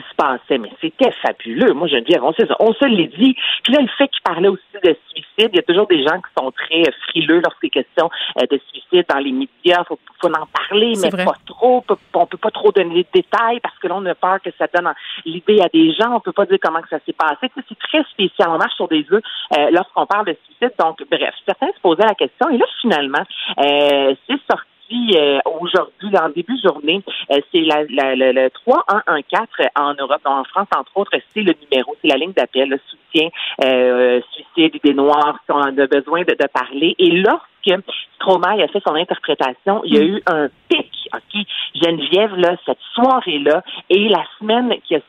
qui 0.00 0.10
se 0.10 0.14
passait. 0.16 0.58
Mais 0.58 0.70
c'était 0.80 1.12
fabuleux. 1.22 1.72
Moi, 1.72 1.88
Geneviève, 1.88 2.24
on 2.24 2.32
sait 2.32 2.46
ça. 2.46 2.56
On 2.60 2.72
se 2.72 2.84
l'est 2.86 3.16
dit. 3.18 3.36
Puis 3.64 3.72
là, 3.72 3.80
le 3.80 3.88
fait 3.98 4.08
qu'il 4.08 4.22
parlait 4.22 4.48
aussi 4.48 4.62
de 4.82 4.96
suicide, 5.08 5.50
il 5.52 5.56
y 5.56 5.58
a 5.58 5.62
toujours 5.62 5.86
des 5.86 6.02
gens 6.02 6.16
qui 6.16 6.32
sont 6.38 6.50
très 6.52 6.82
euh, 6.82 6.92
frileux 7.08 7.40
lorsqu'il 7.40 7.68
est 7.68 7.70
question 7.70 8.10
euh, 8.38 8.46
de 8.50 8.60
suicide 8.70 9.04
dans 9.08 9.18
les 9.18 9.32
médias. 9.32 9.84
Faut, 9.84 9.98
faut 10.20 10.28
en 10.28 10.46
parler, 10.46 10.92
mais 11.02 11.10
vrai. 11.10 11.24
pas 11.24 11.36
trop. 11.46 11.84
On 12.14 12.26
peut 12.26 12.38
pas 12.38 12.50
trop 12.50 12.72
donner 12.72 13.02
de 13.02 13.08
détails 13.12 13.60
parce 13.60 13.78
que 13.78 13.88
là, 13.88 13.94
on 13.96 14.06
a 14.06 14.14
peur 14.14 14.40
que 14.42 14.50
ça 14.58 14.66
donne 14.72 14.92
l'idée 15.24 15.60
à 15.60 15.68
des 15.68 15.92
gens. 15.92 16.14
On 16.14 16.20
peut 16.20 16.32
pas 16.32 16.46
dire 16.46 16.58
comment 16.62 16.80
que 16.80 16.88
ça 16.88 16.98
s'est 17.04 17.12
passé. 17.12 17.50
C'est 17.68 17.78
très 17.78 18.02
spécial. 18.04 18.48
On 18.50 18.58
marche 18.58 18.74
sur 18.74 18.88
des 18.88 19.04
œufs 19.12 19.22
euh, 19.56 19.70
lorsqu'on 19.72 20.06
parle 20.06 20.26
de 20.26 20.36
suicide. 20.44 20.72
Donc, 20.78 21.02
bref, 21.10 21.34
certains 21.46 21.72
se 21.74 21.80
posaient 21.80 22.06
la 22.06 22.14
question. 22.14 22.48
Et 22.50 22.58
là, 22.58 22.66
finalement, 22.80 23.24
euh, 23.58 24.14
c'est 24.26 24.40
sorti 24.50 24.69
euh, 24.92 25.38
aujourd'hui, 25.60 26.16
en 26.18 26.28
début 26.30 26.56
de 26.56 26.68
journée, 26.68 27.02
euh, 27.30 27.38
c'est 27.52 27.60
la, 27.60 27.84
la- 27.90 28.14
le, 28.16 28.32
le 28.32 28.50
3114 28.50 29.46
en 29.76 29.94
Europe, 29.94 30.20
en 30.24 30.44
France, 30.44 30.68
entre 30.76 30.90
autres, 30.96 31.12
c'est 31.34 31.42
le 31.42 31.54
numéro, 31.70 31.94
c'est 32.02 32.08
la 32.08 32.16
ligne 32.16 32.32
d'appel, 32.32 32.68
le 32.70 32.80
soutien 32.88 33.28
euh, 33.64 34.20
suicide 34.32 34.80
des 34.82 34.94
Noirs 34.94 35.38
qui 35.46 35.52
ont 35.52 35.72
de 35.72 35.86
besoin 35.86 36.20
de, 36.22 36.32
de 36.38 36.46
parler. 36.52 36.94
Et 36.98 37.10
lorsque 37.10 37.82
Stromae 38.16 38.62
a 38.62 38.68
fait 38.68 38.82
son 38.86 38.94
interprétation, 38.94 39.82
il 39.84 39.94
y 39.94 39.98
a 39.98 40.02
eu 40.02 40.22
un 40.26 40.48
pic, 40.68 41.08
OK? 41.14 41.42
Geneviève, 41.74 42.34
là, 42.36 42.56
cette 42.66 42.78
soirée-là, 42.94 43.62
et 43.88 44.08
la 44.08 44.24
semaine 44.38 44.74
qui 44.86 44.94
a 44.96 45.00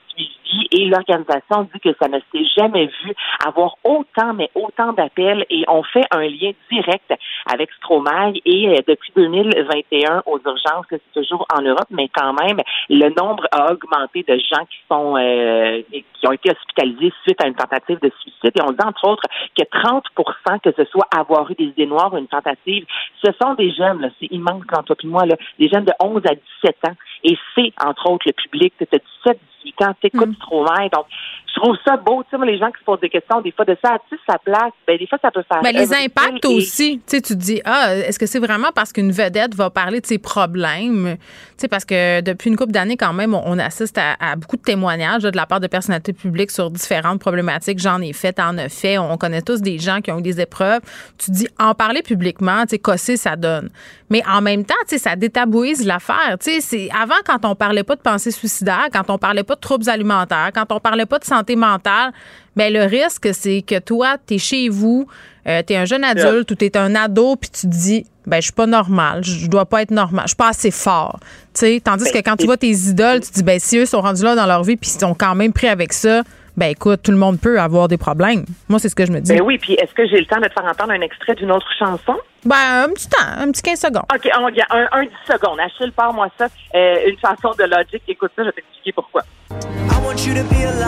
et 0.71 0.85
l'organisation 0.85 1.67
dit 1.73 1.79
que 1.79 1.95
ça 2.01 2.07
ne 2.07 2.19
s'est 2.19 2.45
jamais 2.57 2.87
vu 3.03 3.13
avoir 3.45 3.75
autant, 3.83 4.33
mais 4.33 4.49
autant 4.55 4.93
d'appels, 4.93 5.45
et 5.49 5.63
on 5.67 5.83
fait 5.83 6.05
un 6.11 6.21
lien 6.21 6.51
direct 6.71 7.13
avec 7.51 7.71
Stromae, 7.73 8.33
et 8.45 8.69
euh, 8.69 8.77
depuis 8.87 9.11
2021 9.15 10.23
aux 10.25 10.39
urgences, 10.45 10.85
que 10.87 10.95
c'est 10.95 11.21
toujours 11.21 11.45
en 11.53 11.61
Europe, 11.61 11.87
mais 11.89 12.09
quand 12.13 12.33
même, 12.33 12.59
le 12.89 13.09
nombre 13.09 13.45
a 13.51 13.71
augmenté 13.71 14.23
de 14.23 14.37
gens 14.37 14.65
qui 14.65 14.77
sont 14.89 15.17
euh, 15.17 15.81
qui 15.91 16.27
ont 16.27 16.31
été 16.31 16.51
hospitalisés 16.51 17.13
suite 17.23 17.43
à 17.43 17.47
une 17.47 17.55
tentative 17.55 17.99
de 18.01 18.11
suicide. 18.21 18.51
Et 18.55 18.61
on 18.61 18.71
dit 18.71 18.85
entre 18.85 19.07
autres 19.07 19.23
que 19.57 19.63
30% 19.63 20.59
que 20.59 20.71
ce 20.77 20.85
soit 20.85 21.07
avoir 21.15 21.49
eu 21.51 21.55
des 21.55 21.65
idées 21.65 21.85
noires 21.85 22.13
ou 22.13 22.17
une 22.17 22.27
tentative, 22.27 22.85
ce 23.23 23.31
sont 23.41 23.55
des 23.55 23.71
jeunes, 23.71 24.11
c'est 24.19 24.31
immense 24.31 24.63
quand 24.67 24.83
toi 24.83 24.95
puis 24.95 25.07
moi, 25.07 25.25
là, 25.25 25.35
des 25.59 25.67
jeunes 25.69 25.85
de 25.85 25.93
11 25.99 26.21
à 26.25 26.35
17 26.63 26.77
ans. 26.87 26.95
Et 27.23 27.37
c'est 27.55 27.73
entre 27.83 28.09
autres 28.09 28.25
le 28.27 28.33
public, 28.33 28.73
as 28.81 28.97
17, 29.25 29.39
18 29.65 29.85
ans, 29.85 29.95
t'écoutes 30.01 30.35
Stromae. 30.35 30.89
Donc, 30.91 31.05
je 31.53 31.59
trouve 31.59 31.75
ça 31.85 31.97
beau, 31.97 32.23
tu 32.23 32.37
sais, 32.37 32.45
les 32.45 32.57
gens 32.57 32.71
qui 32.71 32.79
se 32.79 32.85
posent 32.85 32.99
des 33.01 33.09
questions, 33.09 33.41
des 33.41 33.51
fois, 33.51 33.65
de 33.65 33.77
ça 33.83 33.95
a-tu 33.95 34.17
sa 34.27 34.37
place? 34.39 34.71
Ben, 34.87 34.97
des 34.97 35.05
fois, 35.05 35.17
ça 35.21 35.31
peut 35.31 35.43
faire. 35.51 35.61
Ben, 35.61 35.75
les 35.75 35.93
impacts 35.93 36.45
et- 36.45 36.47
aussi. 36.47 37.01
Tu 37.05 37.17
sais, 37.17 37.21
tu 37.21 37.33
te 37.33 37.39
dis, 37.39 37.61
ah, 37.65 37.93
est-ce 37.95 38.17
que 38.17 38.25
c'est 38.25 38.39
vraiment 38.39 38.69
parce 38.73 38.93
qu'une 38.93 39.11
vedette 39.11 39.53
va 39.53 39.69
parler 39.69 39.99
de 39.99 40.05
ses 40.05 40.17
problèmes? 40.17 41.17
Tu 41.17 41.25
sais, 41.57 41.67
parce 41.67 41.83
que 41.83 42.21
depuis 42.21 42.49
une 42.49 42.55
couple 42.55 42.71
d'années, 42.71 42.95
quand 42.95 43.13
même, 43.13 43.33
on, 43.33 43.41
on 43.45 43.59
assiste 43.59 43.97
à, 43.97 44.15
à 44.19 44.35
beaucoup 44.37 44.55
de 44.55 44.61
témoignages 44.61 45.23
là, 45.23 45.31
de 45.31 45.37
la 45.37 45.45
part 45.45 45.59
de 45.59 45.67
personnalités 45.67 46.13
publiques 46.13 46.51
sur 46.51 46.71
différentes 46.71 47.19
problématiques. 47.19 47.79
J'en 47.79 48.01
ai 48.01 48.13
fait, 48.13 48.33
t'en 48.33 48.57
as 48.57 48.69
fait. 48.69 48.97
On, 48.97 49.17
connaît 49.17 49.41
tous 49.41 49.61
des 49.61 49.77
gens 49.77 49.99
qui 50.01 50.11
ont 50.11 50.19
eu 50.19 50.23
des 50.23 50.39
épreuves. 50.41 50.81
Tu 51.17 51.27
te 51.27 51.31
dis, 51.31 51.47
en 51.59 51.75
parler 51.75 52.01
publiquement, 52.01 52.63
tu 52.63 52.69
sais, 52.69 52.79
cosser, 52.79 53.17
ça 53.17 53.35
donne? 53.35 53.69
Mais 54.11 54.21
en 54.27 54.41
même 54.41 54.65
temps, 54.65 54.75
tu 54.87 54.97
sais, 54.97 54.97
ça 54.97 55.15
détabouise 55.15 55.85
l'affaire. 55.85 56.37
Tu 56.37 56.59
sais, 56.59 56.89
avant, 56.91 57.15
quand 57.25 57.45
on 57.45 57.55
parlait 57.55 57.83
pas 57.83 57.95
de 57.95 58.01
pensée 58.01 58.31
suicidaire, 58.31 58.89
quand 58.91 59.09
on 59.09 59.17
parlait 59.17 59.43
pas 59.43 59.55
de 59.55 59.61
troubles 59.61 59.89
alimentaires, 59.89 60.51
quand 60.53 60.69
on 60.73 60.81
parlait 60.81 61.05
pas 61.05 61.17
de 61.17 61.23
santé 61.23 61.55
mentale, 61.55 62.11
ben 62.57 62.73
le 62.73 62.83
risque, 62.83 63.29
c'est 63.31 63.61
que 63.61 63.79
toi, 63.79 64.17
tu 64.27 64.33
es 64.33 64.37
chez 64.37 64.67
vous, 64.67 65.07
euh, 65.47 65.63
tu 65.65 65.71
es 65.71 65.77
un 65.77 65.85
jeune 65.85 66.03
adulte 66.03 66.51
ou 66.51 66.55
tu 66.55 66.65
es 66.65 66.75
un 66.75 66.93
ado, 66.93 67.37
puis 67.37 67.49
tu 67.49 67.61
te 67.61 67.67
dis, 67.67 68.05
ben 68.27 68.37
je 68.37 68.43
suis 68.43 68.51
pas 68.51 68.67
normal, 68.67 69.23
je 69.23 69.47
dois 69.47 69.65
pas 69.65 69.81
être 69.81 69.91
normal, 69.91 70.25
je 70.25 70.31
suis 70.31 70.35
pas 70.35 70.49
assez 70.49 70.71
fort. 70.71 71.21
Tu 71.53 71.61
sais, 71.61 71.81
tandis 71.81 72.11
que 72.11 72.17
quand 72.17 72.35
tu 72.35 72.45
vois 72.45 72.57
tes 72.57 72.69
idoles, 72.69 73.21
tu 73.21 73.29
te 73.29 73.35
dis, 73.35 73.43
ben 73.43 73.59
si 73.61 73.77
eux 73.77 73.85
sont 73.85 74.01
rendus 74.01 74.23
là 74.23 74.35
dans 74.35 74.45
leur 74.45 74.63
vie, 74.63 74.75
puis 74.75 74.91
ils 74.93 74.99
sont 74.99 75.15
quand 75.15 75.35
même 75.35 75.53
pris 75.53 75.69
avec 75.69 75.93
ça, 75.93 76.23
ben 76.57 76.67
écoute, 76.67 77.01
tout 77.03 77.11
le 77.11 77.17
monde 77.17 77.39
peut 77.39 77.59
avoir 77.59 77.87
des 77.87 77.97
problèmes. 77.97 78.45
Moi, 78.69 78.79
c'est 78.79 78.89
ce 78.89 78.95
que 78.95 79.05
je 79.05 79.11
me 79.11 79.19
dis. 79.19 79.33
Ben 79.33 79.41
oui, 79.41 79.57
puis 79.57 79.73
est-ce 79.73 79.93
que 79.93 80.05
j'ai 80.07 80.17
le 80.19 80.25
temps 80.25 80.39
de 80.39 80.47
te 80.47 80.53
faire 80.53 80.65
entendre 80.65 80.91
un 80.91 81.01
extrait 81.01 81.35
d'une 81.35 81.51
autre 81.51 81.67
chanson? 81.77 82.17
Ben, 82.45 82.85
un 82.85 82.89
petit 82.89 83.07
temps, 83.07 83.17
un 83.37 83.51
petit 83.51 83.61
15 83.61 83.79
secondes. 83.79 84.05
OK, 84.13 84.29
on, 84.39 84.49
y 84.49 84.61
a 84.61 84.67
un, 84.71 84.87
un 84.91 85.03
10 85.03 85.09
secondes. 85.27 85.59
Achille, 85.59 85.91
parle-moi 85.91 86.27
ça. 86.37 86.47
Euh, 86.75 86.95
une 87.07 87.17
chanson 87.19 87.55
de 87.57 87.63
Logic. 87.63 88.01
Écoute 88.07 88.31
ça, 88.35 88.43
je 88.43 88.47
vais 88.47 88.53
t'expliquer 88.53 88.91
pourquoi. 88.93 89.21
I 89.51 89.55
want 90.03 90.25
you 90.25 90.33
to 90.33 90.43
be 90.43 90.63
alive. 90.63 90.81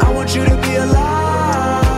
I 0.00 0.14
want 0.14 0.34
you 0.34 0.44
to 0.44 0.56
be 0.56 0.76
alive. 0.76 1.91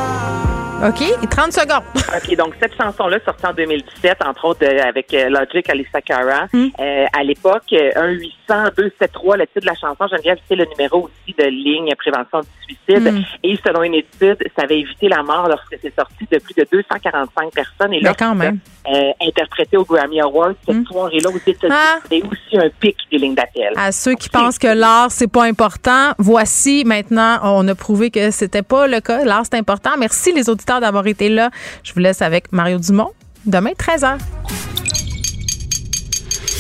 OK, 0.83 1.03
et 1.23 1.27
30 1.27 1.53
secondes. 1.53 1.83
OK, 1.95 2.37
donc 2.37 2.55
cette 2.61 2.77
chanson-là, 2.77 3.19
sortie 3.25 3.47
en 3.47 3.53
2017, 3.55 4.19
entre 4.25 4.45
autres 4.45 4.65
euh, 4.65 4.87
avec 4.87 5.15
euh, 5.15 5.31
Logic, 5.31 5.69
Alissa 5.71 6.01
Cara. 6.03 6.47
Euh, 6.55 7.07
à 7.13 7.23
l'époque, 7.23 7.73
euh, 7.73 8.19
1-800-273, 8.49 9.39
le 9.39 9.47
titre 9.47 9.61
de 9.61 9.67
la 9.67 9.75
chanson, 9.75 10.07
Geneviève, 10.09 10.39
c'est 10.49 10.57
le 10.57 10.67
numéro 10.67 11.05
aussi 11.05 11.35
de 11.39 11.45
ligne 11.45 11.91
prévention 11.97 12.41
du 12.41 12.75
suicide. 12.75 13.13
Mm. 13.13 13.25
Et 13.45 13.59
selon 13.65 13.83
une 13.83 13.95
étude, 13.95 14.39
ça 14.57 14.63
avait 14.65 14.81
évité 14.81 15.09
la 15.09 15.23
mort 15.23 15.49
lorsque 15.49 15.77
c'est 15.81 15.95
sorti 15.95 16.27
de 16.31 16.39
plus 16.39 16.55
de 16.55 16.67
245 16.71 17.53
personnes. 17.53 17.93
Et 17.95 18.01
là, 18.01 18.11
Ben, 18.11 18.17
quand 18.19 18.35
même. 18.35 18.59
Euh, 18.86 19.12
interprété 19.20 19.77
au 19.77 19.85
Grammy 19.85 20.20
Awards, 20.20 20.52
cette 20.66 20.86
soirée-là 20.86 21.31
aux 21.31 21.39
États-Unis, 21.39 21.73
Ah. 21.73 21.98
c'est 22.11 22.23
aussi 22.23 22.59
un 22.59 22.69
pic 22.81 22.97
des 23.11 23.19
lignes 23.19 23.35
d'appel. 23.35 23.73
À 23.77 23.93
ceux 23.93 24.15
qui 24.15 24.28
pensent 24.28 24.59
que 24.59 24.66
l'art, 24.66 25.11
c'est 25.11 25.27
pas 25.31 25.44
important, 25.44 26.12
voici 26.19 26.85
maintenant, 26.85 27.39
on 27.43 27.66
a 27.69 27.74
prouvé 27.74 28.11
que 28.11 28.31
c'était 28.31 28.62
pas 28.62 28.86
le 28.86 29.01
cas. 29.01 29.24
L'art, 29.24 29.44
c'est 29.51 29.59
important. 29.59 29.90
Merci 29.98 30.32
les 30.32 30.48
auditeurs 30.51 30.81
d'avoir 30.81 31.06
été 31.06 31.28
là. 31.28 31.51
Je 31.82 31.93
vous 31.94 32.01
laisse 32.01 32.20
avec 32.23 32.52
Mario 32.52 32.78
Dumont. 32.78 33.11
Demain, 33.47 33.73
13h. 33.73 34.19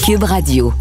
Cube 0.06 0.22
Radio. 0.24 0.72